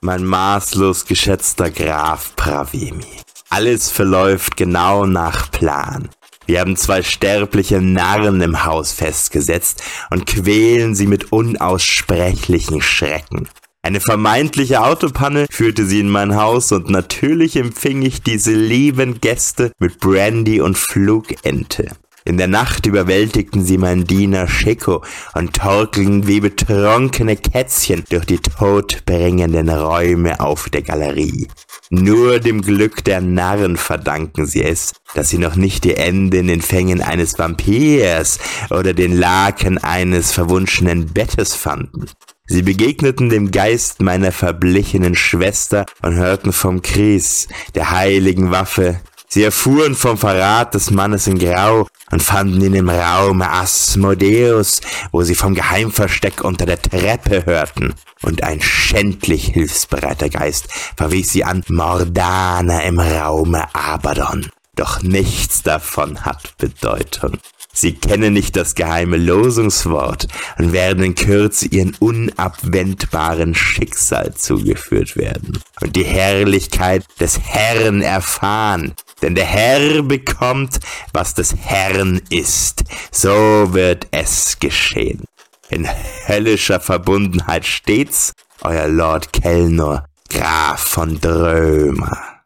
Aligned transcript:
mein 0.00 0.24
maßlos 0.24 1.06
geschätzter 1.06 1.70
Graf 1.70 2.34
Pravemi. 2.36 3.06
Alles 3.50 3.90
verläuft 3.90 4.56
genau 4.56 5.06
nach 5.06 5.50
Plan. 5.50 6.08
Wir 6.46 6.60
haben 6.60 6.76
zwei 6.76 7.02
sterbliche 7.02 7.80
Narren 7.80 8.40
im 8.40 8.64
Haus 8.64 8.92
festgesetzt 8.92 9.82
und 10.10 10.26
quälen 10.26 10.94
sie 10.94 11.06
mit 11.06 11.32
unaussprechlichen 11.32 12.80
Schrecken. 12.80 13.48
Eine 13.82 14.00
vermeintliche 14.00 14.82
Autopanne 14.82 15.46
führte 15.50 15.84
sie 15.86 16.00
in 16.00 16.08
mein 16.10 16.36
Haus 16.36 16.72
und 16.72 16.90
natürlich 16.90 17.56
empfing 17.56 18.02
ich 18.02 18.22
diese 18.22 18.52
lieben 18.52 19.20
Gäste 19.20 19.72
mit 19.78 20.00
Brandy 20.00 20.60
und 20.60 20.76
Flugente. 20.76 21.92
In 22.28 22.36
der 22.36 22.46
Nacht 22.46 22.84
überwältigten 22.84 23.64
sie 23.64 23.78
meinen 23.78 24.06
Diener 24.06 24.48
Schicko 24.48 25.02
und 25.32 25.56
torkelten 25.56 26.26
wie 26.26 26.40
betrunkene 26.40 27.36
Kätzchen 27.36 28.04
durch 28.10 28.26
die 28.26 28.38
todbringenden 28.38 29.70
Räume 29.70 30.38
auf 30.38 30.68
der 30.68 30.82
Galerie. 30.82 31.48
Nur 31.88 32.38
dem 32.38 32.60
Glück 32.60 33.02
der 33.02 33.22
Narren 33.22 33.78
verdanken 33.78 34.44
sie 34.44 34.62
es, 34.62 34.92
dass 35.14 35.30
sie 35.30 35.38
noch 35.38 35.56
nicht 35.56 35.84
die 35.84 35.96
Ende 35.96 36.36
in 36.36 36.48
den 36.48 36.60
Fängen 36.60 37.00
eines 37.00 37.38
Vampirs 37.38 38.38
oder 38.68 38.92
den 38.92 39.16
Laken 39.16 39.78
eines 39.78 40.30
verwunschenen 40.30 41.06
Bettes 41.06 41.54
fanden. 41.54 42.10
Sie 42.46 42.60
begegneten 42.60 43.30
dem 43.30 43.52
Geist 43.52 44.02
meiner 44.02 44.32
verblichenen 44.32 45.14
Schwester 45.14 45.86
und 46.02 46.16
hörten 46.16 46.52
vom 46.52 46.82
Kries, 46.82 47.48
der 47.74 47.90
heiligen 47.90 48.50
Waffe. 48.50 49.00
Sie 49.30 49.42
erfuhren 49.42 49.94
vom 49.94 50.18
Verrat 50.18 50.74
des 50.74 50.90
Mannes 50.90 51.26
in 51.26 51.38
Grau 51.38 51.86
und 52.10 52.22
fanden 52.22 52.62
ihn 52.62 52.74
im 52.74 52.88
Raum 52.88 53.42
Asmodeus, 53.42 54.80
wo 55.12 55.22
sie 55.22 55.34
vom 55.34 55.54
Geheimversteck 55.54 56.44
unter 56.44 56.66
der 56.66 56.80
Treppe 56.80 57.46
hörten. 57.46 57.94
Und 58.22 58.42
ein 58.42 58.60
schändlich 58.60 59.46
hilfsbereiter 59.48 60.28
Geist 60.28 60.68
verwies 60.96 61.32
sie 61.32 61.44
an 61.44 61.64
Mordana 61.68 62.80
im 62.82 62.98
Raume 62.98 63.74
Abaddon. 63.74 64.46
Doch 64.74 65.02
nichts 65.02 65.62
davon 65.62 66.24
hat 66.24 66.56
Bedeutung. 66.56 67.38
Sie 67.72 67.94
kennen 67.94 68.32
nicht 68.32 68.56
das 68.56 68.74
geheime 68.74 69.16
Losungswort 69.16 70.26
und 70.58 70.72
werden 70.72 71.04
in 71.04 71.14
Kürze 71.14 71.68
ihren 71.68 71.94
unabwendbaren 72.00 73.54
Schicksal 73.54 74.34
zugeführt 74.34 75.16
werden 75.16 75.60
und 75.80 75.94
die 75.94 76.04
Herrlichkeit 76.04 77.04
des 77.20 77.38
Herrn 77.38 78.02
erfahren. 78.02 78.94
Denn 79.22 79.34
der 79.34 79.44
Herr 79.44 80.02
bekommt, 80.02 80.78
was 81.12 81.34
des 81.34 81.54
Herrn 81.56 82.20
ist. 82.30 82.84
So 83.10 83.72
wird 83.72 84.06
es 84.10 84.58
geschehen. 84.60 85.24
In 85.70 85.86
höllischer 86.26 86.80
Verbundenheit 86.80 87.66
stets 87.66 88.32
euer 88.62 88.88
Lord 88.88 89.32
Kellner, 89.32 90.06
Graf 90.30 90.80
von 90.80 91.20
Drömer. 91.20 92.38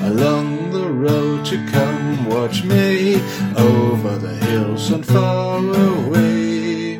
Along 0.00 0.70
the 0.70 0.86
road 0.86 1.44
to 1.44 1.56
come 1.72 2.28
watch 2.28 2.62
me 2.64 3.20
over 3.56 4.16
the 4.18 4.46
hills 4.46 4.92
and 4.92 5.04
far 5.04 5.58
away. 5.58 6.98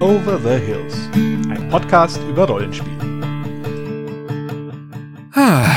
Over 0.00 0.38
the 0.38 0.58
Hills, 0.58 0.94
ein 1.14 1.68
Podcast 1.70 2.20
über 2.28 2.46
Rollenspiele. 2.46 3.15
Ah, 5.36 5.76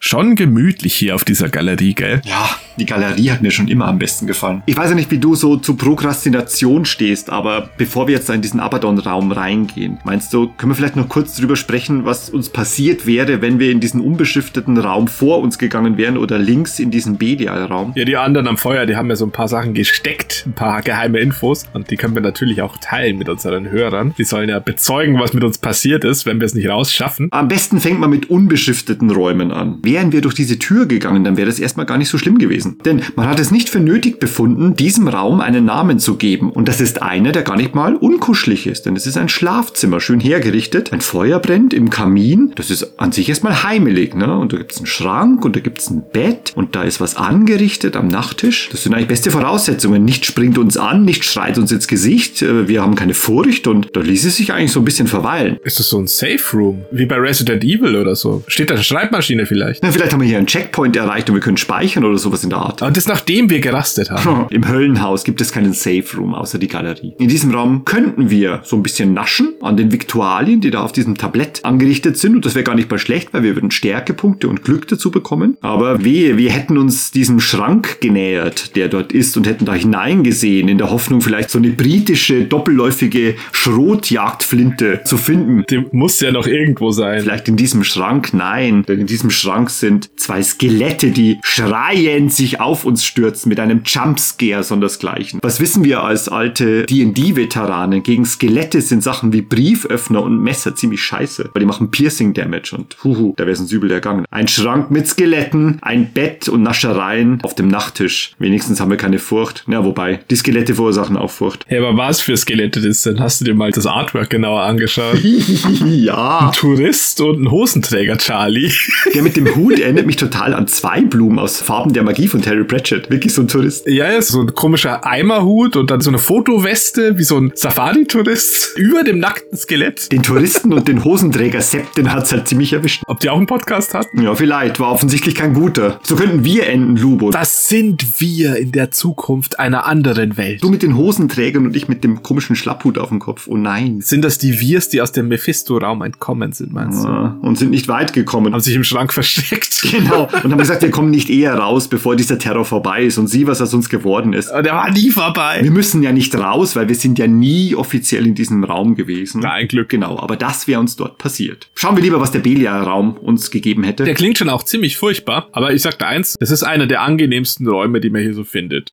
schon 0.00 0.34
gemütlich 0.34 0.96
hier 0.96 1.14
auf 1.14 1.24
dieser 1.24 1.48
Galerie, 1.48 1.94
gell? 1.94 2.20
Ja, 2.24 2.50
die 2.76 2.86
Galerie 2.86 3.30
hat 3.30 3.42
mir 3.42 3.50
schon 3.50 3.68
immer 3.68 3.86
am 3.86 3.98
besten 3.98 4.26
gefallen. 4.26 4.62
Ich 4.66 4.76
weiß 4.76 4.90
ja 4.90 4.94
nicht, 4.94 5.10
wie 5.10 5.18
du 5.18 5.34
so 5.34 5.56
zu 5.56 5.74
Prokrastination 5.76 6.84
stehst, 6.84 7.30
aber 7.30 7.68
bevor 7.76 8.06
wir 8.08 8.14
jetzt 8.14 8.30
in 8.30 8.42
diesen 8.42 8.60
Abaddon-Raum 8.60 9.32
reingehen, 9.32 9.98
meinst 10.04 10.32
du, 10.32 10.48
können 10.56 10.72
wir 10.72 10.76
vielleicht 10.76 10.96
noch 10.96 11.08
kurz 11.08 11.36
drüber 11.36 11.56
sprechen, 11.56 12.04
was 12.04 12.30
uns 12.30 12.48
passiert 12.48 13.06
wäre, 13.06 13.42
wenn 13.42 13.58
wir 13.58 13.70
in 13.70 13.80
diesen 13.80 14.00
unbeschrifteten 14.00 14.78
Raum 14.78 15.08
vor 15.08 15.40
uns 15.40 15.58
gegangen 15.58 15.96
wären 15.96 16.16
oder 16.16 16.38
links 16.38 16.78
in 16.78 16.90
diesen 16.90 17.18
Belial-Raum? 17.18 17.92
Ja, 17.94 18.04
die 18.04 18.16
anderen 18.16 18.46
am 18.46 18.56
Feuer, 18.56 18.86
die 18.86 18.96
haben 18.96 19.08
ja 19.08 19.16
so 19.16 19.26
ein 19.26 19.32
paar 19.32 19.48
Sachen 19.48 19.74
gesteckt, 19.74 20.44
ein 20.46 20.54
paar 20.54 20.82
geheime 20.82 21.18
Infos 21.18 21.64
und 21.74 21.90
die 21.90 21.96
können 21.96 22.14
wir 22.14 22.22
natürlich 22.22 22.62
auch 22.62 22.76
teilen 22.78 23.18
mit 23.18 23.28
unseren 23.28 23.70
Hörern. 23.70 24.14
Die 24.16 24.24
sollen 24.24 24.48
ja 24.48 24.58
bezeugen, 24.58 25.18
was 25.18 25.32
mit 25.32 25.44
uns 25.44 25.58
passiert 25.58 26.04
ist, 26.04 26.26
wenn 26.26 26.40
wir 26.40 26.46
es 26.46 26.54
nicht 26.54 26.68
rausschaffen. 26.68 27.28
Am 27.30 27.48
besten 27.48 27.80
fängt 27.80 28.00
man 28.00 28.10
mit 28.10 28.30
unbeschrifteten 28.30 29.10
Räumen 29.10 29.52
an. 29.52 29.78
Wären 29.82 30.12
wir 30.12 30.20
durch 30.20 30.34
diese 30.34 30.58
Tür 30.58 30.86
gegangen, 30.86 31.24
dann 31.24 31.36
wäre 31.36 31.46
das 31.46 31.58
erstmal 31.58 31.86
gar 31.86 31.98
nicht 31.98 32.08
so 32.08 32.18
schlimm 32.18 32.38
gewesen 32.38 32.61
gewesen. 32.62 32.78
Denn 32.84 33.02
man 33.16 33.28
hat 33.28 33.40
es 33.40 33.50
nicht 33.50 33.68
für 33.68 33.80
nötig 33.80 34.20
befunden, 34.20 34.74
diesem 34.74 35.08
Raum 35.08 35.40
einen 35.40 35.64
Namen 35.64 35.98
zu 35.98 36.16
geben. 36.16 36.50
Und 36.50 36.68
das 36.68 36.80
ist 36.80 37.02
einer, 37.02 37.32
der 37.32 37.42
gar 37.42 37.56
nicht 37.56 37.74
mal 37.74 37.96
unkuschelig 37.96 38.66
ist. 38.66 38.86
Denn 38.86 38.96
es 38.96 39.06
ist 39.06 39.16
ein 39.16 39.28
Schlafzimmer, 39.28 40.00
schön 40.00 40.20
hergerichtet. 40.20 40.92
Ein 40.92 41.00
Feuer 41.00 41.38
brennt 41.38 41.74
im 41.74 41.90
Kamin. 41.90 42.52
Das 42.54 42.70
ist 42.70 42.98
an 42.98 43.12
sich 43.12 43.28
erstmal 43.28 43.62
heimelig. 43.62 44.14
Ne? 44.14 44.36
Und 44.36 44.52
da 44.52 44.58
gibt 44.58 44.72
es 44.72 44.78
einen 44.78 44.86
Schrank 44.86 45.44
und 45.44 45.56
da 45.56 45.60
gibt 45.60 45.80
es 45.80 45.90
ein 45.90 46.02
Bett. 46.12 46.52
Und 46.54 46.74
da 46.74 46.82
ist 46.82 47.00
was 47.00 47.16
angerichtet 47.16 47.96
am 47.96 48.08
Nachttisch. 48.08 48.68
Das 48.70 48.82
sind 48.82 48.94
eigentlich 48.94 49.08
beste 49.08 49.30
Voraussetzungen. 49.30 50.04
Nicht 50.04 50.26
springt 50.26 50.58
uns 50.58 50.76
an, 50.76 51.04
nicht 51.04 51.24
schreit 51.24 51.58
uns 51.58 51.72
ins 51.72 51.88
Gesicht. 51.88 52.42
Äh, 52.42 52.68
wir 52.68 52.82
haben 52.82 52.94
keine 52.94 53.14
Furcht 53.14 53.66
und 53.66 53.88
da 53.94 54.00
ließ 54.00 54.24
es 54.24 54.36
sich 54.36 54.52
eigentlich 54.52 54.72
so 54.72 54.80
ein 54.80 54.84
bisschen 54.84 55.06
verweilen. 55.06 55.58
Ist 55.64 55.78
das 55.78 55.88
so 55.88 55.98
ein 55.98 56.06
Safe 56.06 56.40
Room? 56.52 56.82
Wie 56.90 57.06
bei 57.06 57.16
Resident 57.16 57.64
Evil 57.64 57.96
oder 57.96 58.16
so? 58.16 58.42
Steht 58.46 58.70
da 58.70 58.74
eine 58.74 58.84
Schreibmaschine 58.84 59.46
vielleicht? 59.46 59.82
Na, 59.82 59.90
vielleicht 59.90 60.12
haben 60.12 60.20
wir 60.20 60.28
hier 60.28 60.38
einen 60.38 60.46
Checkpoint 60.46 60.96
erreicht 60.96 61.28
und 61.28 61.36
wir 61.36 61.40
können 61.40 61.56
speichern 61.56 62.04
oder 62.04 62.18
sowas 62.18 62.44
in 62.44 62.51
Art. 62.56 62.82
Und 62.82 62.96
das 62.96 63.06
nachdem 63.06 63.50
wir 63.50 63.60
gerastet 63.60 64.10
haben. 64.10 64.46
Im 64.50 64.68
Höllenhaus 64.68 65.24
gibt 65.24 65.40
es 65.40 65.52
keinen 65.52 65.72
Safe 65.72 66.04
Room 66.16 66.34
außer 66.34 66.58
die 66.58 66.68
Galerie. 66.68 67.14
In 67.18 67.28
diesem 67.28 67.52
Raum 67.52 67.84
könnten 67.84 68.30
wir 68.30 68.60
so 68.64 68.76
ein 68.76 68.82
bisschen 68.82 69.12
naschen 69.14 69.54
an 69.60 69.76
den 69.76 69.92
Viktualien, 69.92 70.60
die 70.60 70.70
da 70.70 70.82
auf 70.82 70.92
diesem 70.92 71.16
Tablett 71.16 71.64
angerichtet 71.64 72.18
sind. 72.18 72.34
Und 72.34 72.46
das 72.46 72.54
wäre 72.54 72.64
gar 72.64 72.74
nicht 72.74 72.90
mal 72.90 72.98
schlecht, 72.98 73.32
weil 73.32 73.42
wir 73.42 73.54
würden 73.54 73.70
Stärkepunkte 73.70 74.48
und 74.48 74.64
Glück 74.64 74.88
dazu 74.88 75.10
bekommen. 75.10 75.56
Aber 75.60 76.04
wehe, 76.04 76.36
wir 76.36 76.50
hätten 76.50 76.78
uns 76.78 77.10
diesem 77.10 77.40
Schrank 77.40 78.00
genähert, 78.00 78.76
der 78.76 78.88
dort 78.88 79.12
ist, 79.12 79.36
und 79.36 79.46
hätten 79.46 79.64
da 79.64 79.74
hineingesehen, 79.74 80.68
in 80.68 80.78
der 80.78 80.90
Hoffnung, 80.90 81.20
vielleicht 81.20 81.50
so 81.50 81.58
eine 81.58 81.70
britische, 81.70 82.44
doppelläufige 82.44 83.36
Schrotjagdflinte 83.52 85.02
zu 85.04 85.16
finden. 85.16 85.64
Die 85.70 85.84
muss 85.92 86.20
ja 86.20 86.32
noch 86.32 86.46
irgendwo 86.46 86.90
sein. 86.90 87.20
Vielleicht 87.20 87.48
in 87.48 87.56
diesem 87.56 87.84
Schrank? 87.84 88.32
Nein, 88.32 88.84
denn 88.86 89.00
in 89.00 89.06
diesem 89.06 89.30
Schrank 89.30 89.70
sind 89.70 90.10
zwei 90.16 90.42
Skelette, 90.42 91.10
die 91.10 91.38
schreiend 91.42 92.32
sich 92.42 92.60
auf 92.60 92.84
uns 92.84 93.04
stürzen 93.04 93.48
mit 93.48 93.60
einem 93.60 93.82
Jumpscare 93.84 94.62
sondersgleichen. 94.64 95.38
Was 95.42 95.60
wissen 95.60 95.84
wir 95.84 96.02
als 96.02 96.28
alte 96.28 96.84
D&D-Veteranen? 96.86 98.02
Gegen 98.02 98.24
Skelette 98.24 98.80
sind 98.80 99.02
Sachen 99.02 99.32
wie 99.32 99.42
Brieföffner 99.42 100.22
und 100.22 100.42
Messer 100.42 100.74
ziemlich 100.74 101.02
scheiße, 101.02 101.50
weil 101.52 101.60
die 101.60 101.66
machen 101.66 101.90
Piercing-Damage 101.90 102.76
und 102.76 102.96
huhu, 103.04 103.34
da 103.36 103.44
wäre 103.44 103.52
es 103.52 103.60
uns 103.60 103.70
übel 103.70 103.90
ergangen. 103.90 104.24
Ein 104.30 104.48
Schrank 104.48 104.90
mit 104.90 105.06
Skeletten, 105.06 105.78
ein 105.82 106.12
Bett 106.12 106.48
und 106.48 106.62
Naschereien 106.62 107.40
auf 107.42 107.54
dem 107.54 107.68
Nachttisch. 107.68 108.32
Wenigstens 108.38 108.80
haben 108.80 108.90
wir 108.90 108.96
keine 108.96 109.20
Furcht. 109.20 109.64
Ja, 109.68 109.84
wobei, 109.84 110.20
die 110.28 110.36
Skelette 110.36 110.74
verursachen 110.74 111.16
auch 111.16 111.30
Furcht. 111.30 111.64
Ja, 111.70 111.78
aber 111.78 111.96
was 111.96 112.20
für 112.20 112.36
Skelette 112.36 112.80
das 112.80 113.04
sind? 113.04 113.20
Hast 113.20 113.40
du 113.40 113.44
dir 113.44 113.54
mal 113.54 113.70
das 113.70 113.86
Artwork 113.86 114.30
genauer 114.30 114.62
angeschaut? 114.62 115.20
ja. 115.86 116.48
Ein 116.48 116.52
Tourist 116.52 117.20
und 117.20 117.42
ein 117.42 117.50
Hosenträger, 117.50 118.18
Charlie. 118.18 118.72
Der 119.14 119.22
mit 119.22 119.36
dem 119.36 119.54
Hut 119.54 119.78
erinnert 119.78 120.06
mich 120.06 120.16
total 120.16 120.54
an 120.54 120.66
zwei 120.66 121.02
Blumen 121.02 121.38
aus 121.38 121.60
Farben 121.60 121.92
der 121.92 122.02
Magie 122.02 122.28
von 122.32 122.42
Terry 122.42 122.64
Pratchett. 122.64 123.10
Wirklich 123.10 123.32
so 123.34 123.42
ein 123.42 123.48
Tourist. 123.48 123.86
Ja, 123.86 124.06
ist 124.06 124.28
so 124.28 124.40
ein 124.40 124.54
komischer 124.54 125.06
Eimerhut 125.06 125.76
und 125.76 125.90
dann 125.90 126.00
so 126.00 126.10
eine 126.10 126.18
Fotoweste 126.18 127.18
wie 127.18 127.24
so 127.24 127.38
ein 127.38 127.52
Safari-Tourist 127.54 128.72
über 128.76 129.04
dem 129.04 129.18
nackten 129.18 129.56
Skelett. 129.56 130.10
Den 130.10 130.22
Touristen 130.22 130.72
und 130.72 130.88
den 130.88 131.04
Hosenträger 131.04 131.60
Sepp, 131.60 131.94
den 131.94 132.12
hat's 132.12 132.32
halt 132.32 132.48
ziemlich 132.48 132.72
erwischt. 132.72 133.02
Ob 133.06 133.20
die 133.20 133.28
auch 133.28 133.36
einen 133.36 133.46
Podcast 133.46 133.92
hatten? 133.92 134.22
Ja, 134.22 134.34
vielleicht. 134.34 134.80
War 134.80 134.90
offensichtlich 134.90 135.34
kein 135.34 135.52
guter. 135.52 136.00
So 136.02 136.16
könnten 136.16 136.42
wir 136.42 136.66
enden, 136.66 136.96
Lubo. 136.96 137.30
Das 137.30 137.68
sind 137.68 138.20
wir 138.20 138.56
in 138.56 138.72
der 138.72 138.90
Zukunft 138.90 139.58
einer 139.58 139.86
anderen 139.86 140.38
Welt. 140.38 140.62
Du 140.62 140.70
mit 140.70 140.82
den 140.82 140.96
Hosenträgern 140.96 141.66
und 141.66 141.76
ich 141.76 141.86
mit 141.88 142.02
dem 142.02 142.22
komischen 142.22 142.56
Schlapphut 142.56 142.96
auf 142.96 143.10
dem 143.10 143.18
Kopf. 143.18 143.46
Oh 143.46 143.58
nein. 143.58 144.00
Sind 144.00 144.24
das 144.24 144.38
die 144.38 144.58
Wirs, 144.58 144.88
die 144.88 145.02
aus 145.02 145.12
dem 145.12 145.28
Mephisto-Raum 145.28 146.00
entkommen 146.00 146.52
sind, 146.52 146.72
meinst 146.72 147.04
du? 147.04 147.08
Ja, 147.08 147.36
und 147.42 147.58
sind 147.58 147.70
nicht 147.70 147.88
weit 147.88 148.14
gekommen. 148.14 148.54
Haben 148.54 148.60
sich 148.60 148.74
im 148.74 148.84
Schrank 148.84 149.12
versteckt. 149.12 149.82
Genau. 149.82 150.28
Und 150.42 150.50
haben 150.50 150.58
gesagt, 150.58 150.80
wir 150.80 150.90
kommen 150.90 151.10
nicht 151.10 151.28
eher 151.28 151.54
raus, 151.54 151.88
bevor 151.88 152.16
dieser 152.22 152.38
Terror 152.38 152.64
vorbei 152.64 153.02
ist 153.02 153.18
und 153.18 153.26
sieh, 153.26 153.46
was 153.46 153.60
aus 153.60 153.74
uns 153.74 153.88
geworden 153.88 154.32
ist. 154.32 154.50
Der 154.50 154.74
war 154.74 154.90
nie 154.90 155.10
vorbei. 155.10 155.60
Wir 155.62 155.70
müssen 155.70 156.02
ja 156.02 156.12
nicht 156.12 156.34
raus, 156.34 156.76
weil 156.76 156.88
wir 156.88 156.94
sind 156.94 157.18
ja 157.18 157.26
nie 157.26 157.74
offiziell 157.74 158.26
in 158.26 158.34
diesem 158.34 158.62
Raum 158.64 158.94
gewesen. 158.94 159.40
Na, 159.42 159.52
ein 159.52 159.68
Glück. 159.68 159.88
Genau, 159.88 160.18
aber 160.18 160.36
das 160.36 160.68
wäre 160.68 160.80
uns 160.80 160.96
dort 160.96 161.18
passiert. 161.18 161.70
Schauen 161.74 161.96
wir 161.96 162.02
lieber, 162.02 162.20
was 162.20 162.30
der 162.30 162.38
Belia-Raum 162.38 163.16
uns 163.16 163.50
gegeben 163.50 163.82
hätte. 163.82 164.04
Der 164.04 164.14
klingt 164.14 164.38
schon 164.38 164.48
auch 164.48 164.62
ziemlich 164.62 164.96
furchtbar, 164.96 165.48
aber 165.52 165.72
ich 165.74 165.82
sagte 165.82 166.06
eins, 166.06 166.36
das 166.38 166.50
ist 166.50 166.62
einer 166.62 166.86
der 166.86 167.02
angenehmsten 167.02 167.66
Räume, 167.66 168.00
die 168.00 168.10
man 168.10 168.22
hier 168.22 168.34
so 168.34 168.44
findet. 168.44 168.92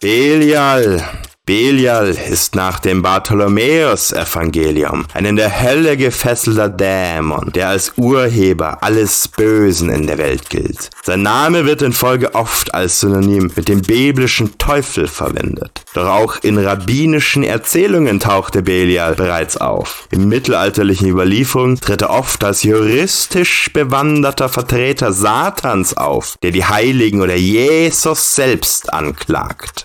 Belial, 0.00 1.02
Belial 1.46 2.16
ist 2.30 2.54
nach 2.54 2.78
dem 2.78 3.02
Bartholomäus-Evangelium 3.02 5.04
ein 5.12 5.26
in 5.26 5.36
der 5.36 5.60
Hölle 5.60 5.98
gefesselter 5.98 6.70
Dämon, 6.70 7.52
der 7.52 7.68
als 7.68 7.92
Urheber 7.96 8.82
alles 8.82 9.28
Bösen 9.28 9.90
in 9.90 10.06
der 10.06 10.16
Welt 10.16 10.48
gilt. 10.48 10.88
Sein 11.02 11.20
Name 11.20 11.66
wird 11.66 11.82
in 11.82 11.92
Folge 11.92 12.34
oft 12.34 12.72
als 12.72 13.00
Synonym 13.00 13.52
mit 13.54 13.68
dem 13.68 13.82
biblischen 13.82 14.56
Teufel 14.56 15.06
verwendet. 15.06 15.82
Doch 15.92 16.08
auch 16.08 16.42
in 16.42 16.56
rabbinischen 16.56 17.42
Erzählungen 17.42 18.20
tauchte 18.20 18.62
Belial 18.62 19.14
bereits 19.14 19.58
auf. 19.58 20.08
In 20.10 20.30
mittelalterlichen 20.30 21.10
Überlieferungen 21.10 21.78
tritt 21.78 22.00
er 22.00 22.08
oft 22.08 22.42
als 22.42 22.62
juristisch 22.62 23.70
bewanderter 23.70 24.48
Vertreter 24.48 25.12
Satans 25.12 25.94
auf, 25.94 26.36
der 26.42 26.52
die 26.52 26.64
Heiligen 26.64 27.20
oder 27.20 27.36
Jesus 27.36 28.34
selbst 28.34 28.94
anklagt. 28.94 29.84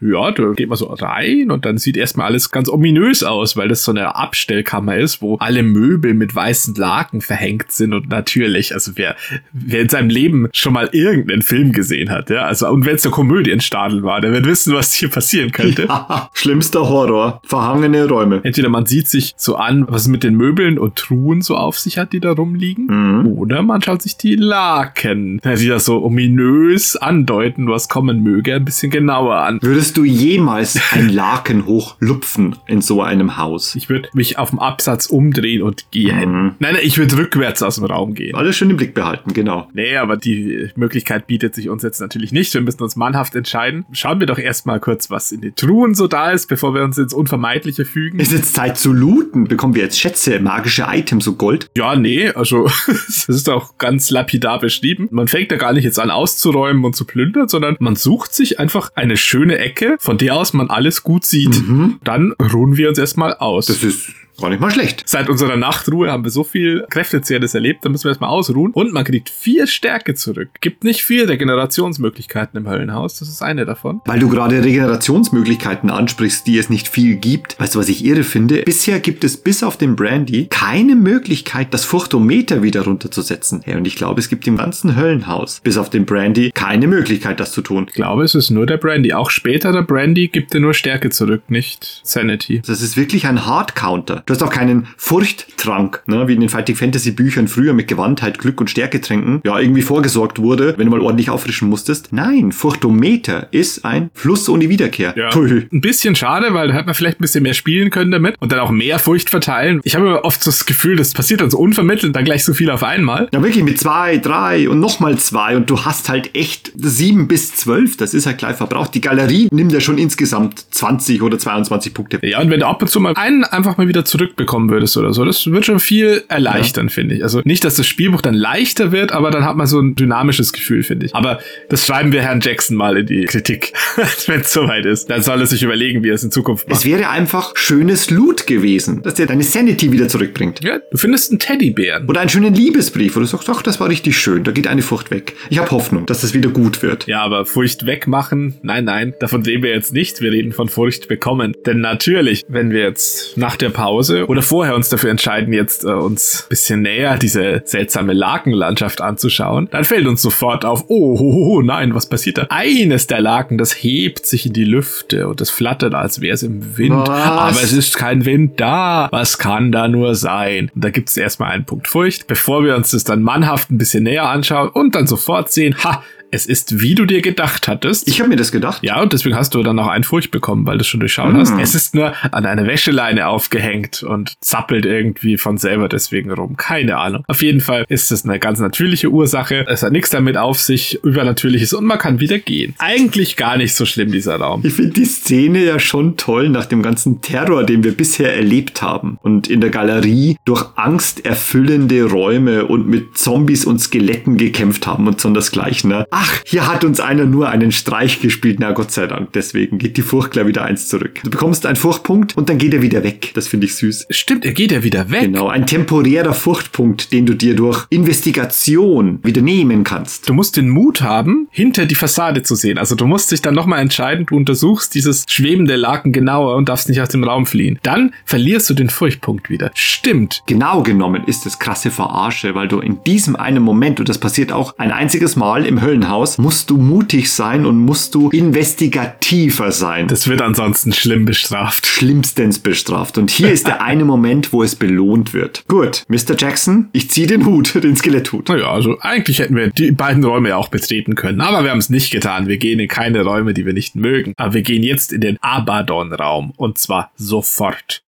Ja, 0.00 0.30
da 0.30 0.52
geht 0.52 0.68
man 0.68 0.78
so 0.78 0.86
rein 0.86 1.50
und 1.50 1.64
dann 1.64 1.76
sieht 1.76 1.96
erstmal 1.96 2.26
alles 2.28 2.50
ganz 2.50 2.68
ominös 2.68 3.24
aus, 3.24 3.56
weil 3.56 3.66
das 3.68 3.82
so 3.84 3.90
eine 3.90 4.14
Abstellkammer 4.14 4.96
ist, 4.96 5.20
wo 5.22 5.36
alle 5.38 5.64
Möbel 5.64 6.14
mit 6.14 6.32
weißen 6.34 6.74
Laken 6.76 7.20
verhängt 7.20 7.72
sind 7.72 7.92
und 7.92 8.08
natürlich, 8.08 8.72
also 8.74 8.92
wer, 8.94 9.16
wer 9.52 9.80
in 9.80 9.88
seinem 9.88 10.08
Leben 10.08 10.48
schon 10.52 10.72
mal 10.72 10.88
irgendeinen 10.92 11.42
Film 11.42 11.72
gesehen 11.72 12.10
hat, 12.10 12.30
ja, 12.30 12.42
also 12.42 12.68
und 12.68 12.86
wenn 12.86 12.94
es 12.94 13.02
der 13.02 13.10
Komödienstadel 13.10 14.04
war, 14.04 14.20
der 14.20 14.30
wird 14.32 14.46
wissen, 14.46 14.72
was 14.72 14.92
hier 14.92 15.08
passieren 15.10 15.50
könnte. 15.52 15.88
Ja, 15.98 16.30
schlimmster 16.32 16.88
Horror. 16.88 17.40
Verhangene 17.44 18.06
Räume. 18.08 18.40
Entweder 18.44 18.68
man 18.68 18.86
sieht 18.86 19.08
sich 19.08 19.34
so 19.36 19.56
an, 19.56 19.84
was 19.88 20.02
es 20.02 20.08
mit 20.08 20.22
den 20.22 20.34
Möbeln 20.36 20.78
und 20.78 20.96
Truhen 20.96 21.42
so 21.42 21.56
auf 21.56 21.78
sich 21.78 21.98
hat, 21.98 22.12
die 22.12 22.20
da 22.20 22.32
rumliegen, 22.32 22.86
Mhm. 22.86 23.26
oder 23.32 23.62
man 23.62 23.82
schaut 23.82 24.02
sich 24.02 24.16
die 24.16 24.36
Laken, 24.36 25.40
die 25.44 25.66
das 25.66 25.84
so 25.86 26.02
ominös 26.04 26.94
andeuten, 26.96 27.68
was 27.68 27.88
kommen 27.88 28.22
möge, 28.22 28.54
ein 28.54 28.64
bisschen 28.64 28.90
genauer 28.90 29.36
an. 29.36 29.58
Würdest 29.62 29.87
du 29.96 30.04
jemals 30.04 30.78
ein 30.92 31.08
Laken 31.08 31.66
hochlupfen 31.66 32.56
in 32.66 32.80
so 32.80 33.02
einem 33.02 33.36
Haus? 33.36 33.74
Ich 33.74 33.88
würde 33.88 34.08
mich 34.12 34.38
auf 34.38 34.50
dem 34.50 34.58
Absatz 34.58 35.06
umdrehen 35.06 35.62
und 35.62 35.90
gehen. 35.90 36.30
Mhm. 36.30 36.54
Nein, 36.58 36.74
nein, 36.74 36.82
ich 36.82 36.98
würde 36.98 37.16
rückwärts 37.16 37.62
aus 37.62 37.76
dem 37.76 37.84
Raum 37.84 38.14
gehen. 38.14 38.34
Alles 38.34 38.56
schön 38.56 38.70
im 38.70 38.76
Blick 38.76 38.94
behalten, 38.94 39.32
genau. 39.32 39.68
Nee, 39.72 39.96
aber 39.96 40.16
die 40.16 40.70
Möglichkeit 40.76 41.26
bietet 41.26 41.54
sich 41.54 41.68
uns 41.68 41.82
jetzt 41.82 42.00
natürlich 42.00 42.32
nicht. 42.32 42.52
Wir 42.54 42.60
müssen 42.60 42.82
uns 42.82 42.96
mannhaft 42.96 43.34
entscheiden. 43.34 43.84
Schauen 43.92 44.20
wir 44.20 44.26
doch 44.26 44.38
erstmal 44.38 44.80
kurz, 44.80 45.10
was 45.10 45.32
in 45.32 45.40
den 45.40 45.54
Truhen 45.54 45.94
so 45.94 46.06
da 46.06 46.30
ist, 46.30 46.48
bevor 46.48 46.74
wir 46.74 46.82
uns 46.82 46.98
ins 46.98 47.14
Unvermeidliche 47.14 47.84
fügen. 47.84 48.18
Ist 48.18 48.32
jetzt 48.32 48.54
Zeit 48.54 48.78
zu 48.78 48.92
looten? 48.92 49.44
Bekommen 49.44 49.74
wir 49.74 49.82
jetzt 49.82 49.98
Schätze, 49.98 50.40
magische 50.40 50.86
Items, 50.88 51.24
so 51.24 51.34
Gold? 51.34 51.70
Ja, 51.76 51.96
nee, 51.96 52.28
also 52.30 52.68
das 52.86 53.28
ist 53.28 53.48
auch 53.48 53.78
ganz 53.78 54.10
lapidar 54.10 54.58
beschrieben. 54.58 55.08
Man 55.10 55.28
fängt 55.28 55.50
ja 55.50 55.56
gar 55.56 55.72
nicht 55.72 55.84
jetzt 55.84 55.98
an 55.98 56.10
auszuräumen 56.10 56.84
und 56.84 56.96
zu 56.96 57.04
plündern, 57.04 57.48
sondern 57.48 57.76
man 57.80 57.96
sucht 57.96 58.34
sich 58.34 58.58
einfach 58.58 58.90
eine 58.94 59.16
schöne 59.16 59.58
Ecke, 59.58 59.77
von 59.98 60.18
der 60.18 60.36
aus 60.36 60.52
man 60.52 60.70
alles 60.70 61.02
gut 61.02 61.24
sieht. 61.24 61.62
Dann 62.04 62.32
ruhen 62.52 62.76
wir 62.76 62.88
uns 62.88 62.98
erstmal 62.98 63.34
aus. 63.34 63.66
Das 63.66 63.82
ist 63.82 64.10
gar 64.40 64.50
nicht 64.50 64.60
mal 64.60 64.70
schlecht. 64.70 65.02
Seit 65.06 65.28
unserer 65.28 65.56
Nachtruhe 65.56 66.10
haben 66.10 66.24
wir 66.24 66.30
so 66.30 66.44
viel 66.44 66.86
Kräftezehrendes 66.90 67.54
erlebt, 67.54 67.84
da 67.84 67.88
müssen 67.88 68.04
wir 68.04 68.10
erstmal 68.10 68.30
ausruhen. 68.30 68.72
Und 68.72 68.92
man 68.92 69.04
kriegt 69.04 69.28
vier 69.28 69.66
Stärke 69.66 70.14
zurück. 70.14 70.50
Gibt 70.60 70.84
nicht 70.84 71.02
viel 71.02 71.24
Regenerationsmöglichkeiten 71.26 72.58
im 72.58 72.68
Höllenhaus, 72.68 73.18
das 73.18 73.28
ist 73.28 73.42
eine 73.42 73.66
davon. 73.66 74.00
Weil 74.06 74.20
du 74.20 74.28
gerade 74.28 74.62
Regenerationsmöglichkeiten 74.64 75.90
ansprichst, 75.90 76.46
die 76.46 76.58
es 76.58 76.70
nicht 76.70 76.88
viel 76.88 77.16
gibt. 77.16 77.58
Weißt 77.60 77.74
du, 77.74 77.78
was 77.78 77.88
ich 77.88 78.04
irre 78.04 78.24
finde? 78.24 78.62
Bisher 78.62 79.00
gibt 79.00 79.24
es 79.24 79.36
bis 79.36 79.62
auf 79.62 79.76
den 79.76 79.96
Brandy 79.96 80.46
keine 80.50 80.96
Möglichkeit, 80.96 81.74
das 81.74 81.84
Furchtometer 81.84 82.62
wieder 82.62 82.82
runterzusetzen. 82.82 83.62
Hey, 83.64 83.76
und 83.76 83.86
ich 83.86 83.96
glaube, 83.96 84.20
es 84.20 84.28
gibt 84.28 84.46
im 84.46 84.56
ganzen 84.56 84.96
Höllenhaus, 84.96 85.60
bis 85.62 85.76
auf 85.76 85.90
den 85.90 86.06
Brandy, 86.06 86.50
keine 86.52 86.86
Möglichkeit, 86.86 87.40
das 87.40 87.52
zu 87.52 87.62
tun. 87.62 87.86
Ich 87.88 87.94
glaube, 87.94 88.24
es 88.24 88.34
ist 88.34 88.50
nur 88.50 88.66
der 88.66 88.76
Brandy. 88.76 89.12
Auch 89.12 89.30
späterer 89.30 89.82
Brandy 89.82 90.28
gibt 90.28 90.54
dir 90.54 90.60
nur 90.60 90.74
Stärke 90.74 91.10
zurück, 91.10 91.42
nicht 91.48 92.00
Sanity. 92.04 92.62
Das 92.66 92.80
ist 92.80 92.96
wirklich 92.96 93.26
ein 93.26 93.46
Hard-Counter. 93.46 94.22
Du 94.28 94.34
hast 94.34 94.42
auch 94.42 94.50
keinen 94.50 94.88
Furchttrank, 94.98 96.02
ne, 96.04 96.28
wie 96.28 96.34
in 96.34 96.40
den 96.40 96.50
Fighting 96.50 96.76
Fantasy 96.76 97.12
Büchern 97.12 97.48
früher 97.48 97.72
mit 97.72 97.88
Gewandtheit, 97.88 98.38
Glück 98.38 98.60
und 98.60 98.68
Stärke 98.68 99.00
tränken, 99.00 99.40
ja, 99.42 99.58
irgendwie 99.58 99.80
vorgesorgt 99.80 100.38
wurde, 100.38 100.74
wenn 100.76 100.84
du 100.84 100.90
mal 100.90 101.00
ordentlich 101.00 101.30
auffrischen 101.30 101.70
musstest. 101.70 102.12
Nein, 102.12 102.52
Furchtometer 102.52 103.48
ist 103.52 103.86
ein 103.86 104.10
Fluss 104.12 104.50
ohne 104.50 104.68
Wiederkehr. 104.68 105.14
Pui. 105.30 105.66
Ein 105.72 105.80
bisschen 105.80 106.14
schade, 106.14 106.52
weil 106.52 106.68
da 106.68 106.74
hätte 106.74 106.84
man 106.84 106.94
vielleicht 106.94 107.20
ein 107.20 107.22
bisschen 107.22 107.42
mehr 107.42 107.54
spielen 107.54 107.88
können 107.88 108.10
damit 108.10 108.34
und 108.38 108.52
dann 108.52 108.58
auch 108.58 108.70
mehr 108.70 108.98
Furcht 108.98 109.30
verteilen. 109.30 109.80
Ich 109.84 109.94
habe 109.94 110.04
immer 110.04 110.24
oft 110.26 110.42
so 110.42 110.50
das 110.50 110.66
Gefühl, 110.66 110.96
das 110.96 111.14
passiert 111.14 111.40
dann 111.40 111.50
so 111.50 111.56
unvermittelt, 111.56 112.14
dann 112.14 112.26
gleich 112.26 112.44
so 112.44 112.52
viel 112.52 112.70
auf 112.70 112.82
einmal. 112.82 113.30
Ja, 113.32 113.42
wirklich 113.42 113.64
mit 113.64 113.78
zwei, 113.78 114.18
drei 114.18 114.68
und 114.68 114.78
nochmal 114.78 115.16
zwei 115.16 115.56
und 115.56 115.70
du 115.70 115.86
hast 115.86 116.10
halt 116.10 116.34
echt 116.34 116.70
sieben 116.76 117.28
bis 117.28 117.56
zwölf. 117.56 117.96
Das 117.96 118.12
ist 118.12 118.26
halt 118.26 118.36
gleich 118.36 118.56
verbraucht. 118.56 118.94
Die 118.94 119.00
Galerie 119.00 119.48
nimmt 119.52 119.72
ja 119.72 119.80
schon 119.80 119.96
insgesamt 119.96 120.66
20 120.70 121.22
oder 121.22 121.38
22 121.38 121.94
Punkte. 121.94 122.18
Ja, 122.26 122.42
und 122.42 122.50
wenn 122.50 122.60
du 122.60 122.66
ab 122.66 122.82
und 122.82 122.88
zu 122.88 123.00
mal 123.00 123.14
einen 123.16 123.44
einfach 123.44 123.78
mal 123.78 123.88
wieder 123.88 124.04
zurückbekommen 124.18 124.70
würdest 124.70 124.96
oder 124.96 125.12
so, 125.12 125.24
das 125.24 125.46
wird 125.46 125.66
schon 125.66 125.80
viel 125.80 126.24
erleichtern, 126.28 126.88
finde 126.88 127.16
ich. 127.16 127.22
Also 127.22 127.40
nicht, 127.44 127.64
dass 127.64 127.76
das 127.76 127.86
Spielbuch 127.86 128.20
dann 128.20 128.34
leichter 128.34 128.92
wird, 128.92 129.12
aber 129.12 129.30
dann 129.30 129.44
hat 129.44 129.56
man 129.56 129.66
so 129.66 129.80
ein 129.80 129.94
dynamisches 129.94 130.52
Gefühl, 130.52 130.82
finde 130.82 131.06
ich. 131.06 131.14
Aber 131.14 131.40
das 131.68 131.86
schreiben 131.86 132.12
wir 132.12 132.22
Herrn 132.22 132.40
Jackson 132.40 132.76
mal 132.76 132.96
in 132.96 133.06
die 133.06 133.24
Kritik, 133.24 133.72
wenn 134.26 134.40
es 134.40 134.52
soweit 134.52 134.84
ist. 134.84 135.08
Dann 135.10 135.22
soll 135.22 135.40
er 135.40 135.46
sich 135.46 135.62
überlegen, 135.62 136.02
wie 136.02 136.10
er 136.10 136.14
es 136.14 136.24
in 136.24 136.30
Zukunft 136.30 136.68
macht. 136.68 136.80
Es 136.80 136.84
wäre 136.84 137.08
einfach 137.08 137.56
schönes 137.56 138.10
Loot 138.10 138.46
gewesen, 138.46 139.02
dass 139.02 139.14
der 139.14 139.26
deine 139.26 139.42
Sanity 139.42 139.92
wieder 139.92 140.08
zurückbringt. 140.08 140.62
Ja, 140.64 140.78
du 140.90 140.96
findest 140.96 141.30
einen 141.30 141.38
Teddybären. 141.38 142.08
Oder 142.08 142.20
einen 142.20 142.30
schönen 142.30 142.54
Liebesbrief, 142.54 143.16
wo 143.16 143.20
du 143.20 143.26
sagst, 143.26 143.48
ach, 143.50 143.62
das 143.62 143.80
war 143.80 143.88
richtig 143.88 144.18
schön, 144.18 144.44
da 144.44 144.52
geht 144.52 144.66
eine 144.66 144.82
Furcht 144.82 145.10
weg. 145.10 145.34
Ich 145.50 145.58
habe 145.58 145.70
Hoffnung, 145.70 146.06
dass 146.06 146.20
das 146.20 146.34
wieder 146.34 146.50
gut 146.50 146.82
wird. 146.82 147.06
Ja, 147.06 147.22
aber 147.22 147.46
Furcht 147.46 147.86
wegmachen? 147.86 148.58
Nein, 148.62 148.84
nein, 148.84 149.14
davon 149.20 149.42
reden 149.42 149.62
wir 149.62 149.70
jetzt 149.70 149.92
nicht. 149.92 150.20
Wir 150.20 150.32
reden 150.32 150.52
von 150.52 150.68
Furcht 150.68 151.08
bekommen. 151.08 151.54
Denn 151.66 151.80
natürlich, 151.80 152.44
wenn 152.48 152.70
wir 152.70 152.80
jetzt 152.80 153.36
nach 153.36 153.56
der 153.56 153.70
Pause 153.70 154.07
oder 154.10 154.42
vorher 154.42 154.74
uns 154.74 154.88
dafür 154.88 155.10
entscheiden, 155.10 155.52
jetzt 155.52 155.84
äh, 155.84 155.88
uns 155.88 156.44
ein 156.44 156.48
bisschen 156.48 156.82
näher 156.82 157.18
diese 157.18 157.62
seltsame 157.64 158.12
Lakenlandschaft 158.12 159.00
anzuschauen, 159.00 159.68
dann 159.70 159.84
fällt 159.84 160.06
uns 160.06 160.22
sofort 160.22 160.64
auf, 160.64 160.84
oh, 160.88 161.18
ho, 161.18 161.32
ho, 161.32 161.46
ho, 161.46 161.62
nein, 161.62 161.94
was 161.94 162.06
passiert 162.06 162.38
da? 162.38 162.46
Eines 162.50 163.06
der 163.06 163.20
Laken, 163.20 163.58
das 163.58 163.72
hebt 163.72 164.26
sich 164.26 164.46
in 164.46 164.52
die 164.52 164.64
Lüfte 164.64 165.28
und 165.28 165.40
das 165.40 165.50
flattert, 165.50 165.94
als 165.94 166.20
wäre 166.20 166.34
es 166.34 166.42
im 166.42 166.76
Wind. 166.76 167.08
Was? 167.08 167.08
Aber 167.08 167.62
es 167.62 167.72
ist 167.72 167.96
kein 167.96 168.24
Wind 168.24 168.60
da. 168.60 169.08
Was 169.10 169.38
kann 169.38 169.72
da 169.72 169.88
nur 169.88 170.14
sein? 170.14 170.70
Und 170.74 170.84
da 170.84 170.90
gibt 170.90 171.08
es 171.08 171.16
erstmal 171.16 171.52
einen 171.52 171.64
Punkt 171.64 171.88
Furcht, 171.88 172.26
bevor 172.26 172.64
wir 172.64 172.76
uns 172.76 172.90
das 172.90 173.04
dann 173.04 173.22
mannhaft 173.22 173.70
ein 173.70 173.78
bisschen 173.78 174.04
näher 174.04 174.28
anschauen 174.28 174.68
und 174.68 174.94
dann 174.94 175.06
sofort 175.06 175.50
sehen, 175.50 175.76
ha, 175.84 176.02
es 176.30 176.46
ist, 176.46 176.80
wie 176.80 176.94
du 176.94 177.04
dir 177.04 177.22
gedacht 177.22 177.68
hattest. 177.68 178.06
Ich 178.08 178.20
habe 178.20 178.28
mir 178.28 178.36
das 178.36 178.52
gedacht. 178.52 178.82
Ja, 178.82 179.00
und 179.00 179.12
deswegen 179.12 179.34
hast 179.36 179.54
du 179.54 179.62
dann 179.62 179.78
auch 179.78 179.86
einen 179.88 180.04
Furcht 180.04 180.30
bekommen, 180.30 180.66
weil 180.66 180.76
du 180.78 180.82
es 180.82 180.86
schon 180.88 181.00
durchschaut 181.00 181.32
Mm. 181.32 181.36
hast. 181.38 181.52
Es 181.60 181.74
ist 181.74 181.94
nur 181.94 182.12
an 182.32 182.44
eine 182.46 182.66
Wäscheleine 182.66 183.28
aufgehängt 183.28 184.02
und 184.02 184.34
zappelt 184.40 184.84
irgendwie 184.86 185.38
von 185.38 185.56
selber 185.58 185.88
deswegen 185.88 186.30
rum. 186.30 186.56
Keine 186.56 186.98
Ahnung. 186.98 187.24
Auf 187.28 187.42
jeden 187.42 187.60
Fall 187.60 187.84
ist 187.88 188.12
es 188.12 188.24
eine 188.24 188.38
ganz 188.38 188.58
natürliche 188.60 189.08
Ursache. 189.10 189.64
Es 189.68 189.82
hat 189.82 189.92
nichts 189.92 190.10
damit 190.10 190.36
auf 190.36 190.60
sich, 190.60 190.98
übernatürliches 191.02 191.72
und 191.72 191.84
man 191.84 191.98
kann 191.98 192.20
wieder 192.20 192.38
gehen. 192.38 192.74
Eigentlich 192.78 193.36
gar 193.36 193.56
nicht 193.56 193.74
so 193.74 193.84
schlimm, 193.86 194.10
dieser 194.12 194.36
Raum. 194.36 194.60
Ich 194.64 194.74
finde 194.74 194.92
die 194.92 195.04
Szene 195.06 195.64
ja 195.64 195.78
schon 195.78 196.16
toll 196.16 196.48
nach 196.50 196.66
dem 196.66 196.82
ganzen 196.82 197.20
Terror, 197.20 197.64
den 197.64 197.84
wir 197.84 197.92
bisher 197.96 198.34
erlebt 198.36 198.82
haben. 198.82 199.18
Und 199.22 199.48
in 199.48 199.60
der 199.60 199.70
Galerie 199.70 200.36
durch 200.44 200.64
Angst 200.76 201.24
erfüllende 201.24 202.04
Räume 202.04 202.66
und 202.66 202.88
mit 202.88 203.16
Zombies 203.16 203.64
und 203.64 203.78
Skeletten 203.80 204.36
gekämpft 204.36 204.86
haben 204.86 205.06
und 205.06 205.20
so 205.20 205.28
das 205.30 205.50
gleiche. 205.50 205.88
Ne? 205.88 206.06
Ach, 206.20 206.34
hier 206.44 206.66
hat 206.66 206.82
uns 206.82 206.98
einer 206.98 207.26
nur 207.26 207.48
einen 207.48 207.70
Streich 207.70 208.20
gespielt. 208.20 208.56
Na 208.58 208.72
Gott 208.72 208.90
sei 208.90 209.06
Dank. 209.06 209.32
Deswegen 209.34 209.78
geht 209.78 209.96
die 209.96 210.02
Furcht 210.02 210.32
gleich 210.32 210.48
wieder 210.48 210.64
eins 210.64 210.88
zurück. 210.88 211.20
Du 211.22 211.30
bekommst 211.30 211.64
einen 211.64 211.76
Furchtpunkt 211.76 212.36
und 212.36 212.48
dann 212.48 212.58
geht 212.58 212.74
er 212.74 212.82
wieder 212.82 213.04
weg. 213.04 213.30
Das 213.34 213.46
finde 213.46 213.66
ich 213.66 213.76
süß. 213.76 214.08
Stimmt, 214.10 214.44
er 214.44 214.50
geht 214.50 214.72
ja 214.72 214.82
wieder 214.82 215.12
weg. 215.12 215.20
Genau, 215.20 215.46
ein 215.46 215.64
temporärer 215.64 216.34
Furchtpunkt, 216.34 217.12
den 217.12 217.24
du 217.24 217.34
dir 217.34 217.54
durch 217.54 217.86
Investigation 217.90 219.20
wieder 219.22 219.42
nehmen 219.42 219.84
kannst. 219.84 220.28
Du 220.28 220.34
musst 220.34 220.56
den 220.56 220.70
Mut 220.70 221.02
haben, 221.02 221.46
hinter 221.52 221.86
die 221.86 221.94
Fassade 221.94 222.42
zu 222.42 222.56
sehen. 222.56 222.78
Also 222.78 222.96
du 222.96 223.06
musst 223.06 223.30
dich 223.30 223.40
dann 223.40 223.54
nochmal 223.54 223.80
entscheiden, 223.80 224.26
du 224.26 224.34
untersuchst 224.34 224.96
dieses 224.96 225.24
schwebende 225.28 225.76
Laken 225.76 226.12
genauer 226.12 226.56
und 226.56 226.68
darfst 226.68 226.88
nicht 226.88 227.00
aus 227.00 227.10
dem 227.10 227.22
Raum 227.22 227.46
fliehen. 227.46 227.78
Dann 227.84 228.12
verlierst 228.24 228.68
du 228.68 228.74
den 228.74 228.90
Furchtpunkt 228.90 229.50
wieder. 229.50 229.70
Stimmt. 229.74 230.42
Genau 230.46 230.82
genommen 230.82 231.22
ist 231.28 231.46
es 231.46 231.60
krasse 231.60 231.92
Verarsche, 231.92 232.56
weil 232.56 232.66
du 232.66 232.80
in 232.80 233.04
diesem 233.04 233.36
einen 233.36 233.62
Moment, 233.62 234.00
und 234.00 234.08
das 234.08 234.18
passiert 234.18 234.50
auch 234.50 234.74
ein 234.78 234.90
einziges 234.90 235.36
Mal 235.36 235.64
im 235.64 235.80
Höllenhaus, 235.80 236.07
musst 236.08 236.70
du 236.70 236.78
mutig 236.78 237.30
sein 237.30 237.66
und 237.66 237.76
musst 237.84 238.14
du 238.14 238.30
investigativer 238.30 239.72
sein. 239.72 240.08
Das 240.08 240.26
wird 240.26 240.40
ansonsten 240.40 240.94
schlimm 240.94 241.26
bestraft. 241.26 241.86
schlimmstens 241.86 242.58
bestraft. 242.58 243.18
Und 243.18 243.30
hier 243.30 243.52
ist 243.52 243.66
der 243.66 243.82
eine 243.88 244.06
Moment, 244.06 244.52
wo 244.54 244.62
es 244.62 244.74
belohnt 244.74 245.34
wird. 245.34 245.66
Gut, 245.68 246.04
Mr. 246.08 246.34
Jackson, 246.38 246.88
ich 246.92 247.10
ziehe 247.10 247.26
den 247.26 247.44
Hut, 247.44 247.74
den 247.82 247.94
Skeletthut. 247.94 248.48
Naja, 248.48 248.70
also 248.70 248.96
eigentlich 249.00 249.38
hätten 249.38 249.54
wir 249.54 249.68
die 249.68 249.90
beiden 249.90 250.24
Räume 250.24 250.48
ja 250.48 250.56
auch 250.56 250.68
betreten 250.68 251.14
können, 251.14 251.42
aber 251.42 251.62
wir 251.62 251.70
haben 251.70 251.78
es 251.78 251.90
nicht 251.90 252.10
getan. 252.10 252.48
Wir 252.48 252.56
gehen 252.56 252.80
in 252.80 252.88
keine 252.88 253.22
Räume, 253.22 253.52
die 253.52 253.66
wir 253.66 253.74
nicht 253.74 253.94
mögen. 253.94 254.32
Aber 254.38 254.54
wir 254.54 254.62
gehen 254.62 254.82
jetzt 254.82 255.12
in 255.12 255.20
den 255.20 255.36
Abaddon-Raum 255.42 256.52
und 256.56 256.78
zwar 256.78 257.12
sofort. 257.16 258.02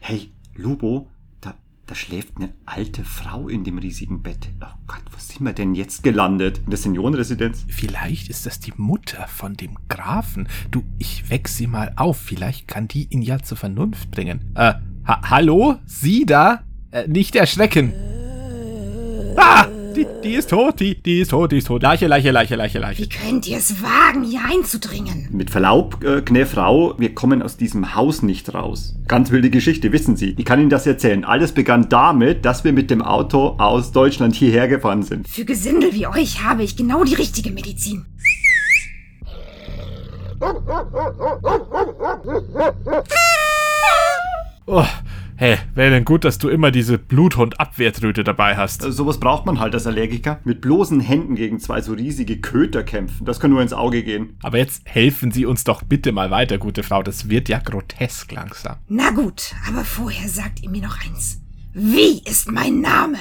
Hey, 0.00 0.30
Lubo, 0.56 1.09
da, 1.90 1.94
schläft 1.96 2.36
eine 2.36 2.54
alte 2.66 3.04
Frau 3.04 3.48
in 3.48 3.64
dem 3.64 3.78
riesigen 3.78 4.22
Bett. 4.22 4.48
Oh 4.62 4.78
Gott, 4.86 5.02
wo 5.10 5.18
sind 5.18 5.44
wir 5.44 5.52
denn 5.52 5.74
jetzt 5.74 6.02
gelandet? 6.02 6.58
In 6.64 6.70
der 6.70 6.78
Seniorenresidenz? 6.78 7.66
Vielleicht 7.68 8.28
ist 8.28 8.46
das 8.46 8.60
die 8.60 8.72
Mutter 8.76 9.26
von 9.26 9.56
dem 9.56 9.76
Grafen. 9.88 10.48
Du, 10.70 10.84
ich 10.98 11.28
weck 11.30 11.48
sie 11.48 11.66
mal 11.66 11.92
auf. 11.96 12.18
Vielleicht 12.18 12.68
kann 12.68 12.86
die 12.86 13.08
ihn 13.10 13.22
ja 13.22 13.40
zur 13.40 13.56
Vernunft 13.56 14.10
bringen. 14.12 14.52
Äh, 14.54 14.74
ha 15.04 15.30
hallo? 15.30 15.78
Sie 15.84 16.26
da? 16.26 16.62
Äh, 16.92 17.08
nicht 17.08 17.34
erschrecken. 17.34 17.92
Ah! 17.92 18.29
Die, 19.96 20.06
die 20.22 20.34
ist 20.34 20.50
tot, 20.50 20.78
die, 20.78 20.94
die 21.02 21.20
ist 21.20 21.30
tot, 21.30 21.50
die 21.50 21.58
ist 21.58 21.66
tot. 21.66 21.82
Leiche, 21.82 22.06
Leiche, 22.06 22.30
Leiche, 22.30 22.54
Leiche, 22.54 22.78
Leiche. 22.78 23.02
Wie 23.02 23.08
könnt 23.08 23.48
ihr 23.48 23.56
es 23.56 23.82
wagen, 23.82 24.22
hier 24.22 24.40
einzudringen? 24.48 25.28
Mit 25.32 25.50
Verlaub, 25.50 26.04
äh, 26.04 26.22
gnä 26.22 26.46
Frau, 26.46 26.94
wir 26.98 27.14
kommen 27.14 27.42
aus 27.42 27.56
diesem 27.56 27.94
Haus 27.94 28.22
nicht 28.22 28.54
raus. 28.54 28.94
Ganz 29.08 29.30
wilde 29.30 29.50
Geschichte, 29.50 29.92
wissen 29.92 30.16
Sie. 30.16 30.34
Ich 30.38 30.44
kann 30.44 30.60
Ihnen 30.60 30.70
das 30.70 30.86
erzählen. 30.86 31.24
Alles 31.24 31.52
begann 31.52 31.88
damit, 31.88 32.44
dass 32.44 32.62
wir 32.62 32.72
mit 32.72 32.90
dem 32.90 33.02
Auto 33.02 33.56
aus 33.58 33.92
Deutschland 33.92 34.34
hierher 34.36 34.68
gefahren 34.68 35.02
sind. 35.02 35.26
Für 35.26 35.44
Gesindel 35.44 35.92
wie 35.94 36.06
euch 36.06 36.44
habe 36.44 36.62
ich 36.62 36.76
genau 36.76 37.02
die 37.04 37.14
richtige 37.14 37.50
Medizin. 37.50 38.06
Oh, 44.72 44.84
hey, 45.40 45.56
wäre 45.74 45.90
denn 45.90 46.04
gut, 46.04 46.24
dass 46.24 46.36
du 46.38 46.50
immer 46.50 46.70
diese 46.70 46.98
Bluthund-Abwehrtröte 46.98 48.22
dabei 48.24 48.56
hast. 48.56 48.84
Äh, 48.84 48.92
Sowas 48.92 49.18
braucht 49.18 49.46
man 49.46 49.58
halt 49.58 49.74
als 49.74 49.86
Allergiker. 49.86 50.38
Mit 50.44 50.60
bloßen 50.60 51.00
Händen 51.00 51.34
gegen 51.34 51.58
zwei 51.58 51.80
so 51.80 51.94
riesige 51.94 52.36
Köter 52.40 52.82
kämpfen. 52.82 53.24
Das 53.24 53.40
kann 53.40 53.50
nur 53.50 53.62
ins 53.62 53.72
Auge 53.72 54.02
gehen. 54.02 54.36
Aber 54.42 54.58
jetzt 54.58 54.82
helfen 54.84 55.32
Sie 55.32 55.46
uns 55.46 55.64
doch 55.64 55.82
bitte 55.82 56.12
mal 56.12 56.30
weiter, 56.30 56.58
gute 56.58 56.82
Frau. 56.82 57.02
Das 57.02 57.30
wird 57.30 57.48
ja 57.48 57.58
grotesk 57.58 58.30
langsam. 58.32 58.76
Na 58.88 59.10
gut, 59.10 59.54
aber 59.66 59.82
vorher 59.84 60.28
sagt 60.28 60.62
ihr 60.62 60.68
mir 60.68 60.82
noch 60.82 60.98
eins. 61.04 61.40
Wie 61.72 62.20
ist 62.24 62.50
mein 62.52 62.80
Name? 62.80 63.16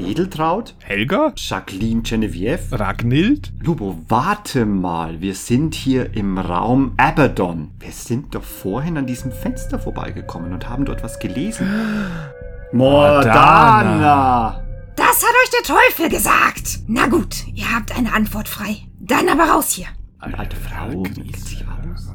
Edeltraut? 0.00 0.74
Helga? 0.80 1.32
Jacqueline 1.36 2.02
Genevieve? 2.02 2.58
Ragnild? 2.72 3.52
Lubo, 3.60 3.98
warte 4.08 4.66
mal. 4.66 5.20
Wir 5.20 5.34
sind 5.34 5.74
hier 5.74 6.14
im 6.14 6.38
Raum 6.38 6.94
Abaddon. 6.96 7.70
Wir 7.78 7.92
sind 7.92 8.34
doch 8.34 8.42
vorhin 8.42 8.96
an 8.98 9.06
diesem 9.06 9.32
Fenster 9.32 9.78
vorbeigekommen 9.78 10.52
und 10.52 10.68
haben 10.68 10.84
dort 10.84 11.02
was 11.02 11.18
gelesen. 11.18 11.68
Mordana! 12.72 14.62
Das 14.96 15.22
hat 15.22 15.34
euch 15.42 15.50
der 15.50 15.76
Teufel 15.76 16.08
gesagt. 16.08 16.80
Na 16.86 17.06
gut, 17.06 17.46
ihr 17.54 17.72
habt 17.74 17.96
eine 17.96 18.12
Antwort 18.12 18.48
frei. 18.48 18.76
Dann 18.98 19.28
aber 19.28 19.44
raus 19.44 19.70
hier. 19.70 19.86
Alte 20.18 20.56
Frau, 20.56 21.02
kennt 21.02 21.36
sich 21.38 21.64
aus. 21.66 22.12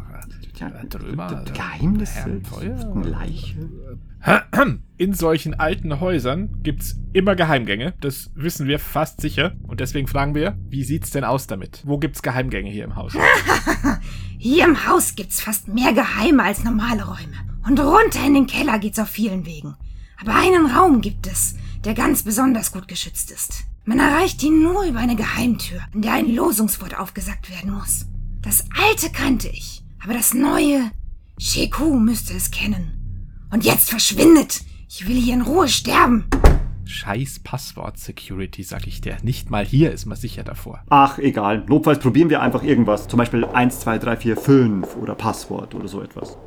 Ja, 0.60 0.70
Drüber, 0.90 1.44
Geheimnisse, 1.54 2.42
eine 2.62 3.04
Leiche. 3.04 3.70
In 4.98 5.14
solchen 5.14 5.54
alten 5.54 6.00
Häusern 6.00 6.64
gibt's 6.64 6.96
immer 7.14 7.36
Geheimgänge. 7.36 7.94
Das 8.00 8.32
wissen 8.34 8.68
wir 8.68 8.80
fast 8.80 9.22
sicher. 9.22 9.54
Und 9.64 9.82
deswegen 9.82 10.08
fragen 10.08 10.36
wir, 10.36 10.58
wie 10.70 10.84
sieht's 10.84 11.12
denn 11.12 11.24
aus 11.24 11.48
damit? 11.48 11.82
Wo 11.86 11.98
gibt's 11.98 12.22
Geheimgänge 12.22 12.70
hier 12.70 12.86
im 12.86 12.96
Haus? 12.96 13.14
Hier 14.38 14.66
im 14.66 14.86
Haus 14.86 15.16
gibt's 15.16 15.42
fast 15.42 15.70
mehr 15.70 15.92
Geheime 15.94 16.44
als 16.44 16.64
normale 16.64 17.04
Räume. 17.04 17.38
Und 17.68 17.80
runter 17.80 18.24
in 18.26 18.36
den 18.36 18.48
Keller 18.48 18.78
geht's 18.78 19.00
auf 19.00 19.10
vielen 19.10 19.46
Wegen. 19.46 19.76
Aber 20.22 20.36
einen 20.36 20.68
Raum 20.68 21.02
gibt 21.02 21.26
es, 21.26 21.56
der 21.84 21.94
ganz 21.96 22.22
besonders 22.22 22.72
gut 22.72 22.88
geschützt 22.88 23.32
ist. 23.32 23.64
Man 23.86 24.00
erreicht 24.00 24.44
ihn 24.44 24.62
nur 24.62 24.84
über 24.84 25.00
eine 25.00 25.16
Geheimtür, 25.16 25.80
in 25.94 26.04
der 26.04 26.14
ein 26.14 26.34
Losungswort 26.34 26.98
aufgesagt 26.98 27.50
werden 27.50 27.72
muss. 27.72 28.06
Das 28.42 28.66
alte 28.78 29.10
kannte 29.10 29.48
ich, 29.48 29.84
aber 30.04 30.14
das 30.14 30.34
neue, 30.34 30.92
Sheku 31.40 31.98
müsste 31.98 32.36
es 32.36 32.52
kennen. 32.52 32.95
Und 33.56 33.64
jetzt 33.64 33.90
verschwindet! 33.90 34.64
Ich 34.90 35.08
will 35.08 35.16
hier 35.16 35.34
in 35.34 35.42
Ruhe 35.42 35.70
sterben. 35.70 36.26
Scheiß 36.84 37.40
Passwort-Security, 37.40 38.64
sag 38.64 38.86
ich 38.86 39.00
dir. 39.00 39.16
Nicht 39.24 39.50
mal 39.50 39.66
hier 39.66 39.94
ist 39.94 40.06
man 40.06 40.18
sicher 40.18 40.44
davor. 40.44 40.84
Ach, 40.90 41.20
egal. 41.20 41.64
Notfalls 41.66 42.00
probieren 42.00 42.30
wir 42.30 42.42
einfach 42.42 42.64
irgendwas. 42.64 43.08
Zum 43.08 43.18
Beispiel 43.18 43.46
1, 43.46 43.80
2, 43.80 43.98
3, 43.98 44.18
4, 44.18 44.36
5 44.36 44.98
oder 44.98 45.16
Passwort 45.16 45.74
oder 45.74 45.88
so 45.88 46.02
etwas. 46.02 46.38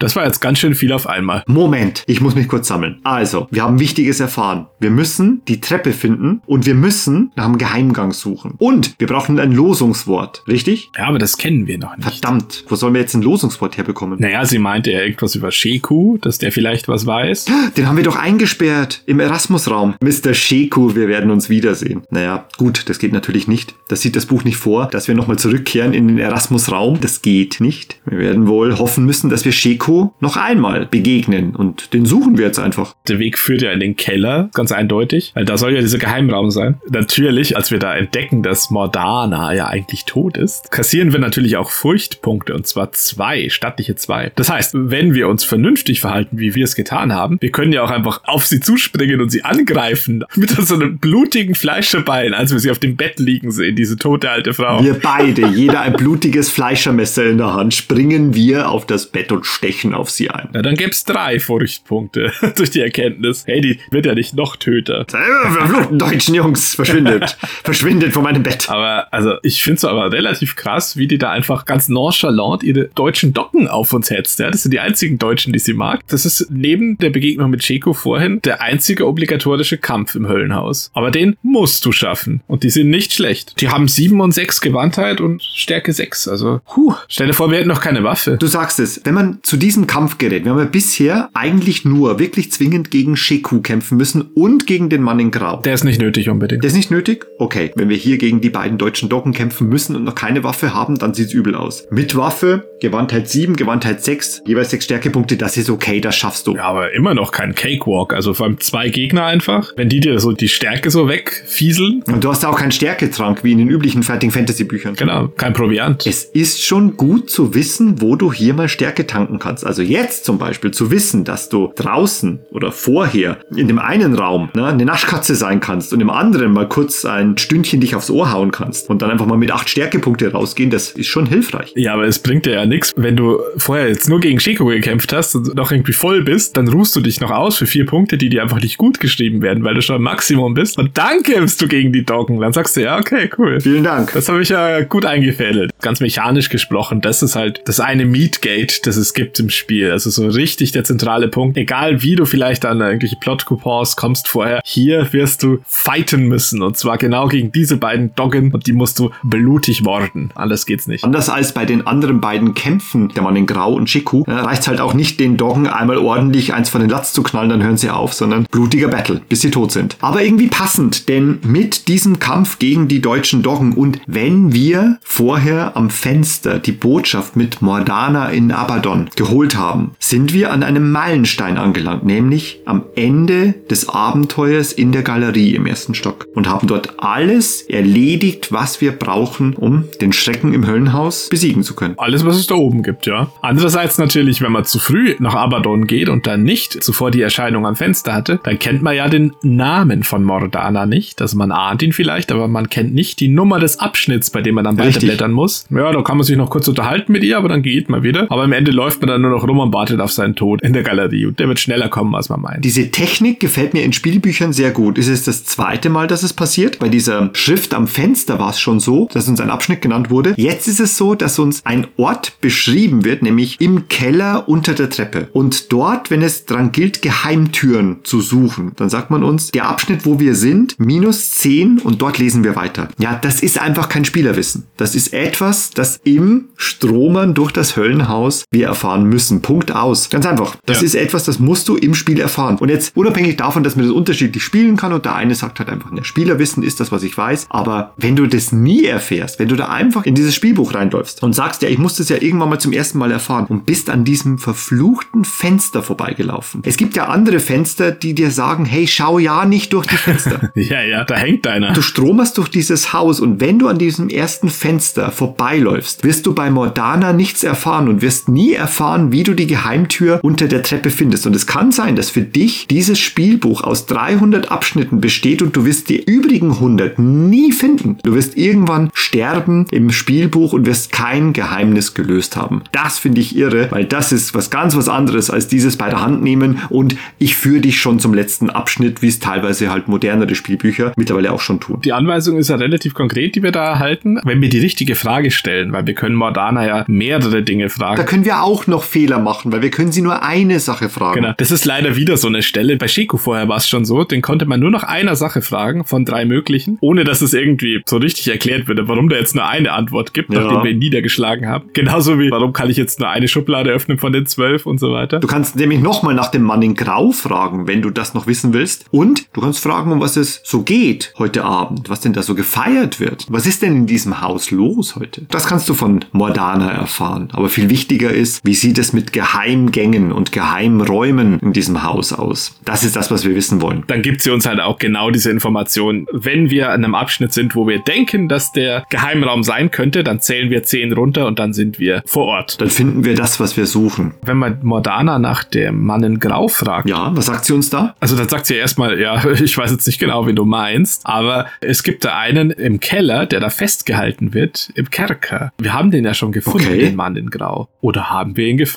Das 0.00 0.16
war 0.16 0.24
jetzt 0.24 0.40
ganz 0.40 0.58
schön 0.58 0.74
viel 0.74 0.94
auf 0.94 1.06
einmal. 1.06 1.44
Moment, 1.46 2.04
ich 2.06 2.22
muss 2.22 2.34
mich 2.34 2.48
kurz 2.48 2.68
sammeln. 2.68 3.00
Also, 3.04 3.48
wir 3.50 3.62
haben 3.62 3.78
Wichtiges 3.80 4.18
erfahren. 4.18 4.66
Wir 4.78 4.90
müssen 4.90 5.42
die 5.46 5.60
Treppe 5.60 5.92
finden 5.92 6.40
und 6.46 6.64
wir 6.64 6.74
müssen 6.74 7.32
nach 7.36 7.44
einem 7.44 7.58
Geheimgang 7.58 8.14
suchen. 8.14 8.54
Und 8.56 8.94
wir 8.98 9.06
brauchen 9.06 9.38
ein 9.38 9.52
Losungswort, 9.52 10.42
richtig? 10.48 10.90
Ja, 10.96 11.08
aber 11.08 11.18
das 11.18 11.36
kennen 11.36 11.66
wir 11.66 11.76
noch 11.76 11.98
nicht. 11.98 12.08
Verdammt, 12.08 12.64
wo 12.68 12.76
sollen 12.76 12.94
wir 12.94 13.02
jetzt 13.02 13.12
ein 13.12 13.20
Losungswort 13.20 13.76
herbekommen? 13.76 14.18
Naja, 14.18 14.46
sie 14.46 14.58
meinte 14.58 14.90
ja 14.90 15.02
irgendwas 15.02 15.34
über 15.34 15.52
Sheku, 15.52 16.16
dass 16.16 16.38
der 16.38 16.50
vielleicht 16.50 16.88
was 16.88 17.04
weiß. 17.04 17.44
Den 17.76 17.86
haben 17.86 17.98
wir 17.98 18.04
doch 18.04 18.16
eingesperrt 18.16 19.02
im 19.04 19.20
Erasmus-Raum. 19.20 19.96
Mr. 20.02 20.32
Sheku, 20.32 20.94
wir 20.94 21.08
werden 21.08 21.30
uns 21.30 21.50
wiedersehen. 21.50 22.04
Naja, 22.08 22.46
gut, 22.56 22.88
das 22.88 22.98
geht 22.98 23.12
natürlich 23.12 23.48
nicht. 23.48 23.74
Das 23.88 24.00
sieht 24.00 24.16
das 24.16 24.24
Buch 24.24 24.44
nicht 24.44 24.56
vor, 24.56 24.86
dass 24.86 25.08
wir 25.08 25.14
nochmal 25.14 25.38
zurückkehren 25.38 25.92
in 25.92 26.08
den 26.08 26.16
Erasmus-Raum. 26.16 27.02
Das 27.02 27.20
geht 27.20 27.60
nicht. 27.60 28.00
Wir 28.06 28.16
werden 28.16 28.46
wohl 28.46 28.78
hoffen 28.78 29.04
müssen, 29.04 29.28
dass 29.28 29.44
wir 29.44 29.52
Sheku 29.52 29.89
noch 30.20 30.36
einmal 30.36 30.86
begegnen 30.86 31.54
und 31.56 31.92
den 31.92 32.06
suchen 32.06 32.38
wir 32.38 32.46
jetzt 32.46 32.58
einfach. 32.58 32.94
Der 33.08 33.18
Weg 33.18 33.38
führt 33.38 33.62
ja 33.62 33.72
in 33.72 33.80
den 33.80 33.96
Keller, 33.96 34.50
ganz 34.54 34.72
eindeutig, 34.72 35.32
weil 35.34 35.44
da 35.44 35.58
soll 35.58 35.74
ja 35.74 35.80
dieser 35.80 35.98
Geheimraum 35.98 36.50
sein. 36.50 36.80
Natürlich, 36.88 37.56
als 37.56 37.70
wir 37.70 37.78
da 37.78 37.94
entdecken, 37.94 38.42
dass 38.42 38.70
Mordana 38.70 39.52
ja 39.54 39.66
eigentlich 39.66 40.04
tot 40.04 40.36
ist, 40.36 40.70
kassieren 40.70 41.12
wir 41.12 41.18
natürlich 41.18 41.56
auch 41.56 41.70
Furchtpunkte 41.70 42.54
und 42.54 42.66
zwar 42.66 42.92
zwei, 42.92 43.48
stattliche 43.48 43.96
zwei. 43.96 44.32
Das 44.36 44.50
heißt, 44.50 44.72
wenn 44.74 45.14
wir 45.14 45.28
uns 45.28 45.44
vernünftig 45.44 46.00
verhalten, 46.00 46.38
wie 46.38 46.54
wir 46.54 46.64
es 46.64 46.74
getan 46.74 47.12
haben, 47.12 47.38
wir 47.40 47.50
können 47.50 47.72
ja 47.72 47.82
auch 47.82 47.90
einfach 47.90 48.22
auf 48.24 48.46
sie 48.46 48.60
zuspringen 48.60 49.20
und 49.20 49.30
sie 49.30 49.44
angreifen 49.44 50.24
mit 50.36 50.50
so 50.50 50.74
einem 50.74 50.98
blutigen 50.98 51.54
Fleischerbein, 51.54 52.34
als 52.34 52.52
wir 52.52 52.60
sie 52.60 52.70
auf 52.70 52.78
dem 52.78 52.96
Bett 52.96 53.18
liegen 53.18 53.50
sehen, 53.50 53.76
diese 53.76 53.96
tote 53.96 54.30
alte 54.30 54.54
Frau. 54.54 54.82
Wir 54.82 54.94
beide, 54.94 55.46
jeder 55.48 55.80
ein 55.80 55.94
blutiges 55.94 56.50
Fleischermesser 56.50 57.26
in 57.26 57.38
der 57.38 57.54
Hand, 57.54 57.74
springen 57.74 58.34
wir 58.34 58.70
auf 58.70 58.86
das 58.86 59.06
Bett 59.06 59.32
und 59.32 59.46
stechen 59.46 59.79
auf 59.94 60.10
sie 60.10 60.30
ein. 60.30 60.48
Na, 60.52 60.62
dann 60.62 60.74
gäb's 60.74 61.04
drei 61.04 61.40
Furchtpunkte 61.40 62.32
durch 62.56 62.70
die 62.70 62.80
Erkenntnis. 62.80 63.44
Hey, 63.46 63.60
die 63.60 63.78
wird 63.90 64.06
ja 64.06 64.14
nicht 64.14 64.34
noch 64.34 64.56
töter. 64.56 65.06
Verfluchten 65.08 65.98
deutschen 65.98 66.34
Jungs, 66.34 66.74
verschwindet. 66.74 67.36
verschwindet 67.64 68.12
von 68.12 68.22
meinem 68.22 68.42
Bett. 68.42 68.68
Aber, 68.68 69.12
also, 69.12 69.34
ich 69.42 69.62
find's 69.62 69.84
aber 69.84 70.12
relativ 70.12 70.56
krass, 70.56 70.96
wie 70.96 71.06
die 71.06 71.18
da 71.18 71.30
einfach 71.30 71.64
ganz 71.64 71.88
nonchalant 71.88 72.62
ihre 72.62 72.88
deutschen 72.94 73.32
Docken 73.32 73.68
auf 73.68 73.92
uns 73.92 74.10
hetzt. 74.10 74.38
Ja, 74.38 74.50
das 74.50 74.62
sind 74.62 74.72
die 74.72 74.80
einzigen 74.80 75.18
Deutschen, 75.18 75.52
die 75.52 75.58
sie 75.58 75.74
mag. 75.74 76.00
Das 76.08 76.26
ist 76.26 76.48
neben 76.50 76.98
der 76.98 77.10
Begegnung 77.10 77.50
mit 77.50 77.64
Sheko 77.64 77.92
vorhin 77.92 78.40
der 78.42 78.60
einzige 78.60 79.06
obligatorische 79.06 79.78
Kampf 79.78 80.14
im 80.14 80.28
Höllenhaus. 80.28 80.90
Aber 80.94 81.10
den 81.10 81.36
musst 81.42 81.84
du 81.84 81.92
schaffen. 81.92 82.42
Und 82.46 82.62
die 82.62 82.70
sind 82.70 82.90
nicht 82.90 83.12
schlecht. 83.12 83.60
Die 83.60 83.68
haben 83.68 83.88
sieben 83.88 84.20
und 84.20 84.32
sechs 84.32 84.60
Gewandtheit 84.60 85.20
und 85.20 85.42
Stärke 85.42 85.92
sechs. 85.92 86.28
Also, 86.28 86.60
huh, 86.76 86.94
stell 87.08 87.28
dir 87.28 87.32
vor, 87.32 87.50
wir 87.50 87.58
hätten 87.58 87.68
noch 87.68 87.80
keine 87.80 88.04
Waffe. 88.04 88.36
Du 88.38 88.46
sagst 88.46 88.80
es, 88.80 89.00
wenn 89.04 89.14
man 89.14 89.38
zu 89.42 89.56
diesem 89.56 89.69
Kampf 89.86 90.18
gerät, 90.18 90.44
wir 90.44 90.52
haben 90.52 90.58
ja 90.58 90.64
bisher 90.64 91.30
eigentlich 91.34 91.84
nur 91.84 92.18
wirklich 92.18 92.50
zwingend 92.50 92.90
gegen 92.90 93.16
Sheku 93.16 93.60
kämpfen 93.60 93.96
müssen 93.96 94.22
und 94.34 94.66
gegen 94.66 94.88
den 94.88 95.02
Mann 95.02 95.20
in 95.20 95.30
Grau. 95.30 95.60
Der 95.60 95.74
ist 95.74 95.84
nicht 95.84 96.00
nötig 96.00 96.28
unbedingt. 96.28 96.62
Der 96.64 96.68
ist 96.68 96.76
nicht 96.76 96.90
nötig? 96.90 97.26
Okay. 97.38 97.70
Wenn 97.76 97.88
wir 97.88 97.96
hier 97.96 98.18
gegen 98.18 98.40
die 98.40 98.50
beiden 98.50 98.78
deutschen 98.78 99.08
Docken 99.08 99.32
kämpfen 99.32 99.68
müssen 99.68 99.96
und 99.96 100.04
noch 100.04 100.14
keine 100.14 100.42
Waffe 100.44 100.74
haben, 100.74 100.98
dann 100.98 101.14
sieht's 101.14 101.32
übel 101.32 101.54
aus. 101.54 101.86
Mit 101.90 102.16
Waffe, 102.16 102.68
Gewandtheit 102.80 103.28
7, 103.28 103.56
Gewandtheit 103.56 104.02
6, 104.02 104.42
jeweils 104.46 104.70
6 104.70 104.84
Stärkepunkte, 104.84 105.36
das 105.36 105.56
ist 105.56 105.70
okay, 105.70 106.00
das 106.00 106.16
schaffst 106.16 106.46
du. 106.46 106.56
Ja, 106.56 106.64
aber 106.64 106.92
immer 106.92 107.14
noch 107.14 107.30
kein 107.30 107.54
Cakewalk. 107.54 108.12
Also 108.12 108.34
vor 108.34 108.46
allem 108.46 108.58
zwei 108.60 108.88
Gegner 108.88 109.24
einfach. 109.26 109.72
Wenn 109.76 109.88
die 109.88 110.00
dir 110.00 110.18
so 110.18 110.32
die 110.32 110.48
Stärke 110.48 110.90
so 110.90 111.08
wegfieseln. 111.08 112.02
Und 112.06 112.24
du 112.24 112.30
hast 112.30 112.44
auch 112.44 112.58
keinen 112.58 112.72
Stärketrank, 112.72 113.44
wie 113.44 113.52
in 113.52 113.58
den 113.58 113.68
üblichen 113.68 114.02
Fighting 114.02 114.30
Fantasy 114.30 114.64
Büchern. 114.64 114.94
Genau, 114.94 115.28
kein 115.28 115.52
Proviant. 115.52 116.06
Es 116.06 116.24
ist 116.24 116.62
schon 116.62 116.96
gut 116.96 117.30
zu 117.30 117.54
wissen, 117.54 118.00
wo 118.00 118.16
du 118.16 118.32
hier 118.32 118.54
mal 118.54 118.68
Stärke 118.68 119.06
tanken 119.06 119.38
kannst. 119.38 119.59
Also 119.64 119.82
jetzt 119.82 120.24
zum 120.24 120.38
Beispiel 120.38 120.70
zu 120.70 120.90
wissen, 120.90 121.24
dass 121.24 121.48
du 121.48 121.72
draußen 121.74 122.40
oder 122.50 122.72
vorher 122.72 123.38
in 123.54 123.68
dem 123.68 123.78
einen 123.78 124.14
Raum 124.14 124.50
ne, 124.54 124.66
eine 124.66 124.84
Naschkatze 124.84 125.34
sein 125.34 125.60
kannst 125.60 125.92
und 125.92 126.00
im 126.00 126.10
anderen 126.10 126.52
mal 126.52 126.68
kurz 126.68 127.04
ein 127.04 127.36
Stündchen 127.38 127.80
dich 127.80 127.94
aufs 127.94 128.10
Ohr 128.10 128.32
hauen 128.32 128.50
kannst 128.50 128.90
und 128.90 129.02
dann 129.02 129.10
einfach 129.10 129.26
mal 129.26 129.36
mit 129.36 129.50
acht 129.50 129.68
Stärkepunkte 129.68 130.32
rausgehen, 130.32 130.70
das 130.70 130.90
ist 130.90 131.06
schon 131.06 131.26
hilfreich. 131.26 131.72
Ja, 131.76 131.94
aber 131.94 132.04
es 132.04 132.18
bringt 132.18 132.46
dir 132.46 132.52
ja 132.52 132.66
nichts, 132.66 132.92
wenn 132.96 133.16
du 133.16 133.38
vorher 133.56 133.88
jetzt 133.88 134.08
nur 134.08 134.20
gegen 134.20 134.40
Shiko 134.40 134.66
gekämpft 134.66 135.12
hast 135.12 135.34
und 135.34 135.54
noch 135.54 135.70
irgendwie 135.70 135.92
voll 135.92 136.22
bist, 136.22 136.56
dann 136.56 136.68
ruhst 136.68 136.94
du 136.96 137.00
dich 137.00 137.20
noch 137.20 137.30
aus 137.30 137.58
für 137.58 137.66
vier 137.66 137.86
Punkte, 137.86 138.18
die 138.18 138.28
dir 138.28 138.42
einfach 138.42 138.60
nicht 138.60 138.78
gut 138.78 139.00
geschrieben 139.00 139.42
werden, 139.42 139.64
weil 139.64 139.74
du 139.74 139.82
schon 139.82 139.96
am 139.96 140.02
Maximum 140.02 140.54
bist. 140.54 140.78
Und 140.78 140.96
dann 140.96 141.22
kämpfst 141.22 141.60
du 141.60 141.68
gegen 141.68 141.92
die 141.92 142.04
Doggen. 142.04 142.40
Dann 142.40 142.52
sagst 142.52 142.76
du, 142.76 142.82
ja, 142.82 142.98
okay, 142.98 143.30
cool. 143.38 143.60
Vielen 143.60 143.84
Dank. 143.84 144.12
Das 144.12 144.28
habe 144.28 144.42
ich 144.42 144.48
ja 144.48 144.82
gut 144.82 145.04
eingefädelt. 145.04 145.70
Ganz 145.80 146.00
mechanisch 146.00 146.48
gesprochen, 146.48 147.00
das 147.00 147.22
ist 147.22 147.36
halt 147.36 147.62
das 147.66 147.80
eine 147.80 148.04
Meatgate, 148.04 148.80
das 148.84 148.96
es 148.96 149.14
gibt 149.14 149.38
im 149.40 149.49
Spiel. 149.50 149.90
Also 149.90 150.10
so 150.10 150.26
richtig 150.26 150.72
der 150.72 150.84
zentrale 150.84 151.28
Punkt. 151.28 151.56
Egal 151.56 152.02
wie 152.02 152.16
du 152.16 152.24
vielleicht 152.24 152.64
an 152.64 152.80
irgendwelche 152.80 153.16
Plot-Coupons 153.16 153.96
kommst 153.96 154.28
vorher, 154.28 154.60
hier 154.64 155.12
wirst 155.12 155.42
du 155.42 155.58
fighten 155.66 156.28
müssen. 156.28 156.62
Und 156.62 156.76
zwar 156.76 156.98
genau 156.98 157.28
gegen 157.28 157.52
diese 157.52 157.76
beiden 157.76 158.14
Doggen 158.14 158.52
und 158.52 158.66
die 158.66 158.72
musst 158.72 158.98
du 158.98 159.10
blutig 159.22 159.82
morden. 159.82 160.30
Anders 160.34 160.66
geht's 160.66 160.86
nicht. 160.86 161.04
Anders 161.04 161.28
als 161.28 161.52
bei 161.52 161.64
den 161.64 161.86
anderen 161.86 162.20
beiden 162.20 162.54
Kämpfen, 162.54 163.08
der 163.08 163.22
Mann 163.22 163.36
in 163.36 163.46
Grau 163.46 163.74
und 163.74 163.86
Chiku, 163.86 164.24
äh, 164.26 164.32
reicht 164.32 164.68
halt 164.68 164.80
auch 164.80 164.94
nicht, 164.94 165.20
den 165.20 165.36
Doggen 165.36 165.66
einmal 165.66 165.98
ordentlich 165.98 166.54
eins 166.54 166.68
von 166.68 166.80
den 166.80 166.90
Latz 166.90 167.12
zu 167.12 167.22
knallen, 167.22 167.50
dann 167.50 167.62
hören 167.62 167.76
sie 167.76 167.90
auf, 167.90 168.12
sondern 168.12 168.44
blutiger 168.50 168.88
Battle, 168.88 169.20
bis 169.28 169.40
sie 169.40 169.50
tot 169.50 169.72
sind. 169.72 169.96
Aber 170.00 170.22
irgendwie 170.22 170.48
passend, 170.48 171.08
denn 171.08 171.38
mit 171.42 171.88
diesem 171.88 172.18
Kampf 172.18 172.58
gegen 172.58 172.88
die 172.88 173.00
deutschen 173.00 173.42
Doggen 173.42 173.72
und 173.72 174.00
wenn 174.06 174.52
wir 174.52 174.98
vorher 175.02 175.76
am 175.76 175.90
Fenster 175.90 176.58
die 176.58 176.72
Botschaft 176.72 177.36
mit 177.36 177.62
Mordana 177.62 178.28
in 178.30 178.52
Abaddon 178.52 179.10
geholt 179.16 179.39
haben, 179.48 179.92
sind 179.98 180.32
wir 180.32 180.52
an 180.52 180.62
einem 180.62 180.92
Meilenstein 180.92 181.56
angelangt, 181.56 182.04
nämlich 182.04 182.60
am 182.66 182.84
Ende 182.94 183.54
des 183.70 183.88
Abenteuers 183.88 184.72
in 184.72 184.92
der 184.92 185.02
Galerie 185.02 185.54
im 185.54 185.66
ersten 185.66 185.94
Stock 185.94 186.26
und 186.34 186.48
haben 186.48 186.66
dort 186.66 186.94
alles 186.98 187.62
erledigt, 187.62 188.52
was 188.52 188.80
wir 188.80 188.92
brauchen, 188.92 189.54
um 189.54 189.84
den 190.00 190.12
Schrecken 190.12 190.52
im 190.52 190.66
Höllenhaus 190.66 191.28
besiegen 191.28 191.62
zu 191.62 191.74
können. 191.74 191.94
Alles, 191.96 192.24
was 192.24 192.36
es 192.36 192.46
da 192.46 192.54
oben 192.54 192.82
gibt, 192.82 193.06
ja. 193.06 193.32
Andererseits 193.42 193.98
natürlich, 193.98 194.40
wenn 194.42 194.52
man 194.52 194.64
zu 194.64 194.78
früh 194.78 195.16
nach 195.18 195.34
Abaddon 195.34 195.86
geht 195.86 196.08
und 196.08 196.26
dann 196.26 196.42
nicht 196.42 196.82
zuvor 196.82 197.10
die 197.10 197.22
Erscheinung 197.22 197.66
am 197.66 197.76
Fenster 197.76 198.12
hatte, 198.12 198.40
dann 198.44 198.58
kennt 198.58 198.82
man 198.82 198.94
ja 198.94 199.08
den 199.08 199.32
Namen 199.42 200.02
von 200.02 200.22
Mordana 200.22 200.86
nicht. 200.86 201.20
Also 201.22 201.36
man 201.36 201.52
ahnt 201.52 201.82
ihn 201.82 201.92
vielleicht, 201.92 202.32
aber 202.32 202.48
man 202.48 202.68
kennt 202.68 202.94
nicht 202.94 203.20
die 203.20 203.28
Nummer 203.28 203.58
des 203.58 203.78
Abschnitts, 203.78 204.30
bei 204.30 204.42
dem 204.42 204.54
man 204.56 204.64
dann 204.64 204.78
Richtig. 204.78 204.96
weiterblättern 204.96 205.32
muss. 205.32 205.66
Ja, 205.70 205.92
da 205.92 206.02
kann 206.02 206.16
man 206.16 206.24
sich 206.24 206.36
noch 206.36 206.50
kurz 206.50 206.68
unterhalten 206.68 207.12
mit 207.12 207.22
ihr, 207.22 207.38
aber 207.38 207.48
dann 207.48 207.62
geht 207.62 207.88
man 207.88 208.02
wieder. 208.02 208.26
Aber 208.30 208.42
am 208.42 208.52
Ende 208.52 208.70
läuft 208.70 209.00
man 209.00 209.08
dann 209.08 209.19
nur 209.20 209.30
noch 209.30 209.46
rum 209.46 209.58
und 209.58 209.72
wartet 209.72 210.00
auf 210.00 210.12
seinen 210.12 210.34
Tod 210.34 210.62
in 210.62 210.72
der 210.72 210.82
Galerie. 210.82 211.26
Und 211.26 211.38
der 211.38 211.48
wird 211.48 211.60
schneller 211.60 211.88
kommen, 211.88 212.14
als 212.14 212.28
man 212.28 212.40
meint. 212.40 212.64
Diese 212.64 212.90
Technik 212.90 213.40
gefällt 213.40 213.74
mir 213.74 213.82
in 213.82 213.92
Spielbüchern 213.92 214.52
sehr 214.52 214.70
gut. 214.70 214.98
Es 214.98 215.10
das 215.26 215.44
zweite 215.44 215.90
Mal, 215.90 216.06
dass 216.06 216.22
es 216.22 216.32
passiert. 216.32 216.78
Bei 216.78 216.88
dieser 216.88 217.30
Schrift 217.34 217.74
am 217.74 217.86
Fenster 217.86 218.38
war 218.38 218.50
es 218.50 218.60
schon 218.60 218.80
so, 218.80 219.08
dass 219.12 219.28
uns 219.28 219.40
ein 219.40 219.50
Abschnitt 219.50 219.82
genannt 219.82 220.10
wurde. 220.10 220.34
Jetzt 220.36 220.68
ist 220.68 220.80
es 220.80 220.96
so, 220.96 221.14
dass 221.14 221.38
uns 221.38 221.64
ein 221.64 221.86
Ort 221.96 222.40
beschrieben 222.40 223.04
wird, 223.04 223.22
nämlich 223.22 223.60
im 223.60 223.88
Keller 223.88 224.48
unter 224.48 224.74
der 224.74 224.90
Treppe. 224.90 225.28
Und 225.32 225.72
dort, 225.72 226.10
wenn 226.10 226.22
es 226.22 226.46
dran 226.46 226.72
gilt, 226.72 227.02
Geheimtüren 227.02 227.98
zu 228.04 228.20
suchen, 228.20 228.72
dann 228.76 228.88
sagt 228.88 229.10
man 229.10 229.24
uns, 229.24 229.50
der 229.50 229.68
Abschnitt, 229.68 230.06
wo 230.06 230.20
wir 230.20 230.34
sind, 230.34 230.78
minus 230.78 231.32
10 231.32 231.80
und 231.80 232.00
dort 232.00 232.18
lesen 232.18 232.44
wir 232.44 232.56
weiter. 232.56 232.88
Ja, 232.98 233.18
das 233.20 233.42
ist 233.42 233.60
einfach 233.60 233.88
kein 233.88 234.04
Spielerwissen. 234.04 234.66
Das 234.76 234.94
ist 234.94 235.12
etwas, 235.12 235.70
das 235.70 236.00
im 236.04 236.48
Stromern 236.56 237.34
durch 237.34 237.52
das 237.52 237.76
Höllenhaus 237.76 238.44
wir 238.50 238.66
erfahren 238.66 239.09
müssen. 239.10 239.42
Punkt 239.42 239.72
aus. 239.72 240.08
Ganz 240.08 240.24
einfach. 240.24 240.56
Das 240.64 240.78
Ja. 240.80 240.86
ist 240.86 240.94
etwas, 240.94 241.24
das 241.24 241.38
musst 241.38 241.68
du 241.68 241.76
im 241.76 241.94
Spiel 241.94 242.18
erfahren. 242.20 242.56
Und 242.58 242.70
jetzt 242.70 242.96
unabhängig 242.96 243.36
davon, 243.36 243.62
dass 243.62 243.76
man 243.76 243.84
das 243.86 243.94
unterschiedlich 243.94 244.42
spielen 244.42 244.76
kann 244.76 244.92
und 244.94 245.04
der 245.04 245.14
eine 245.14 245.34
sagt 245.34 245.58
halt 245.58 245.68
einfach, 245.68 245.90
ja, 245.94 246.02
Spielerwissen 246.04 246.62
ist 246.62 246.80
das, 246.80 246.90
was 246.92 247.02
ich 247.02 247.16
weiß. 247.18 247.46
Aber 247.50 247.92
wenn 247.98 248.16
du 248.16 248.26
das 248.26 248.52
nie 248.52 248.84
erfährst, 248.86 249.38
wenn 249.38 249.48
du 249.48 249.56
da 249.56 249.66
einfach 249.68 250.04
in 250.06 250.14
dieses 250.14 250.34
Spielbuch 250.34 250.74
reinläufst 250.74 251.22
und 251.22 251.34
sagst, 251.34 251.60
ja, 251.62 251.68
ich 251.68 251.78
muss 251.78 251.96
das 251.96 252.08
ja 252.08 252.16
irgendwann 252.16 252.48
mal 252.48 252.58
zum 252.58 252.72
ersten 252.72 252.98
Mal 252.98 253.10
erfahren 253.10 253.46
und 253.46 253.66
bist 253.66 253.90
an 253.90 254.04
diesem 254.04 254.38
verfluchten 254.38 255.24
Fenster 255.24 255.82
vorbeigelaufen. 255.82 256.62
Es 256.64 256.76
gibt 256.76 256.94
ja 256.96 257.06
andere 257.08 257.40
Fenster, 257.40 257.90
die 257.90 258.14
dir 258.14 258.30
sagen, 258.30 258.64
hey, 258.64 258.86
schau 258.86 259.18
ja 259.18 259.44
nicht 259.44 259.72
durch 259.72 259.86
die 259.86 259.96
Fenster. 259.96 260.50
Ja, 260.60 260.82
ja, 260.82 261.04
da 261.04 261.16
hängt 261.16 261.46
einer. 261.46 261.72
Du 261.72 261.80
stromerst 261.82 262.36
durch 262.38 262.48
dieses 262.48 262.92
Haus 262.92 263.18
und 263.20 263.40
wenn 263.40 263.58
du 263.58 263.66
an 263.68 263.78
diesem 263.78 264.08
ersten 264.08 264.48
Fenster 264.48 265.10
vorbeiläufst, 265.10 266.04
wirst 266.04 266.26
du 266.26 266.34
bei 266.34 266.50
Mordana 266.50 267.12
nichts 267.12 267.42
erfahren 267.42 267.88
und 267.88 268.02
wirst 268.02 268.28
nie 268.28 268.52
erfahren, 268.52 268.99
wie 269.12 269.22
du 269.22 269.34
die 269.34 269.46
Geheimtür 269.46 270.20
unter 270.22 270.46
der 270.48 270.62
Treppe 270.62 270.90
findest. 270.90 271.26
Und 271.26 271.34
es 271.34 271.46
kann 271.46 271.72
sein, 271.72 271.96
dass 271.96 272.10
für 272.10 272.22
dich 272.22 272.66
dieses 272.68 272.98
Spielbuch 272.98 273.62
aus 273.62 273.86
300 273.86 274.50
Abschnitten 274.50 275.00
besteht 275.00 275.42
und 275.42 275.56
du 275.56 275.64
wirst 275.64 275.88
die 275.88 276.02
übrigen 276.04 276.52
100 276.52 276.98
nie 276.98 277.52
finden. 277.52 277.98
Du 278.02 278.14
wirst 278.14 278.36
irgendwann 278.36 278.90
sterben 278.94 279.66
im 279.70 279.90
Spielbuch 279.90 280.52
und 280.52 280.66
wirst 280.66 280.92
kein 280.92 281.32
Geheimnis 281.32 281.94
gelöst 281.94 282.36
haben. 282.36 282.62
Das 282.72 282.98
finde 282.98 283.20
ich 283.20 283.36
irre, 283.36 283.68
weil 283.70 283.84
das 283.84 284.12
ist 284.12 284.34
was 284.34 284.50
ganz 284.50 284.76
was 284.76 284.88
anderes 284.88 285.30
als 285.30 285.48
dieses 285.48 285.76
bei 285.76 285.88
der 285.88 286.02
Hand 286.02 286.22
nehmen 286.22 286.58
und 286.68 286.96
ich 287.18 287.36
führe 287.36 287.60
dich 287.60 287.80
schon 287.80 287.98
zum 287.98 288.14
letzten 288.14 288.50
Abschnitt, 288.50 289.02
wie 289.02 289.08
es 289.08 289.18
teilweise 289.20 289.70
halt 289.70 289.88
modernere 289.88 290.34
Spielbücher 290.34 290.92
mittlerweile 290.96 291.32
auch 291.32 291.40
schon 291.40 291.60
tun. 291.60 291.80
Die 291.82 291.92
Anweisung 291.92 292.36
ist 292.36 292.50
ja 292.50 292.56
relativ 292.56 292.94
konkret, 292.94 293.34
die 293.34 293.42
wir 293.42 293.52
da 293.52 293.64
erhalten. 293.72 294.18
Wenn 294.24 294.40
wir 294.40 294.48
die 294.48 294.58
richtige 294.58 294.94
Frage 294.94 295.30
stellen, 295.30 295.72
weil 295.72 295.86
wir 295.86 295.94
können 295.94 296.14
Mordana 296.14 296.66
ja 296.66 296.84
mehrere 296.86 297.42
Dinge 297.42 297.64
Da 297.64 297.70
fragen. 297.70 298.06
können 298.06 298.24
wir 298.24 298.42
auch 298.42 298.66
noch 298.66 298.82
Fehler 298.90 299.18
machen, 299.18 299.52
weil 299.52 299.62
wir 299.62 299.70
können 299.70 299.92
sie 299.92 300.02
nur 300.02 300.22
eine 300.22 300.60
Sache 300.60 300.88
fragen. 300.88 301.22
Genau. 301.22 301.34
Das 301.36 301.50
ist 301.50 301.64
leider 301.64 301.96
wieder 301.96 302.16
so 302.16 302.28
eine 302.28 302.42
Stelle. 302.42 302.76
Bei 302.76 302.88
Sheku 302.88 303.16
vorher 303.16 303.48
war 303.48 303.56
es 303.56 303.68
schon 303.68 303.84
so, 303.84 304.04
den 304.04 304.20
konnte 304.22 304.46
man 304.46 304.60
nur 304.60 304.70
nach 304.70 304.82
einer 304.82 305.16
Sache 305.16 305.42
fragen 305.42 305.84
von 305.84 306.04
drei 306.04 306.24
möglichen, 306.24 306.76
ohne 306.80 307.04
dass 307.04 307.22
es 307.22 307.32
irgendwie 307.32 307.82
so 307.86 307.96
richtig 307.98 308.28
erklärt 308.28 308.68
würde, 308.68 308.88
warum 308.88 309.08
der 309.08 309.18
jetzt 309.20 309.34
nur 309.34 309.46
eine 309.46 309.72
Antwort 309.72 310.12
gibt, 310.14 310.32
Ja. 310.32 310.40
nachdem 310.40 310.64
wir 310.64 310.70
ihn 310.72 310.78
niedergeschlagen 310.78 311.46
haben. 311.48 311.70
Genauso 311.72 312.18
wie, 312.18 312.30
warum 312.30 312.52
kann 312.52 312.68
ich 312.70 312.76
jetzt 312.76 312.98
nur 313.00 313.08
eine 313.08 313.28
Schublade 313.28 313.70
öffnen 313.70 313.98
von 313.98 314.12
den 314.12 314.26
zwölf 314.26 314.66
und 314.66 314.78
so 314.80 314.92
weiter. 314.92 315.20
Du 315.20 315.26
kannst 315.28 315.56
nämlich 315.56 315.80
nochmal 315.80 316.14
nach 316.14 316.30
dem 316.30 316.42
Mann 316.42 316.62
in 316.62 316.74
Grau 316.74 317.12
fragen, 317.12 317.66
wenn 317.68 317.82
du 317.82 317.90
das 317.90 318.14
noch 318.14 318.26
wissen 318.26 318.52
willst. 318.52 318.86
Und 318.90 319.28
du 319.34 319.40
kannst 319.40 319.60
fragen, 319.62 319.92
um 319.92 320.00
was 320.00 320.16
es 320.16 320.40
so 320.44 320.62
geht 320.62 321.12
heute 321.18 321.44
Abend, 321.44 321.88
was 321.88 322.00
denn 322.00 322.12
da 322.12 322.22
so 322.22 322.34
gefeiert 322.34 322.98
wird. 323.00 323.26
Was 323.28 323.46
ist 323.46 323.62
denn 323.62 323.76
in 323.76 323.86
diesem 323.86 324.20
Haus 324.20 324.50
los 324.50 324.96
heute? 324.96 325.22
Das 325.30 325.46
kannst 325.46 325.68
du 325.68 325.74
von 325.74 326.04
Mordana 326.12 326.70
erfahren. 326.72 327.28
Aber 327.32 327.48
viel 327.48 327.70
wichtiger 327.70 328.10
ist, 328.10 328.40
wie 328.44 328.54
sieht 328.54 328.78
es 328.80 328.92
mit 328.92 329.12
Geheimgängen 329.12 330.10
und 330.12 330.32
Geheimräumen 330.32 331.38
in 331.40 331.52
diesem 331.52 331.82
Haus 331.82 332.12
aus? 332.12 332.58
Das 332.64 332.82
ist 332.84 332.96
das, 332.96 333.10
was 333.10 333.24
wir 333.24 333.34
wissen 333.34 333.60
wollen. 333.62 333.84
dann 333.86 334.02
gibt 334.02 334.22
sie 334.22 334.30
uns 334.30 334.46
halt 334.46 334.60
auch 334.60 334.78
genau 334.78 335.10
diese 335.10 335.30
Information. 335.30 336.06
Wenn 336.12 336.50
wir 336.50 336.68
an 336.70 336.84
einem 336.84 336.94
Abschnitt 336.94 337.32
sind, 337.32 337.54
wo 337.54 337.66
wir 337.66 337.78
denken, 337.80 338.28
dass 338.28 338.52
der 338.52 338.84
Geheimraum 338.90 339.42
sein 339.42 339.70
könnte, 339.70 340.04
dann 340.04 340.20
zählen 340.20 340.50
wir 340.50 340.62
zehn 340.62 340.92
runter 340.92 341.26
und 341.26 341.38
dann 341.38 341.52
sind 341.52 341.78
wir 341.78 342.02
vor 342.06 342.26
Ort. 342.26 342.60
Dann 342.60 342.70
finden 342.70 343.04
wir 343.04 343.14
das, 343.14 343.40
was 343.40 343.56
wir 343.56 343.66
suchen. 343.66 344.14
Wenn 344.22 344.36
man 344.38 344.58
Mordana 344.62 345.18
nach 345.18 345.44
dem 345.44 345.84
Mann 345.84 346.02
in 346.02 346.18
Grau 346.20 346.48
fragt, 346.48 346.88
Ja, 346.88 347.10
was 347.14 347.26
sagt 347.26 347.44
sie 347.44 347.52
uns 347.52 347.70
da? 347.70 347.94
also 348.00 348.16
dann 348.16 348.28
sagt 348.28 348.46
sie 348.46 348.54
erstmal, 348.56 348.98
ja, 349.00 349.22
ich 349.40 349.56
weiß 349.56 349.70
jetzt 349.70 349.86
nicht 349.86 349.98
genau, 349.98 350.26
wen 350.26 350.36
du 350.36 350.44
meinst, 350.44 351.02
aber 351.04 351.46
es 351.60 351.82
gibt 351.82 352.04
da 352.04 352.16
einen 352.18 352.50
im 352.50 352.80
Keller, 352.80 353.26
der 353.26 353.40
da 353.40 353.50
festgehalten 353.50 354.34
wird, 354.34 354.70
im 354.74 354.90
Kerker. 354.90 355.52
Wir 355.58 355.72
haben 355.72 355.90
den 355.90 356.04
ja 356.04 356.14
schon 356.14 356.32
gefunden, 356.32 356.66
Okay. 356.70 356.78
den 356.78 356.96
Mann 356.96 357.16
in 357.16 357.30
Grau. 357.30 357.68
Oder 357.80 358.10
haben 358.10 358.36
wir 358.36 358.46
ihn 358.46 358.56
gefunden? 358.56 358.69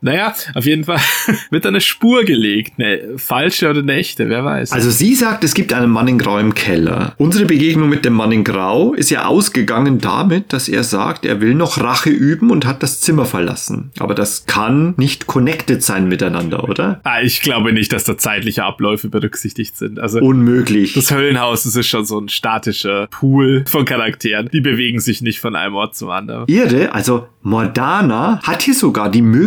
Naja, 0.00 0.34
auf 0.54 0.64
jeden 0.64 0.84
Fall 0.84 1.00
wird 1.50 1.66
eine 1.66 1.80
Spur 1.80 2.24
gelegt. 2.24 2.78
Ne, 2.78 3.00
falsche 3.16 3.68
oder 3.70 3.80
eine 3.80 3.94
echte, 3.94 4.28
wer 4.28 4.44
weiß. 4.44 4.72
Also 4.72 4.90
sie 4.90 5.14
sagt, 5.14 5.44
es 5.44 5.54
gibt 5.54 5.72
einen 5.72 5.90
Mann 5.90 6.08
in 6.08 6.18
Grau 6.18 6.38
im 6.38 6.54
Keller. 6.54 7.14
Unsere 7.16 7.46
Begegnung 7.46 7.88
mit 7.88 8.04
dem 8.04 8.14
Mann 8.14 8.32
in 8.32 8.44
Grau 8.44 8.94
ist 8.94 9.10
ja 9.10 9.26
ausgegangen 9.26 9.98
damit, 9.98 10.52
dass 10.52 10.68
er 10.68 10.84
sagt, 10.84 11.24
er 11.24 11.40
will 11.40 11.54
noch 11.54 11.80
Rache 11.80 12.10
üben 12.10 12.50
und 12.50 12.66
hat 12.66 12.82
das 12.82 13.00
Zimmer 13.00 13.24
verlassen. 13.24 13.90
Aber 13.98 14.14
das 14.14 14.46
kann 14.46 14.94
nicht 14.96 15.26
connected 15.26 15.82
sein 15.82 16.08
miteinander, 16.08 16.64
oder? 16.68 17.00
Ah, 17.04 17.20
ich 17.22 17.40
glaube 17.40 17.72
nicht, 17.72 17.92
dass 17.92 18.04
da 18.04 18.16
zeitliche 18.18 18.64
Abläufe 18.64 19.08
berücksichtigt 19.08 19.76
sind. 19.76 19.98
Also 19.98 20.20
Unmöglich. 20.20 20.94
das 20.94 21.10
Höllenhaus, 21.10 21.64
das 21.64 21.76
ist 21.76 21.88
schon 21.88 22.04
so 22.04 22.18
ein 22.18 22.28
statischer 22.28 23.06
Pool 23.08 23.64
von 23.66 23.84
Charakteren. 23.84 24.48
Die 24.52 24.60
bewegen 24.60 25.00
sich 25.00 25.22
nicht 25.22 25.40
von 25.40 25.56
einem 25.56 25.74
Ort 25.74 25.96
zum 25.96 26.10
anderen. 26.10 26.44
Irre, 26.46 26.92
also 26.92 27.26
Mordana 27.42 28.40
hat 28.42 28.62
hier 28.62 28.74
sogar 28.74 29.10
die 29.10 29.22
Möglichkeit 29.22 29.37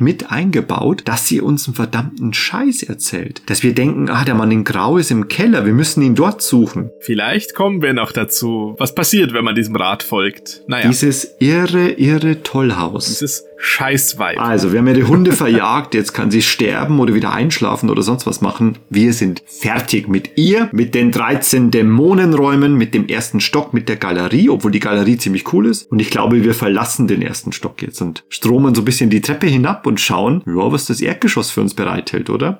mit 0.00 0.30
eingebaut, 0.30 1.02
dass 1.04 1.26
sie 1.26 1.40
uns 1.40 1.66
einen 1.66 1.74
verdammten 1.74 2.32
Scheiß 2.32 2.82
erzählt. 2.82 3.42
Dass 3.46 3.62
wir 3.62 3.74
denken, 3.74 4.08
ah, 4.10 4.24
der 4.24 4.34
Mann 4.34 4.50
in 4.50 4.64
Grau 4.64 4.96
ist 4.98 5.10
im 5.10 5.28
Keller, 5.28 5.64
wir 5.64 5.72
müssen 5.72 6.02
ihn 6.02 6.14
dort 6.14 6.42
suchen. 6.42 6.90
Vielleicht 7.00 7.54
kommen 7.54 7.80
wir 7.82 7.92
noch 7.92 8.12
dazu, 8.12 8.74
was 8.78 8.94
passiert, 8.94 9.32
wenn 9.32 9.44
man 9.44 9.54
diesem 9.54 9.76
Rat 9.76 10.02
folgt. 10.02 10.62
Naja, 10.66 10.88
Dieses 10.88 11.36
irre, 11.38 11.90
irre 11.92 12.42
Tollhaus. 12.42 13.06
dieses 13.06 13.44
Scheißweib. 13.62 14.40
Also, 14.40 14.72
wir 14.72 14.78
haben 14.78 14.86
ja 14.86 14.94
die 14.94 15.04
Hunde 15.04 15.32
verjagt, 15.36 15.94
jetzt 15.94 16.14
kann 16.14 16.30
sie 16.30 16.40
sterben 16.40 16.98
oder 16.98 17.14
wieder 17.14 17.32
einschlafen 17.32 17.90
oder 17.90 18.02
sonst 18.02 18.26
was 18.26 18.40
machen. 18.40 18.78
Wir 18.88 19.12
sind 19.12 19.42
fertig 19.46 20.08
mit 20.08 20.38
ihr, 20.38 20.70
mit 20.72 20.94
den 20.94 21.12
13 21.12 21.70
Dämonenräumen, 21.70 22.74
mit 22.74 22.94
dem 22.94 23.06
ersten 23.06 23.40
Stock, 23.40 23.74
mit 23.74 23.90
der 23.90 23.96
Galerie, 23.96 24.48
obwohl 24.48 24.70
die 24.70 24.80
Galerie 24.80 25.18
ziemlich 25.18 25.52
cool 25.52 25.66
ist. 25.66 25.90
Und 25.90 26.00
ich 26.00 26.10
glaube, 26.10 26.42
wir 26.42 26.54
verlassen 26.54 27.06
den 27.06 27.20
ersten 27.20 27.52
Stock 27.52 27.82
jetzt 27.82 28.00
und 28.00 28.24
stromen 28.30 28.74
so 28.74 28.80
ein 28.80 28.86
bisschen 28.86 29.10
die 29.10 29.20
Treppe 29.20 29.46
hinab 29.46 29.86
und 29.86 30.00
schauen, 30.00 30.42
ja, 30.46 30.72
was 30.72 30.86
das 30.86 31.02
Erdgeschoss 31.02 31.50
für 31.50 31.60
uns 31.60 31.74
bereithält, 31.74 32.30
oder? 32.30 32.58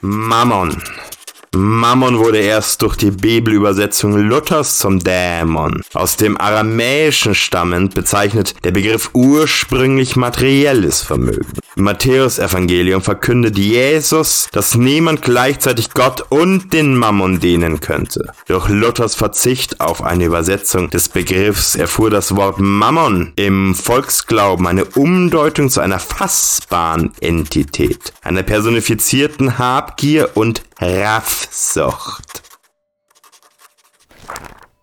Mammon. 0.00 0.76
Mammon 1.54 2.18
wurde 2.18 2.38
erst 2.38 2.82
durch 2.82 2.96
die 2.96 3.10
Bibelübersetzung 3.10 4.16
Luthers 4.16 4.78
zum 4.78 4.98
Dämon. 4.98 5.82
Aus 5.94 6.16
dem 6.16 6.38
Aramäischen 6.38 7.34
stammend 7.34 7.94
bezeichnet 7.94 8.54
der 8.64 8.72
Begriff 8.72 9.10
ursprünglich 9.14 10.16
materielles 10.16 11.02
Vermögen. 11.02 11.52
Im 11.78 11.84
Matthäus-Evangelium 11.84 13.02
verkündet 13.02 13.56
Jesus, 13.56 14.48
dass 14.50 14.74
niemand 14.74 15.22
gleichzeitig 15.22 15.90
Gott 15.90 16.24
und 16.28 16.72
den 16.72 16.96
Mammon 16.96 17.38
dienen 17.38 17.78
könnte. 17.78 18.32
Durch 18.48 18.68
Luthers 18.68 19.14
Verzicht 19.14 19.80
auf 19.80 20.02
eine 20.02 20.24
Übersetzung 20.24 20.90
des 20.90 21.08
Begriffs 21.08 21.76
erfuhr 21.76 22.10
das 22.10 22.34
Wort 22.34 22.58
Mammon 22.58 23.32
im 23.36 23.76
Volksglauben 23.76 24.66
eine 24.66 24.86
Umdeutung 24.86 25.70
zu 25.70 25.80
einer 25.80 26.00
fassbaren 26.00 27.12
Entität, 27.20 28.12
einer 28.22 28.42
personifizierten 28.42 29.58
Habgier 29.58 30.30
und 30.34 30.62
Raffsucht. 30.80 32.47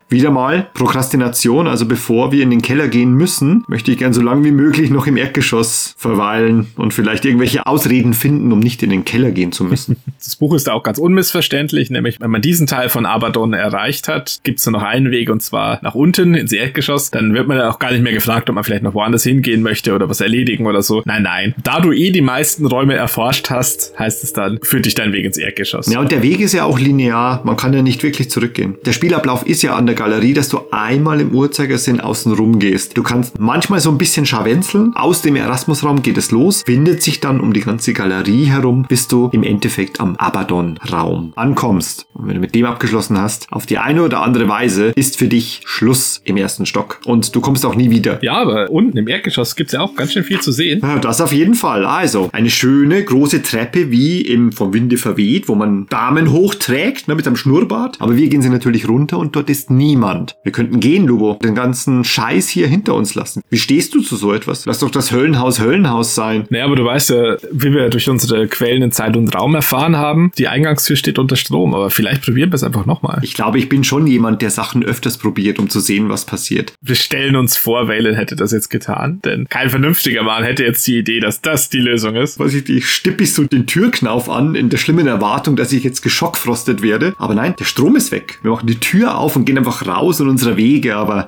Wieder 0.08 0.30
mal 0.30 0.68
Prokrastination, 0.76 1.68
also 1.68 1.88
bevor 1.88 2.32
wir 2.32 2.44
in 2.44 2.52
den 2.52 2.62
Keller 2.62 2.88
gehen 2.88 3.14
müssen, 3.14 3.64
möchte 3.68 3.92
ich 3.92 3.98
gern 3.98 4.14
so 4.14 4.22
lange 4.22 4.44
wie 4.46 4.52
möglich 4.52 4.92
noch 4.92 5.08
im 5.08 5.18
Erdgeschoss 5.18 5.96
verweilen 5.98 6.68
und 6.76 6.94
vielleicht 6.94 7.26
irgendwelche 7.26 7.66
Ausreden 7.66 8.14
finden, 8.14 8.52
um 8.52 8.60
nicht 8.60 8.84
in 8.84 8.92
den 8.92 9.04
Keller 9.04 9.32
gehen 9.32 9.52
zu 9.52 9.64
müssen. 9.64 9.98
Das 10.26 10.38
Buch 10.38 10.56
ist 10.56 10.70
auch 10.70 10.82
ganz 10.82 10.98
unmissverständlich, 10.98 11.92
nämlich 11.92 12.20
wenn 12.20 12.32
man 12.32 12.42
diesen 12.42 12.66
Teil 12.66 12.90
von 12.90 13.06
Abaddon 13.06 13.54
erreicht 13.54 14.08
hat, 14.08 14.40
gibt 14.44 14.60
es 14.60 14.66
nur 14.66 14.74
noch 14.74 14.82
einen 14.82 15.12
Weg 15.12 15.30
und 15.30 15.44
zwar 15.44 15.78
nach 15.84 15.94
unten 15.94 16.34
ins 16.34 16.52
Erdgeschoss. 16.52 17.12
Dann 17.12 17.36
wird 17.36 17.48
man 17.48 17.62
auch 17.62 17.78
gar 17.78 17.92
nicht 17.92 18.02
mehr 18.02 18.14
gefragt, 18.14 18.50
ob 18.50 18.56
man 18.56 18.64
vielleicht 18.64 18.82
noch 18.82 18.96
woanders 18.96 19.24
hingehen 19.24 19.62
möchte 19.62 19.94
oder 19.94 20.10
was 20.10 20.22
erledigen 20.22 20.66
oder 20.66 20.82
so. 20.82 21.04
Nein, 21.06 21.22
nein. 21.24 21.54
Da 21.64 21.80
du 21.80 21.92
eh 21.92 22.12
die 22.12 22.22
meisten 22.22 22.66
Räume 22.66 22.96
erforscht 22.96 23.52
hast, 23.52 23.94
heißt 24.00 24.24
es 24.24 24.34
dann, 24.34 24.60
führt 24.64 24.86
dich 24.86 24.96
dein 24.96 25.14
Weg 25.14 25.26
ins 25.26 25.38
Erdgeschoss. 25.38 25.92
Ja, 25.92 26.00
und 26.00 26.12
der 26.12 26.24
Weg 26.24 26.40
ist 26.40 26.54
ja 26.54 26.64
auch 26.64 26.80
linear. 26.80 27.42
Man 27.44 27.56
kann 27.56 27.74
ja 27.74 27.84
nicht 27.84 28.02
wirklich 28.02 28.32
zurückgehen. 28.32 28.76
Der 28.86 28.94
Spielablauf 28.94 29.46
ist 29.46 29.62
ja 29.62 29.76
an 29.76 29.86
der 29.86 29.96
Galerie, 30.06 30.36
dass 30.36 30.50
du 30.50 30.60
einmal 30.70 31.20
im 31.20 31.32
Uhrzeigersinn 31.34 32.00
außen 32.00 32.32
rum 32.34 32.60
gehst. 32.60 32.96
Du 32.96 33.02
kannst 33.02 33.40
manchmal 33.40 33.80
so 33.80 33.90
ein 33.90 33.98
bisschen 33.98 34.28
scharwenzeln. 34.28 34.96
Aus 34.96 35.24
dem 35.24 35.36
Erasmusraum 35.36 36.04
geht 36.04 36.16
es 36.20 36.30
los, 36.30 36.62
windet 36.68 37.02
sich 37.02 37.22
dann 37.22 37.40
um 37.40 37.54
die 37.54 37.62
ganze 37.62 37.92
Galerie 37.92 38.46
herum, 38.46 38.86
bis 38.88 39.08
du 39.08 39.32
im 39.34 39.42
Endeffekt 39.42 40.00
am 40.00 40.16
Abaddon-Raum 40.18 41.34
ankommst. 41.36 42.06
Und 42.14 42.28
wenn 42.28 42.36
du 42.36 42.40
mit 42.40 42.54
dem 42.54 42.66
abgeschlossen 42.66 43.20
hast, 43.20 43.48
auf 43.52 43.66
die 43.66 43.80
eine 43.80 44.04
oder 44.04 44.22
andere 44.22 44.48
Weise 44.48 44.94
ist 44.96 45.18
für 45.18 45.28
dich 45.28 45.62
Schluss 45.66 46.22
im 46.24 46.38
ersten 46.38 46.68
Stock. 46.68 47.00
Und 47.06 47.36
du 47.36 47.42
kommst 47.42 47.66
auch 47.66 47.74
nie 47.74 47.90
wieder. 47.90 48.24
Ja, 48.24 48.34
aber 48.34 48.70
unten 48.70 48.96
im 49.00 49.08
Erdgeschoss 49.08 49.56
gibt 49.56 49.70
es 49.70 49.74
ja 49.74 49.82
auch 49.82 49.96
ganz 49.96 50.14
schön 50.14 50.24
viel 50.24 50.40
zu 50.40 50.52
sehen. 50.52 50.82
Ja, 50.84 51.00
das 51.00 51.20
auf 51.20 51.34
jeden 51.34 51.56
Fall. 51.56 51.84
Also, 51.84 52.30
eine 52.32 52.52
schöne 52.52 53.04
große 53.04 53.42
Treppe, 53.42 53.90
wie 53.90 54.22
im 54.22 54.52
vom 54.52 54.72
Winde 54.72 54.98
verweht, 54.98 55.48
wo 55.48 55.56
man 55.56 55.88
Damen 55.88 56.32
hochträgt, 56.32 57.08
ne, 57.08 57.16
mit 57.16 57.26
einem 57.26 57.38
Schnurrbart. 57.38 57.98
Aber 58.02 58.16
wir 58.16 58.28
gehen 58.28 58.44
sie 58.44 58.50
natürlich 58.50 58.88
runter 58.88 59.18
und 59.18 59.36
dort 59.36 59.50
ist 59.50 59.72
niemand. 59.86 60.36
Wir 60.44 60.52
könnten 60.52 60.80
gehen, 60.80 61.06
Lubo. 61.06 61.38
Den 61.44 61.56
ganzen 61.56 62.04
Scheiß 62.04 62.50
hier 62.50 62.68
hinter 62.68 62.96
uns 62.96 63.14
lassen. 63.16 63.42
Wie 63.50 63.58
stehst 63.58 63.94
du 63.94 64.02
zu 64.02 64.16
so 64.16 64.34
etwas? 64.34 64.66
Lass 64.66 64.80
doch 64.80 64.90
das 64.90 65.12
Höllenhaus 65.12 65.60
Höllenhaus 65.60 66.16
sein. 66.16 66.46
Naja, 66.50 66.66
aber 66.66 66.76
du 66.76 66.86
weißt 66.86 67.12
ja, 67.12 67.38
wie 67.52 67.72
wir 67.72 67.90
durch 67.90 68.10
unsere 68.10 68.48
Quellen 68.48 68.82
in 68.82 68.92
Zeit 68.92 69.16
und 69.16 69.34
Raum 69.36 69.54
erfahren 69.56 69.96
haben, 69.96 70.32
die 70.38 70.48
Eingangstür 70.48 70.96
steht 70.96 71.20
unter 71.20 71.36
Strom. 71.36 71.74
Aber 71.76 71.90
vielleicht 71.90 72.24
probieren 72.24 72.52
wir 72.52 72.56
es 72.56 72.64
einfach 72.64 72.86
nochmal. 72.86 73.20
Ich 73.22 73.36
glaube, 73.36 73.60
ich 73.60 73.70
bin 73.70 73.84
schon 73.84 74.08
jemand, 74.08 74.42
der 74.42 74.50
Sachen 74.50 74.84
öfters 74.84 75.18
probiert, 75.18 75.60
um 75.60 75.70
zu 75.70 75.80
sehen, 75.80 76.10
was 76.10 76.26
passiert. 76.26 76.74
Wir 76.82 76.96
stellen 76.96 77.36
uns 77.36 77.58
vor, 77.58 77.88
Valen 77.88 78.16
hätte 78.16 78.36
das 78.36 78.52
jetzt 78.52 78.70
getan. 78.70 79.20
Denn 79.24 79.46
kein 79.50 79.70
vernünftiger 79.70 80.24
Mann 80.24 80.44
hätte 80.44 80.64
jetzt 80.64 80.86
die 80.88 80.98
Idee, 80.98 81.20
dass 81.20 81.42
das 81.42 81.70
die 81.70 81.80
Lösung 81.80 82.16
ist. 82.16 82.40
Weiß 82.40 82.54
ich, 82.54 82.68
ich 82.70 82.90
stippe 82.90 83.24
ich 83.24 83.34
so 83.34 83.44
den 83.44 83.68
Türknauf 83.68 84.30
an, 84.30 84.56
in 84.56 84.70
der 84.70 84.78
schlimmen 84.78 85.08
Erwartung, 85.08 85.56
dass 85.56 85.72
ich 85.72 85.84
jetzt 85.84 86.02
geschockfrostet 86.02 86.82
werde. 86.82 87.14
Aber 87.18 87.36
nein, 87.36 87.56
der 87.60 87.66
Strom 87.66 87.96
ist 87.96 88.12
weg. 88.12 88.40
Wir 88.42 88.52
machen 88.52 88.68
die 88.68 88.80
Tür 88.80 89.18
auf 89.18 89.36
und 89.36 89.46
gehen 89.46 89.58
einfach 89.58 89.75
raus 89.84 90.20
in 90.20 90.30
unsere 90.30 90.58
Wege, 90.58 90.96
aber 90.96 91.28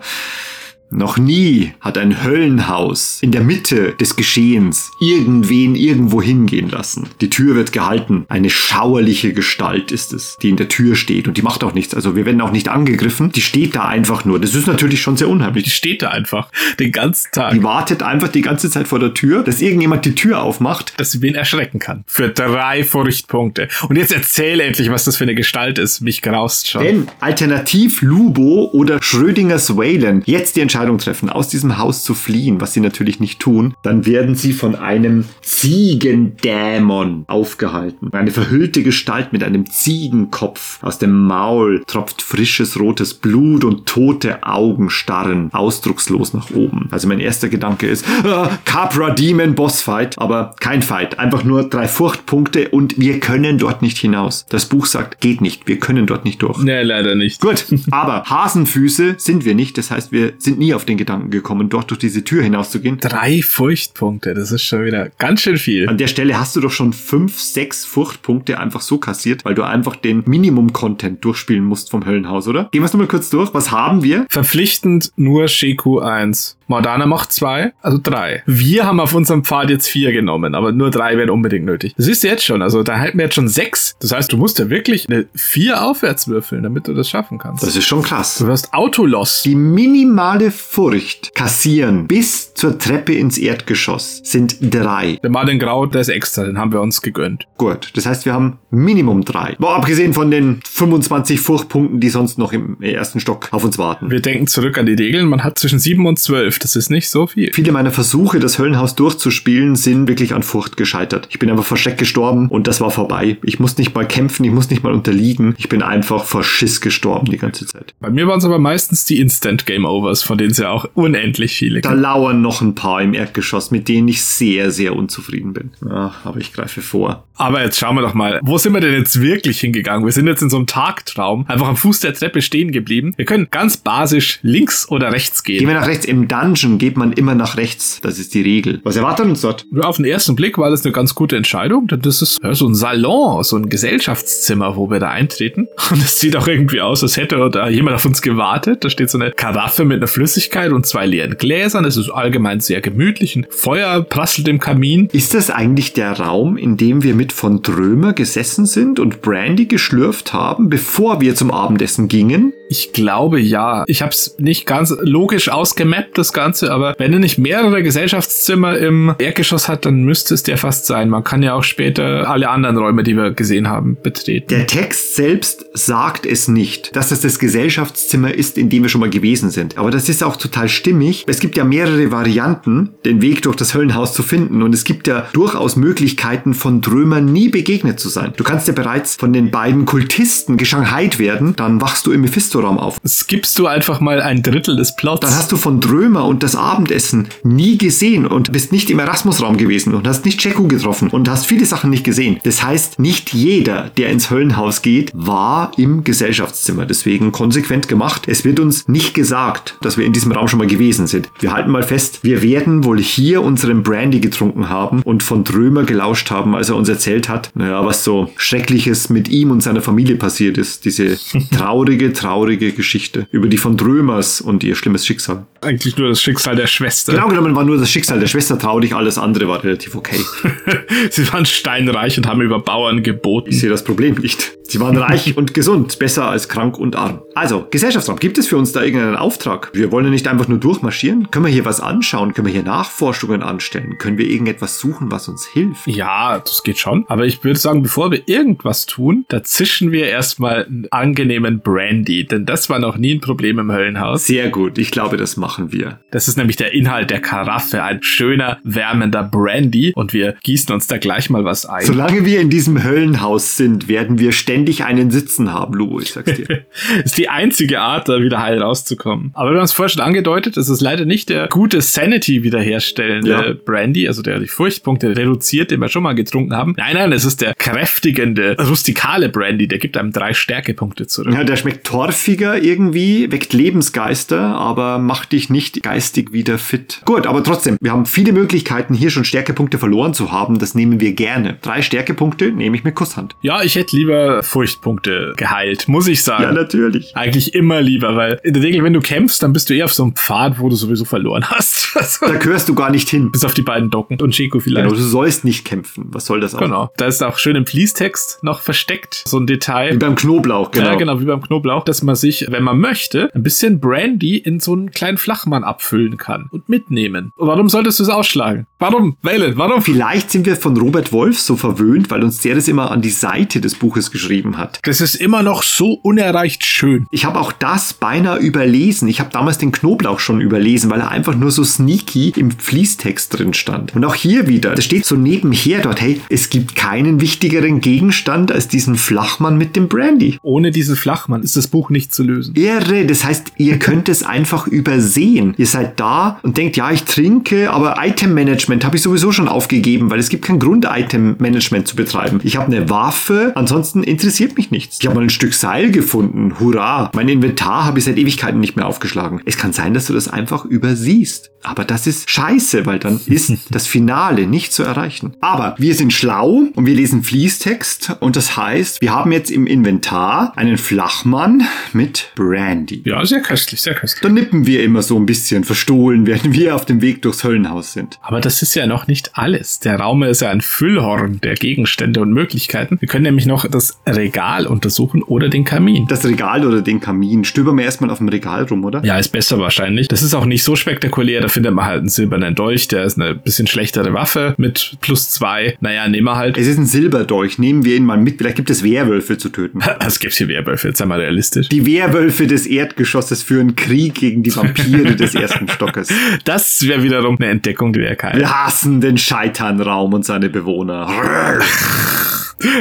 noch 0.89 1.17
nie 1.17 1.73
hat 1.81 1.97
ein 1.97 2.23
Höllenhaus 2.23 3.19
in 3.21 3.31
der 3.31 3.41
Mitte 3.41 3.93
des 3.99 4.15
Geschehens 4.15 4.91
irgendwen 5.01 5.75
irgendwo 5.75 6.21
hingehen 6.21 6.69
lassen. 6.69 7.09
Die 7.19 7.29
Tür 7.29 7.55
wird 7.55 7.73
gehalten. 7.73 8.25
Eine 8.29 8.49
schauerliche 8.49 9.33
Gestalt 9.33 9.91
ist 9.91 10.13
es, 10.13 10.37
die 10.41 10.49
in 10.49 10.55
der 10.55 10.69
Tür 10.69 10.95
steht 10.95 11.27
und 11.27 11.37
die 11.37 11.41
macht 11.41 11.63
auch 11.63 11.73
nichts. 11.73 11.93
Also 11.93 12.15
wir 12.15 12.25
werden 12.25 12.39
auch 12.41 12.51
nicht 12.51 12.69
angegriffen. 12.69 13.31
Die 13.31 13.41
steht 13.41 13.75
da 13.75 13.85
einfach 13.85 14.23
nur. 14.23 14.39
Das 14.39 14.55
ist 14.55 14.67
natürlich 14.67 15.01
schon 15.01 15.17
sehr 15.17 15.27
unheimlich. 15.27 15.65
Die 15.65 15.69
steht 15.69 16.01
da 16.01 16.09
einfach 16.09 16.49
den 16.79 16.91
ganzen 16.91 17.31
Tag. 17.33 17.53
Die 17.53 17.63
wartet 17.63 18.01
einfach 18.01 18.29
die 18.29 18.41
ganze 18.41 18.69
Zeit 18.69 18.87
vor 18.87 18.99
der 18.99 19.13
Tür, 19.13 19.43
dass 19.43 19.61
irgendjemand 19.61 20.05
die 20.05 20.15
Tür 20.15 20.41
aufmacht. 20.41 20.93
Dass 20.97 21.11
sie 21.11 21.21
wen 21.21 21.35
erschrecken 21.35 21.79
kann. 21.79 22.05
Für 22.07 22.29
drei 22.29 22.83
Furchtpunkte. 22.83 23.67
Und 23.89 23.97
jetzt 23.97 24.13
erzähl 24.13 24.61
endlich, 24.61 24.89
was 24.89 25.03
das 25.03 25.17
für 25.17 25.25
eine 25.25 25.35
Gestalt 25.35 25.79
ist. 25.79 26.01
Mich 26.01 26.21
graust 26.21 26.69
schon. 26.69 26.83
Denn 26.83 27.07
alternativ 27.19 28.01
Lubo 28.01 28.69
oder 28.71 29.01
Schrödingers 29.01 29.75
Wayland 29.75 30.25
jetzt 30.27 30.55
die 30.55 30.61
Entscheidung 30.61 30.76
treffen, 30.77 31.29
aus 31.29 31.49
diesem 31.49 31.77
Haus 31.77 32.03
zu 32.03 32.13
fliehen, 32.13 32.61
was 32.61 32.73
sie 32.73 32.81
natürlich 32.81 33.19
nicht 33.19 33.39
tun, 33.39 33.73
dann 33.81 34.05
werden 34.05 34.35
sie 34.35 34.53
von 34.53 34.75
einem 34.75 35.25
Ziegendämon 35.41 37.25
aufgehalten. 37.27 38.13
Eine 38.13 38.31
verhüllte 38.31 38.83
Gestalt 38.83 39.33
mit 39.33 39.43
einem 39.43 39.65
Ziegenkopf. 39.65 40.81
Aus 40.83 40.99
dem 40.99 41.25
Maul 41.25 41.83
tropft 41.87 42.21
frisches 42.21 42.79
rotes 42.79 43.15
Blut 43.15 43.63
und 43.63 43.87
tote 43.87 44.43
Augen 44.43 44.89
starren 44.89 45.49
ausdruckslos 45.51 46.33
nach 46.33 46.51
oben. 46.51 46.87
Also 46.91 47.07
mein 47.07 47.19
erster 47.19 47.49
Gedanke 47.49 47.87
ist, 47.87 48.05
ah, 48.23 48.59
Capra 48.65 49.09
Demon 49.09 49.55
Bossfight, 49.55 50.17
aber 50.19 50.55
kein 50.59 50.81
Fight, 50.81 51.17
einfach 51.17 51.43
nur 51.43 51.69
drei 51.69 51.87
Furchtpunkte 51.87 52.69
und 52.69 52.99
wir 52.99 53.19
können 53.19 53.57
dort 53.57 53.81
nicht 53.81 53.97
hinaus. 53.97 54.45
Das 54.49 54.67
Buch 54.67 54.85
sagt, 54.85 55.21
geht 55.21 55.41
nicht, 55.41 55.67
wir 55.67 55.79
können 55.79 56.05
dort 56.05 56.23
nicht 56.23 56.41
durch. 56.43 56.59
Nee, 56.59 56.83
leider 56.83 57.15
nicht. 57.15 57.41
Gut, 57.41 57.65
aber 57.89 58.23
Hasenfüße 58.25 59.15
sind 59.17 59.43
wir 59.43 59.55
nicht, 59.55 59.77
das 59.77 59.89
heißt, 59.89 60.11
wir 60.11 60.33
sind 60.37 60.59
nie 60.59 60.66
auf 60.73 60.85
den 60.85 60.97
Gedanken 60.97 61.29
gekommen, 61.29 61.69
dort 61.69 61.89
durch 61.89 61.99
diese 61.99 62.23
Tür 62.23 62.43
hinauszugehen. 62.43 62.97
Drei 62.99 63.41
Furchtpunkte, 63.41 64.33
das 64.33 64.51
ist 64.51 64.63
schon 64.63 64.85
wieder 64.85 65.09
ganz 65.17 65.41
schön 65.41 65.57
viel. 65.57 65.87
An 65.87 65.97
der 65.97 66.07
Stelle 66.07 66.39
hast 66.39 66.55
du 66.55 66.61
doch 66.61 66.71
schon 66.71 66.93
fünf, 66.93 67.39
sechs 67.39 67.85
Furchtpunkte 67.85 68.59
einfach 68.59 68.81
so 68.81 68.97
kassiert, 68.97 69.45
weil 69.45 69.55
du 69.55 69.63
einfach 69.63 69.95
den 69.95 70.23
Minimum-Content 70.25 71.23
durchspielen 71.23 71.63
musst 71.63 71.91
vom 71.91 72.05
Höllenhaus, 72.05 72.47
oder? 72.47 72.69
Gehen 72.71 72.81
wir 72.81 72.85
es 72.85 72.93
nochmal 72.93 73.07
kurz 73.07 73.29
durch. 73.29 73.53
Was 73.53 73.71
haben 73.71 74.03
wir? 74.03 74.25
Verpflichtend 74.29 75.11
nur 75.15 75.47
Sheku 75.47 75.99
1. 75.99 76.57
Mordana 76.67 77.05
macht 77.05 77.31
zwei, 77.31 77.73
also 77.81 77.97
drei. 78.01 78.43
Wir 78.45 78.85
haben 78.85 78.99
auf 78.99 79.15
unserem 79.15 79.43
Pfad 79.43 79.69
jetzt 79.69 79.87
vier 79.87 80.11
genommen, 80.11 80.53
aber 80.53 80.73
nur 80.73 80.91
drei 80.91 81.17
wären 81.17 81.29
unbedingt 81.29 81.65
nötig. 81.65 81.95
Das 81.97 82.07
ist 82.07 82.23
jetzt 82.23 82.43
schon, 82.43 82.61
also 82.61 82.83
da 82.83 82.99
halten 82.99 83.17
wir 83.17 83.25
jetzt 83.25 83.35
schon 83.35 83.47
sechs. 83.47 83.95
Das 84.01 84.11
heißt, 84.11 84.31
du 84.33 84.37
musst 84.37 84.59
ja 84.59 84.69
wirklich 84.69 85.07
eine 85.07 85.27
vier 85.33 85.83
aufwärts 85.83 86.27
würfeln, 86.27 86.63
damit 86.63 86.87
du 86.87 86.93
das 86.93 87.09
schaffen 87.09 87.37
kannst. 87.37 87.63
Das 87.63 87.75
ist 87.75 87.85
schon 87.85 88.03
krass. 88.03 88.39
Du 88.39 88.47
wirst 88.47 88.73
Autoloss. 88.73 89.43
Die 89.43 89.55
minimale 89.55 90.51
Furcht 90.57 91.33
kassieren 91.35 92.07
bis 92.07 92.53
zur 92.53 92.77
Treppe 92.77 93.13
ins 93.13 93.37
Erdgeschoss 93.37 94.21
sind 94.23 94.57
drei. 94.61 95.19
Der 95.21 95.29
Martin 95.29 95.59
Grau, 95.59 95.85
der 95.85 96.01
ist 96.01 96.09
extra, 96.09 96.43
den 96.43 96.57
haben 96.57 96.71
wir 96.71 96.81
uns 96.81 97.01
gegönnt. 97.01 97.45
Gut, 97.57 97.91
das 97.95 98.05
heißt, 98.05 98.25
wir 98.25 98.33
haben 98.33 98.59
Minimum 98.69 99.23
drei. 99.23 99.55
Boah, 99.59 99.75
abgesehen 99.75 100.13
von 100.13 100.31
den 100.31 100.59
25 100.63 101.39
Furchtpunkten, 101.39 101.99
die 101.99 102.09
sonst 102.09 102.37
noch 102.37 102.53
im 102.53 102.81
ersten 102.81 103.19
Stock 103.19 103.47
auf 103.51 103.63
uns 103.63 103.77
warten. 103.77 104.11
Wir 104.11 104.21
denken 104.21 104.47
zurück 104.47 104.77
an 104.77 104.85
die 104.85 104.93
Regeln. 104.93 105.27
Man 105.27 105.43
hat 105.43 105.57
zwischen 105.59 105.79
sieben 105.79 106.05
und 106.05 106.19
zwölf. 106.19 106.59
Das 106.59 106.75
ist 106.75 106.89
nicht 106.89 107.09
so 107.09 107.27
viel. 107.27 107.51
Viele 107.53 107.71
meiner 107.71 107.91
Versuche, 107.91 108.39
das 108.39 108.59
Höllenhaus 108.59 108.95
durchzuspielen, 108.95 109.75
sind 109.75 110.07
wirklich 110.07 110.33
an 110.33 110.43
Furcht 110.43 110.77
gescheitert. 110.77 111.27
Ich 111.29 111.39
bin 111.39 111.49
einfach 111.49 111.65
vor 111.65 111.77
Schreck 111.77 111.97
gestorben 111.97 112.47
und 112.49 112.67
das 112.67 112.81
war 112.81 112.91
vorbei. 112.91 113.37
Ich 113.43 113.59
muss 113.59 113.77
nicht 113.77 113.93
mal 113.95 114.07
kämpfen, 114.07 114.43
ich 114.43 114.51
muss 114.51 114.69
nicht 114.69 114.83
mal 114.83 114.93
unterliegen. 114.93 115.55
Ich 115.57 115.69
bin 115.69 115.81
einfach 115.81 116.25
vor 116.25 116.43
Schiss 116.43 116.81
gestorben 116.81 117.31
die 117.31 117.37
ganze 117.37 117.65
Zeit. 117.65 117.93
Bei 117.99 118.09
mir 118.09 118.27
waren 118.27 118.39
es 118.39 118.45
aber 118.45 118.59
meistens 118.59 119.05
die 119.05 119.19
Instant 119.19 119.65
Game 119.65 119.85
Overs, 119.85 120.23
von 120.23 120.37
denen 120.37 120.46
es 120.51 120.57
ja 120.57 120.69
auch 120.69 120.85
unendlich 120.93 121.53
viele 121.55 121.81
Da 121.81 121.89
gibt. 121.91 122.01
lauern 122.01 122.41
noch 122.41 122.61
ein 122.61 122.75
paar 122.75 123.01
im 123.01 123.13
Erdgeschoss, 123.13 123.71
mit 123.71 123.87
denen 123.87 124.07
ich 124.07 124.23
sehr, 124.23 124.71
sehr 124.71 124.95
unzufrieden 124.95 125.53
bin. 125.53 125.71
Ach, 125.89 126.25
aber 126.25 126.39
ich 126.39 126.53
greife 126.53 126.81
vor. 126.81 127.25
Aber 127.35 127.61
jetzt 127.63 127.77
schauen 127.79 127.95
wir 127.95 128.01
doch 128.01 128.13
mal, 128.15 128.39
wo 128.43 128.57
sind 128.57 128.73
wir 128.73 128.81
denn 128.81 128.93
jetzt 128.93 129.21
wirklich 129.21 129.59
hingegangen? 129.59 130.05
Wir 130.05 130.11
sind 130.11 130.27
jetzt 130.27 130.41
in 130.41 130.49
so 130.49 130.57
einem 130.57 130.65
Tagtraum, 130.65 131.45
einfach 131.47 131.67
am 131.67 131.75
Fuß 131.77 131.99
der 131.99 132.13
Treppe 132.13 132.41
stehen 132.41 132.71
geblieben. 132.71 133.13
Wir 133.15 133.25
können 133.25 133.47
ganz 133.51 133.77
basisch 133.77 134.39
links 134.41 134.89
oder 134.89 135.11
rechts 135.11 135.43
Gehen 135.43 135.59
gehen. 135.59 135.67
wir 135.67 135.75
nach 135.75 135.87
rechts. 135.87 136.05
Im 136.05 136.27
Dungeon 136.27 136.77
geht 136.77 136.97
man 136.97 137.11
immer 137.13 137.35
nach 137.35 137.57
rechts. 137.57 137.99
Das 138.01 138.17
ist 138.19 138.33
die 138.33 138.41
Regel. 138.41 138.79
Was 138.83 138.95
erwartet 138.95 139.25
uns 139.27 139.41
dort? 139.41 139.65
Auf 139.81 139.97
den 139.97 140.05
ersten 140.05 140.35
Blick 140.35 140.57
war 140.57 140.69
das 140.69 140.83
eine 140.83 140.91
ganz 140.91 141.13
gute 141.15 141.35
Entscheidung, 141.37 141.87
denn 141.87 142.01
das 142.01 142.21
ist 142.21 142.39
ja, 142.43 142.53
so 142.55 142.67
ein 142.67 142.75
Salon, 142.75 143.43
so 143.43 143.55
ein 143.55 143.69
Gesellschaftszimmer, 143.69 144.75
wo 144.75 144.89
wir 144.89 144.99
da 144.99 145.09
eintreten. 145.09 145.67
Und 145.91 146.01
es 146.01 146.19
sieht 146.19 146.35
auch 146.35 146.47
irgendwie 146.47 146.81
aus, 146.81 147.03
als 147.03 147.17
hätte 147.17 147.49
da 147.51 147.69
jemand 147.69 147.95
auf 147.95 148.05
uns 148.05 148.21
gewartet. 148.21 148.83
Da 148.83 148.89
steht 148.89 149.09
so 149.09 149.19
eine 149.19 149.31
Karaffe 149.31 149.85
mit 149.85 149.97
einer 149.97 150.07
Flüssigkeit 150.07 150.36
und 150.73 150.85
zwei 150.85 151.05
leeren 151.05 151.37
Gläsern. 151.37 151.85
Es 151.85 151.97
ist 151.97 152.09
allgemein 152.09 152.59
sehr 152.59 152.81
gemütlich. 152.81 153.35
Ein 153.35 153.47
Feuer 153.49 154.03
prasselt 154.03 154.47
im 154.47 154.59
Kamin. 154.59 155.09
Ist 155.11 155.33
das 155.33 155.49
eigentlich 155.49 155.93
der 155.93 156.19
Raum, 156.19 156.57
in 156.57 156.77
dem 156.77 157.03
wir 157.03 157.15
mit 157.15 157.31
von 157.31 157.61
Drömer 157.61 158.13
gesessen 158.13 158.65
sind 158.65 158.99
und 158.99 159.21
Brandy 159.21 159.65
geschlürft 159.65 160.33
haben, 160.33 160.69
bevor 160.69 161.21
wir 161.21 161.35
zum 161.35 161.51
Abendessen 161.51 162.07
gingen? 162.07 162.53
Ich 162.69 162.91
glaube 162.91 163.39
ja. 163.39 163.83
Ich 163.87 164.01
habe 164.01 164.11
es 164.11 164.35
nicht 164.39 164.65
ganz 164.65 164.93
logisch 164.99 165.49
ausgemappt, 165.49 166.17
das 166.17 166.33
Ganze, 166.33 166.71
aber 166.71 166.95
wenn 166.97 167.13
er 167.13 167.19
nicht 167.19 167.37
mehrere 167.37 167.81
Gesellschaftszimmer 167.81 168.77
im 168.77 169.15
Erdgeschoss 169.17 169.69
hat, 169.69 169.85
dann 169.85 170.03
müsste 170.03 170.33
es 170.33 170.43
der 170.43 170.57
fast 170.57 170.85
sein. 170.85 171.09
Man 171.09 171.23
kann 171.23 171.43
ja 171.43 171.53
auch 171.53 171.63
später 171.63 172.29
alle 172.29 172.49
anderen 172.49 172.77
Räume, 172.77 173.03
die 173.03 173.15
wir 173.15 173.31
gesehen 173.31 173.69
haben, 173.69 173.97
betreten. 174.01 174.47
Der 174.49 174.67
Text 174.67 175.15
selbst 175.15 175.65
sagt 175.73 176.25
es 176.25 176.47
nicht, 176.47 176.95
dass 176.95 177.09
das 177.09 177.21
das 177.21 177.39
Gesellschaftszimmer 177.39 178.33
ist, 178.33 178.57
in 178.57 178.69
dem 178.69 178.83
wir 178.83 178.89
schon 178.89 179.01
mal 179.01 179.09
gewesen 179.09 179.49
sind. 179.49 179.77
Aber 179.77 179.91
das 179.91 180.09
ist 180.09 180.23
auch 180.27 180.35
total 180.35 180.69
stimmig. 180.69 181.23
Es 181.27 181.39
gibt 181.39 181.57
ja 181.57 181.63
mehrere 181.63 182.11
Varianten, 182.11 182.91
den 183.05 183.21
Weg 183.21 183.41
durch 183.43 183.55
das 183.55 183.73
Höllenhaus 183.73 184.13
zu 184.13 184.23
finden. 184.23 184.61
Und 184.61 184.73
es 184.73 184.83
gibt 184.83 185.07
ja 185.07 185.27
durchaus 185.33 185.75
Möglichkeiten, 185.75 186.53
von 186.53 186.81
Drömer 186.81 187.21
nie 187.21 187.49
begegnet 187.49 187.99
zu 187.99 188.09
sein. 188.09 188.33
Du 188.35 188.43
kannst 188.43 188.67
ja 188.67 188.73
bereits 188.73 189.15
von 189.15 189.33
den 189.33 189.51
beiden 189.51 189.85
Kultisten 189.85 190.57
geschanghait 190.57 191.19
werden, 191.19 191.55
dann 191.55 191.81
wachst 191.81 192.05
du 192.05 192.11
im 192.11 192.21
Mephisto-Raum 192.21 192.77
auf. 192.77 192.97
Skippst 193.05 193.57
du 193.57 193.67
einfach 193.67 193.99
mal 193.99 194.21
ein 194.21 194.43
Drittel 194.43 194.75
des 194.75 194.95
Plots. 194.95 195.21
Dann 195.21 195.35
hast 195.35 195.51
du 195.51 195.57
von 195.57 195.79
Drömer 195.79 196.25
und 196.25 196.43
das 196.43 196.55
Abendessen 196.55 197.29
nie 197.43 197.77
gesehen 197.77 198.25
und 198.25 198.51
bist 198.51 198.71
nicht 198.71 198.89
im 198.89 198.99
Erasmus-Raum 198.99 199.57
gewesen 199.57 199.93
und 199.93 200.07
hast 200.07 200.25
nicht 200.25 200.39
Cheku 200.39 200.67
getroffen 200.67 201.09
und 201.09 201.29
hast 201.29 201.45
viele 201.45 201.65
Sachen 201.65 201.89
nicht 201.89 202.03
gesehen. 202.03 202.39
Das 202.43 202.63
heißt, 202.63 202.99
nicht 202.99 203.33
jeder, 203.33 203.89
der 203.97 204.09
ins 204.09 204.29
Höllenhaus 204.29 204.81
geht, 204.81 205.11
war 205.13 205.71
im 205.77 206.03
Gesellschaftszimmer. 206.03 206.85
Deswegen 206.85 207.31
konsequent 207.31 207.87
gemacht. 207.87 208.23
Es 208.27 208.43
wird 208.43 208.59
uns 208.59 208.87
nicht 208.87 209.13
gesagt, 209.13 209.77
dass 209.81 209.97
wir 209.97 210.05
in 210.07 210.13
diesem 210.13 210.31
Raum 210.31 210.47
schon 210.47 210.59
mal 210.59 210.67
gewesen 210.67 211.05
sind. 211.05 211.29
Wir 211.39 211.53
halten 211.53 211.69
mal 211.69 211.83
fest, 211.83 212.19
wir 212.23 212.41
werden 212.41 212.83
wohl 212.83 212.99
hier 212.99 213.43
unseren 213.43 213.83
Brandy 213.83 214.19
getrunken 214.19 214.69
haben 214.69 215.01
und 215.03 215.21
von 215.21 215.43
Drömer 215.43 215.83
gelauscht 215.83 216.31
haben, 216.31 216.55
als 216.55 216.69
er 216.69 216.75
uns 216.75 216.89
erzählt 216.89 217.29
hat, 217.29 217.51
naja, 217.53 217.85
was 217.85 218.03
so 218.03 218.31
Schreckliches 218.37 219.09
mit 219.09 219.27
ihm 219.27 219.51
und 219.51 219.61
seiner 219.61 219.81
Familie 219.81 220.15
passiert 220.15 220.57
ist. 220.57 220.85
Diese 220.85 221.17
traurige, 221.51 222.13
traurige 222.13 222.71
Geschichte 222.71 223.27
über 223.31 223.47
die 223.47 223.57
von 223.57 223.77
Drömers 223.77 224.41
und 224.41 224.63
ihr 224.63 224.75
schlimmes 224.75 225.05
Schicksal. 225.05 225.45
Eigentlich 225.61 225.97
nur 225.97 226.09
das 226.09 226.21
Schicksal 226.21 226.55
der 226.55 226.67
Schwester. 226.67 227.13
Genau 227.13 227.27
genommen 227.27 227.55
war 227.55 227.63
nur 227.63 227.77
das 227.77 227.89
Schicksal 227.89 228.19
der 228.19 228.27
Schwester 228.27 228.57
traurig, 228.57 228.93
alles 228.93 229.17
andere 229.17 229.47
war 229.47 229.63
relativ 229.63 229.95
okay. 229.95 230.19
Sie 231.09 231.31
waren 231.31 231.45
steinreich 231.45 232.17
und 232.17 232.27
haben 232.27 232.41
über 232.41 232.59
Bauern 232.59 233.03
geboten. 233.03 233.49
Ich 233.49 233.59
sehe 233.59 233.69
das 233.69 233.83
Problem 233.83 234.15
nicht. 234.15 234.57
Sie 234.69 234.79
waren 234.79 234.97
reich 234.97 235.37
und 235.37 235.53
gesund, 235.53 235.97
besser 235.99 236.25
als 236.25 236.49
krank 236.49 236.77
und 236.77 236.95
arm. 236.95 237.21
Also, 237.35 237.67
Gesellschaftsraum, 237.69 238.17
gibt 238.17 238.37
es 238.37 238.47
für 238.47 238.57
uns 238.57 238.71
da 238.71 238.83
irgendeinen 238.83 239.15
Auftrag? 239.15 239.71
Wir 239.73 239.91
wollen 239.91 240.05
ja 240.05 240.11
nicht 240.11 240.27
einfach 240.27 240.47
nur 240.47 240.57
durchmarschieren. 240.57 241.31
Können 241.31 241.45
wir 241.45 241.51
hier 241.51 241.65
was 241.65 241.79
anschauen? 241.79 242.33
Können 242.33 242.47
wir 242.47 242.53
hier 242.53 242.63
Nachforschungen 242.63 243.43
anstellen? 243.43 243.97
Können 243.97 244.17
wir 244.17 244.27
irgendetwas 244.27 244.79
suchen, 244.79 245.11
was 245.11 245.27
uns 245.27 245.45
hilft? 245.47 245.87
Ja, 245.87 246.39
das 246.39 246.63
geht 246.63 246.79
schon. 246.79 247.05
Aber 247.07 247.25
ich 247.25 247.43
würde 247.43 247.59
sagen, 247.59 247.83
bevor 247.83 248.11
wir 248.11 248.23
irgendwas 248.27 248.85
tun, 248.85 249.25
da 249.29 249.43
zischen 249.43 249.91
wir 249.91 250.07
erstmal 250.07 250.65
einen 250.65 250.87
angenehmen 250.91 251.61
Brandy. 251.61 252.25
Denn 252.25 252.45
das 252.45 252.69
war 252.69 252.79
noch 252.79 252.97
nie 252.97 253.15
ein 253.15 253.21
Problem 253.21 253.59
im 253.59 253.71
Höllenhaus. 253.71 254.25
Sehr 254.25 254.49
gut, 254.49 254.77
ich 254.77 254.91
glaube, 254.91 255.17
das 255.17 255.37
machen 255.57 255.71
wir. 255.71 255.99
Das 256.11 256.27
ist 256.27 256.37
nämlich 256.37 256.55
der 256.55 256.73
Inhalt 256.73 257.09
der 257.09 257.19
Karaffe. 257.19 257.83
Ein 257.83 258.03
schöner, 258.03 258.59
wärmender 258.63 259.23
Brandy. 259.23 259.91
Und 259.95 260.13
wir 260.13 260.35
gießen 260.43 260.73
uns 260.73 260.87
da 260.87 260.97
gleich 260.97 261.29
mal 261.29 261.45
was 261.45 261.65
ein. 261.65 261.85
Solange 261.85 262.25
wir 262.25 262.39
in 262.39 262.49
diesem 262.49 262.83
Höllenhaus 262.83 263.57
sind, 263.57 263.87
werden 263.87 264.19
wir 264.19 264.31
ständig 264.31 264.83
einen 264.83 265.11
Sitzen 265.11 265.53
haben, 265.53 265.73
Lu, 265.73 265.99
ich 265.99 266.13
sag's 266.13 266.33
dir. 266.33 266.65
ist 267.03 267.17
die 267.17 267.29
einzige 267.29 267.79
Art, 267.79 268.07
da 268.07 268.21
wieder 268.21 268.41
heil 268.41 268.61
rauszukommen. 268.61 269.31
Aber 269.33 269.51
wir 269.51 269.57
haben 269.57 269.65
es 269.65 269.73
vorher 269.73 269.89
schon 269.89 270.01
angedeutet, 270.01 270.57
es 270.57 270.69
ist 270.69 270.81
leider 270.81 271.05
nicht 271.05 271.29
der 271.29 271.47
gute 271.47 271.81
Sanity 271.81 272.43
wiederherstellende 272.43 273.29
Ja. 273.29 273.53
Brandy, 273.65 274.07
also 274.07 274.21
der 274.21 274.39
die 274.39 274.47
Furchtpunkte 274.47 275.15
reduziert, 275.15 275.71
den 275.71 275.79
wir 275.79 275.89
schon 275.89 276.03
mal 276.03 276.13
getrunken 276.13 276.55
haben. 276.55 276.73
Nein, 276.77 276.93
nein, 276.93 277.11
es 277.11 277.25
ist 277.25 277.41
der 277.41 277.53
kräftigende, 277.55 278.55
rustikale 278.59 279.29
Brandy, 279.29 279.67
der 279.67 279.79
gibt 279.79 279.97
einem 279.97 280.11
drei 280.11 280.33
Stärkepunkte 280.33 281.07
zurück. 281.07 281.33
Ja, 281.33 281.43
der 281.43 281.55
schmeckt 281.55 281.87
torfiger 281.87 282.61
irgendwie, 282.61 283.31
weckt 283.31 283.53
Lebensgeister, 283.53 284.39
aber 284.39 284.99
macht 284.99 285.31
dich 285.37 285.49
nicht 285.49 285.83
geistig 285.83 286.33
wieder 286.33 286.57
fit. 286.57 287.01
Gut, 287.05 287.27
aber 287.27 287.43
trotzdem, 287.43 287.77
wir 287.79 287.91
haben 287.91 288.05
viele 288.05 288.33
Möglichkeiten, 288.33 288.93
hier 288.93 289.09
schon 289.11 289.23
Stärkepunkte 289.23 289.77
verloren 289.77 290.13
zu 290.13 290.31
haben. 290.31 290.59
Das 290.59 290.75
nehmen 290.75 290.99
wir 290.99 291.13
gerne. 291.13 291.57
Drei 291.61 291.81
Stärkepunkte 291.81 292.51
nehme 292.51 292.75
ich 292.75 292.83
mit 292.83 292.95
Kusshand. 292.95 293.35
Ja, 293.41 293.61
ich 293.61 293.75
hätte 293.75 293.95
lieber 293.95 294.41
Furchtpunkte 294.43 295.33
geheilt, 295.37 295.87
muss 295.87 296.07
ich 296.07 296.23
sagen. 296.23 296.43
Ja, 296.43 296.51
natürlich. 296.51 297.15
Eigentlich 297.15 297.53
immer 297.53 297.81
lieber, 297.81 298.15
weil 298.15 298.39
in 298.43 298.53
der 298.53 298.63
Regel, 298.63 298.83
wenn 298.83 298.93
du 298.93 298.99
kämpfst, 299.01 299.41
dann 299.43 299.53
bist 299.53 299.69
du 299.69 299.75
eher 299.75 299.85
auf 299.85 299.93
so 299.93 300.03
einem 300.03 300.15
Pfad, 300.15 300.59
wo 300.59 300.69
du 300.69 300.75
sowieso 300.75 301.05
verloren 301.05 301.45
hast. 301.49 301.85
Also, 301.97 302.27
Da 302.27 302.33
gehörst 302.37 302.69
du 302.69 302.75
gar 302.75 302.91
nicht 302.91 303.09
hin. 303.09 303.31
bis 303.31 303.43
auf 303.43 303.55
die 303.55 303.63
beiden 303.63 303.89
Docken 303.89 304.21
und 304.21 304.31
Chico 304.31 304.59
vielleicht. 304.59 304.85
Genau, 304.87 304.95
du 304.95 305.01
sollst 305.01 305.43
nicht 305.45 305.65
kämpfen. 305.65 306.05
Was 306.09 306.25
soll 306.27 306.39
das 306.39 306.53
auch? 306.53 306.59
Genau. 306.59 306.91
Da 306.97 307.05
ist 307.07 307.23
auch 307.23 307.37
schön 307.39 307.55
im 307.55 307.65
Fließtext 307.65 308.43
noch 308.43 308.61
versteckt, 308.61 309.23
so 309.25 309.37
ein 309.39 309.43
Wie 309.43 309.53
Detail. 309.53 309.97
beim 309.97 310.15
Knoblauch, 310.15 310.69
genau. 310.71 310.89
Ja, 310.89 310.95
genau, 310.95 311.19
wie 311.21 311.25
beim 311.25 311.41
Knoblauch, 311.41 311.83
dass 311.85 312.03
man 312.03 312.15
sich, 312.15 312.45
wenn 312.49 312.61
man 312.63 312.77
möchte, 312.79 313.31
ein 313.33 313.41
bisschen 313.41 313.79
Brandy 313.79 314.37
in 314.37 314.59
so 314.59 314.73
einen 314.73 314.91
kleinen 314.91 315.17
Flachmann 315.27 315.65
abfüllen 315.65 316.15
kann 316.15 316.47
und 316.51 316.69
mitnehmen. 316.69 317.33
Warum 317.35 317.67
solltest 317.67 317.99
du 317.99 318.03
es 318.03 318.09
ausschlagen? 318.09 318.65
Warum? 318.79 319.17
Wähle, 319.21 319.57
warum? 319.57 319.81
Vielleicht 319.81 320.31
sind 320.31 320.45
wir 320.45 320.55
von 320.55 320.77
Robert 320.77 321.11
Wolf 321.11 321.37
so 321.37 321.57
verwöhnt, 321.57 322.09
weil 322.09 322.23
uns 322.23 322.39
der 322.39 322.55
das 322.55 322.69
immer 322.69 322.91
an 322.91 323.01
die 323.01 323.09
Seite 323.09 323.59
des 323.59 323.75
Buches 323.75 324.11
geschrieben 324.11 324.57
hat. 324.57 324.79
Das 324.83 325.01
ist 325.01 325.15
immer 325.15 325.43
noch 325.43 325.63
so 325.63 325.95
unerreicht 325.95 326.63
schön. 326.63 327.07
Ich 327.11 327.25
habe 327.25 327.41
auch 327.41 327.51
das 327.51 327.93
beinahe 327.93 328.39
überlesen. 328.39 329.09
Ich 329.09 329.19
habe 329.19 329.29
damals 329.29 329.57
den 329.57 329.73
Knoblauch 329.73 330.19
schon 330.21 330.39
überlesen, 330.39 330.89
weil 330.89 331.01
er 331.01 331.11
einfach 331.11 331.35
nur 331.35 331.51
so 331.51 331.65
sneaky 331.65 332.29
im 332.37 332.51
Fließtext 332.51 333.37
drin 333.37 333.53
stand. 333.53 333.97
Und 333.97 334.05
auch 334.05 334.15
hier 334.15 334.47
wieder, 334.47 334.75
das 334.75 334.85
steht 334.85 335.05
so 335.05 335.17
nebenher 335.17 335.81
dort, 335.81 335.99
hey, 335.99 336.21
es 336.29 336.49
gibt 336.49 336.77
keinen 336.77 337.19
wichtigeren 337.19 337.81
Gegenstand 337.81 338.49
als 338.49 338.69
diesen 338.69 338.95
Flachmann 338.95 339.57
mit 339.57 339.75
dem 339.75 339.89
Brandy. 339.89 340.37
Ohne 340.41 340.71
diesen 340.71 340.95
Flachmann 340.95 341.43
ist 341.43 341.57
das 341.57 341.67
Buch 341.67 341.89
nicht 341.89 342.15
zu 342.15 342.23
lösen. 342.23 342.55
Irre, 342.55 343.05
das 343.05 343.25
heißt, 343.25 343.55
ihr 343.57 343.77
könnt 343.77 344.07
es 344.07 344.23
einfach 344.23 344.67
übersehen. 344.67 345.16
Ihr 345.17 345.65
seid 345.65 345.99
da 345.99 346.39
und 346.43 346.57
denkt, 346.57 346.77
ja, 346.77 346.91
ich 346.91 347.03
trinke, 347.03 347.71
aber 347.71 347.95
Item-Management 347.99 348.85
habe 348.85 348.97
ich 348.97 349.01
sowieso 349.01 349.31
schon 349.31 349.47
aufgegeben, 349.47 350.09
weil 350.09 350.19
es 350.19 350.29
gibt 350.29 350.45
kein 350.45 350.59
Grund-Item-Management 350.59 351.87
zu 351.87 351.95
betreiben. 351.95 352.39
Ich 352.43 352.57
habe 352.57 352.67
eine 352.67 352.89
Waffe, 352.89 353.51
ansonsten 353.55 354.03
interessiert 354.03 354.57
mich 354.57 354.71
nichts. 354.71 354.97
Ich 354.99 355.07
habe 355.07 355.15
mal 355.15 355.23
ein 355.23 355.29
Stück 355.29 355.53
Seil 355.53 355.91
gefunden, 355.91 356.59
hurra. 356.59 357.11
Mein 357.15 357.29
Inventar 357.29 357.85
habe 357.85 357.99
ich 357.99 358.05
seit 358.05 358.17
Ewigkeiten 358.17 358.59
nicht 358.59 358.75
mehr 358.75 358.85
aufgeschlagen. 358.85 359.41
Es 359.45 359.57
kann 359.57 359.73
sein, 359.73 359.93
dass 359.93 360.07
du 360.07 360.13
das 360.13 360.27
einfach 360.27 360.65
übersiehst. 360.65 361.51
Aber 361.63 361.83
das 361.83 362.07
ist 362.07 362.29
scheiße, 362.29 362.85
weil 362.85 362.99
dann 362.99 363.19
ist 363.25 363.51
das 363.69 363.87
Finale 363.87 364.47
nicht 364.47 364.73
zu 364.73 364.83
erreichen. 364.83 365.35
Aber 365.41 365.75
wir 365.77 365.95
sind 365.95 366.13
schlau 366.13 366.63
und 366.73 366.85
wir 366.85 366.95
lesen 366.95 367.23
Fließtext 367.23 368.17
und 368.19 368.35
das 368.35 368.55
heißt, 368.57 369.01
wir 369.01 369.13
haben 369.13 369.31
jetzt 369.31 369.51
im 369.51 369.67
Inventar 369.67 370.53
einen 370.55 370.77
Flachmann 370.77 371.63
mit 371.93 372.31
Brandy. 372.35 373.01
Ja, 373.05 373.25
sehr 373.25 373.41
köstlich, 373.41 373.81
sehr 373.81 373.95
köstlich. 373.95 374.21
Dann 374.21 374.33
nippen 374.33 374.65
wir 374.65 374.83
immer 374.83 375.01
so 375.07 375.17
ein 375.17 375.25
bisschen 375.25 375.63
verstohlen, 375.63 376.25
während 376.27 376.53
wir 376.53 376.75
auf 376.75 376.85
dem 376.85 377.01
Weg 377.01 377.21
durchs 377.21 377.43
Höllenhaus 377.43 377.93
sind. 377.93 378.19
Aber 378.21 378.41
das 378.41 378.61
ist 378.61 378.75
ja 378.75 378.85
noch 378.85 379.07
nicht 379.07 379.31
alles. 379.33 379.79
Der 379.79 379.99
Raum 379.99 380.23
ist 380.23 380.41
ja 380.41 380.49
ein 380.49 380.61
Füllhorn 380.61 381.39
der 381.41 381.55
Gegenstände 381.55 382.21
und 382.21 382.31
Möglichkeiten. 382.31 382.97
Wir 382.99 383.07
können 383.07 383.23
nämlich 383.23 383.45
noch 383.45 383.67
das 383.67 383.99
Regal 384.05 384.67
untersuchen 384.67 385.23
oder 385.23 385.49
den 385.49 385.63
Kamin. 385.63 386.07
Das 386.07 386.25
Regal 386.25 386.65
oder 386.65 386.81
den 386.81 386.99
Kamin. 386.99 387.43
Stöbern 387.43 387.77
wir 387.77 387.85
erstmal 387.85 388.09
auf 388.09 388.17
dem 388.19 388.29
Regal 388.29 388.63
rum, 388.63 388.83
oder? 388.83 389.03
Ja, 389.03 389.17
ist 389.17 389.29
besser 389.29 389.59
wahrscheinlich. 389.59 390.07
Das 390.07 390.21
ist 390.21 390.33
auch 390.33 390.45
nicht 390.45 390.63
so 390.63 390.75
spektakulär. 390.75 391.41
Da 391.41 391.47
findet 391.47 391.73
man 391.73 391.85
halt 391.85 391.99
einen 391.99 392.09
silbernen 392.09 392.55
Dolch. 392.55 392.87
Der 392.87 393.03
ist 393.03 393.19
eine 393.19 393.35
bisschen 393.35 393.67
schlechtere 393.67 394.13
Waffe 394.13 394.55
mit 394.57 394.97
plus 395.01 395.31
zwei. 395.31 395.77
Naja, 395.79 396.07
nehmen 396.07 396.25
wir 396.25 396.35
halt. 396.35 396.57
Es 396.57 396.67
ist 396.67 396.77
ein 396.77 396.85
Silberdolch. 396.85 397.59
Nehmen 397.59 397.85
wir 397.85 397.95
ihn 397.95 398.05
mal 398.05 398.17
mit. 398.17 398.37
Vielleicht 398.37 398.57
gibt 398.57 398.69
es 398.69 398.83
Werwölfe 398.83 399.37
zu 399.37 399.49
töten. 399.49 399.79
Es 400.07 400.19
gibt 400.19 400.35
hier 400.35 400.47
Werwölfe, 400.47 400.87
jetzt 400.87 400.99
sei 400.99 401.05
mal 401.05 401.19
realistisch. 401.19 401.69
Die 401.69 401.85
Werwölfe 401.85 402.47
des 402.47 402.65
Erdgeschosses 402.65 403.43
führen 403.43 403.75
Krieg 403.75 404.15
gegen 404.15 404.41
die 404.41 404.55
Vampire 404.55 404.96
des 405.03 405.35
ersten 405.35 405.67
Stockes. 405.67 406.09
Das 406.45 406.87
wäre 406.87 407.03
wiederum 407.03 407.37
eine 407.39 407.49
Entdeckung, 407.49 407.93
die 407.93 407.99
wäre 407.99 408.15
kein. 408.15 408.37
Wir 408.37 408.65
hassen 408.65 409.01
den 409.01 409.17
Scheiternraum 409.17 410.13
und 410.13 410.25
seine 410.25 410.49
Bewohner. 410.49 411.07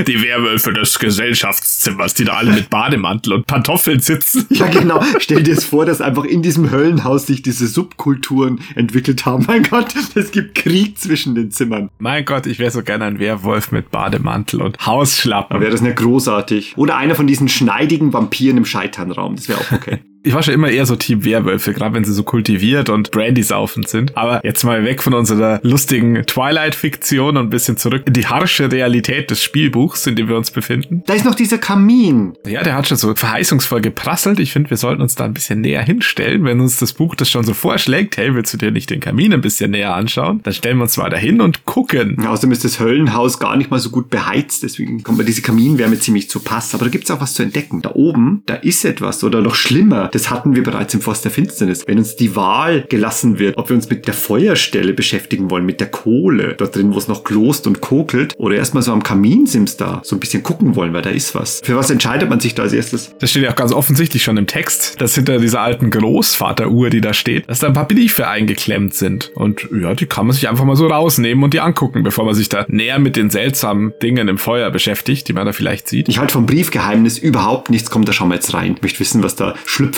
Die 0.07 0.23
Werwölfe 0.23 0.73
des 0.73 0.99
Gesellschaftszimmers, 0.99 2.15
die 2.15 2.25
da 2.25 2.33
alle 2.35 2.51
mit 2.51 2.71
Bademantel 2.71 3.35
und 3.35 3.47
Pantoffeln 3.47 4.01
sitzen. 4.01 4.47
Ja, 4.49 4.69
genau. 4.69 5.03
Stell 5.19 5.43
dir 5.43 5.53
es 5.53 5.67
vor, 5.67 5.85
dass 5.85 6.01
einfach 6.01 6.25
in 6.25 6.41
diesem 6.41 6.71
Höllenhaus 6.71 7.27
sich 7.27 7.43
diese 7.43 7.67
Subkulturen 7.67 8.61
entwickelt 8.75 9.27
haben. 9.27 9.45
Mein 9.47 9.65
Gott, 9.65 9.89
es 10.15 10.31
gibt 10.31 10.55
Krieg 10.55 10.99
zwischen 10.99 11.35
den 11.35 11.51
Zimmern. 11.51 11.91
Mein 11.99 12.25
Gott, 12.25 12.47
ich 12.47 12.59
wäre 12.59 12.71
so 12.71 12.83
gerne 12.83 13.05
ein 13.05 13.19
Werwolf 13.19 13.71
mit 13.71 13.91
Bademantel 13.91 14.63
und 14.63 14.87
Hausschlappen. 14.87 15.61
Wäre 15.61 15.73
das 15.73 15.83
nicht 15.83 15.97
großartig? 15.97 16.79
Oder 16.79 16.97
einer 16.97 17.15
von 17.15 17.27
diesen 17.27 17.49
schneidigen 17.49 18.15
Vampiren 18.15 18.57
im 18.57 18.65
Scheiternraum. 18.65 19.37
Das 19.37 19.47
wäre 19.49 19.61
auch 19.61 19.73
okay. 19.73 19.99
Ich 20.27 20.35
war 20.35 20.43
schon 20.43 20.55
immer 20.55 20.69
eher 20.69 20.85
so 20.87 20.97
Team 20.97 21.25
Werwölfe, 21.25 21.73
gerade 21.73 21.95
wenn 21.95 22.03
sie 22.03 22.13
so 22.13 22.25
kultiviert 22.25 22.89
und 22.89 23.13
Brandy 23.13 23.45
saufend 23.45 23.87
sind. 23.87 24.17
Aber 24.17 24.45
jetzt 24.45 24.65
mal 24.65 24.83
weg 24.83 25.01
von 25.01 25.15
unserer 25.15 25.61
lustigen 25.63 26.27
Twilight-Fiktion 26.27 27.37
und 27.37 27.47
ein 27.47 27.51
bisschen 27.51 27.77
zurück 27.77 28.03
in 28.07 28.13
die 28.13 28.27
harsche 28.27 28.73
Realität 28.73 29.31
des 29.31 29.41
Spielbuchs, 29.41 30.05
in 30.09 30.17
dem 30.17 30.29
wir 30.29 30.37
uns 30.37 30.51
befinden. 30.51 31.05
Da 31.07 31.15
ist 31.15 31.25
noch 31.25 31.37
dieser 31.37 31.59
Kamin. 31.59 32.33
Ja, 32.45 32.65
der 32.65 32.75
hat 32.75 32.89
schon 32.89 32.97
so 32.97 33.15
verheißungsvoll 33.15 33.81
geprasselt. 33.81 34.41
Ich 34.41 34.53
finde, 34.53 34.69
wir 34.69 34.77
sollten 34.77 35.01
uns 35.01 35.15
da 35.15 35.25
ein 35.25 35.33
bisschen 35.33 35.61
näher 35.61 35.85
hinstellen. 35.85 36.43
Wenn 36.43 36.59
uns 36.59 36.81
das 36.81 36.93
Buch 36.93 37.15
das 37.15 37.31
schon 37.31 37.45
so 37.45 37.55
vorschlägt, 37.55 38.17
hey, 38.17 38.35
willst 38.35 38.53
du 38.53 38.59
dir 38.59 38.73
nicht 38.73 38.91
den 38.91 38.99
Kamin 38.99 39.33
ein 39.33 39.43
bisschen 39.43 39.71
näher 39.71 39.95
anschauen? 39.95 40.41
Dann 40.43 40.55
stellen 40.55 40.79
wir 40.79 40.83
uns 40.83 40.97
mal 40.97 41.09
dahin 41.09 41.41
und 41.41 41.67
gucken. 41.67 42.27
Außerdem 42.27 42.51
ist 42.51 42.65
das 42.65 42.81
Höllenhaus 42.81 43.39
gar 43.39 43.57
nicht 43.57 43.71
mal 43.71 43.79
so 43.79 43.91
gut 43.91 44.11
beheizt, 44.11 44.65
deswegen 44.65 45.05
kommt 45.05 45.19
mir 45.19 45.25
diese 45.25 45.43
Kaminwärme 45.43 46.01
ziemlich 46.01 46.29
zu 46.29 46.41
Pass. 46.41 46.75
Aber 46.75 46.87
da 46.87 46.91
gibt's 46.91 47.13
auch 47.13 47.21
was 47.21 47.35
zu 47.35 47.45
entdecken. 47.45 47.81
Da 47.81 47.93
oben, 47.95 48.43
da 48.47 48.55
ist 48.57 48.85
etwas 48.85 49.23
oder 49.23 49.41
noch 49.41 49.55
schlimmer. 49.55 50.11
Das 50.17 50.31
hatten 50.31 50.57
wir 50.57 50.63
bereits 50.63 50.95
im 50.95 51.03
Forst 51.03 51.25
der 51.25 51.31
Finsternis. 51.31 51.87
Wenn 51.87 51.99
uns 51.99 52.17
die 52.17 52.35
Wahl 52.35 52.87
gelassen 52.89 53.39
wird, 53.39 53.59
ob 53.59 53.69
wir 53.69 53.77
uns 53.77 53.91
mit 53.91 54.07
der 54.07 54.15
Feuerstelle 54.15 54.95
beschäftigen 54.95 55.51
wollen, 55.51 55.67
mit 55.67 55.79
der 55.79 55.89
Kohle, 55.89 56.55
dort 56.57 56.75
drin, 56.75 56.95
wo 56.95 56.99
es 56.99 57.07
noch 57.07 57.23
klost 57.23 57.67
und 57.67 57.83
kokelt, 57.83 58.33
oder 58.39 58.57
erstmal 58.57 58.83
so 58.83 58.93
am 58.93 59.03
Kaminsims 59.03 59.77
da 59.77 60.01
so 60.05 60.17
ein 60.17 60.21
bisschen 60.21 60.43
gucken 60.43 60.75
wollen, 60.75 60.95
weil 60.95 61.03
da 61.03 61.11
ist 61.11 61.35
was. 61.35 61.61
Für 61.63 61.77
was 61.77 61.91
entscheidet 61.91 62.31
man 62.31 62.41
sich 62.41 62.55
da 62.55 62.63
als 62.63 62.73
erstes? 62.73 63.15
Das 63.19 63.31
steht 63.31 63.43
ja 63.43 63.51
auch 63.51 63.57
ganz 63.57 63.73
offensichtlich 63.73 64.23
schon 64.23 64.39
im 64.39 64.47
Text, 64.47 64.99
dass 65.03 65.15
hinter 65.15 65.39
dieser 65.39 65.61
alten 65.61 65.91
Großvateruhr, 65.91 66.89
die 66.89 67.03
da 67.03 67.13
steht, 67.13 67.47
dass 67.51 67.59
da 67.59 67.67
ein 67.67 67.75
paar 67.75 67.87
Briefe 67.87 68.27
eingeklemmt 68.27 68.95
sind. 68.95 69.33
Und 69.35 69.69
ja, 69.79 69.95
die 69.95 70.07
kann 70.07 70.27
man 70.27 70.35
sich 70.35 70.49
einfach 70.49 70.65
mal 70.65 70.77
so 70.77 70.87
rausnehmen 70.87 71.45
und 71.45 71.53
die 71.53 71.61
angucken, 71.61 72.03
bevor 72.03 72.25
man 72.25 72.35
sich 72.35 72.49
da 72.49 72.65
näher 72.69 72.99
mit 72.99 73.17
den 73.17 73.29
seltsamen 73.29 73.93
Dingen 74.03 74.29
im 74.29 74.39
Feuer 74.39 74.71
beschäftigt, 74.71 75.29
die 75.29 75.35
man 75.35 75.45
da 75.45 75.53
vielleicht 75.53 75.89
sieht. 75.89 76.09
Ich 76.09 76.19
halte 76.19 76.33
vom 76.33 76.47
Briefgeheimnis 76.47 77.19
überhaupt 77.19 77.69
nichts, 77.69 77.91
kommt 77.91 78.09
da 78.09 78.15
schon 78.15 78.29
mal 78.29 78.37
jetzt 78.37 78.55
rein. 78.55 78.77
Ich 78.77 78.83
möchte 78.83 79.01
wissen, 79.01 79.23
was 79.23 79.37
da 79.37 79.55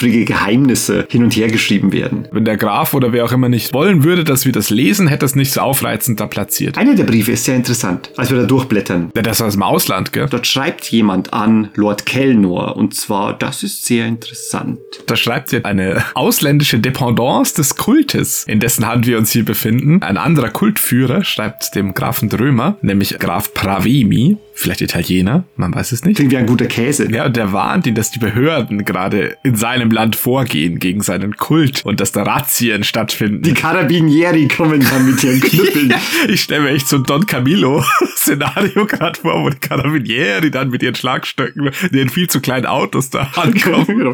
schlüpfrige 0.09 0.25
Geheimnisse 0.25 1.05
hin 1.09 1.23
und 1.23 1.35
her 1.35 1.47
geschrieben 1.47 1.91
werden. 1.91 2.27
Wenn 2.31 2.45
der 2.45 2.57
Graf 2.57 2.93
oder 2.93 3.13
wer 3.13 3.25
auch 3.25 3.31
immer 3.31 3.49
nicht 3.49 3.73
wollen 3.73 4.03
würde, 4.03 4.23
dass 4.23 4.45
wir 4.45 4.51
das 4.51 4.69
lesen, 4.69 5.07
hätte 5.07 5.25
es 5.25 5.35
nicht 5.35 5.51
so 5.51 5.61
aufreizend 5.61 6.19
da 6.19 6.27
platziert. 6.27 6.77
Einer 6.77 6.95
der 6.95 7.03
Briefe 7.03 7.31
ist 7.31 7.45
sehr 7.45 7.55
interessant, 7.55 8.11
als 8.17 8.31
wir 8.31 8.37
da 8.37 8.45
durchblättern. 8.45 9.11
Ja, 9.15 9.21
das 9.21 9.39
war 9.39 9.47
aus 9.47 9.53
dem 9.53 9.63
Ausland, 9.63 10.11
gell? 10.11 10.27
Dort 10.29 10.47
schreibt 10.47 10.85
jemand 10.91 11.33
an 11.33 11.69
Lord 11.75 12.05
Kelnor 12.05 12.75
und 12.75 12.95
zwar, 12.95 13.37
das 13.37 13.63
ist 13.63 13.85
sehr 13.85 14.07
interessant. 14.07 14.79
Da 15.05 15.15
schreibt 15.15 15.53
ihr 15.53 15.65
eine 15.65 16.03
ausländische 16.15 16.79
Dependance 16.79 17.53
des 17.53 17.75
Kultes, 17.75 18.45
in 18.47 18.59
dessen 18.59 18.87
Hand 18.87 19.05
wir 19.05 19.17
uns 19.17 19.31
hier 19.31 19.45
befinden. 19.45 20.01
Ein 20.01 20.17
anderer 20.17 20.49
Kultführer 20.49 21.23
schreibt 21.23 21.75
dem 21.75 21.93
Grafen 21.93 22.29
Drömer, 22.29 22.77
nämlich 22.81 23.17
Graf 23.19 23.53
Pravemi, 23.53 24.37
vielleicht 24.59 24.81
Italiener, 24.81 25.45
man 25.55 25.73
weiß 25.73 25.91
es 25.93 26.03
nicht. 26.03 26.17
Klingt 26.17 26.31
wie 26.31 26.37
ein 26.37 26.45
guter 26.45 26.65
Käse. 26.65 27.09
Ja, 27.11 27.25
und 27.25 27.35
der 27.37 27.53
warnt 27.53 27.87
ihn, 27.87 27.95
dass 27.95 28.11
die 28.11 28.19
Behörden 28.19 28.83
gerade 28.85 29.37
in 29.43 29.55
seinem 29.55 29.91
Land 29.99 30.15
vorgehen 30.15 30.79
gegen 30.79 31.01
seinen 31.01 31.35
Kult 31.35 31.83
und 31.83 31.99
dass 31.99 32.13
da 32.13 32.23
Razzien 32.23 32.85
stattfinden. 32.85 33.41
Die 33.41 33.53
Carabinieri 33.53 34.47
kommen 34.47 34.79
dann 34.89 35.05
mit 35.05 35.21
ihren 35.25 35.41
Knüppeln. 35.41 35.93
ich 36.29 36.41
stelle 36.41 36.61
mir 36.61 36.69
echt 36.69 36.87
so 36.87 36.95
ein 36.95 37.03
Don 37.03 37.25
Camillo-Szenario 37.25 38.85
gerade 38.87 39.19
vor, 39.19 39.43
wo 39.43 39.49
die 39.49 39.57
Carabinieri 39.57 40.51
dann 40.51 40.69
mit 40.69 40.83
ihren 40.83 40.95
Schlagstöcken, 40.95 41.71
den 41.91 42.07
viel 42.07 42.29
zu 42.29 42.39
kleinen 42.39 42.65
Autos 42.65 43.09
da 43.09 43.23
ankommen. 43.35 43.85
Dann 43.87 44.13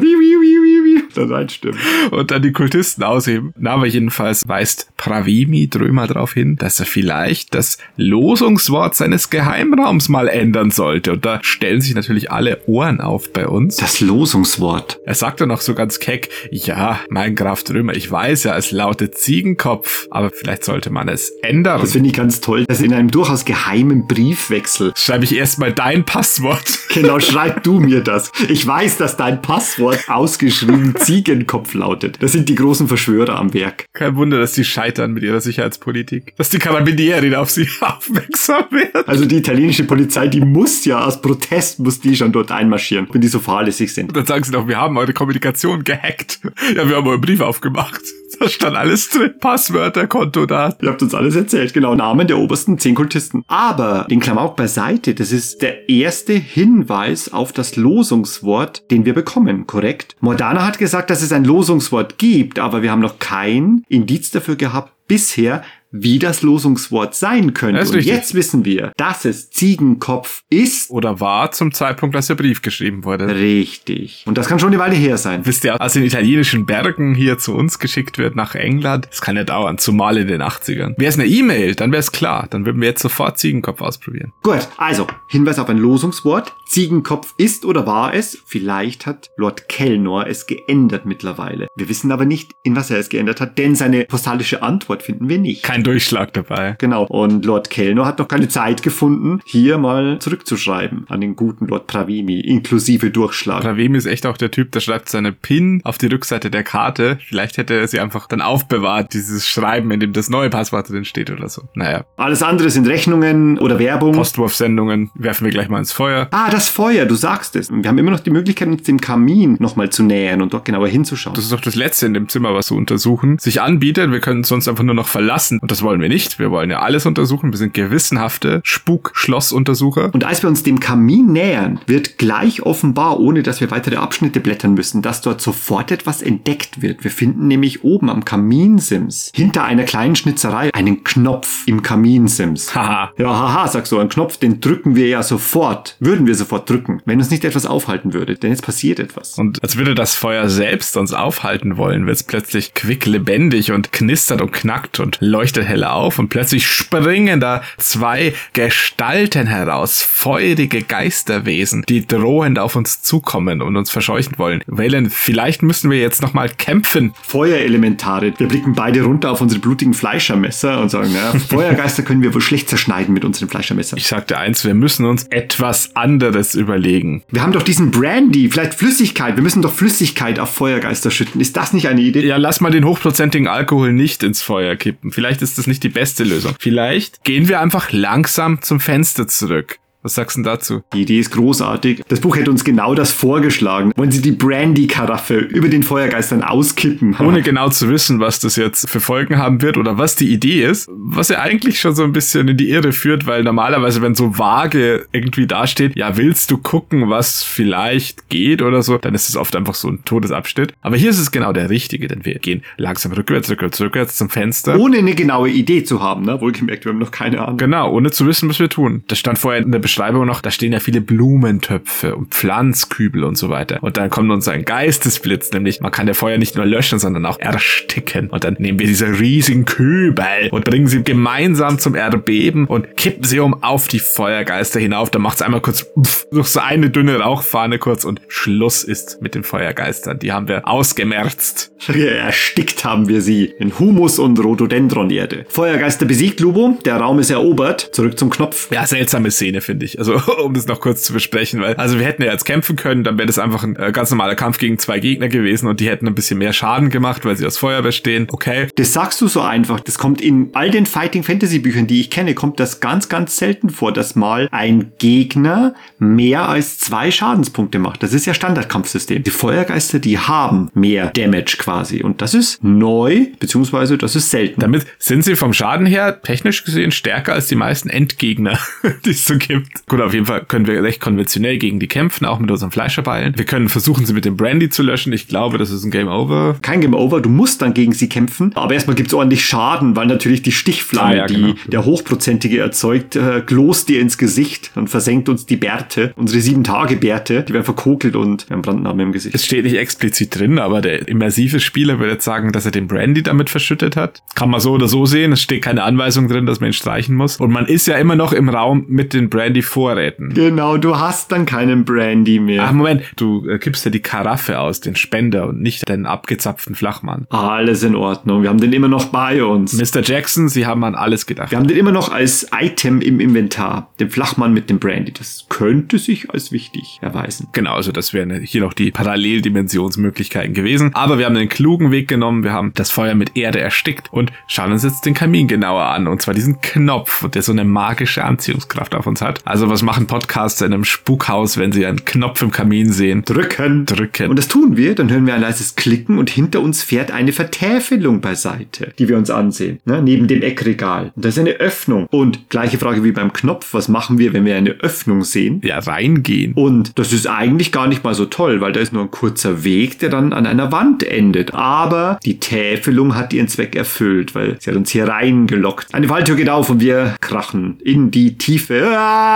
und 2.10 2.30
dann 2.32 2.42
die 2.42 2.52
Kultisten 2.52 3.04
ausheben. 3.04 3.52
Na, 3.56 3.70
aber 3.70 3.86
jedenfalls 3.86 4.42
weist 4.46 4.90
Pravimi 4.96 5.68
Drömer 5.68 6.08
darauf 6.08 6.34
hin, 6.34 6.56
dass 6.56 6.80
er 6.80 6.86
vielleicht 6.86 7.54
das 7.54 7.78
Losungswort 7.96 8.96
seines 8.96 9.30
Geheimraums 9.30 10.08
mal 10.08 10.26
ändern 10.26 10.72
sollte. 10.72 11.12
Und 11.12 11.24
da 11.24 11.38
stellen 11.42 11.80
sich 11.80 11.94
natürlich 11.94 12.32
alle 12.32 12.60
Ohren 12.66 13.00
auf 13.00 13.32
bei 13.32 13.46
uns. 13.46 13.76
Das 13.76 14.00
Losungswort. 14.00 14.98
Er 15.06 15.14
sagt 15.14 15.40
dann 15.40 15.48
noch 15.48 15.60
so 15.66 15.74
ganz 15.74 15.98
keck, 15.98 16.30
ja, 16.50 17.00
mein 17.10 17.34
Graf 17.34 17.62
Drömer, 17.62 17.94
ich 17.94 18.10
weiß 18.10 18.44
ja, 18.44 18.56
es 18.56 18.70
lautet 18.70 19.18
Ziegenkopf, 19.18 20.06
aber 20.10 20.30
vielleicht 20.30 20.64
sollte 20.64 20.90
man 20.90 21.08
es 21.08 21.30
ändern. 21.42 21.80
Das 21.80 21.92
finde 21.92 22.08
ich 22.08 22.14
ganz 22.14 22.40
toll, 22.40 22.64
dass 22.66 22.80
in 22.80 22.92
einem 22.92 23.10
durchaus 23.10 23.44
geheimen 23.44 24.06
Briefwechsel 24.06 24.92
Schreibe 24.94 25.24
ich 25.24 25.36
erstmal 25.36 25.72
dein 25.72 26.04
Passwort. 26.04 26.64
Genau, 26.96 27.20
schreib 27.20 27.62
du 27.62 27.78
mir 27.78 28.00
das. 28.00 28.32
Ich 28.48 28.66
weiß, 28.66 28.96
dass 28.96 29.18
dein 29.18 29.42
Passwort 29.42 30.08
ausgeschrieben 30.08 30.94
Ziegenkopf 30.96 31.74
lautet. 31.74 32.16
Das 32.20 32.32
sind 32.32 32.48
die 32.48 32.54
großen 32.54 32.88
Verschwörer 32.88 33.38
am 33.38 33.52
Werk. 33.52 33.84
Kein 33.92 34.16
Wunder, 34.16 34.38
dass 34.38 34.52
die 34.52 34.64
scheitern 34.64 35.12
mit 35.12 35.22
ihrer 35.22 35.42
Sicherheitspolitik. 35.42 36.34
Dass 36.38 36.48
die 36.48 36.58
Carabinieri 36.58 37.34
auf 37.36 37.50
sie 37.50 37.68
aufmerksam 37.82 38.64
werden. 38.70 39.06
Also 39.06 39.26
die 39.26 39.36
italienische 39.36 39.84
Polizei, 39.84 40.28
die 40.28 40.40
muss 40.40 40.86
ja 40.86 41.04
aus 41.04 41.20
Protest, 41.20 41.80
muss 41.80 42.00
die 42.00 42.16
schon 42.16 42.32
dort 42.32 42.50
einmarschieren, 42.50 43.06
wenn 43.12 43.20
die 43.20 43.28
so 43.28 43.40
fahrlässig 43.40 43.92
sind. 43.92 44.16
Dann 44.16 44.24
sagen 44.24 44.44
sie 44.44 44.52
doch, 44.52 44.66
wir 44.66 44.78
haben 44.78 44.96
eure 44.96 45.12
Kommunikation 45.12 45.55
gehackt. 45.84 46.40
Ja, 46.74 46.88
wir 46.88 46.96
haben 46.96 47.06
euren 47.06 47.20
Brief 47.20 47.40
aufgemacht. 47.40 48.02
Da 48.38 48.48
stand 48.50 48.76
alles 48.76 49.08
drin. 49.08 49.34
Passwörter, 49.40 50.06
Kontodaten. 50.06 50.84
Ihr 50.84 50.90
habt 50.90 51.00
uns 51.00 51.14
alles 51.14 51.36
erzählt, 51.36 51.72
genau. 51.72 51.94
Namen 51.94 52.26
der 52.26 52.36
obersten 52.36 52.78
zehn 52.78 52.94
Kultisten. 52.94 53.44
Aber 53.46 54.06
den 54.10 54.20
Klamauk 54.20 54.56
beiseite, 54.56 55.14
das 55.14 55.32
ist 55.32 55.62
der 55.62 55.88
erste 55.88 56.34
Hinweis 56.34 57.32
auf 57.32 57.52
das 57.52 57.76
Losungswort, 57.76 58.90
den 58.90 59.06
wir 59.06 59.14
bekommen, 59.14 59.66
korrekt? 59.66 60.16
Mordana 60.20 60.66
hat 60.66 60.78
gesagt, 60.78 61.08
dass 61.08 61.22
es 61.22 61.32
ein 61.32 61.44
Losungswort 61.44 62.18
gibt, 62.18 62.58
aber 62.58 62.82
wir 62.82 62.90
haben 62.90 63.00
noch 63.00 63.18
kein 63.18 63.84
Indiz 63.88 64.32
dafür 64.32 64.56
gehabt 64.56 64.92
bisher, 65.08 65.62
wie 66.02 66.18
das 66.18 66.42
Losungswort 66.42 67.14
sein 67.14 67.54
könnte. 67.54 67.80
Und 67.80 67.94
richtig. 67.94 68.06
jetzt 68.06 68.34
wissen 68.34 68.64
wir, 68.64 68.92
dass 68.96 69.24
es 69.24 69.50
Ziegenkopf 69.50 70.42
ist. 70.50 70.90
Oder 70.90 71.20
war 71.20 71.52
zum 71.52 71.72
Zeitpunkt, 71.72 72.16
als 72.16 72.26
der 72.26 72.34
Brief 72.34 72.62
geschrieben 72.62 73.04
wurde. 73.04 73.28
Richtig. 73.28 74.24
Und 74.26 74.38
das 74.38 74.48
kann 74.48 74.58
schon 74.58 74.68
eine 74.68 74.78
Weile 74.78 74.94
her 74.94 75.18
sein. 75.18 75.44
Wisst 75.44 75.64
ihr, 75.64 75.80
aus 75.80 75.94
den 75.94 76.04
italienischen 76.04 76.66
Bergen 76.66 77.14
hier 77.14 77.38
zu 77.38 77.54
uns 77.54 77.78
geschickt 77.78 78.18
wird 78.18 78.36
nach 78.36 78.54
England, 78.54 79.08
das 79.10 79.20
kann 79.20 79.36
ja 79.36 79.44
dauern, 79.44 79.78
zumal 79.78 80.16
in 80.16 80.28
den 80.28 80.42
80ern. 80.42 80.94
Wäre 80.98 81.08
es 81.08 81.18
eine 81.18 81.26
E-Mail, 81.28 81.74
dann 81.74 81.92
wäre 81.92 82.00
es 82.00 82.12
klar. 82.12 82.46
Dann 82.50 82.66
würden 82.66 82.80
wir 82.80 82.88
jetzt 82.88 83.02
sofort 83.02 83.38
Ziegenkopf 83.38 83.80
ausprobieren. 83.80 84.32
Gut, 84.42 84.68
also 84.76 85.06
Hinweis 85.28 85.58
auf 85.58 85.68
ein 85.68 85.78
Losungswort. 85.78 86.54
Ziegenkopf 86.68 87.34
ist 87.38 87.64
oder 87.64 87.86
war 87.86 88.14
es. 88.14 88.38
Vielleicht 88.46 89.06
hat 89.06 89.30
Lord 89.36 89.68
Kellnor 89.68 90.26
es 90.26 90.46
geändert 90.46 91.06
mittlerweile. 91.06 91.68
Wir 91.76 91.88
wissen 91.88 92.12
aber 92.12 92.24
nicht, 92.24 92.52
in 92.64 92.76
was 92.76 92.90
er 92.90 92.98
es 92.98 93.08
geändert 93.08 93.40
hat, 93.40 93.58
denn 93.58 93.74
seine 93.74 94.04
postalische 94.04 94.62
Antwort 94.62 95.02
finden 95.02 95.28
wir 95.28 95.38
nicht. 95.38 95.62
Kein 95.62 95.85
Durchschlag 95.86 96.32
dabei. 96.32 96.74
Genau. 96.78 97.04
Und 97.04 97.44
Lord 97.44 97.70
Kellnor 97.70 98.06
hat 98.06 98.18
noch 98.18 98.28
keine 98.28 98.48
Zeit 98.48 98.82
gefunden, 98.82 99.40
hier 99.44 99.78
mal 99.78 100.18
zurückzuschreiben 100.18 101.06
an 101.08 101.20
den 101.20 101.36
guten 101.36 101.66
Lord 101.66 101.86
Pravimi, 101.86 102.40
inklusive 102.40 103.10
Durchschlag. 103.10 103.62
Pravemi 103.62 103.96
ist 103.98 104.06
echt 104.06 104.26
auch 104.26 104.36
der 104.36 104.50
Typ, 104.50 104.72
der 104.72 104.80
schreibt 104.80 105.08
seine 105.08 105.32
PIN 105.32 105.80
auf 105.84 105.98
die 105.98 106.06
Rückseite 106.06 106.50
der 106.50 106.64
Karte. 106.64 107.18
Vielleicht 107.26 107.56
hätte 107.56 107.74
er 107.74 107.86
sie 107.86 108.00
einfach 108.00 108.26
dann 108.26 108.40
aufbewahrt, 108.40 109.12
dieses 109.12 109.46
Schreiben, 109.46 109.90
in 109.90 110.00
dem 110.00 110.12
das 110.12 110.28
neue 110.28 110.50
Passwort 110.50 110.88
drin 110.88 111.04
steht 111.04 111.30
oder 111.30 111.48
so. 111.48 111.62
Naja, 111.74 112.04
Alles 112.16 112.42
andere 112.42 112.70
sind 112.70 112.88
Rechnungen 112.88 113.58
oder 113.58 113.78
Werbung. 113.78 114.12
Postwurfsendungen 114.12 115.10
werfen 115.14 115.44
wir 115.44 115.52
gleich 115.52 115.68
mal 115.68 115.78
ins 115.78 115.92
Feuer. 115.92 116.28
Ah, 116.32 116.50
das 116.50 116.68
Feuer, 116.68 117.06
du 117.06 117.14
sagst 117.14 117.56
es. 117.56 117.70
Wir 117.70 117.88
haben 117.88 117.98
immer 117.98 118.10
noch 118.10 118.20
die 118.20 118.30
Möglichkeit, 118.30 118.68
uns 118.68 118.82
dem 118.82 119.00
Kamin 119.00 119.56
nochmal 119.60 119.90
zu 119.90 120.02
nähern 120.02 120.42
und 120.42 120.52
dort 120.52 120.64
genauer 120.64 120.88
hinzuschauen. 120.88 121.34
Das 121.34 121.44
ist 121.44 121.52
doch 121.52 121.60
das 121.60 121.74
Letzte 121.74 122.06
in 122.06 122.14
dem 122.14 122.28
Zimmer, 122.28 122.54
was 122.54 122.66
zu 122.66 122.76
untersuchen. 122.76 123.38
Sich 123.38 123.60
anbietet, 123.60 124.10
wir 124.10 124.20
können 124.20 124.40
es 124.40 124.48
sonst 124.48 124.68
einfach 124.68 124.84
nur 124.84 124.94
noch 124.94 125.06
verlassen. 125.06 125.58
Und 125.60 125.70
das 125.76 125.82
wollen 125.82 126.00
wir 126.00 126.08
nicht. 126.08 126.38
Wir 126.38 126.50
wollen 126.50 126.70
ja 126.70 126.78
alles 126.78 127.04
untersuchen. 127.04 127.52
Wir 127.52 127.58
sind 127.58 127.74
gewissenhafte 127.74 128.62
Spuk-Schlossuntersucher. 128.64 130.08
Und 130.14 130.24
als 130.24 130.42
wir 130.42 130.48
uns 130.48 130.62
dem 130.62 130.80
Kamin 130.80 131.32
nähern, 131.32 131.80
wird 131.86 132.16
gleich 132.16 132.62
offenbar, 132.62 133.20
ohne 133.20 133.42
dass 133.42 133.60
wir 133.60 133.70
weitere 133.70 133.96
Abschnitte 133.96 134.40
blättern 134.40 134.72
müssen, 134.72 135.02
dass 135.02 135.20
dort 135.20 135.42
sofort 135.42 135.92
etwas 135.92 136.22
entdeckt 136.22 136.80
wird. 136.80 137.04
Wir 137.04 137.10
finden 137.10 137.46
nämlich 137.46 137.84
oben 137.84 138.08
am 138.08 138.24
Kaminsims, 138.24 139.30
hinter 139.34 139.64
einer 139.64 139.82
kleinen 139.82 140.16
Schnitzerei, 140.16 140.70
einen 140.72 141.04
Knopf 141.04 141.64
im 141.66 141.82
Kaminsims. 141.82 142.74
Haha. 142.74 143.12
Ja, 143.18 143.28
haha, 143.28 143.68
sagst 143.68 143.92
du, 143.92 143.98
einen 143.98 144.08
Knopf, 144.08 144.38
den 144.38 144.62
drücken 144.62 144.96
wir 144.96 145.08
ja 145.08 145.22
sofort. 145.22 145.96
Würden 146.00 146.26
wir 146.26 146.34
sofort 146.34 146.70
drücken, 146.70 147.02
wenn 147.04 147.18
uns 147.18 147.30
nicht 147.30 147.44
etwas 147.44 147.66
aufhalten 147.66 148.14
würde. 148.14 148.36
Denn 148.36 148.50
jetzt 148.50 148.64
passiert 148.64 148.98
etwas. 148.98 149.36
Und 149.36 149.62
als 149.62 149.76
würde 149.76 149.94
das 149.94 150.14
Feuer 150.14 150.48
selbst 150.48 150.96
uns 150.96 151.12
aufhalten 151.12 151.76
wollen, 151.76 152.06
wird 152.06 152.16
es 152.16 152.22
plötzlich 152.22 152.72
quicklebendig 152.72 153.72
und 153.72 153.92
knistert 153.92 154.40
und 154.40 154.52
knackt 154.52 155.00
und 155.00 155.18
leuchtet 155.20 155.55
hell 155.62 155.84
auf 155.84 156.18
und 156.18 156.28
plötzlich 156.28 156.66
springen 156.66 157.40
da 157.40 157.62
zwei 157.78 158.34
Gestalten 158.52 159.46
heraus, 159.46 160.02
feurige 160.02 160.82
Geisterwesen, 160.82 161.84
die 161.88 162.06
drohend 162.06 162.58
auf 162.58 162.76
uns 162.76 163.02
zukommen 163.02 163.62
und 163.62 163.76
uns 163.76 163.90
verscheuchen 163.90 164.34
wollen. 164.38 164.62
Wellen, 164.66 165.10
vielleicht 165.10 165.62
müssen 165.62 165.90
wir 165.90 165.98
jetzt 165.98 166.22
nochmal 166.22 166.48
kämpfen. 166.48 167.14
Feuerelementare. 167.22 168.32
Wir 168.38 168.48
blicken 168.48 168.74
beide 168.74 169.02
runter 169.02 169.30
auf 169.30 169.40
unsere 169.40 169.60
blutigen 169.60 169.94
Fleischermesser 169.94 170.80
und 170.80 170.90
sagen, 170.90 171.12
naja, 171.12 171.38
Feuergeister 171.48 172.02
können 172.02 172.22
wir 172.22 172.34
wohl 172.34 172.40
schlecht 172.40 172.68
zerschneiden 172.68 173.14
mit 173.14 173.24
unseren 173.24 173.48
Fleischermessern. 173.48 173.98
Ich 173.98 174.06
sagte 174.06 174.38
eins, 174.38 174.64
wir 174.64 174.74
müssen 174.74 175.06
uns 175.06 175.24
etwas 175.24 175.94
anderes 175.94 176.54
überlegen. 176.54 177.22
Wir 177.30 177.42
haben 177.42 177.52
doch 177.52 177.62
diesen 177.62 177.90
Brandy, 177.90 178.50
vielleicht 178.50 178.74
Flüssigkeit. 178.74 179.36
Wir 179.36 179.42
müssen 179.42 179.62
doch 179.62 179.72
Flüssigkeit 179.72 180.38
auf 180.38 180.52
Feuergeister 180.52 181.10
schütten. 181.10 181.40
Ist 181.40 181.56
das 181.56 181.72
nicht 181.72 181.88
eine 181.88 182.00
Idee? 182.00 182.26
Ja, 182.26 182.36
lass 182.36 182.60
mal 182.60 182.70
den 182.70 182.84
hochprozentigen 182.84 183.48
Alkohol 183.48 183.92
nicht 183.92 184.22
ins 184.22 184.42
Feuer 184.42 184.76
kippen. 184.76 185.12
Vielleicht 185.12 185.42
ist 185.42 185.45
das 185.54 185.66
nicht 185.66 185.82
die 185.82 185.88
beste 185.88 186.24
Lösung. 186.24 186.54
Vielleicht 186.58 187.24
gehen 187.24 187.48
wir 187.48 187.60
einfach 187.60 187.92
langsam 187.92 188.62
zum 188.62 188.80
Fenster 188.80 189.28
zurück. 189.28 189.78
Was 190.06 190.14
sagst 190.14 190.36
du 190.36 190.42
dazu? 190.42 190.82
Die 190.92 191.02
Idee 191.02 191.18
ist 191.18 191.32
großartig. 191.32 192.04
Das 192.06 192.20
Buch 192.20 192.36
hätte 192.36 192.48
uns 192.52 192.62
genau 192.62 192.94
das 192.94 193.10
vorgeschlagen. 193.10 193.90
Wollen 193.96 194.12
Sie 194.12 194.22
die 194.22 194.30
Brandy-Karaffe 194.30 195.34
über 195.34 195.68
den 195.68 195.82
Feuergeistern 195.82 196.44
auskippen? 196.44 197.16
Ohne 197.18 197.42
genau 197.42 197.70
zu 197.70 197.88
wissen, 197.88 198.20
was 198.20 198.38
das 198.38 198.54
jetzt 198.54 198.88
für 198.88 199.00
Folgen 199.00 199.36
haben 199.36 199.62
wird 199.62 199.76
oder 199.76 199.98
was 199.98 200.14
die 200.14 200.32
Idee 200.32 200.62
ist, 200.62 200.88
was 200.92 201.30
ja 201.30 201.40
eigentlich 201.40 201.80
schon 201.80 201.96
so 201.96 202.04
ein 202.04 202.12
bisschen 202.12 202.46
in 202.46 202.56
die 202.56 202.70
Irre 202.70 202.92
führt, 202.92 203.26
weil 203.26 203.42
normalerweise, 203.42 204.00
wenn 204.00 204.14
so 204.14 204.38
vage 204.38 205.06
irgendwie 205.10 205.48
dasteht, 205.48 205.96
ja, 205.96 206.16
willst 206.16 206.52
du 206.52 206.58
gucken, 206.58 207.10
was 207.10 207.42
vielleicht 207.42 208.28
geht 208.28 208.62
oder 208.62 208.82
so, 208.82 208.98
dann 208.98 209.12
ist 209.12 209.28
es 209.28 209.36
oft 209.36 209.56
einfach 209.56 209.74
so 209.74 209.88
ein 209.88 210.04
Todesabschnitt. 210.04 210.72
Aber 210.82 210.96
hier 210.96 211.10
ist 211.10 211.18
es 211.18 211.32
genau 211.32 211.52
der 211.52 211.68
richtige, 211.68 212.06
denn 212.06 212.24
wir 212.24 212.38
gehen 212.38 212.62
langsam 212.76 213.10
rückwärts, 213.10 213.50
rückwärts, 213.50 213.80
rückwärts 213.80 214.16
zum 214.16 214.30
Fenster. 214.30 214.78
Ohne 214.78 214.98
eine 214.98 215.16
genaue 215.16 215.50
Idee 215.50 215.82
zu 215.82 216.00
haben, 216.00 216.24
ne? 216.24 216.40
Wohlgemerkt, 216.40 216.84
wir 216.84 216.92
haben 216.92 217.00
noch 217.00 217.10
keine 217.10 217.40
Ahnung. 217.42 217.56
Genau, 217.56 217.90
ohne 217.90 218.12
zu 218.12 218.24
wissen, 218.24 218.48
was 218.48 218.60
wir 218.60 218.68
tun. 218.68 219.02
Das 219.08 219.18
stand 219.18 219.36
vorher 219.36 219.62
in 219.62 219.72
der 219.72 219.80
Beschreibung 219.80 219.95
Beschreibung 219.96 220.26
noch, 220.26 220.42
da 220.42 220.50
stehen 220.50 220.74
ja 220.74 220.80
viele 220.80 221.00
Blumentöpfe 221.00 222.16
und 222.16 222.34
Pflanzkübel 222.34 223.24
und 223.24 223.38
so 223.38 223.48
weiter. 223.48 223.78
Und 223.82 223.96
dann 223.96 224.10
kommt 224.10 224.30
uns 224.30 224.46
ein 224.46 224.66
Geistesblitz, 224.66 225.52
nämlich 225.52 225.80
man 225.80 225.90
kann 225.90 226.06
ja 226.06 226.12
Feuer 226.12 226.36
nicht 226.36 226.54
nur 226.54 226.66
löschen, 226.66 226.98
sondern 226.98 227.24
auch 227.24 227.38
ersticken. 227.38 228.28
Und 228.28 228.44
dann 228.44 228.56
nehmen 228.58 228.78
wir 228.78 228.86
diese 228.86 229.18
riesigen 229.18 229.64
Kübel 229.64 230.50
und 230.50 230.66
bringen 230.66 230.86
sie 230.86 231.02
gemeinsam 231.02 231.78
zum 231.78 231.94
Erdbeben 231.94 232.66
und 232.66 232.94
kippen 232.98 233.24
sie 233.24 233.40
um 233.40 233.62
auf 233.62 233.88
die 233.88 233.98
Feuergeister 233.98 234.80
hinauf. 234.80 235.10
Da 235.10 235.18
macht's 235.18 235.40
einmal 235.40 235.62
kurz 235.62 235.86
pff, 235.98 236.26
durch 236.30 236.48
so 236.48 236.60
eine 236.60 236.90
dünne 236.90 237.18
Rauchfahne 237.18 237.78
kurz 237.78 238.04
und 238.04 238.20
Schluss 238.28 238.84
ist 238.84 239.22
mit 239.22 239.34
den 239.34 239.44
Feuergeistern. 239.44 240.18
Die 240.18 240.30
haben 240.30 240.46
wir 240.46 240.68
ausgemerzt. 240.68 241.72
Erstickt 241.88 242.84
haben 242.84 243.08
wir 243.08 243.22
sie 243.22 243.44
in 243.58 243.78
Humus 243.78 244.18
und 244.18 244.38
Rhododendron-Erde. 244.38 245.46
Feuergeister 245.48 246.04
besiegt, 246.04 246.40
Lubo. 246.40 246.76
Der 246.84 246.96
Raum 246.96 247.18
ist 247.18 247.30
erobert. 247.30 247.88
Zurück 247.92 248.18
zum 248.18 248.28
Knopf. 248.28 248.70
Ja, 248.70 248.86
seltsame 248.86 249.30
Szene, 249.30 249.62
finde 249.62 249.85
ich. 249.85 249.85
Also, 249.98 250.20
um 250.44 250.54
das 250.54 250.66
noch 250.66 250.80
kurz 250.80 251.02
zu 251.02 251.12
besprechen, 251.12 251.60
weil, 251.60 251.74
also 251.74 251.98
wir 251.98 252.06
hätten 252.06 252.22
ja 252.22 252.32
jetzt 252.32 252.44
kämpfen 252.44 252.76
können, 252.76 253.04
dann 253.04 253.18
wäre 253.18 253.26
das 253.26 253.38
einfach 253.38 253.62
ein 253.62 253.76
äh, 253.76 253.92
ganz 253.92 254.10
normaler 254.10 254.34
Kampf 254.34 254.58
gegen 254.58 254.78
zwei 254.78 254.98
Gegner 254.98 255.28
gewesen 255.28 255.68
und 255.68 255.80
die 255.80 255.88
hätten 255.88 256.06
ein 256.06 256.14
bisschen 256.14 256.38
mehr 256.38 256.52
Schaden 256.52 256.90
gemacht, 256.90 257.24
weil 257.24 257.36
sie 257.36 257.46
aus 257.46 257.58
Feuer 257.58 257.82
bestehen. 257.82 258.26
Okay. 258.30 258.68
Das 258.76 258.92
sagst 258.92 259.20
du 259.20 259.28
so 259.28 259.40
einfach. 259.40 259.80
Das 259.80 259.98
kommt 259.98 260.20
in 260.20 260.50
all 260.52 260.70
den 260.70 260.86
Fighting 260.86 261.22
Fantasy 261.22 261.58
Büchern, 261.58 261.86
die 261.86 262.00
ich 262.00 262.10
kenne, 262.10 262.34
kommt 262.34 262.60
das 262.60 262.80
ganz, 262.80 263.08
ganz 263.08 263.36
selten 263.36 263.70
vor, 263.70 263.92
dass 263.92 264.16
mal 264.16 264.48
ein 264.50 264.92
Gegner 264.98 265.74
mehr 265.98 266.48
als 266.48 266.78
zwei 266.78 267.10
Schadenspunkte 267.10 267.78
macht. 267.78 268.02
Das 268.02 268.12
ist 268.12 268.26
ja 268.26 268.34
Standardkampfsystem. 268.34 269.22
Die 269.22 269.30
Feuergeister, 269.30 269.98
die 269.98 270.18
haben 270.18 270.70
mehr 270.74 271.10
Damage 271.10 271.56
quasi. 271.58 272.02
Und 272.02 272.22
das 272.22 272.34
ist 272.34 272.62
neu, 272.62 273.26
beziehungsweise 273.38 273.98
das 273.98 274.16
ist 274.16 274.30
selten. 274.30 274.60
Damit 274.60 274.86
sind 274.98 275.24
sie 275.24 275.36
vom 275.36 275.52
Schaden 275.52 275.86
her 275.86 276.20
technisch 276.22 276.64
gesehen 276.64 276.92
stärker 276.92 277.32
als 277.32 277.48
die 277.48 277.56
meisten 277.56 277.88
Endgegner, 277.88 278.58
die 279.04 279.10
es 279.10 279.24
so 279.24 279.36
gibt. 279.36 279.65
Gut, 279.88 280.00
auf 280.00 280.12
jeden 280.14 280.26
Fall 280.26 280.44
können 280.44 280.66
wir 280.66 280.82
recht 280.82 281.00
konventionell 281.00 281.58
gegen 281.58 281.78
die 281.80 281.86
kämpfen, 281.88 282.24
auch 282.26 282.38
mit 282.38 282.50
unseren 282.50 282.70
Fleischerbeilen. 282.70 283.34
Wir 283.36 283.44
können 283.44 283.68
versuchen, 283.68 284.06
sie 284.06 284.12
mit 284.12 284.24
dem 284.24 284.36
Brandy 284.36 284.68
zu 284.70 284.82
löschen. 284.82 285.12
Ich 285.12 285.28
glaube, 285.28 285.58
das 285.58 285.70
ist 285.70 285.84
ein 285.84 285.90
Game 285.90 286.08
Over. 286.08 286.56
Kein 286.62 286.80
Game 286.80 286.94
Over, 286.94 287.20
du 287.20 287.28
musst 287.28 287.62
dann 287.62 287.74
gegen 287.74 287.92
sie 287.92 288.08
kämpfen. 288.08 288.52
Aber 288.54 288.74
erstmal 288.74 288.96
gibt's 288.96 289.14
ordentlich 289.14 289.44
Schaden, 289.44 289.96
weil 289.96 290.06
natürlich 290.06 290.42
die 290.42 290.52
Stichflamme, 290.52 291.06
Ah, 291.06 291.14
ja, 291.14 291.26
die 291.26 291.34
genau. 291.34 291.54
der 291.66 291.84
Hochprozentige 291.84 292.58
erzeugt, 292.58 293.16
äh, 293.16 293.42
glost 293.44 293.88
dir 293.88 294.00
ins 294.00 294.18
Gesicht 294.18 294.70
und 294.74 294.88
versenkt 294.88 295.28
uns 295.28 295.46
die 295.46 295.56
Bärte. 295.56 296.12
Unsere 296.16 296.40
sieben 296.40 296.64
Tage 296.64 296.96
Bärte, 296.96 297.42
die 297.42 297.52
werden 297.52 297.64
verkokelt 297.64 298.16
und 298.16 298.48
wir 298.48 298.54
haben 298.54 298.62
Brandnarben 298.62 299.00
im 299.00 299.12
Gesicht. 299.12 299.34
Es 299.34 299.44
steht 299.44 299.64
nicht 299.64 299.76
explizit 299.76 300.38
drin, 300.38 300.58
aber 300.58 300.80
der 300.80 301.08
immersive 301.08 301.60
Spieler 301.60 301.98
würde 301.98 302.12
jetzt 302.14 302.24
sagen, 302.24 302.52
dass 302.52 302.64
er 302.64 302.70
den 302.72 302.88
Brandy 302.88 303.22
damit 303.22 303.50
verschüttet 303.50 303.96
hat. 303.96 304.22
Kann 304.34 304.50
man 304.50 304.60
so 304.60 304.72
oder 304.72 304.88
so 304.88 305.06
sehen. 305.06 305.32
Es 305.32 305.42
steht 305.42 305.62
keine 305.62 305.82
Anweisung 305.82 306.28
drin, 306.28 306.46
dass 306.46 306.60
man 306.60 306.70
ihn 306.70 306.72
streichen 306.72 307.14
muss. 307.14 307.36
Und 307.36 307.50
man 307.52 307.66
ist 307.66 307.86
ja 307.86 307.96
immer 307.96 308.16
noch 308.16 308.32
im 308.32 308.48
Raum 308.48 308.84
mit 308.88 309.12
den 309.12 309.30
Brandy-Vorräten. 309.56 310.34
Genau, 310.34 310.76
du 310.76 310.98
hast 310.98 311.32
dann 311.32 311.46
keinen 311.46 311.84
Brandy 311.84 312.40
mehr. 312.40 312.64
Ach, 312.64 312.72
Moment, 312.72 313.02
du 313.16 313.48
äh, 313.48 313.58
gibst 313.58 313.84
ja 313.84 313.90
die 313.90 314.00
Karaffe 314.00 314.58
aus, 314.58 314.80
den 314.80 314.96
Spender 314.96 315.48
und 315.48 315.60
nicht 315.60 315.88
den 315.88 316.06
abgezapften 316.06 316.74
Flachmann. 316.74 317.26
Alles 317.30 317.82
in 317.82 317.94
Ordnung. 317.94 318.42
Wir 318.42 318.50
haben 318.50 318.60
den 318.60 318.72
immer 318.72 318.88
noch 318.88 319.06
bei 319.06 319.42
uns. 319.42 319.72
Mr. 319.72 320.02
Jackson, 320.02 320.48
Sie 320.48 320.66
haben 320.66 320.84
an 320.84 320.94
alles 320.94 321.26
gedacht. 321.26 321.50
Wir 321.50 321.58
haben 321.58 321.68
den 321.68 321.76
immer 321.76 321.92
noch 321.92 322.12
als 322.12 322.48
Item 322.58 323.00
im 323.00 323.20
Inventar. 323.20 323.90
Den 324.00 324.10
Flachmann 324.10 324.52
mit 324.52 324.70
dem 324.70 324.78
Brandy. 324.78 325.12
Das 325.12 325.46
könnte 325.48 325.98
sich 325.98 326.30
als 326.30 326.52
wichtig 326.52 326.98
erweisen. 327.00 327.48
Genau, 327.52 327.74
also 327.74 327.92
das 327.92 328.12
wären 328.12 328.40
hier 328.40 328.60
noch 328.60 328.72
die 328.72 328.90
Paralleldimensionsmöglichkeiten 328.90 330.54
gewesen. 330.54 330.90
Aber 330.94 331.18
wir 331.18 331.26
haben 331.26 331.34
den 331.34 331.48
klugen 331.48 331.90
Weg 331.90 332.08
genommen. 332.08 332.44
Wir 332.44 332.52
haben 332.52 332.72
das 332.74 332.90
Feuer 332.90 333.14
mit 333.14 333.36
Erde 333.36 333.60
erstickt 333.60 334.12
und 334.12 334.32
schauen 334.46 334.72
uns 334.72 334.84
jetzt 334.84 335.06
den 335.06 335.14
Kamin 335.14 335.48
genauer 335.48 335.84
an. 335.84 336.06
Und 336.06 336.22
zwar 336.22 336.34
diesen 336.34 336.60
Knopf, 336.60 337.28
der 337.30 337.42
so 337.42 337.52
eine 337.52 337.64
magische 337.64 338.24
Anziehungskraft 338.24 338.94
auf 338.94 339.06
uns 339.06 339.22
hat. 339.22 339.45
Also 339.46 339.70
was 339.70 339.82
machen 339.82 340.06
Podcaster 340.06 340.66
in 340.66 340.72
einem 340.72 340.84
Spukhaus, 340.84 341.56
wenn 341.56 341.70
sie 341.70 341.86
einen 341.86 342.04
Knopf 342.04 342.42
im 342.42 342.50
Kamin 342.50 342.92
sehen? 342.92 343.22
Drücken. 343.24 343.86
Drücken. 343.86 344.28
Und 344.28 344.38
das 344.38 344.48
tun 344.48 344.76
wir, 344.76 344.94
dann 344.96 345.10
hören 345.10 345.26
wir 345.26 345.34
ein 345.34 345.40
leises 345.40 345.76
Klicken 345.76 346.18
und 346.18 346.28
hinter 346.30 346.60
uns 346.60 346.82
fährt 346.82 347.12
eine 347.12 347.32
Vertäfelung 347.32 348.20
beiseite, 348.20 348.92
die 348.98 349.08
wir 349.08 349.16
uns 349.16 349.30
ansehen, 349.30 349.78
ne, 349.84 350.02
neben 350.02 350.26
dem 350.26 350.42
Eckregal. 350.42 351.12
Und 351.14 351.24
da 351.24 351.28
ist 351.28 351.38
eine 351.38 351.52
Öffnung. 351.52 352.06
Und 352.10 352.50
gleiche 352.50 352.78
Frage 352.78 353.04
wie 353.04 353.12
beim 353.12 353.32
Knopf, 353.32 353.72
was 353.72 353.88
machen 353.88 354.18
wir, 354.18 354.32
wenn 354.32 354.44
wir 354.44 354.56
eine 354.56 354.70
Öffnung 354.80 355.22
sehen? 355.22 355.60
ja, 355.62 355.78
reingehen. 355.78 356.52
Und 356.54 356.98
das 356.98 357.12
ist 357.12 357.28
eigentlich 357.28 357.72
gar 357.72 357.86
nicht 357.86 358.04
mal 358.04 358.14
so 358.14 358.26
toll, 358.26 358.60
weil 358.60 358.72
da 358.72 358.80
ist 358.80 358.92
nur 358.92 359.02
ein 359.02 359.10
kurzer 359.10 359.62
Weg, 359.64 359.98
der 360.00 360.08
dann 360.08 360.32
an 360.32 360.46
einer 360.46 360.72
Wand 360.72 361.02
endet. 361.02 361.54
Aber 361.54 362.18
die 362.24 362.40
Täfelung 362.40 363.14
hat 363.14 363.32
ihren 363.32 363.48
Zweck 363.48 363.76
erfüllt, 363.76 364.34
weil 364.34 364.56
sie 364.60 364.70
hat 364.70 364.76
uns 364.76 364.90
hier 364.90 365.06
reingelockt. 365.08 365.94
Eine 365.94 366.08
Falltür 366.08 366.36
geht 366.36 366.48
auf 366.48 366.70
und 366.70 366.80
wir 366.80 367.14
krachen 367.20 367.78
in 367.84 368.10
die 368.10 368.38
Tiefe. 368.38 368.92
Ah! 368.96 369.35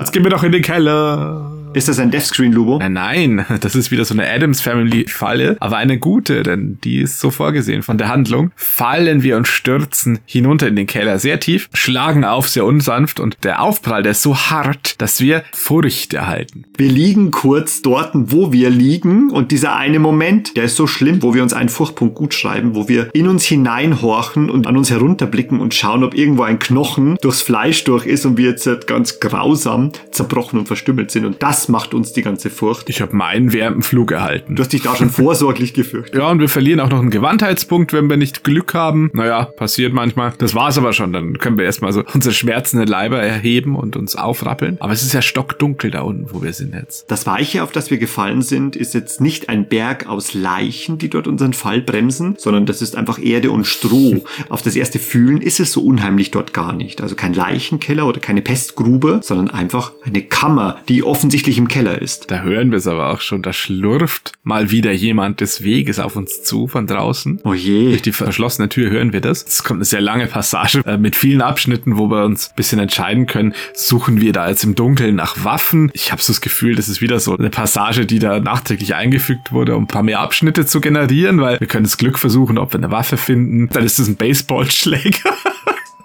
Jetzt 0.00 0.12
gehen 0.12 0.24
wir 0.24 0.30
doch 0.30 0.42
in 0.42 0.52
den 0.52 0.62
Keller. 0.62 1.61
Ist 1.74 1.88
das 1.88 1.98
ein 1.98 2.10
Deathscreen, 2.10 2.52
Lubo? 2.52 2.78
Nein, 2.78 2.92
nein, 3.36 3.46
das 3.60 3.74
ist 3.74 3.90
wieder 3.90 4.04
so 4.04 4.12
eine 4.12 4.28
Adams 4.28 4.60
Family 4.60 5.06
Falle, 5.08 5.56
aber 5.60 5.78
eine 5.78 5.98
gute, 5.98 6.42
denn 6.42 6.78
die 6.84 7.00
ist 7.00 7.18
so 7.18 7.30
vorgesehen 7.30 7.82
von 7.82 7.96
der 7.96 8.08
Handlung. 8.08 8.50
Fallen 8.56 9.22
wir 9.22 9.38
und 9.38 9.48
stürzen 9.48 10.18
hinunter 10.26 10.68
in 10.68 10.76
den 10.76 10.86
Keller 10.86 11.18
sehr 11.18 11.40
tief, 11.40 11.70
schlagen 11.72 12.24
auf 12.24 12.48
sehr 12.48 12.66
unsanft 12.66 13.20
und 13.20 13.38
der 13.42 13.62
Aufprall, 13.62 14.02
der 14.02 14.12
ist 14.12 14.22
so 14.22 14.36
hart, 14.36 15.00
dass 15.00 15.20
wir 15.22 15.44
Furcht 15.52 16.12
erhalten. 16.12 16.64
Wir 16.76 16.90
liegen 16.90 17.30
kurz 17.30 17.80
dort, 17.80 18.10
wo 18.14 18.52
wir 18.52 18.68
liegen 18.68 19.30
und 19.30 19.50
dieser 19.50 19.74
eine 19.74 19.98
Moment, 19.98 20.56
der 20.56 20.64
ist 20.64 20.76
so 20.76 20.86
schlimm, 20.86 21.22
wo 21.22 21.32
wir 21.32 21.42
uns 21.42 21.54
einen 21.54 21.70
Furchtpunkt 21.70 22.14
gut 22.14 22.34
schreiben, 22.34 22.74
wo 22.74 22.88
wir 22.88 23.08
in 23.14 23.28
uns 23.28 23.46
hineinhorchen 23.46 24.50
und 24.50 24.66
an 24.66 24.76
uns 24.76 24.90
herunterblicken 24.90 25.58
und 25.58 25.72
schauen, 25.72 26.04
ob 26.04 26.14
irgendwo 26.14 26.42
ein 26.42 26.58
Knochen 26.58 27.16
durchs 27.22 27.40
Fleisch 27.40 27.84
durch 27.84 28.04
ist 28.04 28.26
und 28.26 28.36
wir 28.36 28.50
jetzt 28.50 28.86
ganz 28.86 29.20
grausam 29.20 29.92
zerbrochen 30.10 30.58
und 30.58 30.66
verstümmelt 30.66 31.10
sind 31.10 31.24
und 31.24 31.42
das 31.42 31.61
macht 31.68 31.94
uns 31.94 32.12
die 32.12 32.22
ganze 32.22 32.50
Furcht. 32.50 32.88
Ich 32.88 33.00
habe 33.00 33.14
meinen 33.16 33.52
während 33.52 33.76
dem 33.76 33.82
Flug 33.82 34.12
erhalten. 34.12 34.56
Du 34.56 34.62
hast 34.62 34.72
dich 34.72 34.82
da 34.82 34.96
schon 34.96 35.10
vorsorglich 35.10 35.74
gefürchtet. 35.74 36.20
Ja, 36.20 36.30
und 36.30 36.40
wir 36.40 36.48
verlieren 36.48 36.80
auch 36.80 36.88
noch 36.88 37.00
einen 37.00 37.10
Gewandheitspunkt, 37.10 37.92
wenn 37.92 38.08
wir 38.08 38.16
nicht 38.16 38.44
Glück 38.44 38.74
haben. 38.74 39.10
Naja, 39.12 39.44
passiert 39.44 39.92
manchmal. 39.92 40.32
Das 40.38 40.54
war's 40.54 40.78
aber 40.78 40.92
schon. 40.92 41.12
Dann 41.12 41.38
können 41.38 41.58
wir 41.58 41.64
erstmal 41.64 41.92
so 41.92 42.02
unsere 42.12 42.34
schmerzenden 42.34 42.88
Leiber 42.88 43.20
erheben 43.20 43.76
und 43.76 43.96
uns 43.96 44.16
aufrappeln. 44.16 44.76
Aber 44.80 44.92
es 44.92 45.02
ist 45.02 45.12
ja 45.12 45.22
stockdunkel 45.22 45.90
da 45.90 46.02
unten, 46.02 46.26
wo 46.32 46.42
wir 46.42 46.52
sind 46.52 46.74
jetzt. 46.74 47.10
Das 47.10 47.26
Weiche, 47.26 47.62
auf 47.62 47.72
das 47.72 47.90
wir 47.90 47.98
gefallen 47.98 48.42
sind, 48.42 48.76
ist 48.76 48.94
jetzt 48.94 49.20
nicht 49.20 49.48
ein 49.48 49.68
Berg 49.68 50.08
aus 50.08 50.34
Leichen, 50.34 50.98
die 50.98 51.10
dort 51.10 51.26
unseren 51.26 51.52
Fall 51.52 51.80
bremsen, 51.80 52.34
sondern 52.38 52.66
das 52.66 52.82
ist 52.82 52.96
einfach 52.96 53.18
Erde 53.18 53.50
und 53.50 53.66
Stroh. 53.66 54.24
auf 54.48 54.62
das 54.62 54.76
erste 54.76 54.98
Fühlen 54.98 55.40
ist 55.40 55.60
es 55.60 55.72
so 55.72 55.82
unheimlich 55.82 56.30
dort 56.30 56.52
gar 56.52 56.72
nicht. 56.72 57.00
Also 57.00 57.14
kein 57.14 57.34
Leichenkeller 57.34 58.06
oder 58.06 58.20
keine 58.20 58.42
Pestgrube, 58.42 59.20
sondern 59.22 59.50
einfach 59.50 59.92
eine 60.04 60.22
Kammer, 60.22 60.78
die 60.88 61.02
offensichtlich 61.02 61.51
im 61.58 61.68
Keller 61.68 62.00
ist. 62.00 62.30
Da 62.30 62.42
hören 62.42 62.70
wir 62.70 62.78
es 62.78 62.86
aber 62.86 63.10
auch 63.10 63.20
schon. 63.20 63.42
Da 63.42 63.52
schlurft 63.52 64.32
mal 64.42 64.70
wieder 64.70 64.92
jemand 64.92 65.40
des 65.40 65.62
Weges 65.62 65.98
auf 65.98 66.16
uns 66.16 66.42
zu 66.42 66.68
von 66.68 66.86
draußen. 66.86 67.40
Oh 67.44 67.54
je. 67.54 67.90
Durch 67.90 68.02
die 68.02 68.12
verschlossene 68.12 68.68
Tür 68.68 68.90
hören 68.90 69.12
wir 69.12 69.20
das. 69.20 69.44
Es 69.44 69.64
kommt 69.64 69.78
eine 69.78 69.84
sehr 69.84 70.00
lange 70.00 70.26
Passage 70.26 70.82
äh, 70.86 70.96
mit 70.96 71.16
vielen 71.16 71.42
Abschnitten, 71.42 71.98
wo 71.98 72.08
wir 72.08 72.24
uns 72.24 72.50
ein 72.50 72.56
bisschen 72.56 72.78
entscheiden 72.78 73.26
können, 73.26 73.54
suchen 73.74 74.20
wir 74.20 74.32
da 74.32 74.48
jetzt 74.48 74.64
im 74.64 74.74
Dunkeln 74.74 75.14
nach 75.14 75.44
Waffen. 75.44 75.90
Ich 75.94 76.12
habe 76.12 76.22
so 76.22 76.32
das 76.32 76.40
Gefühl, 76.40 76.74
das 76.74 76.88
ist 76.88 77.00
wieder 77.00 77.20
so 77.20 77.36
eine 77.36 77.50
Passage, 77.50 78.06
die 78.06 78.18
da 78.18 78.40
nachträglich 78.40 78.94
eingefügt 78.94 79.52
wurde, 79.52 79.76
um 79.76 79.84
ein 79.84 79.88
paar 79.88 80.02
mehr 80.02 80.20
Abschnitte 80.20 80.66
zu 80.66 80.80
generieren, 80.80 81.40
weil 81.40 81.60
wir 81.60 81.66
können 81.66 81.84
das 81.84 81.96
Glück 81.96 82.18
versuchen, 82.18 82.58
ob 82.58 82.72
wir 82.72 82.78
eine 82.78 82.90
Waffe 82.90 83.16
finden. 83.16 83.68
Dann 83.68 83.84
ist 83.84 83.98
das 83.98 84.08
ein 84.08 84.16
Baseballschläger. 84.16 85.34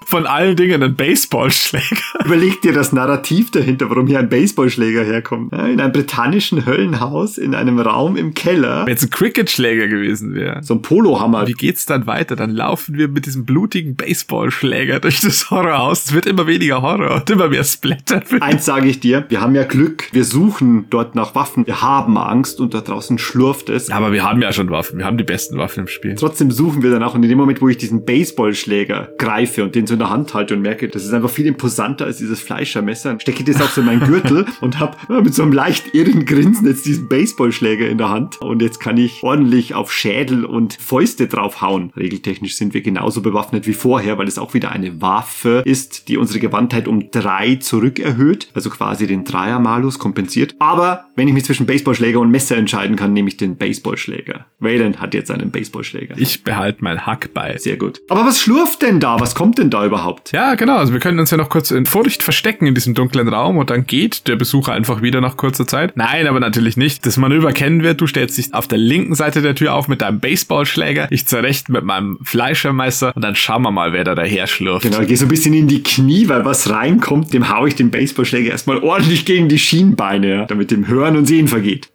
Von 0.09 0.25
allen 0.25 0.55
Dingen 0.55 0.81
ein 0.83 0.95
Baseballschläger. 0.95 1.83
Überleg 2.25 2.61
dir 2.61 2.71
das 2.71 2.93
Narrativ 2.93 3.51
dahinter, 3.51 3.89
warum 3.89 4.07
hier 4.07 4.19
ein 4.19 4.29
Baseballschläger 4.29 5.03
herkommt. 5.03 5.51
Ja, 5.51 5.67
in 5.67 5.81
einem 5.81 5.91
britannischen 5.91 6.65
Höllenhaus, 6.65 7.37
in 7.37 7.53
einem 7.53 7.77
Raum 7.77 8.15
im 8.15 8.33
Keller. 8.33 8.85
Wenn 8.85 8.95
es 8.95 9.03
ein 9.03 9.09
Cricketschläger 9.09 9.89
gewesen 9.89 10.33
wäre. 10.33 10.63
So 10.63 10.75
ein 10.75 10.81
Polohammer. 10.81 11.45
Wie 11.45 11.51
geht's 11.51 11.85
dann 11.85 12.07
weiter? 12.07 12.37
Dann 12.37 12.51
laufen 12.51 12.97
wir 12.97 13.09
mit 13.09 13.25
diesem 13.25 13.43
blutigen 13.43 13.97
Baseballschläger 13.97 15.01
durch 15.01 15.19
das 15.19 15.51
Horrorhaus. 15.51 16.05
Es 16.05 16.13
wird 16.13 16.25
immer 16.25 16.47
weniger 16.47 16.81
Horror 16.81 17.15
und 17.15 17.29
immer 17.29 17.49
mehr 17.49 17.65
Splatter. 17.65 18.21
Eins 18.39 18.63
sage 18.63 18.87
ich 18.87 19.01
dir, 19.01 19.25
wir 19.27 19.41
haben 19.41 19.55
ja 19.55 19.65
Glück. 19.65 20.07
Wir 20.13 20.23
suchen 20.23 20.85
dort 20.89 21.15
nach 21.15 21.35
Waffen. 21.35 21.67
Wir 21.67 21.81
haben 21.81 22.17
Angst 22.17 22.61
und 22.61 22.73
da 22.73 22.79
draußen 22.79 23.17
schlurft 23.17 23.67
es. 23.67 23.89
Aber 23.89 24.13
wir 24.13 24.23
haben 24.23 24.41
ja 24.41 24.53
schon 24.53 24.69
Waffen. 24.69 24.99
Wir 24.99 25.05
haben 25.05 25.17
die 25.17 25.25
besten 25.25 25.57
Waffen 25.57 25.81
im 25.81 25.87
Spiel. 25.89 26.15
Trotzdem 26.15 26.49
suchen 26.49 26.81
wir 26.81 26.91
danach 26.91 27.13
und 27.13 27.23
in 27.23 27.29
dem 27.29 27.37
Moment, 27.37 27.61
wo 27.61 27.67
ich 27.67 27.77
diesen 27.77 28.05
Baseballschläger 28.05 29.09
greife 29.17 29.65
und 29.65 29.75
den 29.75 29.85
so 29.85 29.96
in 29.97 29.99
der 29.99 30.11
Hand 30.11 30.35
halte 30.35 30.53
und 30.53 30.61
merke, 30.61 30.87
das 30.87 31.03
ist 31.03 31.13
einfach 31.13 31.31
viel 31.31 31.47
imposanter 31.47 32.05
als 32.05 32.17
dieses 32.17 32.39
Fleischermesser, 32.39 33.19
stecke 33.19 33.39
ich 33.39 33.45
das 33.45 33.61
auch 33.61 33.69
so 33.69 33.81
in 33.81 33.87
meinen 33.87 34.07
Gürtel 34.07 34.45
und 34.61 34.79
habe 34.79 34.95
mit 35.23 35.33
so 35.33 35.41
einem 35.41 35.53
leicht 35.53 35.95
irren 35.95 36.25
Grinsen 36.25 36.67
jetzt 36.67 36.85
diesen 36.85 37.09
Baseballschläger 37.09 37.89
in 37.89 37.97
der 37.97 38.09
Hand 38.09 38.39
und 38.41 38.61
jetzt 38.61 38.79
kann 38.79 38.97
ich 38.97 39.23
ordentlich 39.23 39.73
auf 39.73 39.91
Schädel 39.91 40.45
und 40.45 40.75
Fäuste 40.75 41.27
draufhauen. 41.27 41.91
Regeltechnisch 41.97 42.55
sind 42.55 42.75
wir 42.75 42.81
genauso 42.81 43.21
bewaffnet 43.21 43.65
wie 43.65 43.73
vorher, 43.73 44.19
weil 44.19 44.27
es 44.27 44.37
auch 44.37 44.53
wieder 44.53 44.71
eine 44.71 45.01
Waffe 45.01 45.63
ist, 45.65 46.07
die 46.09 46.17
unsere 46.17 46.39
Gewandtheit 46.39 46.87
um 46.87 47.09
drei 47.09 47.55
zurück 47.55 47.99
erhöht, 47.99 48.49
also 48.53 48.69
quasi 48.69 49.07
den 49.07 49.23
Dreiermalus 49.23 49.97
kompensiert. 49.97 50.55
Aber 50.59 51.05
wenn 51.15 51.27
ich 51.27 51.33
mich 51.33 51.45
zwischen 51.45 51.65
Baseballschläger 51.65 52.19
und 52.19 52.29
Messer 52.29 52.55
entscheiden 52.55 52.95
kann, 52.95 53.13
nehme 53.13 53.29
ich 53.29 53.37
den 53.37 53.57
Baseballschläger. 53.57 54.45
Waylon 54.59 54.97
hat 54.97 55.15
jetzt 55.15 55.31
einen 55.31 55.49
Baseballschläger. 55.49 56.15
Ich 56.19 56.43
behalte 56.43 56.83
mein 56.83 57.07
Hackbeil. 57.07 57.57
Sehr 57.57 57.77
gut. 57.77 58.01
Aber 58.09 58.25
was 58.25 58.39
schlurft 58.39 58.83
denn 58.83 58.99
da? 58.99 59.19
Was 59.19 59.33
kommt 59.33 59.57
denn 59.57 59.71
da 59.71 59.86
überhaupt? 59.87 60.31
Ja, 60.31 60.55
genau. 60.55 60.77
Also 60.77 60.93
wir 60.93 60.99
können 60.99 61.19
uns 61.19 61.31
ja 61.31 61.37
noch 61.37 61.49
kurz 61.49 61.71
in 61.71 61.85
Furcht 61.85 62.23
verstecken 62.23 62.67
in 62.67 62.75
diesem 62.75 62.93
dunklen 62.93 63.27
Raum 63.27 63.57
und 63.57 63.69
dann 63.69 63.85
geht 63.85 64.27
der 64.27 64.35
Besucher 64.35 64.73
einfach 64.73 65.01
wieder 65.01 65.21
nach 65.21 65.37
kurzer 65.37 65.67
Zeit. 65.67 65.95
Nein, 65.95 66.27
aber 66.27 66.39
natürlich 66.39 66.77
nicht. 66.77 67.05
Das 67.05 67.17
Manöver 67.17 67.51
kennen 67.53 67.83
wir. 67.83 67.93
Du 67.93 68.07
stellst 68.07 68.37
dich 68.37 68.53
auf 68.53 68.67
der 68.67 68.77
linken 68.77 69.15
Seite 69.15 69.41
der 69.41 69.55
Tür 69.55 69.73
auf 69.73 69.87
mit 69.87 70.01
deinem 70.01 70.19
Baseballschläger, 70.19 71.07
ich 71.09 71.27
zurecht 71.27 71.69
mit 71.69 71.83
meinem 71.83 72.19
Fleischermesser 72.23 73.15
und 73.15 73.21
dann 73.23 73.35
schauen 73.35 73.63
wir 73.63 73.71
mal, 73.71 73.93
wer 73.93 74.03
da 74.03 74.15
daher 74.15 74.47
schlürft. 74.47 74.83
Genau, 74.83 75.05
gehe 75.05 75.17
so 75.17 75.25
ein 75.25 75.29
bisschen 75.29 75.53
in 75.53 75.67
die 75.67 75.83
Knie, 75.83 76.27
weil 76.29 76.45
was 76.45 76.69
reinkommt, 76.69 77.33
dem 77.33 77.49
hau 77.49 77.65
ich 77.65 77.75
den 77.75 77.91
Baseballschläger 77.91 78.51
erstmal 78.51 78.77
ordentlich 78.79 79.25
gegen 79.25 79.49
die 79.49 79.59
Schienbeine, 79.59 80.45
damit 80.47 80.71
dem 80.71 80.87
Hören 80.87 81.17
und 81.17 81.25
Sehen 81.25 81.47
vergeht. 81.47 81.89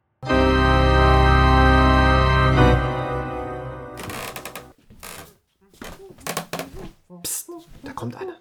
Da 7.93 7.95
kommt 7.95 8.17
einer. 8.17 8.37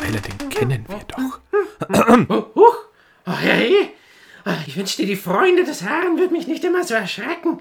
Weiler, 0.00 0.20
den 0.20 0.48
kennen 0.50 0.84
wir 0.88 1.00
doch. 1.06 1.40
Huch! 2.56 2.76
Oh, 3.26 3.32
hey! 3.32 3.94
Ich 4.66 4.76
wünschte, 4.76 5.06
die 5.06 5.16
Freunde 5.16 5.64
des 5.64 5.82
Herrn 5.82 6.18
würden 6.18 6.32
mich 6.32 6.46
nicht 6.46 6.64
immer 6.64 6.84
so 6.84 6.94
erschrecken. 6.94 7.60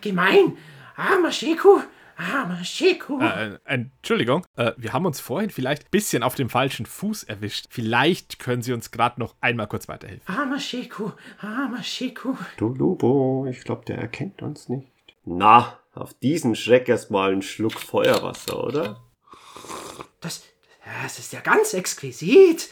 Gemein! 0.00 0.56
Armer 0.96 1.32
Sheku! 1.32 1.80
Armer 2.16 2.64
Sheku! 2.64 3.20
Äh, 3.20 3.58
Entschuldigung, 3.64 4.46
äh, 4.56 4.72
wir 4.76 4.92
haben 4.92 5.06
uns 5.06 5.20
vorhin 5.20 5.50
vielleicht 5.50 5.84
ein 5.84 5.90
bisschen 5.90 6.22
auf 6.22 6.34
dem 6.34 6.50
falschen 6.50 6.86
Fuß 6.86 7.24
erwischt. 7.24 7.66
Vielleicht 7.70 8.38
können 8.38 8.62
Sie 8.62 8.72
uns 8.72 8.90
gerade 8.90 9.20
noch 9.20 9.34
einmal 9.40 9.66
kurz 9.66 9.88
weiterhelfen. 9.88 10.22
Armer 10.34 10.60
Sheku! 10.60 11.10
Armer 11.40 11.82
Sheku! 11.82 12.34
Du 12.56 12.68
Lubo, 12.68 13.46
ich 13.48 13.64
glaube, 13.64 13.84
der 13.86 13.98
erkennt 13.98 14.42
uns 14.42 14.68
nicht. 14.68 14.88
Na, 15.24 15.78
auf 15.94 16.14
diesen 16.14 16.54
Schreck 16.56 16.88
erstmal 16.88 17.32
einen 17.32 17.42
Schluck 17.42 17.74
Feuerwasser, 17.74 18.62
oder? 18.64 19.02
Das, 20.20 20.42
das 21.02 21.18
ist 21.18 21.32
ja 21.32 21.40
ganz 21.40 21.74
exquisit. 21.74 22.70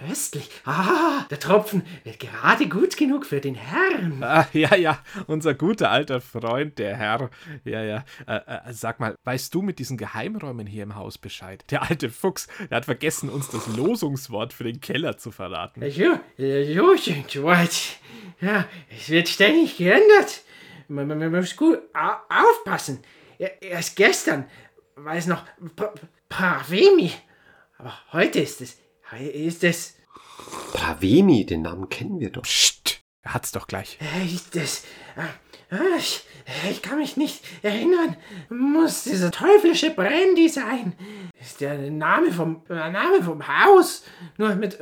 Äh, 0.00 0.08
Köstlich. 0.08 0.48
Ah, 0.64 1.24
der 1.30 1.38
Tropfen 1.38 1.82
wird 2.04 2.20
gerade 2.20 2.68
gut 2.68 2.96
genug 2.96 3.26
für 3.26 3.40
den 3.40 3.54
Herrn. 3.54 4.22
Ah, 4.22 4.46
ja, 4.52 4.74
ja, 4.74 4.98
unser 5.26 5.54
guter 5.54 5.90
alter 5.90 6.20
Freund, 6.20 6.78
der 6.78 6.96
Herr. 6.96 7.30
Ja, 7.64 7.82
ja. 7.82 8.04
Äh, 8.26 8.36
äh, 8.46 8.72
sag 8.72 9.00
mal, 9.00 9.14
weißt 9.24 9.54
du 9.54 9.62
mit 9.62 9.78
diesen 9.78 9.96
Geheimräumen 9.96 10.66
hier 10.66 10.82
im 10.82 10.94
Haus 10.94 11.18
Bescheid? 11.18 11.64
Der 11.70 11.82
alte 11.82 12.10
Fuchs, 12.10 12.48
der 12.70 12.76
hat 12.78 12.84
vergessen, 12.84 13.28
uns 13.28 13.48
das 13.50 13.66
Losungswort 13.76 14.52
für 14.52 14.64
den 14.64 14.80
Keller 14.80 15.16
zu 15.16 15.30
verraten. 15.30 15.82
Losungswort. 16.38 17.98
Ja, 18.40 18.66
es 18.96 19.08
wird 19.10 19.28
ständig 19.28 19.76
geändert. 19.76 20.42
Man, 20.88 21.06
man, 21.06 21.18
man 21.18 21.32
muss 21.32 21.54
gut 21.56 21.78
au 21.92 22.12
aufpassen. 22.28 23.00
Erst 23.38 23.96
gestern 23.96 24.46
war 24.96 25.14
es 25.14 25.26
noch 25.26 25.44
Pravemi. 26.28 27.12
Aber 27.78 27.94
heute 28.12 28.40
ist 28.40 28.60
es 28.60 28.78
ist 29.18 29.64
es. 29.64 29.96
Bravemi, 30.72 31.44
den 31.46 31.62
Namen 31.62 31.88
kennen 31.88 32.20
wir 32.20 32.30
doch. 32.30 32.42
Psst, 32.42 33.02
er 33.22 33.34
hat's 33.34 33.52
doch 33.52 33.66
gleich. 33.66 33.98
Ist 34.24 34.56
es. 34.56 34.84
Ich, 35.96 36.24
ich 36.68 36.82
kann 36.82 36.98
mich 36.98 37.16
nicht 37.16 37.44
erinnern. 37.62 38.16
Muss 38.48 39.04
dieser 39.04 39.30
teuflische 39.30 39.90
Brandy 39.90 40.48
sein? 40.48 40.94
Ist 41.40 41.60
der 41.60 41.90
Name 41.90 42.32
vom, 42.32 42.64
der 42.68 42.90
Name 42.90 43.22
vom 43.22 43.46
Haus? 43.46 44.04
Nur 44.36 44.56
mit 44.56 44.78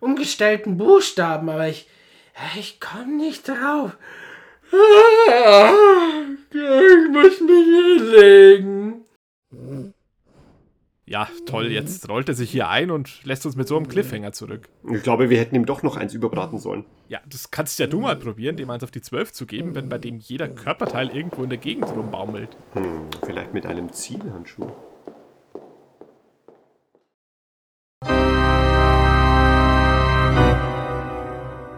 umgestellten 0.00 0.78
Buchstaben, 0.78 1.50
aber 1.50 1.68
ich, 1.68 1.88
ich 2.58 2.80
komme 2.80 3.16
nicht 3.16 3.46
drauf. 3.48 3.96
Ich 6.50 7.10
muss 7.10 7.40
mich 7.40 7.66
hinlegen. 7.66 9.04
Ja, 11.06 11.28
toll, 11.44 11.70
jetzt 11.70 12.08
rollt 12.08 12.28
er 12.30 12.34
sich 12.34 12.50
hier 12.50 12.68
ein 12.68 12.90
und 12.90 13.22
lässt 13.24 13.44
uns 13.44 13.56
mit 13.56 13.68
so 13.68 13.76
einem 13.76 13.88
Cliffhanger 13.88 14.32
zurück. 14.32 14.70
Ich 14.90 15.02
glaube, 15.02 15.28
wir 15.28 15.38
hätten 15.38 15.54
ihm 15.54 15.66
doch 15.66 15.82
noch 15.82 15.98
eins 15.98 16.14
überbraten 16.14 16.58
sollen. 16.58 16.86
Ja, 17.08 17.20
das 17.28 17.50
kannst 17.50 17.78
ja 17.78 17.86
du 17.86 18.00
mal 18.00 18.16
probieren, 18.16 18.56
dem 18.56 18.70
eins 18.70 18.82
auf 18.82 18.90
die 18.90 19.02
12 19.02 19.32
zu 19.32 19.44
geben, 19.44 19.74
wenn 19.74 19.90
bei 19.90 19.98
dem 19.98 20.18
jeder 20.18 20.48
Körperteil 20.48 21.14
irgendwo 21.14 21.42
in 21.42 21.50
der 21.50 21.58
Gegend 21.58 21.90
rumbaumelt. 21.94 22.56
Hm, 22.72 23.08
vielleicht 23.22 23.52
mit 23.52 23.66
einem 23.66 23.92
Zielhandschuh. 23.92 24.70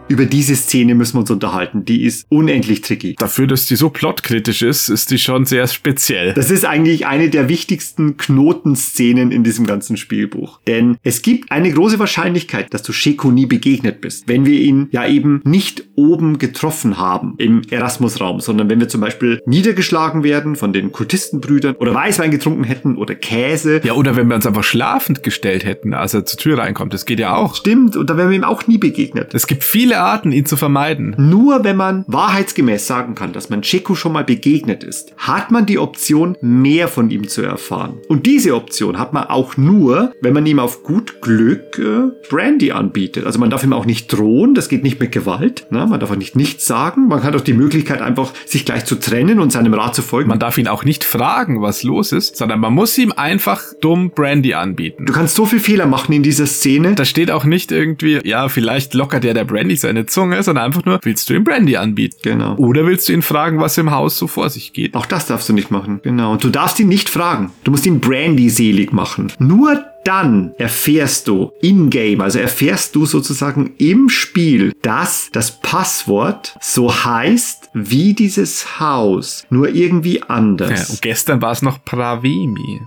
Über 0.09 0.25
diese 0.25 0.55
Szene 0.55 0.95
müssen 0.95 1.15
wir 1.15 1.21
uns 1.21 1.31
unterhalten. 1.31 1.83
Die 1.83 2.03
ist 2.03 2.25
unendlich 2.29 2.79
tricky. 2.79 3.15
Dafür, 3.19 3.45
dass 3.45 3.65
die 3.65 3.75
so 3.75 3.89
plotkritisch 3.89 4.61
ist, 4.61 4.87
ist 4.87 5.11
die 5.11 5.19
schon 5.19 5.45
sehr 5.45 5.67
speziell. 5.67 6.33
Das 6.33 6.49
ist 6.49 6.65
eigentlich 6.65 7.05
eine 7.05 7.29
der 7.29 7.49
wichtigsten 7.49 8.15
Knotenszenen 8.15 9.31
in 9.31 9.43
diesem 9.43 9.65
ganzen 9.65 9.97
Spielbuch. 9.97 10.61
Denn 10.65 10.97
es 11.03 11.21
gibt 11.21 11.51
eine 11.51 11.71
große 11.71 11.99
Wahrscheinlichkeit, 11.99 12.73
dass 12.73 12.83
du 12.83 12.93
Sheko 12.93 13.31
nie 13.31 13.47
begegnet 13.47 13.99
bist, 13.99 14.29
wenn 14.29 14.45
wir 14.45 14.57
ihn 14.57 14.87
ja 14.91 15.05
eben 15.05 15.41
nicht 15.43 15.83
oben 15.95 16.37
getroffen 16.37 16.97
haben 16.97 17.35
im 17.37 17.63
Erasmus-Raum, 17.69 18.39
sondern 18.39 18.69
wenn 18.69 18.79
wir 18.79 18.87
zum 18.87 19.01
Beispiel 19.01 19.41
niedergeschlagen 19.45 20.23
werden 20.23 20.55
von 20.55 20.71
den 20.71 20.93
Kultistenbrüdern 20.93 21.75
oder 21.75 21.93
Weißwein 21.93 22.31
getrunken 22.31 22.63
hätten 22.63 22.95
oder 22.95 23.13
Käse. 23.13 23.81
Ja, 23.83 23.93
oder 23.93 24.15
wenn 24.15 24.29
wir 24.29 24.35
uns 24.35 24.45
einfach 24.45 24.63
schlafend 24.63 25.21
gestellt 25.21 25.65
hätten, 25.65 25.93
als 25.93 26.13
er 26.13 26.25
zur 26.25 26.39
Tür 26.39 26.59
reinkommt. 26.59 26.93
Das 26.93 27.05
geht 27.05 27.19
ja 27.19 27.35
auch. 27.35 27.55
Stimmt, 27.55 27.97
und 27.97 28.09
da 28.09 28.15
wären 28.15 28.29
wir 28.29 28.37
ihm 28.37 28.45
auch 28.45 28.67
nie 28.67 28.77
begegnet. 28.77 29.33
Es 29.33 29.47
gibt 29.47 29.65
viele 29.65 29.96
Arten, 29.99 30.31
ihn 30.31 30.45
zu 30.45 30.57
vermeiden. 30.57 31.15
Nur 31.17 31.63
wenn 31.63 31.77
man 31.77 32.05
wahrheitsgemäß 32.07 32.87
sagen 32.87 33.15
kann, 33.15 33.33
dass 33.33 33.49
man 33.49 33.61
Cheku 33.61 33.95
schon 33.95 34.13
mal 34.13 34.23
begegnet 34.23 34.83
ist, 34.83 35.13
hat 35.17 35.51
man 35.51 35.65
die 35.65 35.79
Option, 35.79 36.37
mehr 36.41 36.87
von 36.87 37.09
ihm 37.09 37.27
zu 37.27 37.41
erfahren. 37.41 37.97
Und 38.07 38.25
diese 38.25 38.55
Option 38.55 38.99
hat 38.99 39.13
man 39.13 39.25
auch 39.25 39.57
nur, 39.57 40.13
wenn 40.21 40.33
man 40.33 40.45
ihm 40.45 40.59
auf 40.59 40.83
gut 40.83 41.21
Glück 41.21 41.79
äh, 41.79 42.11
Brandy 42.29 42.71
anbietet. 42.71 43.25
Also 43.25 43.39
man 43.39 43.49
darf 43.49 43.63
ihm 43.63 43.73
auch 43.73 43.85
nicht 43.85 44.07
drohen, 44.11 44.53
das 44.53 44.69
geht 44.69 44.83
nicht 44.83 44.99
mit 44.99 45.11
Gewalt. 45.11 45.67
Ne? 45.69 45.85
Man 45.87 45.99
darf 45.99 46.11
auch 46.11 46.15
nicht 46.15 46.35
nichts 46.35 46.65
sagen. 46.65 47.07
Man 47.07 47.23
hat 47.23 47.35
auch 47.35 47.41
die 47.41 47.53
Möglichkeit, 47.53 48.01
einfach 48.01 48.31
sich 48.45 48.65
gleich 48.65 48.85
zu 48.85 48.95
trennen 48.95 49.39
und 49.39 49.51
seinem 49.51 49.73
Rat 49.73 49.95
zu 49.95 50.01
folgen. 50.01 50.29
Man 50.29 50.39
darf 50.39 50.57
ihn 50.57 50.67
auch 50.67 50.83
nicht 50.83 51.03
fragen, 51.03 51.61
was 51.61 51.83
los 51.83 52.11
ist, 52.11 52.37
sondern 52.37 52.59
man 52.59 52.73
muss 52.73 52.97
ihm 52.97 53.11
einfach 53.11 53.63
dumm 53.81 54.11
Brandy 54.11 54.53
anbieten. 54.53 55.05
Du 55.05 55.13
kannst 55.13 55.35
so 55.35 55.45
viel 55.45 55.59
Fehler 55.59 55.85
machen 55.85 56.13
in 56.13 56.23
dieser 56.23 56.45
Szene. 56.45 56.95
Da 56.95 57.05
steht 57.05 57.31
auch 57.31 57.43
nicht 57.43 57.71
irgendwie, 57.71 58.19
ja, 58.23 58.49
vielleicht 58.49 58.93
lockert 58.93 59.23
ja 59.23 59.33
der 59.33 59.45
Brandy 59.45 59.75
seine 59.87 60.05
Zunge, 60.05 60.43
sondern 60.43 60.65
einfach 60.65 60.83
nur, 60.85 60.99
willst 61.03 61.29
du 61.29 61.33
ihm 61.33 61.43
Brandy 61.43 61.77
anbieten? 61.77 62.17
Genau. 62.21 62.55
Oder 62.55 62.85
willst 62.85 63.07
du 63.07 63.13
ihn 63.13 63.21
fragen, 63.21 63.59
was 63.59 63.77
im 63.77 63.91
Haus 63.91 64.17
so 64.17 64.27
vor 64.27 64.49
sich 64.49 64.73
geht? 64.73 64.95
Auch 64.95 65.05
das 65.05 65.27
darfst 65.27 65.47
du 65.47 65.53
nicht 65.53 65.71
machen. 65.71 66.01
Genau. 66.03 66.33
Und 66.33 66.43
du 66.43 66.49
darfst 66.49 66.79
ihn 66.79 66.89
nicht 66.89 67.09
fragen. 67.09 67.51
Du 67.63 67.71
musst 67.71 67.85
ihn 67.85 68.01
Brandy 68.01 68.49
selig 68.49 68.91
machen. 68.91 69.31
Nur 69.39 69.85
dann 70.03 70.51
erfährst 70.57 71.27
du 71.27 71.51
in-game, 71.61 72.21
also 72.21 72.39
erfährst 72.39 72.95
du 72.95 73.05
sozusagen 73.05 73.73
im 73.77 74.07
Spiel, 74.07 74.73
dass 74.81 75.29
das 75.33 75.59
Passwort 75.59 76.55
so 76.61 76.93
heißt 76.93 77.71
wie 77.73 78.13
dieses 78.13 78.79
Haus, 78.79 79.45
nur 79.49 79.69
irgendwie 79.69 80.21
anders. 80.23 80.87
Ja, 80.87 80.93
und 80.93 81.01
gestern 81.01 81.41
war 81.41 81.51
es 81.51 81.61
noch 81.61 81.83
Pravemi. 81.83 82.81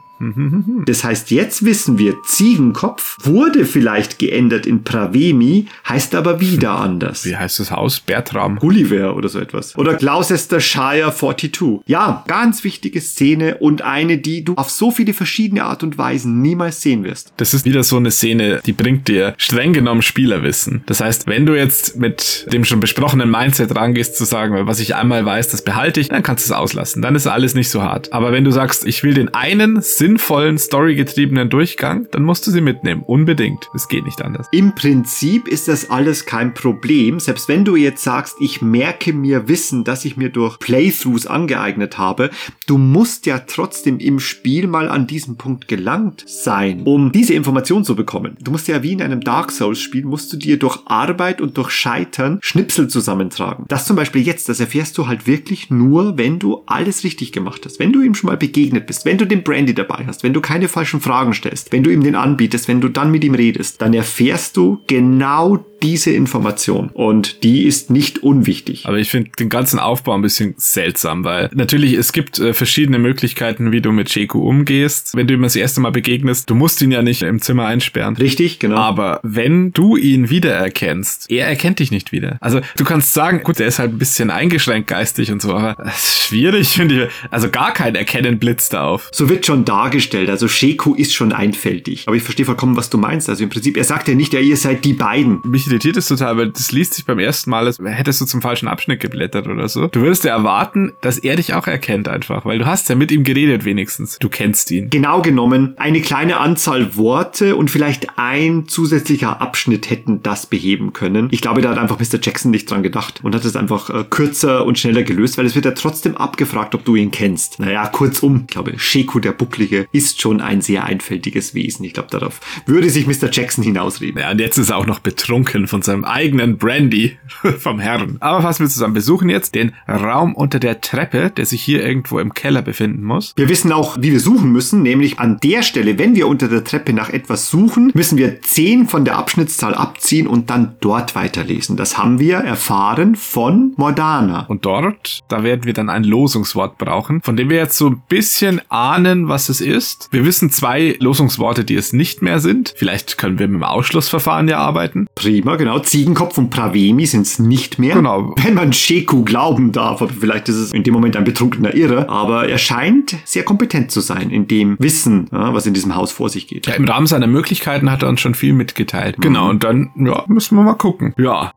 Das 0.84 1.02
heißt, 1.02 1.30
jetzt 1.30 1.64
wissen 1.64 1.98
wir, 1.98 2.22
Ziegenkopf 2.22 3.16
wurde 3.22 3.64
vielleicht 3.64 4.18
geändert 4.18 4.66
in 4.66 4.84
Pravemi, 4.84 5.66
heißt 5.88 6.14
aber 6.14 6.40
wieder 6.40 6.72
anders. 6.72 7.24
Wie 7.24 7.36
heißt 7.36 7.58
das 7.58 7.70
Haus? 7.70 8.00
Bertram. 8.00 8.56
Gulliver 8.56 9.16
oder 9.16 9.28
so 9.28 9.38
etwas. 9.38 9.76
Oder 9.78 9.94
Gloucestershire 9.94 11.14
42. 11.14 11.80
Ja, 11.86 12.24
ganz 12.26 12.64
wichtige 12.64 13.00
Szene 13.00 13.56
und 13.58 13.82
eine, 13.82 14.18
die 14.18 14.44
du 14.44 14.54
auf 14.54 14.70
so 14.70 14.90
viele 14.90 15.14
verschiedene 15.14 15.64
Art 15.64 15.82
und 15.82 15.96
Weisen 15.96 16.42
niemals 16.42 16.82
sehen 16.82 17.02
wirst. 17.04 17.32
Das 17.38 17.54
ist 17.54 17.64
wieder 17.64 17.82
so 17.82 17.96
eine 17.96 18.10
Szene, 18.10 18.60
die 18.64 18.72
bringt 18.72 19.08
dir 19.08 19.34
streng 19.38 19.72
genommen 19.72 20.02
Spielerwissen. 20.02 20.82
Das 20.86 21.00
heißt, 21.00 21.26
wenn 21.26 21.46
du 21.46 21.56
jetzt 21.56 21.96
mit 21.96 22.46
dem 22.52 22.64
schon 22.64 22.80
besprochenen 22.80 23.30
Mindset 23.30 23.74
rangehst, 23.74 24.16
zu 24.16 24.24
sagen, 24.24 24.66
was 24.66 24.80
ich 24.80 24.94
einmal 24.94 25.24
weiß, 25.24 25.48
das 25.48 25.62
behalte 25.62 26.00
ich, 26.00 26.08
dann 26.08 26.22
kannst 26.22 26.46
du 26.46 26.52
es 26.52 26.58
auslassen. 26.58 27.00
Dann 27.00 27.14
ist 27.14 27.26
alles 27.26 27.54
nicht 27.54 27.70
so 27.70 27.82
hart. 27.82 28.12
Aber 28.12 28.32
wenn 28.32 28.44
du 28.44 28.50
sagst, 28.50 28.86
ich 28.86 29.02
will 29.02 29.14
den 29.14 29.32
einen 29.34 29.80
sinnvollen, 30.10 30.58
storygetriebenen 30.58 31.50
Durchgang, 31.50 32.08
dann 32.10 32.24
musst 32.24 32.44
du 32.44 32.50
sie 32.50 32.60
mitnehmen. 32.60 33.04
Unbedingt. 33.06 33.68
Es 33.74 33.86
geht 33.86 34.04
nicht 34.04 34.22
anders. 34.22 34.48
Im 34.50 34.74
Prinzip 34.74 35.46
ist 35.46 35.68
das 35.68 35.88
alles 35.88 36.26
kein 36.26 36.52
Problem. 36.52 37.20
Selbst 37.20 37.48
wenn 37.48 37.64
du 37.64 37.76
jetzt 37.76 38.02
sagst, 38.02 38.34
ich 38.40 38.60
merke 38.60 39.12
mir 39.12 39.46
Wissen, 39.46 39.84
das 39.84 40.04
ich 40.04 40.16
mir 40.16 40.30
durch 40.30 40.58
Playthroughs 40.58 41.28
angeeignet 41.28 41.96
habe, 41.96 42.30
du 42.66 42.76
musst 42.76 43.26
ja 43.26 43.38
trotzdem 43.38 44.00
im 44.00 44.18
Spiel 44.18 44.66
mal 44.66 44.88
an 44.88 45.06
diesen 45.06 45.36
Punkt 45.36 45.68
gelangt 45.68 46.24
sein, 46.26 46.82
um 46.84 47.12
diese 47.12 47.34
Information 47.34 47.84
zu 47.84 47.94
bekommen. 47.94 48.36
Du 48.40 48.50
musst 48.50 48.66
ja 48.66 48.82
wie 48.82 48.92
in 48.92 49.02
einem 49.02 49.20
Dark 49.20 49.52
Souls 49.52 49.78
Spiel, 49.78 50.04
musst 50.04 50.32
du 50.32 50.36
dir 50.36 50.58
durch 50.58 50.80
Arbeit 50.86 51.40
und 51.40 51.56
durch 51.56 51.70
Scheitern 51.70 52.40
Schnipsel 52.42 52.88
zusammentragen. 52.88 53.64
Das 53.68 53.86
zum 53.86 53.94
Beispiel 53.94 54.22
jetzt, 54.22 54.48
das 54.48 54.58
erfährst 54.58 54.98
du 54.98 55.06
halt 55.06 55.28
wirklich 55.28 55.70
nur, 55.70 56.18
wenn 56.18 56.40
du 56.40 56.64
alles 56.66 57.04
richtig 57.04 57.30
gemacht 57.30 57.64
hast. 57.64 57.78
Wenn 57.78 57.92
du 57.92 58.02
ihm 58.02 58.16
schon 58.16 58.28
mal 58.28 58.36
begegnet 58.36 58.88
bist, 58.88 59.04
wenn 59.04 59.18
du 59.18 59.24
den 59.24 59.44
Brandy 59.44 59.72
dabei 59.72 59.99
hast, 60.06 60.22
wenn 60.22 60.32
du 60.32 60.40
keine 60.40 60.68
falschen 60.68 61.00
Fragen 61.00 61.34
stellst, 61.34 61.72
wenn 61.72 61.82
du 61.82 61.90
ihm 61.90 62.02
den 62.02 62.14
anbietest, 62.14 62.68
wenn 62.68 62.80
du 62.80 62.88
dann 62.88 63.10
mit 63.10 63.24
ihm 63.24 63.34
redest, 63.34 63.80
dann 63.82 63.94
erfährst 63.94 64.56
du 64.56 64.80
genau 64.86 65.64
diese 65.82 66.10
Information. 66.10 66.90
Und 66.92 67.42
die 67.42 67.64
ist 67.64 67.90
nicht 67.90 68.22
unwichtig. 68.22 68.86
Aber 68.86 68.98
ich 68.98 69.10
finde 69.10 69.30
den 69.38 69.48
ganzen 69.48 69.78
Aufbau 69.78 70.14
ein 70.14 70.22
bisschen 70.22 70.54
seltsam, 70.56 71.24
weil 71.24 71.50
natürlich 71.54 71.94
es 71.94 72.12
gibt 72.12 72.38
äh, 72.38 72.52
verschiedene 72.52 72.98
Möglichkeiten, 72.98 73.72
wie 73.72 73.80
du 73.80 73.92
mit 73.92 74.10
Sheku 74.10 74.40
umgehst. 74.40 75.16
Wenn 75.16 75.26
du 75.26 75.34
ihm 75.34 75.42
das 75.42 75.56
erste 75.56 75.80
Mal 75.80 75.90
begegnest, 75.90 76.50
du 76.50 76.54
musst 76.54 76.82
ihn 76.82 76.90
ja 76.90 77.02
nicht 77.02 77.22
im 77.22 77.40
Zimmer 77.40 77.66
einsperren. 77.66 78.16
Richtig, 78.16 78.58
genau. 78.58 78.76
Aber 78.76 79.20
wenn 79.22 79.72
du 79.72 79.96
ihn 79.96 80.30
wiedererkennst, 80.30 81.30
er 81.30 81.46
erkennt 81.46 81.78
dich 81.78 81.90
nicht 81.90 82.12
wieder. 82.12 82.36
Also 82.40 82.60
du 82.76 82.84
kannst 82.84 83.14
sagen, 83.14 83.42
gut, 83.42 83.58
der 83.58 83.66
ist 83.66 83.78
halt 83.78 83.92
ein 83.92 83.98
bisschen 83.98 84.30
eingeschränkt 84.30 84.88
geistig 84.88 85.32
und 85.32 85.40
so, 85.40 85.54
aber 85.54 85.82
das 85.82 86.04
ist 86.04 86.22
schwierig, 86.24 86.68
finde 86.68 87.04
ich. 87.04 87.10
Also 87.30 87.50
gar 87.50 87.72
kein 87.72 87.94
Erkennen 87.94 88.38
blitzt 88.38 88.72
da 88.72 88.84
auf. 88.84 89.08
So 89.12 89.28
wird 89.28 89.46
schon 89.46 89.64
dargestellt. 89.90 90.30
Also 90.30 90.46
Sheku 90.46 90.94
ist 90.94 91.12
schon 91.12 91.32
einfältig. 91.32 92.04
Aber 92.06 92.16
ich 92.16 92.22
verstehe 92.22 92.46
vollkommen, 92.46 92.76
was 92.76 92.90
du 92.90 92.98
meinst. 92.98 93.28
Also 93.28 93.42
im 93.42 93.50
Prinzip, 93.50 93.76
er 93.76 93.84
sagt 93.84 94.08
ja 94.08 94.14
nicht, 94.14 94.32
ja, 94.32 94.40
ihr 94.40 94.56
seid 94.56 94.84
die 94.84 94.92
beiden. 94.92 95.40
Mich 95.44 95.66
irritiert 95.66 95.96
es 95.96 96.06
total, 96.06 96.36
weil 96.36 96.50
das 96.50 96.70
liest 96.70 96.94
sich 96.94 97.04
beim 97.04 97.18
ersten 97.18 97.50
Mal, 97.50 97.66
als 97.66 97.78
hättest 97.82 98.20
du 98.20 98.24
zum 98.24 98.40
falschen 98.40 98.68
Abschnitt 98.68 99.00
geblättert 99.00 99.48
oder 99.48 99.68
so. 99.68 99.88
Du 99.88 100.00
würdest 100.00 100.24
ja 100.24 100.30
erwarten, 100.30 100.92
dass 101.00 101.18
er 101.18 101.36
dich 101.36 101.54
auch 101.54 101.66
erkennt 101.66 102.08
einfach, 102.08 102.44
weil 102.44 102.58
du 102.58 102.66
hast 102.66 102.88
ja 102.88 102.94
mit 102.94 103.10
ihm 103.10 103.24
geredet 103.24 103.64
wenigstens. 103.64 104.18
Du 104.18 104.28
kennst 104.28 104.70
ihn. 104.70 104.90
Genau 104.90 105.22
genommen, 105.22 105.74
eine 105.76 106.00
kleine 106.00 106.38
Anzahl 106.38 106.96
Worte 106.96 107.56
und 107.56 107.70
vielleicht 107.70 108.18
ein 108.18 108.68
zusätzlicher 108.68 109.40
Abschnitt 109.40 109.90
hätten 109.90 110.22
das 110.22 110.46
beheben 110.46 110.92
können. 110.92 111.28
Ich 111.32 111.40
glaube, 111.40 111.62
da 111.62 111.70
hat 111.70 111.78
einfach 111.78 111.98
Mr. 111.98 112.18
Jackson 112.22 112.50
nicht 112.50 112.70
dran 112.70 112.82
gedacht 112.82 113.20
und 113.22 113.34
hat 113.34 113.44
es 113.44 113.56
einfach 113.56 113.90
äh, 113.90 114.04
kürzer 114.08 114.64
und 114.64 114.78
schneller 114.78 115.02
gelöst, 115.02 115.36
weil 115.36 115.46
es 115.46 115.54
wird 115.54 115.64
ja 115.64 115.72
trotzdem 115.72 116.16
abgefragt, 116.16 116.74
ob 116.74 116.84
du 116.84 116.94
ihn 116.94 117.10
kennst. 117.10 117.58
Naja, 117.58 117.86
kurzum, 117.86 118.44
ich 118.46 118.52
glaube, 118.52 118.78
Sheku 118.78 119.18
der 119.20 119.32
Bucklige 119.32 119.79
ist 119.92 120.20
schon 120.20 120.40
ein 120.40 120.60
sehr 120.60 120.84
einfältiges 120.84 121.54
Wesen. 121.54 121.84
Ich 121.84 121.94
glaube, 121.94 122.08
darauf 122.10 122.40
würde 122.66 122.90
sich 122.90 123.06
Mr. 123.06 123.30
Jackson 123.30 123.64
hinausreden. 123.64 124.20
Ja, 124.20 124.30
und 124.30 124.40
jetzt 124.40 124.58
ist 124.58 124.70
er 124.70 124.76
auch 124.76 124.86
noch 124.86 125.00
betrunken 125.00 125.66
von 125.66 125.82
seinem 125.82 126.04
eigenen 126.04 126.58
Brandy 126.58 127.16
vom 127.58 127.78
Herrn. 127.80 128.16
Aber 128.20 128.42
fassen 128.42 128.64
wir 128.64 128.70
zusammen. 128.70 128.94
Besuchen 128.94 129.28
jetzt 129.28 129.54
den 129.54 129.72
Raum 129.88 130.34
unter 130.34 130.58
der 130.58 130.80
Treppe, 130.80 131.30
der 131.30 131.46
sich 131.46 131.62
hier 131.62 131.84
irgendwo 131.84 132.18
im 132.18 132.34
Keller 132.34 132.62
befinden 132.62 133.02
muss. 133.02 133.32
Wir 133.36 133.48
wissen 133.48 133.72
auch, 133.72 133.96
wie 134.00 134.12
wir 134.12 134.20
suchen 134.20 134.52
müssen, 134.52 134.82
nämlich 134.82 135.18
an 135.18 135.38
der 135.42 135.62
Stelle, 135.62 135.98
wenn 135.98 136.14
wir 136.14 136.28
unter 136.28 136.48
der 136.48 136.64
Treppe 136.64 136.92
nach 136.92 137.10
etwas 137.10 137.50
suchen, 137.50 137.90
müssen 137.94 138.18
wir 138.18 138.40
10 138.42 138.88
von 138.88 139.04
der 139.04 139.18
Abschnittszahl 139.18 139.74
abziehen 139.74 140.26
und 140.26 140.50
dann 140.50 140.76
dort 140.80 141.14
weiterlesen. 141.14 141.76
Das 141.76 141.98
haben 141.98 142.18
wir 142.18 142.36
erfahren 142.36 143.16
von 143.16 143.74
Mordana. 143.76 144.46
Und 144.46 144.64
dort, 144.64 145.20
da 145.28 145.42
werden 145.42 145.64
wir 145.64 145.72
dann 145.72 145.88
ein 145.88 146.04
Losungswort 146.04 146.78
brauchen, 146.78 147.22
von 147.22 147.36
dem 147.36 147.50
wir 147.50 147.56
jetzt 147.56 147.76
so 147.76 147.88
ein 147.88 148.02
bisschen 148.08 148.60
ahnen, 148.68 149.28
was 149.28 149.48
es 149.48 149.60
ist. 149.70 150.08
Wir 150.10 150.24
wissen 150.24 150.50
zwei 150.50 150.96
Losungsworte, 151.00 151.64
die 151.64 151.76
es 151.76 151.92
nicht 151.92 152.22
mehr 152.22 152.40
sind. 152.40 152.74
Vielleicht 152.76 153.18
können 153.18 153.38
wir 153.38 153.48
mit 153.48 153.60
dem 153.60 153.64
Ausschlussverfahren 153.64 154.48
ja 154.48 154.58
arbeiten. 154.58 155.06
Prima, 155.14 155.56
genau. 155.56 155.78
Ziegenkopf 155.78 156.38
und 156.38 156.50
Pravemi 156.50 157.06
sind 157.06 157.22
es 157.22 157.38
nicht 157.38 157.78
mehr. 157.78 157.94
Genau. 157.94 158.34
Wenn 158.42 158.54
man 158.54 158.72
Sheku 158.72 159.24
glauben 159.24 159.72
darf, 159.72 160.02
aber 160.02 160.12
vielleicht 160.12 160.48
ist 160.48 160.56
es 160.56 160.72
in 160.72 160.82
dem 160.82 160.94
Moment 160.94 161.16
ein 161.16 161.24
betrunkener 161.24 161.74
Irre, 161.74 162.08
aber 162.08 162.48
er 162.48 162.58
scheint 162.58 163.16
sehr 163.24 163.44
kompetent 163.44 163.90
zu 163.90 164.00
sein 164.00 164.30
in 164.30 164.46
dem 164.46 164.76
Wissen, 164.78 165.28
ja, 165.32 165.54
was 165.54 165.66
in 165.66 165.74
diesem 165.74 165.94
Haus 165.94 166.12
vor 166.12 166.28
sich 166.28 166.46
geht. 166.46 166.66
Ja, 166.66 166.74
im 166.74 166.84
Rahmen 166.84 167.06
seiner 167.06 167.26
Möglichkeiten 167.26 167.90
hat 167.90 168.02
er 168.02 168.08
uns 168.08 168.20
schon 168.20 168.34
viel 168.34 168.52
mitgeteilt. 168.52 169.16
Genau, 169.20 169.48
und 169.48 169.64
dann, 169.64 169.90
ja, 169.96 170.24
müssen 170.26 170.56
wir 170.56 170.62
mal 170.62 170.74
gucken. 170.74 171.14
Ja. 171.18 171.52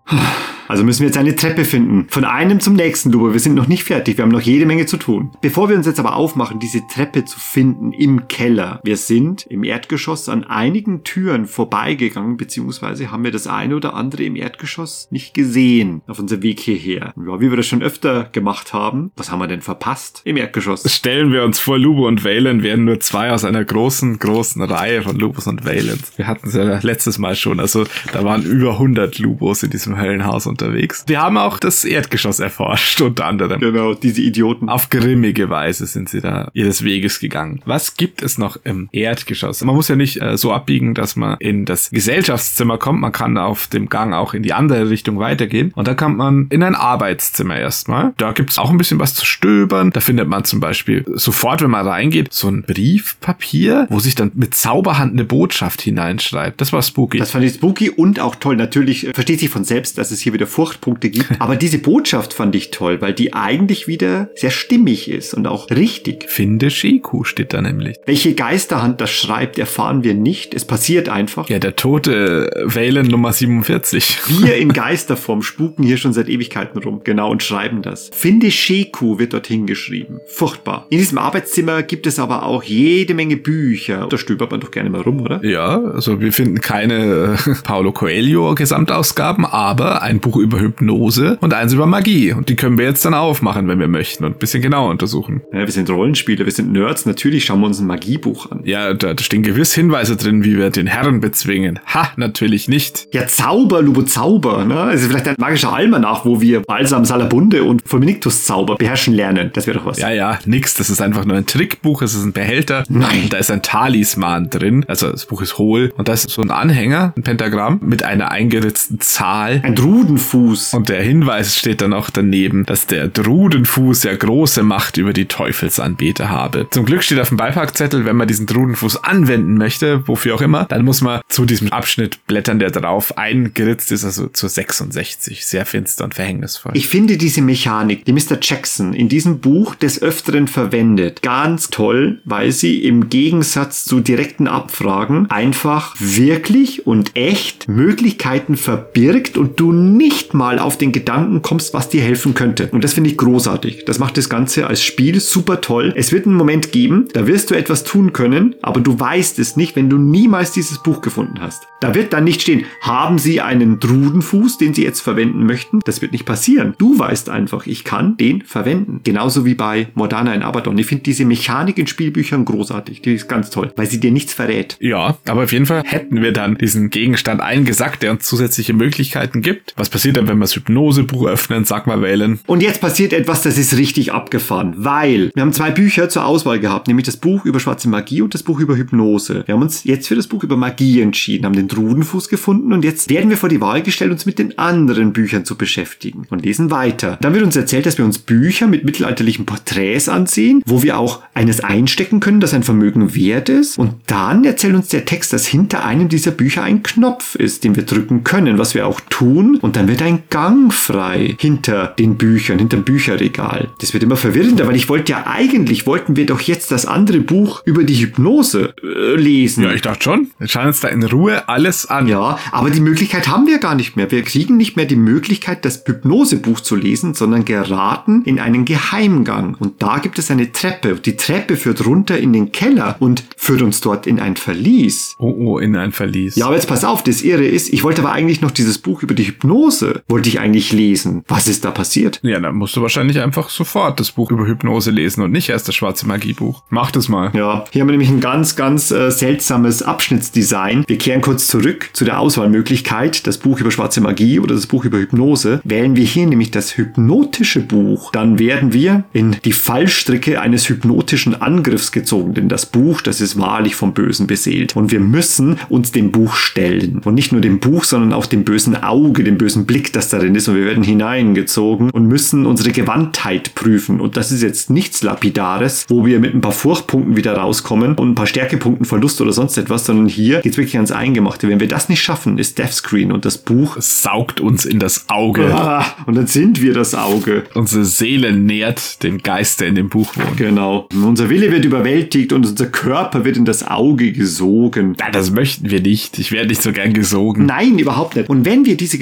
Also 0.67 0.83
müssen 0.83 1.01
wir 1.01 1.07
jetzt 1.07 1.17
eine 1.17 1.35
Treppe 1.35 1.65
finden. 1.65 2.07
Von 2.09 2.25
einem 2.25 2.59
zum 2.59 2.75
nächsten, 2.75 3.11
Lubo. 3.11 3.33
Wir 3.33 3.39
sind 3.39 3.55
noch 3.55 3.67
nicht 3.67 3.83
fertig. 3.83 4.17
Wir 4.17 4.23
haben 4.23 4.31
noch 4.31 4.41
jede 4.41 4.65
Menge 4.65 4.85
zu 4.85 4.97
tun. 4.97 5.31
Bevor 5.41 5.69
wir 5.69 5.75
uns 5.75 5.85
jetzt 5.85 5.99
aber 5.99 6.15
aufmachen, 6.15 6.59
diese 6.59 6.85
Treppe 6.87 7.25
zu 7.25 7.39
finden 7.39 7.91
im 7.91 8.27
Keller. 8.27 8.79
Wir 8.83 8.97
sind 8.97 9.45
im 9.49 9.63
Erdgeschoss 9.63 10.29
an 10.29 10.43
einigen 10.43 11.03
Türen 11.03 11.45
vorbeigegangen, 11.45 12.37
beziehungsweise 12.37 13.11
haben 13.11 13.23
wir 13.23 13.31
das 13.31 13.47
eine 13.47 13.75
oder 13.75 13.93
andere 13.93 14.23
im 14.23 14.35
Erdgeschoss 14.35 15.07
nicht 15.11 15.33
gesehen 15.33 16.01
auf 16.07 16.19
unserem 16.19 16.43
Weg 16.43 16.59
hierher. 16.59 17.13
Ja, 17.15 17.41
wie 17.41 17.49
wir 17.49 17.57
das 17.57 17.67
schon 17.67 17.81
öfter 17.81 18.29
gemacht 18.31 18.73
haben. 18.73 19.11
Was 19.15 19.31
haben 19.31 19.39
wir 19.39 19.47
denn 19.47 19.61
verpasst 19.61 20.21
im 20.23 20.37
Erdgeschoss? 20.37 20.83
Stellen 20.93 21.31
wir 21.31 21.43
uns 21.43 21.59
vor, 21.59 21.77
Lubo 21.77 22.07
und 22.07 22.23
Valen 22.23 22.63
wären 22.63 22.85
nur 22.85 22.99
zwei 22.99 23.31
aus 23.31 23.43
einer 23.43 23.63
großen, 23.63 24.19
großen 24.19 24.61
Reihe 24.61 25.01
von 25.01 25.17
Lubos 25.17 25.47
und 25.47 25.65
Valens. 25.65 26.13
Wir 26.17 26.27
hatten 26.27 26.47
es 26.47 26.53
ja 26.53 26.79
letztes 26.81 27.17
Mal 27.17 27.35
schon. 27.35 27.59
Also 27.59 27.85
da 28.11 28.23
waren 28.23 28.43
über 28.43 28.73
100 28.73 29.19
Lubos 29.19 29.63
in 29.63 29.69
diesem 29.69 29.99
Höllenhaus 29.99 30.47
unterwegs. 30.53 31.03
Wir 31.07 31.21
haben 31.21 31.37
auch 31.37 31.57
das 31.57 31.83
Erdgeschoss 31.83 32.39
erforscht, 32.39 33.01
unter 33.01 33.25
anderem. 33.25 33.59
Genau, 33.59 33.93
diese 33.93 34.21
Idioten. 34.21 34.69
Auf 34.69 34.89
grimmige 34.89 35.49
Weise 35.49 35.85
sind 35.85 36.09
sie 36.09 36.21
da 36.21 36.49
ihres 36.53 36.83
Weges 36.83 37.19
gegangen. 37.19 37.61
Was 37.65 37.95
gibt 37.95 38.21
es 38.21 38.37
noch 38.37 38.57
im 38.63 38.89
Erdgeschoss? 38.91 39.63
Man 39.63 39.75
muss 39.75 39.87
ja 39.87 39.95
nicht 39.95 40.21
äh, 40.21 40.37
so 40.37 40.53
abbiegen, 40.53 40.93
dass 40.93 41.15
man 41.15 41.37
in 41.39 41.65
das 41.65 41.89
Gesellschaftszimmer 41.89 42.77
kommt. 42.77 43.01
Man 43.01 43.11
kann 43.11 43.37
auf 43.37 43.67
dem 43.67 43.89
Gang 43.89 44.13
auch 44.13 44.33
in 44.33 44.43
die 44.43 44.53
andere 44.53 44.89
Richtung 44.89 45.19
weitergehen. 45.19 45.71
Und 45.75 45.87
da 45.87 45.95
kommt 45.95 46.17
man 46.17 46.47
in 46.49 46.63
ein 46.63 46.75
Arbeitszimmer 46.75 47.57
erstmal. 47.57 48.13
Da 48.17 48.31
gibt 48.31 48.51
es 48.51 48.59
auch 48.59 48.69
ein 48.69 48.77
bisschen 48.77 48.99
was 48.99 49.15
zu 49.15 49.25
stöbern. 49.25 49.91
Da 49.91 49.99
findet 49.99 50.27
man 50.27 50.43
zum 50.43 50.59
Beispiel 50.59 51.03
sofort, 51.13 51.61
wenn 51.61 51.71
man 51.71 51.87
reingeht, 51.87 52.31
so 52.31 52.49
ein 52.49 52.63
Briefpapier, 52.63 53.87
wo 53.89 53.99
sich 53.99 54.15
dann 54.15 54.31
mit 54.35 54.55
Zauberhand 54.55 55.13
eine 55.13 55.25
Botschaft 55.25 55.81
hineinschreibt. 55.81 56.61
Das 56.61 56.73
war 56.73 56.81
spooky. 56.81 57.17
Das 57.17 57.31
fand 57.31 57.45
ich 57.45 57.53
spooky 57.53 57.89
und 57.89 58.19
auch 58.19 58.35
toll. 58.35 58.55
Natürlich 58.55 59.07
äh, 59.07 59.13
versteht 59.13 59.39
sich 59.39 59.49
von 59.49 59.63
selbst, 59.63 59.97
dass 59.97 60.11
es 60.11 60.19
hier 60.19 60.33
wieder 60.33 60.42
Furchtpunkte 60.47 61.09
gibt. 61.09 61.29
Aber 61.39 61.55
diese 61.55 61.77
Botschaft 61.79 62.33
fand 62.33 62.55
ich 62.55 62.71
toll, 62.71 63.01
weil 63.01 63.13
die 63.13 63.33
eigentlich 63.33 63.87
wieder 63.87 64.29
sehr 64.35 64.51
stimmig 64.51 65.09
ist 65.09 65.33
und 65.33 65.47
auch 65.47 65.69
richtig. 65.69 66.25
Finde 66.29 66.69
Sheku 66.69 67.23
steht 67.23 67.53
da 67.53 67.61
nämlich. 67.61 67.97
Welche 68.05 68.33
Geisterhand 68.33 69.01
das 69.01 69.11
schreibt, 69.11 69.57
erfahren 69.57 70.03
wir 70.03 70.13
nicht. 70.13 70.53
Es 70.53 70.65
passiert 70.65 71.09
einfach. 71.09 71.49
Ja, 71.49 71.59
der 71.59 71.75
tote 71.75 72.49
Valen 72.65 73.07
Nummer 73.07 73.33
47. 73.33 74.17
Wir 74.41 74.57
in 74.57 74.73
Geisterform 74.73 75.41
spuken 75.41 75.83
hier 75.83 75.97
schon 75.97 76.13
seit 76.13 76.29
Ewigkeiten 76.29 76.81
rum, 76.81 77.01
genau, 77.03 77.31
und 77.31 77.43
schreiben 77.43 77.81
das. 77.81 78.09
Finde 78.13 78.51
Sheku 78.51 79.19
wird 79.19 79.33
dorthin 79.33 79.65
geschrieben. 79.65 80.19
Furchtbar. 80.27 80.87
In 80.89 80.97
diesem 80.97 81.17
Arbeitszimmer 81.17 81.83
gibt 81.83 82.07
es 82.07 82.19
aber 82.19 82.43
auch 82.45 82.63
jede 82.63 83.13
Menge 83.13 83.37
Bücher. 83.37 84.07
Da 84.09 84.17
stöbert 84.17 84.51
man 84.51 84.59
doch 84.59 84.71
gerne 84.71 84.89
mal 84.89 85.01
rum, 85.01 85.21
oder? 85.21 85.43
Ja, 85.43 85.81
also 85.81 86.19
wir 86.19 86.31
finden 86.33 86.61
keine 86.61 87.37
äh, 87.45 87.53
Paulo 87.63 87.91
Coelho 87.91 88.55
Gesamtausgaben, 88.55 89.45
aber 89.45 90.01
ein 90.01 90.19
Buch 90.19 90.32
über 90.41 90.59
Hypnose 90.59 91.37
und 91.41 91.53
eins 91.53 91.73
über 91.73 91.85
Magie. 91.85 92.33
Und 92.33 92.49
die 92.49 92.55
können 92.55 92.77
wir 92.77 92.85
jetzt 92.85 93.03
dann 93.05 93.13
aufmachen, 93.13 93.67
wenn 93.67 93.79
wir 93.79 93.87
möchten 93.87 94.25
und 94.25 94.33
ein 94.33 94.39
bisschen 94.39 94.61
genauer 94.61 94.89
untersuchen. 94.89 95.41
Ja, 95.51 95.59
wir 95.59 95.71
sind 95.71 95.89
Rollenspieler, 95.89 96.45
wir 96.45 96.51
sind 96.51 96.71
Nerds. 96.71 97.05
Natürlich 97.05 97.45
schauen 97.45 97.59
wir 97.61 97.67
uns 97.67 97.79
ein 97.79 97.87
Magiebuch 97.87 98.51
an. 98.51 98.61
Ja, 98.63 98.93
da, 98.93 99.13
da 99.13 99.23
stehen 99.23 99.43
gewiss 99.43 99.73
Hinweise 99.73 100.15
drin, 100.15 100.43
wie 100.43 100.57
wir 100.57 100.69
den 100.69 100.87
Herrn 100.87 101.19
bezwingen. 101.19 101.79
Ha, 101.93 102.11
natürlich 102.17 102.67
nicht. 102.67 103.07
Ja, 103.11 103.27
Zauber, 103.27 103.81
Lubo 103.81 104.03
Zauber, 104.03 104.65
ne? 104.65 104.91
Es 104.93 105.01
ist 105.01 105.07
vielleicht 105.07 105.27
ein 105.27 105.35
magischer 105.37 105.73
Almanach, 105.73 106.25
wo 106.25 106.41
wir 106.41 106.61
Balsam 106.61 107.05
Salabunde 107.05 107.63
und 107.63 107.81
Fulminictus 107.85 108.45
Zauber 108.45 108.75
beherrschen 108.75 109.13
lernen. 109.13 109.51
Das 109.53 109.67
wäre 109.67 109.77
doch 109.77 109.85
was. 109.85 109.99
Ja, 109.99 110.11
ja, 110.11 110.39
nix. 110.45 110.73
Das 110.75 110.89
ist 110.89 111.01
einfach 111.01 111.25
nur 111.25 111.37
ein 111.37 111.45
Trickbuch. 111.45 112.01
Es 112.01 112.13
ist 112.13 112.23
ein 112.23 112.33
Behälter. 112.33 112.83
Nein. 112.89 113.27
Da 113.29 113.37
ist 113.37 113.51
ein 113.51 113.61
Talisman 113.61 114.49
drin. 114.49 114.85
Also 114.87 115.11
das 115.11 115.25
Buch 115.25 115.41
ist 115.41 115.57
hohl. 115.57 115.91
Und 115.97 116.07
da 116.07 116.13
ist 116.13 116.29
so 116.29 116.41
ein 116.41 116.51
Anhänger, 116.51 117.13
ein 117.17 117.23
Pentagramm 117.23 117.79
mit 117.81 118.03
einer 118.03 118.31
eingeritzten 118.31 118.99
Zahl. 118.99 119.61
Ein 119.63 119.75
Drudenfuß. 120.23 120.73
Und 120.73 120.89
der 120.89 121.01
Hinweis 121.01 121.57
steht 121.57 121.81
dann 121.81 121.93
auch 121.93 122.09
daneben, 122.09 122.65
dass 122.65 122.87
der 122.87 123.07
Drudenfuß 123.07 124.03
ja 124.03 124.15
große 124.15 124.63
Macht 124.63 124.97
über 124.97 125.13
die 125.13 125.25
Teufelsanbeter 125.25 126.29
habe. 126.29 126.67
Zum 126.71 126.85
Glück 126.85 127.03
steht 127.03 127.19
auf 127.19 127.29
dem 127.29 127.37
Beipackzettel, 127.37 128.05
wenn 128.05 128.15
man 128.15 128.27
diesen 128.27 128.45
Drudenfuß 128.45 129.03
anwenden 129.03 129.57
möchte, 129.57 130.07
wofür 130.07 130.35
auch 130.35 130.41
immer, 130.41 130.65
dann 130.65 130.85
muss 130.85 131.01
man 131.01 131.21
zu 131.27 131.45
diesem 131.45 131.71
Abschnitt 131.71 132.25
blättern, 132.27 132.59
der 132.59 132.71
drauf 132.71 133.17
eingeritzt 133.17 133.91
ist, 133.91 134.05
also 134.05 134.27
zur 134.27 134.49
66. 134.49 135.45
Sehr 135.45 135.65
finster 135.65 136.05
und 136.05 136.15
verhängnisvoll. 136.15 136.71
Ich 136.75 136.87
finde 136.87 137.17
diese 137.17 137.41
Mechanik, 137.41 138.05
die 138.05 138.13
Mr. 138.13 138.37
Jackson 138.41 138.93
in 138.93 139.09
diesem 139.09 139.39
Buch 139.39 139.75
des 139.75 140.01
Öfteren 140.01 140.47
verwendet, 140.47 141.21
ganz 141.21 141.69
toll, 141.69 142.21
weil 142.25 142.51
sie 142.51 142.83
im 142.83 143.09
Gegensatz 143.09 143.85
zu 143.85 143.99
direkten 143.99 144.47
Abfragen 144.47 145.29
einfach 145.29 145.95
wirklich 145.99 146.87
und 146.87 147.15
echt 147.15 147.67
Möglichkeiten 147.67 148.55
verbirgt 148.55 149.37
und 149.37 149.59
du 149.59 149.71
nicht 149.71 150.12
mal 150.33 150.59
auf 150.59 150.77
den 150.77 150.91
Gedanken 150.91 151.41
kommst, 151.41 151.73
was 151.73 151.89
dir 151.89 152.01
helfen 152.01 152.33
könnte. 152.33 152.69
Und 152.71 152.83
das 152.83 152.93
finde 152.93 153.09
ich 153.09 153.17
großartig. 153.17 153.85
Das 153.85 153.99
macht 153.99 154.17
das 154.17 154.29
Ganze 154.29 154.67
als 154.67 154.83
Spiel 154.83 155.19
super 155.19 155.61
toll. 155.61 155.93
Es 155.95 156.11
wird 156.11 156.25
einen 156.25 156.35
Moment 156.35 156.71
geben, 156.71 157.07
da 157.13 157.27
wirst 157.27 157.51
du 157.51 157.55
etwas 157.55 157.83
tun 157.83 158.13
können, 158.13 158.55
aber 158.61 158.79
du 158.79 158.99
weißt 158.99 159.39
es 159.39 159.55
nicht, 159.55 159.75
wenn 159.75 159.89
du 159.89 159.97
niemals 159.97 160.51
dieses 160.51 160.81
Buch 160.81 161.01
gefunden 161.01 161.39
hast. 161.39 161.63
Da 161.79 161.95
wird 161.95 162.13
dann 162.13 162.23
nicht 162.23 162.41
stehen, 162.41 162.65
haben 162.81 163.19
Sie 163.19 163.41
einen 163.41 163.79
Drudenfuß, 163.79 164.57
den 164.57 164.73
Sie 164.73 164.83
jetzt 164.83 165.01
verwenden 165.01 165.45
möchten? 165.45 165.79
Das 165.85 166.01
wird 166.01 166.13
nicht 166.13 166.25
passieren. 166.25 166.75
Du 166.77 166.97
weißt 166.97 167.29
einfach, 167.29 167.67
ich 167.67 167.83
kann 167.83 168.15
den 168.17 168.41
verwenden. 168.43 169.01
Genauso 169.03 169.45
wie 169.45 169.55
bei 169.55 169.87
Modana 169.93 170.33
in 170.33 170.43
Abaddon. 170.43 170.77
Ich 170.77 170.85
finde 170.85 171.03
diese 171.03 171.25
Mechanik 171.25 171.77
in 171.77 171.87
Spielbüchern 171.87 172.45
großartig. 172.45 173.01
Die 173.01 173.15
ist 173.15 173.27
ganz 173.27 173.49
toll, 173.49 173.71
weil 173.75 173.87
sie 173.87 173.99
dir 173.99 174.11
nichts 174.11 174.33
verrät. 174.33 174.77
Ja, 174.79 175.17
aber 175.25 175.43
auf 175.43 175.51
jeden 175.51 175.65
Fall 175.65 175.83
hätten 175.85 176.21
wir 176.21 176.31
dann 176.31 176.57
diesen 176.57 176.89
Gegenstand 176.89 177.41
eingesackt, 177.41 178.03
der 178.03 178.11
uns 178.11 178.23
zusätzliche 178.23 178.73
Möglichkeiten 178.73 179.41
gibt. 179.41 179.73
Was 179.75 179.89
passiert 179.89 180.02
dann, 180.11 180.27
wenn 180.27 180.37
wir 180.37 180.43
das 180.43 180.55
Hypnosebuch 180.55 181.27
öffnen, 181.27 181.65
sag 181.65 181.87
mal 181.87 182.01
wählen? 182.01 182.39
Und 182.47 182.61
jetzt 182.61 182.81
passiert 182.81 183.13
etwas, 183.13 183.43
das 183.43 183.57
ist 183.57 183.77
richtig 183.77 184.11
abgefahren, 184.11 184.73
weil 184.77 185.31
wir 185.33 185.41
haben 185.41 185.53
zwei 185.53 185.71
Bücher 185.71 186.09
zur 186.09 186.25
Auswahl 186.25 186.59
gehabt, 186.59 186.87
nämlich 186.87 187.05
das 187.05 187.17
Buch 187.17 187.45
über 187.45 187.59
schwarze 187.59 187.87
Magie 187.87 188.21
und 188.21 188.33
das 188.33 188.43
Buch 188.43 188.59
über 188.59 188.75
Hypnose. 188.75 189.43
Wir 189.45 189.55
haben 189.55 189.61
uns 189.61 189.83
jetzt 189.83 190.07
für 190.07 190.15
das 190.15 190.27
Buch 190.27 190.43
über 190.43 190.57
Magie 190.57 191.01
entschieden, 191.01 191.45
haben 191.45 191.55
den 191.55 191.67
Drudenfuß 191.67 192.29
gefunden 192.29 192.73
und 192.73 192.83
jetzt 192.83 193.09
werden 193.09 193.29
wir 193.29 193.37
vor 193.37 193.49
die 193.49 193.61
Wahl 193.61 193.81
gestellt, 193.81 194.11
uns 194.11 194.25
mit 194.25 194.39
den 194.39 194.57
anderen 194.57 195.13
Büchern 195.13 195.45
zu 195.45 195.57
beschäftigen 195.57 196.25
und 196.29 196.43
lesen 196.43 196.71
weiter. 196.71 197.17
Dann 197.21 197.33
wird 197.33 197.43
uns 197.43 197.55
erzählt, 197.55 197.85
dass 197.85 197.97
wir 197.97 198.05
uns 198.05 198.19
Bücher 198.19 198.67
mit 198.67 198.83
mittelalterlichen 198.83 199.45
Porträts 199.45 200.09
ansehen, 200.09 200.61
wo 200.65 200.83
wir 200.83 200.97
auch 200.97 201.21
eines 201.33 201.61
einstecken 201.61 202.19
können, 202.19 202.39
das 202.39 202.53
ein 202.53 202.63
Vermögen 202.63 203.15
wert 203.15 203.49
ist. 203.49 203.77
Und 203.77 203.95
dann 204.07 204.43
erzählt 204.43 204.75
uns 204.75 204.87
der 204.89 205.05
Text, 205.05 205.33
dass 205.33 205.45
hinter 205.45 205.85
einem 205.85 206.09
dieser 206.09 206.31
Bücher 206.31 206.63
ein 206.63 206.83
Knopf 206.83 207.35
ist, 207.35 207.63
den 207.63 207.75
wir 207.75 207.83
drücken 207.83 208.23
können, 208.23 208.57
was 208.57 208.73
wir 208.73 208.87
auch 208.87 208.99
tun. 209.09 209.57
Und 209.61 209.75
dann 209.75 209.87
wird 209.87 209.92
ein 210.01 210.23
Gang 210.29 210.73
frei 210.73 211.35
hinter 211.39 211.87
den 211.87 212.17
Büchern, 212.17 212.59
hinter 212.59 212.77
dem 212.77 212.83
Bücherregal. 212.83 213.69
Das 213.79 213.93
wird 213.93 214.03
immer 214.03 214.15
verwirrender, 214.15 214.67
weil 214.67 214.75
ich 214.75 214.89
wollte 214.89 215.11
ja 215.11 215.25
eigentlich, 215.27 215.85
wollten 215.85 216.15
wir 216.15 216.25
doch 216.25 216.41
jetzt 216.41 216.71
das 216.71 216.85
andere 216.85 217.19
Buch 217.19 217.61
über 217.65 217.83
die 217.83 217.95
Hypnose 217.95 218.73
äh, 218.83 219.15
lesen. 219.15 219.63
Ja, 219.63 219.73
ich 219.73 219.81
dachte 219.81 220.03
schon. 220.03 220.31
Wir 220.39 220.47
schauen 220.47 220.67
uns 220.67 220.79
da 220.79 220.87
in 220.87 221.03
Ruhe 221.03 221.47
alles 221.47 221.85
an. 221.85 222.07
Ja, 222.07 222.39
aber 222.51 222.69
die 222.69 222.81
Möglichkeit 222.81 223.27
haben 223.27 223.47
wir 223.47 223.59
gar 223.59 223.75
nicht 223.75 223.95
mehr. 223.95 224.09
Wir 224.11 224.23
kriegen 224.23 224.57
nicht 224.57 224.75
mehr 224.75 224.85
die 224.85 224.95
Möglichkeit, 224.95 225.65
das 225.65 225.83
Hypnosebuch 225.85 226.59
zu 226.59 226.75
lesen, 226.75 227.13
sondern 227.13 227.45
geraten 227.45 228.23
in 228.25 228.39
einen 228.39 228.65
Geheimgang. 228.65 229.55
Und 229.59 229.81
da 229.81 229.99
gibt 229.99 230.19
es 230.19 230.31
eine 230.31 230.51
Treppe. 230.51 230.95
Die 230.95 231.15
Treppe 231.15 231.57
führt 231.57 231.85
runter 231.85 232.17
in 232.17 232.33
den 232.33 232.51
Keller 232.51 232.95
und 232.99 233.23
führt 233.37 233.61
uns 233.61 233.81
dort 233.81 234.07
in 234.07 234.19
ein 234.19 234.35
Verlies. 234.35 235.15
Oh, 235.17 235.33
oh, 235.37 235.57
in 235.59 235.75
ein 235.75 235.91
Verlies. 235.91 236.35
Ja, 236.35 236.45
aber 236.45 236.55
jetzt 236.55 236.67
pass 236.67 236.83
auf, 236.83 237.03
das 237.03 237.21
Irre 237.21 237.45
ist, 237.45 237.71
ich 237.71 237.83
wollte 237.83 238.01
aber 238.01 238.11
eigentlich 238.11 238.41
noch 238.41 238.51
dieses 238.51 238.77
Buch 238.77 239.03
über 239.03 239.13
die 239.13 239.27
Hypnose, 239.27 239.72
wollte 240.07 240.29
ich 240.29 240.39
eigentlich 240.39 240.71
lesen. 240.71 241.23
Was 241.27 241.47
ist 241.47 241.65
da 241.65 241.71
passiert? 241.71 242.19
Ja, 242.23 242.39
dann 242.39 242.55
musst 242.55 242.75
du 242.75 242.81
wahrscheinlich 242.81 243.19
einfach 243.19 243.49
sofort 243.49 243.99
das 243.99 244.11
Buch 244.11 244.31
über 244.31 244.45
Hypnose 244.45 244.91
lesen 244.91 245.23
und 245.23 245.31
nicht 245.31 245.49
erst 245.49 245.67
das 245.67 245.75
schwarze 245.75 246.07
Magiebuch. 246.07 246.63
Mach 246.69 246.91
das 246.91 247.09
mal. 247.09 247.31
Ja, 247.33 247.65
hier 247.71 247.81
haben 247.81 247.87
wir 247.87 247.93
nämlich 247.93 248.09
ein 248.09 248.19
ganz, 248.19 248.55
ganz 248.55 248.91
äh, 248.91 249.09
seltsames 249.11 249.81
Abschnittsdesign. 249.81 250.83
Wir 250.87 250.97
kehren 250.97 251.21
kurz 251.21 251.47
zurück 251.47 251.89
zu 251.93 252.05
der 252.05 252.19
Auswahlmöglichkeit, 252.19 253.25
das 253.27 253.37
Buch 253.37 253.59
über 253.59 253.71
schwarze 253.71 254.01
Magie 254.01 254.39
oder 254.39 254.55
das 254.55 254.67
Buch 254.67 254.85
über 254.85 254.97
Hypnose. 254.97 255.61
Wählen 255.63 255.95
wir 255.95 256.05
hier 256.05 256.27
nämlich 256.27 256.51
das 256.51 256.77
hypnotische 256.77 257.61
Buch, 257.61 258.11
dann 258.11 258.39
werden 258.39 258.73
wir 258.73 259.05
in 259.13 259.37
die 259.43 259.53
Fallstricke 259.53 260.41
eines 260.41 260.69
hypnotischen 260.69 261.41
Angriffs 261.41 261.91
gezogen, 261.91 262.33
denn 262.33 262.49
das 262.49 262.65
Buch, 262.65 263.01
das 263.01 263.21
ist 263.21 263.39
wahrlich 263.39 263.75
vom 263.75 263.93
Bösen 263.93 264.27
beseelt. 264.27 264.75
Und 264.75 264.91
wir 264.91 264.99
müssen 264.99 265.59
uns 265.69 265.91
dem 265.91 266.11
Buch 266.11 266.35
stellen. 266.35 267.01
Und 267.03 267.15
nicht 267.15 267.31
nur 267.31 267.41
dem 267.41 267.59
Buch, 267.59 267.83
sondern 267.83 268.13
auch 268.13 268.25
dem 268.25 268.43
bösen 268.43 268.81
Auge, 268.81 269.23
dem 269.23 269.37
bösen 269.37 269.62
Blick, 269.65 269.93
das 269.93 270.09
darin 270.09 270.35
ist. 270.35 270.47
Und 270.47 270.55
wir 270.55 270.65
werden 270.65 270.83
hineingezogen 270.83 271.89
und 271.89 272.07
müssen 272.07 272.45
unsere 272.45 272.71
Gewandtheit 272.71 273.55
prüfen. 273.55 273.99
Und 273.99 274.17
das 274.17 274.31
ist 274.31 274.41
jetzt 274.41 274.69
nichts 274.69 275.03
Lapidares, 275.03 275.85
wo 275.89 276.05
wir 276.05 276.19
mit 276.19 276.33
ein 276.33 276.41
paar 276.41 276.51
Furchtpunkten 276.51 277.15
wieder 277.15 277.35
rauskommen 277.35 277.95
und 277.95 278.11
ein 278.11 278.15
paar 278.15 278.27
Stärkepunkten 278.27 278.85
Verlust 278.85 279.21
oder 279.21 279.33
sonst 279.33 279.57
etwas, 279.57 279.85
sondern 279.85 280.07
hier 280.07 280.41
geht's 280.41 280.57
wirklich 280.57 280.75
ans 280.75 280.91
Eingemachte. 280.91 281.49
Wenn 281.49 281.59
wir 281.59 281.67
das 281.67 281.89
nicht 281.89 282.01
schaffen, 282.01 282.37
ist 282.37 282.57
Deathscreen 282.57 283.11
und 283.11 283.25
das 283.25 283.37
Buch 283.37 283.77
Es 283.77 284.01
saugt 284.01 284.39
uns 284.39 284.65
in 284.65 284.79
das 284.79 285.09
Auge. 285.09 285.53
Ah, 285.53 285.85
und 286.05 286.15
dann 286.15 286.27
sind 286.27 286.61
wir 286.61 286.73
das 286.73 286.95
Auge. 286.95 287.43
Unsere 287.53 287.85
Seele 287.85 288.33
nährt 288.33 289.03
den 289.03 289.19
Geist, 289.19 289.61
der 289.61 289.69
in 289.69 289.75
dem 289.75 289.89
Buch 289.89 290.15
wohnt. 290.15 290.37
Genau. 290.37 290.87
Unser 290.93 291.29
Wille 291.29 291.51
wird 291.51 291.65
überwältigt 291.65 292.33
und 292.33 292.45
unser 292.45 292.67
Körper 292.67 293.25
wird 293.25 293.37
in 293.37 293.45
das 293.45 293.65
Auge 293.67 294.11
gesogen. 294.11 294.95
Na, 294.99 295.09
das 295.11 295.31
möchten 295.31 295.69
wir 295.69 295.81
nicht. 295.81 296.19
Ich 296.19 296.31
werde 296.31 296.47
nicht 296.49 296.61
so 296.61 296.71
gern 296.71 296.93
gesogen. 296.93 297.45
Nein, 297.45 297.79
überhaupt 297.79 298.15
nicht. 298.15 298.29
Und 298.29 298.45
wenn 298.45 298.65
wir 298.65 298.77
diese 298.77 298.97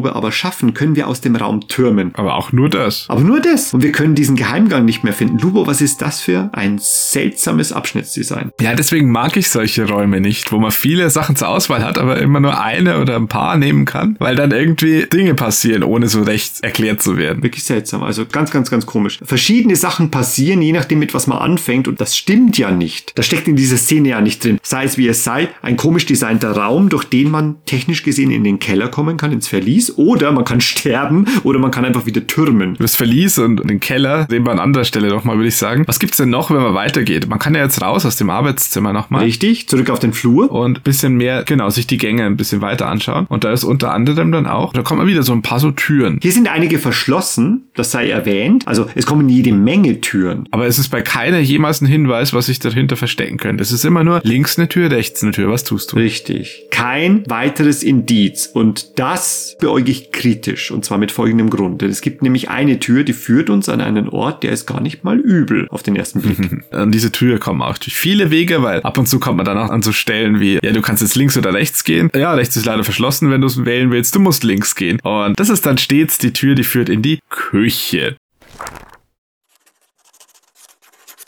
Gewandheitsprobe 0.00 0.16
aber 0.16 0.32
schaffen, 0.32 0.74
können 0.74 0.96
wir 0.96 1.08
aus 1.08 1.20
dem 1.20 1.36
Raum 1.36 1.68
türmen. 1.68 2.12
Aber 2.14 2.36
auch 2.36 2.52
nur 2.52 2.68
das. 2.68 3.06
Aber 3.08 3.20
nur 3.20 3.40
das. 3.40 3.74
Und 3.74 3.82
wir 3.82 3.92
können 3.92 4.14
diesen 4.14 4.36
Geheimgang 4.36 4.84
nicht 4.84 5.04
mehr 5.04 5.12
finden. 5.12 5.38
Lubo, 5.38 5.66
was 5.66 5.80
ist 5.80 6.02
das 6.02 6.20
für 6.20 6.50
ein 6.52 6.78
seltsames 6.80 7.72
Abschnittsdesign? 7.72 8.50
Ja, 8.60 8.74
deswegen 8.74 9.10
mag 9.10 9.36
ich 9.36 9.50
solche 9.50 9.86
Räume 9.86 10.20
nicht, 10.20 10.52
wo 10.52 10.58
man 10.58 10.70
viele 10.70 11.10
Sachen 11.10 11.36
zur 11.36 11.48
Auswahl 11.48 11.84
hat, 11.84 11.98
aber 11.98 12.18
immer 12.18 12.40
nur 12.40 12.60
eine 12.60 13.00
oder 13.00 13.16
ein 13.16 13.28
paar 13.28 13.56
nehmen 13.56 13.84
kann, 13.84 14.16
weil 14.18 14.36
dann 14.36 14.50
irgendwie 14.50 15.06
Dinge 15.06 15.34
passieren, 15.34 15.82
ohne 15.82 16.08
so 16.08 16.22
recht 16.22 16.62
erklärt 16.62 17.02
zu 17.02 17.16
werden. 17.16 17.42
Wirklich 17.42 17.64
seltsam. 17.64 18.02
Also 18.02 18.26
ganz, 18.26 18.50
ganz, 18.50 18.70
ganz 18.70 18.86
komisch. 18.86 19.18
Verschiedene 19.22 19.76
Sachen 19.76 20.10
passieren, 20.10 20.62
je 20.62 20.72
nachdem, 20.72 20.98
mit 20.98 21.14
was 21.14 21.26
man 21.26 21.38
anfängt. 21.38 21.88
Und 21.88 22.00
das 22.00 22.16
stimmt 22.16 22.58
ja 22.58 22.70
nicht. 22.70 23.12
Das 23.16 23.26
steckt 23.26 23.48
in 23.48 23.56
dieser 23.56 23.76
Szene 23.76 24.10
ja 24.10 24.20
nicht 24.20 24.44
drin. 24.44 24.58
Sei 24.62 24.84
es 24.84 24.96
wie 24.96 25.08
es 25.08 25.24
sei, 25.24 25.48
ein 25.62 25.76
komisch 25.76 26.06
designter 26.06 26.52
Raum, 26.52 26.88
durch 26.88 27.04
den 27.04 27.30
man 27.30 27.56
technisch 27.66 28.02
gesehen 28.02 28.30
in 28.30 28.44
den 28.44 28.58
Keller 28.58 28.88
kommen 28.88 29.16
kann, 29.16 29.32
ins 29.32 29.48
Verlies. 29.48 29.89
Oder 29.96 30.32
man 30.32 30.44
kann 30.44 30.60
sterben 30.60 31.26
oder 31.42 31.58
man 31.58 31.70
kann 31.70 31.84
einfach 31.84 32.06
wieder 32.06 32.26
türmen. 32.26 32.76
Das 32.78 32.96
Verlies 32.96 33.38
und 33.38 33.68
den 33.68 33.80
Keller 33.80 34.26
sehen 34.28 34.44
wir 34.44 34.52
an 34.52 34.58
anderer 34.58 34.84
Stelle 34.84 35.08
nochmal, 35.08 35.36
würde 35.36 35.48
ich 35.48 35.56
sagen. 35.56 35.84
Was 35.86 35.98
gibt's 35.98 36.16
denn 36.16 36.30
noch, 36.30 36.50
wenn 36.50 36.62
man 36.62 36.74
weitergeht? 36.74 37.28
Man 37.28 37.38
kann 37.38 37.54
ja 37.54 37.62
jetzt 37.62 37.82
raus 37.82 38.04
aus 38.06 38.16
dem 38.16 38.30
Arbeitszimmer 38.30 38.92
nochmal. 38.92 39.24
Richtig? 39.24 39.68
Zurück 39.68 39.90
auf 39.90 39.98
den 39.98 40.12
Flur. 40.12 40.50
Und 40.50 40.78
ein 40.78 40.82
bisschen 40.82 41.14
mehr, 41.14 41.44
genau, 41.44 41.70
sich 41.70 41.86
die 41.86 41.98
Gänge 41.98 42.24
ein 42.24 42.36
bisschen 42.36 42.60
weiter 42.60 42.88
anschauen. 42.88 43.26
Und 43.28 43.44
da 43.44 43.52
ist 43.52 43.64
unter 43.64 43.92
anderem 43.92 44.32
dann 44.32 44.46
auch, 44.46 44.72
da 44.72 44.82
kommen 44.82 45.06
wieder 45.06 45.22
so 45.22 45.32
ein 45.32 45.42
paar 45.42 45.60
so 45.60 45.70
Türen. 45.70 46.18
Hier 46.22 46.32
sind 46.32 46.48
einige 46.48 46.78
verschlossen, 46.78 47.68
das 47.74 47.90
sei 47.90 48.10
erwähnt. 48.10 48.66
Also 48.66 48.86
es 48.94 49.06
kommen 49.06 49.28
jede 49.28 49.52
Menge 49.52 50.00
Türen. 50.00 50.46
Aber 50.50 50.66
es 50.66 50.78
ist 50.78 50.88
bei 50.88 51.02
keiner 51.02 51.38
jemals 51.38 51.80
ein 51.80 51.86
Hinweis, 51.86 52.32
was 52.32 52.46
sich 52.46 52.58
dahinter 52.58 52.96
verstecken 52.96 53.36
könnte. 53.38 53.62
Es 53.62 53.72
ist 53.72 53.84
immer 53.84 54.04
nur 54.04 54.20
links 54.24 54.58
eine 54.58 54.68
Tür, 54.68 54.90
rechts 54.90 55.22
eine 55.22 55.32
Tür. 55.32 55.50
Was 55.50 55.64
tust 55.64 55.92
du? 55.92 55.96
Richtig. 55.96 56.66
Kein 56.70 57.24
weiteres 57.28 57.82
Indiz. 57.82 58.50
Und 58.52 58.98
das 58.98 59.56
beäuge 59.60 59.79
ich 59.88 60.12
kritisch. 60.12 60.70
Und 60.70 60.84
zwar 60.84 60.98
mit 60.98 61.12
folgendem 61.12 61.50
Grund. 61.50 61.82
Denn 61.82 61.90
es 61.90 62.00
gibt 62.00 62.22
nämlich 62.22 62.50
eine 62.50 62.80
Tür, 62.80 63.04
die 63.04 63.12
führt 63.12 63.50
uns 63.50 63.68
an 63.68 63.80
einen 63.80 64.08
Ort, 64.08 64.42
der 64.42 64.52
ist 64.52 64.66
gar 64.66 64.80
nicht 64.80 65.04
mal 65.04 65.18
übel 65.18 65.66
auf 65.70 65.82
den 65.82 65.96
ersten 65.96 66.22
Blick. 66.22 66.64
An 66.72 66.90
diese 66.90 67.12
Tür 67.12 67.38
kommen 67.38 67.62
auch 67.62 67.78
durch 67.78 67.96
viele 67.96 68.30
Wege, 68.30 68.62
weil 68.62 68.80
ab 68.82 68.98
und 68.98 69.06
zu 69.06 69.20
kommt 69.20 69.36
man 69.36 69.46
dann 69.46 69.58
auch 69.58 69.70
an 69.70 69.82
so 69.82 69.92
Stellen 69.92 70.40
wie, 70.40 70.58
ja, 70.62 70.72
du 70.72 70.80
kannst 70.80 71.02
jetzt 71.02 71.16
links 71.16 71.36
oder 71.36 71.52
rechts 71.54 71.84
gehen. 71.84 72.10
Ja, 72.14 72.34
rechts 72.34 72.56
ist 72.56 72.66
leider 72.66 72.84
verschlossen, 72.84 73.30
wenn 73.30 73.40
du 73.40 73.46
es 73.46 73.64
wählen 73.64 73.90
willst. 73.90 74.14
Du 74.14 74.20
musst 74.20 74.44
links 74.44 74.74
gehen. 74.74 75.00
Und 75.02 75.38
das 75.38 75.48
ist 75.48 75.66
dann 75.66 75.78
stets 75.78 76.18
die 76.18 76.32
Tür, 76.32 76.54
die 76.54 76.64
führt 76.64 76.88
in 76.88 77.02
die 77.02 77.20
Küche. 77.28 78.16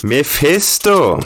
Mephisto. 0.03 1.20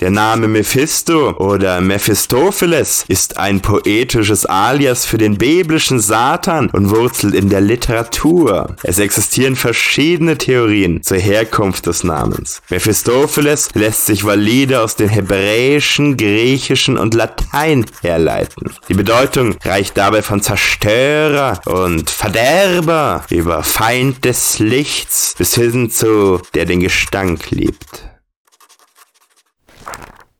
Der 0.00 0.10
Name 0.10 0.46
Mephisto 0.46 1.30
oder 1.38 1.80
Mephistopheles 1.80 3.06
ist 3.08 3.38
ein 3.38 3.62
poetisches 3.62 4.44
Alias 4.44 5.06
für 5.06 5.16
den 5.16 5.38
biblischen 5.38 6.00
Satan 6.00 6.68
und 6.68 6.90
wurzelt 6.90 7.34
in 7.34 7.48
der 7.48 7.62
Literatur. 7.62 8.76
Es 8.82 8.98
existieren 8.98 9.56
verschiedene 9.56 10.36
Theorien 10.36 11.02
zur 11.02 11.16
Herkunft 11.16 11.86
des 11.86 12.04
Namens. 12.04 12.60
Mephistopheles 12.68 13.70
lässt 13.72 14.04
sich 14.04 14.26
valide 14.26 14.82
aus 14.82 14.96
dem 14.96 15.08
Hebräischen, 15.08 16.18
Griechischen 16.18 16.98
und 16.98 17.14
Latein 17.14 17.86
herleiten. 18.02 18.74
Die 18.90 18.94
Bedeutung 18.94 19.56
reicht 19.64 19.96
dabei 19.96 20.20
von 20.20 20.42
Zerstörer 20.42 21.62
und 21.64 22.10
Verderber 22.10 23.24
über 23.30 23.62
Feind 23.62 24.26
des 24.26 24.58
Lichts 24.58 25.34
bis 25.38 25.54
hin 25.54 25.90
zu 25.90 26.42
der 26.54 26.66
den 26.66 26.80
Gestank 26.80 27.50
liebt. 27.50 28.15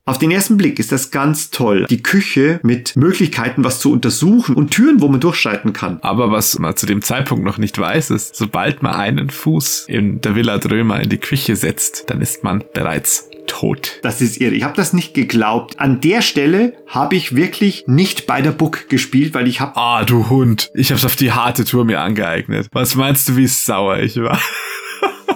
Auf 0.07 0.17
den 0.17 0.31
ersten 0.31 0.55
Blick 0.55 0.79
ist 0.79 0.93
das 0.93 1.11
ganz 1.11 1.49
toll. 1.49 1.85
Die 1.89 2.01
Küche 2.01 2.61
mit 2.63 2.95
Möglichkeiten, 2.95 3.65
was 3.65 3.81
zu 3.81 3.91
untersuchen 3.91 4.55
und 4.55 4.71
Türen, 4.71 5.01
wo 5.01 5.09
man 5.09 5.19
durchschreiten 5.19 5.73
kann. 5.73 5.99
Aber 6.01 6.31
was 6.31 6.57
man 6.59 6.77
zu 6.77 6.85
dem 6.85 7.01
Zeitpunkt 7.01 7.43
noch 7.43 7.57
nicht 7.57 7.77
weiß, 7.77 8.11
ist, 8.11 8.33
sobald 8.33 8.81
man 8.81 8.93
einen 8.93 9.29
Fuß 9.29 9.83
in 9.89 10.21
der 10.21 10.33
Villa 10.33 10.59
Drömer 10.59 11.01
in 11.01 11.09
die 11.09 11.17
Küche 11.17 11.57
setzt, 11.57 12.05
dann 12.09 12.21
ist 12.21 12.41
man 12.41 12.63
bereits 12.73 13.29
tot. 13.47 13.99
Das 14.01 14.21
ist 14.21 14.39
irre. 14.39 14.55
Ich 14.55 14.63
habe 14.63 14.77
das 14.77 14.93
nicht 14.93 15.13
geglaubt. 15.13 15.77
An 15.77 15.99
der 15.99 16.21
Stelle 16.21 16.77
habe 16.87 17.17
ich 17.17 17.35
wirklich 17.35 17.83
nicht 17.87 18.27
bei 18.27 18.41
der 18.41 18.51
Book 18.51 18.87
gespielt, 18.87 19.33
weil 19.33 19.45
ich 19.45 19.59
habe 19.59 19.75
Ah, 19.75 20.05
du 20.05 20.29
Hund. 20.29 20.71
Ich 20.73 20.93
hab's 20.93 21.03
auf 21.03 21.17
die 21.17 21.33
harte 21.33 21.65
Tour 21.65 21.83
mir 21.83 21.99
angeeignet. 21.99 22.69
Was 22.71 22.95
meinst 22.95 23.27
du, 23.27 23.35
wie 23.35 23.47
sauer 23.47 23.97
ich 23.99 24.15
war? 24.15 24.39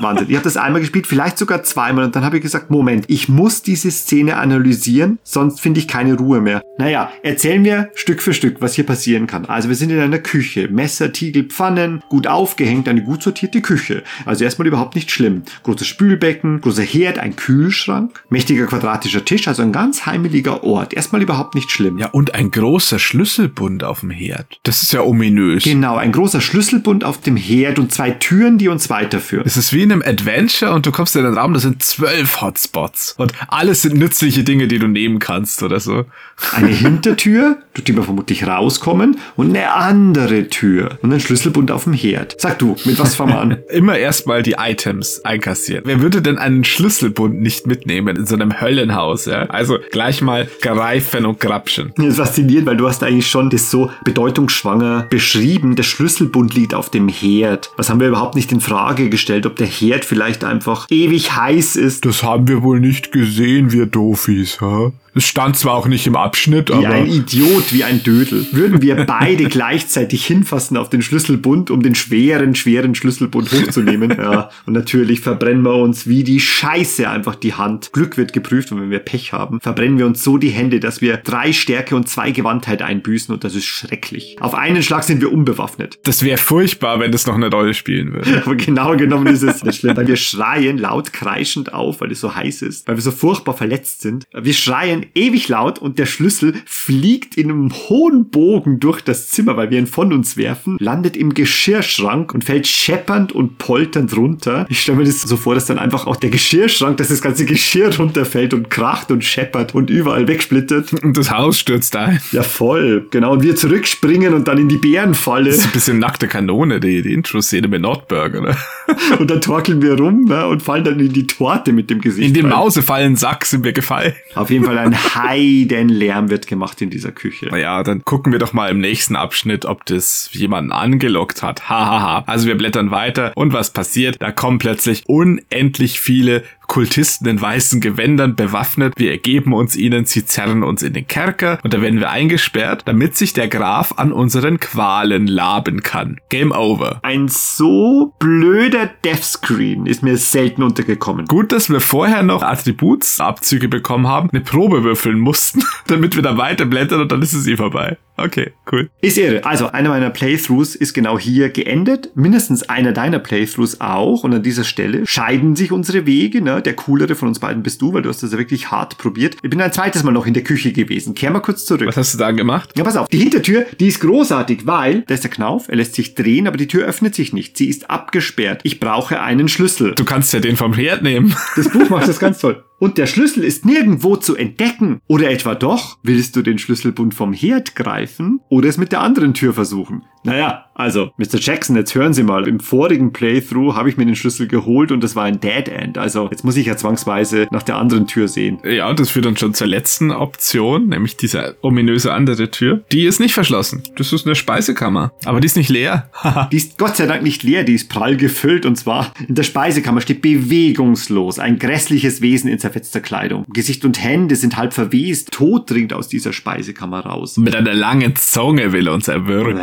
Wahnsinn. 0.02 0.28
Ich 0.30 0.36
habe 0.36 0.44
das 0.44 0.58
einmal 0.58 0.82
gespielt, 0.82 1.08
vielleicht 1.08 1.38
sogar 1.38 1.64
zweimal 1.64 2.06
und 2.06 2.16
dann 2.16 2.24
habe 2.24 2.38
ich 2.38 2.44
gesagt, 2.44 2.72
Moment, 2.72 3.06
ich 3.08 3.30
muss 3.30 3.62
diese 3.62 3.92
Szene 3.92 4.38
analysieren, 4.38 5.20
sonst 5.24 5.62
finde 5.62 5.80
ich 5.80 5.88
keine 5.88 6.16
Ruhe 6.16 6.42
mehr. 6.42 6.62
Naja, 6.78 7.12
erzählen 7.24 7.64
wir 7.64 7.90
Stück 7.96 8.22
für 8.22 8.34
Stück, 8.34 8.58
was 8.60 8.74
hier 8.74 8.86
passieren 8.86 9.28
kann. 9.28 9.46
Also 9.46 9.70
wir 9.70 9.76
sind 9.76 9.92
in 9.92 10.00
einer 10.00 10.20
Küche. 10.20 10.68
Messer, 10.70 11.14
Tiegel, 11.14 11.44
Pfannen, 11.44 12.02
gut 12.10 12.28
aufgehängt, 12.28 12.88
eine 12.88 13.04
gut 13.04 13.22
sortierte 13.22 13.62
Küche. 13.62 14.04
Also 14.26 14.44
erstmal 14.44 14.68
überhaupt 14.68 14.96
nicht 14.96 15.12
schlimm. 15.12 15.44
Großes 15.64 15.88
Spülbecken, 15.88 16.62
großer 16.62 16.84
Herd, 16.84 17.20
ein 17.20 17.36
Kühlschrank, 17.36 18.24
mächtiger 18.30 18.66
quadratischer 18.66 19.24
Tisch, 19.26 19.48
also 19.48 19.62
ein 19.62 19.72
ganz 19.72 20.06
heimeliger 20.06 20.64
Ort. 20.64 20.94
Erstmal 20.94 21.22
überhaupt 21.22 21.56
nicht 21.56 21.70
schlimm. 21.70 21.98
Ja, 21.98 22.08
und 22.08 22.34
ein 22.34 22.50
großer 22.50 22.98
Schlüsselbund 23.00 23.84
auf 23.84 24.00
dem 24.00 24.10
Herd. 24.10 24.60
Das 24.64 24.82
ist 24.82 24.94
ja 24.94 25.02
ominös. 25.02 25.64
Genau, 25.64 25.98
ein 25.98 26.12
großer 26.12 26.42
Schlüsselbund 26.42 27.04
auf 27.04 27.22
dem 27.22 27.38
Herd 27.38 27.78
und 27.78 27.92
zwei 27.92 28.12
Türen, 28.12 28.58
die 28.58 28.70
uns 28.70 28.90
weiterführen. 28.90 29.44
Es 29.46 29.58
ist 29.58 29.74
wie 29.74 29.84
in 29.84 29.91
einem 29.92 30.04
Adventure 30.06 30.74
und 30.74 30.86
du 30.86 30.92
kommst 30.92 31.16
in 31.16 31.26
einen 31.26 31.38
Raum, 31.38 31.54
da 31.54 31.60
sind 31.60 31.84
zwölf 31.84 32.42
Hotspots. 32.42 33.16
Und 33.18 33.34
alles 33.48 33.82
sind 33.82 33.96
nützliche 33.96 34.44
Dinge, 34.44 34.68
die 34.68 34.80
du 34.80 34.88
nehmen 34.88 35.20
kannst 35.20 35.64
oder 35.64 35.80
so. 35.80 36.06
Eine 36.54 36.70
Hintertür, 36.70 37.58
durch 37.74 37.84
die 37.84 37.96
wir 37.96 38.04
vermutlich 38.04 38.48
rauskommen, 38.48 39.18
und 39.36 39.50
eine 39.50 39.74
andere 39.74 40.50
Tür 40.50 40.98
und 41.02 41.14
ein 41.14 41.20
Schlüsselbund 41.20 41.72
auf 41.72 41.84
dem 41.84 41.94
Herd. 41.94 42.36
Sag 42.40 42.60
du, 42.60 42.76
mit 42.86 43.00
was 43.00 43.16
fangen 43.16 43.34
wir 43.34 43.40
an? 43.40 43.58
Immer 43.70 43.98
erstmal 43.98 44.44
die 44.44 44.56
Items 44.58 45.22
einkassieren. 45.24 45.84
Wer 45.86 46.02
würde 46.02 46.22
denn 46.22 46.38
einen 46.38 46.64
Schlüsselbund 46.64 47.42
nicht 47.42 47.68
mitnehmen 47.68 48.16
in 48.16 48.26
so 48.26 48.36
einem 48.36 48.60
Höllenhaus? 48.62 49.26
Ja? 49.26 49.44
Also 49.44 49.78
gleich 49.92 50.22
mal 50.22 50.48
greifen 50.62 51.26
und 51.26 51.40
grapschen. 51.40 51.94
Das 51.98 52.06
ist 52.08 52.18
faszinierend, 52.18 52.68
weil 52.68 52.78
du 52.78 52.88
hast 52.88 53.04
eigentlich 53.04 53.28
schon 53.28 53.50
das 53.50 53.70
so 53.70 53.92
bedeutungsschwanger 54.04 55.08
beschrieben. 55.10 55.76
Der 55.76 55.84
Schlüsselbund 55.84 56.54
liegt 56.54 56.74
auf 56.74 56.90
dem 56.90 57.08
Herd. 57.08 57.72
Was 57.78 57.90
haben 57.90 58.00
wir 58.00 58.08
überhaupt 58.08 58.36
nicht 58.36 58.52
in 58.52 58.62
Frage 58.62 59.10
gestellt, 59.10 59.46
ob 59.46 59.56
der 59.56 59.68
Herd 59.72 60.06
vielleicht 60.06 60.44
einfach 60.44 60.86
ewig 60.90 61.36
heiß 61.36 61.76
ist. 61.76 62.06
Das 62.06 62.24
haben 62.24 62.48
wir 62.48 62.62
wohl 62.62 62.80
nicht 62.80 63.12
gesehen, 63.12 63.72
wir 63.72 63.86
Doofies, 63.88 64.62
ha? 64.62 64.92
Es 65.14 65.28
stand 65.28 65.58
zwar 65.58 65.76
auch 65.76 65.88
nicht 65.88 66.08
im 66.08 66.16
Abschnitt, 66.16 66.70
Wie 66.70 66.74
aber. 66.74 66.90
ein 66.90 67.08
Idiot, 67.08 67.74
wie 67.74 67.84
ein 67.84 68.02
Dödel. 68.02 68.48
Würden 68.52 68.82
wir 68.82 69.06
beide 69.06 69.44
gleichzeitig 69.50 70.26
hinfassen 70.26 70.78
auf 70.78 70.90
den 70.90 71.02
Schlüsselbund, 71.02 71.70
um 71.70 71.82
den 71.82 71.96
schweren, 71.96 72.56
schweren 72.56 72.96
Schlüsselbund 72.96 73.52
hochzunehmen. 73.52 74.12
Ja, 74.18 74.50
und 74.66 74.74
natürlich 74.74 75.20
verbrennen 75.20 75.64
wir 75.64 75.76
uns 75.76 76.08
wie 76.08 76.24
die 76.24 76.40
Scheiße 76.40 77.10
einfach 77.10 77.36
die 77.36 77.54
Hand. 77.54 77.92
Glück 77.92 78.18
wird 78.18 78.32
geprüft 78.32 78.72
und 78.72 78.82
wenn 78.82 78.90
wir 78.90 79.00
Pech 79.00 79.34
haben, 79.34 79.60
verbrennen 79.60 79.98
wir 79.98 80.06
uns 80.06 80.24
so 80.24 80.38
die 80.38 80.50
Hände, 80.50 80.80
dass 80.80 81.02
wir 81.02 81.18
drei 81.18 81.52
Stärke 81.52 81.96
und 81.96 82.08
zwei 82.08 82.32
Gewandtheit 82.32 82.82
einbüßen 82.82 83.34
und 83.34 83.44
das 83.44 83.56
ist 83.56 83.66
schrecklich. 83.66 84.38
Auf 84.40 84.56
einen 84.56 84.82
Schlag 84.82 85.04
sind 85.04 85.22
wir 85.22 85.32
unbewaffnet. 85.32 86.00
Das 86.04 86.24
wäre 86.24 86.38
furchtbar, 86.38 87.00
wenn 87.00 87.12
das 87.12 87.28
noch 87.28 87.36
eine 87.36 87.50
Rolle 87.50 87.74
spielen 87.74 88.14
würde. 88.14 88.44
Aber 88.46 88.56
genau 88.56 88.96
genommen 88.96 89.28
ist 89.28 89.44
es 89.44 89.64
nicht 89.64 89.80
schlimm, 89.80 89.98
weil 89.98 90.08
wir 90.08 90.16
schreien 90.16 90.78
laut 90.78 91.12
kreischend 91.12 91.74
auf, 91.74 92.00
weil 92.00 92.12
es 92.12 92.22
so 92.22 92.34
heiß 92.34 92.62
ist, 92.62 92.88
weil 92.88 92.96
wir 92.96 93.02
so 93.02 93.12
furchtbar 93.12 93.56
verletzt 93.56 94.02
sind. 94.02 94.26
Wir 94.34 94.54
schreien 94.54 95.01
ewig 95.16 95.48
laut 95.48 95.80
und 95.80 96.00
der 96.00 96.06
Schlüssel 96.06 96.54
fliegt 96.66 97.36
in 97.36 97.50
einem 97.50 97.72
hohen 97.72 98.30
Bogen 98.30 98.80
durch 98.80 99.02
das 99.02 99.30
Zimmer, 99.30 99.58
weil 99.58 99.70
wir 99.70 99.80
ihn 99.80 99.88
von 99.88 100.14
uns 100.14 100.38
werfen, 100.38 100.78
landet 100.80 101.18
im 101.18 101.34
Geschirrschrank 101.34 102.34
und 102.34 102.44
fällt 102.44 102.68
scheppernd 102.68 103.32
und 103.32 103.58
polternd 103.58 104.16
runter. 104.16 104.66
Ich 104.70 104.82
stelle 104.82 105.00
mir 105.00 105.06
das 105.06 105.22
so 105.22 105.38
vor, 105.38 105.56
dass 105.56 105.66
dann 105.66 105.80
einfach 105.80 106.08
auch 106.08 106.16
der 106.16 106.30
Geschirrschrank, 106.30 106.98
dass 106.98 107.10
das 107.10 107.22
ganze 107.22 107.46
Geschirr 107.46 107.96
runterfällt 107.96 108.54
und 108.54 108.70
kracht 108.70 109.12
und 109.12 109.24
scheppert 109.24 109.76
und 109.76 109.90
überall 109.90 110.28
wegsplittert. 110.28 110.94
Und 111.02 111.18
das 111.18 111.32
Haus 111.32 111.60
stürzt 111.60 111.96
ein. 111.96 112.22
Ja, 112.32 112.44
voll. 112.44 113.08
Genau. 113.10 113.34
Und 113.34 113.44
wir 113.44 113.56
zurückspringen 113.56 114.34
und 114.34 114.48
dann 114.48 114.58
in 114.58 114.70
die 114.70 114.78
Bärenfalle. 114.78 115.50
Das 115.50 115.60
ist 115.60 115.66
ein 115.66 115.72
bisschen 115.72 116.00
nackte 116.00 116.28
Kanone, 116.28 116.80
die, 116.80 117.02
die 117.02 117.14
Intro-Szene 117.14 117.68
mit 117.68 117.82
Nordburger, 117.82 118.42
ne? 118.42 118.56
Und 119.20 119.32
dann 119.32 119.42
torkeln 119.42 119.82
wir 119.82 119.98
rum 119.98 120.26
ne, 120.26 120.48
und 120.48 120.62
fallen 120.62 120.84
dann 120.84 121.00
in 121.00 121.14
die 121.14 121.28
Torte 121.28 121.72
mit 121.72 121.90
dem 121.90 122.02
Gesicht. 122.02 122.28
In 122.28 122.34
den 122.34 122.46
rein. 122.46 122.58
Mausefallen-Sack 122.60 123.46
sind 123.46 123.64
wir 123.64 123.74
gefallen. 123.74 124.14
Auf 124.36 124.50
jeden 124.50 124.66
Fall 124.66 124.78
ein 124.78 124.91
Heidenlärm 124.96 126.30
wird 126.30 126.48
gemacht 126.48 126.82
in 126.82 126.90
dieser 126.90 127.12
Küche. 127.12 127.48
Naja, 127.48 127.84
dann 127.84 128.04
gucken 128.04 128.32
wir 128.32 128.40
doch 128.40 128.54
mal 128.54 128.70
im 128.70 128.80
nächsten 128.80 129.16
Abschnitt, 129.16 129.66
ob 129.66 129.86
das 129.86 130.30
jemanden 130.32 130.72
angelockt 130.72 131.44
hat. 131.44 131.70
Hahaha. 131.70 132.24
Also 132.28 132.48
wir 132.48 132.58
blättern 132.58 132.92
weiter 132.92 133.32
und 133.36 133.54
was 133.54 133.72
passiert? 133.72 134.18
Da 134.20 134.32
kommen 134.32 134.60
plötzlich 134.60 135.04
unendlich 135.08 136.00
viele 136.00 136.44
Kultisten 136.72 137.28
in 137.28 137.42
weißen 137.42 137.82
Gewändern 137.82 138.38
bewaffnet. 138.38 138.94
Wir 138.96 139.12
ergeben 139.12 139.52
uns 139.52 139.76
ihnen, 139.76 140.06
sie 140.06 140.26
zerren 140.26 140.64
uns 140.64 140.84
in 140.84 140.94
den 140.94 141.06
Kerker 141.06 141.60
und 141.64 141.74
da 141.74 141.82
werden 141.82 142.00
wir 142.00 142.10
eingesperrt, 142.10 142.84
damit 142.86 143.18
sich 143.18 143.34
der 143.34 143.50
Graf 143.50 143.96
an 143.98 144.14
unseren 144.14 144.58
Qualen 144.58 145.28
laben 145.28 145.84
kann. 145.84 146.22
Game 146.30 146.54
over. 146.54 147.02
Ein 147.04 147.28
so 147.28 148.14
blöder 148.20 148.90
Deathscreen 149.04 149.86
ist 149.86 150.02
mir 150.02 150.16
selten 150.16 150.64
untergekommen. 150.64 151.26
Gut, 151.26 151.52
dass 151.52 151.70
wir 151.70 151.82
vorher 151.82 152.24
noch 152.24 152.42
Attributsabzüge 152.42 153.68
bekommen 153.68 154.08
haben, 154.08 154.30
eine 154.32 154.40
Probe 154.40 154.86
würfeln 154.86 155.20
mussten, 155.20 155.66
damit 155.88 156.16
wir 156.16 156.24
da 156.24 156.38
weiter 156.38 156.64
blättern 156.64 157.02
und 157.02 157.12
dann 157.12 157.22
ist 157.22 157.34
es 157.34 157.48
eh 157.48 157.58
vorbei. 157.58 157.98
Okay, 158.24 158.52
cool. 158.72 158.90
Ist 159.02 159.18
irre. 159.18 159.44
Also, 159.46 159.72
einer 159.72 159.90
meiner 159.90 160.10
Playthroughs 160.10 160.76
ist 160.76 160.94
genau 160.94 161.18
hier 161.18 161.50
geendet. 161.50 162.12
Mindestens 162.16 162.64
einer 162.64 162.92
deiner 162.92 163.20
Playthroughs 163.20 163.82
auch. 163.82 164.24
Und 164.24 164.34
an 164.34 164.44
dieser 164.44 164.64
Stelle 164.64 165.06
scheiden 165.08 165.56
sich 165.56 165.72
unsere 165.72 166.06
Wege. 166.06 166.42
Ne? 166.42 166.62
Der 166.62 166.76
coolere 166.76 167.16
von 167.16 167.28
uns 167.28 167.40
beiden 167.40 167.64
bist 167.64 167.82
du, 167.82 167.94
weil 167.94 168.02
du 168.02 168.10
hast 168.10 168.24
das 168.24 168.32
ja 168.32 168.38
wirklich 168.38 168.72
hart 168.72 168.98
probiert. 168.98 169.36
Ich 169.42 169.50
bin 169.50 169.62
ein 169.62 169.74
zweites 169.74 170.04
Mal 170.04 170.12
noch 170.12 170.28
in 170.28 170.34
der 170.34 170.44
Küche 170.44 170.72
gewesen. 170.72 171.16
Kehr 171.16 171.32
mal 171.32 171.40
kurz 171.40 171.66
zurück. 171.66 171.88
Was 171.88 171.98
hast 171.98 172.14
du 172.14 172.18
da 172.18 172.32
gemacht? 172.32 172.72
Ja, 172.78 172.84
pass 172.84 172.98
auf. 172.98 173.08
Die 173.08 173.18
Hintertür, 173.18 173.66
die 173.80 173.88
ist 173.88 174.00
großartig, 174.00 174.68
weil 174.68 175.02
da 175.08 175.14
ist 175.14 175.24
der 175.24 175.32
Knauf, 175.32 175.68
er 175.68 175.78
lässt 175.78 175.96
sich 175.96 176.16
drehen, 176.16 176.48
aber 176.48 176.58
die 176.58 176.68
Tür 176.68 176.86
öffnet 176.86 177.16
sich 177.16 177.34
nicht. 177.34 177.58
Sie 177.58 177.70
ist 177.70 177.90
abgesperrt. 177.90 178.62
Ich 178.64 178.80
brauche 178.80 179.22
einen 179.22 179.48
Schlüssel. 179.48 179.96
Du 179.96 180.06
kannst 180.06 180.34
ja 180.34 180.40
den 180.40 180.56
vom 180.56 180.74
Herd 180.74 181.02
nehmen. 181.04 181.36
Das 181.56 181.70
Buch 181.70 181.90
macht 181.90 182.08
das 182.08 182.20
ganz 182.20 182.40
toll. 182.40 182.64
Und 182.82 182.98
der 182.98 183.06
Schlüssel 183.06 183.44
ist 183.44 183.64
nirgendwo 183.64 184.16
zu 184.16 184.36
entdecken. 184.36 185.02
Oder 185.08 185.30
etwa 185.30 185.54
doch? 185.54 186.00
Willst 186.02 186.36
du 186.36 186.42
den 186.42 186.58
Schlüsselbund 186.58 187.14
vom 187.14 187.32
Herd 187.32 187.76
greifen 187.76 188.40
oder 188.50 188.70
es 188.70 188.78
mit 188.80 188.92
der 188.92 189.02
anderen 189.02 189.36
Tür 189.36 189.54
versuchen? 189.54 190.02
Naja, 190.24 190.66
also, 190.82 191.12
Mr. 191.18 191.40
Jackson, 191.40 191.76
jetzt 191.76 191.94
hören 191.94 192.14
Sie 192.14 192.24
mal. 192.24 192.48
Im 192.48 192.60
vorigen 192.60 193.14
Playthrough 193.14 193.76
habe 193.76 193.90
ich 193.90 193.98
mir 193.98 194.06
den 194.06 194.16
Schlüssel 194.16 194.48
geholt 194.48 194.92
und 194.92 195.04
das 195.04 195.16
war 195.16 195.26
ein 195.26 195.40
Dead 195.40 195.68
End. 195.68 195.98
Also, 195.98 196.28
jetzt 196.32 196.44
muss 196.44 196.58
ich 196.58 196.66
ja 196.66 196.76
zwangsweise 196.76 197.48
nach 197.52 197.64
der 197.64 197.78
anderen 197.78 198.08
Tür 198.08 198.28
sehen. 198.28 198.60
Ja, 198.64 198.90
und 198.90 199.00
das 199.00 199.12
führt 199.12 199.26
dann 199.26 199.38
schon 199.38 199.54
zur 199.54 199.68
letzten 199.68 200.12
Option, 200.12 200.88
nämlich 200.88 201.18
diese 201.18 201.56
ominöse 201.62 202.14
andere 202.14 202.50
Tür. 202.50 202.84
Die 202.92 203.06
ist 203.06 203.20
nicht 203.20 203.34
verschlossen. 203.34 203.84
Das 203.96 204.12
ist 204.12 204.26
eine 204.26 204.36
Speisekammer. 204.36 205.12
Aber 205.26 205.40
die 205.40 205.46
ist 205.46 205.58
nicht 205.58 205.70
leer. 205.70 206.10
Die 206.52 206.58
ist 206.58 206.78
Gott 206.78 206.98
sei 206.98 207.06
Dank 207.06 207.24
nicht 207.24 207.44
leer, 207.44 207.64
die 207.64 207.76
ist 207.76 207.90
prall 207.90 208.18
gefüllt 208.18 208.66
und 208.66 208.76
zwar 208.76 209.14
in 209.28 209.36
der 209.36 209.44
Speisekammer 209.44 210.02
steht 210.02 210.22
bewegungslos 210.22 211.40
ein 211.40 211.60
grässliches 211.60 212.22
Wesen 212.22 212.50
in 212.50 212.60
zerfetzter 212.60 213.00
Kleidung. 213.00 213.46
Gesicht 213.50 213.86
und 213.86 214.02
Hände 214.04 214.36
sind 214.36 214.58
halb 214.58 214.74
verwest, 214.74 215.32
Tod 215.32 215.70
dringt 215.70 215.94
aus 215.94 216.08
dieser 216.08 216.34
Speisekammer 216.34 217.02
raus. 217.02 217.38
Mit 217.38 217.56
einer 217.56 217.74
langen 217.74 218.16
Zunge 218.16 218.72
will 218.74 218.88
er 218.88 218.94
uns 218.94 219.08
erwürgen. 219.08 219.60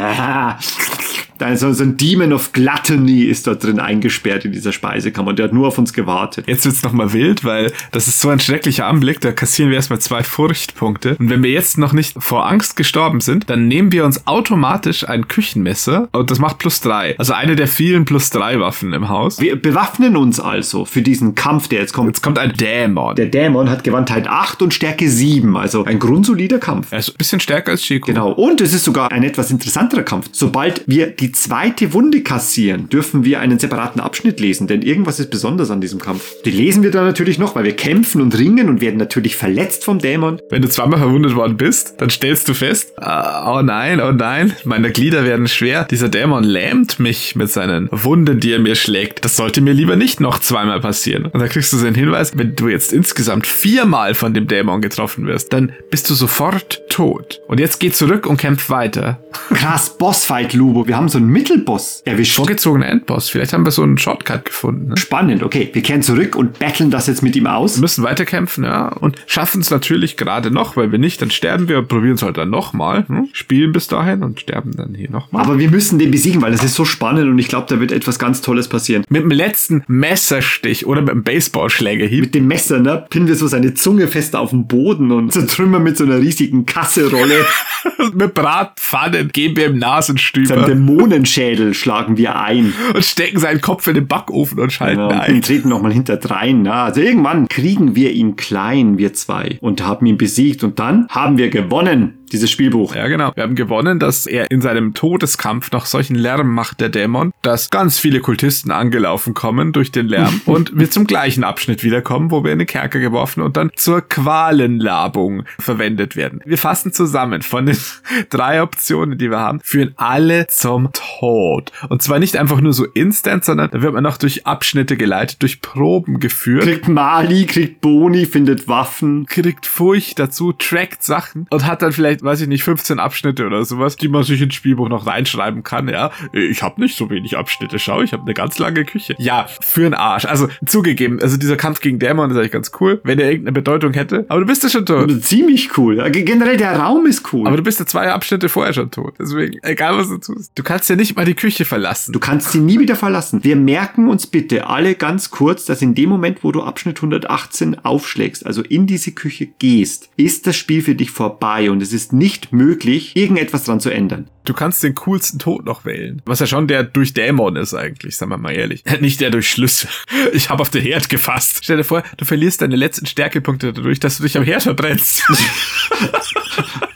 Yeah. 0.48 0.97
Ist 1.40 1.60
so 1.60 1.82
ein 1.82 1.96
Demon 1.96 2.32
of 2.32 2.52
Gluttony 2.52 3.22
ist 3.24 3.46
dort 3.46 3.64
drin 3.64 3.80
eingesperrt 3.80 4.44
in 4.44 4.52
dieser 4.52 4.72
Speisekammer 4.72 5.30
und 5.30 5.38
der 5.38 5.46
hat 5.46 5.52
nur 5.52 5.68
auf 5.68 5.78
uns 5.78 5.92
gewartet. 5.92 6.46
Jetzt 6.46 6.64
wird's 6.64 6.82
noch 6.82 6.92
mal 6.92 7.12
wild, 7.12 7.44
weil 7.44 7.72
das 7.92 8.08
ist 8.08 8.20
so 8.20 8.28
ein 8.28 8.40
schrecklicher 8.40 8.86
Anblick, 8.86 9.20
da 9.20 9.32
kassieren 9.32 9.70
wir 9.70 9.76
erstmal 9.76 10.00
zwei 10.00 10.22
Furchtpunkte. 10.22 11.16
Und 11.18 11.30
wenn 11.30 11.42
wir 11.42 11.50
jetzt 11.50 11.78
noch 11.78 11.92
nicht 11.92 12.14
vor 12.18 12.48
Angst 12.48 12.76
gestorben 12.76 13.20
sind, 13.20 13.48
dann 13.48 13.68
nehmen 13.68 13.92
wir 13.92 14.04
uns 14.04 14.26
automatisch 14.26 15.08
ein 15.08 15.28
Küchenmesser 15.28 16.08
und 16.12 16.30
das 16.30 16.38
macht 16.38 16.58
plus 16.58 16.80
drei. 16.80 17.14
Also 17.18 17.32
eine 17.32 17.56
der 17.56 17.68
vielen 17.68 18.04
plus 18.04 18.30
drei 18.30 18.60
Waffen 18.60 18.92
im 18.92 19.08
Haus. 19.08 19.40
Wir 19.40 19.56
bewaffnen 19.56 20.16
uns 20.16 20.40
also 20.40 20.84
für 20.84 21.02
diesen 21.02 21.34
Kampf, 21.34 21.68
der 21.68 21.80
jetzt 21.80 21.92
kommt. 21.92 22.08
Jetzt 22.08 22.22
kommt 22.22 22.38
ein 22.38 22.52
Dämon. 22.54 23.14
Der 23.14 23.26
Dämon 23.26 23.70
hat 23.70 23.84
Gewandtheit 23.84 24.26
8 24.28 24.62
und 24.62 24.74
Stärke 24.74 25.08
7, 25.08 25.56
also 25.56 25.84
ein 25.84 25.98
grundsolider 25.98 26.58
Kampf. 26.58 26.92
Er 26.92 26.98
ist 26.98 27.10
ein 27.10 27.16
bisschen 27.16 27.40
stärker 27.40 27.72
als 27.72 27.82
Chico. 27.82 28.06
Genau. 28.06 28.32
Und 28.32 28.60
es 28.60 28.74
ist 28.74 28.84
sogar 28.84 29.12
ein 29.12 29.22
etwas 29.22 29.50
interessanterer 29.50 30.02
Kampf. 30.02 30.28
Sobald 30.32 30.82
wir 30.86 31.08
die 31.08 31.27
zweite 31.32 31.92
Wunde 31.92 32.22
kassieren, 32.22 32.88
dürfen 32.88 33.24
wir 33.24 33.40
einen 33.40 33.58
separaten 33.58 34.00
Abschnitt 34.00 34.40
lesen, 34.40 34.66
denn 34.66 34.82
irgendwas 34.82 35.20
ist 35.20 35.30
besonders 35.30 35.70
an 35.70 35.80
diesem 35.80 36.00
Kampf. 36.00 36.42
Die 36.44 36.50
lesen 36.50 36.82
wir 36.82 36.90
dann 36.90 37.04
natürlich 37.04 37.38
noch, 37.38 37.54
weil 37.54 37.64
wir 37.64 37.76
kämpfen 37.76 38.20
und 38.20 38.36
ringen 38.38 38.68
und 38.68 38.80
werden 38.80 38.98
natürlich 38.98 39.36
verletzt 39.36 39.84
vom 39.84 39.98
Dämon. 39.98 40.40
Wenn 40.50 40.62
du 40.62 40.68
zweimal 40.68 40.98
verwundet 40.98 41.34
worden 41.34 41.56
bist, 41.56 41.94
dann 41.98 42.10
stellst 42.10 42.48
du 42.48 42.54
fest, 42.54 42.92
ah, 42.96 43.58
oh 43.58 43.62
nein, 43.62 44.00
oh 44.00 44.12
nein, 44.12 44.52
meine 44.64 44.90
Glieder 44.90 45.24
werden 45.24 45.48
schwer. 45.48 45.84
Dieser 45.84 46.08
Dämon 46.08 46.44
lähmt 46.44 46.98
mich 46.98 47.36
mit 47.36 47.50
seinen 47.50 47.88
Wunden, 47.90 48.40
die 48.40 48.52
er 48.52 48.58
mir 48.58 48.74
schlägt. 48.74 49.24
Das 49.24 49.36
sollte 49.36 49.60
mir 49.60 49.72
lieber 49.72 49.96
nicht 49.96 50.20
noch 50.20 50.38
zweimal 50.38 50.80
passieren. 50.80 51.26
Und 51.26 51.40
dann 51.40 51.48
kriegst 51.48 51.72
du 51.72 51.76
so 51.76 51.86
einen 51.86 51.94
Hinweis, 51.94 52.36
wenn 52.36 52.54
du 52.54 52.68
jetzt 52.68 52.92
insgesamt 52.92 53.46
viermal 53.46 54.14
von 54.14 54.34
dem 54.34 54.46
Dämon 54.46 54.80
getroffen 54.80 55.26
wirst, 55.26 55.52
dann 55.52 55.72
bist 55.90 56.08
du 56.10 56.14
sofort 56.14 56.82
tot. 56.88 57.40
Und 57.48 57.60
jetzt 57.60 57.80
geh 57.80 57.90
zurück 57.90 58.26
und 58.26 58.38
kämpf 58.38 58.70
weiter. 58.70 59.20
Krass, 59.52 59.96
Bossfight, 59.96 60.52
Lubo. 60.54 60.86
Wir 60.86 60.96
haben 60.96 61.08
so 61.08 61.17
so 61.18 61.24
einen 61.24 61.32
Mittelboss 61.32 62.02
erwischt. 62.04 62.36
Vorgezogener 62.36 62.86
Endboss. 62.86 63.28
Vielleicht 63.28 63.52
haben 63.52 63.64
wir 63.64 63.72
so 63.72 63.82
einen 63.82 63.98
Shortcut 63.98 64.44
gefunden. 64.44 64.90
Ne? 64.90 64.96
Spannend, 64.96 65.42
okay. 65.42 65.68
Wir 65.72 65.82
kehren 65.82 66.02
zurück 66.02 66.36
und 66.36 66.58
battlen 66.58 66.90
das 66.90 67.08
jetzt 67.08 67.22
mit 67.22 67.34
ihm 67.34 67.46
aus. 67.46 67.76
Wir 67.76 67.82
müssen 67.82 68.04
weiterkämpfen, 68.04 68.64
ja. 68.64 68.88
Und 68.88 69.16
schaffen 69.26 69.60
es 69.60 69.70
natürlich 69.70 70.16
gerade 70.16 70.50
noch, 70.50 70.76
weil 70.76 70.92
wir 70.92 70.98
nicht, 70.98 71.20
dann 71.20 71.30
sterben 71.30 71.68
wir 71.68 71.78
und 71.78 71.88
probieren 71.88 72.14
es 72.14 72.22
halt 72.22 72.36
dann 72.36 72.50
nochmal. 72.50 73.06
Hm? 73.08 73.28
Spielen 73.32 73.72
bis 73.72 73.88
dahin 73.88 74.22
und 74.22 74.40
sterben 74.40 74.72
dann 74.76 74.94
hier 74.94 75.10
nochmal. 75.10 75.42
Aber 75.42 75.58
wir 75.58 75.70
müssen 75.70 75.98
den 75.98 76.10
besiegen, 76.10 76.40
weil 76.40 76.52
das 76.52 76.62
ist 76.62 76.74
so 76.74 76.84
spannend 76.84 77.28
und 77.28 77.38
ich 77.38 77.48
glaube, 77.48 77.66
da 77.68 77.80
wird 77.80 77.90
etwas 77.90 78.18
ganz 78.18 78.40
Tolles 78.40 78.68
passieren. 78.68 79.04
Mit 79.08 79.22
dem 79.22 79.30
letzten 79.30 79.82
Messerstich 79.88 80.86
oder 80.86 81.00
mit 81.00 81.10
dem 81.10 81.24
Baseballschlägerhieb. 81.24 82.26
Mit 82.26 82.34
dem 82.34 82.46
Messer, 82.46 82.78
ne, 82.78 83.06
pinnen 83.10 83.26
wir 83.26 83.34
so 83.34 83.48
seine 83.48 83.74
Zunge 83.74 84.06
fest 84.06 84.36
auf 84.36 84.50
den 84.50 84.68
Boden 84.68 85.10
und 85.10 85.32
zertrümmern 85.32 85.82
mit 85.82 85.96
so 85.96 86.04
einer 86.04 86.18
riesigen 86.18 86.64
Kasserolle. 86.64 87.44
mit 88.14 88.34
Bratpfannen 88.34 89.30
geben 89.32 89.56
wir 89.56 89.66
im 89.66 89.78
Nasenstüber 89.78 90.68
Dämonenschädel 91.08 91.74
schlagen 91.74 92.16
wir 92.16 92.40
ein. 92.40 92.72
und 92.94 93.04
stecken 93.04 93.38
seinen 93.38 93.60
Kopf 93.60 93.86
in 93.86 93.94
den 93.94 94.06
Backofen 94.06 94.58
und 94.58 94.72
schalten 94.72 95.00
und 95.00 95.12
ein. 95.12 95.34
wir 95.34 95.42
treten 95.42 95.68
nochmal 95.68 95.92
hinterdrein. 95.92 96.62
Na, 96.62 96.84
also 96.84 97.00
irgendwann 97.00 97.48
kriegen 97.48 97.94
wir 97.94 98.12
ihn 98.12 98.36
klein, 98.36 98.98
wir 98.98 99.12
zwei, 99.12 99.58
und 99.60 99.84
haben 99.84 100.06
ihn 100.06 100.18
besiegt. 100.18 100.64
Und 100.64 100.78
dann 100.78 101.06
haben 101.08 101.38
wir 101.38 101.50
gewonnen, 101.50 102.17
dieses 102.28 102.50
Spielbuch. 102.50 102.94
Ja, 102.94 103.08
genau. 103.08 103.32
Wir 103.34 103.42
haben 103.42 103.54
gewonnen, 103.54 103.98
dass 103.98 104.26
er 104.26 104.50
in 104.50 104.60
seinem 104.60 104.94
Todeskampf 104.94 105.72
noch 105.72 105.86
solchen 105.86 106.16
Lärm 106.16 106.52
macht, 106.52 106.80
der 106.80 106.88
Dämon, 106.88 107.32
dass 107.42 107.70
ganz 107.70 107.98
viele 107.98 108.20
Kultisten 108.20 108.70
angelaufen 108.70 109.34
kommen 109.34 109.72
durch 109.72 109.92
den 109.92 110.06
Lärm 110.06 110.40
und 110.46 110.78
wir 110.78 110.90
zum 110.90 111.06
gleichen 111.06 111.44
Abschnitt 111.44 111.82
wiederkommen, 111.82 112.30
wo 112.30 112.44
wir 112.44 112.52
in 112.52 112.58
den 112.58 112.66
Kerker 112.66 113.00
geworfen 113.00 113.42
und 113.42 113.56
dann 113.56 113.70
zur 113.76 114.02
Qualenlabung 114.02 115.44
verwendet 115.58 116.16
werden. 116.16 116.40
Wir 116.44 116.58
fassen 116.58 116.92
zusammen 116.92 117.42
von 117.42 117.66
den 117.66 117.78
drei 118.30 118.62
Optionen, 118.62 119.18
die 119.18 119.30
wir 119.30 119.38
haben, 119.38 119.60
führen 119.62 119.94
alle 119.96 120.46
zum 120.48 120.90
Tod. 120.92 121.72
Und 121.88 122.02
zwar 122.02 122.18
nicht 122.18 122.36
einfach 122.36 122.60
nur 122.60 122.72
so 122.72 122.84
instant, 122.84 123.44
sondern 123.44 123.70
da 123.70 123.82
wird 123.82 123.94
man 123.94 124.02
noch 124.02 124.18
durch 124.18 124.46
Abschnitte 124.46 124.96
geleitet, 124.96 125.42
durch 125.42 125.60
Proben 125.60 126.20
geführt 126.20 126.62
Kriegt 126.62 126.88
Mali, 126.88 127.46
kriegt 127.46 127.80
Boni, 127.80 128.26
findet 128.26 128.68
Waffen. 128.68 129.26
kriegt 129.26 129.66
Furcht 129.66 130.18
dazu, 130.18 130.52
trackt 130.52 131.02
Sachen 131.02 131.46
und 131.50 131.66
hat 131.66 131.82
dann 131.82 131.92
vielleicht, 131.92 132.17
weiß 132.22 132.42
ich 132.42 132.48
nicht, 132.48 132.62
15 132.64 132.98
Abschnitte 132.98 133.46
oder 133.46 133.64
sowas, 133.64 133.96
die 133.96 134.08
man 134.08 134.22
sich 134.22 134.40
ins 134.40 134.54
Spielbuch 134.54 134.88
noch 134.88 135.06
reinschreiben 135.06 135.62
kann, 135.62 135.88
ja. 135.88 136.10
Ich 136.32 136.62
habe 136.62 136.80
nicht 136.80 136.96
so 136.96 137.10
wenig 137.10 137.36
Abschnitte, 137.36 137.78
schau, 137.78 138.02
ich 138.02 138.12
habe 138.12 138.22
eine 138.22 138.34
ganz 138.34 138.58
lange 138.58 138.84
Küche. 138.84 139.14
Ja, 139.18 139.48
für 139.60 139.82
den 139.82 139.94
Arsch. 139.94 140.24
Also 140.24 140.48
zugegeben, 140.66 141.20
also 141.20 141.36
dieser 141.36 141.56
Kampf 141.56 141.80
gegen 141.80 141.98
Dämon 141.98 142.30
ist 142.30 142.36
eigentlich 142.36 142.52
ganz 142.52 142.70
cool, 142.80 143.00
wenn 143.04 143.18
er 143.18 143.30
irgendeine 143.30 143.52
Bedeutung 143.52 143.92
hätte, 143.92 144.26
aber 144.28 144.40
du 144.40 144.46
bist 144.46 144.62
ja 144.62 144.68
schon 144.68 144.86
tot. 144.86 145.24
Ziemlich 145.24 145.76
cool. 145.76 145.96
Generell 146.10 146.56
der 146.56 146.78
Raum 146.78 147.06
ist 147.06 147.32
cool. 147.32 147.46
Aber 147.46 147.56
du 147.56 147.62
bist 147.62 147.78
ja 147.78 147.86
zwei 147.86 148.10
Abschnitte 148.10 148.48
vorher 148.48 148.72
schon 148.72 148.90
tot. 148.90 149.14
Deswegen, 149.18 149.58
egal 149.62 149.96
was 149.96 150.08
du 150.08 150.18
tust. 150.18 150.52
Du 150.54 150.62
kannst 150.62 150.88
ja 150.90 150.96
nicht 150.96 151.16
mal 151.16 151.24
die 151.24 151.34
Küche 151.34 151.64
verlassen. 151.64 152.12
Du 152.12 152.20
kannst 152.20 152.52
sie 152.52 152.60
nie 152.60 152.78
wieder 152.78 152.96
verlassen. 152.96 153.44
Wir 153.44 153.56
merken 153.56 154.08
uns 154.08 154.26
bitte 154.26 154.66
alle 154.66 154.94
ganz 154.94 155.30
kurz, 155.30 155.64
dass 155.64 155.82
in 155.82 155.94
dem 155.94 156.08
Moment, 156.08 156.44
wo 156.44 156.52
du 156.52 156.62
Abschnitt 156.62 156.98
118 156.98 157.84
aufschlägst, 157.84 158.46
also 158.46 158.62
in 158.62 158.86
diese 158.86 159.12
Küche 159.12 159.48
gehst, 159.58 160.10
ist 160.16 160.46
das 160.46 160.56
Spiel 160.56 160.82
für 160.82 160.94
dich 160.94 161.10
vorbei 161.10 161.70
und 161.70 161.82
es 161.82 161.92
ist 161.92 162.07
nicht 162.12 162.52
möglich, 162.52 163.16
irgendetwas 163.16 163.64
dran 163.64 163.80
zu 163.80 163.90
ändern. 163.90 164.28
Du 164.44 164.54
kannst 164.54 164.82
den 164.82 164.94
coolsten 164.94 165.38
Tod 165.38 165.66
noch 165.66 165.84
wählen. 165.84 166.22
Was 166.24 166.40
ja 166.40 166.46
schon 166.46 166.68
der 166.68 166.82
durch 166.82 167.12
Dämon 167.12 167.56
ist 167.56 167.74
eigentlich, 167.74 168.16
sagen 168.16 168.30
wir 168.30 168.38
mal 168.38 168.52
ehrlich. 168.52 168.82
Nicht 169.00 169.20
der 169.20 169.30
durch 169.30 169.50
Schlüssel. 169.50 169.90
Ich 170.32 170.48
habe 170.48 170.62
auf 170.62 170.70
den 170.70 170.82
Herd 170.82 171.10
gefasst. 171.10 171.60
Stell 171.62 171.76
dir 171.76 171.84
vor, 171.84 172.02
du 172.16 172.24
verlierst 172.24 172.62
deine 172.62 172.76
letzten 172.76 173.06
Stärkepunkte 173.06 173.72
dadurch, 173.72 174.00
dass 174.00 174.16
du 174.16 174.22
dich 174.22 174.36
am 174.38 174.44
Herd 174.44 174.62
verbrennst. 174.62 175.22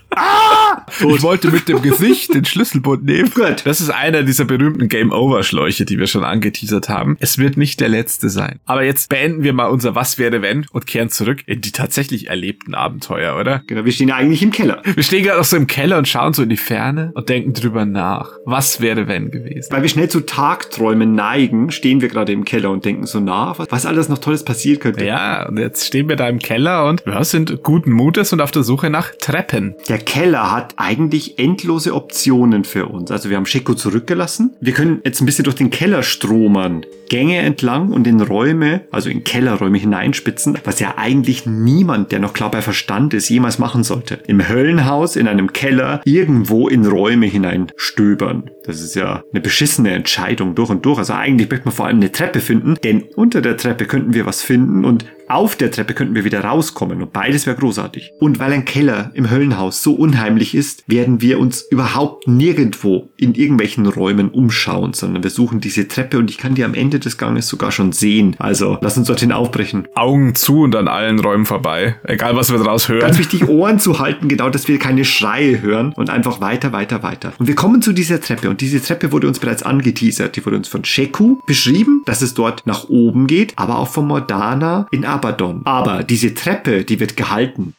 Ich 1.00 1.22
wollte 1.22 1.50
mit 1.50 1.68
dem 1.68 1.82
Gesicht 1.82 2.34
den 2.34 2.44
Schlüsselbund 2.44 3.04
nehmen. 3.04 3.30
Gut. 3.34 3.62
Das 3.64 3.80
ist 3.80 3.90
einer 3.90 4.22
dieser 4.22 4.44
berühmten 4.44 4.88
Game-Over-Schläuche, 4.88 5.84
die 5.84 5.98
wir 5.98 6.06
schon 6.06 6.24
angeteasert 6.24 6.88
haben. 6.88 7.16
Es 7.20 7.38
wird 7.38 7.56
nicht 7.56 7.80
der 7.80 7.88
letzte 7.88 8.28
sein. 8.28 8.60
Aber 8.66 8.84
jetzt 8.84 9.08
beenden 9.08 9.42
wir 9.42 9.52
mal 9.52 9.66
unser 9.66 9.94
Was 9.94 10.18
wäre 10.18 10.42
wenn 10.42 10.66
und 10.72 10.86
kehren 10.86 11.08
zurück 11.10 11.42
in 11.46 11.60
die 11.60 11.72
tatsächlich 11.72 12.28
erlebten 12.28 12.74
Abenteuer, 12.74 13.38
oder? 13.38 13.62
Genau, 13.66 13.84
wir 13.84 13.92
stehen 13.92 14.08
ja 14.08 14.16
eigentlich 14.16 14.42
im 14.42 14.50
Keller. 14.50 14.82
Wir 14.84 15.02
stehen 15.02 15.24
gerade 15.24 15.40
auch 15.40 15.44
so 15.44 15.56
im 15.56 15.66
Keller 15.66 15.98
und 15.98 16.08
schauen 16.08 16.32
so 16.34 16.42
in 16.42 16.48
die 16.48 16.56
Ferne 16.56 17.12
und 17.14 17.28
denken 17.28 17.52
drüber 17.54 17.84
nach. 17.84 18.30
Was 18.44 18.80
wäre 18.80 19.08
wenn 19.08 19.30
gewesen? 19.30 19.68
Weil 19.72 19.82
wir 19.82 19.88
schnell 19.88 20.08
zu 20.08 20.20
Tagträumen 20.20 21.14
neigen, 21.14 21.70
stehen 21.70 22.00
wir 22.00 22.08
gerade 22.08 22.32
im 22.32 22.44
Keller 22.44 22.70
und 22.70 22.84
denken 22.84 23.06
so 23.06 23.20
nach, 23.20 23.58
was- 23.58 23.86
alles 23.86 24.08
noch 24.08 24.18
Tolles 24.18 24.44
passieren 24.44 24.78
könnte. 24.78 25.04
Ja, 25.04 25.48
und 25.48 25.58
jetzt 25.58 25.84
stehen 25.86 26.08
wir 26.08 26.14
da 26.16 26.28
im 26.28 26.38
Keller 26.38 26.86
und 26.86 27.02
ja, 27.04 27.22
sind 27.24 27.62
guten 27.64 27.90
Mutes 27.90 28.32
und 28.32 28.40
auf 28.40 28.52
der 28.52 28.62
Suche 28.62 28.90
nach 28.90 29.10
Treppen. 29.18 29.74
Der 29.88 29.98
Keller 30.04 30.52
hat 30.52 30.74
eigentlich 30.76 31.38
endlose 31.38 31.94
Optionen 31.94 32.64
für 32.64 32.86
uns. 32.86 33.10
Also 33.10 33.30
wir 33.30 33.36
haben 33.36 33.46
Scheko 33.46 33.74
zurückgelassen. 33.74 34.54
Wir 34.60 34.72
können 34.72 35.00
jetzt 35.04 35.20
ein 35.20 35.26
bisschen 35.26 35.44
durch 35.44 35.56
den 35.56 35.70
Keller 35.70 36.02
stromern. 36.02 36.84
Gänge 37.08 37.38
entlang 37.38 37.90
und 37.92 38.06
in 38.06 38.20
Räume, 38.22 38.82
also 38.90 39.10
in 39.10 39.22
Kellerräume 39.22 39.76
hineinspitzen, 39.76 40.56
was 40.64 40.80
ja 40.80 40.94
eigentlich 40.96 41.44
niemand, 41.44 42.10
der 42.10 42.20
noch 42.20 42.32
klar 42.32 42.50
bei 42.50 42.62
Verstand 42.62 43.12
ist, 43.12 43.28
jemals 43.28 43.58
machen 43.58 43.84
sollte. 43.84 44.20
Im 44.26 44.48
Höllenhaus, 44.48 45.16
in 45.16 45.28
einem 45.28 45.52
Keller, 45.52 46.00
irgendwo 46.04 46.68
in 46.68 46.86
Räume 46.86 47.26
hineinstöbern. 47.26 48.50
Das 48.64 48.80
ist 48.80 48.94
ja 48.94 49.24
eine 49.30 49.42
beschissene 49.42 49.90
Entscheidung 49.90 50.54
durch 50.54 50.70
und 50.70 50.86
durch. 50.86 50.98
Also 50.98 51.12
eigentlich 51.12 51.50
möchte 51.50 51.66
man 51.66 51.74
vor 51.74 51.86
allem 51.86 51.98
eine 51.98 52.12
Treppe 52.12 52.40
finden, 52.40 52.76
denn 52.82 53.02
unter 53.14 53.42
der 53.42 53.58
Treppe 53.58 53.84
könnten 53.84 54.14
wir 54.14 54.24
was 54.24 54.42
finden 54.42 54.84
und 54.84 55.04
auf 55.32 55.56
der 55.56 55.70
Treppe 55.70 55.94
könnten 55.94 56.14
wir 56.14 56.24
wieder 56.24 56.44
rauskommen 56.44 57.00
und 57.00 57.12
beides 57.12 57.46
wäre 57.46 57.56
großartig. 57.56 58.12
Und 58.20 58.38
weil 58.38 58.52
ein 58.52 58.66
Keller 58.66 59.10
im 59.14 59.30
Höllenhaus 59.30 59.82
so 59.82 59.94
unheimlich 59.94 60.54
ist, 60.54 60.84
werden 60.86 61.22
wir 61.22 61.38
uns 61.38 61.62
überhaupt 61.70 62.28
nirgendwo 62.28 63.08
in 63.16 63.34
irgendwelchen 63.34 63.86
Räumen 63.86 64.28
umschauen, 64.28 64.92
sondern 64.92 65.22
wir 65.22 65.30
suchen 65.30 65.60
diese 65.60 65.88
Treppe 65.88 66.18
und 66.18 66.28
ich 66.30 66.36
kann 66.36 66.54
die 66.54 66.64
am 66.64 66.74
Ende 66.74 66.98
des 66.98 67.16
Ganges 67.16 67.48
sogar 67.48 67.72
schon 67.72 67.92
sehen. 67.92 68.36
Also 68.38 68.76
lass 68.82 68.98
uns 68.98 69.06
dorthin 69.06 69.32
aufbrechen. 69.32 69.88
Augen 69.94 70.34
zu 70.34 70.60
und 70.60 70.76
an 70.76 70.86
allen 70.86 71.18
Räumen 71.18 71.46
vorbei. 71.46 71.96
Egal, 72.04 72.36
was 72.36 72.52
wir 72.52 72.58
draus 72.58 72.90
hören. 72.90 73.00
Ganz 73.00 73.18
wichtig, 73.18 73.48
Ohren 73.48 73.78
zu 73.78 73.98
halten, 73.98 74.28
genau, 74.28 74.50
dass 74.50 74.68
wir 74.68 74.78
keine 74.78 75.04
Schreie 75.06 75.62
hören 75.62 75.94
und 75.96 76.10
einfach 76.10 76.42
weiter, 76.42 76.72
weiter, 76.72 77.02
weiter. 77.02 77.32
Und 77.38 77.46
wir 77.46 77.54
kommen 77.54 77.80
zu 77.80 77.92
dieser 77.92 78.20
Treppe 78.20 78.50
und 78.50 78.60
diese 78.60 78.82
Treppe 78.82 79.12
wurde 79.12 79.28
uns 79.28 79.38
bereits 79.38 79.62
angeteasert. 79.62 80.36
Die 80.36 80.44
wurde 80.44 80.56
uns 80.56 80.68
von 80.68 80.84
Sheku 80.84 81.38
beschrieben, 81.46 82.02
dass 82.04 82.20
es 82.20 82.34
dort 82.34 82.66
nach 82.66 82.90
oben 82.90 83.26
geht, 83.26 83.54
aber 83.56 83.78
auch 83.78 83.88
von 83.88 84.06
Mordana 84.06 84.86
in 84.90 85.06
Abaddon. 85.22 85.62
Aber 85.64 86.02
diese 86.02 86.34
Treppe, 86.34 86.84
die 86.84 86.98
wird 86.98 87.16
gehalten. 87.16 87.74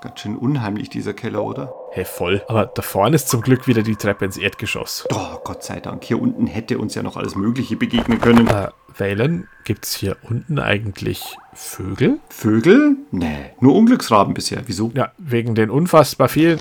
Ganz 0.00 0.20
schön 0.20 0.36
unheimlich, 0.36 0.88
dieser 0.88 1.14
Keller, 1.14 1.42
oder? 1.44 1.72
Hey, 1.90 2.04
voll. 2.04 2.42
Aber 2.48 2.66
da 2.66 2.82
vorne 2.82 3.16
ist 3.16 3.28
zum 3.28 3.40
Glück 3.40 3.66
wieder 3.66 3.82
die 3.82 3.96
Treppe 3.96 4.24
ins 4.24 4.36
Erdgeschoss. 4.36 5.04
Oh, 5.12 5.38
Gott 5.42 5.64
sei 5.64 5.80
Dank. 5.80 6.04
Hier 6.04 6.20
unten 6.20 6.46
hätte 6.46 6.78
uns 6.78 6.94
ja 6.94 7.02
noch 7.02 7.16
alles 7.16 7.34
Mögliche 7.34 7.76
begegnen 7.76 8.20
können. 8.20 8.46
Äh, 8.46 8.68
Valen, 8.96 9.48
gibt's 9.64 9.94
hier 9.94 10.16
unten 10.22 10.58
eigentlich 10.58 11.36
Vögel? 11.54 12.18
Vögel? 12.28 12.96
Nee, 13.10 13.52
nur 13.60 13.74
Unglücksraben 13.74 14.34
bisher. 14.34 14.62
Wieso? 14.66 14.90
Ja, 14.94 15.12
wegen 15.18 15.54
den 15.54 15.70
unfassbar 15.70 16.28
vielen 16.28 16.60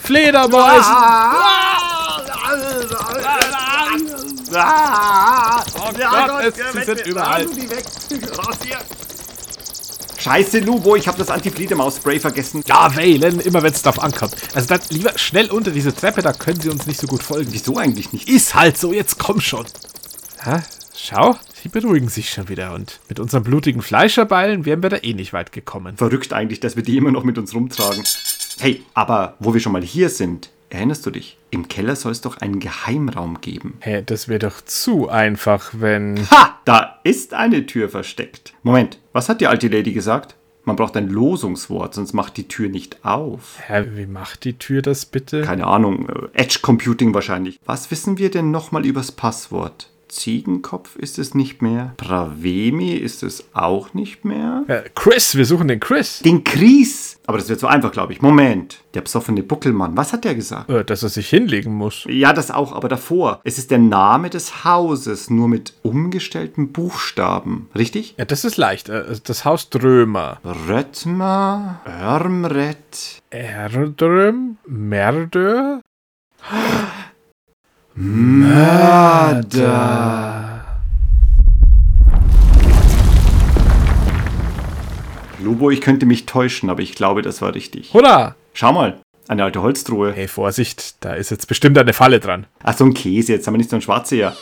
Fledermäusen. 0.00 0.92
Oh 4.54 5.92
Gott, 5.92 6.44
es, 6.44 6.72
sie 6.72 6.84
sind 6.84 7.06
überall. 7.06 7.46
Scheiße, 10.18 10.60
Lubo, 10.60 10.94
ich 10.94 11.08
habe 11.08 11.18
das 11.18 11.30
Anti-Fledermaus-Spray 11.30 12.20
vergessen. 12.20 12.62
Ja, 12.66 12.94
Valen, 12.94 13.40
immer 13.40 13.62
wenn 13.62 13.72
es 13.72 13.82
drauf 13.82 14.00
ankommt. 14.00 14.36
Also 14.54 14.68
dann 14.68 14.80
lieber 14.90 15.18
schnell 15.18 15.50
unter 15.50 15.72
diese 15.72 15.92
Treppe, 15.92 16.22
da 16.22 16.32
können 16.32 16.60
sie 16.60 16.68
uns 16.68 16.86
nicht 16.86 17.00
so 17.00 17.08
gut 17.08 17.24
folgen. 17.24 17.48
Wieso 17.52 17.76
eigentlich 17.76 18.12
nicht? 18.12 18.28
Ist 18.28 18.54
halt 18.54 18.78
so, 18.78 18.92
jetzt 18.92 19.18
komm 19.18 19.40
schon. 19.40 19.66
Ha, 20.44 20.62
schau, 20.94 21.36
sie 21.60 21.68
beruhigen 21.68 22.08
sich 22.08 22.30
schon 22.30 22.48
wieder 22.48 22.72
und 22.72 23.00
mit 23.08 23.18
unseren 23.18 23.42
blutigen 23.42 23.82
Fleischerbeilen 23.82 24.64
wären 24.64 24.82
wir 24.82 24.90
da 24.90 24.98
eh 24.98 25.14
nicht 25.14 25.32
weit 25.32 25.50
gekommen. 25.50 25.96
Verrückt 25.96 26.32
eigentlich, 26.32 26.60
dass 26.60 26.76
wir 26.76 26.84
die 26.84 26.96
immer 26.96 27.10
noch 27.10 27.24
mit 27.24 27.36
uns 27.36 27.52
rumtragen. 27.52 28.04
Hey, 28.60 28.84
aber 28.94 29.34
wo 29.40 29.54
wir 29.54 29.60
schon 29.60 29.72
mal 29.72 29.82
hier 29.82 30.08
sind, 30.08 30.50
erinnerst 30.72 31.04
du 31.06 31.10
dich? 31.10 31.38
Im 31.50 31.68
Keller 31.68 31.96
soll 31.96 32.12
es 32.12 32.20
doch 32.20 32.38
einen 32.38 32.58
Geheimraum 32.58 33.40
geben. 33.40 33.78
Hä, 33.80 34.02
das 34.04 34.28
wäre 34.28 34.38
doch 34.38 34.60
zu 34.62 35.08
einfach, 35.08 35.70
wenn... 35.74 36.28
Ha! 36.30 36.58
Da 36.64 37.00
ist 37.04 37.34
eine 37.34 37.66
Tür 37.66 37.88
versteckt. 37.88 38.54
Moment, 38.62 38.98
was 39.12 39.28
hat 39.28 39.40
die 39.40 39.46
alte 39.48 39.68
Lady 39.68 39.92
gesagt? 39.92 40.36
Man 40.64 40.76
braucht 40.76 40.96
ein 40.96 41.08
Losungswort, 41.08 41.94
sonst 41.94 42.12
macht 42.12 42.36
die 42.36 42.46
Tür 42.46 42.68
nicht 42.68 43.04
auf. 43.04 43.58
Hä, 43.66 43.84
wie 43.94 44.06
macht 44.06 44.44
die 44.44 44.58
Tür 44.58 44.80
das 44.80 45.06
bitte? 45.06 45.42
Keine 45.42 45.66
Ahnung, 45.66 46.08
äh, 46.08 46.40
Edge 46.40 46.60
Computing 46.62 47.12
wahrscheinlich. 47.14 47.58
Was 47.64 47.90
wissen 47.90 48.16
wir 48.16 48.30
denn 48.30 48.52
nochmal 48.52 48.86
übers 48.86 49.10
Passwort? 49.10 49.90
Ziegenkopf 50.12 50.96
ist 50.96 51.18
es 51.18 51.34
nicht 51.34 51.62
mehr. 51.62 51.94
Pravemi 51.96 52.92
ist 52.92 53.22
es 53.22 53.44
auch 53.54 53.94
nicht 53.94 54.24
mehr. 54.24 54.64
Äh, 54.68 54.82
Chris, 54.94 55.36
wir 55.36 55.46
suchen 55.46 55.68
den 55.68 55.80
Chris. 55.80 56.20
Den 56.20 56.44
Chris. 56.44 57.18
Aber 57.26 57.38
das 57.38 57.48
wird 57.48 57.60
so 57.60 57.66
einfach, 57.66 57.92
glaube 57.92 58.12
ich. 58.12 58.20
Moment. 58.20 58.82
Der 58.94 59.00
besoffene 59.00 59.42
Buckelmann. 59.42 59.96
Was 59.96 60.12
hat 60.12 60.24
der 60.24 60.34
gesagt? 60.34 60.68
Äh, 60.68 60.84
dass 60.84 61.02
er 61.02 61.08
sich 61.08 61.28
hinlegen 61.30 61.72
muss. 61.72 62.04
Ja, 62.08 62.32
das 62.34 62.50
auch, 62.50 62.72
aber 62.72 62.88
davor. 62.88 63.40
Es 63.44 63.56
ist 63.56 63.70
der 63.70 63.78
Name 63.78 64.28
des 64.28 64.64
Hauses, 64.64 65.30
nur 65.30 65.48
mit 65.48 65.74
umgestellten 65.82 66.72
Buchstaben. 66.72 67.70
Richtig? 67.74 68.14
Ja, 68.18 68.26
das 68.26 68.44
ist 68.44 68.58
leicht. 68.58 68.90
Äh, 68.90 69.18
das 69.24 69.44
Haus 69.46 69.70
Drömer. 69.70 70.40
Röttmer, 70.44 71.80
Örmret, 71.86 73.22
Erdröm? 73.30 74.58
Merdö? 74.66 75.78
Mörder. 77.94 79.52
Lobo, 85.40 85.70
ich 85.70 85.82
könnte 85.82 86.06
mich 86.06 86.24
täuschen, 86.24 86.70
aber 86.70 86.80
ich 86.80 86.94
glaube, 86.94 87.20
das 87.20 87.42
war 87.42 87.54
richtig. 87.54 87.92
Hurra! 87.92 88.34
Schau 88.54 88.72
mal, 88.72 88.98
eine 89.28 89.44
alte 89.44 89.60
Holztruhe. 89.60 90.12
Hey, 90.14 90.26
Vorsicht, 90.28 91.04
da 91.04 91.12
ist 91.12 91.30
jetzt 91.30 91.48
bestimmt 91.48 91.76
eine 91.76 91.92
Falle 91.92 92.20
dran. 92.20 92.46
Ach, 92.62 92.76
so 92.76 92.84
ein 92.84 92.94
Käse, 92.94 93.32
jetzt 93.32 93.46
haben 93.46 93.54
wir 93.54 93.58
nicht 93.58 93.70
so 93.70 93.76
ein 93.76 93.82
Schwarzseher. 93.82 94.34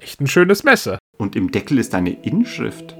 Echt 0.00 0.20
ein 0.20 0.26
schönes 0.26 0.64
Messer. 0.64 0.98
Und 1.18 1.36
im 1.36 1.52
Deckel 1.52 1.78
ist 1.78 1.94
eine 1.94 2.10
Inschrift. 2.10 2.96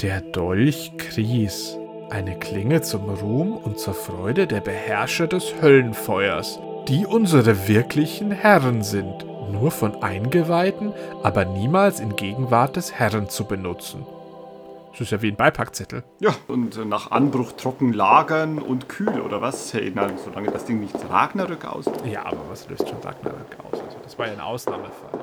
Der 0.00 0.22
Dolch 0.22 0.92
Kries. 0.96 1.76
Eine 2.10 2.38
Klinge 2.38 2.82
zum 2.82 3.08
Ruhm 3.08 3.56
und 3.56 3.78
zur 3.78 3.94
Freude 3.94 4.46
der 4.46 4.60
Beherrscher 4.60 5.26
des 5.26 5.54
Höllenfeuers, 5.60 6.60
die 6.86 7.06
unsere 7.06 7.66
wirklichen 7.66 8.30
Herren 8.30 8.82
sind, 8.82 9.26
nur 9.50 9.70
von 9.70 10.02
Eingeweihten, 10.02 10.92
aber 11.22 11.44
niemals 11.44 12.00
in 12.00 12.14
Gegenwart 12.14 12.76
des 12.76 12.92
Herren 12.92 13.28
zu 13.28 13.46
benutzen. 13.46 14.06
Das 14.92 15.00
ist 15.00 15.10
ja 15.10 15.22
wie 15.22 15.32
ein 15.32 15.36
Beipackzettel. 15.36 16.04
Ja, 16.20 16.34
und 16.46 16.88
nach 16.88 17.10
Anbruch 17.10 17.52
trocken 17.52 17.92
lagern 17.92 18.58
und 18.58 18.88
kühl, 18.88 19.20
oder 19.20 19.40
was? 19.40 19.74
Hey, 19.74 19.90
nein, 19.92 20.12
solange 20.24 20.52
das 20.52 20.66
Ding 20.66 20.78
nicht 20.78 20.94
Ragnarök 21.10 21.64
aus. 21.64 21.86
Ja, 22.04 22.26
aber 22.26 22.38
was 22.48 22.68
löst 22.68 22.88
schon 22.88 23.00
Ragnarök 23.02 23.56
aus? 23.72 23.80
Also 23.80 23.98
das 24.04 24.18
war 24.18 24.26
ja 24.26 24.34
ein 24.34 24.40
Ausnahmefall. 24.40 25.20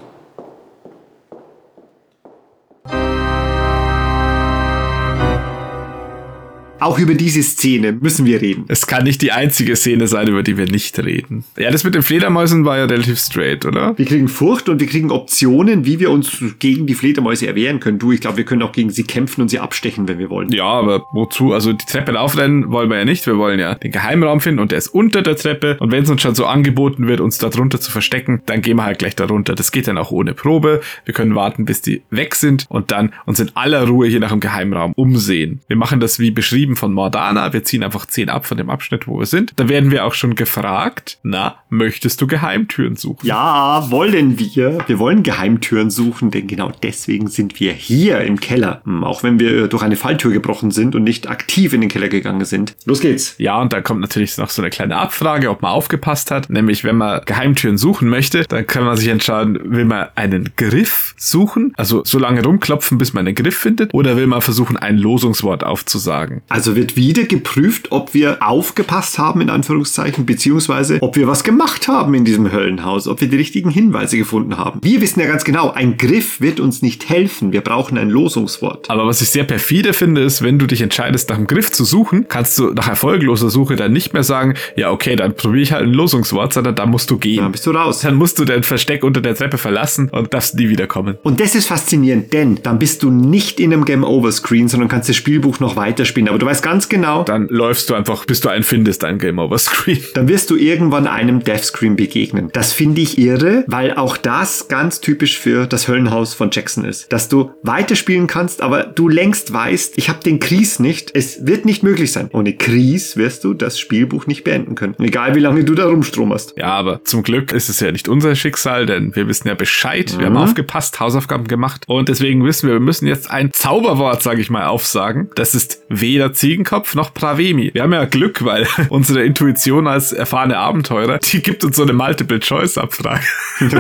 Auch 6.82 6.98
über 6.98 7.14
diese 7.14 7.44
Szene 7.44 7.92
müssen 7.92 8.26
wir 8.26 8.42
reden. 8.42 8.66
Es 8.68 8.88
kann 8.88 9.04
nicht 9.04 9.22
die 9.22 9.32
einzige 9.32 9.76
Szene 9.76 10.08
sein, 10.08 10.28
über 10.28 10.42
die 10.42 10.58
wir 10.58 10.66
nicht 10.66 10.98
reden. 10.98 11.44
Ja, 11.56 11.70
das 11.70 11.84
mit 11.84 11.94
den 11.94 12.02
Fledermäusen 12.02 12.66
war 12.66 12.80
ja 12.80 12.86
relativ 12.86 13.20
straight, 13.20 13.66
oder? 13.66 13.96
Wir 14.00 14.06
kriegen 14.08 14.28
Furcht 14.28 14.68
und 14.68 14.80
wir 14.80 14.88
kriegen 14.88 15.12
Optionen, 15.12 15.86
wie 15.86 16.00
wir 16.00 16.10
uns 16.10 16.44
gegen 16.58 16.88
die 16.88 16.96
Fledermäuse 16.96 17.46
erwehren 17.46 17.80
können. 17.80 18.00
Du, 18.00 18.12
ich 18.12 18.20
glaube, 18.20 18.38
wir 18.38 18.46
können 18.46 18.64
auch 18.64 18.72
gegen 18.72 18.90
sie 18.90 19.04
kämpfen 19.04 19.42
und 19.42 19.50
sie 19.50 19.60
abstechen, 19.60 20.08
wenn 20.08 20.18
wir 20.18 20.32
wollen. 20.32 20.52
Ja, 20.52 20.66
aber 20.66 21.06
wozu? 21.14 21.54
Also 21.54 21.72
die 21.72 21.86
Treppe 21.86 22.20
aufrennen 22.20 22.72
wollen 22.72 22.90
wir 22.90 22.98
ja 22.98 23.06
nicht. 23.06 23.28
Wir 23.28 23.38
wollen 23.38 23.60
ja 23.60 23.76
den 23.76 23.92
Geheimraum 23.92 24.42
finden 24.42 24.60
und 24.60 24.72
der 24.72 24.80
ist 24.80 24.88
unter 24.88 25.22
der 25.22 25.36
Treppe. 25.36 25.78
Und 25.80 25.92
wenn 25.92 26.02
es 26.02 26.10
uns 26.10 26.24
schon 26.24 26.34
so 26.34 26.48
angeboten 26.48 27.08
wird, 27.08 27.20
uns 27.20 27.38
da 27.38 27.50
drunter 27.50 27.80
zu 27.80 27.92
verstecken, 27.92 28.42
dann 28.48 28.64
gehen 28.64 28.78
wir 28.78 28.86
halt 28.86 28.98
gleich 28.98 29.16
da 29.16 29.26
runter. 29.26 29.54
Das 29.54 29.72
geht 29.72 29.88
dann 29.88 30.00
auch 30.00 30.10
ohne 30.10 30.34
Probe. 30.34 30.82
Wir 31.06 31.14
können 31.14 31.36
warten, 31.36 31.66
bis 31.66 31.84
die 31.84 32.02
weg 32.10 32.34
sind 32.34 32.66
und 32.70 32.90
dann 32.90 33.14
uns 33.28 33.40
in 33.40 33.52
aller 33.54 33.88
Ruhe 33.88 34.08
hier 34.08 34.20
nach 34.20 34.32
dem 34.32 34.40
Geheimraum 34.40 34.94
umsehen. 34.96 35.60
Wir 35.68 35.78
machen 35.78 36.00
das 36.00 36.18
wie 36.18 36.32
beschrieben 36.32 36.71
von 36.76 36.94
Mordana. 36.94 37.54
Wir 37.54 37.64
ziehen 37.64 37.84
einfach 37.84 38.06
10 38.06 38.30
ab 38.30 38.46
von 38.46 38.58
dem 38.58 38.70
Abschnitt, 38.70 39.08
wo 39.08 39.20
wir 39.20 39.26
sind. 39.26 39.54
Da 39.56 39.70
werden 39.70 39.92
wir 39.92 40.06
auch 40.06 40.14
schon 40.14 40.36
gefragt, 40.36 41.20
na, 41.24 41.56
möchtest 41.70 42.22
du 42.22 42.28
Geheimtüren 42.28 42.96
suchen? 42.96 43.26
Ja, 43.26 43.90
wollen 43.90 44.38
wir. 44.40 44.78
Wir 44.88 45.00
wollen 45.00 45.24
Geheimtüren 45.24 45.90
suchen, 45.90 46.32
denn 46.32 46.48
genau 46.48 46.72
deswegen 46.84 47.28
sind 47.28 47.60
wir 47.60 47.74
hier 47.74 48.22
im 48.22 48.40
Keller. 48.40 48.82
Hm, 48.86 49.04
Auch 49.04 49.24
wenn 49.24 49.40
wir 49.40 49.68
durch 49.68 49.84
eine 49.84 49.96
Falltür 49.96 50.32
gebrochen 50.32 50.72
sind 50.72 50.96
und 50.96 51.04
nicht 51.04 51.28
aktiv 51.30 51.74
in 51.74 51.82
den 51.82 51.90
Keller 51.90 52.10
gegangen 52.10 52.46
sind. 52.46 52.76
Los 52.86 53.00
geht's. 53.02 53.36
Ja, 53.38 53.60
und 53.62 53.74
da 53.74 53.82
kommt 53.82 54.02
natürlich 54.02 54.38
noch 54.38 54.50
so 54.50 54.62
eine 54.62 54.70
kleine 54.70 54.98
Abfrage, 54.98 55.50
ob 55.50 55.62
man 55.62 55.72
aufgepasst 55.72 56.32
hat. 56.32 56.50
Nämlich, 56.50 56.84
wenn 56.84 56.98
man 56.98 57.22
Geheimtüren 57.26 57.78
suchen 57.78 58.08
möchte, 58.10 58.44
dann 58.44 58.68
kann 58.68 58.84
man 58.84 58.98
sich 58.98 59.08
entscheiden, 59.08 59.60
will 59.64 59.86
man 59.86 60.08
einen 60.16 60.52
Griff 60.56 61.16
suchen, 61.18 61.74
also 61.78 62.04
so 62.06 62.20
lange 62.20 62.44
rumklopfen, 62.44 62.98
bis 62.98 63.14
man 63.14 63.26
einen 63.26 63.36
Griff 63.36 63.58
findet, 63.58 63.94
oder 63.94 64.16
will 64.18 64.28
man 64.28 64.42
versuchen, 64.42 64.78
ein 64.78 64.98
Losungswort 64.98 65.64
aufzusagen. 65.64 66.42
Also 66.50 66.61
wird 66.66 66.96
wieder 66.96 67.24
geprüft, 67.24 67.92
ob 67.92 68.14
wir 68.14 68.38
aufgepasst 68.42 69.18
haben, 69.20 69.42
in 69.42 69.50
Anführungszeichen, 69.50 70.26
beziehungsweise 70.26 71.00
ob 71.02 71.16
wir 71.16 71.28
was 71.28 71.44
gemacht 71.44 71.88
haben 71.88 72.14
in 72.14 72.26
diesem 72.26 72.52
Höllenhaus, 72.52 73.08
ob 73.08 73.22
wir 73.22 73.28
die 73.28 73.38
richtigen 73.38 73.70
Hinweise 73.70 74.18
gefunden 74.18 74.58
haben. 74.58 74.80
Wir 74.84 75.02
wissen 75.02 75.20
ja 75.20 75.28
ganz 75.28 75.44
genau, 75.44 75.72
ein 75.72 75.98
Griff 75.98 76.42
wird 76.42 76.60
uns 76.60 76.82
nicht 76.82 77.10
helfen. 77.10 77.52
Wir 77.52 77.62
brauchen 77.62 77.98
ein 77.98 78.10
Losungswort. 78.10 78.90
Aber 78.90 79.06
was 79.06 79.22
ich 79.22 79.30
sehr 79.30 79.44
perfide 79.44 79.94
finde, 79.94 80.22
ist, 80.22 80.42
wenn 80.42 80.60
du 80.60 80.68
dich 80.68 80.82
entscheidest, 80.82 81.30
nach 81.30 81.38
einem 81.38 81.48
Griff 81.48 81.72
zu 81.72 81.86
suchen, 81.86 82.28
kannst 82.28 82.58
du 82.58 82.72
nach 82.74 82.88
erfolgloser 82.88 83.50
Suche 83.50 83.76
dann 83.76 83.92
nicht 83.94 84.14
mehr 84.14 84.24
sagen, 84.24 84.56
ja, 84.76 84.92
okay, 84.92 85.16
dann 85.16 85.36
probiere 85.36 85.64
ich 85.64 85.72
halt 85.72 85.84
ein 85.84 85.94
Losungswort, 85.94 86.54
sondern 86.54 86.76
da 86.76 86.86
musst 86.86 87.10
du 87.12 87.18
gehen. 87.18 87.42
Dann 87.42 87.52
bist 87.52 87.66
du 87.66 87.72
raus. 87.72 88.02
Dann 88.02 88.16
musst 88.16 88.40
du 88.40 88.46
dein 88.46 88.64
Versteck 88.64 89.04
unter 89.04 89.22
der 89.22 89.36
Treppe 89.36 89.58
verlassen 89.58 90.10
und 90.10 90.34
darfst 90.34 90.56
nie 90.56 90.70
wiederkommen. 90.70 91.18
Und 91.24 91.40
das 91.40 91.56
ist 91.56 91.68
faszinierend, 91.68 92.34
denn 92.34 92.60
dann 92.64 92.80
bist 92.80 93.04
du 93.04 93.10
nicht 93.10 93.60
in 93.60 93.74
einem 93.74 93.86
Game-Over-Screen, 93.86 94.68
sondern 94.68 94.90
kannst 94.90 95.10
das 95.10 95.16
Spielbuch 95.16 95.60
noch 95.60 95.76
weiterspielen. 95.76 96.30
Aber 96.30 96.40
du 96.40 96.46
weißt 96.52 96.64
ganz 96.64 96.90
genau, 96.90 97.24
Dann 97.24 97.48
läufst 97.48 97.90
du 97.90 97.94
einfach, 97.96 98.26
bis 98.26 98.42
du 98.42 98.50
einen 98.50 98.64
findest, 98.64 99.06
ein 99.06 99.20
Game 99.20 99.40
Over 99.40 99.58
Screen. 99.58 100.00
dann 100.16 100.28
wirst 100.28 100.50
du 100.50 100.58
irgendwann 100.58 101.08
einem 101.08 101.42
Deathscreen 101.42 101.96
begegnen. 101.96 102.50
Das 102.52 102.74
finde 102.74 103.00
ich 103.00 103.18
irre, 103.18 103.64
weil 103.68 103.94
auch 103.94 104.18
das 104.18 104.68
ganz 104.68 105.00
typisch 105.00 105.40
für 105.40 105.66
das 105.66 105.88
Höllenhaus 105.88 106.34
von 106.34 106.50
Jackson 106.52 106.84
ist. 106.84 107.12
Dass 107.14 107.30
du 107.30 107.52
weiterspielen 107.64 108.28
kannst, 108.28 108.62
aber 108.62 108.84
du 108.84 109.08
längst 109.08 109.54
weißt, 109.54 109.98
ich 109.98 110.10
habe 110.10 110.20
den 110.26 110.42
Kries 110.42 110.80
nicht. 110.80 111.12
Es 111.14 111.46
wird 111.48 111.64
nicht 111.64 111.84
möglich 111.84 112.12
sein. 112.12 112.30
Ohne 112.34 112.54
Kries 112.54 113.16
wirst 113.16 113.46
du 113.46 113.54
das 113.54 113.80
Spielbuch 113.80 114.28
nicht 114.28 114.44
beenden 114.44 114.76
können. 114.76 114.96
Egal 115.00 115.36
wie 115.36 115.40
lange 115.40 115.64
du 115.64 115.74
da 115.74 115.86
rumstromerst. 115.86 116.56
Ja, 116.58 116.68
aber 116.74 117.02
zum 117.06 117.24
Glück 117.24 117.54
ist 117.54 117.70
es 117.70 117.80
ja 117.80 117.94
nicht 117.94 118.10
unser 118.10 118.36
Schicksal, 118.36 118.86
denn 118.86 119.16
wir 119.16 119.30
wissen 119.30 119.48
ja 119.48 119.54
Bescheid. 119.54 120.18
Wir 120.20 120.26
haben 120.26 120.36
aufgepasst, 120.36 121.00
Hausaufgaben 121.00 121.48
gemacht 121.48 121.86
und 121.88 122.10
deswegen 122.10 122.44
wissen 122.44 122.68
wir, 122.68 122.76
wir 122.76 122.82
müssen 122.82 123.08
jetzt 123.08 123.32
ein 123.32 123.52
Zauberwort, 123.54 124.22
sage 124.22 124.42
ich 124.42 124.50
mal, 124.50 124.66
aufsagen. 124.66 125.30
Das 125.36 125.56
ist 125.56 125.82
weder 125.88 126.34
Ziegenkopf 126.42 126.96
noch 126.96 127.14
Pravemi. 127.14 127.70
Wir 127.72 127.84
haben 127.84 127.94
ja 127.94 128.06
Glück, 128.06 128.44
weil 128.44 128.66
unsere 128.90 129.24
Intuition 129.24 129.86
als 129.86 130.12
erfahrene 130.12 130.58
Abenteurer, 130.58 131.20
die 131.20 131.40
gibt 131.40 131.64
uns 131.64 131.76
so 131.76 131.84
eine 131.84 131.94
Multiple-Choice-Abfrage. 131.94 133.22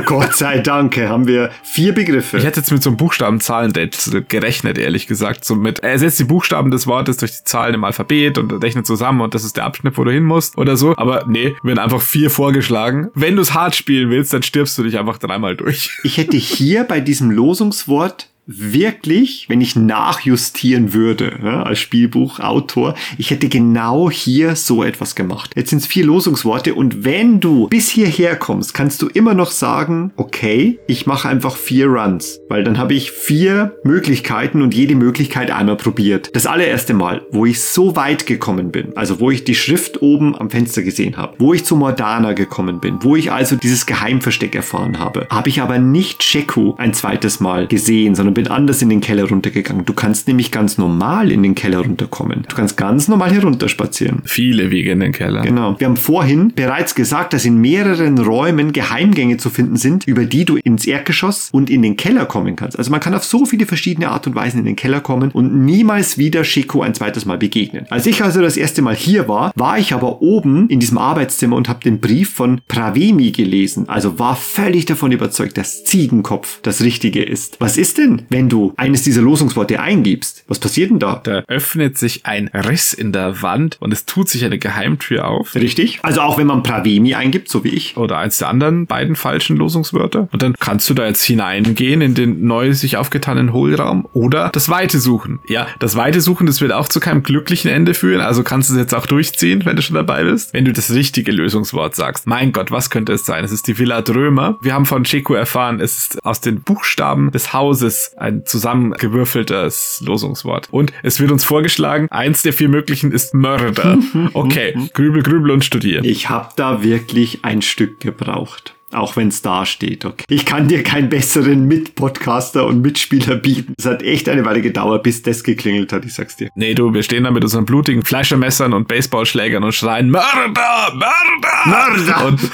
Gott 0.05 0.35
sei 0.35 0.59
Dank 0.59 0.95
haben 0.95 1.25
wir 1.25 1.49
vier 1.63 1.91
Begriffe. 1.91 2.37
Ich 2.37 2.43
hätte 2.43 2.59
jetzt 2.59 2.71
mit 2.71 2.83
so 2.83 2.91
einem 2.91 2.97
Buchstaben-Zahlen-Date 2.97 4.27
gerechnet, 4.29 4.77
ehrlich 4.77 5.07
gesagt. 5.07 5.43
So 5.43 5.55
mit, 5.55 5.79
er 5.79 5.97
setzt 5.97 6.19
die 6.19 6.23
Buchstaben 6.23 6.69
des 6.69 6.85
Wortes 6.85 7.17
durch 7.17 7.31
die 7.31 7.43
Zahlen 7.45 7.73
im 7.73 7.83
Alphabet 7.83 8.37
und 8.37 8.51
rechnet 8.63 8.85
zusammen 8.85 9.21
und 9.21 9.33
das 9.33 9.43
ist 9.43 9.57
der 9.57 9.65
Abschnitt, 9.65 9.97
wo 9.97 10.03
du 10.03 10.11
hin 10.11 10.23
musst 10.23 10.55
oder 10.59 10.77
so. 10.77 10.95
Aber 10.97 11.25
nee, 11.27 11.55
werden 11.63 11.79
einfach 11.79 12.01
vier 12.01 12.29
vorgeschlagen. 12.29 13.09
Wenn 13.15 13.37
du 13.37 13.41
es 13.41 13.55
hart 13.55 13.75
spielen 13.75 14.11
willst, 14.11 14.33
dann 14.33 14.43
stirbst 14.43 14.77
du 14.77 14.83
dich 14.83 14.99
einfach 14.99 15.17
dreimal 15.17 15.55
durch. 15.55 15.97
Ich 16.03 16.17
hätte 16.17 16.37
hier 16.37 16.83
bei 16.83 16.99
diesem 16.99 17.31
Losungswort 17.31 18.27
wirklich, 18.45 19.47
wenn 19.49 19.61
ich 19.61 19.75
nachjustieren 19.75 20.93
würde, 20.93 21.39
ja, 21.43 21.63
als 21.63 21.79
Spielbuchautor, 21.79 22.95
ich 23.17 23.31
hätte 23.31 23.49
genau 23.49 24.09
hier 24.09 24.55
so 24.55 24.83
etwas 24.83 25.15
gemacht. 25.15 25.51
Jetzt 25.55 25.69
sind 25.69 25.79
es 25.79 25.87
vier 25.87 26.05
Losungsworte 26.05 26.73
und 26.73 27.03
wenn 27.05 27.39
du 27.39 27.67
bis 27.67 27.89
hierher 27.89 28.35
kommst, 28.35 28.73
kannst 28.73 29.01
du 29.01 29.07
immer 29.07 29.33
noch 29.33 29.51
sagen, 29.51 30.11
okay, 30.17 30.79
ich 30.87 31.05
mache 31.05 31.29
einfach 31.29 31.55
vier 31.55 31.87
Runs, 31.87 32.39
weil 32.49 32.63
dann 32.63 32.77
habe 32.77 32.93
ich 32.93 33.11
vier 33.11 33.75
Möglichkeiten 33.83 34.61
und 34.61 34.73
jede 34.73 34.95
Möglichkeit 34.95 35.51
einmal 35.51 35.77
probiert. 35.77 36.35
Das 36.35 36.47
allererste 36.47 36.93
Mal, 36.93 37.21
wo 37.31 37.45
ich 37.45 37.61
so 37.61 37.95
weit 37.95 38.25
gekommen 38.25 38.71
bin, 38.71 38.95
also 38.97 39.19
wo 39.19 39.31
ich 39.31 39.43
die 39.43 39.55
Schrift 39.55 40.01
oben 40.01 40.35
am 40.35 40.49
Fenster 40.49 40.81
gesehen 40.81 41.17
habe, 41.17 41.35
wo 41.37 41.53
ich 41.53 41.63
zu 41.63 41.75
Mordana 41.75 42.33
gekommen 42.33 42.79
bin, 42.79 42.97
wo 43.01 43.15
ich 43.15 43.31
also 43.31 43.55
dieses 43.55 43.85
Geheimversteck 43.85 44.55
erfahren 44.55 44.99
habe, 44.99 45.27
habe 45.29 45.49
ich 45.49 45.61
aber 45.61 45.77
nicht 45.77 46.23
Sheku 46.23 46.73
ein 46.77 46.93
zweites 46.93 47.39
Mal 47.39 47.67
gesehen, 47.67 48.15
sondern 48.15 48.30
bin 48.33 48.47
anders 48.47 48.81
in 48.81 48.89
den 48.89 49.01
Keller 49.01 49.27
runtergegangen. 49.27 49.85
Du 49.85 49.93
kannst 49.93 50.27
nämlich 50.27 50.51
ganz 50.51 50.77
normal 50.77 51.31
in 51.31 51.43
den 51.43 51.55
Keller 51.55 51.79
runterkommen. 51.79 52.45
Du 52.47 52.55
kannst 52.55 52.77
ganz 52.77 53.07
normal 53.07 53.31
hier 53.31 53.43
runterspazieren. 53.43 54.21
Viele 54.25 54.71
Wege 54.71 54.91
in 54.91 54.99
den 54.99 55.11
Keller. 55.11 55.41
Genau. 55.41 55.75
Wir 55.79 55.87
haben 55.87 55.97
vorhin 55.97 56.53
bereits 56.55 56.95
gesagt, 56.95 57.33
dass 57.33 57.45
in 57.45 57.57
mehreren 57.57 58.17
Räumen 58.17 58.73
Geheimgänge 58.73 59.37
zu 59.37 59.49
finden 59.49 59.77
sind, 59.77 60.07
über 60.07 60.25
die 60.25 60.45
du 60.45 60.57
ins 60.57 60.85
Erdgeschoss 60.85 61.49
und 61.51 61.69
in 61.69 61.81
den 61.81 61.97
Keller 61.97 62.25
kommen 62.25 62.55
kannst. 62.55 62.77
Also 62.77 62.91
man 62.91 62.99
kann 62.99 63.13
auf 63.13 63.23
so 63.23 63.45
viele 63.45 63.65
verschiedene 63.65 64.09
Art 64.09 64.27
und 64.27 64.35
Weisen 64.35 64.59
in 64.59 64.65
den 64.65 64.75
Keller 64.75 65.01
kommen 65.01 65.31
und 65.31 65.65
niemals 65.65 66.17
wieder 66.17 66.43
Sheko 66.43 66.81
ein 66.81 66.93
zweites 66.93 67.25
Mal 67.25 67.37
begegnen. 67.37 67.85
Als 67.89 68.05
ich 68.05 68.23
also 68.23 68.41
das 68.41 68.57
erste 68.57 68.81
Mal 68.81 68.95
hier 68.95 69.27
war, 69.27 69.51
war 69.55 69.77
ich 69.77 69.93
aber 69.93 70.21
oben 70.21 70.67
in 70.69 70.79
diesem 70.79 70.97
Arbeitszimmer 70.97 71.55
und 71.55 71.69
habe 71.69 71.83
den 71.83 71.99
Brief 71.99 72.33
von 72.33 72.61
Pravemi 72.67 73.31
gelesen. 73.31 73.89
Also 73.89 74.19
war 74.19 74.35
völlig 74.35 74.85
davon 74.85 75.11
überzeugt, 75.11 75.57
dass 75.57 75.83
Ziegenkopf 75.83 76.59
das 76.61 76.81
Richtige 76.81 77.23
ist. 77.23 77.57
Was 77.59 77.77
ist 77.77 77.97
denn? 77.97 78.20
Und 78.21 78.25
wenn 78.29 78.49
du 78.49 78.73
eines 78.77 79.03
dieser 79.03 79.21
Losungsworte 79.21 79.79
eingibst, 79.79 80.43
was 80.47 80.59
passiert 80.59 80.91
denn 80.91 80.99
da? 80.99 81.21
Da 81.23 81.43
öffnet 81.47 81.97
sich 81.97 82.25
ein 82.25 82.47
Riss 82.49 82.93
in 82.93 83.11
der 83.11 83.41
Wand 83.41 83.77
und 83.79 83.91
es 83.91 84.05
tut 84.05 84.29
sich 84.29 84.45
eine 84.45 84.59
Geheimtür 84.59 85.27
auf. 85.27 85.55
Richtig? 85.55 85.99
Also 86.03 86.21
auch 86.21 86.37
wenn 86.37 86.47
man 86.47 86.63
Pravemi 86.63 87.15
eingibt, 87.15 87.49
so 87.49 87.63
wie 87.63 87.69
ich. 87.69 87.97
Oder 87.97 88.17
eins 88.17 88.37
der 88.37 88.49
anderen 88.49 88.85
beiden 88.85 89.15
falschen 89.15 89.57
Losungswörter. 89.57 90.27
Und 90.31 90.41
dann 90.41 90.55
kannst 90.59 90.89
du 90.89 90.93
da 90.93 91.05
jetzt 91.05 91.23
hineingehen 91.23 92.01
in 92.01 92.13
den 92.13 92.45
neu 92.45 92.73
sich 92.73 92.97
aufgetanen 92.97 93.53
Hohlraum 93.53 94.07
oder 94.13 94.49
das 94.49 94.69
Weite 94.69 94.99
suchen. 94.99 95.39
Ja, 95.47 95.67
das 95.79 95.95
Weite 95.95 96.21
suchen, 96.21 96.47
das 96.47 96.61
wird 96.61 96.71
auch 96.71 96.87
zu 96.87 96.99
keinem 96.99 97.23
glücklichen 97.23 97.71
Ende 97.71 97.93
führen. 97.93 98.21
Also 98.21 98.43
kannst 98.43 98.69
du 98.69 98.73
es 98.73 98.79
jetzt 98.79 98.93
auch 98.93 99.05
durchziehen, 99.05 99.65
wenn 99.65 99.75
du 99.75 99.81
schon 99.81 99.95
dabei 99.95 100.23
bist. 100.23 100.53
Wenn 100.53 100.65
du 100.65 100.73
das 100.73 100.91
richtige 100.91 101.31
Lösungswort 101.31 101.95
sagst. 101.95 102.27
Mein 102.27 102.51
Gott, 102.51 102.71
was 102.71 102.89
könnte 102.89 103.13
es 103.13 103.25
sein? 103.25 103.43
Es 103.43 103.51
ist 103.51 103.67
die 103.67 103.77
Villa 103.77 104.01
Drömer. 104.01 104.57
Wir 104.61 104.73
haben 104.73 104.85
von 104.85 105.03
Checo 105.03 105.33
erfahren, 105.33 105.79
es 105.79 105.97
ist 105.97 106.25
aus 106.25 106.41
den 106.41 106.61
Buchstaben 106.61 107.31
des 107.31 107.53
Hauses 107.53 108.10
ein 108.17 108.45
zusammengewürfeltes 108.45 110.01
Losungswort. 110.05 110.67
Und 110.71 110.93
es 111.03 111.19
wird 111.19 111.31
uns 111.31 111.43
vorgeschlagen, 111.43 112.07
eins 112.11 112.41
der 112.41 112.53
vier 112.53 112.69
möglichen 112.69 113.11
ist 113.11 113.33
Mörder. 113.33 113.97
Okay, 114.33 114.75
grübel, 114.93 115.23
grübel 115.23 115.51
und 115.51 115.63
studier. 115.63 116.03
Ich 116.03 116.29
habe 116.29 116.49
da 116.55 116.83
wirklich 116.83 117.43
ein 117.43 117.61
Stück 117.61 117.99
gebraucht. 117.99 118.75
Auch 118.91 119.15
wenn 119.15 119.29
es 119.29 119.41
da 119.41 119.65
steht, 119.65 120.05
okay. 120.05 120.25
Ich 120.29 120.45
kann 120.45 120.67
dir 120.67 120.83
keinen 120.83 121.09
besseren 121.09 121.67
Mitpodcaster 121.67 122.65
und 122.65 122.81
Mitspieler 122.81 123.35
bieten. 123.35 123.73
Es 123.77 123.85
hat 123.85 124.01
echt 124.01 124.27
eine 124.29 124.45
Weile 124.45 124.61
gedauert, 124.61 125.03
bis 125.03 125.21
das 125.21 125.43
geklingelt 125.43 125.93
hat, 125.93 126.05
ich 126.05 126.13
sag's 126.13 126.35
dir. 126.35 126.49
Nee, 126.55 126.73
du, 126.73 126.93
wir 126.93 127.03
stehen 127.03 127.23
da 127.23 127.31
mit 127.31 127.43
unseren 127.43 127.65
blutigen 127.65 128.03
Fleischermessern 128.03 128.73
und 128.73 128.87
Baseballschlägern 128.87 129.63
und 129.63 129.73
schreien 129.73 130.09
Mörder, 130.09 130.93
Mörder, 130.93 131.65
Mörder! 131.65 132.25
Und, 132.25 132.51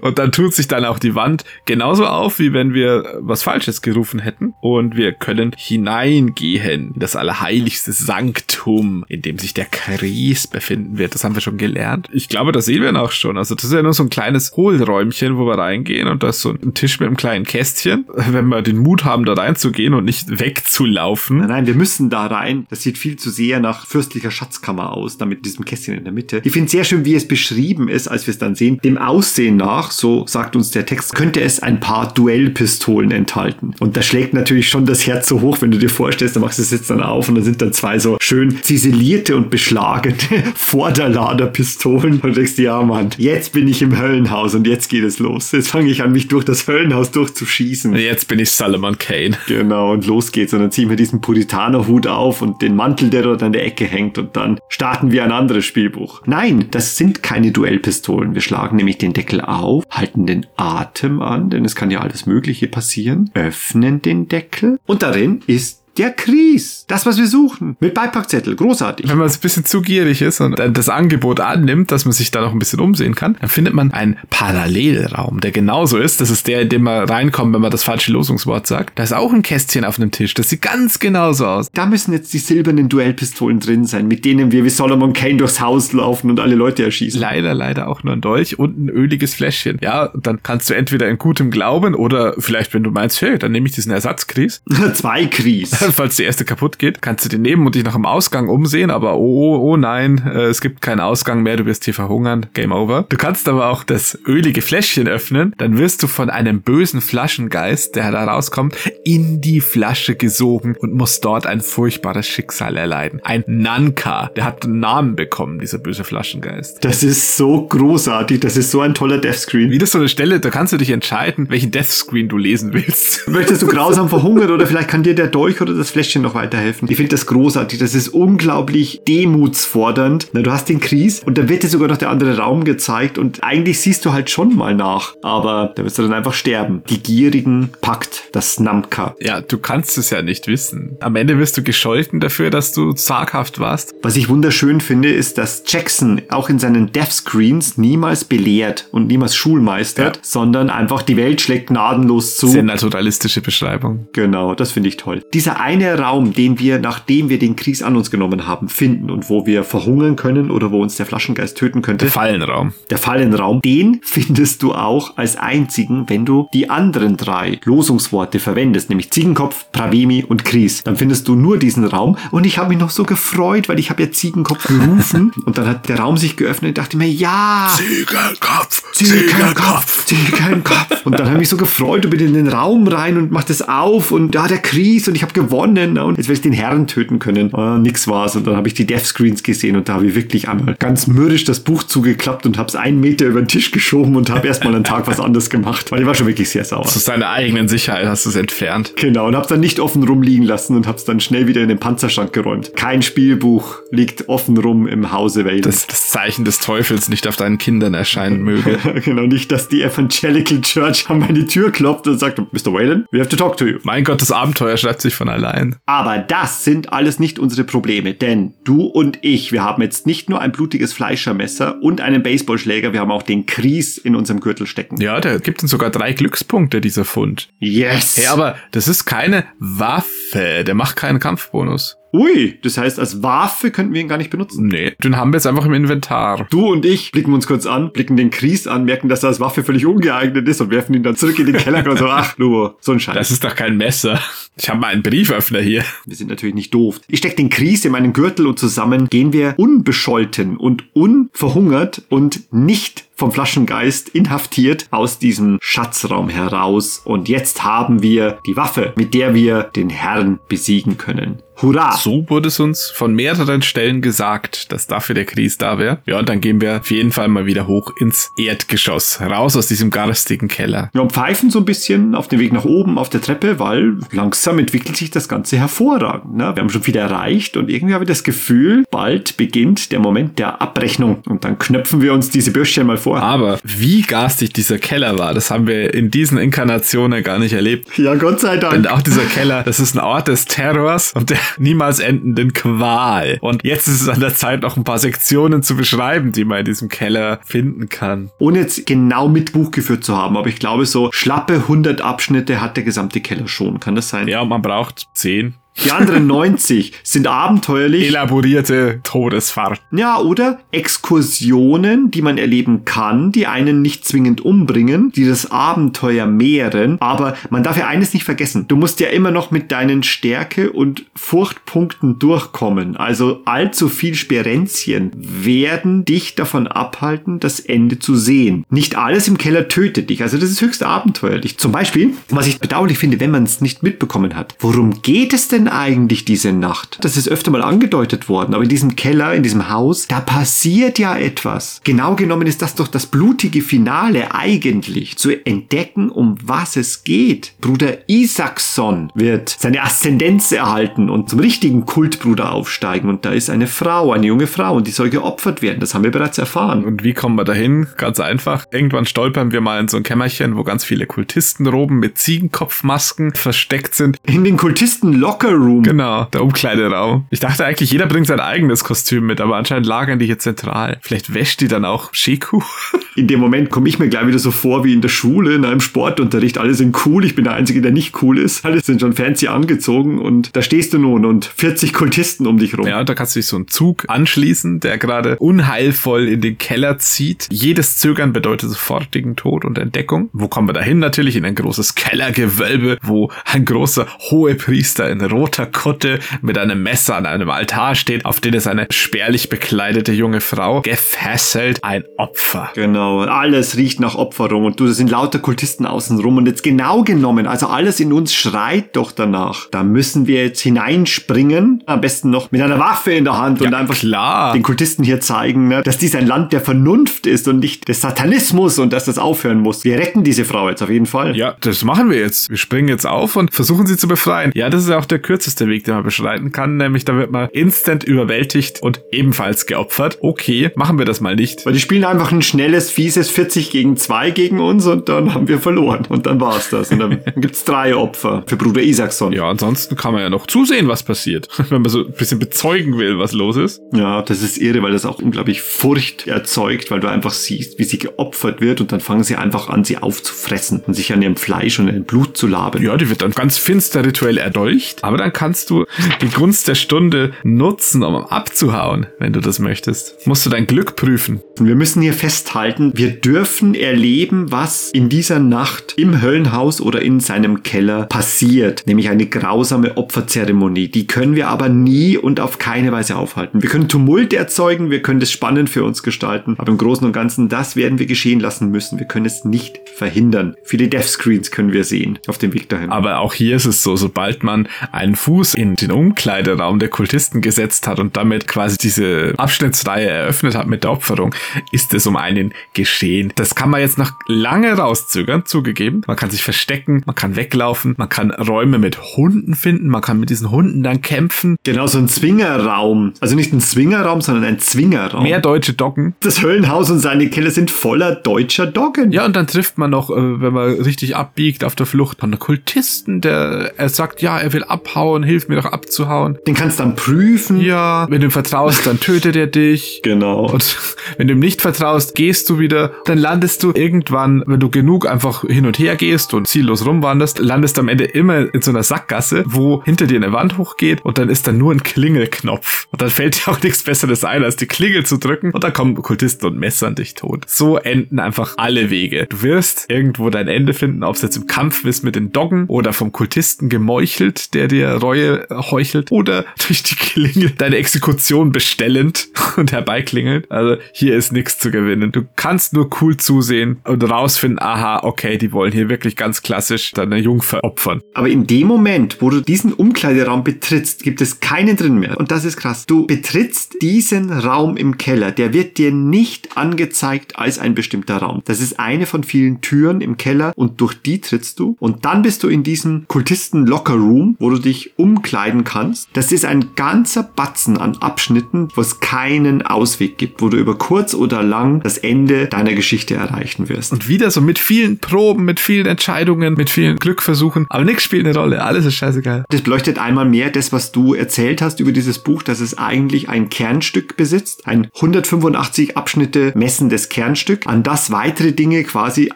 und 0.02 0.18
dann 0.18 0.32
tut 0.32 0.54
sich 0.54 0.68
dann 0.68 0.84
auch 0.84 0.98
die 0.98 1.14
Wand 1.14 1.44
genauso 1.64 2.06
auf, 2.06 2.38
wie 2.38 2.52
wenn 2.52 2.74
wir 2.74 3.18
was 3.20 3.42
Falsches 3.42 3.82
gerufen 3.82 4.20
hätten. 4.20 4.54
Und 4.60 4.96
wir 4.96 5.12
können 5.12 5.52
hineingehen 5.56 6.72
in 6.92 6.92
das 7.00 7.16
allerheiligste 7.16 7.92
Sanktum, 7.92 9.04
in 9.08 9.22
dem 9.22 9.38
sich 9.38 9.54
der 9.54 9.66
Kries 9.66 10.46
befinden 10.46 10.98
wird. 10.98 11.14
Das 11.14 11.24
haben 11.24 11.34
wir 11.34 11.40
schon 11.40 11.58
gelernt. 11.58 12.08
Ich 12.12 12.28
glaube, 12.28 12.52
das 12.52 12.66
sehen 12.66 12.82
wir 12.82 12.92
auch 13.00 13.12
schon. 13.12 13.38
Also 13.38 13.54
das 13.54 13.64
ist 13.64 13.72
ja 13.72 13.82
nur 13.82 13.94
so 13.94 14.02
ein 14.02 14.10
kleines 14.10 14.50
Hohlräumchen, 14.56 15.36
wo 15.38 15.46
wir 15.46 15.58
reingehen 15.58 16.08
und 16.08 16.22
da 16.22 16.28
ist 16.28 16.42
so 16.42 16.50
ein 16.50 16.74
Tisch 16.74 17.00
mit 17.00 17.06
einem 17.06 17.16
kleinen 17.16 17.44
Kästchen. 17.44 18.04
Wenn 18.14 18.48
wir 18.48 18.62
den 18.62 18.78
Mut 18.78 19.04
haben, 19.04 19.24
da 19.24 19.32
reinzugehen 19.32 19.94
und 19.94 20.04
nicht 20.04 20.38
wegzulaufen. 20.40 21.38
Nein, 21.38 21.48
nein, 21.48 21.66
wir 21.66 21.74
müssen 21.74 22.10
da 22.10 22.26
rein. 22.26 22.66
Das 22.70 22.82
sieht 22.82 22.98
viel 22.98 23.16
zu 23.16 23.30
sehr 23.30 23.60
nach 23.60 23.86
fürstlicher 23.86 24.30
Schatzkammer 24.30 24.92
aus, 24.92 25.16
da 25.16 25.24
mit 25.24 25.44
diesem 25.44 25.64
Kästchen 25.64 25.94
in 25.94 26.04
der 26.04 26.12
Mitte. 26.12 26.42
Ich 26.44 26.52
finde 26.52 26.70
sehr 26.70 26.84
schön, 26.84 27.04
wie 27.04 27.14
es 27.14 27.26
beschrieben 27.26 27.88
ist, 27.88 28.08
als 28.08 28.26
wir 28.26 28.32
es 28.32 28.38
dann 28.38 28.54
sehen. 28.54 28.78
Dem 28.84 28.98
Aussehen 28.98 29.56
nach, 29.56 29.90
so 29.90 30.26
sagt 30.26 30.54
uns 30.56 30.70
der 30.70 30.86
Text, 30.86 31.14
könnte 31.14 31.40
es 31.40 31.60
ein 31.60 31.80
paar 31.80 32.12
Duellpistolen 32.12 33.10
enthalten. 33.10 33.74
Und 33.80 33.96
da 33.96 34.02
schlägt 34.02 34.34
natürlich 34.34 34.68
schon 34.68 34.86
das 34.86 35.06
Herz 35.06 35.28
so 35.28 35.40
hoch, 35.40 35.58
wenn 35.60 35.70
du 35.70 35.78
dir 35.78 35.90
vorstellst, 35.90 36.36
da 36.36 36.40
machst 36.40 36.58
du 36.58 36.62
es 36.62 36.70
jetzt 36.70 36.90
dann 36.90 37.00
auf 37.00 37.28
und 37.28 37.36
da 37.36 37.42
sind 37.42 37.62
dann 37.62 37.72
zwei 37.72 37.98
so 37.98 38.16
schön 38.20 38.62
ziselierte 38.62 39.36
und 39.36 39.50
beschlagene 39.50 40.16
Vorderladerpistolen. 40.54 42.20
Und 42.20 42.36
denkst, 42.36 42.58
ja 42.58 42.82
Mann, 42.82 43.10
jetzt 43.16 43.52
bin 43.52 43.68
ich 43.68 43.82
im 43.82 43.98
Höllenhaus 43.98 44.41
und 44.42 44.66
jetzt 44.66 44.88
geht 44.88 45.04
es 45.04 45.18
los. 45.18 45.52
Jetzt 45.52 45.70
fange 45.70 45.90
ich 45.90 46.02
an, 46.02 46.12
mich 46.12 46.28
durch 46.28 46.44
das 46.44 46.66
Höllenhaus 46.66 47.10
durchzuschießen. 47.10 47.94
Jetzt 47.94 48.28
bin 48.28 48.38
ich 48.38 48.50
Solomon 48.50 48.98
Kane. 48.98 49.36
Genau, 49.46 49.92
und 49.92 50.06
los 50.06 50.32
geht's. 50.32 50.52
Und 50.52 50.60
dann 50.60 50.70
ziehen 50.70 50.88
wir 50.88 50.96
diesen 50.96 51.20
Puritanerhut 51.20 52.06
auf 52.06 52.42
und 52.42 52.62
den 52.62 52.74
Mantel, 52.74 53.10
der 53.10 53.22
dort 53.22 53.42
an 53.42 53.52
der 53.52 53.64
Ecke 53.64 53.84
hängt. 53.84 54.18
Und 54.18 54.36
dann 54.36 54.58
starten 54.68 55.12
wir 55.12 55.24
ein 55.24 55.32
anderes 55.32 55.64
Spielbuch. 55.64 56.22
Nein, 56.26 56.66
das 56.70 56.96
sind 56.96 57.22
keine 57.22 57.52
Duellpistolen. 57.52 58.34
Wir 58.34 58.42
schlagen 58.42 58.76
nämlich 58.76 58.98
den 58.98 59.12
Deckel 59.12 59.40
auf, 59.40 59.84
halten 59.90 60.26
den 60.26 60.46
Atem 60.56 61.22
an, 61.22 61.50
denn 61.50 61.64
es 61.64 61.74
kann 61.74 61.90
ja 61.90 62.00
alles 62.00 62.26
Mögliche 62.26 62.66
passieren, 62.68 63.30
öffnen 63.34 64.02
den 64.02 64.28
Deckel 64.28 64.78
und 64.86 65.02
darin 65.02 65.42
ist 65.46 65.81
der 65.98 66.10
Kries. 66.10 66.84
Das, 66.88 67.06
was 67.06 67.18
wir 67.18 67.26
suchen. 67.26 67.76
Mit 67.80 67.94
Beipackzettel. 67.94 68.56
Großartig. 68.56 69.08
Wenn 69.08 69.18
man 69.18 69.28
so 69.28 69.36
ein 69.36 69.40
bisschen 69.40 69.64
zu 69.64 69.82
gierig 69.82 70.22
ist 70.22 70.40
und 70.40 70.58
dann 70.58 70.74
das 70.74 70.88
Angebot 70.88 71.40
annimmt, 71.40 71.90
dass 71.90 72.04
man 72.04 72.12
sich 72.12 72.30
da 72.30 72.40
noch 72.40 72.52
ein 72.52 72.58
bisschen 72.58 72.80
umsehen 72.80 73.14
kann, 73.14 73.36
dann 73.40 73.48
findet 73.48 73.74
man 73.74 73.92
einen 73.92 74.16
Parallelraum, 74.30 75.40
der 75.40 75.52
genauso 75.52 75.98
ist. 75.98 76.20
Das 76.20 76.30
ist 76.30 76.46
der, 76.46 76.62
in 76.62 76.68
dem 76.68 76.82
man 76.82 77.08
reinkommt, 77.08 77.54
wenn 77.54 77.60
man 77.60 77.70
das 77.70 77.84
falsche 77.84 78.12
Losungswort 78.12 78.66
sagt. 78.66 78.98
Da 78.98 79.02
ist 79.02 79.12
auch 79.12 79.32
ein 79.32 79.42
Kästchen 79.42 79.84
auf 79.84 79.98
einem 79.98 80.10
Tisch. 80.10 80.34
Das 80.34 80.48
sieht 80.48 80.62
ganz 80.62 80.98
genauso 80.98 81.46
aus. 81.46 81.70
Da 81.72 81.86
müssen 81.86 82.12
jetzt 82.12 82.32
die 82.32 82.38
silbernen 82.38 82.88
Duellpistolen 82.88 83.60
drin 83.60 83.84
sein, 83.84 84.08
mit 84.08 84.24
denen 84.24 84.52
wir 84.52 84.64
wie 84.64 84.70
Solomon 84.70 85.12
Kane 85.12 85.36
durchs 85.36 85.60
Haus 85.60 85.92
laufen 85.92 86.30
und 86.30 86.40
alle 86.40 86.54
Leute 86.54 86.84
erschießen. 86.84 87.20
Leider, 87.20 87.54
leider 87.54 87.88
auch 87.88 88.02
nur 88.02 88.14
ein 88.14 88.20
Dolch 88.20 88.58
und 88.58 88.78
ein 88.78 88.88
öliges 88.88 89.34
Fläschchen. 89.34 89.78
Ja, 89.82 90.10
dann 90.14 90.42
kannst 90.42 90.70
du 90.70 90.74
entweder 90.74 91.08
in 91.08 91.18
gutem 91.18 91.50
Glauben 91.50 91.94
oder 91.94 92.34
vielleicht, 92.38 92.72
wenn 92.74 92.82
du 92.82 92.90
meinst, 92.90 93.20
hey, 93.20 93.38
dann 93.38 93.52
nehme 93.52 93.66
ich 93.66 93.74
diesen 93.74 93.92
Ersatzkries. 93.92 94.62
Zwei 94.94 95.26
Kries. 95.26 95.81
Falls 95.92 96.16
die 96.16 96.22
erste 96.22 96.44
kaputt 96.44 96.78
geht, 96.78 97.02
kannst 97.02 97.24
du 97.24 97.28
den 97.28 97.42
nehmen 97.42 97.66
und 97.66 97.74
dich 97.74 97.82
nach 97.82 97.94
dem 97.94 98.06
Ausgang 98.06 98.48
umsehen, 98.48 98.90
aber 98.90 99.16
oh, 99.16 99.56
oh, 99.56 99.72
oh 99.72 99.76
nein, 99.76 100.22
äh, 100.32 100.44
es 100.44 100.60
gibt 100.60 100.80
keinen 100.80 101.00
Ausgang 101.00 101.42
mehr, 101.42 101.56
du 101.56 101.66
wirst 101.66 101.84
hier 101.84 101.94
verhungern. 101.94 102.46
Game 102.54 102.70
over. 102.70 103.04
Du 103.08 103.16
kannst 103.16 103.48
aber 103.48 103.68
auch 103.68 103.82
das 103.82 104.18
ölige 104.26 104.62
Fläschchen 104.62 105.08
öffnen, 105.08 105.54
dann 105.58 105.78
wirst 105.78 106.02
du 106.02 106.06
von 106.06 106.30
einem 106.30 106.62
bösen 106.62 107.00
Flaschengeist, 107.00 107.96
der 107.96 108.12
da 108.12 108.24
rauskommt, 108.24 108.76
in 109.04 109.40
die 109.40 109.60
Flasche 109.60 110.14
gesogen 110.14 110.76
und 110.78 110.94
musst 110.94 111.24
dort 111.24 111.46
ein 111.46 111.60
furchtbares 111.60 112.26
Schicksal 112.26 112.76
erleiden. 112.76 113.20
Ein 113.24 113.42
Nanka, 113.46 114.30
der 114.36 114.44
hat 114.44 114.64
einen 114.64 114.78
Namen 114.78 115.16
bekommen, 115.16 115.58
dieser 115.58 115.78
böse 115.78 116.04
Flaschengeist. 116.04 116.84
Das 116.84 117.02
ist 117.02 117.36
so 117.36 117.66
großartig. 117.66 118.40
Das 118.40 118.56
ist 118.56 118.70
so 118.70 118.80
ein 118.80 118.94
toller 118.94 119.18
Deathscreen. 119.18 119.70
Wieder 119.70 119.86
so 119.86 119.98
eine 119.98 120.08
Stelle, 120.08 120.38
da 120.38 120.50
kannst 120.50 120.72
du 120.72 120.76
dich 120.76 120.90
entscheiden, 120.90 121.50
welchen 121.50 121.70
Deathscreen 121.70 122.28
du 122.28 122.38
lesen 122.38 122.72
willst. 122.72 123.28
Möchtest 123.28 123.62
du 123.62 123.66
grausam 123.72 124.08
verhungern 124.08 124.50
oder 124.50 124.66
vielleicht 124.66 124.88
kann 124.88 125.02
dir 125.02 125.14
der 125.14 125.26
Dolch 125.26 125.60
oder 125.60 125.71
das 125.76 125.90
Fläschchen 125.90 126.22
noch 126.22 126.34
weiterhelfen? 126.34 126.88
Ich 126.90 126.96
finde 126.96 127.10
das 127.10 127.26
großartig. 127.26 127.78
Das 127.78 127.94
ist 127.94 128.08
unglaublich 128.08 129.00
demutsfordernd. 129.08 130.28
Na, 130.32 130.42
du 130.42 130.50
hast 130.52 130.68
den 130.68 130.80
Kries 130.80 131.20
und 131.24 131.38
dann 131.38 131.48
wird 131.48 131.62
dir 131.62 131.68
sogar 131.68 131.88
noch 131.88 131.96
der 131.96 132.10
andere 132.10 132.38
Raum 132.38 132.64
gezeigt 132.64 133.18
und 133.18 133.42
eigentlich 133.42 133.80
siehst 133.80 134.04
du 134.04 134.12
halt 134.12 134.30
schon 134.30 134.56
mal 134.56 134.74
nach. 134.74 135.14
Aber 135.22 135.72
da 135.74 135.84
wirst 135.84 135.98
du 135.98 136.02
dann 136.02 136.12
einfach 136.12 136.34
sterben. 136.34 136.82
Die 136.88 137.02
Gierigen 137.02 137.70
packt 137.80 138.24
das 138.32 138.60
Namka. 138.60 139.14
Ja, 139.20 139.40
du 139.40 139.58
kannst 139.58 139.98
es 139.98 140.10
ja 140.10 140.22
nicht 140.22 140.46
wissen. 140.46 140.96
Am 141.00 141.16
Ende 141.16 141.38
wirst 141.38 141.56
du 141.56 141.62
gescholten 141.62 142.20
dafür, 142.20 142.50
dass 142.50 142.72
du 142.72 142.92
zaghaft 142.92 143.58
warst. 143.58 143.94
Was 144.02 144.16
ich 144.16 144.28
wunderschön 144.28 144.80
finde, 144.80 145.10
ist, 145.12 145.38
dass 145.38 145.62
Jackson 145.66 146.22
auch 146.28 146.48
in 146.48 146.58
seinen 146.58 146.92
Death-Screens 146.92 147.76
niemals 147.78 148.24
belehrt 148.24 148.88
und 148.92 149.06
niemals 149.08 149.34
schulmeistert, 149.36 150.16
Ja. 150.16 150.22
sondern 150.24 150.70
einfach 150.70 151.02
die 151.02 151.16
Welt 151.16 151.40
schlägt 151.40 151.68
gnadenlos 151.68 152.36
zu. 152.36 152.48
Sehr 152.48 152.62
naturalistische 152.62 153.40
Beschreibung. 153.40 154.08
Genau, 154.12 154.54
das 154.54 154.72
finde 154.72 154.88
ich 154.88 154.96
toll. 154.96 155.22
Dieser 155.34 155.60
eine 155.62 155.96
Raum, 155.98 156.32
den 156.32 156.58
wir, 156.58 156.80
nachdem 156.80 157.28
wir 157.28 157.38
den 157.38 157.54
Kries 157.54 157.82
an 157.82 157.94
uns 157.94 158.10
genommen 158.10 158.48
haben, 158.48 158.68
finden 158.68 159.10
und 159.10 159.30
wo 159.30 159.46
wir 159.46 159.62
verhungern 159.62 160.16
können 160.16 160.50
oder 160.50 160.72
wo 160.72 160.82
uns 160.82 160.96
der 160.96 161.06
Flaschengeist 161.06 161.56
töten 161.56 161.82
könnte, 161.82 162.06
Der 162.06 162.12
Fallenraum. 162.12 162.72
der 162.90 162.98
Fallenraum, 162.98 163.62
den 163.62 164.00
findest 164.02 164.62
du 164.64 164.74
auch 164.74 165.16
als 165.16 165.36
einzigen, 165.36 166.04
wenn 166.08 166.24
du 166.24 166.48
die 166.52 166.68
anderen 166.68 167.16
drei 167.16 167.60
Losungsworte 167.64 168.40
verwendest, 168.40 168.88
nämlich 168.88 169.12
Ziegenkopf, 169.12 169.66
Pravemi 169.70 170.24
und 170.28 170.44
Kries. 170.44 170.82
Dann 170.82 170.96
findest 170.96 171.28
du 171.28 171.36
nur 171.36 171.58
diesen 171.58 171.84
Raum 171.84 172.16
und 172.32 172.44
ich 172.44 172.58
habe 172.58 172.70
mich 172.70 172.78
noch 172.78 172.90
so 172.90 173.04
gefreut, 173.04 173.68
weil 173.68 173.78
ich 173.78 173.88
habe 173.90 174.02
ja 174.02 174.10
Ziegenkopf 174.10 174.66
gerufen 174.66 175.32
und 175.46 175.58
dann 175.58 175.68
hat 175.68 175.88
der 175.88 176.00
Raum 176.00 176.16
sich 176.16 176.36
geöffnet 176.36 176.70
und 176.70 176.78
dachte 176.78 176.96
mir, 176.96 177.08
ja, 177.08 177.68
Ziegelkopf! 177.76 178.82
Ziegenkopf, 178.92 180.06
Ziegenkopf. 180.06 181.06
Und 181.06 181.18
dann 181.18 181.26
habe 181.26 181.34
ich 181.36 181.40
mich 181.40 181.48
so 181.48 181.56
gefreut 181.56 182.04
und 182.04 182.10
bin 182.10 182.20
in 182.20 182.34
den 182.34 182.48
Raum 182.48 182.86
rein 182.88 183.16
und 183.16 183.30
mach 183.30 183.44
das 183.44 183.62
auf 183.68 184.10
und 184.10 184.34
da 184.34 184.48
der 184.48 184.58
Kries 184.58 185.06
und 185.08 185.14
ich 185.14 185.22
habe 185.22 185.32
gewonnen 185.32 185.51
und 185.52 186.16
jetzt 186.16 186.28
werde 186.28 186.32
ich 186.34 186.40
den 186.40 186.52
Herrn 186.52 186.86
töten 186.86 187.18
können. 187.18 187.52
Ah, 187.54 187.78
nix 187.78 188.08
war's 188.08 188.36
und 188.36 188.46
dann 188.46 188.56
habe 188.56 188.68
ich 188.68 188.74
die 188.74 188.86
Death 188.86 189.06
Screens 189.06 189.42
gesehen 189.42 189.76
und 189.76 189.88
da 189.88 189.94
habe 189.94 190.06
ich 190.06 190.14
wirklich 190.14 190.48
einmal 190.48 190.74
ganz 190.78 191.06
mürrisch 191.06 191.44
das 191.44 191.60
Buch 191.60 191.82
zugeklappt 191.82 192.46
und 192.46 192.58
habe 192.58 192.68
es 192.68 192.76
einen 192.76 193.00
Meter 193.00 193.26
über 193.26 193.40
den 193.40 193.48
Tisch 193.48 193.70
geschoben 193.70 194.16
und 194.16 194.30
habe 194.30 194.46
erstmal 194.46 194.74
einen 194.74 194.84
Tag 194.84 195.06
was 195.06 195.20
anderes 195.20 195.50
gemacht, 195.50 195.90
weil 195.92 196.00
ich 196.00 196.06
war 196.06 196.14
schon 196.14 196.26
wirklich 196.26 196.48
sehr 196.50 196.64
sauer. 196.64 196.84
Zu 196.84 196.98
seiner 196.98 197.30
eigenen 197.30 197.68
Sicherheit 197.68 198.06
hast 198.06 198.24
du 198.24 198.30
es 198.30 198.36
entfernt. 198.36 198.94
Genau, 198.96 199.26
und 199.28 199.36
hab's 199.36 199.48
dann 199.48 199.60
nicht 199.60 199.80
offen 199.80 200.02
rumliegen 200.02 200.44
lassen 200.44 200.76
und 200.76 200.86
hab's 200.86 201.04
dann 201.04 201.20
schnell 201.20 201.46
wieder 201.46 201.60
in 201.62 201.68
den 201.68 201.78
Panzerschrank 201.78 202.32
geräumt. 202.32 202.72
Kein 202.76 203.02
Spielbuch 203.02 203.76
liegt 203.90 204.28
offen 204.28 204.56
rum 204.56 204.86
im 204.86 205.12
Hause 205.12 205.44
Wayne. 205.44 205.60
Dass 205.62 205.86
das 205.86 206.08
Zeichen 206.08 206.44
des 206.44 206.58
Teufels 206.60 207.08
nicht 207.08 207.26
auf 207.26 207.36
deinen 207.36 207.58
Kindern 207.58 207.94
erscheinen 207.94 208.42
möge. 208.42 208.78
genau, 209.04 209.22
nicht, 209.22 209.52
dass 209.52 209.68
die 209.68 209.82
Evangelical 209.82 210.60
Church 210.60 211.08
an 211.08 211.18
meine 211.20 211.46
Tür 211.46 211.70
klopft 211.70 212.06
und 212.06 212.18
sagt, 212.18 212.38
Mr. 212.38 212.72
Whalen, 212.72 213.06
we 213.10 213.18
have 213.18 213.28
to 213.28 213.36
talk 213.36 213.56
to 213.56 213.66
you. 213.66 213.78
mein 213.82 214.04
Gott, 214.04 214.22
das 214.22 214.30
Abenteuer 214.30 214.76
schreibt 214.76 215.00
sich 215.02 215.14
von 215.14 215.28
allein. 215.28 215.41
Aber 215.86 216.18
das 216.18 216.64
sind 216.64 216.92
alles 216.92 217.18
nicht 217.18 217.38
unsere 217.38 217.64
Probleme, 217.64 218.14
denn 218.14 218.54
du 218.64 218.82
und 218.82 219.18
ich, 219.22 219.52
wir 219.52 219.62
haben 219.62 219.82
jetzt 219.82 220.06
nicht 220.06 220.28
nur 220.30 220.40
ein 220.40 220.52
blutiges 220.52 220.92
Fleischermesser 220.92 221.82
und 221.82 222.00
einen 222.00 222.22
Baseballschläger, 222.22 222.92
wir 222.92 223.00
haben 223.00 223.10
auch 223.10 223.22
den 223.22 223.46
Kries 223.46 223.98
in 223.98 224.16
unserem 224.16 224.40
Gürtel 224.40 224.66
stecken. 224.66 225.00
Ja, 225.00 225.20
der 225.20 225.38
gibt 225.40 225.62
uns 225.62 225.70
sogar 225.70 225.90
drei 225.90 226.12
Glückspunkte, 226.12 226.80
dieser 226.80 227.04
Fund. 227.04 227.48
Yes! 227.58 228.16
Hey, 228.16 228.26
aber 228.26 228.56
das 228.70 228.88
ist 228.88 229.04
keine 229.04 229.44
Waffe. 229.58 230.64
Der 230.64 230.74
macht 230.74 230.96
keinen 230.96 231.18
Kampfbonus. 231.18 231.96
Ui, 232.12 232.58
das 232.62 232.76
heißt, 232.76 233.00
als 233.00 233.22
Waffe 233.22 233.70
könnten 233.70 233.94
wir 233.94 234.00
ihn 234.02 234.08
gar 234.08 234.18
nicht 234.18 234.28
benutzen. 234.28 234.66
Nee, 234.66 234.92
den 235.02 235.16
haben 235.16 235.32
wir 235.32 235.38
jetzt 235.38 235.46
einfach 235.46 235.64
im 235.64 235.72
Inventar. 235.72 236.46
Du 236.50 236.66
und 236.66 236.84
ich 236.84 237.10
blicken 237.10 237.32
uns 237.32 237.46
kurz 237.46 237.64
an, 237.64 237.90
blicken 237.90 238.18
den 238.18 238.30
Kries 238.30 238.66
an, 238.66 238.84
merken, 238.84 239.08
dass 239.08 239.22
er 239.22 239.30
als 239.30 239.40
Waffe 239.40 239.64
völlig 239.64 239.86
ungeeignet 239.86 240.46
ist 240.46 240.60
und 240.60 240.70
werfen 240.70 240.94
ihn 240.94 241.02
dann 241.02 241.16
zurück 241.16 241.38
in 241.38 241.46
den 241.46 241.56
Keller 241.56 241.88
und 241.88 241.98
so, 241.98 242.08
ach, 242.08 242.36
Lubo, 242.36 242.76
so 242.80 242.92
ein 242.92 243.00
Scheiß. 243.00 243.14
Das 243.14 243.30
ist 243.30 243.44
doch 243.44 243.54
kein 243.54 243.78
Messer. 243.78 244.20
Ich 244.56 244.68
habe 244.68 244.80
mal 244.80 244.88
einen 244.88 245.02
Brieföffner 245.02 245.60
hier. 245.60 245.84
Wir 246.04 246.16
sind 246.16 246.28
natürlich 246.28 246.54
nicht 246.54 246.74
doof. 246.74 247.00
Ich 247.08 247.18
steck 247.18 247.36
den 247.36 247.48
Kries 247.48 247.84
in 247.86 247.92
meinen 247.92 248.12
Gürtel 248.12 248.46
und 248.46 248.58
zusammen 248.58 249.08
gehen 249.08 249.32
wir 249.32 249.54
unbescholten 249.56 250.58
und 250.58 250.84
unverhungert 250.94 252.02
und 252.10 252.52
nicht 252.52 253.06
vom 253.22 253.30
Flaschengeist 253.30 254.08
inhaftiert 254.08 254.88
aus 254.90 255.20
diesem 255.20 255.58
Schatzraum 255.62 256.28
heraus. 256.28 257.02
Und 257.04 257.28
jetzt 257.28 257.62
haben 257.62 258.02
wir 258.02 258.40
die 258.44 258.56
Waffe, 258.56 258.94
mit 258.96 259.14
der 259.14 259.32
wir 259.32 259.62
den 259.62 259.90
Herrn 259.90 260.40
besiegen 260.48 260.98
können. 260.98 261.40
Hurra! 261.60 261.92
So 261.96 262.24
wurde 262.28 262.48
es 262.48 262.58
uns 262.58 262.90
von 262.90 263.14
mehreren 263.14 263.62
Stellen 263.62 264.00
gesagt, 264.00 264.72
dass 264.72 264.86
dafür 264.86 265.14
der 265.14 265.24
Kries 265.24 265.58
da 265.58 265.78
wäre. 265.78 265.98
Ja, 266.06 266.18
und 266.18 266.28
dann 266.28 266.40
gehen 266.40 266.60
wir 266.60 266.80
auf 266.80 266.90
jeden 266.90 267.12
Fall 267.12 267.28
mal 267.28 267.46
wieder 267.46 267.66
hoch 267.66 267.92
ins 267.98 268.30
Erdgeschoss, 268.36 269.20
raus 269.20 269.56
aus 269.56 269.68
diesem 269.68 269.90
garstigen 269.90 270.48
Keller. 270.48 270.90
Wir 270.92 271.04
pfeifen 271.06 271.50
so 271.50 271.60
ein 271.60 271.64
bisschen 271.64 272.14
auf 272.14 272.26
dem 272.26 272.40
Weg 272.40 272.52
nach 272.52 272.64
oben 272.64 272.98
auf 272.98 273.10
der 273.10 273.20
Treppe, 273.20 273.58
weil 273.58 273.98
langsam 274.10 274.58
entwickelt 274.58 274.96
sich 274.96 275.10
das 275.10 275.28
Ganze 275.28 275.56
hervorragend. 275.58 276.36
Ne? 276.36 276.50
Wir 276.54 276.62
haben 276.62 276.70
schon 276.70 276.82
viel 276.82 276.96
erreicht 276.96 277.56
und 277.56 277.68
irgendwie 277.68 277.94
habe 277.94 278.04
ich 278.04 278.08
das 278.08 278.24
Gefühl, 278.24 278.84
bald 278.90 279.36
beginnt 279.36 279.92
der 279.92 280.00
Moment 280.00 280.38
der 280.38 280.60
Abrechnung. 280.60 281.22
Und 281.28 281.44
dann 281.44 281.58
knöpfen 281.58 282.02
wir 282.02 282.12
uns 282.12 282.30
diese 282.30 282.50
Bürschchen 282.50 282.86
mal 282.86 282.96
vor. 282.96 283.11
Aber 283.20 283.58
wie 283.64 284.02
garstig 284.02 284.52
dieser 284.52 284.78
Keller 284.78 285.18
war, 285.18 285.34
das 285.34 285.50
haben 285.50 285.66
wir 285.66 285.92
in 285.94 286.10
diesen 286.10 286.38
Inkarnationen 286.38 287.22
gar 287.22 287.38
nicht 287.38 287.52
erlebt. 287.52 287.98
Ja, 287.98 288.14
Gott 288.14 288.40
sei 288.40 288.56
Dank. 288.56 288.74
Und 288.74 288.88
auch 288.88 289.02
dieser 289.02 289.24
Keller, 289.24 289.62
das 289.62 289.80
ist 289.80 289.94
ein 289.94 290.00
Ort 290.00 290.28
des 290.28 290.46
Terrors 290.46 291.12
und 291.14 291.30
der 291.30 291.38
niemals 291.58 292.00
endenden 292.00 292.52
Qual. 292.52 293.38
Und 293.40 293.64
jetzt 293.64 293.88
ist 293.88 294.02
es 294.02 294.08
an 294.08 294.20
der 294.20 294.34
Zeit, 294.34 294.62
noch 294.62 294.76
ein 294.76 294.84
paar 294.84 294.98
Sektionen 294.98 295.62
zu 295.62 295.76
beschreiben, 295.76 296.32
die 296.32 296.44
man 296.44 296.60
in 296.60 296.64
diesem 296.64 296.88
Keller 296.88 297.40
finden 297.44 297.88
kann. 297.88 298.30
Ohne 298.38 298.60
jetzt 298.60 298.86
genau 298.86 299.28
mit 299.28 299.52
Buch 299.52 299.70
geführt 299.70 300.04
zu 300.04 300.16
haben, 300.16 300.36
aber 300.36 300.48
ich 300.48 300.58
glaube, 300.58 300.86
so 300.86 301.10
schlappe 301.12 301.54
100 301.54 302.00
Abschnitte 302.00 302.60
hat 302.60 302.76
der 302.76 302.84
gesamte 302.84 303.20
Keller 303.20 303.48
schon. 303.48 303.80
Kann 303.80 303.94
das 303.94 304.08
sein? 304.08 304.28
Ja, 304.28 304.44
man 304.44 304.62
braucht 304.62 305.06
10. 305.14 305.54
Die 305.84 305.90
anderen 305.90 306.26
90 306.26 306.92
sind 307.02 307.26
abenteuerlich. 307.26 308.06
Elaborierte 308.08 309.00
Todesfahrten. 309.02 309.98
Ja, 309.98 310.18
oder 310.18 310.60
Exkursionen, 310.70 312.10
die 312.10 312.22
man 312.22 312.38
erleben 312.38 312.84
kann, 312.84 313.32
die 313.32 313.46
einen 313.46 313.82
nicht 313.82 314.06
zwingend 314.06 314.42
umbringen, 314.42 315.12
die 315.12 315.26
das 315.26 315.50
Abenteuer 315.50 316.26
mehren. 316.26 317.00
Aber 317.00 317.36
man 317.50 317.62
darf 317.62 317.78
ja 317.78 317.88
eines 317.88 318.12
nicht 318.14 318.24
vergessen. 318.24 318.66
Du 318.68 318.76
musst 318.76 319.00
ja 319.00 319.08
immer 319.08 319.30
noch 319.30 319.50
mit 319.50 319.72
deinen 319.72 320.02
Stärke- 320.02 320.72
und 320.72 321.06
Furchtpunkten 321.16 322.18
durchkommen. 322.18 322.96
Also 322.96 323.40
allzu 323.44 323.88
viel 323.88 324.14
Sperenzien 324.14 325.10
werden 325.16 326.04
dich 326.04 326.34
davon 326.34 326.68
abhalten, 326.68 327.40
das 327.40 327.60
Ende 327.60 327.98
zu 327.98 328.14
sehen. 328.14 328.64
Nicht 328.70 328.96
alles 328.96 329.26
im 329.26 329.38
Keller 329.38 329.68
tötet 329.68 330.10
dich. 330.10 330.22
Also 330.22 330.38
das 330.38 330.50
ist 330.50 330.60
höchst 330.60 330.82
abenteuerlich. 330.82 331.58
Zum 331.58 331.72
Beispiel, 331.72 332.10
was 332.28 332.46
ich 332.46 332.60
bedauerlich 332.60 332.98
finde, 332.98 333.20
wenn 333.20 333.30
man 333.30 333.44
es 333.44 333.60
nicht 333.60 333.82
mitbekommen 333.82 334.36
hat. 334.36 334.54
Worum 334.60 335.02
geht 335.02 335.32
es 335.32 335.48
denn 335.48 335.61
eigentlich 335.68 336.24
diese 336.24 336.52
Nacht? 336.52 336.98
Das 337.02 337.16
ist 337.16 337.28
öfter 337.28 337.50
mal 337.50 337.62
angedeutet 337.62 338.28
worden, 338.28 338.54
aber 338.54 338.62
in 338.62 338.68
diesem 338.68 338.96
Keller, 338.96 339.34
in 339.34 339.42
diesem 339.42 339.70
Haus, 339.70 340.08
da 340.08 340.20
passiert 340.20 340.98
ja 340.98 341.16
etwas. 341.16 341.80
Genau 341.84 342.14
genommen 342.14 342.46
ist 342.46 342.62
das 342.62 342.74
doch 342.74 342.88
das 342.88 343.06
blutige 343.06 343.62
Finale 343.62 344.34
eigentlich, 344.34 345.16
zu 345.16 345.30
entdecken, 345.44 346.10
um 346.10 346.36
was 346.42 346.76
es 346.76 347.04
geht. 347.04 347.54
Bruder 347.60 348.08
Isaacson 348.08 349.10
wird 349.14 349.56
seine 349.58 349.82
Aszendenz 349.82 350.52
erhalten 350.52 351.10
und 351.10 351.30
zum 351.30 351.40
richtigen 351.40 351.86
Kultbruder 351.86 352.52
aufsteigen 352.52 353.08
und 353.08 353.24
da 353.24 353.32
ist 353.32 353.50
eine 353.50 353.66
Frau, 353.66 354.12
eine 354.12 354.26
junge 354.26 354.46
Frau 354.46 354.76
und 354.76 354.86
die 354.86 354.90
soll 354.90 355.10
geopfert 355.10 355.62
werden. 355.62 355.80
Das 355.80 355.94
haben 355.94 356.04
wir 356.04 356.10
bereits 356.10 356.38
erfahren. 356.38 356.84
Und 356.84 357.04
wie 357.04 357.14
kommen 357.14 357.36
wir 357.36 357.44
dahin? 357.44 357.86
Ganz 357.96 358.20
einfach. 358.20 358.66
Irgendwann 358.70 359.06
stolpern 359.06 359.52
wir 359.52 359.60
mal 359.60 359.80
in 359.80 359.88
so 359.88 359.96
ein 359.96 360.02
Kämmerchen, 360.02 360.56
wo 360.56 360.64
ganz 360.64 360.84
viele 360.84 361.06
Kultistenroben 361.06 361.98
mit 361.98 362.18
Ziegenkopfmasken 362.18 363.34
versteckt 363.34 363.94
sind. 363.94 364.18
In 364.24 364.44
den 364.44 364.56
Kultisten 364.56 365.12
Locker 365.12 365.51
Room. 365.54 365.82
Genau, 365.82 366.24
der 366.26 366.42
Umkleideraum. 366.42 367.26
Ich 367.30 367.40
dachte 367.40 367.64
eigentlich, 367.64 367.90
jeder 367.90 368.06
bringt 368.06 368.26
sein 368.26 368.40
eigenes 368.40 368.84
Kostüm 368.84 369.26
mit, 369.26 369.40
aber 369.40 369.56
anscheinend 369.56 369.86
lagern 369.86 370.18
die 370.18 370.26
hier 370.26 370.38
zentral. 370.38 370.98
Vielleicht 371.00 371.34
wäscht 371.34 371.60
die 371.60 371.68
dann 371.68 371.84
auch 371.84 372.12
Sheku. 372.12 372.60
In 373.14 373.26
dem 373.26 373.40
Moment 373.40 373.68
komme 373.68 373.88
ich 373.90 373.98
mir 373.98 374.08
gleich 374.08 374.26
wieder 374.26 374.38
so 374.38 374.50
vor 374.50 374.84
wie 374.84 374.94
in 374.94 375.02
der 375.02 375.10
Schule, 375.10 375.54
in 375.54 375.66
einem 375.66 375.80
Sportunterricht. 375.80 376.56
Alle 376.56 376.72
sind 376.72 376.96
cool, 377.04 377.26
ich 377.26 377.34
bin 377.34 377.44
der 377.44 377.52
Einzige, 377.52 377.82
der 377.82 377.92
nicht 377.92 378.22
cool 378.22 378.38
ist. 378.38 378.64
Alle 378.64 378.80
sind 378.80 379.02
schon 379.02 379.12
fancy 379.12 379.48
angezogen 379.48 380.18
und 380.18 380.56
da 380.56 380.62
stehst 380.62 380.94
du 380.94 380.98
nun 380.98 381.26
und 381.26 381.44
40 381.44 381.92
Kultisten 381.92 382.46
um 382.46 382.56
dich 382.56 382.78
rum. 382.78 382.86
Ja, 382.86 383.04
da 383.04 383.14
kannst 383.14 383.36
du 383.36 383.40
dich 383.40 383.46
so 383.46 383.56
einen 383.56 383.68
Zug 383.68 384.06
anschließen, 384.08 384.80
der 384.80 384.96
gerade 384.96 385.36
unheilvoll 385.36 386.26
in 386.26 386.40
den 386.40 386.56
Keller 386.56 386.98
zieht. 386.98 387.48
Jedes 387.50 387.98
Zögern 387.98 388.32
bedeutet 388.32 388.70
sofortigen 388.70 389.36
Tod 389.36 389.66
und 389.66 389.76
Entdeckung. 389.76 390.30
Wo 390.32 390.48
kommen 390.48 390.68
wir 390.68 390.72
dahin? 390.72 390.98
Natürlich 390.98 391.36
in 391.36 391.44
ein 391.44 391.54
großes 391.54 391.94
Kellergewölbe, 391.94 392.96
wo 393.02 393.30
ein 393.44 393.66
großer 393.66 394.06
Hohepriester 394.30 395.10
in 395.10 395.20
roter 395.42 395.66
Kutte 395.66 396.20
mit 396.40 396.56
einem 396.56 396.84
Messer 396.84 397.16
an 397.16 397.26
einem 397.26 397.50
Altar 397.50 397.96
steht, 397.96 398.24
auf 398.24 398.38
dem 398.38 398.54
ist 398.54 398.68
eine 398.68 398.86
spärlich 398.90 399.48
bekleidete 399.48 400.12
junge 400.12 400.40
Frau 400.40 400.82
gefesselt, 400.82 401.80
ein 401.82 402.04
Opfer. 402.16 402.70
Genau, 402.74 403.22
alles 403.22 403.76
riecht 403.76 403.98
nach 403.98 404.14
Opferung 404.14 404.64
und 404.66 404.78
du, 404.78 404.86
das 404.86 404.98
sind 404.98 405.10
lauter 405.10 405.40
Kultisten 405.40 405.84
außenrum 405.84 406.36
und 406.36 406.46
jetzt 406.46 406.62
genau 406.62 407.02
genommen, 407.02 407.48
also 407.48 407.66
alles 407.66 407.98
in 407.98 408.12
uns 408.12 408.32
schreit 408.32 408.94
doch 408.94 409.10
danach. 409.10 409.68
Da 409.72 409.82
müssen 409.82 410.28
wir 410.28 410.44
jetzt 410.44 410.60
hineinspringen, 410.60 411.82
am 411.86 412.00
besten 412.00 412.30
noch 412.30 412.52
mit 412.52 412.62
einer 412.62 412.78
Waffe 412.78 413.12
in 413.12 413.24
der 413.24 413.36
Hand 413.36 413.60
und 413.60 413.72
Ja, 413.72 413.78
einfach 413.78 413.96
klar. 413.96 414.52
den 414.52 414.62
Kultisten 414.62 415.04
hier 415.04 415.20
zeigen, 415.20 415.66
ne, 415.68 415.82
dass 415.82 415.98
dies 415.98 416.14
ein 416.14 416.26
Land 416.28 416.52
der 416.52 416.60
Vernunft 416.60 417.26
ist 417.26 417.48
und 417.48 417.58
nicht 417.58 417.88
des 417.88 418.00
Satanismus 418.00 418.78
und 418.78 418.92
dass 418.92 419.06
das 419.06 419.18
aufhören 419.18 419.58
muss. 419.58 419.82
Wir 419.82 419.98
retten 419.98 420.22
diese 420.22 420.44
Frau 420.44 420.68
jetzt 420.68 420.82
auf 420.82 420.90
jeden 420.90 421.06
Fall. 421.06 421.36
Ja, 421.36 421.56
das 421.60 421.82
machen 421.82 422.10
wir 422.10 422.18
jetzt. 422.20 422.48
Wir 422.48 422.56
springen 422.56 422.86
jetzt 422.88 423.06
auf 423.06 423.34
und 423.34 423.52
versuchen 423.52 423.86
sie 423.86 423.96
zu 423.96 424.06
befreien. 424.06 424.52
Ja, 424.54 424.70
das 424.70 424.84
ist 424.84 424.90
auch 424.90 425.04
der 425.04 425.18
kürzeste 425.32 425.66
Weg, 425.66 425.84
den 425.84 425.94
man 425.94 426.04
beschreiten 426.04 426.52
kann, 426.52 426.76
nämlich 426.76 427.06
da 427.06 427.16
wird 427.16 427.30
man 427.30 427.48
instant 427.52 428.04
überwältigt 428.04 428.82
und 428.82 429.00
ebenfalls 429.12 429.64
geopfert. 429.64 430.18
Okay, 430.20 430.70
machen 430.74 430.98
wir 430.98 431.06
das 431.06 431.22
mal 431.22 431.36
nicht. 431.36 431.64
Weil 431.64 431.72
die 431.72 431.80
spielen 431.80 432.04
einfach 432.04 432.32
ein 432.32 432.42
schnelles, 432.42 432.90
fieses 432.90 433.30
40 433.30 433.70
gegen 433.70 433.96
2 433.96 434.30
gegen 434.32 434.60
uns 434.60 434.86
und 434.86 435.08
dann 435.08 435.32
haben 435.32 435.48
wir 435.48 435.58
verloren. 435.58 436.04
Und 436.10 436.26
dann 436.26 436.38
war's 436.38 436.68
das. 436.68 436.90
Und 436.90 436.98
dann 436.98 437.20
gibt's 437.36 437.64
drei 437.64 437.96
Opfer 437.96 438.44
für 438.46 438.56
Bruder 438.56 438.82
Isaacson. 438.82 439.32
Ja, 439.32 439.48
ansonsten 439.48 439.96
kann 439.96 440.12
man 440.12 440.20
ja 440.20 440.28
noch 440.28 440.46
zusehen, 440.46 440.86
was 440.86 441.02
passiert. 441.02 441.48
Wenn 441.70 441.80
man 441.80 441.90
so 441.90 442.00
ein 442.04 442.12
bisschen 442.12 442.38
bezeugen 442.38 442.98
will, 442.98 443.18
was 443.18 443.32
los 443.32 443.56
ist. 443.56 443.80
Ja, 443.94 444.20
das 444.20 444.42
ist 444.42 444.58
irre, 444.58 444.82
weil 444.82 444.92
das 444.92 445.06
auch 445.06 445.18
unglaublich 445.18 445.62
Furcht 445.62 446.26
erzeugt, 446.26 446.90
weil 446.90 447.00
du 447.00 447.08
einfach 447.08 447.32
siehst, 447.32 447.78
wie 447.78 447.84
sie 447.84 447.96
geopfert 447.96 448.60
wird 448.60 448.82
und 448.82 448.92
dann 448.92 449.00
fangen 449.00 449.24
sie 449.24 449.36
einfach 449.36 449.70
an, 449.70 449.84
sie 449.84 449.96
aufzufressen 449.96 450.82
und 450.86 450.92
sich 450.92 451.10
an 451.10 451.22
ihrem 451.22 451.36
Fleisch 451.36 451.78
und 451.78 451.86
ihrem 451.86 452.04
Blut 452.04 452.36
zu 452.36 452.46
laben. 452.46 452.82
Ja, 452.82 452.98
die 452.98 453.08
wird 453.08 453.22
dann 453.22 453.30
ganz 453.30 453.56
finster 453.56 454.04
rituell 454.04 454.36
erdolcht. 454.36 455.02
Aber 455.02 455.21
dann 455.22 455.32
kannst 455.32 455.70
du 455.70 455.86
die 456.20 456.28
Gunst 456.28 456.68
der 456.68 456.74
Stunde 456.74 457.32
nutzen, 457.44 458.02
um 458.02 458.16
abzuhauen, 458.16 459.06
wenn 459.18 459.32
du 459.32 459.40
das 459.40 459.58
möchtest. 459.58 460.26
Musst 460.26 460.44
du 460.44 460.50
dein 460.50 460.66
Glück 460.66 460.96
prüfen. 460.96 461.40
Wir 461.58 461.76
müssen 461.76 462.02
hier 462.02 462.12
festhalten, 462.12 462.92
wir 462.94 463.10
dürfen 463.10 463.74
erleben, 463.74 464.50
was 464.50 464.90
in 464.90 465.08
dieser 465.08 465.38
Nacht 465.38 465.94
im 465.96 466.22
Höllenhaus 466.22 466.80
oder 466.80 467.02
in 467.02 467.20
seinem 467.20 467.62
Keller 467.62 468.06
passiert, 468.06 468.82
nämlich 468.86 469.08
eine 469.08 469.26
grausame 469.26 469.96
Opferzeremonie. 469.96 470.88
Die 470.88 471.06
können 471.06 471.36
wir 471.36 471.48
aber 471.48 471.68
nie 471.68 472.16
und 472.16 472.40
auf 472.40 472.58
keine 472.58 472.90
Weise 472.92 473.16
aufhalten. 473.16 473.62
Wir 473.62 473.70
können 473.70 473.88
Tumult 473.88 474.32
erzeugen, 474.32 474.90
wir 474.90 475.02
können 475.02 475.20
das 475.20 475.30
spannend 475.30 475.70
für 475.70 475.84
uns 475.84 476.02
gestalten, 476.02 476.56
aber 476.58 476.72
im 476.72 476.78
Großen 476.78 477.06
und 477.06 477.12
Ganzen, 477.12 477.48
das 477.48 477.76
werden 477.76 477.98
wir 477.98 478.06
geschehen 478.06 478.40
lassen 478.40 478.70
müssen. 478.70 478.98
Wir 478.98 479.06
können 479.06 479.26
es 479.26 479.44
nicht 479.44 479.80
verhindern. 479.94 480.56
Viele 480.64 480.88
Deathscreens 480.88 481.50
können 481.50 481.72
wir 481.72 481.84
sehen 481.84 482.18
auf 482.26 482.38
dem 482.38 482.52
Weg 482.54 482.68
dahin. 482.68 482.90
Aber 482.90 483.18
auch 483.20 483.34
hier 483.34 483.56
ist 483.56 483.66
es 483.66 483.82
so, 483.82 483.96
sobald 483.96 484.42
man 484.42 484.68
einen 485.12 485.16
Fuß 485.16 485.54
in 485.54 485.74
den 485.74 485.92
Umkleideraum 485.92 486.78
der 486.78 486.88
Kultisten 486.88 487.42
gesetzt 487.42 487.86
hat 487.86 487.98
und 487.98 488.16
damit 488.16 488.48
quasi 488.48 488.78
diese 488.78 489.34
Abschnittsreihe 489.36 490.08
eröffnet 490.08 490.54
hat 490.54 490.66
mit 490.66 490.84
der 490.84 490.92
Opferung, 490.92 491.34
ist 491.70 491.92
es 491.92 492.06
um 492.06 492.16
einen 492.16 492.54
geschehen. 492.72 493.30
Das 493.34 493.54
kann 493.54 493.68
man 493.68 493.80
jetzt 493.80 493.98
noch 493.98 494.12
lange 494.26 494.72
rauszögern, 494.72 495.44
zugegeben. 495.44 496.00
Man 496.06 496.16
kann 496.16 496.30
sich 496.30 496.42
verstecken, 496.42 497.02
man 497.04 497.14
kann 497.14 497.36
weglaufen, 497.36 497.94
man 497.98 498.08
kann 498.08 498.30
Räume 498.30 498.78
mit 498.78 499.16
Hunden 499.16 499.54
finden, 499.54 499.88
man 499.88 500.00
kann 500.00 500.18
mit 500.18 500.30
diesen 500.30 500.50
Hunden 500.50 500.82
dann 500.82 501.02
kämpfen. 501.02 501.56
Genau, 501.62 501.86
so 501.86 501.98
ein 501.98 502.08
Zwingerraum. 502.08 503.12
Also 503.20 503.36
nicht 503.36 503.52
ein 503.52 503.60
Zwingerraum, 503.60 504.22
sondern 504.22 504.44
ein 504.44 504.58
Zwingerraum. 504.60 505.24
Mehr 505.24 505.40
deutsche 505.40 505.74
Doggen. 505.74 506.14
das 506.20 506.42
Höllenhaus 506.42 506.90
und 506.90 507.00
seine 507.00 507.28
Keller 507.28 507.50
sind 507.50 507.70
voller 507.70 508.14
deutscher 508.14 508.66
Doggen. 508.66 509.12
Ja, 509.12 509.26
und 509.26 509.36
dann 509.36 509.46
trifft 509.46 509.76
man 509.76 509.90
noch, 509.90 510.08
äh, 510.08 510.40
wenn 510.40 510.54
man 510.54 510.70
richtig 510.80 511.16
abbiegt 511.16 511.64
auf 511.64 511.74
der 511.74 511.84
Flucht, 511.84 512.22
einen 512.22 512.38
Kultisten, 512.38 513.20
der 513.20 513.74
er 513.76 513.88
sagt, 513.90 514.22
ja, 514.22 514.38
er 514.38 514.52
will 514.52 514.64
abhauen 514.64 515.01
abzuhauen, 515.02 515.22
hilf 515.24 515.48
mir 515.48 515.56
doch 515.56 515.64
abzuhauen. 515.64 516.38
Den 516.46 516.54
kannst 516.54 516.78
dann 516.78 516.94
prüfen. 516.94 517.60
Ja, 517.60 518.06
wenn 518.08 518.20
du 518.20 518.28
ihm 518.28 518.30
vertraust, 518.30 518.86
dann 518.86 519.00
tötet 519.00 519.34
er 519.34 519.48
dich. 519.48 520.00
Genau. 520.02 520.46
Und 520.46 520.76
wenn 521.16 521.26
du 521.26 521.34
ihm 521.34 521.40
nicht 521.40 521.60
vertraust, 521.60 522.14
gehst 522.14 522.48
du 522.48 522.58
wieder, 522.58 522.92
dann 523.04 523.18
landest 523.18 523.62
du 523.64 523.72
irgendwann, 523.74 524.44
wenn 524.46 524.60
du 524.60 524.70
genug 524.70 525.08
einfach 525.08 525.42
hin 525.42 525.66
und 525.66 525.78
her 525.78 525.96
gehst 525.96 526.34
und 526.34 526.46
ziellos 526.46 526.86
rumwanderst, 526.86 527.40
landest 527.40 527.78
am 527.78 527.88
Ende 527.88 528.04
immer 528.04 528.54
in 528.54 528.62
so 528.62 528.70
einer 528.70 528.84
Sackgasse, 528.84 529.44
wo 529.46 529.82
hinter 529.84 530.06
dir 530.06 530.16
eine 530.16 530.32
Wand 530.32 530.56
hochgeht 530.56 531.04
und 531.04 531.18
dann 531.18 531.28
ist 531.28 531.46
da 531.46 531.52
nur 531.52 531.72
ein 531.72 531.82
Klingelknopf. 531.82 532.86
Und 532.92 533.02
dann 533.02 533.10
fällt 533.10 533.38
dir 533.38 533.50
auch 533.50 533.62
nichts 533.62 533.82
Besseres 533.82 534.24
ein, 534.24 534.44
als 534.44 534.56
die 534.56 534.66
Klingel 534.66 535.04
zu 535.04 535.16
drücken 535.16 535.50
und 535.50 535.64
dann 535.64 535.72
kommen 535.72 535.94
Kultisten 535.96 536.46
und 536.46 536.58
messern 536.58 536.94
dich 536.94 537.14
tot. 537.14 537.44
So 537.48 537.76
enden 537.76 538.20
einfach 538.20 538.54
alle 538.56 538.90
Wege. 538.90 539.26
Du 539.28 539.42
wirst 539.42 539.86
irgendwo 539.88 540.30
dein 540.30 540.46
Ende 540.46 540.74
finden, 540.74 541.02
ob 541.02 541.16
es 541.16 541.22
jetzt 541.22 541.36
im 541.36 541.46
Kampf 541.46 541.84
ist 541.84 542.04
mit 542.04 542.14
den 542.14 542.30
Doggen 542.30 542.66
oder 542.68 542.92
vom 542.92 543.10
Kultisten 543.10 543.68
gemeuchelt, 543.68 544.54
der 544.54 544.68
dir 544.68 544.91
Reue 544.96 545.46
heuchelt 545.50 546.10
oder 546.10 546.44
durch 546.66 546.82
die 546.82 546.94
Klingel 546.94 547.50
deine 547.50 547.76
Exekution 547.76 548.52
bestellend 548.52 549.28
und 549.56 549.72
herbeiklingelnd. 549.72 550.50
Also 550.50 550.76
hier 550.92 551.16
ist 551.16 551.32
nichts 551.32 551.58
zu 551.58 551.70
gewinnen. 551.70 552.12
Du 552.12 552.22
kannst 552.36 552.72
nur 552.72 552.90
cool 553.00 553.16
zusehen 553.16 553.80
und 553.84 554.02
rausfinden, 554.02 554.60
aha, 554.60 555.00
okay, 555.04 555.38
die 555.38 555.52
wollen 555.52 555.72
hier 555.72 555.88
wirklich 555.88 556.16
ganz 556.16 556.42
klassisch 556.42 556.92
deine 556.92 557.18
Jungfer 557.18 557.62
opfern. 557.62 558.00
Aber 558.14 558.28
in 558.28 558.46
dem 558.46 558.66
Moment, 558.66 559.18
wo 559.20 559.30
du 559.30 559.40
diesen 559.40 559.72
Umkleideraum 559.72 560.44
betrittst, 560.44 561.02
gibt 561.02 561.20
es 561.20 561.40
keinen 561.40 561.76
drin 561.76 561.98
mehr. 561.98 562.18
Und 562.18 562.30
das 562.30 562.44
ist 562.44 562.56
krass. 562.56 562.86
Du 562.86 563.06
betrittst 563.06 563.76
diesen 563.82 564.30
Raum 564.30 564.76
im 564.76 564.98
Keller. 564.98 565.30
Der 565.30 565.52
wird 565.52 565.78
dir 565.78 565.92
nicht 565.92 566.56
angezeigt 566.56 567.36
als 567.36 567.58
ein 567.58 567.74
bestimmter 567.74 568.18
Raum. 568.18 568.42
Das 568.44 568.60
ist 568.60 568.78
eine 568.78 569.06
von 569.06 569.24
vielen 569.24 569.60
Türen 569.60 570.00
im 570.00 570.16
Keller 570.16 570.52
und 570.56 570.80
durch 570.80 570.94
die 570.94 571.20
trittst 571.20 571.58
du. 571.58 571.76
Und 571.78 572.04
dann 572.04 572.22
bist 572.22 572.42
du 572.42 572.48
in 572.48 572.62
diesem 572.62 573.06
Kultisten 573.08 573.66
Locker 573.66 573.94
Room, 573.94 574.36
wo 574.38 574.50
du 574.50 574.58
dich 574.58 574.71
umkleiden 574.96 575.64
kannst. 575.64 576.08
Das 576.12 576.32
ist 576.32 576.44
ein 576.44 576.74
ganzer 576.76 577.22
Batzen 577.22 577.76
an 577.78 577.96
Abschnitten, 577.98 578.68
wo 578.74 578.80
es 578.80 579.00
keinen 579.00 579.62
Ausweg 579.62 580.18
gibt, 580.18 580.42
wo 580.42 580.48
du 580.48 580.56
über 580.56 580.76
kurz 580.76 581.14
oder 581.14 581.42
lang 581.42 581.80
das 581.82 581.98
Ende 581.98 582.46
deiner 582.46 582.74
Geschichte 582.74 583.14
erreichen 583.14 583.68
wirst. 583.68 583.92
Und 583.92 584.08
wieder 584.08 584.30
so 584.30 584.40
mit 584.40 584.58
vielen 584.58 584.98
Proben, 584.98 585.44
mit 585.44 585.60
vielen 585.60 585.86
Entscheidungen, 585.86 586.54
mit 586.54 586.70
vielen 586.70 586.96
Glückversuchen. 586.96 587.66
Aber 587.68 587.84
nichts 587.84 588.04
spielt 588.04 588.26
eine 588.26 588.36
Rolle. 588.36 588.62
Alles 588.64 588.84
ist 588.84 588.94
scheißegal. 588.94 589.44
Das 589.50 589.62
beleuchtet 589.62 589.98
einmal 589.98 590.24
mehr 590.24 590.50
das, 590.50 590.72
was 590.72 590.92
du 590.92 591.14
erzählt 591.14 591.62
hast 591.62 591.80
über 591.80 591.92
dieses 591.92 592.18
Buch, 592.18 592.42
dass 592.42 592.60
es 592.60 592.78
eigentlich 592.78 593.28
ein 593.28 593.48
Kernstück 593.48 594.16
besitzt, 594.16 594.66
ein 594.66 594.88
185 594.94 595.96
Abschnitte 595.96 596.52
messendes 596.54 597.08
Kernstück, 597.08 597.66
an 597.66 597.82
das 597.82 598.10
weitere 598.10 598.52
Dinge 598.52 598.84
quasi 598.84 599.32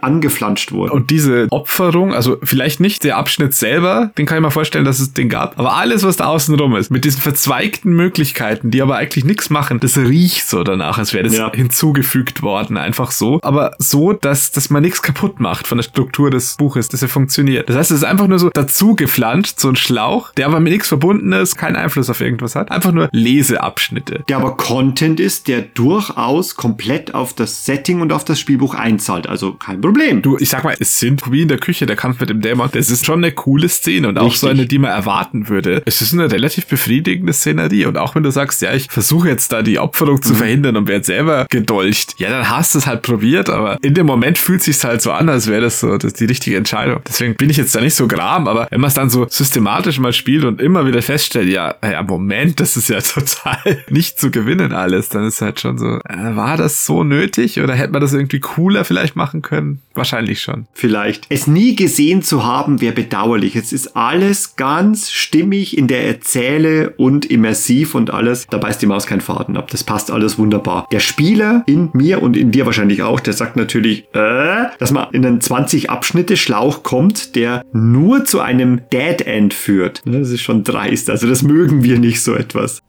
angeflanscht 0.00 0.72
wurden. 0.72 0.90
Und 0.90 1.10
diese 1.10 1.46
Opferung, 1.50 2.14
also 2.14 2.38
vielleicht 2.42 2.80
nicht 2.80 3.04
der 3.04 3.16
Abschnitt 3.16 3.54
selber, 3.54 4.12
den 4.18 4.26
kann 4.26 4.38
ich 4.38 4.42
mir 4.42 4.50
vorstellen, 4.50 4.84
dass 4.84 5.00
es 5.00 5.12
den 5.12 5.25
gab, 5.28 5.58
aber 5.58 5.76
alles, 5.76 6.02
was 6.02 6.16
da 6.16 6.26
außen 6.26 6.54
rum 6.58 6.76
ist, 6.76 6.90
mit 6.90 7.04
diesen 7.04 7.20
verzweigten 7.20 7.92
Möglichkeiten, 7.94 8.70
die 8.70 8.82
aber 8.82 8.96
eigentlich 8.96 9.24
nichts 9.24 9.50
machen, 9.50 9.80
das 9.80 9.96
riecht 9.96 10.48
so 10.48 10.62
danach, 10.64 10.98
als 10.98 11.12
wäre 11.12 11.24
das 11.24 11.36
Ja. 11.36 11.52
hinzugefügt 11.52 12.42
worden, 12.42 12.76
einfach 12.76 13.10
so. 13.10 13.38
Aber 13.42 13.74
so, 13.78 14.12
dass, 14.12 14.50
dass 14.50 14.70
man 14.70 14.82
nichts 14.82 15.02
kaputt 15.02 15.40
macht 15.40 15.66
von 15.66 15.78
der 15.78 15.82
Struktur 15.84 16.30
des 16.30 16.56
Buches, 16.56 16.88
dass 16.88 17.02
er 17.02 17.08
funktioniert. 17.08 17.68
Das 17.68 17.76
heißt, 17.76 17.90
es 17.90 17.98
ist 17.98 18.04
einfach 18.04 18.26
nur 18.26 18.38
so 18.38 18.50
dazu 18.50 18.94
geflanscht, 18.94 19.60
so 19.60 19.68
ein 19.68 19.76
Schlauch, 19.76 20.32
der 20.34 20.46
aber 20.46 20.60
mit 20.60 20.72
nichts 20.72 20.88
verbunden 20.88 21.32
ist, 21.32 21.56
keinen 21.56 21.76
Einfluss 21.76 22.08
auf 22.10 22.20
irgendwas 22.20 22.54
hat. 22.54 22.70
Einfach 22.70 22.92
nur 22.92 23.08
Leseabschnitte. 23.12 24.24
der 24.28 24.36
aber 24.38 24.56
Content 24.56 25.20
ist, 25.20 25.48
der 25.48 25.62
durchaus 25.62 26.56
komplett 26.56 27.14
auf 27.14 27.34
das 27.34 27.64
Setting 27.64 28.00
und 28.00 28.12
auf 28.12 28.24
das 28.24 28.40
Spielbuch 28.40 28.74
einzahlt. 28.74 29.26
Also 29.28 29.52
kein 29.54 29.80
Problem. 29.80 30.22
Du, 30.22 30.36
ich 30.38 30.48
sag 30.48 30.64
mal, 30.64 30.74
es 30.78 30.98
sind 30.98 31.22
wie 31.30 31.42
in 31.42 31.48
der 31.48 31.58
Küche 31.58 31.86
der 31.86 31.96
Kampf 31.96 32.20
mit 32.20 32.30
dem 32.30 32.40
Dämon. 32.40 32.68
Das 32.72 32.90
ist 32.90 33.06
schon 33.06 33.22
eine 33.24 33.32
coole 33.32 33.68
Szene 33.68 34.08
und 34.08 34.18
auch 34.18 34.34
so 34.34 34.46
Richtig. 34.46 34.50
eine, 34.50 34.66
die 34.66 34.78
man 34.78 34.90
erwarten 35.16 35.48
würde. 35.48 35.82
Es 35.86 36.02
ist 36.02 36.12
eine 36.12 36.30
relativ 36.30 36.66
befriedigende 36.66 37.32
Szenerie 37.32 37.86
und 37.86 37.96
auch 37.96 38.14
wenn 38.14 38.22
du 38.22 38.30
sagst, 38.30 38.60
ja, 38.62 38.74
ich 38.74 38.88
versuche 38.90 39.28
jetzt 39.28 39.52
da 39.52 39.62
die 39.62 39.78
Opferung 39.78 40.20
zu 40.20 40.34
verhindern 40.34 40.76
und 40.76 40.88
werde 40.88 41.04
selber 41.04 41.46
gedolcht, 41.48 42.14
ja, 42.18 42.28
dann 42.30 42.50
hast 42.50 42.74
du 42.74 42.78
es 42.78 42.86
halt 42.86 43.02
probiert, 43.02 43.48
aber 43.48 43.78
in 43.82 43.94
dem 43.94 44.06
Moment 44.06 44.38
fühlt 44.38 44.62
sich 44.62 44.82
halt 44.84 45.00
so 45.00 45.12
an, 45.12 45.28
als 45.28 45.46
wäre 45.46 45.62
das 45.62 45.80
so 45.80 45.96
das 45.96 46.12
die 46.12 46.26
richtige 46.26 46.56
Entscheidung. 46.56 47.00
Deswegen 47.06 47.34
bin 47.34 47.48
ich 47.48 47.56
jetzt 47.56 47.74
da 47.74 47.80
nicht 47.80 47.94
so 47.94 48.06
gram, 48.06 48.46
aber 48.46 48.68
wenn 48.70 48.80
man 48.80 48.88
es 48.88 48.94
dann 48.94 49.10
so 49.10 49.26
systematisch 49.28 49.98
mal 49.98 50.12
spielt 50.12 50.44
und 50.44 50.60
immer 50.60 50.86
wieder 50.86 51.00
feststellt, 51.00 51.48
ja, 51.48 51.74
ja, 51.82 52.02
Moment, 52.02 52.60
das 52.60 52.76
ist 52.76 52.88
ja 52.88 53.00
total 53.00 53.84
nicht 53.88 54.20
zu 54.20 54.30
gewinnen 54.30 54.72
alles, 54.72 55.08
dann 55.08 55.26
ist 55.26 55.40
halt 55.40 55.60
schon 55.60 55.78
so, 55.78 55.98
äh, 56.08 56.36
war 56.36 56.56
das 56.56 56.84
so 56.84 57.04
nötig 57.04 57.60
oder 57.60 57.74
hätte 57.74 57.92
man 57.92 58.02
das 58.02 58.12
irgendwie 58.12 58.40
cooler 58.40 58.84
vielleicht 58.84 59.16
machen 59.16 59.42
können? 59.42 59.80
Wahrscheinlich 59.94 60.42
schon. 60.42 60.66
Vielleicht. 60.74 61.24
Es 61.30 61.46
nie 61.46 61.74
gesehen 61.74 62.22
zu 62.22 62.44
haben, 62.44 62.80
wäre 62.80 62.94
bedauerlich. 62.94 63.56
Es 63.56 63.72
ist 63.72 63.96
alles 63.96 64.56
ganz 64.56 65.05
stimmig 65.12 65.76
in 65.76 65.86
der 65.86 66.06
Erzähle 66.06 66.90
und 66.96 67.26
immersiv 67.26 67.94
und 67.94 68.12
alles. 68.12 68.46
Da 68.48 68.58
beißt 68.58 68.80
die 68.82 68.86
Maus 68.86 69.06
keinen 69.06 69.20
Faden 69.20 69.56
ab. 69.56 69.70
Das 69.70 69.84
passt 69.84 70.10
alles 70.10 70.38
wunderbar. 70.38 70.86
Der 70.92 71.00
Spieler 71.00 71.62
in 71.66 71.90
mir 71.92 72.22
und 72.22 72.36
in 72.36 72.50
dir 72.50 72.66
wahrscheinlich 72.66 73.02
auch, 73.02 73.20
der 73.20 73.32
sagt 73.32 73.56
natürlich, 73.56 74.04
äh, 74.14 74.66
dass 74.78 74.90
man 74.92 75.08
in 75.12 75.24
einen 75.24 75.40
20 75.40 75.90
Abschnitte 75.90 76.36
Schlauch 76.36 76.82
kommt, 76.82 77.36
der 77.36 77.62
nur 77.72 78.24
zu 78.24 78.40
einem 78.40 78.82
Dead 78.92 79.22
End 79.22 79.54
führt. 79.54 80.04
Ne, 80.04 80.20
Das 80.20 80.30
ist 80.30 80.42
schon 80.42 80.64
dreist. 80.64 81.10
Also 81.10 81.28
das 81.28 81.42
mögen 81.42 81.82
wir 81.82 81.98
nicht 81.98 82.22
so 82.22 82.34
etwas. 82.34 82.82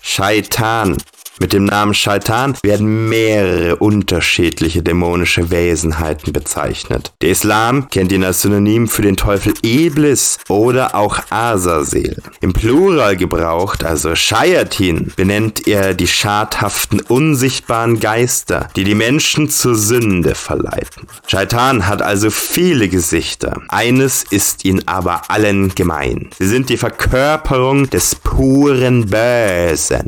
Shaitan. 0.00 0.96
Mit 1.42 1.52
dem 1.52 1.64
Namen 1.64 1.92
Shaitan 1.92 2.56
werden 2.62 3.08
mehrere 3.08 3.74
unterschiedliche 3.74 4.80
dämonische 4.80 5.50
Wesenheiten 5.50 6.32
bezeichnet. 6.32 7.14
Der 7.20 7.30
Islam 7.30 7.88
kennt 7.88 8.12
ihn 8.12 8.22
als 8.22 8.42
Synonym 8.42 8.86
für 8.86 9.02
den 9.02 9.16
Teufel 9.16 9.52
Iblis 9.60 10.38
oder 10.48 10.94
auch 10.94 11.18
Azazel. 11.30 12.22
Im 12.40 12.52
Plural 12.52 13.16
gebraucht, 13.16 13.82
also 13.82 14.14
Shayatin, 14.14 15.12
benennt 15.16 15.66
er 15.66 15.94
die 15.94 16.06
schadhaften, 16.06 17.00
unsichtbaren 17.00 17.98
Geister, 17.98 18.68
die 18.76 18.84
die 18.84 18.94
Menschen 18.94 19.50
zur 19.50 19.74
Sünde 19.74 20.36
verleiten. 20.36 21.08
Shaitan 21.26 21.88
hat 21.88 22.02
also 22.02 22.30
viele 22.30 22.88
Gesichter. 22.88 23.60
Eines 23.68 24.22
ist 24.22 24.64
ihnen 24.64 24.86
aber 24.86 25.22
allen 25.28 25.74
gemein. 25.74 26.30
Sie 26.38 26.46
sind 26.46 26.68
die 26.68 26.76
Verkörperung 26.76 27.90
des 27.90 28.14
puren 28.14 29.06
Bösen. 29.06 30.04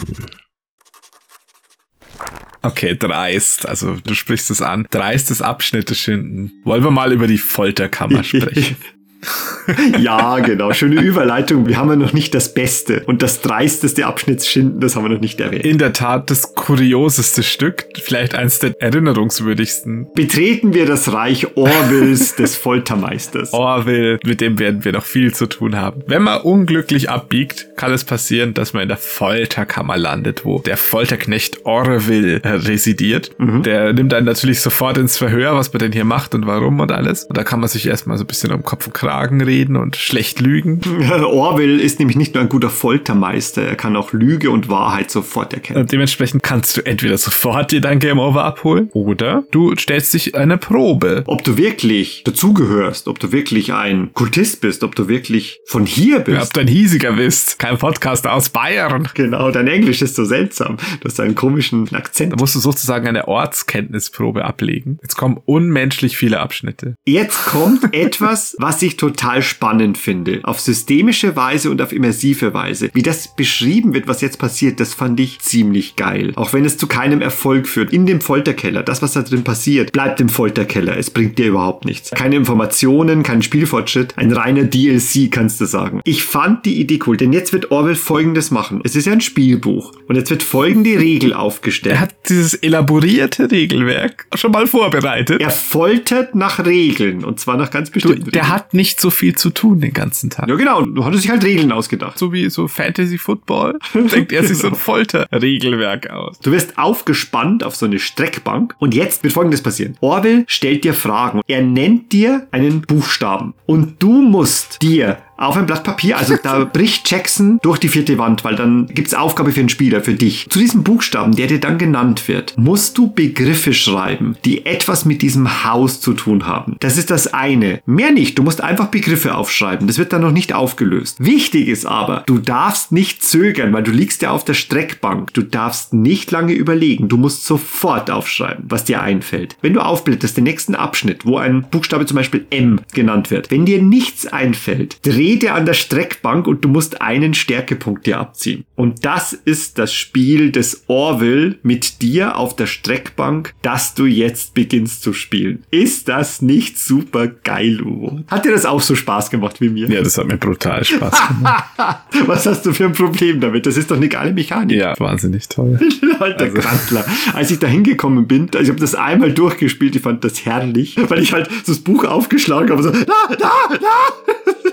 Okay, 2.65 2.97
dreist. 2.97 3.69
Also 3.69 3.97
du 3.97 4.15
sprichst 4.15 4.51
es 4.51 4.63
an. 4.63 4.87
Dreistes 4.91 5.43
Abschnitte 5.43 5.95
schinden. 5.95 6.53
Wollen 6.65 6.83
wir 6.83 6.91
mal 6.91 7.13
über 7.13 7.27
die 7.27 7.39
Folterkammer 7.39 8.25
sprechen? 8.25 8.77
ja, 9.99 10.39
genau. 10.41 10.73
Schöne 10.73 11.01
Überleitung. 11.01 11.67
Wir 11.67 11.79
haben 11.79 11.89
ja 11.91 11.97
noch 11.97 12.13
nicht 12.13 12.35
das 12.35 12.53
Beste 12.53 13.03
und 13.07 13.23
das 13.23 13.41
dreisteste 13.41 14.07
Abschnittsschinden, 14.07 14.81
das 14.81 14.97
haben 14.97 15.05
wir 15.05 15.11
noch 15.11 15.21
nicht 15.21 15.41
erwähnt. 15.41 15.65
In 15.65 15.79
der 15.79 15.93
Tat 15.93 16.31
das 16.31 16.55
kurioseste 16.55 17.43
Stück, 17.43 17.87
vielleicht 18.03 18.35
eins 18.35 18.59
der 18.59 18.81
erinnerungswürdigsten. 18.81 20.09
Betreten 20.15 20.75
wir 20.75 20.87
das 20.87 21.13
Reich 21.13 21.57
Orwells 21.57 22.37
des 22.37 22.57
Foltermeisters. 22.65 23.53
Orville, 23.53 24.19
mit 24.25 24.41
dem 24.41 24.59
werden 24.59 24.85
wir 24.85 24.93
noch 24.93 25.05
viel 25.05 25.35
zu 25.35 25.47
tun 25.47 25.77
haben. 25.77 26.03
Wenn 26.07 26.23
man 26.23 26.43
unglücklich 26.43 27.11
abbiegt, 27.11 27.69
kann 27.77 27.93
es 27.93 28.05
passieren, 28.05 28.55
dass 28.55 28.73
man 28.73 28.83
in 28.83 28.89
der 28.89 28.99
Folterkammer 28.99 29.97
landet, 29.97 30.45
wo 30.45 30.61
der 30.61 30.77
Folterknecht 30.77 31.61
äh, 31.65 32.49
residiert. 32.49 33.31
Der 33.39 33.93
nimmt 33.93 34.15
einen 34.15 34.27
natürlich 34.27 34.61
sofort 34.61 34.99
ins 34.99 35.17
Verhör, 35.17 35.55
was 35.55 35.73
man 35.73 35.81
denn 35.81 35.93
hier 35.93 36.05
macht 36.05 36.35
und 36.35 36.47
warum 36.47 36.81
und 36.81 36.93
alles. 36.93 37.25
Und 37.25 37.37
da 37.37 37.45
kann 37.45 37.61
man 37.61 37.69
sich 37.69 37.87
erstmal 37.87 38.19
so 38.19 38.25
ein 38.25 38.27
bisschen 38.27 38.53
um 38.53 38.63
Kopf 38.63 38.87
und 38.87 38.93
Kragen 38.93 39.14
reden 39.23 39.77
und 39.77 39.97
schlecht 39.97 40.41
lügen. 40.41 40.81
Orwell 41.25 41.81
ist 41.81 41.99
nämlich 41.99 42.17
nicht 42.17 42.35
nur 42.35 42.43
ein 42.43 42.49
guter 42.49 42.71
Foltermeister, 42.71 43.63
er 43.63 43.77
kann 43.77 43.97
auch 43.97 44.13
Lüge 44.13 44.51
und 44.51 44.69
Wahrheit 44.69 45.11
sofort 45.11 45.53
erkennen. 45.53 45.81
Und 45.81 45.93
dementsprechend 45.93 46.43
kannst 46.43 46.77
du 46.77 46.87
entweder 46.87 47.19
sofort 47.19 47.73
dir 47.73 47.81
dein 47.81 47.99
Game 47.99 48.19
Over 48.19 48.45
abholen 48.45 48.91
oder 48.93 49.45
du 49.51 49.75
stellst 49.77 50.15
dich 50.15 50.35
eine 50.35 50.59
Probe. 50.59 51.25
Ob 51.27 51.45
du 51.45 51.57
wirklich 51.57 52.23
dazugehörst, 52.25 53.09
ob 53.09 53.19
du 53.19 53.33
wirklich 53.33 53.73
ein 53.73 54.11
Kultist 54.15 54.61
bist, 54.61 54.85
ob 54.85 54.95
du 54.95 55.09
wirklich 55.09 55.61
von 55.67 55.87
hier 55.87 56.19
Ob 56.19 56.25
bist. 56.25 56.57
du 56.57 56.61
ein 56.61 56.69
hiesiger 56.69 57.13
bist, 57.13 57.59
kein 57.59 57.79
Podcast 57.79 58.27
aus 58.27 58.49
Bayern. 58.51 59.09
Genau, 59.15 59.51
dein 59.51 59.69
Englisch 59.69 60.03
ist 60.03 60.17
so 60.17 60.25
seltsam. 60.25 60.77
Du 61.01 61.09
hast 61.09 61.21
einen 61.21 61.35
komischen 61.35 61.93
Akzent. 61.95 62.33
Da 62.33 62.37
musst 62.37 62.55
du 62.55 62.61
sozusagen 62.61 63.07
eine 63.07 63.29
Ortskenntnisprobe 63.29 64.45
ablegen. 64.45 64.99
Jetzt 65.03 65.17
kommen 65.17 65.41
unmenschlich 65.45 66.17
viele 66.17 66.41
Abschnitte. 66.41 66.97
Jetzt 67.07 67.47
kommt 67.47 67.93
etwas, 67.95 68.57
was 68.59 68.83
ich 68.83 68.97
total 69.05 69.43
spannend 69.43 69.99
finde. 69.99 70.41
Auf 70.45 70.61
systemische 70.61 71.37
Weise 71.37 71.71
und 71.71 71.83
auf 71.83 71.93
immersive 71.93 72.55
Weise. 72.55 72.89
Wie 72.95 73.03
das 73.03 73.29
beschrieben 73.29 73.93
wird, 73.93 74.09
was 74.09 74.23
jetzt 74.23 74.39
passiert, 74.39 74.81
das 74.81 74.95
fand 74.95 75.21
ich 75.21 75.41
ziemlich 75.41 75.97
geil. 75.97 76.33
Auch 76.37 76.55
wenn 76.55 76.65
es 76.65 76.79
zu 76.79 76.87
keinem 76.87 77.21
Erfolg 77.21 77.69
führt. 77.69 77.93
In 77.93 78.07
dem 78.07 78.23
Folterkeller, 78.23 78.83
das, 78.83 79.03
was 79.03 79.13
da 79.13 79.21
drin 79.23 79.45
passiert, 79.45 79.93
bleibt 79.93 80.21
im 80.21 80.31
Folterkeller. 80.31 80.97
Es 80.97 81.11
bringt 81.11 81.39
dir 81.39 81.49
überhaupt 81.49 81.85
nichts. 81.85 82.11
Keine 82.13 82.37
Informationen, 82.37 83.23
kein 83.23 83.43
Spielfortschritt. 83.43 84.17
Ein 84.17 84.33
reiner 84.33 84.65
DLC, 84.65 85.31
kannst 85.31 85.61
du 85.61 85.67
sagen. 85.67 86.01
Ich 86.05 86.25
fand 86.25 86.65
die 86.65 86.81
Idee 86.81 86.99
cool, 87.07 87.19
denn 87.19 87.33
jetzt 87.35 87.53
wird 87.53 87.71
Orwell 87.71 87.95
folgendes 87.97 88.51
machen. 88.51 88.81
Es 88.85 88.97
ist 88.97 89.05
ja 89.07 89.13
ein 89.13 89.21
Spielbuch. 89.21 89.93
Und 90.09 90.17
jetzt 90.17 90.31
wird 90.31 90.43
folgende 90.43 90.99
Regel 90.99 91.35
aufgestellt. 91.35 91.97
Er 91.97 92.01
hat 92.01 92.15
dieses 92.29 92.55
elaborierte 92.55 93.51
Regelwerk 93.51 94.27
schon 94.35 94.53
mal 94.53 94.67
vorbereitet. 94.67 95.41
Er 95.43 95.51
foltert 95.51 96.35
nach 96.35 96.65
Regeln. 96.65 97.23
Und 97.25 97.39
zwar 97.41 97.57
nach 97.59 97.71
ganz 97.71 97.91
Du, 97.91 97.95
bestimmten 97.95 98.31
der 98.31 98.43
Regeln. 98.43 98.49
hat 98.49 98.73
nicht 98.75 98.94
so 99.01 99.11
viel 99.11 99.25
viel 99.25 99.37
zu 99.37 99.49
tun 99.49 99.81
den 99.81 99.95
ganzen 99.95 100.29
Tag. 100.29 100.49
Ja, 100.51 100.55
genau. 100.55 100.83
Du 100.83 101.05
hattest 101.05 101.25
dich 101.25 101.31
halt 101.31 101.43
Regeln 101.45 101.73
ausgedacht. 101.73 102.19
So 102.19 102.33
wie 102.33 102.51
so 102.51 102.69
Fantasy 102.69 103.17
Football 103.17 103.79
denkt 103.95 104.33
er 104.33 104.45
sich 104.45 104.59
so 104.59 104.69
ein 104.69 104.75
Folterregelwerk 104.75 106.11
aus. 106.11 106.39
Du 106.41 106.53
wirst 106.53 106.77
aufgespannt 106.77 107.65
auf 107.65 107.75
so 107.75 107.87
eine 107.87 107.99
Streckbank 107.99 108.75
und 108.79 108.95
jetzt 108.95 109.23
wird 109.23 109.33
folgendes 109.33 109.63
passieren. 109.63 109.97
Orwell 110.01 110.45
stellt 110.47 110.85
dir 110.85 110.93
Fragen. 110.93 111.41
Er 111.47 111.63
nennt 111.63 112.13
dir 112.13 112.47
einen 112.51 112.83
Buchstaben 112.83 113.55
und 113.65 114.03
du 114.03 114.21
musst 114.21 114.83
dir 114.83 115.19
auf 115.45 115.57
ein 115.57 115.67
Blatt 115.67 115.85
Papier, 115.85 116.17
also 116.17 116.37
da 116.43 116.65
bricht 116.73 117.11
Jackson 117.11 117.59
durch 117.63 117.79
die 117.79 117.89
vierte 117.89 118.19
Wand, 118.19 118.45
weil 118.45 118.57
dann 118.57 118.87
gibt's 118.87 119.15
Aufgabe 119.15 119.53
für 119.53 119.61
den 119.61 119.69
Spieler, 119.69 120.03
für 120.03 120.15
dich. 120.15 120.47
Zu 120.49 120.59
diesem 120.59 120.83
Buchstaben, 120.83 121.37
der 121.37 121.47
dir 121.47 121.61
dann 121.61 121.79
genannt 121.79 122.29
wird, 122.29 122.55
musst 122.57 122.97
du 122.99 123.13
Begriffe 123.13 123.75
schreiben, 123.75 124.37
die 124.45 124.67
etwas 124.67 125.05
mit 125.05 125.23
diesem 125.23 125.65
Haus 125.65 126.01
zu 126.01 126.15
tun 126.15 126.47
haben. 126.47 126.77
Das 126.81 126.97
ist 126.97 127.11
das 127.11 127.33
eine. 127.33 127.81
Mehr 127.87 128.11
nicht, 128.11 128.39
du 128.39 128.43
musst 128.43 128.63
einfach 128.63 128.87
Begriffe 128.87 129.35
aufschreiben. 129.35 129.87
Das 129.87 129.99
wird 129.99 130.13
dann 130.13 130.23
noch 130.23 130.33
nicht 130.33 130.53
aufgelöst. 130.53 131.17
Wichtig 131.19 131.69
ist 131.69 131.87
aber, 131.87 132.25
du 132.27 132.39
darfst 132.39 132.93
nicht 132.93 133.23
zögern, 133.23 133.73
weil 133.73 133.83
du 133.83 133.91
liegst 133.91 134.23
ja 134.23 134.31
auf 134.31 134.45
der 134.45 134.55
Streckbank. 134.55 135.35
Du 135.35 135.43
darfst 135.43 135.93
nicht 135.93 136.31
lange 136.31 136.53
überlegen. 136.53 137.09
Du 137.09 137.17
musst 137.17 137.45
sofort 137.45 138.11
aufschreiben, 138.11 138.65
was 138.69 138.85
dir 138.85 139.03
einfällt. 139.03 139.57
Wenn 139.61 139.75
du 139.75 139.81
aufblätterst, 139.81 140.37
den 140.37 140.45
nächsten 140.45 140.75
Abschnitt, 140.75 141.27
wo 141.27 141.39
ein 141.39 141.67
Buchstabe 141.71 142.07
zum 142.07 142.17
Beispiel 142.17 142.47
M 142.51 142.81
genannt 142.93 143.31
wird, 143.31 143.51
wenn 143.51 143.67
dir 143.67 143.83
nichts 143.83 144.27
einfällt, 144.27 144.99
dreh 145.03 145.34
dir 145.39 145.55
an 145.55 145.67
der 145.67 145.75
Streckbank 145.75 146.47
und 146.47 146.65
du 146.65 146.69
musst 146.69 147.01
einen 147.01 147.35
Stärkepunkt 147.35 148.07
dir 148.07 148.19
abziehen. 148.19 148.65
Und 148.77 149.05
das 149.05 149.33
ist 149.33 149.79
das 149.79 149.93
Spiel 149.93 150.51
des 150.53 150.85
Orville 150.89 151.57
mit 151.63 152.03
dir 152.03 152.37
auf 152.37 152.57
der 152.57 152.67
Streckbank, 152.67 153.55
das 153.63 153.95
du 153.95 154.07
jetzt 154.07 154.55
beginnst 154.55 155.03
zu 155.03 155.13
spielen. 155.13 155.65
Ist 155.71 156.09
das 156.09 156.43
nicht 156.43 156.79
super 156.79 157.27
geil, 157.29 157.81
Uwe? 157.83 158.25
Hat 158.29 158.45
dir 158.45 158.53
das 158.53 158.65
auch 158.67 158.81
so 158.81 158.95
Spaß 158.95 159.31
gemacht 159.31 159.61
wie 159.61 159.69
mir? 159.69 159.89
Ja, 159.89 160.03
das 160.03 160.19
hat 160.19 160.27
mir 160.27 160.37
brutal 160.39 160.85
Spaß 160.85 161.29
gemacht. 161.29 161.65
Was 162.27 162.47
hast 162.47 162.65
du 162.67 162.73
für 162.73 162.85
ein 162.87 162.93
Problem 162.93 163.41
damit? 163.41 163.67
Das 163.67 163.77
ist 163.77 163.91
doch 163.91 163.97
eine 163.97 164.09
geile 164.09 164.33
Mechanik. 164.33 164.79
ja, 164.79 164.95
wahnsinnig 164.99 165.49
toll. 165.49 165.79
Alter 166.21 166.45
Also- 166.45 166.57
Grantler. 166.59 167.05
Als 167.33 167.51
ich 167.51 167.59
da 167.59 167.67
hingekommen 167.67 168.27
bin, 168.27 168.49
ich 168.61 168.69
habe 168.69 168.79
das 168.81 168.95
einmal 168.95 169.33
durchgespielt, 169.33 169.97
ich 169.97 170.03
fand 170.03 170.25
das 170.25 170.45
herrlich, 170.47 170.97
weil 171.09 171.21
ich 171.21 171.33
halt 171.33 171.49
so 171.65 171.73
das 171.73 171.81
Buch 171.81 172.05
aufgeschlagen 172.05 172.71
habe, 172.71 172.83
so, 172.83 172.91
da, 172.91 173.05
da, 173.31 173.37
da, 173.71 173.89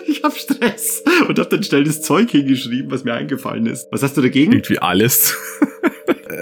ich 0.08 0.24
hab 0.24 0.38
Stress 0.42 1.04
und 1.28 1.40
hab 1.40 1.50
dann 1.50 1.64
schnell 1.64 1.84
das 1.84 2.02
Zeug 2.02 2.30
hingeschrieben, 2.32 2.92
was 2.92 3.04
mir 3.04 3.14
eingefallen 3.14 3.66
ist. 3.66 3.88
Was 3.92 4.04
hast 4.04 4.18
du 4.18 4.22
dagegen? 4.22 4.52
Irgendwie 4.52 4.80
alles. 4.80 5.38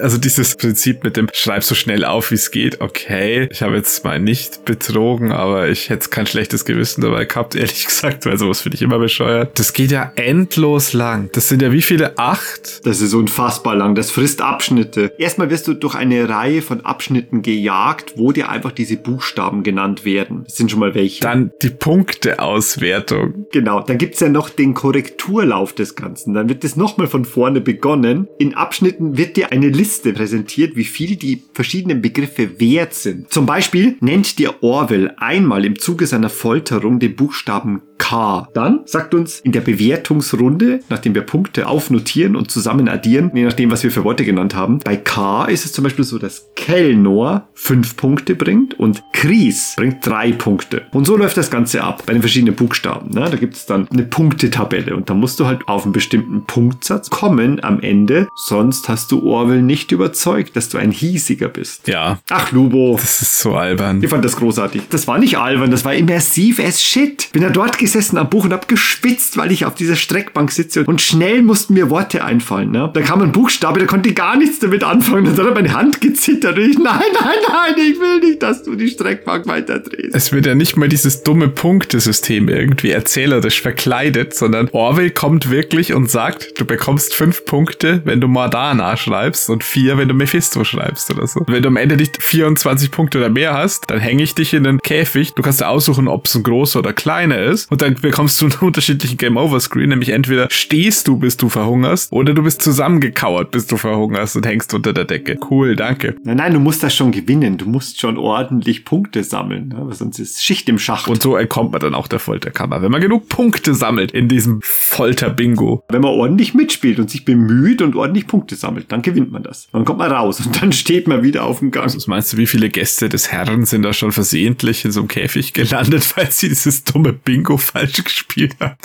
Also 0.01 0.17
dieses 0.17 0.55
Prinzip 0.55 1.03
mit 1.03 1.17
dem 1.17 1.27
Schreib 1.33 1.63
so 1.63 1.75
schnell 1.75 2.05
auf, 2.05 2.31
wie 2.31 2.35
es 2.35 2.51
geht. 2.51 2.81
Okay, 2.81 3.47
ich 3.51 3.61
habe 3.61 3.75
jetzt 3.75 4.03
mal 4.03 4.19
nicht 4.19 4.65
betrogen, 4.65 5.31
aber 5.31 5.69
ich 5.69 5.89
hätte 5.89 6.09
kein 6.09 6.27
schlechtes 6.27 6.65
Gewissen 6.65 7.01
dabei 7.01 7.25
gehabt, 7.25 7.55
ehrlich 7.55 7.85
gesagt, 7.85 8.25
weil 8.25 8.37
sowas 8.37 8.61
finde 8.61 8.75
ich 8.75 8.81
immer 8.81 8.99
bescheuert. 8.99 9.57
Das 9.57 9.73
geht 9.73 9.91
ja 9.91 10.11
endlos 10.15 10.93
lang. 10.93 11.29
Das 11.33 11.47
sind 11.47 11.61
ja 11.61 11.71
wie 11.71 11.81
viele? 11.81 12.17
Acht? 12.17 12.85
Das 12.85 13.01
ist 13.01 13.13
unfassbar 13.13 13.75
lang. 13.75 13.95
Das 13.95 14.11
frisst 14.11 14.41
Abschnitte. 14.41 15.13
Erstmal 15.17 15.49
wirst 15.49 15.67
du 15.67 15.73
durch 15.73 15.95
eine 15.95 16.27
Reihe 16.29 16.61
von 16.61 16.81
Abschnitten 16.81 17.41
gejagt, 17.41 18.13
wo 18.17 18.31
dir 18.31 18.49
einfach 18.49 18.71
diese 18.71 18.97
Buchstaben 18.97 19.63
genannt 19.63 20.05
werden. 20.05 20.43
Das 20.45 20.55
sind 20.55 20.71
schon 20.71 20.79
mal 20.79 20.95
welche. 20.95 21.21
Dann 21.21 21.51
die 21.61 21.69
Punkteauswertung. 21.69 23.45
Genau, 23.51 23.81
dann 23.81 23.97
gibt's 23.97 24.19
ja 24.19 24.29
noch 24.29 24.49
den 24.49 24.73
Korrekturlauf 24.73 25.73
des 25.73 25.95
Ganzen. 25.95 26.33
Dann 26.33 26.49
wird 26.49 26.63
es 26.63 26.75
nochmal 26.75 27.07
von 27.07 27.25
vorne 27.25 27.61
begonnen. 27.61 28.27
In 28.37 28.53
Abschnitten 28.53 29.17
wird 29.17 29.37
dir 29.37 29.51
eine 29.51 29.69
Liste 29.79 30.11
präsentiert, 30.11 30.75
wie 30.75 30.83
viel 30.83 31.15
die 31.15 31.41
verschiedenen 31.53 32.01
Begriffe 32.01 32.59
wert 32.59 32.93
sind. 32.93 33.31
Zum 33.31 33.45
Beispiel 33.45 33.95
nennt 34.01 34.37
dir 34.37 34.61
Orwell 34.61 35.13
einmal 35.15 35.63
im 35.63 35.79
Zuge 35.79 36.05
seiner 36.05 36.29
Folterung 36.29 36.99
den 36.99 37.15
Buchstaben 37.15 37.81
K. 37.99 38.47
Dann 38.53 38.81
sagt 38.85 39.13
uns 39.13 39.39
in 39.41 39.51
der 39.51 39.61
Bewertungsrunde, 39.61 40.79
nachdem 40.89 41.13
wir 41.13 41.21
Punkte 41.21 41.67
aufnotieren 41.67 42.35
und 42.35 42.49
zusammen 42.49 42.89
addieren, 42.89 43.29
je 43.35 43.43
nachdem, 43.43 43.69
was 43.69 43.83
wir 43.83 43.91
für 43.91 44.03
Worte 44.03 44.25
genannt 44.25 44.55
haben, 44.55 44.79
bei 44.79 44.95
K 44.97 45.45
ist 45.45 45.65
es 45.65 45.73
zum 45.73 45.83
Beispiel 45.83 46.03
so, 46.05 46.17
dass 46.17 46.47
Kellnor 46.55 47.47
fünf 47.53 47.95
Punkte 47.95 48.35
bringt 48.35 48.79
und 48.79 49.03
Kries 49.13 49.75
bringt 49.77 50.05
drei 50.05 50.31
Punkte. 50.31 50.83
Und 50.91 51.05
so 51.05 51.15
läuft 51.15 51.37
das 51.37 51.51
Ganze 51.51 51.83
ab 51.83 52.03
bei 52.05 52.13
den 52.13 52.21
verschiedenen 52.21 52.55
Buchstaben. 52.55 53.11
Ne? 53.11 53.27
Da 53.29 53.37
gibt 53.37 53.55
es 53.55 53.65
dann 53.65 53.87
eine 53.91 54.03
Punktetabelle 54.03 54.95
und 54.95 55.09
da 55.09 55.13
musst 55.13 55.39
du 55.39 55.45
halt 55.45 55.67
auf 55.67 55.83
einen 55.83 55.91
bestimmten 55.93 56.45
Punktsatz 56.45 57.09
kommen 57.09 57.63
am 57.63 57.79
Ende, 57.81 58.27
sonst 58.35 58.89
hast 58.89 59.11
du 59.11 59.23
Orwell 59.23 59.61
nicht 59.61 59.91
überzeugt, 59.91 60.55
dass 60.55 60.69
du 60.69 60.77
ein 60.77 60.91
Hiesiger 60.91 61.49
bist. 61.49 61.87
Ja, 61.87 62.19
Ach, 62.29 62.51
Lubo. 62.51 62.97
das 62.99 63.21
ist 63.21 63.39
so 63.39 63.55
albern. 63.55 64.01
Ich 64.01 64.09
fand 64.09 64.23
das 64.23 64.37
großartig. 64.37 64.83
Das 64.89 65.07
war 65.07 65.19
nicht 65.19 65.37
albern, 65.37 65.69
das 65.69 65.85
war 65.85 65.93
immersiv 65.93 66.59
as 66.59 66.81
shit. 66.81 67.29
Bin 67.33 67.41
da 67.43 67.49
dort 67.49 67.77
gesessen 67.89 68.19
am 68.19 68.29
Buch 68.29 68.45
und 68.45 68.53
hab 68.53 68.67
geschwitzt, 68.67 69.35
weil 69.37 69.51
ich 69.51 69.65
auf 69.65 69.73
dieser 69.73 69.95
Streckbank 69.95 70.51
sitze 70.51 70.83
und 70.85 71.01
schnell 71.01 71.41
mussten 71.41 71.73
mir 71.73 71.89
Worte 71.89 72.23
einfallen. 72.23 72.69
Ne? 72.69 72.91
Da 72.93 73.01
kam 73.01 73.21
ein 73.23 73.31
Buchstabe, 73.31 73.79
da 73.79 73.87
konnte 73.87 74.09
ich 74.09 74.15
gar 74.15 74.37
nichts 74.37 74.59
damit 74.59 74.83
anfangen. 74.83 75.25
Und 75.25 75.37
dann 75.37 75.47
hat 75.47 75.55
meine 75.55 75.73
Hand 75.73 75.99
gezittert 75.99 76.55
und 76.55 76.69
ich, 76.69 76.77
nein, 76.77 77.01
nein, 77.13 77.37
nein, 77.47 77.73
ich 77.77 77.99
will 77.99 78.19
nicht, 78.19 78.43
dass 78.43 78.61
du 78.61 78.75
die 78.75 78.89
Streckbank 78.89 79.47
weiterdrehst. 79.47 80.13
Es 80.13 80.31
wird 80.31 80.45
ja 80.45 80.53
nicht 80.53 80.77
mal 80.77 80.87
dieses 80.87 81.23
dumme 81.23 81.47
Punktesystem 81.47 82.47
irgendwie 82.47 82.91
erzählerisch 82.91 83.59
verkleidet, 83.59 84.35
sondern 84.35 84.69
Orwell 84.71 85.09
kommt 85.09 85.49
wirklich 85.49 85.93
und 85.93 86.11
sagt, 86.11 86.59
du 86.59 86.65
bekommst 86.65 87.15
fünf 87.15 87.45
Punkte, 87.45 88.03
wenn 88.05 88.21
du 88.21 88.27
Mordana 88.27 88.97
schreibst 88.97 89.49
und 89.49 89.63
vier, 89.63 89.97
wenn 89.97 90.07
du 90.07 90.13
Mephisto 90.13 90.63
schreibst 90.63 91.09
oder 91.09 91.25
so. 91.25 91.43
Wenn 91.47 91.63
du 91.63 91.69
am 91.69 91.77
Ende 91.77 91.97
nicht 91.97 92.21
24 92.21 92.91
Punkte 92.91 93.17
oder 93.17 93.29
mehr 93.29 93.55
hast, 93.55 93.85
dann 93.89 93.99
hänge 93.99 94.21
ich 94.21 94.35
dich 94.35 94.53
in 94.53 94.63
den 94.63 94.77
Käfig. 94.77 95.33
Du 95.33 95.41
kannst 95.41 95.63
aussuchen, 95.63 96.07
ob 96.07 96.27
es 96.27 96.35
ein 96.35 96.43
großer 96.43 96.79
oder 96.79 96.93
kleiner 96.93 97.39
ist. 97.39 97.71
Und 97.71 97.78
dann 97.81 97.95
bekommst 97.95 98.41
du 98.41 98.45
einen 98.45 98.55
unterschiedlichen 98.61 99.17
Game-Over-Screen, 99.17 99.89
nämlich 99.89 100.09
entweder 100.09 100.47
stehst 100.49 101.07
du, 101.07 101.17
bis 101.17 101.37
du 101.37 101.49
verhungerst, 101.49 102.11
oder 102.11 102.33
du 102.33 102.43
bist 102.43 102.61
zusammengekauert, 102.61 103.51
bis 103.51 103.67
du 103.67 103.77
verhungerst 103.77 104.35
und 104.35 104.45
hängst 104.45 104.73
unter 104.73 104.93
der 104.93 105.05
Decke. 105.05 105.37
Cool, 105.49 105.75
danke. 105.75 106.15
Nein, 106.23 106.37
nein, 106.37 106.53
du 106.53 106.59
musst 106.59 106.83
das 106.83 106.95
schon 106.95 107.11
gewinnen. 107.11 107.57
Du 107.57 107.65
musst 107.65 107.99
schon 107.99 108.17
ordentlich 108.17 108.85
Punkte 108.85 109.23
sammeln. 109.23 109.69
Ne? 109.69 109.87
Sonst 109.91 110.19
ist 110.19 110.43
Schicht 110.43 110.69
im 110.69 110.79
Schacht. 110.79 111.07
Und 111.07 111.21
so 111.21 111.35
entkommt 111.35 111.71
man 111.71 111.81
dann 111.81 111.95
auch 111.95 112.07
der 112.07 112.19
Folterkammer, 112.19 112.81
wenn 112.81 112.91
man 112.91 113.01
genug 113.01 113.29
Punkte 113.29 113.73
sammelt 113.73 114.11
in 114.11 114.27
diesem 114.27 114.59
Folter-Bingo. 114.61 115.83
Wenn 115.89 116.01
man 116.01 116.11
ordentlich 116.11 116.53
mitspielt 116.53 116.99
und 116.99 117.09
sich 117.09 117.25
bemüht 117.25 117.81
und 117.81 117.95
ordentlich 117.95 118.27
Punkte 118.27 118.55
sammelt, 118.55 118.91
dann 118.91 119.01
gewinnt 119.01 119.31
man 119.31 119.43
das. 119.43 119.67
Dann 119.71 119.85
kommt 119.85 119.99
man 119.99 120.11
raus 120.11 120.39
und 120.45 120.61
dann 120.61 120.71
steht 120.71 121.07
man 121.07 121.23
wieder 121.23 121.43
auf 121.45 121.59
dem 121.59 121.71
Gang. 121.71 121.93
Was 121.93 122.07
meinst 122.07 122.33
du, 122.33 122.37
wie 122.37 122.47
viele 122.47 122.69
Gäste 122.69 123.09
des 123.09 123.31
Herrn 123.31 123.65
sind 123.65 123.83
da 123.83 123.93
schon 123.93 124.11
versehentlich 124.11 124.85
in 124.85 124.91
so 124.91 125.01
einem 125.01 125.07
Käfig 125.07 125.53
gelandet, 125.53 126.13
weil 126.17 126.31
sie 126.31 126.49
dieses 126.49 126.83
dumme 126.83 127.13
Bingo 127.13 127.57
falsch 127.71 128.03
gespielt 128.03 128.55
haben? 128.59 128.75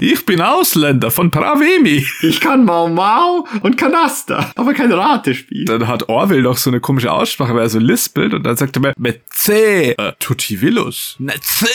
Ich 0.00 0.24
bin 0.26 0.40
Ausländer 0.40 1.10
von 1.10 1.30
Pravemi. 1.30 2.06
Ich 2.22 2.40
kann 2.40 2.64
Mau 2.64 2.88
Mau 2.88 3.46
und 3.62 3.76
Kanaster, 3.76 4.52
aber 4.56 4.74
kein 4.74 4.92
Ratespiel. 4.92 5.64
Dann 5.64 5.88
hat 5.88 6.08
Orwell 6.08 6.42
noch 6.42 6.56
so 6.56 6.70
eine 6.70 6.80
komische 6.80 7.12
Aussprache, 7.12 7.54
weil 7.54 7.62
er 7.62 7.68
so 7.68 7.78
lispelt 7.78 8.34
und 8.34 8.44
dann 8.44 8.56
sagt 8.56 8.76
er 8.76 8.82
mir, 8.82 8.92
mit 8.96 9.22
C, 9.30 9.92
äh, 9.92 10.12
tutti 10.18 10.60
villus, 10.60 11.16
ne 11.18 11.34
C. 11.40 11.66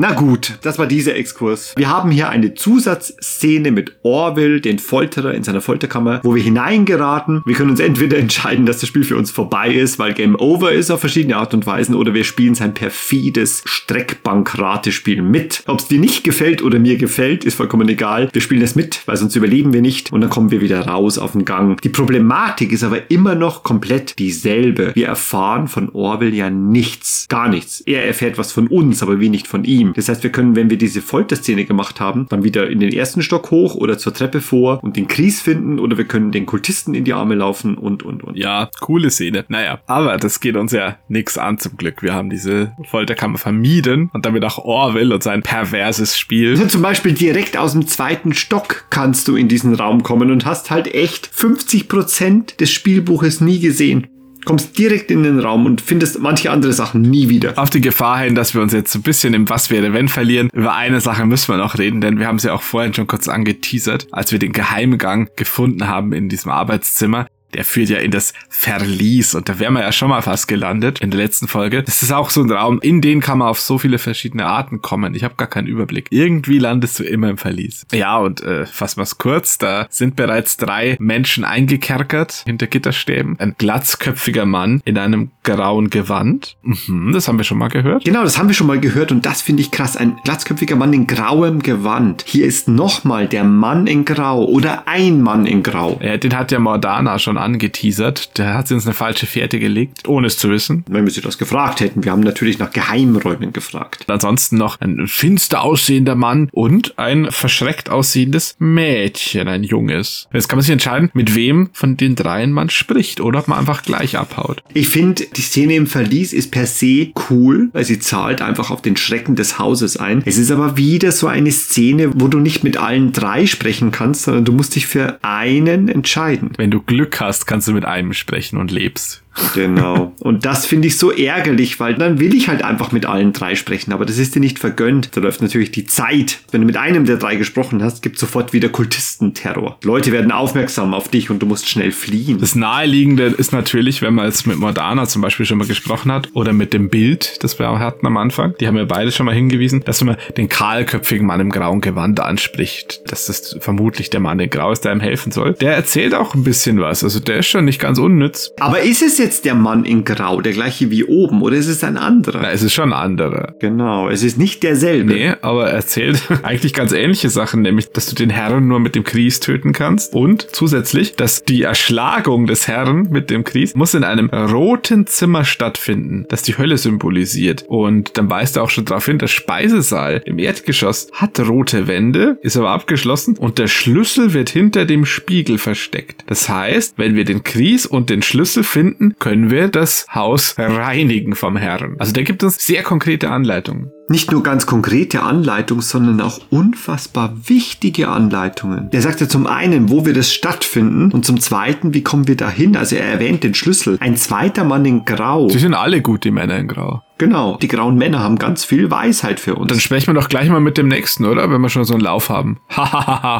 Na 0.00 0.12
gut, 0.12 0.58
das 0.62 0.78
war 0.78 0.86
dieser 0.86 1.16
Exkurs. 1.16 1.74
Wir 1.76 1.88
haben 1.88 2.12
hier 2.12 2.28
eine 2.28 2.54
Zusatzszene 2.54 3.72
mit 3.72 3.96
Orwell, 4.04 4.60
den 4.60 4.78
Folterer 4.78 5.34
in 5.34 5.42
seiner 5.42 5.60
Folterkammer, 5.60 6.20
wo 6.22 6.36
wir 6.36 6.42
hineingeraten. 6.44 7.42
Wir 7.44 7.56
können 7.56 7.70
uns 7.70 7.80
entweder 7.80 8.16
entscheiden, 8.16 8.64
dass 8.64 8.78
das 8.78 8.88
Spiel 8.88 9.02
für 9.02 9.16
uns 9.16 9.32
vorbei 9.32 9.72
ist, 9.74 9.98
weil 9.98 10.14
Game 10.14 10.36
Over 10.36 10.70
ist 10.70 10.92
auf 10.92 11.00
verschiedene 11.00 11.36
Art 11.36 11.52
und 11.52 11.66
Weisen, 11.66 11.96
oder 11.96 12.14
wir 12.14 12.22
spielen 12.22 12.54
sein 12.54 12.74
perfides 12.74 13.64
Streckbank-Ratespiel 13.64 15.20
mit. 15.20 15.64
Ob 15.66 15.80
es 15.80 15.88
dir 15.88 15.98
nicht 15.98 16.22
gefällt 16.22 16.62
oder 16.62 16.78
mir 16.78 16.96
gefällt, 16.96 17.44
ist 17.44 17.56
vollkommen 17.56 17.88
egal. 17.88 18.28
Wir 18.32 18.40
spielen 18.40 18.62
es 18.62 18.76
mit, 18.76 19.02
weil 19.06 19.16
sonst 19.16 19.34
überleben 19.34 19.72
wir 19.72 19.82
nicht 19.82 20.12
und 20.12 20.20
dann 20.20 20.30
kommen 20.30 20.52
wir 20.52 20.60
wieder 20.60 20.86
raus 20.86 21.18
auf 21.18 21.32
den 21.32 21.44
Gang. 21.44 21.82
Die 21.82 21.88
Problematik 21.88 22.70
ist 22.70 22.84
aber 22.84 23.10
immer 23.10 23.34
noch 23.34 23.64
komplett 23.64 24.16
dieselbe. 24.20 24.92
Wir 24.94 25.08
erfahren 25.08 25.66
von 25.66 25.88
Orwell 25.92 26.34
ja 26.34 26.50
nichts. 26.50 27.26
Gar 27.28 27.48
nichts. 27.48 27.80
Er 27.80 28.06
erfährt 28.06 28.38
was 28.38 28.52
von 28.52 28.68
uns, 28.68 29.02
aber 29.02 29.18
wir 29.18 29.28
nicht 29.28 29.48
von 29.48 29.64
ihm. 29.64 29.87
Das 29.94 30.08
heißt, 30.08 30.22
wir 30.22 30.30
können, 30.30 30.56
wenn 30.56 30.70
wir 30.70 30.78
diese 30.78 31.02
Folterszene 31.02 31.64
gemacht 31.64 32.00
haben, 32.00 32.26
dann 32.28 32.44
wieder 32.44 32.68
in 32.68 32.80
den 32.80 32.92
ersten 32.92 33.22
Stock 33.22 33.50
hoch 33.50 33.74
oder 33.74 33.98
zur 33.98 34.14
Treppe 34.14 34.40
vor 34.40 34.82
und 34.82 34.96
den 34.96 35.08
Kries 35.08 35.40
finden 35.40 35.78
oder 35.78 35.98
wir 35.98 36.04
können 36.04 36.32
den 36.32 36.46
Kultisten 36.46 36.94
in 36.94 37.04
die 37.04 37.12
Arme 37.12 37.34
laufen 37.34 37.76
und, 37.76 38.02
und, 38.02 38.24
und. 38.24 38.36
Ja, 38.36 38.70
coole 38.80 39.10
Szene. 39.10 39.44
Naja, 39.48 39.80
aber 39.86 40.16
das 40.16 40.40
geht 40.40 40.56
uns 40.56 40.72
ja 40.72 40.96
nix 41.08 41.38
an 41.38 41.58
zum 41.58 41.76
Glück. 41.76 42.02
Wir 42.02 42.14
haben 42.14 42.30
diese 42.30 42.72
Folterkammer 42.84 43.38
vermieden 43.38 44.10
und 44.12 44.26
damit 44.26 44.44
auch 44.44 44.58
Orwell 44.58 45.12
und 45.12 45.22
sein 45.22 45.42
perverses 45.42 46.18
Spiel. 46.18 46.50
Also 46.50 46.66
zum 46.66 46.82
Beispiel 46.82 47.12
direkt 47.12 47.56
aus 47.56 47.72
dem 47.72 47.86
zweiten 47.86 48.34
Stock 48.34 48.84
kannst 48.90 49.28
du 49.28 49.36
in 49.36 49.48
diesen 49.48 49.74
Raum 49.74 50.02
kommen 50.02 50.30
und 50.30 50.46
hast 50.46 50.70
halt 50.70 50.94
echt 50.94 51.28
50% 51.28 52.56
des 52.56 52.70
Spielbuches 52.70 53.40
nie 53.40 53.60
gesehen. 53.60 54.06
Kommst 54.44 54.78
direkt 54.78 55.10
in 55.10 55.22
den 55.22 55.40
Raum 55.40 55.66
und 55.66 55.80
findest 55.80 56.20
manche 56.20 56.50
andere 56.50 56.72
Sachen 56.72 57.02
nie 57.02 57.28
wieder. 57.28 57.58
Auf 57.58 57.70
die 57.70 57.80
Gefahr 57.80 58.20
hin, 58.20 58.34
dass 58.34 58.54
wir 58.54 58.62
uns 58.62 58.72
jetzt 58.72 58.92
so 58.92 58.98
ein 58.98 59.02
bisschen 59.02 59.34
im 59.34 59.48
Was 59.48 59.70
wäre 59.70 59.92
wenn 59.92 60.08
verlieren. 60.08 60.48
Über 60.52 60.74
eine 60.74 61.00
Sache 61.00 61.26
müssen 61.26 61.52
wir 61.52 61.58
noch 61.58 61.78
reden, 61.78 62.00
denn 62.00 62.18
wir 62.18 62.26
haben 62.26 62.36
es 62.36 62.44
ja 62.44 62.52
auch 62.52 62.62
vorhin 62.62 62.94
schon 62.94 63.06
kurz 63.06 63.28
angeteasert, 63.28 64.08
als 64.10 64.32
wir 64.32 64.38
den 64.38 64.52
Geheimgang 64.52 65.28
gefunden 65.36 65.88
haben 65.88 66.12
in 66.12 66.28
diesem 66.28 66.50
Arbeitszimmer. 66.50 67.26
Der 67.54 67.64
führt 67.64 67.88
ja 67.88 67.98
in 67.98 68.10
das 68.10 68.34
Verlies 68.48 69.34
und 69.34 69.48
da 69.48 69.58
wären 69.58 69.74
wir 69.74 69.80
ja 69.80 69.92
schon 69.92 70.10
mal 70.10 70.22
fast 70.22 70.48
gelandet 70.48 71.00
in 71.00 71.10
der 71.10 71.18
letzten 71.18 71.48
Folge. 71.48 71.82
Das 71.82 72.02
ist 72.02 72.12
auch 72.12 72.30
so 72.30 72.42
ein 72.42 72.50
Raum, 72.50 72.80
in 72.82 73.00
den 73.00 73.20
kann 73.20 73.38
man 73.38 73.48
auf 73.48 73.60
so 73.60 73.78
viele 73.78 73.98
verschiedene 73.98 74.46
Arten 74.46 74.82
kommen. 74.82 75.14
Ich 75.14 75.24
habe 75.24 75.34
gar 75.36 75.48
keinen 75.48 75.66
Überblick. 75.66 76.08
Irgendwie 76.10 76.58
landest 76.58 76.98
du 76.98 77.04
immer 77.04 77.30
im 77.30 77.38
Verlies. 77.38 77.86
Ja, 77.92 78.18
und 78.18 78.42
äh, 78.42 78.66
fassen 78.66 78.98
wir 78.98 79.04
es 79.04 79.18
kurz, 79.18 79.58
da 79.58 79.86
sind 79.88 80.16
bereits 80.16 80.56
drei 80.56 80.96
Menschen 81.00 81.44
eingekerkert 81.44 82.42
hinter 82.44 82.66
Gitterstäben. 82.66 83.38
Ein 83.38 83.54
glatzköpfiger 83.56 84.44
Mann 84.44 84.82
in 84.84 84.98
einem 84.98 85.30
grauen 85.42 85.88
Gewand. 85.90 86.56
Mhm, 86.62 87.12
das 87.12 87.28
haben 87.28 87.38
wir 87.38 87.44
schon 87.44 87.58
mal 87.58 87.68
gehört. 87.68 88.04
Genau, 88.04 88.22
das 88.22 88.38
haben 88.38 88.48
wir 88.48 88.54
schon 88.54 88.66
mal 88.66 88.80
gehört 88.80 89.10
und 89.10 89.24
das 89.24 89.40
finde 89.40 89.62
ich 89.62 89.70
krass. 89.70 89.96
Ein 89.96 90.16
glatzköpfiger 90.24 90.76
Mann 90.76 90.92
in 90.92 91.06
grauem 91.06 91.60
Gewand. 91.60 92.24
Hier 92.26 92.44
ist 92.46 92.68
nochmal 92.68 93.26
der 93.26 93.44
Mann 93.44 93.86
in 93.86 94.04
Grau 94.04 94.44
oder 94.44 94.86
ein 94.86 95.22
Mann 95.22 95.46
in 95.46 95.62
Grau. 95.62 95.98
Ja, 96.02 96.16
den 96.18 96.36
hat 96.36 96.52
ja 96.52 96.58
Mordana 96.58 97.18
schon 97.18 97.37
angeteasert. 97.40 98.38
Der 98.38 98.54
hat 98.54 98.68
sie 98.68 98.74
uns 98.74 98.86
eine 98.86 98.94
falsche 98.94 99.26
Fährte 99.26 99.58
gelegt, 99.58 100.08
ohne 100.08 100.26
es 100.26 100.38
zu 100.38 100.50
wissen. 100.50 100.84
Wenn 100.88 101.04
wir 101.04 101.12
sie 101.12 101.20
das 101.20 101.38
gefragt 101.38 101.80
hätten, 101.80 102.04
wir 102.04 102.12
haben 102.12 102.20
natürlich 102.20 102.58
nach 102.58 102.70
Geheimräumen 102.70 103.52
gefragt. 103.52 104.04
Ansonsten 104.08 104.56
noch 104.56 104.80
ein 104.80 105.06
finster 105.06 105.62
aussehender 105.62 106.14
Mann 106.14 106.48
und 106.52 106.98
ein 106.98 107.30
verschreckt 107.30 107.90
aussehendes 107.90 108.56
Mädchen, 108.58 109.48
ein 109.48 109.64
junges. 109.64 110.28
Jetzt 110.32 110.48
kann 110.48 110.58
man 110.58 110.62
sich 110.62 110.72
entscheiden, 110.72 111.10
mit 111.12 111.34
wem 111.34 111.70
von 111.72 111.96
den 111.96 112.16
dreien 112.16 112.52
man 112.52 112.70
spricht 112.70 113.20
oder 113.20 113.40
ob 113.40 113.48
man 113.48 113.58
einfach 113.58 113.82
gleich 113.82 114.16
abhaut. 114.16 114.62
Ich 114.74 114.88
finde, 114.88 115.24
die 115.36 115.42
Szene 115.42 115.74
im 115.74 115.86
Verlies 115.86 116.32
ist 116.32 116.50
per 116.50 116.66
se 116.66 117.08
cool, 117.30 117.70
weil 117.72 117.84
sie 117.84 117.98
zahlt 117.98 118.42
einfach 118.42 118.70
auf 118.70 118.82
den 118.82 118.96
Schrecken 118.96 119.36
des 119.36 119.58
Hauses 119.58 119.96
ein. 119.96 120.22
Es 120.24 120.38
ist 120.38 120.50
aber 120.50 120.76
wieder 120.76 121.12
so 121.12 121.26
eine 121.26 121.50
Szene, 121.52 122.10
wo 122.20 122.28
du 122.28 122.38
nicht 122.38 122.64
mit 122.64 122.76
allen 122.76 123.12
drei 123.12 123.46
sprechen 123.46 123.90
kannst, 123.90 124.22
sondern 124.22 124.44
du 124.44 124.52
musst 124.52 124.74
dich 124.74 124.86
für 124.86 125.18
einen 125.22 125.88
entscheiden. 125.88 126.50
Wenn 126.56 126.70
du 126.70 126.80
Glück 126.80 127.20
hast, 127.20 127.27
kannst 127.46 127.68
du 127.68 127.72
mit 127.72 127.84
einem 127.84 128.14
sprechen 128.14 128.58
und 128.58 128.70
lebst. 128.70 129.22
Genau. 129.54 130.12
Und 130.20 130.44
das 130.44 130.66
finde 130.66 130.88
ich 130.88 130.98
so 130.98 131.10
ärgerlich, 131.10 131.80
weil 131.80 131.94
dann 131.94 132.20
will 132.20 132.34
ich 132.34 132.48
halt 132.48 132.62
einfach 132.62 132.92
mit 132.92 133.06
allen 133.06 133.32
drei 133.32 133.54
sprechen, 133.54 133.92
aber 133.92 134.04
das 134.04 134.18
ist 134.18 134.34
dir 134.34 134.40
nicht 134.40 134.58
vergönnt. 134.58 135.16
Da 135.16 135.20
läuft 135.20 135.42
natürlich 135.42 135.70
die 135.70 135.86
Zeit. 135.86 136.40
Wenn 136.50 136.60
du 136.60 136.66
mit 136.66 136.76
einem 136.76 137.04
der 137.04 137.16
drei 137.16 137.36
gesprochen 137.36 137.82
hast, 137.82 138.02
gibt 138.02 138.18
sofort 138.18 138.52
wieder 138.52 138.68
Kultistenterror. 138.68 139.78
Leute 139.84 140.12
werden 140.12 140.32
aufmerksam 140.32 140.94
auf 140.94 141.08
dich 141.08 141.30
und 141.30 141.40
du 141.40 141.46
musst 141.46 141.68
schnell 141.68 141.92
fliehen. 141.92 142.38
Das 142.40 142.54
Naheliegende 142.54 143.26
ist 143.26 143.52
natürlich, 143.52 144.02
wenn 144.02 144.14
man 144.14 144.26
jetzt 144.26 144.46
mit 144.46 144.58
Mordana 144.58 145.06
zum 145.06 145.22
Beispiel 145.22 145.46
schon 145.46 145.58
mal 145.58 145.66
gesprochen 145.66 146.12
hat 146.12 146.28
oder 146.34 146.52
mit 146.52 146.72
dem 146.72 146.88
Bild, 146.88 147.42
das 147.42 147.58
wir 147.58 147.70
auch 147.70 147.78
hatten 147.78 148.06
am 148.06 148.16
Anfang, 148.16 148.54
die 148.60 148.66
haben 148.66 148.76
ja 148.76 148.84
beide 148.84 149.12
schon 149.12 149.26
mal 149.26 149.34
hingewiesen, 149.34 149.82
dass 149.84 150.02
man 150.02 150.16
den 150.36 150.48
kahlköpfigen 150.48 151.26
Mann 151.26 151.40
im 151.40 151.50
grauen 151.50 151.80
Gewand 151.80 152.20
anspricht. 152.20 153.02
Dass 153.10 153.26
das 153.26 153.56
vermutlich 153.60 154.10
der 154.10 154.20
Mann 154.20 154.40
in 154.40 154.50
Grau 154.50 154.72
ist, 154.72 154.84
der 154.84 154.92
ihm 154.92 155.00
helfen 155.00 155.32
soll. 155.32 155.54
Der 155.54 155.74
erzählt 155.74 156.14
auch 156.14 156.34
ein 156.34 156.44
bisschen 156.44 156.80
was. 156.80 157.04
Also 157.04 157.20
der 157.20 157.38
ist 157.38 157.46
schon 157.46 157.64
nicht 157.64 157.80
ganz 157.80 157.98
unnütz. 157.98 158.52
Aber 158.58 158.80
ist 158.80 159.02
es 159.02 159.18
jetzt 159.18 159.27
der 159.44 159.54
Mann 159.54 159.84
in 159.84 160.04
Grau, 160.04 160.40
der 160.40 160.52
gleiche 160.52 160.90
wie 160.90 161.04
oben, 161.04 161.42
oder 161.42 161.56
ist 161.56 161.68
es 161.68 161.84
ein 161.84 161.96
anderer? 161.96 162.40
Na, 162.42 162.50
es 162.50 162.62
ist 162.62 162.74
schon 162.74 162.92
ein 162.92 162.98
anderer. 162.98 163.54
Genau, 163.58 164.08
es 164.08 164.22
ist 164.22 164.38
nicht 164.38 164.62
derselbe. 164.62 165.12
Nee, 165.12 165.32
aber 165.42 165.68
er 165.68 165.74
erzählt 165.74 166.22
eigentlich 166.42 166.74
ganz 166.74 166.92
ähnliche 166.92 167.30
Sachen, 167.30 167.62
nämlich, 167.62 167.90
dass 167.90 168.06
du 168.06 168.14
den 168.14 168.30
Herrn 168.30 168.66
nur 168.66 168.80
mit 168.80 168.94
dem 168.94 169.04
Kries 169.04 169.40
töten 169.40 169.72
kannst 169.72 170.14
und 170.14 170.48
zusätzlich, 170.52 171.14
dass 171.16 171.44
die 171.44 171.62
Erschlagung 171.62 172.46
des 172.46 172.68
Herrn 172.68 173.08
mit 173.10 173.30
dem 173.30 173.44
Kries 173.44 173.74
muss 173.74 173.94
in 173.94 174.04
einem 174.04 174.28
roten 174.28 175.06
Zimmer 175.06 175.44
stattfinden, 175.44 176.26
das 176.28 176.42
die 176.42 176.56
Hölle 176.56 176.78
symbolisiert. 176.78 177.64
Und 177.68 178.16
dann 178.18 178.30
weist 178.30 178.56
er 178.56 178.62
auch 178.62 178.70
schon 178.70 178.84
darauf 178.84 179.06
hin, 179.06 179.18
der 179.18 179.26
Speisesaal 179.26 180.22
im 180.24 180.38
Erdgeschoss 180.38 181.08
hat 181.12 181.38
rote 181.40 181.86
Wände, 181.86 182.38
ist 182.42 182.56
aber 182.56 182.70
abgeschlossen 182.70 183.36
und 183.36 183.58
der 183.58 183.66
Schlüssel 183.66 184.32
wird 184.32 184.50
hinter 184.50 184.84
dem 184.84 185.04
Spiegel 185.04 185.58
versteckt. 185.58 186.24
Das 186.26 186.48
heißt, 186.48 186.94
wenn 186.96 187.14
wir 187.14 187.24
den 187.24 187.42
Kries 187.42 187.86
und 187.86 188.10
den 188.10 188.22
Schlüssel 188.22 188.64
finden, 188.64 189.07
können 189.18 189.50
wir 189.50 189.68
das 189.68 190.06
Haus 190.14 190.54
reinigen 190.58 191.34
vom 191.34 191.56
Herrn. 191.56 191.96
Also 191.98 192.12
der 192.12 192.24
gibt 192.24 192.42
uns 192.42 192.56
sehr 192.64 192.82
konkrete 192.82 193.30
Anleitungen. 193.30 193.90
Nicht 194.10 194.32
nur 194.32 194.42
ganz 194.42 194.64
konkrete 194.64 195.22
Anleitungen, 195.22 195.82
sondern 195.82 196.22
auch 196.22 196.40
unfassbar 196.48 197.34
wichtige 197.46 198.08
Anleitungen. 198.08 198.88
Der 198.90 199.02
sagt 199.02 199.20
ja 199.20 199.28
zum 199.28 199.46
einen, 199.46 199.90
wo 199.90 200.06
wir 200.06 200.14
das 200.14 200.32
stattfinden 200.32 201.12
und 201.12 201.26
zum 201.26 201.38
zweiten, 201.40 201.92
wie 201.92 202.02
kommen 202.02 202.26
wir 202.26 202.36
dahin? 202.36 202.76
Also 202.76 202.96
er 202.96 203.04
erwähnt 203.04 203.44
den 203.44 203.54
Schlüssel. 203.54 203.98
Ein 204.00 204.16
zweiter 204.16 204.64
Mann 204.64 204.86
in 204.86 205.04
Grau. 205.04 205.50
Sie 205.50 205.58
sind 205.58 205.74
alle 205.74 206.00
gut, 206.00 206.24
die 206.24 206.30
Männer 206.30 206.56
in 206.56 206.68
Grau. 206.68 207.02
Genau, 207.18 207.58
die 207.60 207.68
grauen 207.68 207.96
Männer 207.96 208.20
haben 208.20 208.38
ganz 208.38 208.64
viel 208.64 208.90
Weisheit 208.90 209.40
für 209.40 209.56
uns. 209.56 209.68
Dann 209.68 209.80
sprechen 209.80 210.06
wir 210.08 210.20
doch 210.20 210.28
gleich 210.28 210.48
mal 210.48 210.60
mit 210.60 210.78
dem 210.78 210.86
nächsten, 210.86 211.24
oder? 211.24 211.50
Wenn 211.50 211.60
wir 211.60 211.68
schon 211.68 211.84
so 211.84 211.94
einen 211.94 212.02
Lauf 212.02 212.28
haben. 212.28 212.58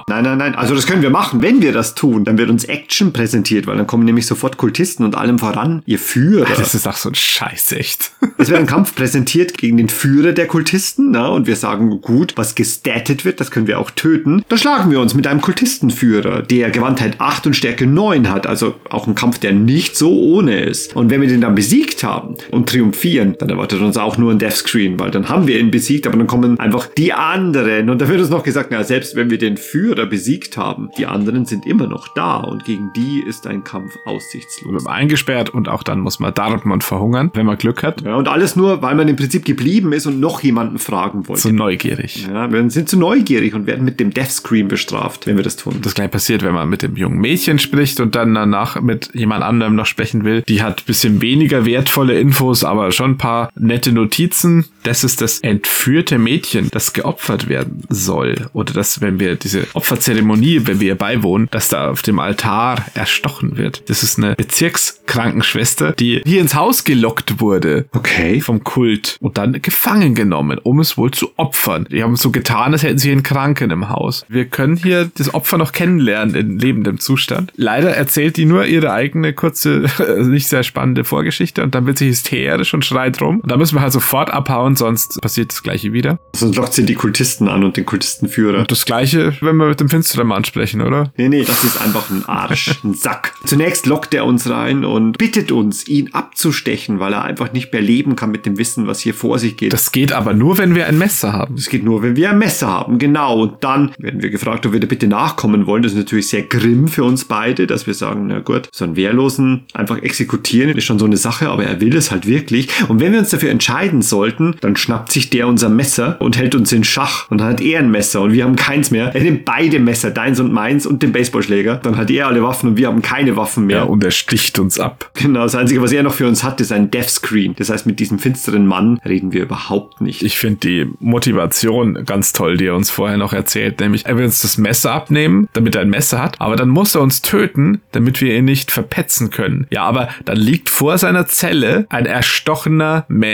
Nein, 0.08 0.24
nein, 0.24 0.38
nein. 0.38 0.54
Also 0.54 0.74
das 0.74 0.86
können 0.86 1.02
wir 1.02 1.10
machen. 1.10 1.42
Wenn 1.42 1.62
wir 1.62 1.72
das 1.72 1.94
tun, 1.94 2.24
dann 2.24 2.38
wird 2.38 2.50
uns 2.50 2.64
Action 2.64 3.12
präsentiert, 3.12 3.66
weil 3.66 3.76
dann 3.76 3.86
kommen 3.86 4.04
nämlich 4.04 4.26
sofort 4.26 4.56
Kultisten 4.56 5.04
und 5.04 5.14
allem 5.14 5.38
voran 5.38 5.82
ihr 5.86 5.98
Führer. 5.98 6.46
das 6.56 6.74
ist 6.74 6.88
auch 6.88 6.96
so 6.96 7.10
ein 7.10 7.14
Scheiß, 7.14 7.72
echt. 7.72 8.12
Es 8.36 8.48
wird 8.48 8.58
ein 8.58 8.66
Kampf 8.78 8.94
präsentiert 8.94 9.56
gegen 9.56 9.76
den 9.76 9.88
Führer 9.88 10.32
der 10.32 10.46
Kultisten, 10.46 11.12
na, 11.12 11.28
und 11.28 11.46
wir 11.46 11.56
sagen, 11.56 12.00
gut, 12.00 12.34
was 12.36 12.54
gestattet 12.54 13.24
wird, 13.24 13.40
das 13.40 13.50
können 13.50 13.66
wir 13.66 13.78
auch 13.78 13.90
töten. 13.90 14.44
Da 14.48 14.56
schlagen 14.56 14.90
wir 14.90 15.00
uns 15.00 15.14
mit 15.14 15.26
einem 15.26 15.40
Kultistenführer, 15.40 16.42
der 16.42 16.70
Gewandtheit 16.70 17.20
8 17.20 17.46
und 17.48 17.54
Stärke 17.54 17.86
9 17.86 18.30
hat, 18.30 18.46
also 18.46 18.74
auch 18.90 19.06
ein 19.06 19.14
Kampf, 19.14 19.38
der 19.38 19.52
nicht 19.52 19.96
so 19.96 20.10
ohne 20.10 20.60
ist. 20.60 20.96
Und 20.96 21.10
wenn 21.10 21.20
wir 21.20 21.28
den 21.28 21.40
dann 21.40 21.54
besiegt 21.54 22.02
haben 22.02 22.36
und 22.50 22.68
triumphieren, 22.68 23.36
dann 23.38 23.50
erwartet 23.68 23.86
uns 23.86 23.96
auch 23.98 24.16
nur 24.16 24.32
ein 24.32 24.38
Deathscreen, 24.38 24.98
weil 24.98 25.10
dann 25.10 25.28
haben 25.28 25.46
wir 25.46 25.60
ihn 25.60 25.70
besiegt, 25.70 26.06
aber 26.06 26.16
dann 26.16 26.26
kommen 26.26 26.58
einfach 26.58 26.86
die 26.86 27.12
anderen. 27.12 27.90
Und 27.90 28.00
da 28.00 28.08
wird 28.08 28.20
uns 28.20 28.30
noch 28.30 28.42
gesagt, 28.42 28.70
na, 28.70 28.82
selbst 28.82 29.14
wenn 29.14 29.30
wir 29.30 29.36
den 29.36 29.58
Führer 29.58 30.06
besiegt 30.06 30.56
haben, 30.56 30.88
die 30.96 31.06
anderen 31.06 31.44
sind 31.44 31.66
immer 31.66 31.86
noch 31.86 32.08
da 32.14 32.38
und 32.38 32.64
gegen 32.64 32.90
die 32.96 33.22
ist 33.26 33.46
ein 33.46 33.64
Kampf 33.64 33.96
aussichtslos. 34.06 34.84
Wir 34.84 34.90
eingesperrt 34.90 35.50
und 35.50 35.68
auch 35.68 35.82
dann 35.82 36.00
muss 36.00 36.18
man 36.18 36.32
darben 36.32 36.72
und 36.72 36.82
verhungern, 36.82 37.30
wenn 37.34 37.44
man 37.44 37.58
Glück 37.58 37.82
hat. 37.82 38.00
Ja, 38.02 38.16
und 38.16 38.28
alles 38.28 38.56
nur, 38.56 38.80
weil 38.80 38.94
man 38.94 39.06
im 39.08 39.16
Prinzip 39.16 39.44
geblieben 39.44 39.92
ist 39.92 40.06
und 40.06 40.18
noch 40.18 40.42
jemanden 40.42 40.78
fragen 40.78 41.28
wollte. 41.28 41.42
So 41.42 41.50
neugierig. 41.50 42.26
Ja, 42.26 42.50
wir 42.50 42.70
sind 42.70 42.88
zu 42.88 42.98
neugierig 42.98 43.54
und 43.54 43.66
werden 43.66 43.84
mit 43.84 44.00
dem 44.00 44.14
Deathscreen 44.14 44.68
bestraft, 44.68 45.26
wenn 45.26 45.36
wir 45.36 45.44
das 45.44 45.56
tun. 45.56 45.76
Das 45.82 45.94
gleich 45.94 46.10
passiert, 46.10 46.42
wenn 46.42 46.54
man 46.54 46.68
mit 46.68 46.82
dem 46.82 46.96
jungen 46.96 47.18
Mädchen 47.18 47.58
spricht 47.58 48.00
und 48.00 48.14
dann 48.14 48.34
danach 48.34 48.80
mit 48.80 49.10
jemand 49.14 49.44
anderem 49.44 49.74
noch 49.74 49.86
sprechen 49.86 50.24
will. 50.24 50.42
Die 50.48 50.62
hat 50.62 50.86
bisschen 50.86 51.20
weniger 51.20 51.66
wertvolle 51.66 52.18
Infos, 52.18 52.64
aber 52.64 52.92
schon 52.92 53.12
ein 53.12 53.18
paar 53.18 53.50
nette 53.58 53.92
Notizen. 53.92 54.66
Das 54.82 55.04
ist 55.04 55.20
das 55.20 55.40
entführte 55.40 56.18
Mädchen, 56.18 56.68
das 56.70 56.92
geopfert 56.92 57.48
werden 57.48 57.82
soll. 57.88 58.48
Oder 58.52 58.72
dass, 58.72 59.00
wenn 59.00 59.20
wir 59.20 59.36
diese 59.36 59.66
Opferzeremonie, 59.74 60.66
wenn 60.66 60.80
wir 60.80 60.88
ihr 60.88 60.94
beiwohnen, 60.94 61.48
dass 61.50 61.68
da 61.68 61.90
auf 61.90 62.02
dem 62.02 62.18
Altar 62.18 62.84
erstochen 62.94 63.56
wird. 63.56 63.88
Das 63.90 64.02
ist 64.02 64.18
eine 64.18 64.34
Bezirkskrankenschwester, 64.34 65.92
die 65.92 66.22
hier 66.24 66.40
ins 66.40 66.54
Haus 66.54 66.84
gelockt 66.84 67.40
wurde. 67.40 67.86
Okay. 67.92 68.40
Vom 68.40 68.64
Kult. 68.64 69.16
Und 69.20 69.38
dann 69.38 69.60
gefangen 69.60 70.14
genommen, 70.14 70.58
um 70.58 70.80
es 70.80 70.96
wohl 70.96 71.10
zu 71.10 71.30
opfern. 71.36 71.86
Die 71.90 72.02
haben 72.02 72.16
so 72.16 72.30
getan, 72.30 72.72
als 72.72 72.82
hätten 72.82 72.98
sie 72.98 73.10
einen 73.12 73.22
Kranken 73.22 73.70
im 73.70 73.88
Haus. 73.88 74.24
Wir 74.28 74.46
können 74.46 74.76
hier 74.76 75.10
das 75.16 75.32
Opfer 75.34 75.58
noch 75.58 75.72
kennenlernen 75.72 76.34
in 76.34 76.58
lebendem 76.58 76.98
Zustand. 76.98 77.52
Leider 77.56 77.90
erzählt 77.90 78.36
die 78.36 78.44
nur 78.44 78.66
ihre 78.66 78.92
eigene 78.92 79.32
kurze, 79.32 79.86
nicht 80.18 80.48
sehr 80.48 80.62
spannende 80.62 81.04
Vorgeschichte 81.04 81.62
und 81.62 81.74
dann 81.74 81.86
wird 81.86 81.98
sie 81.98 82.08
hysterisch 82.08 82.74
und 82.74 82.84
schreit 82.84 83.20
rum. 83.20 83.40
Und 83.48 83.52
da 83.52 83.56
müssen 83.56 83.76
wir 83.76 83.80
halt 83.80 83.94
sofort 83.94 84.28
abhauen, 84.28 84.76
sonst 84.76 85.22
passiert 85.22 85.52
das 85.52 85.62
gleiche 85.62 85.94
wieder. 85.94 86.18
Sonst 86.36 86.56
lockt 86.56 86.74
sie 86.74 86.84
die 86.84 86.96
Kultisten 86.96 87.48
an 87.48 87.64
und 87.64 87.78
den 87.78 87.86
Kultistenführer. 87.86 88.58
Und 88.58 88.70
das 88.70 88.84
gleiche, 88.84 89.32
wenn 89.40 89.56
wir 89.56 89.68
mit 89.68 89.80
dem 89.80 89.88
finsteren 89.88 90.26
Mann 90.26 90.44
sprechen, 90.44 90.82
oder? 90.82 91.14
Nee, 91.16 91.30
nee, 91.30 91.44
das 91.44 91.64
ist 91.64 91.80
einfach 91.80 92.10
ein 92.10 92.26
Arsch, 92.26 92.78
ein 92.84 92.92
Sack. 93.08 93.32
Zunächst 93.46 93.86
lockt 93.86 94.12
er 94.12 94.26
uns 94.26 94.50
rein 94.50 94.84
und 94.84 95.16
bittet 95.16 95.50
uns, 95.50 95.88
ihn 95.88 96.12
abzustechen, 96.12 97.00
weil 97.00 97.14
er 97.14 97.24
einfach 97.24 97.54
nicht 97.54 97.72
mehr 97.72 97.80
leben 97.80 98.16
kann 98.16 98.30
mit 98.30 98.44
dem 98.44 98.58
Wissen, 98.58 98.86
was 98.86 99.00
hier 99.00 99.14
vor 99.14 99.38
sich 99.38 99.56
geht. 99.56 99.72
Das 99.72 99.92
geht 99.92 100.12
aber 100.12 100.34
nur, 100.34 100.58
wenn 100.58 100.74
wir 100.74 100.86
ein 100.86 100.98
Messer 100.98 101.32
haben. 101.32 101.56
Das 101.56 101.70
geht 101.70 101.84
nur, 101.84 102.02
wenn 102.02 102.16
wir 102.16 102.28
ein 102.28 102.38
Messer 102.38 102.66
haben, 102.66 102.98
genau. 102.98 103.40
Und 103.40 103.64
dann 103.64 103.92
werden 103.96 104.20
wir 104.20 104.28
gefragt, 104.28 104.66
ob 104.66 104.74
wir 104.74 104.80
da 104.80 104.86
bitte 104.86 105.06
nachkommen 105.06 105.64
wollen. 105.64 105.82
Das 105.82 105.92
ist 105.92 105.98
natürlich 105.98 106.28
sehr 106.28 106.42
grimm 106.42 106.86
für 106.86 107.04
uns 107.04 107.24
beide, 107.24 107.66
dass 107.66 107.86
wir 107.86 107.94
sagen, 107.94 108.26
na 108.26 108.40
gut, 108.40 108.68
so 108.72 108.84
einen 108.84 108.96
Wehrlosen 108.96 109.64
einfach 109.72 110.02
exekutieren 110.02 110.76
ist 110.76 110.84
schon 110.84 110.98
so 110.98 111.06
eine 111.06 111.16
Sache, 111.16 111.48
aber 111.48 111.64
er 111.64 111.80
will 111.80 111.96
es 111.96 112.10
halt 112.10 112.26
wirklich. 112.26 112.68
Und 112.88 113.00
wenn 113.00 113.12
wir 113.12 113.20
uns 113.20 113.37
dafür 113.38 113.50
entscheiden 113.50 114.02
sollten, 114.02 114.56
dann 114.60 114.76
schnappt 114.76 115.12
sich 115.12 115.30
der 115.30 115.46
unser 115.46 115.68
Messer 115.68 116.16
und 116.20 116.36
hält 116.36 116.54
uns 116.54 116.72
in 116.72 116.84
Schach. 116.84 117.30
Und 117.30 117.40
dann 117.40 117.48
hat 117.48 117.60
er 117.60 117.78
ein 117.78 117.90
Messer 117.90 118.20
und 118.22 118.32
wir 118.32 118.44
haben 118.44 118.56
keins 118.56 118.90
mehr. 118.90 119.14
Er 119.14 119.22
nimmt 119.22 119.44
beide 119.44 119.78
Messer, 119.78 120.10
deins 120.10 120.40
und 120.40 120.52
meins 120.52 120.86
und 120.86 121.02
den 121.02 121.12
Baseballschläger. 121.12 121.76
Dann 121.76 121.96
hat 121.96 122.10
er 122.10 122.26
alle 122.26 122.42
Waffen 122.42 122.70
und 122.70 122.76
wir 122.76 122.88
haben 122.88 123.02
keine 123.02 123.36
Waffen 123.36 123.66
mehr. 123.66 123.78
Ja, 123.78 123.82
und 123.84 124.02
er 124.02 124.10
sticht 124.10 124.58
uns 124.58 124.80
ab. 124.80 125.10
Genau, 125.14 125.42
das 125.42 125.54
Einzige, 125.54 125.80
was 125.82 125.92
er 125.92 126.02
noch 126.02 126.14
für 126.14 126.26
uns 126.26 126.42
hat, 126.42 126.60
ist 126.60 126.72
ein 126.72 126.90
Death 126.90 127.10
Screen. 127.10 127.54
Das 127.56 127.70
heißt, 127.70 127.86
mit 127.86 128.00
diesem 128.00 128.18
finsteren 128.18 128.66
Mann 128.66 129.00
reden 129.04 129.32
wir 129.32 129.42
überhaupt 129.42 130.00
nicht. 130.00 130.22
Ich 130.22 130.38
finde 130.38 130.58
die 130.60 130.90
Motivation 130.98 132.04
ganz 132.04 132.32
toll, 132.32 132.56
die 132.56 132.66
er 132.66 132.74
uns 132.74 132.90
vorher 132.90 133.18
noch 133.18 133.32
erzählt. 133.32 133.80
Nämlich, 133.80 134.06
er 134.06 134.16
will 134.16 134.24
uns 134.24 134.42
das 134.42 134.58
Messer 134.58 134.92
abnehmen, 134.92 135.48
damit 135.52 135.74
er 135.76 135.82
ein 135.82 135.90
Messer 135.90 136.20
hat, 136.20 136.40
aber 136.40 136.56
dann 136.56 136.68
muss 136.68 136.94
er 136.94 137.02
uns 137.02 137.22
töten, 137.22 137.80
damit 137.92 138.20
wir 138.20 138.36
ihn 138.36 138.44
nicht 138.44 138.70
verpetzen 138.70 139.30
können. 139.30 139.66
Ja, 139.70 139.84
aber 139.84 140.08
dann 140.24 140.36
liegt 140.36 140.70
vor 140.70 140.98
seiner 140.98 141.26
Zelle 141.26 141.86
ein 141.88 142.06
erstochener 142.06 143.04
Mensch, 143.08 143.27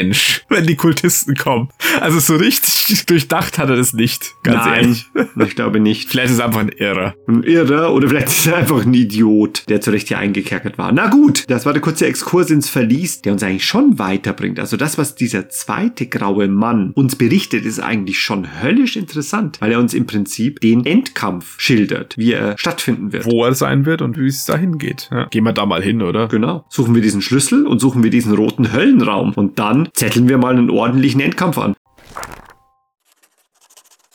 wenn 0.49 0.67
die 0.67 0.77
Kultisten 0.77 1.35
kommen. 1.35 1.69
Also 2.01 2.19
so 2.19 2.37
richtig 2.37 3.07
durchdacht 3.07 3.59
hat 3.59 3.71
er 3.71 3.77
das 3.77 3.93
nicht, 3.93 4.35
ganz 4.43 4.65
Nein, 4.65 4.97
ehrlich. 5.15 5.47
ich 5.49 5.55
glaube 5.55 5.81
nicht. 5.81 6.09
Vielleicht 6.09 6.33
ist 6.33 6.39
er 6.39 6.47
einfach 6.47 6.61
ein 6.61 6.71
Irrer. 6.71 7.15
Ein 7.27 7.43
Irrer 7.43 7.93
oder 7.93 8.09
vielleicht 8.09 8.29
ist 8.29 8.47
er 8.47 8.57
einfach 8.57 8.85
ein 8.85 8.95
Idiot, 8.95 9.65
der 9.69 9.81
zurecht 9.81 10.09
hier 10.09 10.19
eingekerkert 10.19 10.79
war. 10.79 10.93
Na 10.93 11.09
gut, 11.09 11.45
das 11.49 11.67
war 11.67 11.73
der 11.73 11.83
kurze 11.83 12.07
Exkurs 12.07 12.51
ins 12.51 12.69
Verlies, 12.69 13.23
der 13.23 13.33
uns 13.33 13.43
eigentlich 13.43 13.67
schon 13.67 13.99
weiterbringt. 13.99 14.59
Also 14.59 14.77
das, 14.77 14.99
was 14.99 15.15
dieser 15.15 15.49
zweite 15.49 16.07
graue 16.07 16.49
Mann 16.49 16.93
uns 16.95 17.17
berichtet, 17.17 17.65
ist 17.65 17.81
eigentlich 17.81 18.19
schon 18.21 18.63
höllisch 18.63 18.97
interessant, 18.97 19.61
weil 19.61 19.73
er 19.73 19.79
uns 19.79 19.95
im 19.95 20.07
Prinzip 20.07 20.61
den 20.61 20.85
Endkampf 20.87 21.61
schildert, 21.61 22.17
wie 22.17 22.33
er 22.33 22.57
stattfinden 22.59 23.13
wird. 23.13 23.27
Wo 23.27 23.45
er 23.45 23.55
sein 23.55 23.87
wird 23.87 24.03
und 24.03 24.19
wie 24.19 24.27
es 24.27 24.45
dahin 24.45 24.79
geht. 24.79 25.09
Ja. 25.11 25.27
Gehen 25.27 25.45
wir 25.45 25.53
da 25.53 25.67
mal 25.67 25.83
hin, 25.83 26.03
oder? 26.03 26.29
Genau. 26.29 26.65
Suchen 26.69 26.95
wir 26.95 27.03
diesen 27.03 27.23
Schlüssel 27.23 27.67
und 27.67 27.81
suchen 27.81 28.03
wir 28.03 28.11
diesen 28.11 28.35
roten 28.35 28.73
Höllenraum. 28.73 29.33
Und 29.35 29.59
dann 29.59 29.74
zetteln 29.95 30.29
wir 30.29 30.39
mal 30.39 30.53
einen 30.53 30.71
ordentlichen 30.71 31.21
Endkampf 31.21 31.59
an. 31.59 31.75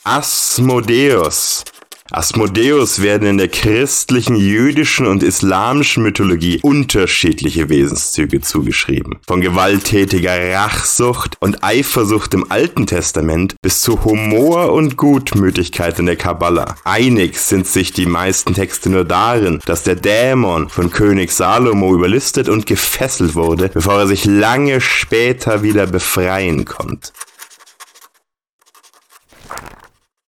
Asmodeus. 0.04 1.64
Asmodeus 2.12 3.02
werden 3.02 3.28
in 3.28 3.38
der 3.38 3.48
christlichen, 3.48 4.34
jüdischen 4.34 5.06
und 5.06 5.22
islamischen 5.22 6.02
Mythologie 6.02 6.58
unterschiedliche 6.62 7.68
Wesenszüge 7.68 8.40
zugeschrieben. 8.40 9.18
Von 9.26 9.40
gewalttätiger 9.40 10.52
Rachsucht 10.54 11.36
und 11.40 11.62
Eifersucht 11.62 12.34
im 12.34 12.50
Alten 12.50 12.86
Testament 12.86 13.54
bis 13.62 13.82
zu 13.82 14.04
Humor 14.04 14.72
und 14.72 14.96
Gutmütigkeit 14.96 15.98
in 16.00 16.06
der 16.06 16.16
Kabbala. 16.16 16.74
Einig 16.84 17.38
sind 17.38 17.68
sich 17.68 17.92
die 17.92 18.06
meisten 18.06 18.54
Texte 18.54 18.90
nur 18.90 19.04
darin, 19.04 19.60
dass 19.64 19.84
der 19.84 19.94
Dämon 19.94 20.68
von 20.68 20.90
König 20.90 21.30
Salomo 21.30 21.94
überlistet 21.94 22.48
und 22.48 22.66
gefesselt 22.66 23.36
wurde, 23.36 23.68
bevor 23.68 24.00
er 24.00 24.06
sich 24.08 24.24
lange 24.24 24.80
später 24.80 25.62
wieder 25.62 25.86
befreien 25.86 26.64
konnte. 26.64 27.12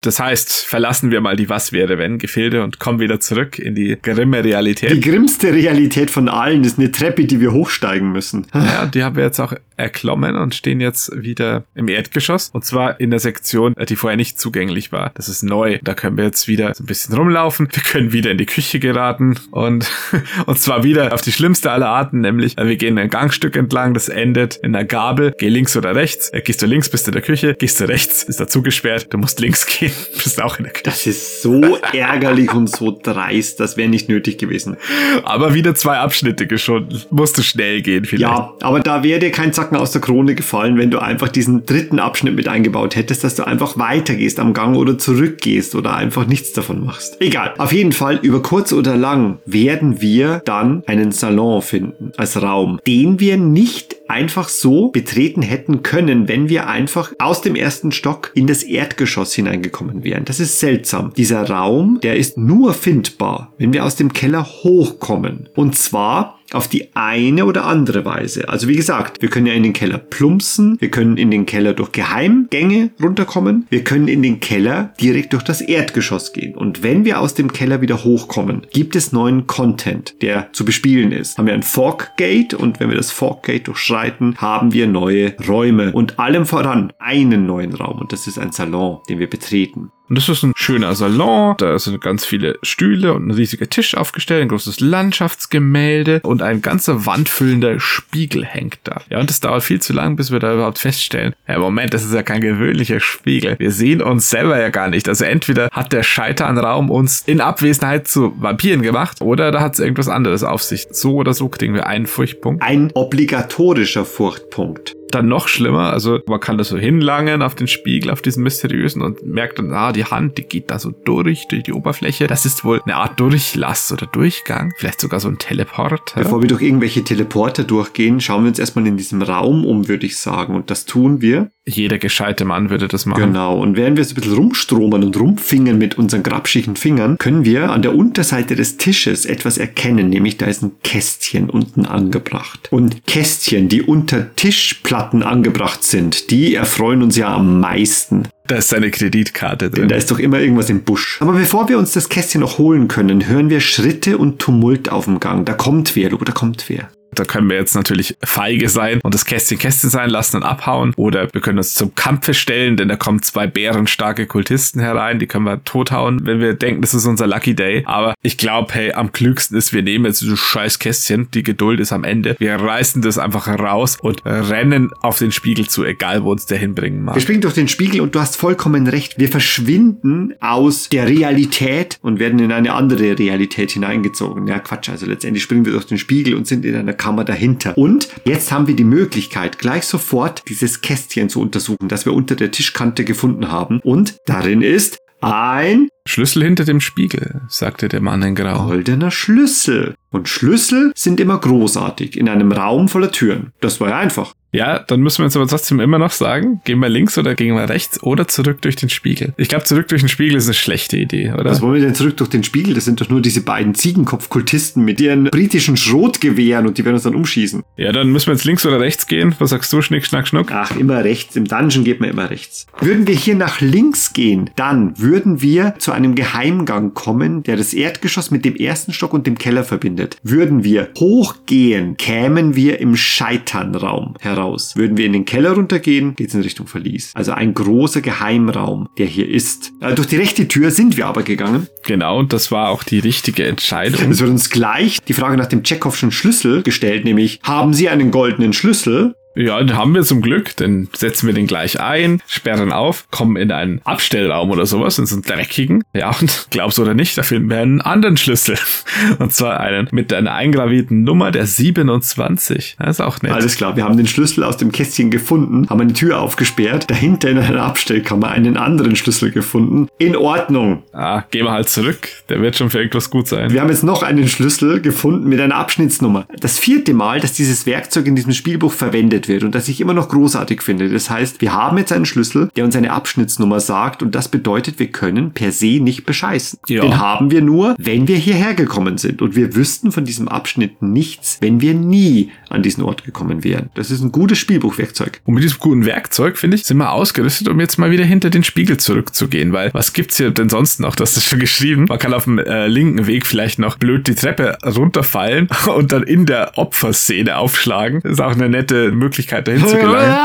Das 0.04 0.20
heißt, 0.20 0.64
verlassen 0.66 1.10
wir 1.10 1.20
mal 1.20 1.36
die 1.36 1.48
Was 1.48 1.72
wäre 1.72 1.98
wenn 1.98 2.18
Gefilde 2.18 2.62
und 2.62 2.78
kommen 2.78 3.00
wieder 3.00 3.20
zurück 3.20 3.58
in 3.58 3.74
die 3.74 3.96
grimme 4.00 4.44
Realität. 4.44 4.90
Die 4.90 5.00
grimmste 5.00 5.52
Realität 5.52 6.10
von 6.10 6.28
allen 6.28 6.64
ist 6.64 6.78
eine 6.78 6.90
Treppe, 6.90 7.24
die 7.24 7.40
wir 7.40 7.52
hochsteigen 7.52 8.12
müssen. 8.12 8.46
Ja, 8.64 8.86
die 8.86 9.04
haben 9.04 9.14
wir 9.14 9.24
jetzt 9.24 9.40
auch 9.40 9.52
erklommen 9.76 10.36
und 10.36 10.54
stehen 10.54 10.80
jetzt 10.80 11.10
wieder 11.14 11.64
im 11.74 11.88
Erdgeschoss. 11.88 12.50
Und 12.52 12.64
zwar 12.64 12.98
in 12.98 13.10
der 13.10 13.20
Sektion, 13.20 13.74
die 13.88 13.96
vorher 13.96 14.16
nicht 14.16 14.40
zugänglich 14.40 14.90
war. 14.90 15.10
Das 15.14 15.28
ist 15.28 15.42
neu. 15.42 15.78
Da 15.82 15.94
können 15.94 16.16
wir 16.16 16.24
jetzt 16.24 16.48
wieder 16.48 16.74
so 16.74 16.82
ein 16.82 16.86
bisschen 16.86 17.14
rumlaufen. 17.14 17.68
Wir 17.72 17.82
können 17.82 18.12
wieder 18.12 18.30
in 18.30 18.38
die 18.38 18.46
Küche 18.46 18.78
geraten 18.78 19.38
und, 19.50 19.90
und 20.46 20.58
zwar 20.58 20.82
wieder 20.82 21.12
auf 21.12 21.22
die 21.22 21.32
schlimmste 21.32 21.70
aller 21.70 21.88
Arten, 21.88 22.20
nämlich 22.20 22.56
wir 22.56 22.76
gehen 22.76 22.98
ein 22.98 23.10
Gangstück 23.10 23.56
entlang, 23.56 23.94
das 23.94 24.08
endet 24.08 24.56
in 24.56 24.74
einer 24.74 24.84
Gabel. 24.84 25.34
Geh 25.38 25.48
links 25.48 25.76
oder 25.76 25.94
rechts. 25.94 26.30
Äh, 26.30 26.40
Gehst 26.40 26.62
du 26.62 26.66
links, 26.66 26.88
bist 26.88 27.06
du 27.06 27.10
in 27.10 27.14
der 27.14 27.22
Küche. 27.22 27.54
Gehst 27.54 27.80
du 27.80 27.88
rechts, 27.88 28.22
ist 28.22 28.40
da 28.40 28.46
zugesperrt. 28.46 29.12
Du 29.12 29.18
musst 29.18 29.40
links 29.40 29.66
gehen, 29.78 29.92
bist 30.24 30.42
auch 30.42 30.58
in 30.58 30.64
der 30.64 30.72
Küche. 30.72 30.84
Das 30.84 31.06
ist 31.06 31.42
so 31.42 31.60
ärgerlich 31.92 32.52
und 32.52 32.68
so 32.68 32.96
dreist, 33.02 33.60
das 33.60 33.76
wäre 33.76 33.88
nicht 33.88 34.08
nötig 34.08 34.38
gewesen. 34.38 34.76
Aber 35.24 35.54
wieder 35.54 35.74
zwei 35.74 35.98
Abschnitte 35.98 36.46
geschunden. 36.46 37.02
Musste 37.10 37.42
schnell 37.42 37.82
gehen 37.82 38.04
vielleicht. 38.04 38.22
Ja, 38.22 38.54
aber 38.60 38.80
da 38.80 39.02
wäre 39.02 39.20
dir 39.20 39.30
kein 39.30 39.52
Zacken 39.52 39.76
aus 39.76 39.92
der 39.92 40.00
Krone 40.00 40.34
gefallen, 40.34 40.78
wenn 40.78 40.90
du 40.90 40.98
einfach 40.98 41.28
diesen 41.28 41.66
dritten 41.66 41.98
Abschnitt 41.98 42.34
mit 42.34 42.48
eingebaut 42.48 42.96
hättest, 42.96 43.24
dass 43.24 43.34
du 43.34 43.46
einfach 43.46 43.78
weitergehst 43.78 44.40
am 44.40 44.54
Gang 44.54 44.76
oder 44.76 44.98
zurückgehst 44.98 45.74
oder 45.74 45.94
einfach 45.96 46.26
nichts 46.26 46.52
davon 46.52 46.84
machst. 46.84 47.20
Egal. 47.20 47.54
Auf 47.58 47.72
jeden 47.72 47.92
Fall, 47.92 48.18
über 48.22 48.42
kurz 48.42 48.72
oder 48.72 48.96
lang 48.96 49.38
werden 49.46 50.00
wir 50.00 50.42
dann 50.44 50.82
einen 50.86 51.12
Salon 51.12 51.62
finden 51.62 52.12
als 52.16 52.40
Raum, 52.40 52.80
den 52.86 53.20
wir 53.20 53.36
nicht 53.36 53.96
einfach 54.08 54.48
so 54.48 54.90
betreten 54.90 55.42
hätten 55.42 55.82
können, 55.82 56.28
wenn 56.28 56.48
wir 56.48 56.68
einfach 56.68 57.12
aus 57.18 57.40
dem 57.40 57.56
ersten 57.56 57.92
Stock 57.92 58.30
in 58.34 58.46
das 58.46 58.62
Erdgeschoss 58.62 59.34
hineingekommen 59.34 59.83
wären. 59.92 60.24
Das 60.24 60.40
ist 60.40 60.60
seltsam. 60.60 61.12
Dieser 61.14 61.48
Raum, 61.48 61.98
der 62.02 62.16
ist 62.16 62.38
nur 62.38 62.74
findbar, 62.74 63.52
wenn 63.58 63.72
wir 63.72 63.84
aus 63.84 63.96
dem 63.96 64.12
Keller 64.12 64.44
hochkommen. 64.44 65.48
Und 65.54 65.76
zwar 65.76 66.38
auf 66.52 66.68
die 66.68 66.94
eine 66.94 67.46
oder 67.46 67.64
andere 67.64 68.04
Weise. 68.04 68.48
Also 68.48 68.68
wie 68.68 68.76
gesagt, 68.76 69.22
wir 69.22 69.28
können 69.28 69.46
ja 69.46 69.54
in 69.54 69.62
den 69.62 69.72
Keller 69.72 69.98
plumpsen, 69.98 70.76
wir 70.80 70.90
können 70.90 71.16
in 71.16 71.30
den 71.30 71.46
Keller 71.46 71.72
durch 71.72 71.92
Geheimgänge 71.92 72.90
runterkommen, 73.02 73.66
wir 73.70 73.84
können 73.84 74.08
in 74.08 74.22
den 74.22 74.40
Keller 74.40 74.92
direkt 75.00 75.32
durch 75.32 75.42
das 75.42 75.60
Erdgeschoss 75.60 76.32
gehen. 76.32 76.54
Und 76.54 76.82
wenn 76.82 77.04
wir 77.04 77.20
aus 77.20 77.34
dem 77.34 77.52
Keller 77.52 77.80
wieder 77.80 78.04
hochkommen, 78.04 78.66
gibt 78.72 78.96
es 78.96 79.12
neuen 79.12 79.46
Content, 79.46 80.14
der 80.22 80.52
zu 80.52 80.64
bespielen 80.64 81.12
ist. 81.12 81.38
Haben 81.38 81.46
wir 81.46 81.54
ein 81.54 81.62
Forkgate 81.62 82.56
und 82.56 82.80
wenn 82.80 82.88
wir 82.88 82.96
das 82.96 83.10
Forkgate 83.10 83.64
durchschreiten, 83.64 84.36
haben 84.38 84.72
wir 84.72 84.86
neue 84.86 85.34
Räume 85.46 85.92
und 85.92 86.18
allem 86.18 86.46
voran 86.46 86.92
einen 86.98 87.46
neuen 87.46 87.74
Raum 87.74 88.00
und 88.00 88.12
das 88.12 88.26
ist 88.26 88.38
ein 88.38 88.52
Salon, 88.52 88.98
den 89.08 89.18
wir 89.18 89.28
betreten. 89.28 89.90
Und 90.08 90.18
das 90.18 90.28
ist 90.28 90.42
ein 90.42 90.52
schöner 90.54 90.94
Salon. 90.94 91.54
Da 91.56 91.78
sind 91.78 92.00
ganz 92.00 92.26
viele 92.26 92.58
Stühle 92.62 93.14
und 93.14 93.26
ein 93.26 93.30
riesiger 93.30 93.68
Tisch 93.68 93.96
aufgestellt, 93.96 94.42
ein 94.42 94.48
großes 94.48 94.80
Landschaftsgemälde 94.80 96.20
und 96.22 96.42
ein 96.42 96.60
ganzer 96.60 97.06
wandfüllender 97.06 97.80
Spiegel 97.80 98.44
hängt 98.44 98.78
da. 98.84 99.00
Ja, 99.08 99.20
und 99.20 99.30
das 99.30 99.40
dauert 99.40 99.62
viel 99.62 99.80
zu 99.80 99.94
lang, 99.94 100.16
bis 100.16 100.30
wir 100.30 100.40
da 100.40 100.52
überhaupt 100.52 100.78
feststellen. 100.78 101.34
Ja, 101.48 101.58
Moment, 101.58 101.94
das 101.94 102.04
ist 102.04 102.12
ja 102.12 102.22
kein 102.22 102.42
gewöhnlicher 102.42 103.00
Spiegel. 103.00 103.56
Wir 103.58 103.70
sehen 103.70 104.02
uns 104.02 104.28
selber 104.28 104.60
ja 104.60 104.68
gar 104.68 104.88
nicht. 104.88 105.08
Also 105.08 105.24
entweder 105.24 105.68
hat 105.72 105.92
der 105.92 106.02
Scheiternraum 106.02 106.90
uns 106.90 107.22
in 107.22 107.40
Abwesenheit 107.40 108.06
zu 108.06 108.34
Vampiren 108.38 108.82
gemacht 108.82 109.22
oder 109.22 109.52
da 109.52 109.60
hat 109.60 109.74
es 109.74 109.80
irgendwas 109.80 110.08
anderes 110.08 110.44
auf 110.44 110.62
sich. 110.62 110.86
So 110.90 111.14
oder 111.14 111.32
so 111.32 111.48
kriegen 111.48 111.74
wir 111.74 111.86
einen 111.86 112.06
Furchtpunkt. 112.06 112.62
Ein 112.62 112.90
obligatorischer 112.94 114.04
Furchtpunkt. 114.04 114.94
Dann 115.14 115.28
noch 115.28 115.46
schlimmer, 115.46 115.92
also 115.92 116.18
man 116.26 116.40
kann 116.40 116.58
da 116.58 116.64
so 116.64 116.76
hinlangen 116.76 117.40
auf 117.40 117.54
den 117.54 117.68
Spiegel, 117.68 118.10
auf 118.10 118.20
diesen 118.20 118.42
mysteriösen 118.42 119.00
und 119.00 119.24
merkt 119.24 119.60
dann, 119.60 119.72
ah, 119.72 119.92
die 119.92 120.04
Hand, 120.04 120.38
die 120.38 120.42
geht 120.42 120.72
da 120.72 120.80
so 120.80 120.90
durch, 120.90 121.46
durch 121.48 121.62
die 121.62 121.72
Oberfläche. 121.72 122.26
Das 122.26 122.44
ist 122.44 122.64
wohl 122.64 122.80
eine 122.84 122.96
Art 122.96 123.20
Durchlass 123.20 123.92
oder 123.92 124.06
Durchgang, 124.06 124.72
vielleicht 124.76 125.00
sogar 125.00 125.20
so 125.20 125.28
ein 125.28 125.38
Teleport. 125.38 126.14
Bevor 126.16 126.42
wir 126.42 126.48
durch 126.48 126.62
irgendwelche 126.62 127.04
Teleporter 127.04 127.62
durchgehen, 127.62 128.20
schauen 128.20 128.42
wir 128.42 128.48
uns 128.48 128.58
erstmal 128.58 128.86
in 128.88 128.96
diesem 128.96 129.22
Raum 129.22 129.64
um, 129.64 129.86
würde 129.86 130.04
ich 130.04 130.18
sagen. 130.18 130.56
Und 130.56 130.70
das 130.70 130.84
tun 130.84 131.20
wir. 131.20 131.50
Jeder 131.66 131.98
gescheite 131.98 132.44
Mann 132.44 132.68
würde 132.68 132.88
das 132.88 133.06
machen. 133.06 133.22
Genau. 133.22 133.58
Und 133.58 133.76
während 133.76 133.96
wir 133.96 134.04
so 134.04 134.12
ein 134.12 134.16
bisschen 134.16 134.34
rumstromern 134.34 135.02
und 135.02 135.18
rumfingern 135.18 135.78
mit 135.78 135.96
unseren 135.96 136.22
grabschigen 136.22 136.76
Fingern, 136.76 137.16
können 137.18 137.44
wir 137.44 137.70
an 137.70 137.80
der 137.80 137.94
Unterseite 137.94 138.54
des 138.54 138.76
Tisches 138.76 139.24
etwas 139.24 139.56
erkennen, 139.56 140.10
nämlich 140.10 140.36
da 140.36 140.46
ist 140.46 140.62
ein 140.62 140.72
Kästchen 140.82 141.48
unten 141.48 141.86
angebracht. 141.86 142.68
Und 142.70 143.06
Kästchen, 143.06 143.68
die 143.68 143.80
unter 143.80 144.34
Tischplatten 144.34 145.03
angebracht 145.12 145.84
sind, 145.84 146.30
die 146.30 146.54
erfreuen 146.54 147.02
uns 147.02 147.16
ja 147.16 147.34
am 147.34 147.60
meisten. 147.60 148.28
Da 148.46 148.56
ist 148.56 148.68
seine 148.68 148.90
Kreditkarte 148.90 149.70
Denn 149.70 149.80
drin. 149.80 149.88
da 149.88 149.96
ist 149.96 150.10
doch 150.10 150.18
immer 150.18 150.38
irgendwas 150.38 150.70
im 150.70 150.82
Busch. 150.82 151.18
Aber 151.20 151.32
bevor 151.32 151.68
wir 151.68 151.78
uns 151.78 151.92
das 151.92 152.08
Kästchen 152.08 152.40
noch 152.40 152.58
holen 152.58 152.88
können, 152.88 153.26
hören 153.26 153.50
wir 153.50 153.60
Schritte 153.60 154.18
und 154.18 154.38
Tumult 154.38 154.90
auf 154.90 155.06
dem 155.06 155.20
Gang. 155.20 155.46
Da 155.46 155.54
kommt 155.54 155.96
wer, 155.96 156.10
Luke, 156.10 156.24
da 156.24 156.32
kommt 156.32 156.68
wer. 156.68 156.88
Da 157.18 157.24
können 157.24 157.48
wir 157.48 157.56
jetzt 157.56 157.74
natürlich 157.74 158.16
feige 158.22 158.68
sein 158.68 159.00
und 159.02 159.14
das 159.14 159.24
Kästchen 159.24 159.58
Kästchen 159.58 159.90
sein 159.90 160.10
lassen 160.10 160.36
und 160.36 160.42
abhauen. 160.42 160.92
Oder 160.96 161.32
wir 161.32 161.40
können 161.40 161.58
uns 161.58 161.74
zum 161.74 161.94
Kampfe 161.94 162.34
stellen, 162.34 162.76
denn 162.76 162.88
da 162.88 162.96
kommen 162.96 163.22
zwei 163.22 163.46
bärenstarke 163.46 164.26
Kultisten 164.26 164.80
herein. 164.80 165.18
Die 165.18 165.26
können 165.26 165.44
wir 165.44 165.62
tothauen, 165.64 166.26
wenn 166.26 166.40
wir 166.40 166.54
denken, 166.54 166.82
das 166.82 166.94
ist 166.94 167.06
unser 167.06 167.26
Lucky 167.26 167.54
Day. 167.54 167.82
Aber 167.86 168.14
ich 168.22 168.38
glaube, 168.38 168.74
hey, 168.74 168.92
am 168.92 169.12
klügsten 169.12 169.56
ist, 169.56 169.72
wir 169.72 169.82
nehmen 169.82 170.04
jetzt 170.06 170.20
dieses 170.20 170.38
scheiß 170.38 170.78
Kästchen. 170.78 171.28
Die 171.32 171.42
Geduld 171.42 171.80
ist 171.80 171.92
am 171.92 172.04
Ende. 172.04 172.36
Wir 172.38 172.54
reißen 172.56 173.02
das 173.02 173.18
einfach 173.18 173.48
raus 173.48 173.96
und 174.00 174.22
rennen 174.24 174.90
auf 175.00 175.18
den 175.18 175.32
Spiegel 175.32 175.68
zu, 175.68 175.84
egal 175.84 176.24
wo 176.24 176.32
uns 176.32 176.46
der 176.46 176.58
hinbringen 176.58 177.04
mag. 177.04 177.14
Wir 177.14 177.22
springen 177.22 177.40
durch 177.40 177.54
den 177.54 177.68
Spiegel 177.68 178.00
und 178.00 178.14
du 178.14 178.20
hast 178.20 178.36
vollkommen 178.36 178.86
recht. 178.86 179.18
Wir 179.18 179.28
verschwinden 179.28 180.34
aus 180.40 180.88
der 180.88 181.08
Realität 181.08 181.98
und 182.02 182.18
werden 182.18 182.38
in 182.38 182.52
eine 182.52 182.72
andere 182.72 183.18
Realität 183.18 183.72
hineingezogen. 183.72 184.46
Ja, 184.46 184.58
Quatsch. 184.58 184.88
Also 184.88 185.06
letztendlich 185.06 185.42
springen 185.42 185.64
wir 185.64 185.72
durch 185.72 185.86
den 185.86 185.98
Spiegel 185.98 186.34
und 186.34 186.46
sind 186.46 186.64
in 186.64 186.74
einer 186.74 186.92
Kammer 187.04 187.24
dahinter. 187.24 187.76
Und 187.76 188.08
jetzt 188.24 188.50
haben 188.50 188.66
wir 188.66 188.74
die 188.74 188.82
Möglichkeit, 188.82 189.58
gleich 189.58 189.84
sofort 189.84 190.42
dieses 190.48 190.80
Kästchen 190.80 191.28
zu 191.28 191.42
untersuchen, 191.42 191.88
das 191.88 192.06
wir 192.06 192.14
unter 192.14 192.34
der 192.34 192.50
Tischkante 192.50 193.04
gefunden 193.04 193.52
haben. 193.52 193.80
Und 193.80 194.16
darin 194.24 194.62
ist 194.62 194.96
ein 195.20 195.90
Schlüssel 196.06 196.42
hinter 196.44 196.64
dem 196.64 196.80
Spiegel, 196.80 197.40
sagte 197.48 197.88
der 197.88 198.02
Mann 198.02 198.22
in 198.22 198.34
Grau. 198.34 198.66
goldener 198.66 199.10
Schlüssel. 199.10 199.94
Und 200.10 200.28
Schlüssel 200.28 200.92
sind 200.94 201.18
immer 201.18 201.38
großartig 201.38 202.16
in 202.16 202.28
einem 202.28 202.52
Raum 202.52 202.88
voller 202.88 203.10
Türen. 203.10 203.52
Das 203.60 203.80
war 203.80 203.88
ja 203.88 203.98
einfach. 203.98 204.34
Ja, 204.52 204.78
dann 204.78 205.00
müssen 205.00 205.18
wir 205.18 205.24
uns 205.24 205.34
aber 205.36 205.48
trotzdem 205.48 205.80
immer 205.80 205.98
noch 205.98 206.12
sagen, 206.12 206.60
gehen 206.64 206.78
wir 206.78 206.88
links 206.88 207.18
oder 207.18 207.34
gehen 207.34 207.56
wir 207.56 207.68
rechts 207.68 208.00
oder 208.04 208.28
zurück 208.28 208.62
durch 208.62 208.76
den 208.76 208.88
Spiegel. 208.88 209.34
Ich 209.36 209.48
glaube, 209.48 209.64
zurück 209.64 209.88
durch 209.88 210.02
den 210.02 210.08
Spiegel 210.08 210.36
ist 210.36 210.44
eine 210.46 210.54
schlechte 210.54 210.96
Idee, 210.96 211.32
oder? 211.32 211.50
Was 211.50 211.60
wollen 211.60 211.74
wir 211.74 211.80
denn 211.80 211.96
zurück 211.96 212.16
durch 212.18 212.30
den 212.30 212.44
Spiegel? 212.44 212.72
Das 212.72 212.84
sind 212.84 213.00
doch 213.00 213.08
nur 213.08 213.20
diese 213.20 213.40
beiden 213.40 213.74
Ziegenkopfkultisten 213.74 214.84
mit 214.84 215.00
ihren 215.00 215.24
britischen 215.24 215.76
Schrotgewehren 215.76 216.68
und 216.68 216.78
die 216.78 216.84
werden 216.84 216.94
uns 216.94 217.02
dann 217.02 217.16
umschießen. 217.16 217.64
Ja, 217.76 217.90
dann 217.90 218.10
müssen 218.10 218.28
wir 218.28 218.34
jetzt 218.34 218.44
links 218.44 218.64
oder 218.64 218.78
rechts 218.78 219.08
gehen. 219.08 219.34
Was 219.40 219.50
sagst 219.50 219.72
du, 219.72 219.82
Schnick, 219.82 220.06
Schnack, 220.06 220.28
Schnuck? 220.28 220.52
Ach, 220.52 220.76
immer 220.76 221.02
rechts. 221.02 221.34
Im 221.34 221.46
Dungeon 221.46 221.82
geht 221.82 221.98
man 221.98 222.10
immer 222.10 222.30
rechts. 222.30 222.68
Würden 222.80 223.08
wir 223.08 223.16
hier 223.16 223.34
nach 223.34 223.60
links 223.60 224.12
gehen, 224.12 224.50
dann 224.54 224.96
würden 225.00 225.42
wir 225.42 225.74
zu 225.78 225.90
einem 225.94 226.14
Geheimgang 226.14 226.94
kommen, 226.94 227.42
der 227.42 227.56
das 227.56 227.72
Erdgeschoss 227.72 228.30
mit 228.30 228.44
dem 228.44 228.56
ersten 228.56 228.92
Stock 228.92 229.12
und 229.14 229.26
dem 229.26 229.38
Keller 229.38 229.64
verbindet. 229.64 230.16
Würden 230.22 230.64
wir 230.64 230.90
hochgehen, 230.98 231.96
kämen 231.96 232.56
wir 232.56 232.80
im 232.80 232.96
Scheiternraum 232.96 234.14
heraus. 234.20 234.76
Würden 234.76 234.96
wir 234.96 235.06
in 235.06 235.12
den 235.12 235.24
Keller 235.24 235.52
runtergehen, 235.52 236.14
geht's 236.14 236.34
in 236.34 236.42
Richtung 236.42 236.66
Verlies. 236.66 237.12
Also 237.14 237.32
ein 237.32 237.54
großer 237.54 238.00
Geheimraum, 238.00 238.88
der 238.98 239.06
hier 239.06 239.28
ist. 239.28 239.72
Äh, 239.80 239.94
durch 239.94 240.08
die 240.08 240.16
rechte 240.16 240.48
Tür 240.48 240.70
sind 240.70 240.96
wir 240.96 241.06
aber 241.06 241.22
gegangen. 241.22 241.68
Genau, 241.84 242.18
und 242.18 242.32
das 242.32 242.50
war 242.50 242.68
auch 242.68 242.82
die 242.82 242.98
richtige 242.98 243.44
Entscheidung. 243.44 244.10
Es 244.10 244.20
wird 244.20 244.30
uns 244.30 244.50
gleich 244.50 245.00
die 245.02 245.12
Frage 245.12 245.36
nach 245.36 245.46
dem 245.46 245.62
Tschechowschen 245.62 246.10
Schlüssel 246.10 246.62
gestellt, 246.62 247.04
nämlich 247.04 247.40
haben 247.42 247.74
Sie 247.74 247.88
einen 247.88 248.10
goldenen 248.10 248.52
Schlüssel? 248.52 249.14
Ja, 249.36 249.58
den 249.58 249.76
haben 249.76 249.94
wir 249.94 250.02
zum 250.02 250.22
Glück. 250.22 250.56
Dann 250.56 250.88
setzen 250.96 251.26
wir 251.26 251.34
den 251.34 251.46
gleich 251.46 251.80
ein, 251.80 252.22
sperren 252.26 252.72
auf, 252.72 253.06
kommen 253.10 253.36
in 253.36 253.50
einen 253.50 253.80
Abstellraum 253.84 254.50
oder 254.50 254.66
sowas, 254.66 254.98
in 254.98 255.06
so 255.06 255.16
einen 255.16 255.22
dreckigen. 255.22 255.82
Ja, 255.92 256.14
und 256.20 256.46
glaubst 256.50 256.78
oder 256.78 256.94
nicht, 256.94 257.18
da 257.18 257.22
finden 257.22 257.50
wir 257.50 257.58
einen 257.58 257.80
anderen 257.80 258.16
Schlüssel. 258.16 258.56
Und 259.18 259.32
zwar 259.32 259.60
einen 259.60 259.88
mit 259.90 260.12
einer 260.12 260.34
eingravierten 260.34 261.02
Nummer 261.02 261.30
der 261.30 261.46
27. 261.46 262.76
Das 262.78 262.96
ist 262.96 263.00
auch 263.00 263.22
nett. 263.22 263.32
Alles 263.32 263.56
klar, 263.56 263.76
wir 263.76 263.84
haben 263.84 263.96
den 263.96 264.06
Schlüssel 264.06 264.44
aus 264.44 264.56
dem 264.56 264.72
Kästchen 264.72 265.10
gefunden, 265.10 265.68
haben 265.68 265.80
eine 265.80 265.92
Tür 265.92 266.20
aufgesperrt, 266.20 266.90
dahinter 266.90 267.30
in 267.30 267.38
einer 267.38 267.62
Abstellkammer 267.62 268.28
einen 268.28 268.56
anderen 268.56 268.96
Schlüssel 268.96 269.30
gefunden. 269.30 269.88
In 269.98 270.16
Ordnung. 270.16 270.82
Ah, 270.92 271.24
gehen 271.30 271.44
wir 271.44 271.52
halt 271.52 271.68
zurück. 271.68 272.08
Der 272.28 272.40
wird 272.40 272.56
schon 272.56 272.70
für 272.70 272.78
irgendwas 272.78 273.10
gut 273.10 273.28
sein. 273.28 273.52
Wir 273.52 273.60
haben 273.60 273.70
jetzt 273.70 273.84
noch 273.84 274.02
einen 274.02 274.28
Schlüssel 274.28 274.80
gefunden 274.80 275.28
mit 275.28 275.40
einer 275.40 275.56
Abschnittsnummer. 275.56 276.26
Das 276.40 276.58
vierte 276.58 276.94
Mal, 276.94 277.20
dass 277.20 277.32
dieses 277.32 277.66
Werkzeug 277.66 278.06
in 278.06 278.16
diesem 278.16 278.32
Spielbuch 278.32 278.72
verwendet 278.72 279.23
wird 279.28 279.44
und 279.44 279.54
das 279.54 279.68
ich 279.68 279.80
immer 279.80 279.94
noch 279.94 280.08
großartig 280.08 280.62
finde. 280.62 280.88
Das 280.88 281.10
heißt, 281.10 281.40
wir 281.40 281.52
haben 281.52 281.78
jetzt 281.78 281.92
einen 281.92 282.06
Schlüssel, 282.06 282.50
der 282.56 282.64
uns 282.64 282.76
eine 282.76 282.92
Abschnittsnummer 282.92 283.60
sagt 283.60 284.02
und 284.02 284.14
das 284.14 284.28
bedeutet, 284.28 284.78
wir 284.78 284.88
können 284.88 285.32
per 285.32 285.52
se 285.52 285.80
nicht 285.80 286.04
bescheißen. 286.04 286.58
Ja. 286.68 286.82
Den 286.82 286.98
haben 286.98 287.30
wir 287.30 287.42
nur, 287.42 287.74
wenn 287.78 288.08
wir 288.08 288.16
hierher 288.16 288.54
gekommen 288.54 288.98
sind 288.98 289.22
und 289.22 289.36
wir 289.36 289.54
wüssten 289.54 289.92
von 289.92 290.04
diesem 290.04 290.28
Abschnitt 290.28 290.82
nichts, 290.82 291.38
wenn 291.40 291.60
wir 291.60 291.74
nie 291.74 292.30
an 292.54 292.62
diesen 292.62 292.82
Ort 292.82 293.04
gekommen 293.04 293.44
wären. 293.44 293.70
Das 293.74 293.90
ist 293.90 294.02
ein 294.02 294.12
gutes 294.12 294.38
Spielbuchwerkzeug. 294.38 295.20
Und 295.24 295.34
mit 295.34 295.44
diesem 295.44 295.58
guten 295.58 295.86
Werkzeug, 295.86 296.38
finde 296.38 296.56
ich, 296.56 296.64
sind 296.64 296.78
wir 296.78 296.92
ausgerüstet, 296.92 297.48
um 297.48 297.60
jetzt 297.60 297.78
mal 297.78 297.90
wieder 297.90 298.04
hinter 298.04 298.30
den 298.30 298.44
Spiegel 298.44 298.76
zurückzugehen, 298.76 299.52
weil 299.52 299.72
was 299.74 299.92
gibt's 299.92 300.16
hier 300.16 300.30
denn 300.30 300.48
sonst 300.48 300.80
noch? 300.80 300.96
Das 300.96 301.16
ist 301.16 301.24
schon 301.24 301.40
geschrieben. 301.40 301.86
Man 301.88 301.98
kann 301.98 302.14
auf 302.14 302.24
dem 302.24 302.38
äh, 302.38 302.66
linken 302.66 303.06
Weg 303.06 303.26
vielleicht 303.26 303.58
noch 303.58 303.76
blöd 303.76 304.06
die 304.06 304.14
Treppe 304.14 304.56
runterfallen 304.64 305.48
und 305.76 305.92
dann 305.92 306.02
in 306.04 306.26
der 306.26 306.56
Opferszene 306.56 307.36
aufschlagen. 307.36 308.00
Das 308.02 308.12
ist 308.12 308.20
auch 308.20 308.32
eine 308.32 308.48
nette 308.48 308.92
Möglichkeit, 308.92 309.48
dahin 309.48 309.66
zu 309.66 309.76
gelangen. 309.78 310.16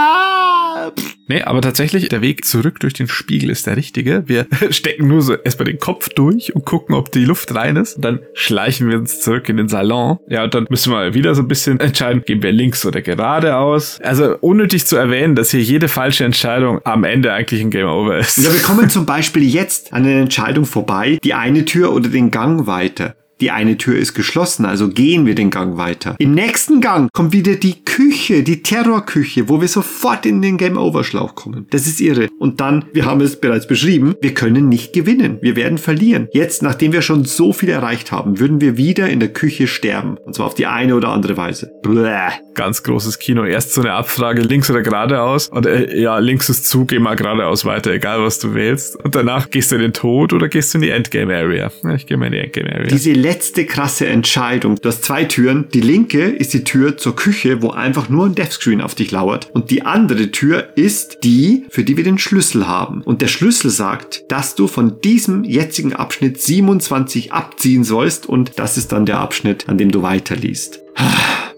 Nee, 1.27 1.43
aber 1.43 1.61
tatsächlich, 1.61 2.09
der 2.09 2.21
Weg 2.21 2.43
zurück 2.43 2.79
durch 2.79 2.93
den 2.93 3.07
Spiegel 3.07 3.51
ist 3.51 3.67
der 3.67 3.77
richtige. 3.77 4.23
Wir 4.25 4.47
stecken 4.71 5.07
nur 5.07 5.21
so 5.21 5.35
erstmal 5.35 5.65
den 5.65 5.79
Kopf 5.79 6.09
durch 6.09 6.55
und 6.55 6.65
gucken, 6.65 6.95
ob 6.95 7.11
die 7.11 7.23
Luft 7.23 7.53
rein 7.53 7.75
ist. 7.75 7.97
Und 7.97 8.05
dann 8.05 8.19
schleichen 8.33 8.89
wir 8.89 8.97
uns 8.97 9.21
zurück 9.21 9.47
in 9.47 9.57
den 9.57 9.67
Salon. 9.67 10.17
Ja, 10.27 10.43
und 10.43 10.53
dann 10.55 10.65
müssen 10.69 10.91
wir 10.91 11.13
wieder 11.13 11.35
so 11.35 11.43
ein 11.43 11.47
bisschen 11.47 11.79
entscheiden, 11.79 12.23
gehen 12.25 12.41
wir 12.41 12.51
links 12.51 12.85
oder 12.85 13.01
geradeaus. 13.01 13.99
Also 14.01 14.37
unnötig 14.39 14.87
zu 14.87 14.95
erwähnen, 14.95 15.35
dass 15.35 15.51
hier 15.51 15.61
jede 15.61 15.87
falsche 15.87 16.25
Entscheidung 16.25 16.79
am 16.83 17.03
Ende 17.03 17.31
eigentlich 17.31 17.61
ein 17.61 17.69
Game 17.69 17.87
Over 17.87 18.17
ist. 18.17 18.37
Ja, 18.37 18.51
wir 18.51 18.61
kommen 18.61 18.89
zum 18.89 19.05
Beispiel 19.05 19.43
jetzt 19.43 19.93
an 19.93 20.05
einer 20.05 20.21
Entscheidung 20.21 20.65
vorbei, 20.65 21.19
die 21.23 21.33
eine 21.35 21.65
Tür 21.65 21.93
oder 21.93 22.09
den 22.09 22.31
Gang 22.31 22.65
weiter. 22.65 23.15
Die 23.41 23.51
eine 23.51 23.77
Tür 23.77 23.97
ist 23.97 24.15
geschlossen, 24.15 24.65
also 24.65 24.89
gehen 24.89 25.25
wir 25.25 25.33
den 25.33 25.49
Gang 25.49 25.77
weiter. 25.77 26.15
Im 26.19 26.33
nächsten 26.33 26.81
Gang 26.81 27.09
kommt 27.13 27.31
wieder 27.31 27.55
die 27.55 27.85
Küche, 27.85 28.43
die 28.43 28.61
Terrorküche, 28.63 29.47
wo 29.47 29.61
wir 29.61 29.67
sofort 29.69 30.25
in 30.25 30.41
den 30.41 30.57
Game 30.57 30.77
Over 30.77 31.05
Schlauch 31.05 31.35
kommen. 31.35 31.65
Das 31.69 31.87
ist 31.87 32.01
irre. 32.01 32.27
Und 32.37 32.59
dann, 32.59 32.85
wir 32.91 33.05
haben 33.05 33.21
es 33.21 33.39
bereits 33.39 33.65
beschrieben, 33.65 34.15
wir 34.21 34.33
können 34.33 34.67
nicht 34.67 34.91
gewinnen. 34.91 35.37
Wir 35.41 35.55
werden 35.55 35.77
verlieren. 35.77 36.27
Jetzt, 36.33 36.63
nachdem 36.63 36.91
wir 36.91 37.01
schon 37.01 37.23
so 37.23 37.53
viel 37.53 37.69
erreicht 37.69 38.11
haben, 38.11 38.39
würden 38.39 38.59
wir 38.59 38.75
wieder 38.75 39.09
in 39.09 39.21
der 39.21 39.29
Küche 39.29 39.67
sterben. 39.67 40.17
Und 40.17 40.35
zwar 40.35 40.47
auf 40.47 40.55
die 40.55 40.65
eine 40.65 40.95
oder 40.95 41.09
andere 41.09 41.37
Weise. 41.37 41.71
Bläh. 41.81 42.31
Ganz 42.55 42.83
großes 42.83 43.19
Kino. 43.19 43.45
Erst 43.45 43.73
so 43.73 43.79
eine 43.79 43.93
Abfrage, 43.93 44.41
links 44.41 44.69
oder 44.69 44.81
geradeaus. 44.81 45.47
Und 45.47 45.65
äh, 45.65 45.97
ja, 45.97 46.19
links 46.19 46.49
ist 46.49 46.67
zu, 46.67 46.85
geh 46.85 46.99
mal 46.99 47.15
geradeaus 47.15 47.63
weiter, 47.63 47.93
egal 47.93 48.21
was 48.21 48.39
du 48.39 48.53
wählst. 48.53 48.97
Und 48.97 49.15
danach 49.15 49.49
gehst 49.49 49.71
du 49.71 49.75
in 49.75 49.81
den 49.81 49.93
Tod 49.93 50.33
oder 50.33 50.49
gehst 50.49 50.73
du 50.73 50.79
in 50.79 50.81
die 50.81 50.89
Endgame 50.89 51.33
Area. 51.33 51.71
Ich 51.95 52.05
gehe 52.05 52.17
mal 52.17 52.25
in 52.25 52.33
die 52.33 52.39
Endgame 52.39 52.69
Area. 52.69 52.87
Diese 52.87 53.13
letzte 53.29 53.67
krasse 53.67 54.07
Entscheidung. 54.07 54.77
Du 54.81 54.89
hast 54.89 55.03
zwei 55.03 55.23
Türen. 55.23 55.67
Die 55.71 55.81
linke 55.81 56.23
ist 56.29 56.51
die 56.55 56.63
Tür 56.63 56.97
zur 56.97 57.15
Küche, 57.15 57.61
wo 57.61 57.69
einfach 57.69 58.09
nur 58.09 58.25
ein 58.25 58.33
Deathscreen 58.33 58.81
auf 58.81 58.95
dich 58.95 59.11
lauert. 59.11 59.51
Und 59.53 59.69
die 59.69 59.83
andere 59.83 60.31
Tür 60.31 60.69
ist 60.75 61.19
die, 61.23 61.67
für 61.69 61.83
die 61.83 61.95
wir 61.95 62.03
den 62.03 62.17
Schlüssel 62.17 62.67
haben. 62.67 63.03
Und 63.03 63.21
der 63.21 63.27
Schlüssel 63.27 63.69
sagt, 63.69 64.23
dass 64.29 64.55
du 64.55 64.65
von 64.65 64.99
diesem 65.01 65.43
jetzigen 65.43 65.93
Abschnitt 65.93 66.41
27 66.41 67.31
abziehen 67.31 67.83
sollst. 67.83 68.25
Und 68.25 68.53
das 68.57 68.77
ist 68.77 68.93
dann 68.93 69.05
der 69.05 69.19
Abschnitt, 69.19 69.69
an 69.69 69.77
dem 69.77 69.91
du 69.91 70.01
weiterliest. 70.01 70.79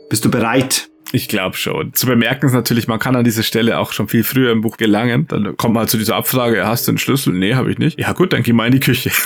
Bist 0.10 0.26
du 0.26 0.30
bereit? 0.30 0.91
Ich 1.14 1.28
glaube 1.28 1.58
schon. 1.58 1.94
Zu 1.94 2.08
bemerken 2.08 2.46
ist 2.46 2.54
natürlich, 2.54 2.88
man 2.88 3.00
kann 3.00 3.16
an 3.16 3.24
dieser 3.24 3.44
Stelle 3.44 3.80
auch 3.80 3.92
schon 3.92 4.08
viel 4.08 4.24
früher 4.24 4.52
im 4.52 4.62
Buch 4.62 4.78
gelangen. 4.78 5.26
Dann 5.28 5.58
kommt 5.58 5.74
man 5.74 5.82
halt 5.82 5.90
zu 5.90 5.98
dieser 5.98 6.16
Abfrage, 6.16 6.66
hast 6.66 6.88
du 6.88 6.92
einen 6.92 6.98
Schlüssel? 6.98 7.34
Nee, 7.34 7.56
habe 7.56 7.72
ich 7.72 7.78
nicht. 7.78 8.00
Ja 8.00 8.14
gut, 8.14 8.34
dann 8.34 8.44
geh 8.44 8.54
mal 8.54 8.68
in 8.68 8.74
die 8.74 8.80
Küche. 8.80 9.12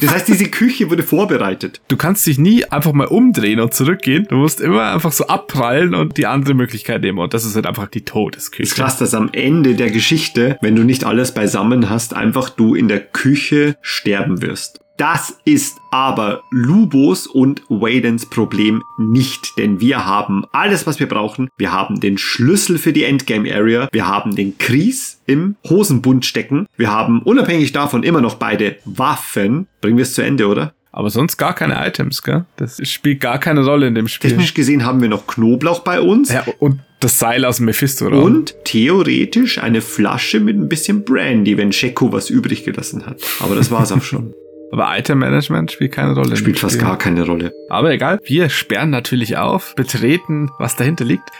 Das 0.00 0.12
heißt, 0.12 0.28
diese 0.28 0.48
Küche 0.48 0.90
wurde 0.90 1.02
vorbereitet. 1.02 1.80
Du 1.88 1.96
kannst 1.96 2.26
dich 2.26 2.38
nie 2.38 2.64
einfach 2.64 2.92
mal 2.92 3.06
umdrehen 3.06 3.60
und 3.60 3.74
zurückgehen. 3.74 4.26
Du 4.28 4.36
musst 4.36 4.60
immer 4.60 4.92
einfach 4.92 5.12
so 5.12 5.26
abprallen 5.26 5.94
und 5.94 6.16
die 6.16 6.26
andere 6.26 6.54
Möglichkeit 6.54 7.02
nehmen. 7.02 7.18
Und 7.18 7.34
das 7.34 7.44
ist 7.44 7.56
halt 7.56 7.66
einfach 7.66 7.88
die 7.88 8.04
Todesküche. 8.04 8.62
ist 8.62 8.74
krass, 8.74 8.98
dass 8.98 9.14
am 9.14 9.30
Ende 9.32 9.74
der 9.74 9.90
Geschichte, 9.90 10.56
wenn 10.62 10.76
du 10.76 10.82
nicht 10.82 11.04
alles 11.04 11.32
beisammen 11.32 11.90
hast, 11.90 12.14
einfach 12.14 12.50
du 12.50 12.74
in 12.74 12.88
der 12.88 13.00
Küche 13.00 13.76
sterben 13.80 14.40
wirst. 14.42 14.80
Das 14.98 15.38
ist 15.44 15.80
aber 15.92 16.42
Lubos 16.50 17.28
und 17.28 17.62
Wadens 17.68 18.26
Problem 18.26 18.82
nicht, 18.98 19.56
denn 19.56 19.80
wir 19.80 20.04
haben 20.04 20.44
alles, 20.50 20.88
was 20.88 20.98
wir 20.98 21.08
brauchen. 21.08 21.50
Wir 21.56 21.70
haben 21.70 22.00
den 22.00 22.18
Schlüssel 22.18 22.78
für 22.78 22.92
die 22.92 23.04
Endgame 23.04 23.54
Area, 23.54 23.88
wir 23.92 24.08
haben 24.08 24.34
den 24.34 24.58
Kries 24.58 25.20
im 25.26 25.54
Hosenbund 25.68 26.26
stecken, 26.26 26.66
wir 26.76 26.90
haben 26.90 27.22
unabhängig 27.22 27.70
davon 27.70 28.02
immer 28.02 28.20
noch 28.20 28.34
beide 28.34 28.74
Waffen. 28.84 29.68
Bringen 29.80 29.98
wir 29.98 30.02
es 30.02 30.14
zu 30.14 30.22
Ende, 30.22 30.48
oder? 30.48 30.74
Aber 30.90 31.10
sonst 31.10 31.36
gar 31.36 31.54
keine 31.54 31.86
Items, 31.86 32.24
gell? 32.24 32.44
Das 32.56 32.80
spielt 32.88 33.20
gar 33.20 33.38
keine 33.38 33.64
Rolle 33.64 33.86
in 33.86 33.94
dem 33.94 34.08
Spiel. 34.08 34.30
Technisch 34.30 34.52
gesehen 34.52 34.84
haben 34.84 35.00
wir 35.00 35.08
noch 35.08 35.28
Knoblauch 35.28 35.80
bei 35.80 36.00
uns. 36.00 36.32
Ja, 36.32 36.44
und 36.58 36.80
das 36.98 37.20
Seil 37.20 37.44
aus 37.44 37.58
dem 37.58 37.66
Mephisto 37.66 38.08
raum 38.08 38.24
Und 38.24 38.56
theoretisch 38.64 39.62
eine 39.62 39.80
Flasche 39.80 40.40
mit 40.40 40.56
ein 40.56 40.68
bisschen 40.68 41.04
Brandy, 41.04 41.56
wenn 41.56 41.70
Sheko 41.70 42.12
was 42.12 42.30
übrig 42.30 42.64
gelassen 42.64 43.06
hat. 43.06 43.20
Aber 43.38 43.54
das 43.54 43.70
war's 43.70 43.92
auch 43.92 44.02
schon. 44.02 44.34
Aber 44.70 44.96
Item 44.96 45.18
Management 45.18 45.72
spielt 45.72 45.92
keine 45.92 46.14
Rolle. 46.14 46.36
Spielt 46.36 46.58
fast 46.58 46.78
gar 46.78 46.98
keine 46.98 47.24
Rolle. 47.24 47.52
Aber 47.68 47.92
egal, 47.92 48.20
wir 48.24 48.48
sperren 48.48 48.90
natürlich 48.90 49.36
auf, 49.36 49.74
betreten, 49.74 50.50
was 50.58 50.76
dahinter 50.76 51.04
liegt. 51.04 51.30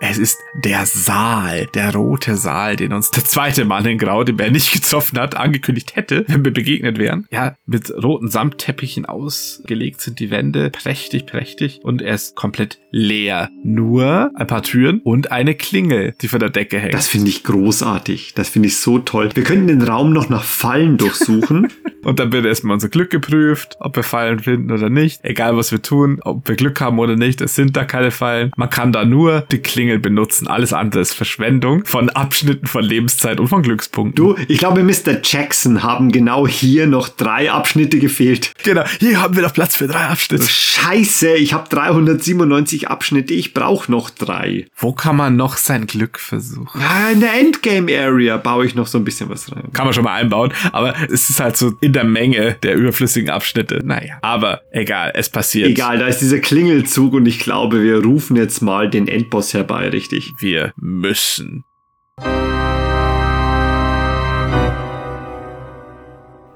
Es 0.00 0.18
ist 0.18 0.38
der 0.64 0.86
Saal, 0.86 1.66
der 1.74 1.94
rote 1.94 2.36
Saal, 2.36 2.76
den 2.76 2.92
uns 2.92 3.10
der 3.10 3.24
zweite 3.24 3.64
Mann 3.64 3.86
in 3.86 3.98
Grau, 3.98 4.24
den 4.24 4.38
er 4.38 4.50
nicht 4.50 4.72
getroffen 4.82 5.18
hat, 5.18 5.36
angekündigt 5.36 5.96
hätte, 5.96 6.24
wenn 6.28 6.44
wir 6.44 6.52
begegnet 6.52 6.98
wären. 6.98 7.26
Ja, 7.30 7.56
mit 7.66 7.90
roten 7.90 8.28
Samtteppichen 8.28 9.04
ausgelegt 9.06 10.00
sind 10.00 10.18
die 10.18 10.30
Wände, 10.30 10.70
prächtig, 10.70 11.26
prächtig. 11.26 11.80
Und 11.82 12.02
er 12.02 12.14
ist 12.14 12.36
komplett 12.36 12.78
leer. 12.90 13.50
Nur 13.62 14.30
ein 14.34 14.46
paar 14.46 14.62
Türen 14.62 15.00
und 15.00 15.32
eine 15.32 15.54
Klingel, 15.54 16.14
die 16.20 16.28
von 16.28 16.40
der 16.40 16.50
Decke 16.50 16.78
hängt. 16.78 16.94
Das 16.94 17.08
finde 17.08 17.28
ich 17.28 17.44
großartig. 17.44 18.34
Das 18.34 18.48
finde 18.48 18.68
ich 18.68 18.78
so 18.78 18.98
toll. 18.98 19.30
Wir 19.34 19.44
können 19.44 19.66
den 19.66 19.82
Raum 19.82 20.12
noch 20.12 20.28
nach 20.28 20.44
Fallen 20.44 20.96
durchsuchen. 20.96 21.68
Und 22.02 22.18
dann 22.18 22.32
wird 22.32 22.46
erstmal 22.46 22.69
unser 22.72 22.88
Glück 22.88 23.10
geprüft, 23.10 23.76
ob 23.80 23.96
wir 23.96 24.02
Fallen 24.02 24.40
finden 24.40 24.70
oder 24.70 24.90
nicht. 24.90 25.24
Egal 25.24 25.56
was 25.56 25.72
wir 25.72 25.82
tun, 25.82 26.20
ob 26.22 26.48
wir 26.48 26.56
Glück 26.56 26.80
haben 26.80 26.98
oder 26.98 27.16
nicht, 27.16 27.40
es 27.40 27.54
sind 27.54 27.76
da 27.76 27.84
keine 27.84 28.10
Fallen. 28.10 28.50
Man 28.56 28.70
kann 28.70 28.92
da 28.92 29.04
nur 29.04 29.42
die 29.50 29.58
Klingel 29.58 29.98
benutzen. 29.98 30.48
Alles 30.48 30.72
andere 30.72 31.02
ist 31.02 31.14
Verschwendung 31.14 31.84
von 31.84 32.10
Abschnitten 32.10 32.66
von 32.66 32.84
Lebenszeit 32.84 33.40
und 33.40 33.48
von 33.48 33.62
Glückspunkten. 33.62 34.14
du, 34.14 34.36
ich 34.48 34.58
glaube, 34.58 34.82
Mr. 34.82 35.20
Jackson 35.22 35.82
haben 35.82 36.12
genau 36.12 36.46
hier 36.46 36.86
noch 36.86 37.08
drei 37.08 37.50
Abschnitte 37.50 37.98
gefehlt. 37.98 38.52
Genau, 38.62 38.84
hier 38.98 39.20
haben 39.20 39.36
wir 39.36 39.42
noch 39.42 39.52
Platz 39.52 39.76
für 39.76 39.86
drei 39.86 40.06
Abschnitte. 40.06 40.46
Scheiße, 40.46 41.34
ich 41.34 41.52
habe 41.52 41.68
397 41.68 42.88
Abschnitte. 42.88 43.34
Ich 43.34 43.54
brauche 43.54 43.90
noch 43.90 44.10
drei. 44.10 44.66
Wo 44.76 44.92
kann 44.92 45.16
man 45.16 45.36
noch 45.36 45.56
sein 45.56 45.86
Glück 45.86 46.18
versuchen? 46.18 46.80
Ja, 46.80 47.10
in 47.12 47.20
der 47.20 47.34
Endgame 47.34 47.98
Area 47.98 48.36
baue 48.36 48.66
ich 48.66 48.74
noch 48.74 48.86
so 48.86 48.98
ein 48.98 49.04
bisschen 49.04 49.28
was 49.28 49.50
rein. 49.52 49.64
Kann 49.72 49.84
man 49.84 49.94
schon 49.94 50.04
mal 50.04 50.14
einbauen, 50.14 50.52
aber 50.72 50.94
es 51.10 51.30
ist 51.30 51.40
halt 51.40 51.56
so 51.56 51.74
in 51.80 51.92
der 51.92 52.04
Menge 52.04 52.56
der 52.62 52.74
überflüssigen 52.74 53.30
Abschnitte. 53.30 53.80
Naja, 53.84 54.18
aber 54.22 54.62
egal, 54.72 55.12
es 55.14 55.28
passiert. 55.28 55.68
Egal, 55.68 55.98
da 55.98 56.06
ist 56.06 56.20
dieser 56.20 56.38
Klingelzug 56.38 57.14
und 57.14 57.26
ich 57.26 57.38
glaube, 57.38 57.82
wir 57.82 58.02
rufen 58.02 58.36
jetzt 58.36 58.60
mal 58.60 58.88
den 58.88 59.08
Endboss 59.08 59.54
herbei, 59.54 59.88
richtig? 59.88 60.32
Wir 60.38 60.72
müssen. 60.76 61.64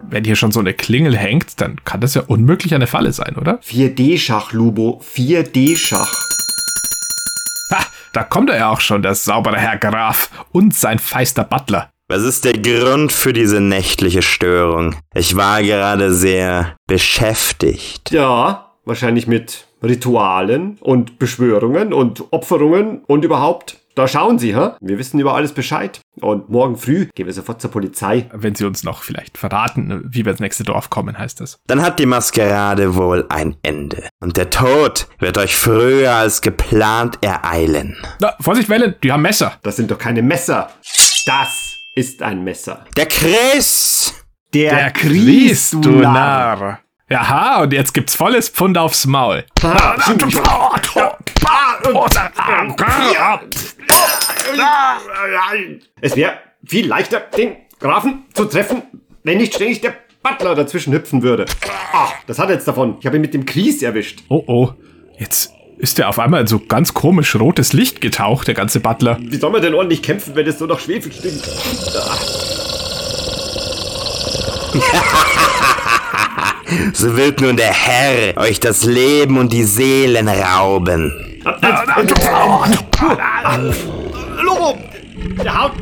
Wenn 0.07 0.25
hier 0.25 0.37
schon 0.37 0.53
so 0.53 0.61
eine 0.61 0.75
Klingel 0.75 1.17
hängt, 1.17 1.61
dann 1.61 1.83
kann 1.85 2.01
das 2.01 2.15
ja 2.15 2.23
unmöglich 2.23 2.75
eine 2.75 2.87
Falle 2.87 3.13
sein, 3.13 3.37
oder? 3.37 3.59
4D-Schach, 3.61 4.53
Lubo. 4.53 5.03
4D-Schach. 5.15 6.15
Ha, 7.73 7.87
da 8.13 8.23
kommt 8.23 8.51
er 8.51 8.59
ja 8.59 8.71
auch 8.71 8.81
schon, 8.81 9.03
der 9.03 9.15
saubere 9.15 9.59
Herr 9.59 9.79
Graf 9.79 10.31
und 10.53 10.75
sein 10.75 10.99
feister 10.99 11.43
Butler. 11.43 11.91
Was 12.07 12.23
ist 12.23 12.45
der 12.45 12.53
Grund 12.53 13.13
für 13.13 13.33
diese 13.33 13.63
nächtliche 13.63 14.21
Störung? 14.21 14.97
Ich 15.15 15.37
war 15.37 15.63
gerade 15.63 16.13
sehr 16.13 16.77
beschäftigt. 16.87 18.11
Ja, 18.11 18.73
wahrscheinlich 18.85 19.27
mit 19.27 19.67
Ritualen 19.83 20.77
und 20.81 21.19
Beschwörungen 21.19 21.95
und 21.95 22.31
Opferungen 22.31 23.03
und 23.07 23.25
überhaupt. 23.25 23.79
Da 23.95 24.07
schauen 24.07 24.39
Sie, 24.39 24.55
hä? 24.55 24.73
Wir 24.81 24.99
wissen 24.99 25.19
über 25.19 25.35
alles 25.35 25.53
Bescheid. 25.53 26.01
Und 26.21 26.51
morgen 26.51 26.77
früh 26.77 27.07
gehen 27.15 27.25
wir 27.25 27.33
sofort 27.33 27.63
zur 27.63 27.71
Polizei. 27.71 28.29
Wenn 28.35 28.55
sie 28.55 28.67
uns 28.67 28.85
noch 28.85 29.03
vielleicht 29.03 29.39
verraten, 29.39 30.05
wie 30.07 30.27
wir 30.27 30.33
ins 30.33 30.41
nächste 30.41 30.65
Dorf 30.65 30.91
kommen, 30.91 31.17
heißt 31.17 31.41
das. 31.41 31.57
Dann 31.69 31.81
hat 31.81 31.99
die 31.99 32.07
Maskerade 32.07 32.97
wohl 32.97 33.25
ein 33.31 33.57
Ende. 33.63 34.09
Und 34.21 34.37
der 34.37 34.51
Tod 34.51 35.07
wird 35.21 35.39
euch 35.39 35.57
früher 35.57 36.13
als 36.13 36.43
geplant 36.43 37.19
ereilen. 37.23 37.97
Na, 38.21 38.35
Vorsicht, 38.41 38.69
Wellen, 38.69 38.95
die 39.03 39.11
haben 39.11 39.23
Messer. 39.23 39.55
Das 39.63 39.77
sind 39.77 39.91
doch 39.91 39.99
keine 39.99 40.23
Messer. 40.23 40.71
Das 41.25 41.74
ist 41.95 42.23
ein 42.23 42.43
Messer. 42.43 42.85
Der 42.97 43.07
Chris! 43.07 44.15
Der 44.53 44.91
Chris, 44.93 45.71
du 45.71 45.91
Narr. 45.91 46.81
Jaha, 47.11 47.63
und 47.63 47.73
jetzt 47.73 47.93
gibt's 47.93 48.15
volles 48.15 48.49
Pfund 48.49 48.79
aufs 48.79 49.05
Maul. 49.07 49.45
Es 56.01 56.17
wäre 56.17 56.39
viel 56.65 56.87
leichter, 56.87 57.21
den 57.37 57.57
Grafen 57.81 58.25
zu 58.33 58.45
treffen, 58.45 58.83
wenn 59.23 59.39
nicht 59.39 59.55
ständig 59.55 59.81
der 59.81 59.95
Butler 60.23 60.55
dazwischen 60.55 60.93
hüpfen 60.93 61.23
würde. 61.23 61.45
Ah, 61.93 62.13
das 62.27 62.39
hat 62.39 62.49
er 62.49 62.55
jetzt 62.55 62.69
davon. 62.69 62.97
Ich 63.01 63.07
habe 63.07 63.17
ihn 63.17 63.23
mit 63.23 63.35
dem 63.35 63.45
Kries 63.45 63.83
erwischt. 63.83 64.23
Oh 64.29 64.45
oh, 64.47 64.71
jetzt 65.19 65.53
ist 65.85 65.99
er 65.99 66.09
auf 66.09 66.19
einmal 66.19 66.41
in 66.41 66.47
so 66.47 66.59
ganz 66.59 66.95
komisch 66.95 67.37
rotes 67.37 67.75
Licht 67.75 68.01
getaucht, 68.01 68.47
der 68.49 68.55
ganze 68.55 68.81
Butler. 68.81 69.19
Wie 69.21 69.37
soll 69.37 69.51
man 69.51 69.61
denn 69.61 69.75
ordentlich 69.75 70.03
kämpfen, 70.03 70.35
wenn 70.35 70.47
es 70.47 70.59
so 70.59 70.65
nach 70.65 70.81
Schwefel 70.81 71.13
stinkt? 71.13 71.47
So 76.95 77.15
wird 77.19 77.43
nun 77.43 77.59
der 77.59 77.73
Herr 77.73 78.37
euch 78.39 78.61
das 78.61 78.85
Leben 78.85 79.37
und 79.37 79.53
die 79.53 79.65
Seelen 79.65 80.27
rauben. 80.27 81.13
Lobo! 84.43 84.79
Der 85.45 85.63
haut, 85.63 85.73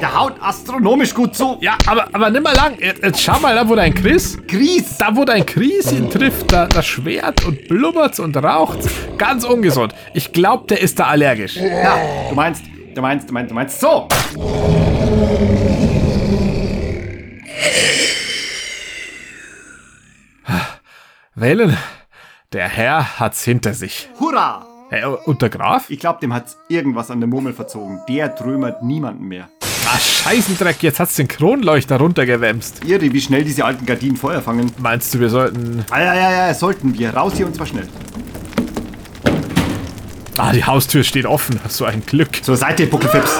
der 0.00 0.18
haut 0.18 0.34
astronomisch 0.40 1.14
gut 1.14 1.34
zu. 1.34 1.58
Ja, 1.60 1.76
aber, 1.86 2.08
aber 2.12 2.30
nimm 2.30 2.42
mal 2.42 2.54
lang. 2.54 2.78
Jetzt, 2.78 3.02
jetzt 3.02 3.20
schau 3.22 3.38
mal 3.40 3.54
da, 3.54 3.68
wo 3.68 3.74
dein 3.74 3.94
Chris. 3.94 4.38
Kries! 4.46 4.96
Da, 4.98 5.14
wo 5.14 5.24
dein 5.24 5.44
Chris 5.44 5.92
ihn 5.92 6.10
trifft, 6.10 6.52
da, 6.52 6.66
da 6.66 6.82
schwert 6.82 7.44
und 7.44 7.68
blubbert 7.68 8.18
und 8.20 8.36
raucht. 8.36 8.78
Ganz 9.18 9.44
ungesund. 9.44 9.94
Ich 10.14 10.32
glaube, 10.32 10.66
der 10.68 10.80
ist 10.80 10.98
da 10.98 11.06
allergisch. 11.06 11.56
Ja, 11.56 11.98
du 12.28 12.34
meinst, 12.34 12.62
du 12.94 13.00
meinst, 13.00 13.28
du 13.28 13.32
meinst, 13.32 13.50
du 13.50 13.54
meinst 13.54 13.80
so. 13.80 14.08
Wellen, 21.34 21.76
der 22.52 22.68
Herr 22.68 23.20
hat's 23.20 23.44
hinter 23.44 23.74
sich. 23.74 24.08
Hurra! 24.18 24.66
Äh, 24.90 25.04
und 25.06 25.42
der 25.42 25.50
Graf? 25.50 25.90
Ich 25.90 26.00
glaube, 26.00 26.20
dem 26.20 26.32
hat's 26.32 26.58
irgendwas 26.68 27.10
an 27.10 27.20
der 27.20 27.28
Murmel 27.28 27.52
verzogen. 27.52 28.00
Der 28.08 28.34
trümmert 28.34 28.82
niemanden 28.82 29.24
mehr. 29.26 29.48
Ah, 29.90 29.98
Scheißendreck, 29.98 30.82
jetzt 30.82 31.00
hat's 31.00 31.14
den 31.16 31.28
Kronleuchter 31.28 31.96
runtergewämst. 31.96 32.84
Irre, 32.84 33.10
wie 33.10 33.20
schnell 33.22 33.42
diese 33.42 33.64
alten 33.64 33.86
Gardinen 33.86 34.16
Feuer 34.16 34.42
fangen. 34.42 34.70
Meinst 34.76 35.14
du, 35.14 35.20
wir 35.20 35.30
sollten... 35.30 35.82
Ah, 35.88 35.98
ja, 36.00 36.14
ja, 36.14 36.30
ja, 36.48 36.54
sollten 36.54 36.92
wir. 36.98 37.08
Raus 37.14 37.32
hier 37.36 37.46
und 37.46 37.54
zwar 37.54 37.66
schnell. 37.66 37.88
Ah, 40.36 40.52
die 40.52 40.62
Haustür 40.62 41.04
steht 41.04 41.24
offen. 41.24 41.58
So 41.68 41.86
ein 41.86 42.04
Glück. 42.04 42.44
Zur 42.44 42.58
Seite, 42.58 42.86
Buckelfips. 42.86 43.30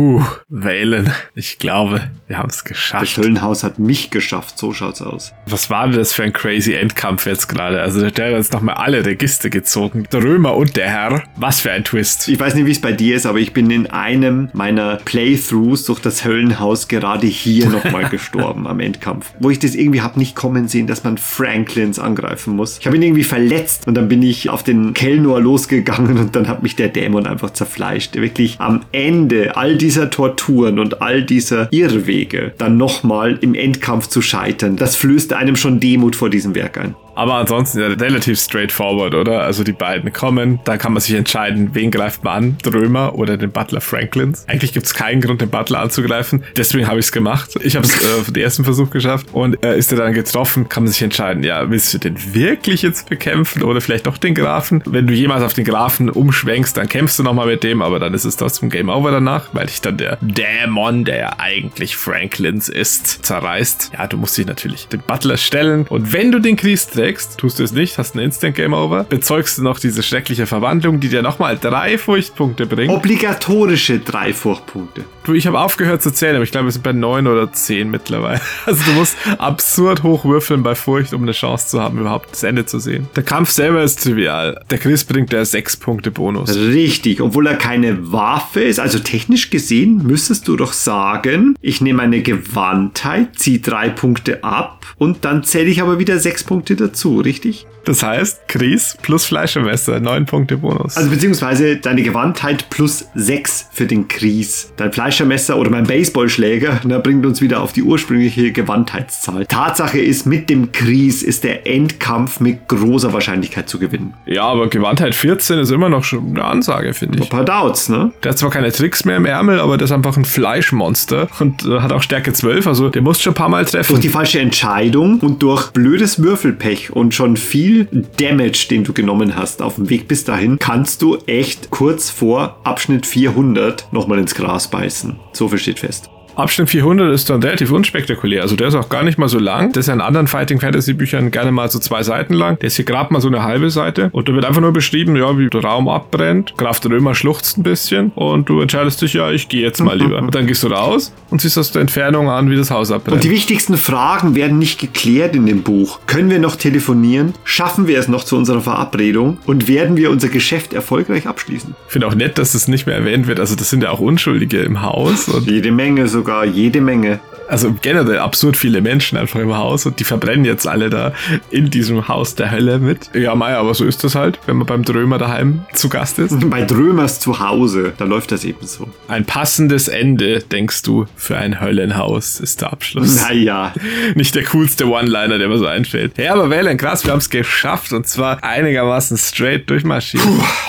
Puh, 0.00 0.24
Wellen. 0.48 1.12
Ich 1.34 1.58
glaube, 1.58 2.00
wir 2.26 2.38
haben's 2.38 2.56
Das 2.56 2.64
geschafft. 2.64 3.18
Höllenhaus 3.18 3.62
hat 3.62 3.78
mich 3.78 4.08
geschafft. 4.08 4.56
So 4.56 4.72
schaut's 4.72 5.02
aus. 5.02 5.34
Was 5.44 5.68
war 5.68 5.86
denn 5.86 5.98
das 5.98 6.14
für 6.14 6.22
ein 6.22 6.32
crazy 6.32 6.72
Endkampf 6.72 7.26
jetzt 7.26 7.48
gerade? 7.48 7.82
Also 7.82 8.08
der 8.08 8.28
hat 8.28 8.32
jetzt 8.32 8.54
nochmal 8.54 8.76
alle 8.76 9.04
Register 9.04 9.50
gezogen. 9.50 10.06
Der 10.10 10.22
Römer 10.22 10.54
und 10.54 10.74
der 10.78 10.88
Herr. 10.88 11.24
Was 11.36 11.60
für 11.60 11.70
ein 11.70 11.84
Twist. 11.84 12.28
Ich 12.28 12.40
weiß 12.40 12.54
nicht, 12.54 12.64
wie 12.64 12.70
es 12.70 12.80
bei 12.80 12.92
dir 12.92 13.14
ist, 13.14 13.26
aber 13.26 13.40
ich 13.40 13.52
bin 13.52 13.70
in 13.70 13.88
einem 13.88 14.48
meiner 14.54 14.96
Playthroughs 14.96 15.84
durch 15.84 16.00
das 16.00 16.24
Höllenhaus 16.24 16.88
gerade 16.88 17.26
hier 17.26 17.68
nochmal 17.68 18.08
gestorben 18.10 18.66
am 18.66 18.80
Endkampf. 18.80 19.34
Wo 19.38 19.50
ich 19.50 19.58
das 19.58 19.74
irgendwie 19.74 20.00
hab 20.00 20.16
nicht 20.16 20.34
kommen 20.34 20.66
sehen, 20.66 20.86
dass 20.86 21.04
man 21.04 21.18
Franklins 21.18 21.98
angreifen 21.98 22.56
muss. 22.56 22.78
Ich 22.78 22.86
habe 22.86 22.96
ihn 22.96 23.02
irgendwie 23.02 23.24
verletzt 23.24 23.86
und 23.86 23.94
dann 23.96 24.08
bin 24.08 24.22
ich 24.22 24.48
auf 24.48 24.62
den 24.62 24.94
Kelnor 24.94 25.42
losgegangen 25.42 26.16
und 26.16 26.34
dann 26.34 26.48
hat 26.48 26.62
mich 26.62 26.74
der 26.74 26.88
Dämon 26.88 27.26
einfach 27.26 27.50
zerfleischt. 27.50 28.14
Wirklich 28.14 28.58
am 28.60 28.80
Ende 28.92 29.58
all 29.58 29.76
dieser 29.90 30.08
Torturen 30.08 30.78
und 30.78 31.02
all 31.02 31.24
dieser 31.24 31.66
Irrwege 31.72 32.52
dann 32.58 32.76
nochmal 32.76 33.36
im 33.40 33.56
Endkampf 33.56 34.06
zu 34.06 34.22
scheitern, 34.22 34.76
das 34.76 34.94
flößt 34.94 35.32
einem 35.32 35.56
schon 35.56 35.80
Demut 35.80 36.14
vor 36.14 36.30
diesem 36.30 36.54
Werk 36.54 36.78
ein. 36.78 36.94
Aber 37.14 37.34
ansonsten 37.34 37.80
ja, 37.80 37.88
relativ 37.88 38.38
straightforward, 38.40 39.14
oder? 39.14 39.42
Also 39.42 39.64
die 39.64 39.72
beiden 39.72 40.12
kommen, 40.12 40.60
da 40.64 40.76
kann 40.76 40.92
man 40.92 41.00
sich 41.00 41.14
entscheiden, 41.14 41.70
wen 41.74 41.90
greift 41.90 42.24
man 42.24 42.30
an, 42.30 42.58
den 42.64 42.72
Römer 42.72 43.14
oder 43.14 43.36
den 43.36 43.50
Butler 43.50 43.80
Franklins. 43.80 44.44
Eigentlich 44.48 44.72
gibt 44.72 44.86
es 44.86 44.94
keinen 44.94 45.20
Grund, 45.20 45.40
den 45.40 45.50
Butler 45.50 45.80
anzugreifen, 45.80 46.44
deswegen 46.56 46.86
habe 46.86 46.98
ich 46.98 47.06
es 47.06 47.12
gemacht. 47.12 47.50
Ich 47.62 47.76
habe 47.76 47.86
es 47.86 48.02
äh, 48.02 48.32
den 48.32 48.42
ersten 48.42 48.64
Versuch 48.64 48.90
geschafft 48.90 49.28
und 49.32 49.62
äh, 49.64 49.76
ist 49.76 49.92
er 49.92 49.98
dann 49.98 50.14
getroffen, 50.14 50.68
kann 50.68 50.84
man 50.84 50.92
sich 50.92 51.02
entscheiden, 51.02 51.42
ja, 51.42 51.70
willst 51.70 51.92
du 51.92 51.98
den 51.98 52.16
wirklich 52.34 52.82
jetzt 52.82 53.08
bekämpfen 53.08 53.62
oder 53.62 53.80
vielleicht 53.80 54.06
doch 54.06 54.16
den 54.16 54.34
Grafen? 54.34 54.82
Wenn 54.86 55.06
du 55.06 55.12
jemals 55.12 55.42
auf 55.42 55.52
den 55.52 55.64
Grafen 55.64 56.08
umschwenkst, 56.08 56.76
dann 56.76 56.88
kämpfst 56.88 57.18
du 57.18 57.22
nochmal 57.22 57.46
mit 57.46 57.62
dem, 57.62 57.82
aber 57.82 57.98
dann 57.98 58.14
ist 58.14 58.24
es 58.24 58.36
trotzdem 58.36 58.70
Game 58.70 58.88
Over 58.88 59.10
danach, 59.10 59.48
weil 59.52 59.66
dich 59.66 59.80
dann 59.80 59.98
der 59.98 60.18
Dämon, 60.20 61.04
der 61.04 61.18
ja 61.18 61.32
eigentlich 61.38 61.96
Franklins 61.96 62.68
ist, 62.68 63.24
zerreißt. 63.26 63.92
Ja, 63.92 64.06
du 64.06 64.16
musst 64.16 64.38
dich 64.38 64.46
natürlich 64.46 64.88
dem 64.88 65.00
Butler 65.00 65.36
stellen 65.36 65.86
und 65.88 66.12
wenn 66.12 66.32
du 66.32 66.38
den 66.38 66.56
Kries 66.56 66.86
trägst, 66.86 67.09
tust 67.18 67.58
du 67.58 67.64
es 67.64 67.72
nicht, 67.72 67.98
hast 67.98 68.14
einen 68.14 68.24
Instant 68.24 68.54
Game 68.54 68.72
Over, 68.72 69.04
bezeugst 69.04 69.58
du 69.58 69.62
noch 69.62 69.78
diese 69.78 70.02
schreckliche 70.02 70.46
Verwandlung, 70.46 71.00
die 71.00 71.08
dir 71.08 71.22
nochmal 71.22 71.58
drei 71.58 71.98
Furchtpunkte 71.98 72.66
bringt. 72.66 72.92
Obligatorische 72.92 73.98
drei 73.98 74.32
Furchtpunkte. 74.32 75.04
Du, 75.24 75.34
ich 75.34 75.46
habe 75.46 75.60
aufgehört 75.60 76.02
zu 76.02 76.12
zählen, 76.12 76.36
aber 76.36 76.44
ich 76.44 76.50
glaube, 76.50 76.66
wir 76.66 76.72
sind 76.72 76.82
bei 76.82 76.92
neun 76.92 77.26
oder 77.26 77.52
zehn 77.52 77.90
mittlerweile. 77.90 78.40
Also 78.66 78.84
du 78.84 78.92
musst 78.92 79.16
absurd 79.38 80.02
hoch 80.02 80.24
würfeln 80.24 80.62
bei 80.62 80.74
Furcht, 80.74 81.12
um 81.12 81.22
eine 81.22 81.32
Chance 81.32 81.68
zu 81.68 81.80
haben, 81.80 81.98
überhaupt 81.98 82.30
das 82.32 82.42
Ende 82.42 82.66
zu 82.66 82.78
sehen. 82.78 83.08
Der 83.16 83.22
Kampf 83.22 83.50
selber 83.50 83.82
ist 83.82 84.02
trivial. 84.02 84.62
Der 84.70 84.78
Chris 84.78 85.04
bringt 85.04 85.32
der 85.32 85.44
sechs 85.44 85.76
Punkte 85.76 86.10
Bonus. 86.10 86.54
Richtig, 86.54 87.20
obwohl 87.20 87.46
er 87.46 87.56
keine 87.56 88.12
Waffe 88.12 88.60
ist. 88.60 88.78
Also 88.78 88.98
technisch 88.98 89.50
gesehen 89.50 90.02
müsstest 90.06 90.46
du 90.46 90.56
doch 90.56 90.72
sagen, 90.72 91.56
ich 91.60 91.80
nehme 91.80 92.02
eine 92.02 92.22
Gewandtheit, 92.22 93.38
ziehe 93.38 93.58
drei 93.58 93.88
Punkte 93.88 94.44
ab 94.44 94.86
und 94.98 95.24
dann 95.24 95.42
zähle 95.42 95.70
ich 95.70 95.82
aber 95.82 95.98
wieder 95.98 96.18
sechs 96.18 96.44
Punkte 96.44 96.76
dazu, 96.76 96.89
richtig? 97.20 97.66
Das 97.84 98.02
heißt, 98.02 98.42
Chris 98.46 98.96
plus 99.00 99.24
Fleischemesser, 99.26 100.00
neun 100.00 100.26
Punkte 100.26 100.58
Bonus. 100.58 100.96
Also 100.96 101.10
beziehungsweise 101.10 101.76
deine 101.76 102.02
Gewandtheit 102.02 102.68
plus 102.68 103.06
sechs 103.14 103.68
für 103.72 103.86
den 103.86 104.06
Kries. 104.06 104.72
Dein 104.76 104.92
Fleischermesser 104.92 105.56
oder 105.56 105.70
mein 105.70 105.84
Baseballschläger 105.84 106.80
na, 106.84 106.98
bringt 106.98 107.24
uns 107.24 107.40
wieder 107.40 107.62
auf 107.62 107.72
die 107.72 107.82
ursprüngliche 107.82 108.52
Gewandtheitszahl. 108.52 109.46
Tatsache 109.46 109.98
ist, 109.98 110.26
mit 110.26 110.50
dem 110.50 110.72
Kries 110.72 111.22
ist 111.22 111.44
der 111.44 111.66
Endkampf 111.66 112.40
mit 112.40 112.68
großer 112.68 113.12
Wahrscheinlichkeit 113.12 113.68
zu 113.68 113.78
gewinnen. 113.78 114.14
ja, 114.26 114.44
aber 114.44 114.68
Gewandtheit 114.68 115.14
14 115.14 115.58
ist 115.58 115.70
immer 115.70 115.88
noch 115.88 116.04
schon 116.04 116.30
eine 116.30 116.44
Ansage, 116.44 116.92
finde 116.92 117.18
ich. 117.18 117.24
Ein 117.24 117.28
paar 117.30 117.44
Doubts, 117.44 117.88
ne? 117.88 118.12
Der 118.22 118.32
hat 118.32 118.38
zwar 118.38 118.50
keine 118.50 118.70
Tricks 118.72 119.04
mehr 119.04 119.16
im 119.16 119.24
Ärmel, 119.24 119.58
aber 119.58 119.78
der 119.78 119.86
ist 119.86 119.92
einfach 119.92 120.16
ein 120.16 120.24
Fleischmonster 120.24 121.28
und 121.38 121.64
äh, 121.64 121.80
hat 121.80 121.92
auch 121.92 122.02
Stärke 122.02 122.32
12, 122.32 122.66
also 122.66 122.88
der 122.88 123.02
muss 123.02 123.20
schon 123.20 123.32
ein 123.32 123.36
paar 123.36 123.48
Mal 123.48 123.64
treffen. 123.64 123.92
Durch 123.94 124.00
die 124.00 124.08
falsche 124.08 124.40
Entscheidung 124.40 125.20
und 125.20 125.42
durch 125.42 125.70
blödes 125.70 126.22
Würfelpech 126.22 126.79
und 126.88 127.14
schon 127.14 127.36
viel 127.36 127.86
Damage, 128.16 128.68
den 128.70 128.84
du 128.84 128.92
genommen 128.92 129.36
hast 129.36 129.60
auf 129.60 129.74
dem 129.74 129.90
Weg 129.90 130.08
bis 130.08 130.24
dahin, 130.24 130.58
kannst 130.58 131.02
du 131.02 131.18
echt 131.26 131.70
kurz 131.70 132.10
vor 132.10 132.58
Abschnitt 132.64 133.06
400 133.06 133.88
nochmal 133.92 134.18
ins 134.18 134.34
Gras 134.34 134.68
beißen. 134.68 135.16
So 135.32 135.48
viel 135.48 135.58
steht 135.58 135.80
fest. 135.80 136.10
Abschnitt 136.40 136.70
400 136.70 137.12
ist 137.14 137.30
dann 137.30 137.42
relativ 137.42 137.70
unspektakulär. 137.72 138.42
Also 138.42 138.56
der 138.56 138.68
ist 138.68 138.74
auch 138.74 138.88
gar 138.88 139.02
nicht 139.02 139.18
mal 139.18 139.28
so 139.28 139.38
lang. 139.38 139.72
Das 139.72 139.84
ist 139.84 139.88
ja 139.88 139.94
in 139.94 140.00
anderen 140.00 140.26
Fighting 140.26 140.60
Fantasy 140.60 140.94
Büchern 140.94 141.30
gerne 141.30 141.52
mal 141.52 141.70
so 141.70 141.78
zwei 141.78 142.02
Seiten 142.02 142.34
lang. 142.34 142.58
Der 142.58 142.68
ist 142.68 142.76
hier 142.76 142.84
gerade 142.84 143.12
mal 143.12 143.20
so 143.20 143.28
eine 143.28 143.42
halbe 143.42 143.70
Seite. 143.70 144.10
Und 144.12 144.28
da 144.28 144.34
wird 144.34 144.44
einfach 144.44 144.60
nur 144.60 144.72
beschrieben, 144.72 145.16
ja, 145.16 145.36
wie 145.38 145.48
der 145.48 145.62
Raum 145.62 145.88
abbrennt. 145.88 146.54
Graf 146.56 146.80
der 146.80 146.90
Römer 146.92 147.14
schluchzt 147.14 147.58
ein 147.58 147.62
bisschen. 147.62 148.10
Und 148.14 148.48
du 148.48 148.60
entscheidest 148.60 149.02
dich, 149.02 149.14
ja, 149.14 149.30
ich 149.30 149.48
gehe 149.48 149.62
jetzt 149.62 149.80
mal 149.80 149.96
lieber. 149.98 150.18
Und 150.18 150.34
dann 150.34 150.46
gehst 150.46 150.62
du 150.62 150.68
raus 150.68 151.12
und 151.30 151.40
siehst 151.40 151.58
aus 151.58 151.72
der 151.72 151.82
Entfernung 151.82 152.28
an, 152.28 152.50
wie 152.50 152.56
das 152.56 152.70
Haus 152.70 152.90
abbrennt. 152.90 153.16
Und 153.16 153.24
die 153.24 153.30
wichtigsten 153.30 153.76
Fragen 153.76 154.34
werden 154.34 154.58
nicht 154.58 154.80
geklärt 154.80 155.36
in 155.36 155.46
dem 155.46 155.62
Buch. 155.62 156.00
Können 156.06 156.30
wir 156.30 156.38
noch 156.38 156.56
telefonieren? 156.56 157.34
Schaffen 157.44 157.86
wir 157.86 157.98
es 157.98 158.08
noch 158.08 158.24
zu 158.24 158.36
unserer 158.36 158.60
Verabredung? 158.60 159.38
Und 159.46 159.68
werden 159.68 159.96
wir 159.96 160.10
unser 160.10 160.28
Geschäft 160.28 160.72
erfolgreich 160.72 161.26
abschließen? 161.26 161.74
Ich 161.86 161.92
finde 161.92 162.06
auch 162.06 162.14
nett, 162.14 162.38
dass 162.38 162.52
das 162.52 162.68
nicht 162.68 162.86
mehr 162.86 162.96
erwähnt 162.96 163.26
wird. 163.26 163.40
Also 163.40 163.56
das 163.56 163.70
sind 163.70 163.82
ja 163.82 163.90
auch 163.90 164.00
Unschuldige 164.00 164.60
im 164.60 164.82
Haus. 164.82 165.30
Jede 165.46 165.70
Menge 165.70 166.08
sogar. 166.08 166.29
Sogar 166.30 166.44
jede 166.46 166.80
Menge. 166.80 167.18
Also 167.48 167.74
generell 167.82 168.18
absurd 168.18 168.56
viele 168.56 168.80
Menschen 168.80 169.18
einfach 169.18 169.40
im 169.40 169.56
Haus 169.56 169.84
und 169.84 169.98
die 169.98 170.04
verbrennen 170.04 170.44
jetzt 170.44 170.68
alle 170.68 170.88
da 170.88 171.12
in 171.50 171.68
diesem 171.68 172.06
Haus 172.06 172.36
der 172.36 172.52
Hölle 172.52 172.78
mit. 172.78 173.10
Ja, 173.12 173.34
Meier, 173.34 173.58
aber 173.58 173.74
so 173.74 173.84
ist 173.84 174.04
das 174.04 174.14
halt, 174.14 174.38
wenn 174.46 174.54
man 174.58 174.68
beim 174.68 174.84
Drömer 174.84 175.18
daheim 175.18 175.64
zu 175.72 175.88
Gast 175.88 176.20
ist. 176.20 176.32
Bei 176.48 176.62
Drömers 176.62 177.18
zu 177.18 177.40
Hause, 177.40 177.92
da 177.98 178.04
läuft 178.04 178.30
das 178.30 178.44
eben 178.44 178.64
so. 178.64 178.88
Ein 179.08 179.24
passendes 179.24 179.88
Ende, 179.88 180.38
denkst 180.38 180.82
du, 180.82 181.06
für 181.16 181.36
ein 181.38 181.60
Höllenhaus 181.60 182.38
ist 182.38 182.60
der 182.60 182.72
Abschluss. 182.72 183.20
Naja, 183.20 183.74
Nicht 184.14 184.36
der 184.36 184.44
coolste 184.44 184.86
One-Liner, 184.86 185.38
der 185.38 185.48
mir 185.48 185.58
so 185.58 185.66
einfällt. 185.66 186.16
Ja, 186.18 186.34
aber 186.34 186.50
Wählen, 186.50 186.76
krass, 186.78 187.04
wir 187.04 187.10
haben 187.10 187.18
es 187.18 187.30
geschafft 187.30 187.92
und 187.92 188.06
zwar 188.06 188.44
einigermaßen 188.44 189.18
straight 189.18 189.68
durchmarschiert. 189.68 190.22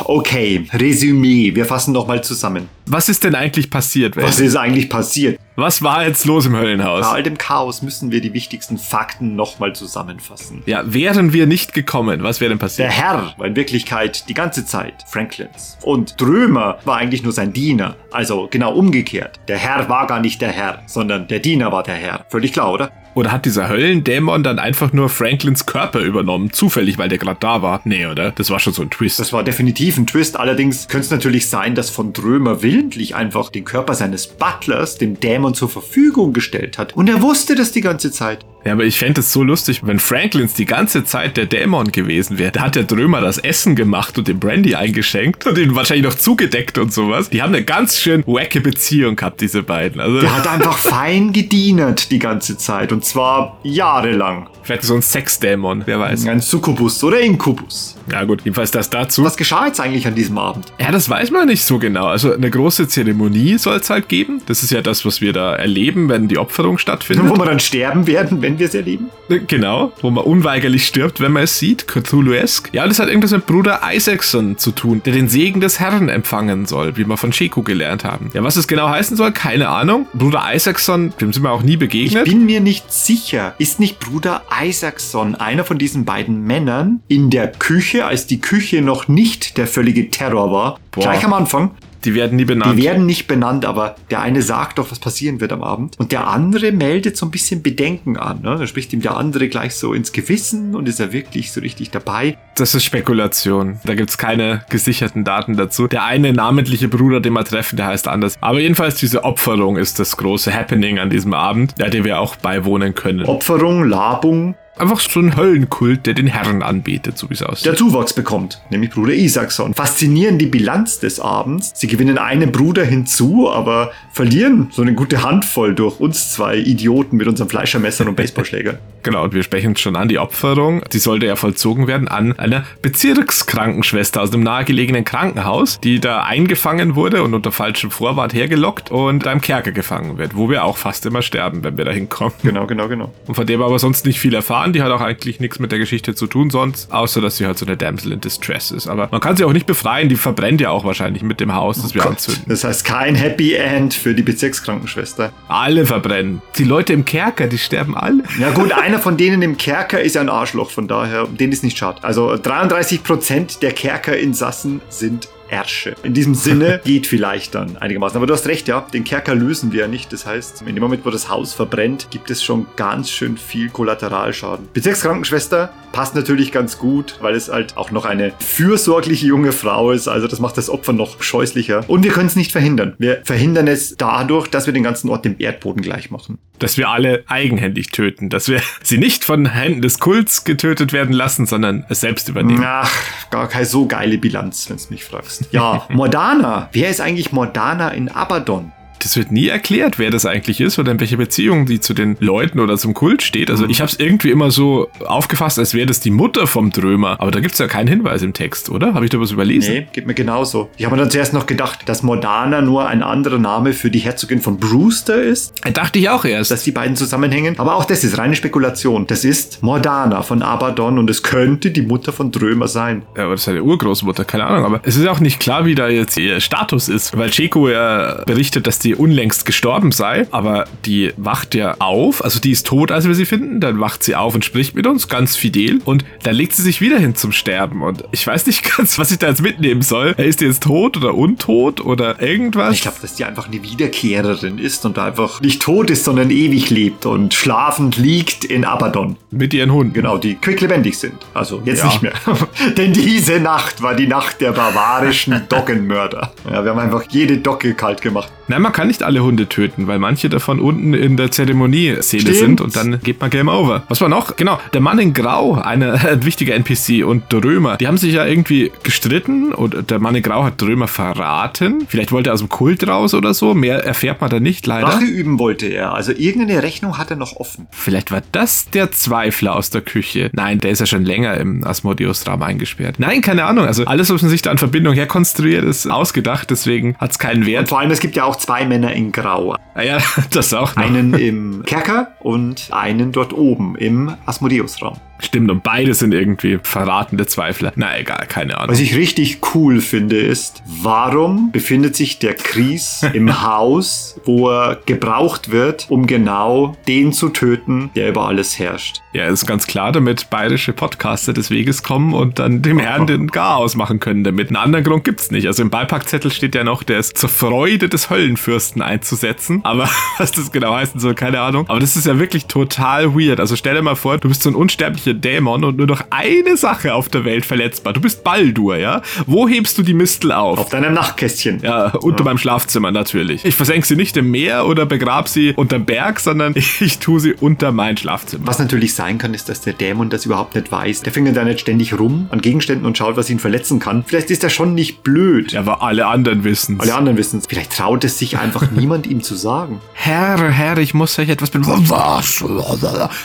okay, 0.06 0.66
Resümee, 0.74 1.54
wir 1.54 1.66
fassen 1.66 1.94
nochmal 1.94 2.24
zusammen. 2.24 2.68
Was 2.88 3.08
ist 3.08 3.24
denn 3.24 3.36
eigentlich 3.36 3.70
passiert, 3.70 4.18
Was 4.18 4.40
Wählen? 4.40 4.48
ist 4.48 4.56
eigentlich 4.56 4.90
passiert? 4.90 5.40
Was 5.62 5.84
war 5.84 6.08
jetzt 6.08 6.26
los 6.26 6.48
im 6.48 6.58
Höllenhaus? 6.58 7.02
Bei 7.02 7.18
all 7.18 7.22
dem 7.22 7.38
Chaos 7.38 7.84
müssen 7.84 8.10
wir 8.10 8.20
die 8.20 8.34
wichtigsten 8.34 8.80
Fakten 8.80 9.36
nochmal 9.36 9.74
zusammenfassen. 9.76 10.64
Ja, 10.66 10.82
wären 10.92 11.34
wir 11.34 11.46
nicht 11.46 11.76
gekommen, 11.76 12.24
was 12.24 12.42
wäre 12.42 12.50
denn 12.50 12.58
Der 12.58 12.66
passiert? 12.66 12.90
Herr 12.90 13.36
war 13.38 13.46
in 13.46 13.56
Wirklichkeit 13.56 14.28
die 14.28 14.34
ganze 14.34 14.66
Zeit 14.66 15.06
Franklins. 15.08 15.78
Und 15.84 16.20
Drömer 16.20 16.80
war 16.84 16.98
eigentlich 16.98 17.22
nur 17.22 17.32
sein 17.32 17.54
Diener. 17.54 17.96
Also 18.10 18.48
genau 18.50 18.74
umgekehrt. 18.74 19.40
Der 19.48 19.60
Herr 19.60 19.88
war 19.88 20.08
gar 20.08 20.20
nicht 20.20 20.42
der 20.42 20.50
Herr, 20.50 20.82
sondern 20.88 21.28
der 21.28 21.38
Diener 21.38 21.72
war 21.72 21.84
der 21.84 21.94
Herr. 21.94 22.26
Völlig 22.30 22.54
klar, 22.54 22.72
oder? 22.72 22.92
Oder 23.14 23.34
hat 23.34 23.44
dieser 23.46 23.68
Höllendämon 23.68 24.42
dann 24.42 24.58
einfach 24.58 24.94
nur 24.94 25.10
Franklins 25.10 25.66
Körper 25.66 26.00
übernommen, 26.00 26.54
zufällig, 26.54 26.98
weil 26.98 27.10
der 27.10 27.18
gerade 27.18 27.40
da 27.42 27.62
war? 27.62 27.82
Nee, 27.84 28.06
oder? 28.06 28.32
Das 28.32 28.50
war 28.50 28.60
schon 28.60 28.72
so 28.72 28.82
ein 28.82 28.90
Twist. 28.90 29.20
Das 29.20 29.34
war 29.34 29.44
definitiv 29.44 29.98
ein 29.98 30.08
Twist. 30.08 30.40
Allerdings 30.40 30.88
könnte 30.88 31.06
es 31.06 31.12
natürlich 31.12 31.50
sein, 31.50 31.76
dass 31.76 31.90
von 31.90 32.14
Drömer 32.14 32.62
willentlich 32.62 33.14
einfach 33.14 33.50
den 33.50 33.66
Körper 33.66 33.96
seines 33.96 34.28
Butlers 34.28 34.98
dem 34.98 35.20
Dämon 35.20 35.51
zur 35.54 35.70
Verfügung 35.70 36.34
gestellt 36.34 36.78
hat. 36.78 36.96
Und 36.96 37.10
er 37.10 37.22
wusste 37.22 37.56
das 37.56 37.72
die 37.72 37.82
ganze 37.82 38.12
Zeit. 38.12 38.46
Ja, 38.64 38.74
aber 38.74 38.84
ich 38.84 39.00
fände 39.00 39.22
es 39.22 39.32
so 39.34 39.44
lustig, 39.44 39.82
wenn 39.84 39.98
Franklins 40.00 40.54
die 40.54 40.66
ganze 40.66 41.04
Zeit 41.04 41.36
der 41.38 41.48
Dämon 41.48 41.92
gewesen 41.92 42.38
wäre. 42.38 42.52
Da 42.52 42.62
hat 42.62 42.76
der 42.76 42.84
Drömer 42.84 43.20
das 43.22 43.38
Essen 43.40 43.76
gemacht 43.76 44.18
und 44.18 44.28
den 44.28 44.40
Brandy 44.40 44.76
eingeschenkt 44.76 45.46
und 45.48 45.58
ihn 45.58 45.74
wahrscheinlich 45.76 46.06
noch 46.06 46.14
zugedeckt 46.16 46.78
und 46.78 46.94
sowas. 46.94 47.30
Die 47.30 47.42
haben 47.42 47.54
eine 47.56 47.64
ganz 47.64 47.98
schön 48.00 48.24
wacke 48.28 48.62
Beziehung 48.62 49.16
gehabt, 49.16 49.42
diese 49.42 49.64
beiden. 49.64 50.00
Also 50.00 50.22
Der 50.22 50.36
hat 50.36 50.48
einfach 50.48 50.78
fein 50.78 51.34
gedienert 51.34 52.12
die 52.12 52.20
ganze 52.20 52.58
Zeit. 52.58 52.92
Und 52.92 53.04
zwar 53.04 53.58
jahrelang. 53.64 54.48
vielleicht 54.64 54.84
so 54.84 54.94
ein 54.94 55.02
Sexdämon, 55.02 55.84
wer 55.86 56.00
weiß. 56.00 56.28
Ein 56.28 56.40
Succubus 56.42 57.04
oder 57.04 57.20
Inkubus. 57.20 57.98
Ja 58.12 58.24
gut, 58.26 58.42
jedenfalls 58.44 58.72
das 58.72 58.90
dazu. 58.90 59.24
Was 59.24 59.38
geschah 59.38 59.66
jetzt 59.68 59.80
eigentlich 59.80 60.06
an 60.06 60.16
diesem 60.16 60.38
Abend? 60.38 60.72
Ja, 60.80 60.92
das 60.92 61.10
weiß 61.10 61.32
man 61.32 61.48
nicht 61.48 61.64
so 61.66 61.80
genau. 61.80 62.06
Also 62.08 62.34
eine 62.34 62.50
große 62.50 62.88
Zeremonie 62.88 63.58
soll 63.58 63.78
es 63.78 63.90
halt 63.90 64.08
geben. 64.10 64.42
Das 64.46 64.62
ist 64.64 64.72
ja 64.72 64.82
das, 64.82 65.06
was 65.06 65.22
wir 65.22 65.34
da 65.34 65.56
erleben, 65.56 66.10
wenn 66.10 66.28
die 66.28 66.38
Opferung 66.38 66.78
stattfindet. 66.78 67.28
Wo 67.30 67.38
wir 67.38 67.46
dann 67.46 67.60
sterben 67.60 68.06
werden, 68.08 68.42
wenn 68.42 68.51
wir 68.60 68.68
es 68.68 68.76
erleben? 68.76 69.10
Genau, 69.48 69.92
wo 70.02 70.10
man 70.10 70.24
unweigerlich 70.24 70.86
stirbt, 70.86 71.22
wenn 71.22 71.32
man 71.32 71.44
es 71.44 71.58
sieht, 71.60 71.88
Cthulhu-esque. 71.88 72.70
Ja, 72.74 72.88
das 72.88 73.00
hat 73.00 73.08
irgendwas 73.08 73.32
mit 73.32 73.46
Bruder 73.46 73.82
Isaacson 73.92 74.58
zu 74.58 74.72
tun, 74.72 75.02
der 75.06 75.14
den 75.14 75.30
Segen 75.30 75.62
des 75.62 75.80
Herrn 75.80 76.10
empfangen 76.10 76.66
soll, 76.66 76.98
wie 76.98 77.06
wir 77.06 77.18
von 77.18 77.32
Sheku 77.34 77.64
gelernt 77.64 78.04
haben. 78.04 78.30
Ja, 78.34 78.44
was 78.44 78.56
es 78.56 78.68
genau 78.68 78.90
heißen 78.90 79.16
soll, 79.18 79.32
keine 79.32 79.70
Ahnung. 79.70 80.08
Bruder 80.14 80.44
Isaacson, 80.54 81.14
dem 81.22 81.34
sind 81.34 81.44
wir 81.44 81.52
auch 81.52 81.64
nie 81.64 81.74
Ich 81.74 81.80
begegnet. 81.80 82.26
bin 82.26 82.46
mir 82.46 82.60
nicht 82.60 82.92
sicher. 82.92 83.54
Ist 83.58 83.80
nicht 83.80 84.00
Bruder 84.00 84.44
Isaacson 84.64 85.36
einer 85.36 85.64
von 85.64 85.78
diesen 85.78 86.06
beiden 86.06 86.44
Männern 86.44 87.02
in 87.08 87.30
der 87.30 87.52
Küche, 87.52 88.06
als 88.06 88.28
die 88.28 88.42
Küche 88.42 88.82
noch 88.82 89.08
nicht 89.08 89.58
der 89.58 89.68
völlige 89.68 90.10
Terror 90.10 90.52
war? 90.52 90.80
Boah. 90.92 91.02
Gleich 91.02 91.24
am 91.24 91.34
Anfang. 91.34 91.72
Die 92.04 92.16
werden 92.16 92.36
nie 92.36 92.46
benannt. 92.46 92.78
Die 92.78 92.84
werden 92.84 93.06
nicht 93.06 93.28
benannt, 93.28 93.66
aber 93.66 93.96
der 94.10 94.22
eine 94.22 94.42
sagt 94.42 94.80
doch, 94.80 94.92
was 94.92 95.00
passieren 95.00 95.40
wird 95.40 95.52
am 95.52 95.64
Abend. 95.64 96.00
Und 96.00 96.12
der 96.12 96.28
andere 96.28 96.72
meldet 96.72 97.18
so 97.18 97.26
ein 97.26 97.32
bisschen 97.32 97.62
Bedenken 97.62 98.18
an. 98.18 98.42
Ne? 98.42 98.58
Da 98.58 98.68
spricht 98.68 98.92
ihm 98.94 99.02
der 99.02 99.18
andere 99.18 99.48
gleich 99.50 99.76
so 99.76 99.94
ins 99.94 100.12
Gewissen 100.12 100.76
und 100.76 100.88
ist 100.88 101.00
er 101.00 101.14
wirklich 101.14 101.52
so 101.52 101.62
richtig 101.62 101.92
dabei. 101.92 102.38
Das 102.56 102.76
ist 102.76 102.84
Spekulation. 102.84 103.80
Da 103.84 103.96
gibt's 103.96 104.18
keine 104.18 104.66
gesicherten 104.70 105.24
Daten 105.24 105.58
dazu. 105.58 105.88
Der 105.88 106.04
eine 106.04 106.34
namentliche 106.34 106.88
Bruder, 106.88 107.20
den 107.20 107.34
wir 107.34 107.46
treffen, 107.46 107.78
der 107.78 107.88
heißt 107.88 108.08
anders. 108.08 108.36
Aber 108.42 108.60
jedenfalls 108.60 108.96
diese 108.96 109.24
Opferung 109.24 109.78
ist 109.78 110.00
das 110.00 110.18
große 110.18 110.54
Happening 110.54 111.00
an 111.00 111.10
diesem 111.10 111.34
Abend, 111.34 111.76
ja, 111.78 111.90
dem 111.90 112.04
wir 112.04 112.20
auch 112.20 112.36
beiwohnen 112.36 112.96
können. 112.96 113.26
Opferung, 113.26 113.84
Labung, 113.84 114.56
Einfach 114.78 115.00
so 115.00 115.20
ein 115.20 115.36
Höllenkult, 115.36 116.06
der 116.06 116.14
den 116.14 116.28
Herrn 116.28 116.64
anbetet, 116.64 117.18
so 117.18 117.30
wie 117.30 117.34
es 117.34 117.44
aussieht. 117.44 117.66
der 117.66 117.76
Zuwachs 117.76 118.14
bekommt, 118.14 118.62
nämlich 118.70 118.90
Bruder 118.92 119.14
Isaacson. 119.14 119.74
Faszinierend 119.74 120.42
die 120.42 120.46
Bilanz 120.48 121.00
des 121.00 121.20
Abends. 121.20 121.72
Sie 121.76 121.88
gewinnen 121.88 122.18
einen 122.18 122.52
Bruder 122.52 122.84
hinzu, 122.86 123.50
aber 123.52 123.92
verlieren 124.12 124.70
so 124.72 124.82
eine 124.82 124.94
gute 124.94 125.24
Handvoll 125.24 125.76
durch 125.76 126.00
uns 126.00 126.32
zwei 126.32 126.58
Idioten 126.58 127.18
mit 127.18 127.28
unseren 127.28 127.50
Fleischermessern 127.50 128.08
und 128.08 128.16
Baseballschlägern. 128.16 128.78
Genau, 129.04 129.24
und 129.24 129.34
wir 129.34 129.42
sprechen 129.42 129.76
schon 129.78 129.96
an 129.96 130.10
die 130.10 130.20
Opferung. 130.20 130.84
Die 130.94 131.00
sollte 131.00 131.26
ja 131.26 131.36
vollzogen 131.36 131.88
werden 131.88 132.08
an 132.08 132.38
einer 132.38 132.66
Bezirkskrankenschwester 132.84 134.22
aus 134.22 134.32
einem 134.32 134.44
nahegelegenen 134.44 135.06
Krankenhaus, 135.06 135.80
die 135.80 136.00
da 136.00 136.22
eingefangen 136.22 136.94
wurde 136.94 137.24
und 137.24 137.34
unter 137.34 137.52
falschem 137.52 137.90
Vorwand 137.90 138.36
hergelockt 138.36 138.92
und 138.92 139.26
im 139.26 139.42
Kerker 139.42 139.72
gefangen 139.72 140.20
wird, 140.20 140.36
wo 140.36 140.52
wir 140.52 140.64
auch 140.66 140.78
fast 140.78 141.08
immer 141.08 141.24
sterben, 141.24 141.64
wenn 141.64 141.78
wir 141.78 141.86
da 141.86 141.92
hinkommen. 141.92 142.34
Genau, 142.44 142.68
genau, 142.68 142.88
genau. 142.88 143.12
Und 143.26 143.34
von 143.34 143.48
der 143.48 143.58
wir 143.58 143.66
aber 143.66 143.80
sonst 143.80 144.06
nicht 144.06 144.20
viel 144.20 144.36
erfahren. 144.36 144.61
Die 144.68 144.82
hat 144.82 144.92
auch 144.92 145.02
eigentlich 145.02 145.40
nichts 145.40 145.60
mit 145.60 145.72
der 145.72 145.80
Geschichte 145.80 146.16
zu 146.16 146.28
tun 146.28 146.50
sonst, 146.50 146.92
außer 146.92 147.22
dass 147.22 147.38
sie 147.38 147.46
halt 147.46 147.58
so 147.58 147.66
eine 147.66 147.78
Damsel 147.78 148.12
in 148.12 148.22
Distress 148.22 148.72
ist. 148.72 148.88
Aber 148.88 149.10
man 149.12 149.22
kann 149.22 149.36
sie 149.36 149.44
auch 149.44 149.54
nicht 149.54 149.66
befreien. 149.66 150.10
Die 150.10 150.16
verbrennt 150.16 150.62
ja 150.62 150.70
auch 150.70 150.84
wahrscheinlich 150.84 151.24
mit 151.24 151.40
dem 151.40 151.54
Haus, 151.56 151.82
das 151.82 151.96
wir 151.96 152.06
anzünden. 152.06 152.44
Das 152.48 152.64
heißt 152.64 152.86
kein 152.86 153.16
Happy 153.16 153.56
End 153.56 153.94
für 153.94 154.14
die 154.14 154.24
Bezirkskrankenschwester. 154.24 155.32
Alle 155.48 155.86
verbrennen. 155.86 156.42
Die 156.58 156.64
Leute 156.64 156.94
im 156.94 157.06
Kerker, 157.06 157.48
die 157.48 157.58
sterben 157.58 157.98
alle. 157.98 158.24
Ja 158.40 158.52
gut, 158.52 158.72
einer 158.72 159.00
von 159.00 159.18
denen 159.18 159.42
im 159.42 159.58
Kerker 159.58 160.02
ist 160.02 160.16
ja 160.16 160.22
ein 160.22 160.30
Arschloch, 160.30 160.70
von 160.70 160.88
daher, 160.88 161.28
den 161.28 161.52
ist 161.52 161.64
nicht 161.64 161.78
schade. 161.78 162.04
Also 162.04 162.32
33% 162.32 163.60
der 163.60 163.72
Kerkerinsassen 163.72 164.82
sind 164.90 165.28
Ärsche. 165.52 165.96
In 166.04 166.14
diesem 166.14 166.34
Sinne 166.34 166.82
geht 166.86 167.06
vielleicht 167.08 167.54
dann 167.56 167.78
einigermaßen. 167.78 168.18
Aber 168.18 168.26
du 168.26 168.34
hast 168.34 168.48
recht, 168.48 168.68
ja, 168.68 168.82
den 168.94 169.04
Kerker 169.04 169.36
lösen 169.36 169.72
wir 169.74 169.82
ja 169.82 169.88
nicht. 169.88 170.12
Das 170.14 170.26
heißt, 170.26 170.64
in 170.66 170.76
dem 170.76 170.82
Moment, 170.82 171.06
wo 171.06 171.10
das 171.10 171.30
Haus 171.30 171.54
verbrennt, 171.54 172.08
gibt 172.10 172.32
es 172.32 172.44
schon 172.44 172.68
ganz 172.76 173.10
schön 173.12 173.38
viel 173.38 173.70
Kollateralschaden. 173.70 174.70
Bezirkskrankenschwester 174.74 175.74
passt 175.92 176.16
natürlich 176.16 176.52
ganz 176.52 176.78
gut, 176.78 177.18
weil 177.20 177.36
es 177.36 177.50
halt 177.50 177.76
auch 177.76 177.92
noch 177.92 178.06
eine 178.06 178.32
fürsorgliche 178.40 179.26
junge 179.26 179.52
Frau 179.52 179.92
ist. 179.92 180.08
Also 180.08 180.28
das 180.28 180.40
macht 180.40 180.58
das 180.58 180.70
Opfer 180.70 180.94
noch 180.94 181.22
scheußlicher. 181.22 181.84
Und 181.90 182.04
wir 182.04 182.12
können 182.12 182.28
es 182.28 182.36
nicht 182.36 182.52
verhindern. 182.52 182.96
Wir 182.98 183.22
verhindern 183.26 183.68
es 183.68 183.98
dadurch, 183.98 184.48
dass 184.48 184.66
wir 184.68 184.74
den 184.74 184.84
ganzen 184.84 185.10
Ort 185.10 185.26
dem 185.26 185.36
Erdboden 185.38 185.82
gleich 185.82 186.10
machen. 186.12 186.38
dass 186.60 186.78
wir 186.78 186.90
alle 186.90 187.24
eigenhändig 187.28 187.90
töten, 187.90 188.30
dass 188.30 188.48
wir 188.48 188.62
sie 188.84 188.98
nicht 188.98 189.26
von 189.26 189.48
Händen 189.48 189.82
des 189.82 190.00
Kults 190.00 190.44
getötet 190.46 190.94
werden 190.94 191.14
lassen, 191.14 191.46
sondern 191.46 191.86
es 191.90 192.00
selbst 192.02 192.30
übernehmen. 192.30 192.64
Ach, 192.64 192.92
gar 193.30 193.50
keine 193.50 193.66
so 193.66 193.88
geile 193.88 194.18
Bilanz, 194.18 194.70
wenn 194.70 194.78
du 194.78 194.84
mich 194.90 195.04
fragst. 195.04 195.41
Ja, 195.52 195.86
Mordana. 195.90 196.70
Wer 196.72 196.90
ist 196.90 197.02
eigentlich 197.02 197.32
Mordana 197.32 197.90
in 197.90 198.10
Abaddon? 198.10 198.72
Das 199.04 199.18
wird 199.18 199.32
nie 199.32 199.48
erklärt, 199.48 199.98
wer 200.00 200.12
das 200.12 200.26
eigentlich 200.26 200.62
ist 200.62 200.78
oder 200.80 200.92
in 200.92 201.00
welche 201.00 201.18
Beziehung 201.18 201.66
die 201.66 201.80
zu 201.80 201.94
den 201.94 202.18
Leuten 202.20 202.60
oder 202.60 202.78
zum 202.78 202.94
Kult 202.94 203.22
steht. 203.24 203.50
Also 203.50 203.68
ich 203.68 203.82
habe 203.82 203.90
es 203.92 204.00
irgendwie 204.00 204.30
immer 204.32 204.52
so 204.52 204.90
aufgefasst, 205.06 205.58
als 205.60 205.74
wäre 205.74 205.86
das 205.88 206.00
die 206.00 206.12
Mutter 206.12 206.48
vom 206.48 206.72
Drömer. 206.72 207.20
Aber 207.20 207.32
da 207.32 207.40
gibt's 207.40 207.60
ja 207.60 207.68
keinen 207.68 207.88
Hinweis 207.88 208.22
im 208.22 208.34
Text, 208.34 208.70
oder? 208.70 208.94
Habe 208.94 209.06
ich 209.06 209.12
da 209.12 209.20
was 209.20 209.32
überlesen? 209.32 209.74
Nee, 209.74 209.88
geht 209.92 210.08
mir 210.08 210.14
genauso. 210.14 210.70
Ich 210.78 210.86
habe 210.86 210.96
mir 210.96 211.02
dann 211.02 211.12
zuerst 211.12 211.34
noch 211.34 211.46
gedacht, 211.46 211.80
dass 211.88 212.04
Mordana 212.04 212.62
nur 212.62 212.88
ein 212.88 213.02
anderer 213.04 213.40
Name 213.40 213.74
für 213.74 213.90
die 213.90 214.00
Herzogin 214.00 214.40
von 214.42 214.58
Brewster 214.58 215.22
ist, 215.22 215.54
Dachte 215.74 216.00
ich 216.00 216.10
auch 216.10 216.26
erst. 216.26 216.52
dass 216.52 216.64
die 216.64 216.72
beiden 216.72 216.96
zusammenhängen. 216.96 217.58
Aber 217.58 217.76
auch 217.76 217.86
das 217.86 218.04
ist 218.04 218.18
reine 218.18 218.36
Spekulation. 218.36 219.08
Das 219.08 219.24
ist 219.26 219.64
Mordana 219.64 220.22
von 220.22 220.42
Abaddon 220.44 221.00
und 221.00 221.10
es 221.10 221.24
könnte 221.24 221.72
die 221.72 221.82
Mutter 221.82 222.12
von 222.12 222.32
Drömer 222.32 222.68
sein. 222.68 223.04
Ja, 223.18 223.24
aber 223.24 223.32
das 223.34 223.42
ist 223.42 223.48
eine 223.48 223.64
Urgroßmutter, 223.64 224.26
keine 224.26 224.46
Ahnung. 224.46 224.66
Aber 224.66 224.82
es 224.84 224.96
ist 224.96 225.08
auch 225.08 225.20
nicht 225.20 225.40
klar, 225.40 225.66
wie 225.66 225.76
da 225.76 225.88
jetzt 225.88 226.18
ihr 226.18 226.40
Status 226.40 226.90
ist. 226.90 227.18
Weil 227.18 227.30
Cheko 227.30 227.70
ja 227.70 228.24
berichtet, 228.26 228.68
dass 228.68 228.80
die 228.80 228.91
unlängst 228.96 229.46
gestorben 229.46 229.92
sei. 229.92 230.28
Aber 230.32 230.66
die 230.86 231.12
wacht 231.18 231.56
ja 231.56 231.76
auf. 231.80 232.24
Also 232.24 232.40
die 232.40 232.52
ist 232.52 232.66
tot, 232.68 232.92
als 232.92 233.08
wir 233.08 233.16
sie 233.16 233.26
finden. 233.26 233.60
Dann 233.60 233.80
wacht 233.80 234.04
sie 234.04 234.16
auf 234.16 234.36
und 234.36 234.46
spricht 234.46 234.76
mit 234.76 234.88
uns, 234.88 235.08
ganz 235.08 235.36
fidel. 235.36 235.82
Und 235.86 236.06
dann 236.24 236.36
legt 236.36 236.54
sie 236.54 236.62
sich 236.62 236.82
wieder 236.82 236.98
hin 237.00 237.16
zum 237.16 237.32
Sterben. 237.32 237.82
Und 237.82 238.04
ich 238.12 238.26
weiß 238.26 238.46
nicht 238.48 238.64
ganz, 238.78 238.98
was 239.00 239.12
ich 239.12 239.20
da 239.20 239.28
jetzt 239.30 239.42
mitnehmen 239.42 239.82
soll. 239.82 240.10
Ist 240.18 240.42
die 240.42 240.46
jetzt 240.46 240.64
tot 240.64 240.98
oder 240.98 241.16
untot 241.16 241.82
oder 241.82 242.22
irgendwas? 242.22 242.74
Ich 242.76 242.82
glaube, 242.82 242.98
dass 243.02 243.16
die 243.16 243.26
einfach 243.26 243.48
eine 243.48 243.62
Wiederkehrerin 243.64 244.58
ist 244.58 244.86
und 244.86 244.98
einfach 244.98 245.42
nicht 245.42 245.62
tot 245.62 245.90
ist, 245.90 246.04
sondern 246.06 246.30
ewig 246.32 246.70
lebt 246.70 247.06
und 247.06 247.34
schlafend 247.34 247.98
liegt 247.98 248.44
in 248.46 248.66
Abaddon. 248.66 249.18
mit 249.32 249.54
ihren 249.54 249.72
Hunden. 249.72 249.94
Genau, 249.94 250.18
die 250.18 250.36
quicklebendig 250.36 250.98
sind. 250.98 251.14
Also 251.34 251.62
jetzt 251.66 251.80
Ja. 251.80 251.86
nicht 251.86 252.02
mehr. 252.02 252.14
Denn 252.78 252.94
diese 252.94 253.40
Nacht 253.40 253.82
war 253.82 253.96
die 253.96 254.08
Nacht 254.08 254.42
der 254.42 254.52
barbarischen 254.52 255.42
Doggenmörder. 255.50 256.34
Ja, 256.50 256.64
wir 256.64 256.72
haben 256.72 256.80
einfach 256.80 257.04
jede 257.10 257.38
Dogge 257.38 257.74
kalt 257.74 258.02
gemacht. 258.02 258.32
Nein, 258.48 258.62
man 258.62 258.74
kann 258.74 258.81
kann 258.82 258.88
nicht 258.88 259.04
alle 259.04 259.22
Hunde 259.24 259.48
töten, 259.48 259.86
weil 259.86 260.00
manche 260.00 260.28
davon 260.28 260.60
unten 260.60 260.96
in 260.96 261.16
der 261.16 261.30
Zeremonie-Szene 261.30 262.34
sind 262.34 262.62
und 262.62 262.76
dann 262.76 263.00
geht 263.04 263.22
man 263.22 263.30
Game 263.30 263.48
Over. 263.48 263.84
Was 263.90 264.02
war 264.02 264.10
noch? 264.10 264.38
Genau, 264.38 264.60
der 264.74 264.82
Mann 264.82 264.98
in 264.98 265.14
Grau, 265.14 265.54
eine, 265.54 265.94
ein 266.10 266.26
wichtiger 266.26 266.56
NPC 266.56 267.06
und 267.06 267.32
der 267.32 267.44
Römer, 267.44 267.78
die 267.78 267.88
haben 267.88 267.98
sich 267.98 268.12
ja 268.12 268.26
irgendwie 268.26 268.72
gestritten 268.82 269.54
und 269.54 269.92
der 269.92 270.00
Mann 270.00 270.16
in 270.16 270.24
Grau 270.24 270.44
hat 270.46 270.60
Römer 270.64 270.88
verraten. 270.88 271.86
Vielleicht 271.88 272.12
wollte 272.12 272.32
er 272.32 272.34
aus 272.34 272.40
dem 272.40 272.50
Kult 272.50 272.88
raus 272.88 273.14
oder 273.14 273.36
so. 273.36 273.54
Mehr 273.54 273.86
erfährt 273.86 274.20
man 274.20 274.32
da 274.32 274.40
nicht, 274.40 274.66
leider. 274.66 274.88
Rache 274.88 275.06
üben 275.06 275.38
wollte 275.38 275.68
er. 275.68 275.94
Also 275.94 276.12
irgendeine 276.12 276.64
Rechnung 276.64 276.98
hat 276.98 277.12
er 277.12 277.18
noch 277.18 277.36
offen. 277.36 277.68
Vielleicht 277.70 278.12
war 278.12 278.24
das 278.32 278.66
der 278.72 278.92
Zweifler 278.92 279.56
aus 279.56 279.70
der 279.70 279.82
Küche. 279.82 280.32
Nein, 280.34 280.58
der 280.60 280.72
ist 280.72 280.80
ja 280.80 280.88
schon 280.88 281.06
länger 281.06 281.38
im 281.38 281.64
Asmodeus-Raum 281.64 282.42
eingesperrt. 282.42 282.96
Nein, 282.98 283.22
keine 283.22 283.44
Ahnung. 283.46 283.66
Also 283.68 283.86
alles, 283.86 284.10
was 284.12 284.24
man 284.24 284.32
sich 284.32 284.42
da 284.42 284.50
an 284.50 284.58
Verbindung 284.58 284.96
herkonstruiert, 284.96 285.64
ist 285.66 285.86
ausgedacht. 285.86 286.50
Deswegen 286.50 286.96
hat 286.98 287.12
es 287.12 287.20
keinen 287.20 287.42
Und 287.44 287.46
Wert. 287.48 287.70
vor 287.70 287.80
allem, 287.80 287.92
es 287.92 288.00
gibt 288.00 288.16
ja 288.16 288.24
auch 288.24 288.38
zwei 288.38 288.66
Männer 288.72 288.94
in 288.94 289.12
Grau. 289.12 289.58
Ah 289.74 289.82
ja, 289.82 289.98
das 290.32 290.54
auch 290.54 290.78
noch. 290.78 290.82
Einen 290.82 291.14
im 291.14 291.64
Kerker 291.66 292.14
und 292.22 292.70
einen 292.72 293.12
dort 293.12 293.34
oben 293.34 293.76
im 293.76 294.16
Asmodeus-Raum. 294.26 294.98
Stimmt, 295.22 295.52
und 295.52 295.64
beide 295.64 295.94
sind 295.94 296.14
irgendwie 296.14 296.60
verratende 296.62 297.26
Zweifler. 297.26 297.72
Na 297.76 297.98
egal, 297.98 298.26
keine 298.28 298.58
Ahnung. 298.58 298.72
Was 298.72 298.80
ich 298.80 298.96
richtig 298.96 299.40
cool 299.54 299.80
finde, 299.80 300.18
ist, 300.18 300.64
warum 300.66 301.52
befindet 301.52 301.96
sich 301.96 302.20
der 302.20 302.34
Kries 302.34 303.06
im 303.14 303.44
Haus, 303.44 304.20
wo 304.26 304.50
er 304.50 304.80
gebraucht 304.86 305.52
wird, 305.52 305.86
um 305.90 306.08
genau 306.08 306.76
den 306.88 307.14
zu 307.14 307.30
töten, 307.30 307.92
der 307.96 308.10
über 308.10 308.28
alles 308.28 308.60
herrscht? 308.60 309.02
Ja, 309.14 309.26
ist 309.26 309.46
ganz 309.46 309.68
klar, 309.68 309.92
damit 309.92 310.30
bayerische 310.30 310.74
Podcaster 310.74 311.34
des 311.34 311.52
Weges 311.52 311.84
kommen 311.84 312.14
und 312.14 312.40
dann 312.40 312.62
dem 312.62 312.80
Herrn 312.80 313.08
den 313.08 313.28
Garaus 313.28 313.76
machen 313.82 314.00
können. 314.00 314.24
Damit 314.24 314.48
einen 314.48 314.56
anderen 314.56 314.84
Grund 314.84 315.04
gibt's 315.04 315.32
nicht. 315.32 315.48
Also 315.48 315.62
im 315.62 315.70
Beipackzettel 315.70 316.32
steht 316.32 316.56
ja 316.56 316.64
noch, 316.64 316.84
der 316.84 317.00
ist 317.00 317.18
zur 317.18 317.30
Freude 317.30 317.90
des 317.90 318.10
Höllenfürsten 318.10 318.82
einzusetzen. 318.82 319.62
Aber 319.64 319.90
was 320.18 320.32
das 320.32 320.52
genau 320.52 320.74
heißen 320.74 321.00
soll, 321.00 321.14
keine 321.14 321.42
Ahnung. 321.42 321.66
Aber 321.68 321.80
das 321.80 321.96
ist 321.96 322.08
ja 322.08 322.20
wirklich 322.20 322.46
total 322.46 323.14
weird. 323.16 323.40
Also 323.40 323.56
stell 323.56 323.76
dir 323.76 323.82
mal 323.82 323.96
vor, 323.96 324.18
du 324.18 324.30
bist 324.30 324.44
so 324.44 324.50
ein 324.50 324.56
unsterblicher 324.56 325.11
Dämon 325.16 325.64
und 325.64 325.78
nur 325.78 325.88
noch 325.88 326.04
eine 326.10 326.58
Sache 326.58 326.94
auf 326.94 327.10
der 327.10 327.26
Welt 327.26 327.46
verletzbar. 327.46 327.94
Du 327.94 328.02
bist 328.02 328.24
Baldur, 328.24 328.78
ja? 328.78 329.02
Wo 329.26 329.48
hebst 329.48 329.78
du 329.78 329.84
die 329.84 329.94
Mistel 329.94 330.32
auf? 330.32 330.60
Auf 330.60 330.70
deinem 330.70 330.94
Nachtkästchen. 330.94 331.60
Ja, 331.62 331.88
unter 331.90 332.24
meinem 332.24 332.38
Schlafzimmer 332.38 332.92
natürlich. 332.92 333.46
Ich 333.46 333.56
versenke 333.56 333.86
sie 333.86 333.96
nicht 333.96 334.16
im 334.18 334.32
Meer 334.32 334.66
oder 334.66 334.86
begrab 334.86 335.28
sie 335.28 335.54
unterm 335.54 335.86
Berg, 335.86 336.20
sondern 336.20 336.54
ich 336.80 337.00
tue 337.00 337.20
sie 337.20 337.34
unter 337.34 337.72
mein 337.72 337.98
Schlafzimmer. 337.98 338.48
Was 338.48 338.60
natürlich 338.60 338.94
sein 338.94 339.18
kann, 339.18 339.34
ist, 339.34 339.50
dass 339.50 339.62
der 339.62 339.74
Dämon 339.74 340.10
das 340.10 340.26
überhaupt 340.26 340.56
nicht 340.56 340.72
weiß. 340.72 341.02
Der 341.02 341.14
fingert 341.14 341.36
da 341.36 341.44
nicht 341.44 341.60
ständig 341.60 341.98
rum 341.98 342.28
an 342.30 342.42
Gegenständen 342.42 342.86
und 342.86 342.98
schaut, 342.98 343.18
was 343.18 343.30
ihn 343.30 343.40
verletzen 343.40 343.80
kann. 343.80 344.04
Vielleicht 344.06 344.32
ist 344.32 344.44
er 344.44 344.50
schon 344.50 344.74
nicht 344.74 345.04
blöd. 345.04 345.52
Ja, 345.52 345.62
aber 345.62 345.82
alle 345.82 346.08
anderen 346.08 346.44
wissen's. 346.44 346.80
Alle 346.82 346.96
anderen 346.96 347.18
wissen 347.18 347.40
es. 347.40 347.48
Vielleicht 347.48 347.76
traut 347.76 348.04
es 348.04 348.18
sich 348.18 348.38
einfach 348.38 348.72
niemand 348.72 349.08
ihm 349.08 349.22
zu 349.22 349.36
sagen. 349.36 349.82
Herr, 349.94 350.50
Herr, 350.52 350.78
ich 350.78 350.94
muss 350.94 351.18
euch 351.20 351.30
etwas 351.30 351.52
Was? 351.54 352.44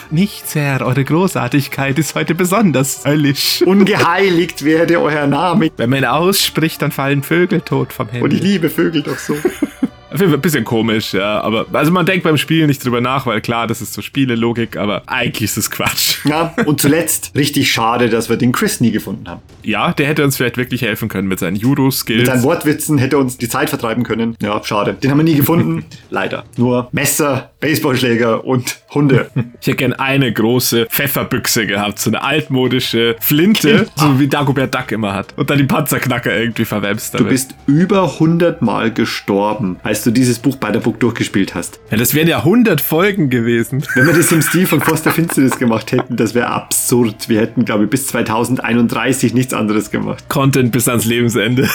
Nichts, 0.11 0.55
Herr. 0.55 0.85
Eure 0.85 1.03
Großartigkeit 1.03 1.76
ist 1.99 2.15
heute 2.15 2.33
besonders 2.35 3.05
höllisch. 3.05 3.61
Ungeheiligt 3.61 4.63
werde 4.63 4.99
euer 4.99 5.27
Name. 5.27 5.69
Wenn 5.77 5.89
man 5.89 6.05
ausspricht, 6.05 6.81
dann 6.81 6.91
fallen 6.91 7.23
Vögel 7.23 7.61
tot 7.61 7.93
vom 7.93 8.07
Und 8.07 8.33
ich 8.33 8.39
Himmel. 8.39 8.39
liebe 8.39 8.69
Vögel 8.69 9.03
doch 9.03 9.17
so. 9.17 9.35
Auf 10.09 10.19
jeden 10.19 10.31
Fall 10.31 10.37
ein 10.37 10.41
bisschen 10.41 10.63
komisch, 10.63 11.13
ja. 11.13 11.41
Aber 11.41 11.65
also 11.73 11.91
man 11.91 12.05
denkt 12.05 12.23
beim 12.23 12.37
Spielen 12.37 12.67
nicht 12.67 12.83
drüber 12.83 13.01
nach, 13.01 13.25
weil 13.25 13.41
klar, 13.41 13.67
das 13.67 13.81
ist 13.81 13.93
so 13.93 14.01
Spielelogik, 14.01 14.77
aber 14.77 15.03
eigentlich 15.07 15.43
ist 15.43 15.57
es 15.57 15.71
Quatsch. 15.71 16.17
Ja, 16.27 16.53
und 16.65 16.81
zuletzt 16.81 17.31
richtig 17.35 17.71
schade, 17.71 18.09
dass 18.09 18.27
wir 18.29 18.35
den 18.35 18.51
Chris 18.51 18.81
nie 18.81 18.91
gefunden 18.91 19.29
haben. 19.29 19.41
Ja, 19.63 19.93
der 19.93 20.07
hätte 20.07 20.23
uns 20.25 20.35
vielleicht 20.35 20.57
wirklich 20.57 20.81
helfen 20.81 21.07
können 21.07 21.27
mit 21.27 21.39
seinen 21.39 21.53
Mit 21.53 21.61
Judo-Skills. 21.61 22.27
seinen 22.27 22.43
Wortwitzen 22.43 22.97
hätte 22.97 23.15
er 23.15 23.19
uns 23.19 23.37
die 23.37 23.47
Zeit 23.47 23.69
vertreiben 23.69 24.03
können. 24.03 24.35
Ja, 24.41 24.61
schade. 24.63 24.93
Den 24.93 25.09
haben 25.11 25.17
wir 25.19 25.23
nie 25.23 25.35
gefunden. 25.35 25.85
Leider. 26.09 26.43
Nur 26.57 26.89
Messer, 26.91 27.51
Baseballschläger 27.59 28.43
und 28.45 28.77
Hunde. 28.93 29.29
Ich 29.61 29.67
hätte 29.67 29.77
gern 29.77 29.93
eine 29.93 30.31
große 30.31 30.85
Pfefferbüchse 30.85 31.65
gehabt, 31.65 31.99
so 31.99 32.09
eine 32.09 32.21
altmodische 32.23 33.15
Flinte, 33.19 33.87
so 33.95 34.19
wie 34.19 34.27
Dagobert 34.27 34.73
Duck 34.73 34.91
immer 34.91 35.13
hat. 35.13 35.33
Und 35.35 35.49
dann 35.49 35.57
die 35.57 35.63
Panzerknacker 35.65 36.33
irgendwie 36.37 36.63
verwebst. 36.65 37.19
Du 37.19 37.25
bist 37.25 37.55
über 37.65 38.03
100 38.03 38.61
Mal 38.61 38.91
gestorben, 38.93 39.77
als 39.97 40.03
du 40.03 40.11
dieses 40.11 40.37
Buch 40.37 40.57
bei 40.57 40.69
der 40.69 40.79
Book 40.79 40.99
durchgespielt 40.99 41.55
hast. 41.55 41.79
Ja, 41.89 41.97
das 41.97 42.13
wären 42.13 42.27
ja 42.27 42.37
100 42.37 42.81
Folgen 42.81 43.31
gewesen. 43.31 43.83
Wenn 43.95 44.05
wir 44.05 44.13
das 44.13 44.31
im 44.31 44.43
Stil 44.43 44.67
von 44.67 44.79
Foster 44.79 45.09
Finsternis 45.09 45.57
gemacht 45.57 45.91
hätten, 45.91 46.15
das 46.15 46.35
wäre 46.35 46.49
absurd. 46.49 47.29
Wir 47.29 47.41
hätten, 47.41 47.65
glaube 47.65 47.85
ich, 47.85 47.89
bis 47.89 48.05
2031 48.05 49.33
nichts 49.33 49.55
anderes 49.55 49.89
gemacht. 49.89 50.29
Content 50.29 50.71
bis 50.71 50.87
ans 50.87 51.05
Lebensende. 51.05 51.67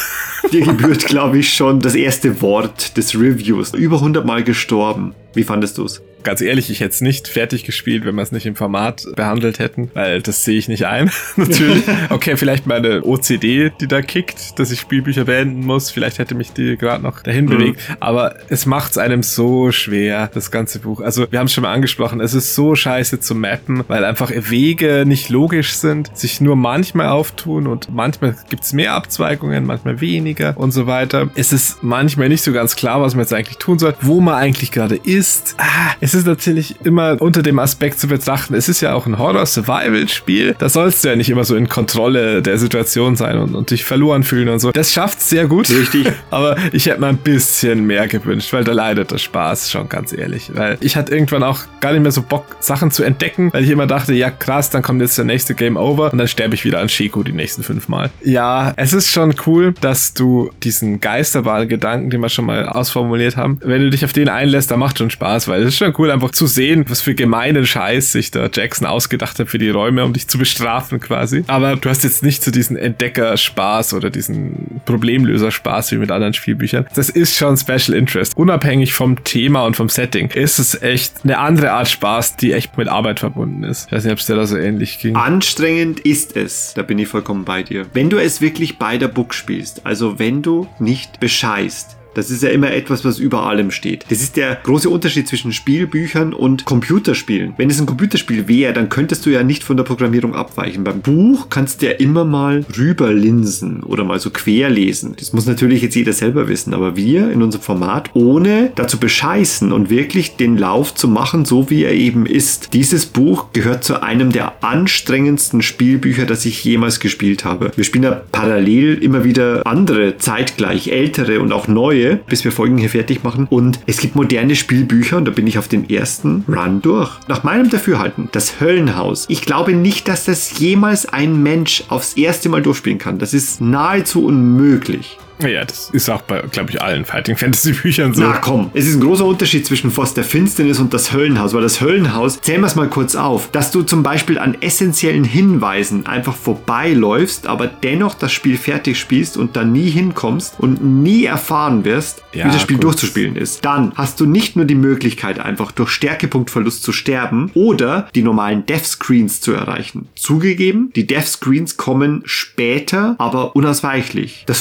Dir 0.53 0.61
gebührt, 0.61 1.05
glaube 1.07 1.39
ich, 1.39 1.53
schon 1.53 1.81
das 1.81 1.97
erste 1.97 2.41
Wort 2.43 2.97
des 2.97 3.17
Reviews. 3.17 3.75
Über 3.75 3.97
100 3.97 4.25
Mal 4.25 4.45
gestorben. 4.45 5.17
Wie 5.35 5.43
fandest 5.43 5.79
du 5.79 5.87
es? 5.87 6.01
Ganz 6.23 6.41
ehrlich, 6.41 6.71
ich 6.71 6.81
hätte 6.81 6.91
es 6.91 7.01
nicht 7.01 7.29
fertig 7.29 7.65
gespielt, 7.65 8.05
wenn 8.05 8.15
wir 8.15 8.23
es 8.23 8.33
nicht 8.33 8.47
im 8.47 8.57
Format 8.57 9.07
behandelt 9.17 9.59
hätten, 9.59 9.91
weil 9.95 10.23
das 10.23 10.45
sehe 10.45 10.59
ich 10.59 10.69
nicht 10.69 10.87
ein. 10.87 11.11
Natürlich. 11.37 11.83
Okay, 12.11 12.37
vielleicht 12.37 12.67
meine 12.67 13.05
OCD, 13.05 13.71
die 13.81 13.87
da 13.87 14.03
kickt, 14.03 14.59
dass 14.59 14.71
ich 14.71 14.81
Spielbücher 14.81 15.25
beenden 15.25 15.65
muss. 15.65 15.91
Vielleicht 15.91 16.19
hätte 16.19 16.35
mich 16.35 16.53
die 16.53 16.77
gerade 16.77 17.03
noch 17.03 17.21
dahin 17.21 17.47
bewegt. 17.47 17.81
Aber 18.01 18.35
es 18.49 18.67
macht 18.67 18.93
es 18.93 18.99
einem 18.99 19.23
so 19.23 19.73
schwer, 19.73 20.31
das 20.33 20.51
ganze 20.51 20.79
Buch. 20.81 21.01
Also, 21.01 21.31
wir 21.31 21.39
haben 21.39 21.47
es 21.47 21.53
schon 21.53 21.63
mal 21.63 21.73
angesprochen, 21.73 22.21
es 22.21 22.35
ist 22.35 22.55
so 22.55 22.75
scheiße 22.75 23.21
zu 23.21 23.35
mappen, 23.35 23.85
weil 23.89 24.05
einfach 24.05 24.31
Wege 24.35 25.05
nicht 25.07 25.29
logisch 25.29 25.75
sind, 25.75 26.17
sich 26.17 26.41
nur 26.41 26.57
manchmal 26.57 27.09
auftun 27.09 27.67
und 27.67 27.93
manchmal 27.93 28.37
gibt 28.51 28.65
es 28.65 28.73
mehr 28.73 28.95
Abzweigungen, 28.95 29.65
manchmal 29.65 30.01
weniger 30.01 30.57
und 30.57 30.73
so 30.73 30.87
weiter. 30.87 31.31
Es 31.35 31.53
ist 31.53 31.83
manchmal 31.83 32.29
nicht 32.29 32.43
so 32.43 32.53
ganz 32.53 32.77
klar, 32.77 33.01
was 33.01 33.15
man 33.15 33.23
jetzt 33.23 33.33
eigentlich 33.33 33.59
tun 33.59 33.79
soll, 33.79 33.95
wo 34.01 34.21
man 34.21 34.35
eigentlich 34.35 34.71
gerade 34.71 34.97
ist. 34.97 35.55
Ah, 35.59 35.95
es 36.01 36.12
ist 36.15 36.27
natürlich 36.27 36.77
immer 36.85 37.17
unter 37.21 37.43
dem 37.43 37.59
Aspekt 37.59 37.99
zu 37.99 38.09
betrachten, 38.09 38.55
es 38.55 38.69
ist 38.69 38.81
ja 38.81 38.95
auch 38.95 39.07
ein 39.07 39.19
Horror-Survival-Spiel. 39.19 40.57
Da 40.59 40.69
sollst 40.69 41.05
du 41.05 41.09
ja 41.09 41.17
nicht 41.17 41.31
immer 41.31 41.45
so 41.45 41.57
in 41.57 41.69
Kontrolle 41.69 42.43
der 42.43 42.59
Situation 42.59 43.17
sein 43.17 43.39
und, 43.39 43.55
und 43.55 43.71
dich 43.71 43.85
verloren 43.85 44.23
fühlen 44.23 44.49
und 44.49 44.59
so. 44.59 44.73
Das 44.73 44.93
schafft 44.93 45.21
sehr 45.21 45.47
gut. 45.47 45.71
Richtig. 45.71 46.13
Aber 46.31 46.57
ich 46.73 46.87
hätte 46.87 47.01
mir 47.01 47.09
ein 47.09 47.19
bisschen 47.19 47.87
mehr 47.87 48.09
gewünscht, 48.09 48.53
weil 48.53 48.65
da 48.65 48.73
leidet 48.73 49.11
der 49.11 49.19
Spaß 49.19 49.71
schon 49.71 49.89
ganz 49.89 50.13
ehrlich. 50.13 50.51
Weil 50.55 50.79
ich 50.81 50.97
hatte 50.97 51.13
irgendwann 51.13 51.43
auch 51.43 51.61
gar 51.81 51.93
nicht 51.93 52.03
mehr 52.03 52.13
so 52.13 52.23
Bock, 52.23 52.57
Sachen 52.61 52.91
zu 52.91 53.03
entdecken, 53.03 53.53
weil 53.53 53.65
ich 53.65 53.71
immer 53.71 53.87
dachte, 53.87 54.15
ja 54.15 54.31
krass, 54.31 54.71
dann 54.71 54.83
kommt 54.83 55.01
jetzt 55.01 55.19
der 55.19 55.25
nächste 55.25 55.55
Game 55.55 55.77
Over 55.77 56.13
und 56.13 56.19
dann 56.19 56.29
sterbe 56.29 56.55
ich 56.55 56.65
wieder 56.65 56.81
an 56.81 56.89
Shiko 56.89 57.23
die 57.23 57.33
nächsten 57.33 57.63
fünf 57.63 57.89
Mal. 57.89 58.11
Ja, 58.23 58.73
es 58.77 58.93
ist 58.93 59.11
schon 59.11 59.35
cool, 59.47 59.75
dass 59.81 60.15
du 60.15 60.51
diesen 60.63 61.01
Geisterbahn-Gedanken, 61.01 62.11
den 62.11 62.21
wir 62.21 62.29
schon 62.29 62.47
mal 62.47 62.69
ausformuliert 62.69 63.37
haben, 63.37 63.59
wenn 63.63 63.83
du 63.83 63.91
dich 63.91 64.05
auf 64.05 64.13
den 64.13 64.29
einlässt, 64.29 64.71
da 64.71 64.77
macht 64.77 64.99
schon 64.99 65.11
Spaß, 65.11 65.49
weil 65.49 65.63
es 65.63 65.69
ist 65.69 65.79
schon 65.79 65.95
cool, 65.99 66.02
einfach 66.11 66.31
zu 66.31 66.47
sehen, 66.47 66.85
was 66.89 67.01
für 67.01 67.15
gemeinen 67.15 67.67
Scheiß 67.67 68.13
sich 68.13 68.31
da 68.31 68.49
Jackson 68.53 68.87
ausgedacht 68.87 69.39
hat 69.39 69.49
für 69.49 69.59
die 69.59 69.71
Räume, 69.71 70.05
um 70.05 70.13
dich 70.13 70.29
zu 70.29 70.39
bestrafen 70.39 71.01
quasi. 71.01 71.45
Aber 71.47 71.77
du 71.77 71.89
hast 71.89 72.05
jetzt 72.05 72.23
nicht 72.23 72.43
so 72.43 72.51
diesen 72.51 72.77
Entdecker-Spaß 72.77 73.95
oder 73.95 74.11
diesen 74.11 74.81
Problemlöser-Spaß 74.85 75.93
wie 75.93 75.97
mit 75.97 76.11
anderen 76.11 76.35
Spielbüchern. 76.35 76.87
Das 76.95 77.09
ist 77.09 77.37
schon 77.37 77.57
Special 77.57 77.97
Interest. 77.97 78.37
Unabhängig 78.37 78.93
vom 78.93 79.23
Thema 79.25 79.65
und 79.65 79.77
vom 79.77 79.89
Setting 79.89 80.31
ist 80.31 80.59
es 80.59 80.81
echt 80.83 81.25
eine 81.25 81.39
andere 81.39 81.73
Art 81.73 81.89
Spaß, 81.89 82.37
die 82.37 82.53
echt 82.53 82.77
mit 82.77 82.89
Arbeit 82.89 83.21
verbunden 83.21 83.65
ist. 83.65 83.87
Ich 83.87 83.93
weiß 83.93 84.05
nicht, 84.05 84.13
ob 84.13 84.19
es 84.19 84.27
dir 84.27 84.37
da 84.37 84.47
so 84.47 84.57
ähnlich 84.57 84.99
ging. 84.99 85.17
Anstrengend 85.17 86.01
ist 86.01 86.37
es, 86.37 86.75
da 86.75 86.83
bin 86.83 86.99
ich 86.99 87.09
vollkommen 87.09 87.45
bei 87.45 87.63
dir. 87.63 87.87
Wenn 87.93 88.11
du 88.11 88.19
es 88.19 88.41
wirklich 88.41 88.79
bei 88.79 88.99
der 88.99 89.09
Book 89.09 89.35
spielst, 89.35 89.87
also 89.87 90.19
wenn 90.19 90.43
du 90.43 90.67
nicht 90.79 91.21
bescheißt, 91.21 91.97
Das 92.15 92.31
ist 92.31 92.43
ja 92.43 92.51
immer 92.51 92.73
etwas, 92.73 93.05
was 93.05 93.19
über 93.19 93.47
allem 93.47 93.71
steht. 93.71 94.05
Das 94.11 94.21
ist 94.21 94.37
der 94.37 94.57
große 94.63 94.91
Unterschied 94.91 95.29
zwischen 95.29 95.53
Spielbüchern 95.53 96.35
und 96.35 96.65
Computerspielen. 96.65 97.55
Wenn 97.57 97.71
es 97.71 97.81
ein 97.81 97.87
Computerspiel 97.87 98.49
wäre, 98.49 98.73
dann 98.73 98.89
könntest 98.89 99.25
du 99.25 99.31
ja 99.31 99.43
nicht 99.43 99.65
von 99.65 99.77
der 99.77 99.85
Programmierung 99.85 100.35
abweichen. 100.35 100.85
Beim 100.85 101.01
Buch 101.01 101.49
kannst 101.49 101.83
du 101.83 101.87
ja 101.87 101.93
immer 101.93 102.25
mal 102.25 102.65
rüberlinsen 102.77 103.83
oder 103.83 104.05
mal 104.05 104.21
so 104.21 104.31
querlesen. 104.31 105.15
Das 105.19 105.33
muss 105.33 105.47
natürlich 105.47 105.83
jetzt 105.83 105.95
jeder 105.95 106.13
selber 106.13 106.49
wissen, 106.49 106.75
aber 106.75 106.97
wir 106.97 107.31
in 107.31 107.43
unserem 107.43 107.63
Format, 107.63 108.11
ohne 108.15 108.73
dazu 108.75 108.99
bescheißen 108.99 109.73
und 109.73 109.91
wirklich 109.91 110.37
den 110.37 110.59
Lauf 110.59 110.95
zu 110.95 111.09
machen, 111.09 111.45
so 111.45 111.71
wie 111.71 111.85
er 111.85 111.93
eben 111.93 112.27
ist. 112.27 112.75
Dieses 112.75 113.07
Buch 113.07 113.47
gehört 113.53 113.85
zu 113.85 114.03
einem 114.03 114.33
der 114.33 114.65
anstrengendsten 114.65 115.63
Spielbücher, 115.63 116.27
das 116.27 116.45
ich 116.45 116.65
jemals 116.65 117.01
gespielt 117.01 117.45
habe. 117.45 117.73
Wir 117.77 117.85
spielen 117.85 118.05
ja 118.05 118.21
parallel 118.33 119.03
immer 119.03 119.25
wieder 119.25 119.67
andere, 119.67 120.19
zeitgleich 120.19 120.89
ältere 120.89 121.41
und 121.41 121.53
auch 121.53 121.69
neue, 121.69 122.02
bis 122.11 122.45
wir 122.45 122.53
Folgen 122.53 122.79
hier 122.79 122.91
fertig 122.91 123.25
machen. 123.25 123.47
Und 123.51 123.81
es 123.87 123.99
gibt 123.99 124.17
moderne 124.17 124.55
Spielbücher 124.55 125.17
und 125.17 125.25
da 125.25 125.31
bin 125.31 125.47
ich 125.47 125.59
auf 125.59 125.69
den 125.69 125.89
ersten 125.89 126.45
Run 126.49 126.83
durch. 126.83 127.11
Nach 127.29 127.45
meinem 127.45 127.71
Dafürhalten, 127.71 128.29
das 128.33 128.61
Höllenhaus. 128.61 129.27
Ich 129.29 129.43
glaube 129.43 129.73
nicht, 129.73 130.09
dass 130.09 130.25
das 130.25 130.59
jemals 130.59 131.07
ein 131.07 131.43
Mensch 131.43 131.85
aufs 131.89 132.15
erste 132.15 132.49
Mal 132.49 132.63
durchspielen 132.63 132.99
kann. 132.99 133.19
Das 133.19 133.35
ist 133.35 133.61
nahezu 133.61 134.25
unmöglich. 134.25 135.19
Ja, 135.53 135.65
das 135.65 135.91
ist 135.93 136.09
auch 136.09 136.23
bei, 136.23 136.41
glaube 136.51 136.71
ich, 136.71 136.81
allen 136.81 137.05
Fighting 137.05 137.37
Fantasy 137.37 137.73
Büchern 137.73 138.15
so. 138.15 138.23
Na 138.23 138.39
komm, 138.39 138.71
es 138.75 138.87
ist 138.87 138.95
ein 138.97 139.01
großer 139.01 139.25
Unterschied 139.25 139.67
zwischen 139.67 139.91
Forst 139.91 140.17
der 140.17 140.25
Finsternis 140.25 140.79
und 140.79 140.95
das 140.95 141.13
Höllenhaus, 141.13 141.53
weil 141.53 141.63
das 141.63 141.81
Höllenhaus, 141.81 142.41
zählen 142.41 142.61
wir 142.61 142.67
es 142.69 142.75
mal 142.77 142.89
kurz 142.89 143.15
auf, 143.17 143.51
dass 143.51 143.71
du 143.71 143.83
zum 143.83 144.03
Beispiel 144.03 144.39
an 144.39 144.57
essentiellen 144.61 145.25
Hinweisen 145.25 146.07
einfach 146.07 146.35
vorbeiläufst, 146.37 147.47
aber 147.47 147.67
dennoch 147.67 148.15
das 148.15 148.33
Spiel 148.33 148.57
fertig 148.57 148.99
spielst 148.99 149.37
und 149.37 149.57
dann 149.57 149.73
nie 149.73 149.91
hinkommst 149.91 150.55
und 150.59 150.83
nie 151.03 151.25
erfahren 151.25 151.85
wirst, 151.85 152.23
Ja, 152.33 152.47
wie 152.47 152.51
das 152.53 152.63
Spiel 152.63 152.77
gut. 152.77 152.85
durchzuspielen 152.85 153.37
ist. 153.37 153.65
Dann 153.65 153.93
hast 153.95 154.21
du 154.21 154.27
nicht 154.27 154.57
nur 154.57 154.65
die 154.65 154.75
Möglichkeit, 154.75 155.39
einfach 155.39 155.73
durch 155.73 155.91
Stärkepunktverlust 155.91 156.83
zu 156.83 156.93
sterben 156.93 157.51
oder 157.55 158.09
die 158.15 158.23
normalen 158.23 158.65
Death 158.67 158.87
Screens 158.87 159.41
zu 159.41 159.53
erreichen. 159.53 160.09
Zugegeben, 160.15 160.91
die 160.97 161.07
Death 161.07 161.27
Screens 161.27 161.77
kommen 161.77 162.23
später, 162.25 163.17
aber 163.19 163.55
unausweichlich. 163.57 164.45
Das 164.47 164.61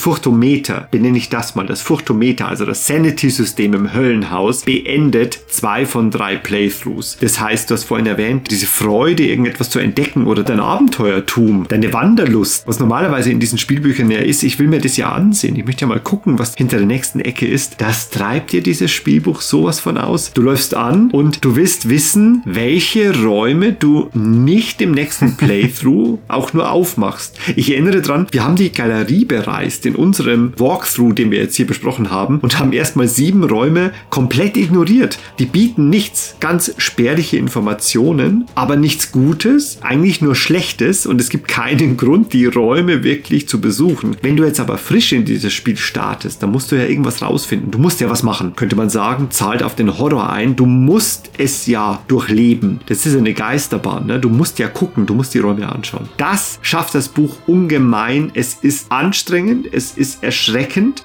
Furtometer, 0.71 0.87
benenne 0.91 1.17
ich 1.17 1.29
das 1.29 1.55
mal, 1.55 1.65
das 1.65 1.81
Furtometer, 1.81 2.47
also 2.47 2.65
das 2.65 2.87
Sanity-System 2.87 3.73
im 3.73 3.93
Höllenhaus, 3.93 4.63
beendet 4.63 5.39
zwei 5.47 5.85
von 5.85 6.11
drei 6.11 6.37
Playthroughs. 6.37 7.17
Das 7.19 7.39
heißt, 7.39 7.69
du 7.69 7.73
hast 7.73 7.85
vorhin 7.85 8.07
erwähnt, 8.07 8.49
diese 8.51 8.67
Freude, 8.67 9.25
irgendetwas 9.25 9.69
zu 9.69 9.79
entdecken 9.79 10.27
oder 10.27 10.43
dein 10.43 10.59
Abenteuertum, 10.59 11.65
deine 11.67 11.91
Wanderlust, 11.93 12.67
was 12.67 12.79
normalerweise 12.79 13.31
in 13.31 13.39
diesen 13.39 13.57
Spielbüchern 13.57 14.09
ja 14.11 14.19
ist, 14.19 14.43
ich 14.43 14.59
will 14.59 14.67
mir 14.67 14.79
das 14.79 14.97
ja 14.97 15.11
ansehen, 15.11 15.55
ich 15.55 15.65
möchte 15.65 15.81
ja 15.81 15.87
mal 15.87 15.99
gucken, 15.99 16.39
was 16.39 16.55
hinter 16.55 16.77
der 16.77 16.85
nächsten 16.85 17.19
Ecke 17.19 17.47
ist, 17.47 17.75
das 17.79 18.09
treibt 18.09 18.51
dir 18.51 18.61
dieses 18.61 18.91
Spielbuch 18.91 19.41
sowas 19.41 19.79
von 19.79 19.97
aus. 19.97 20.33
Du 20.33 20.41
läufst 20.41 20.75
an 20.75 21.11
und 21.11 21.43
du 21.43 21.55
willst 21.55 21.89
wissen, 21.89 22.41
welche 22.45 23.23
Räume 23.23 23.73
du 23.73 24.09
nicht 24.13 24.81
im 24.81 24.91
nächsten 24.91 25.35
Playthrough 25.37 26.19
auch 26.27 26.53
nur 26.53 26.71
aufmachst. 26.71 27.37
Ich 27.55 27.71
erinnere 27.71 28.01
dran, 28.01 28.27
wir 28.31 28.43
haben 28.43 28.55
die 28.55 28.71
Galerie 28.71 29.25
bereist 29.25 29.85
in 29.85 29.95
unserem 29.95 30.53
Walkthrough, 30.61 31.13
den 31.13 31.31
wir 31.31 31.39
jetzt 31.39 31.55
hier 31.55 31.67
besprochen 31.67 32.11
haben 32.11 32.39
und 32.39 32.59
haben 32.59 32.71
erstmal 32.71 33.07
sieben 33.07 33.43
Räume 33.43 33.91
komplett 34.09 34.55
ignoriert. 34.55 35.19
Die 35.39 35.45
bieten 35.45 35.89
nichts, 35.89 36.35
ganz 36.39 36.73
spärliche 36.77 37.37
Informationen, 37.37 38.45
aber 38.55 38.77
nichts 38.77 39.11
Gutes, 39.11 39.79
eigentlich 39.81 40.21
nur 40.21 40.35
Schlechtes 40.35 41.05
und 41.05 41.19
es 41.19 41.29
gibt 41.29 41.47
keinen 41.47 41.97
Grund, 42.01 42.33
die 42.33 42.45
Räume 42.45 43.03
wirklich 43.03 43.49
zu 43.49 43.59
besuchen. 43.59 44.15
Wenn 44.21 44.37
du 44.37 44.45
jetzt 44.45 44.59
aber 44.59 44.77
frisch 44.77 45.11
in 45.11 45.25
dieses 45.25 45.51
Spiel 45.51 45.77
startest, 45.77 46.43
dann 46.43 46.51
musst 46.51 46.71
du 46.71 46.75
ja 46.75 46.85
irgendwas 46.85 47.21
rausfinden. 47.21 47.71
Du 47.71 47.79
musst 47.79 47.99
ja 47.99 48.09
was 48.09 48.23
machen, 48.23 48.55
könnte 48.55 48.75
man 48.75 48.89
sagen, 48.89 49.31
zahlt 49.31 49.63
auf 49.63 49.75
den 49.75 49.97
Horror 49.97 50.31
ein. 50.31 50.55
Du 50.55 50.65
musst 50.65 51.31
es 51.37 51.65
ja 51.65 52.01
durchleben. 52.07 52.79
Das 52.85 53.05
ist 53.05 53.17
eine 53.17 53.33
Geisterbahn, 53.33 54.05
ne? 54.05 54.19
Du 54.19 54.29
musst 54.29 54.59
ja 54.59 54.67
gucken, 54.67 55.07
du 55.07 55.15
musst 55.15 55.33
die 55.33 55.39
Räume 55.39 55.67
anschauen. 55.67 56.07
Das 56.17 56.59
schafft 56.61 56.93
das 56.93 57.09
Buch 57.09 57.35
ungemein. 57.47 58.31
Es 58.35 58.53
ist 58.61 58.91
anstrengend, 58.91 59.67
es 59.71 59.97
ist 59.97 60.23
erschreckend, 60.23 60.40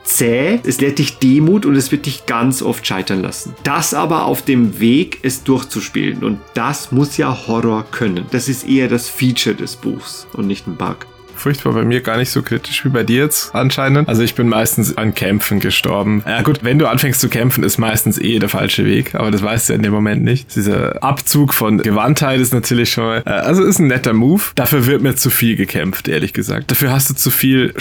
zäh, 0.04 0.60
es 0.64 0.80
lehrt 0.80 0.98
dich 0.98 1.18
Demut 1.18 1.66
und 1.66 1.76
es 1.76 1.92
wird 1.92 2.06
dich 2.06 2.26
ganz 2.26 2.62
oft 2.62 2.86
scheitern 2.86 3.22
lassen. 3.22 3.54
Das 3.62 3.94
aber 3.94 4.24
auf 4.24 4.42
dem 4.42 4.80
Weg, 4.80 5.18
es 5.22 5.44
durchzuspielen. 5.44 6.24
Und 6.24 6.40
das 6.54 6.92
muss 6.92 7.16
ja 7.16 7.46
Horror 7.46 7.84
können. 7.90 8.26
Das 8.30 8.48
ist 8.48 8.68
eher 8.68 8.88
das 8.88 9.08
Feature 9.08 9.54
des 9.54 9.76
Buchs 9.76 10.26
und 10.32 10.46
nicht 10.46 10.66
ein 10.66 10.76
Bug. 10.76 11.06
Furchtbar 11.36 11.72
bei 11.74 11.84
mir 11.84 12.00
gar 12.00 12.16
nicht 12.16 12.30
so 12.30 12.42
kritisch 12.42 12.84
wie 12.84 12.88
bei 12.88 13.02
dir 13.02 13.22
jetzt 13.24 13.54
anscheinend. 13.54 14.08
Also 14.08 14.22
ich 14.22 14.34
bin 14.34 14.48
meistens 14.48 14.96
an 14.96 15.14
Kämpfen 15.14 15.60
gestorben. 15.60 16.22
Ja 16.26 16.42
gut, 16.42 16.60
wenn 16.62 16.78
du 16.78 16.86
anfängst 16.88 17.20
zu 17.20 17.28
kämpfen, 17.28 17.62
ist 17.64 17.78
meistens 17.78 18.18
eh 18.18 18.38
der 18.38 18.48
falsche 18.48 18.84
Weg, 18.84 19.14
aber 19.14 19.30
das 19.30 19.42
weißt 19.42 19.68
du 19.68 19.72
in 19.74 19.82
dem 19.82 19.92
Moment 19.92 20.22
nicht. 20.24 20.54
Dieser 20.56 21.02
Abzug 21.02 21.54
von 21.54 21.78
Gewandtheit 21.78 22.40
ist 22.40 22.52
natürlich 22.52 22.90
schon 22.90 23.04
mal, 23.04 23.22
äh, 23.26 23.30
also 23.30 23.62
ist 23.64 23.78
ein 23.78 23.86
netter 23.88 24.12
Move. 24.12 24.42
Dafür 24.54 24.86
wird 24.86 25.02
mir 25.02 25.14
zu 25.16 25.30
viel 25.30 25.56
gekämpft, 25.56 26.08
ehrlich 26.08 26.32
gesagt. 26.32 26.70
Dafür 26.70 26.90
hast 26.92 27.10
du 27.10 27.14
zu 27.14 27.30
viel 27.30 27.72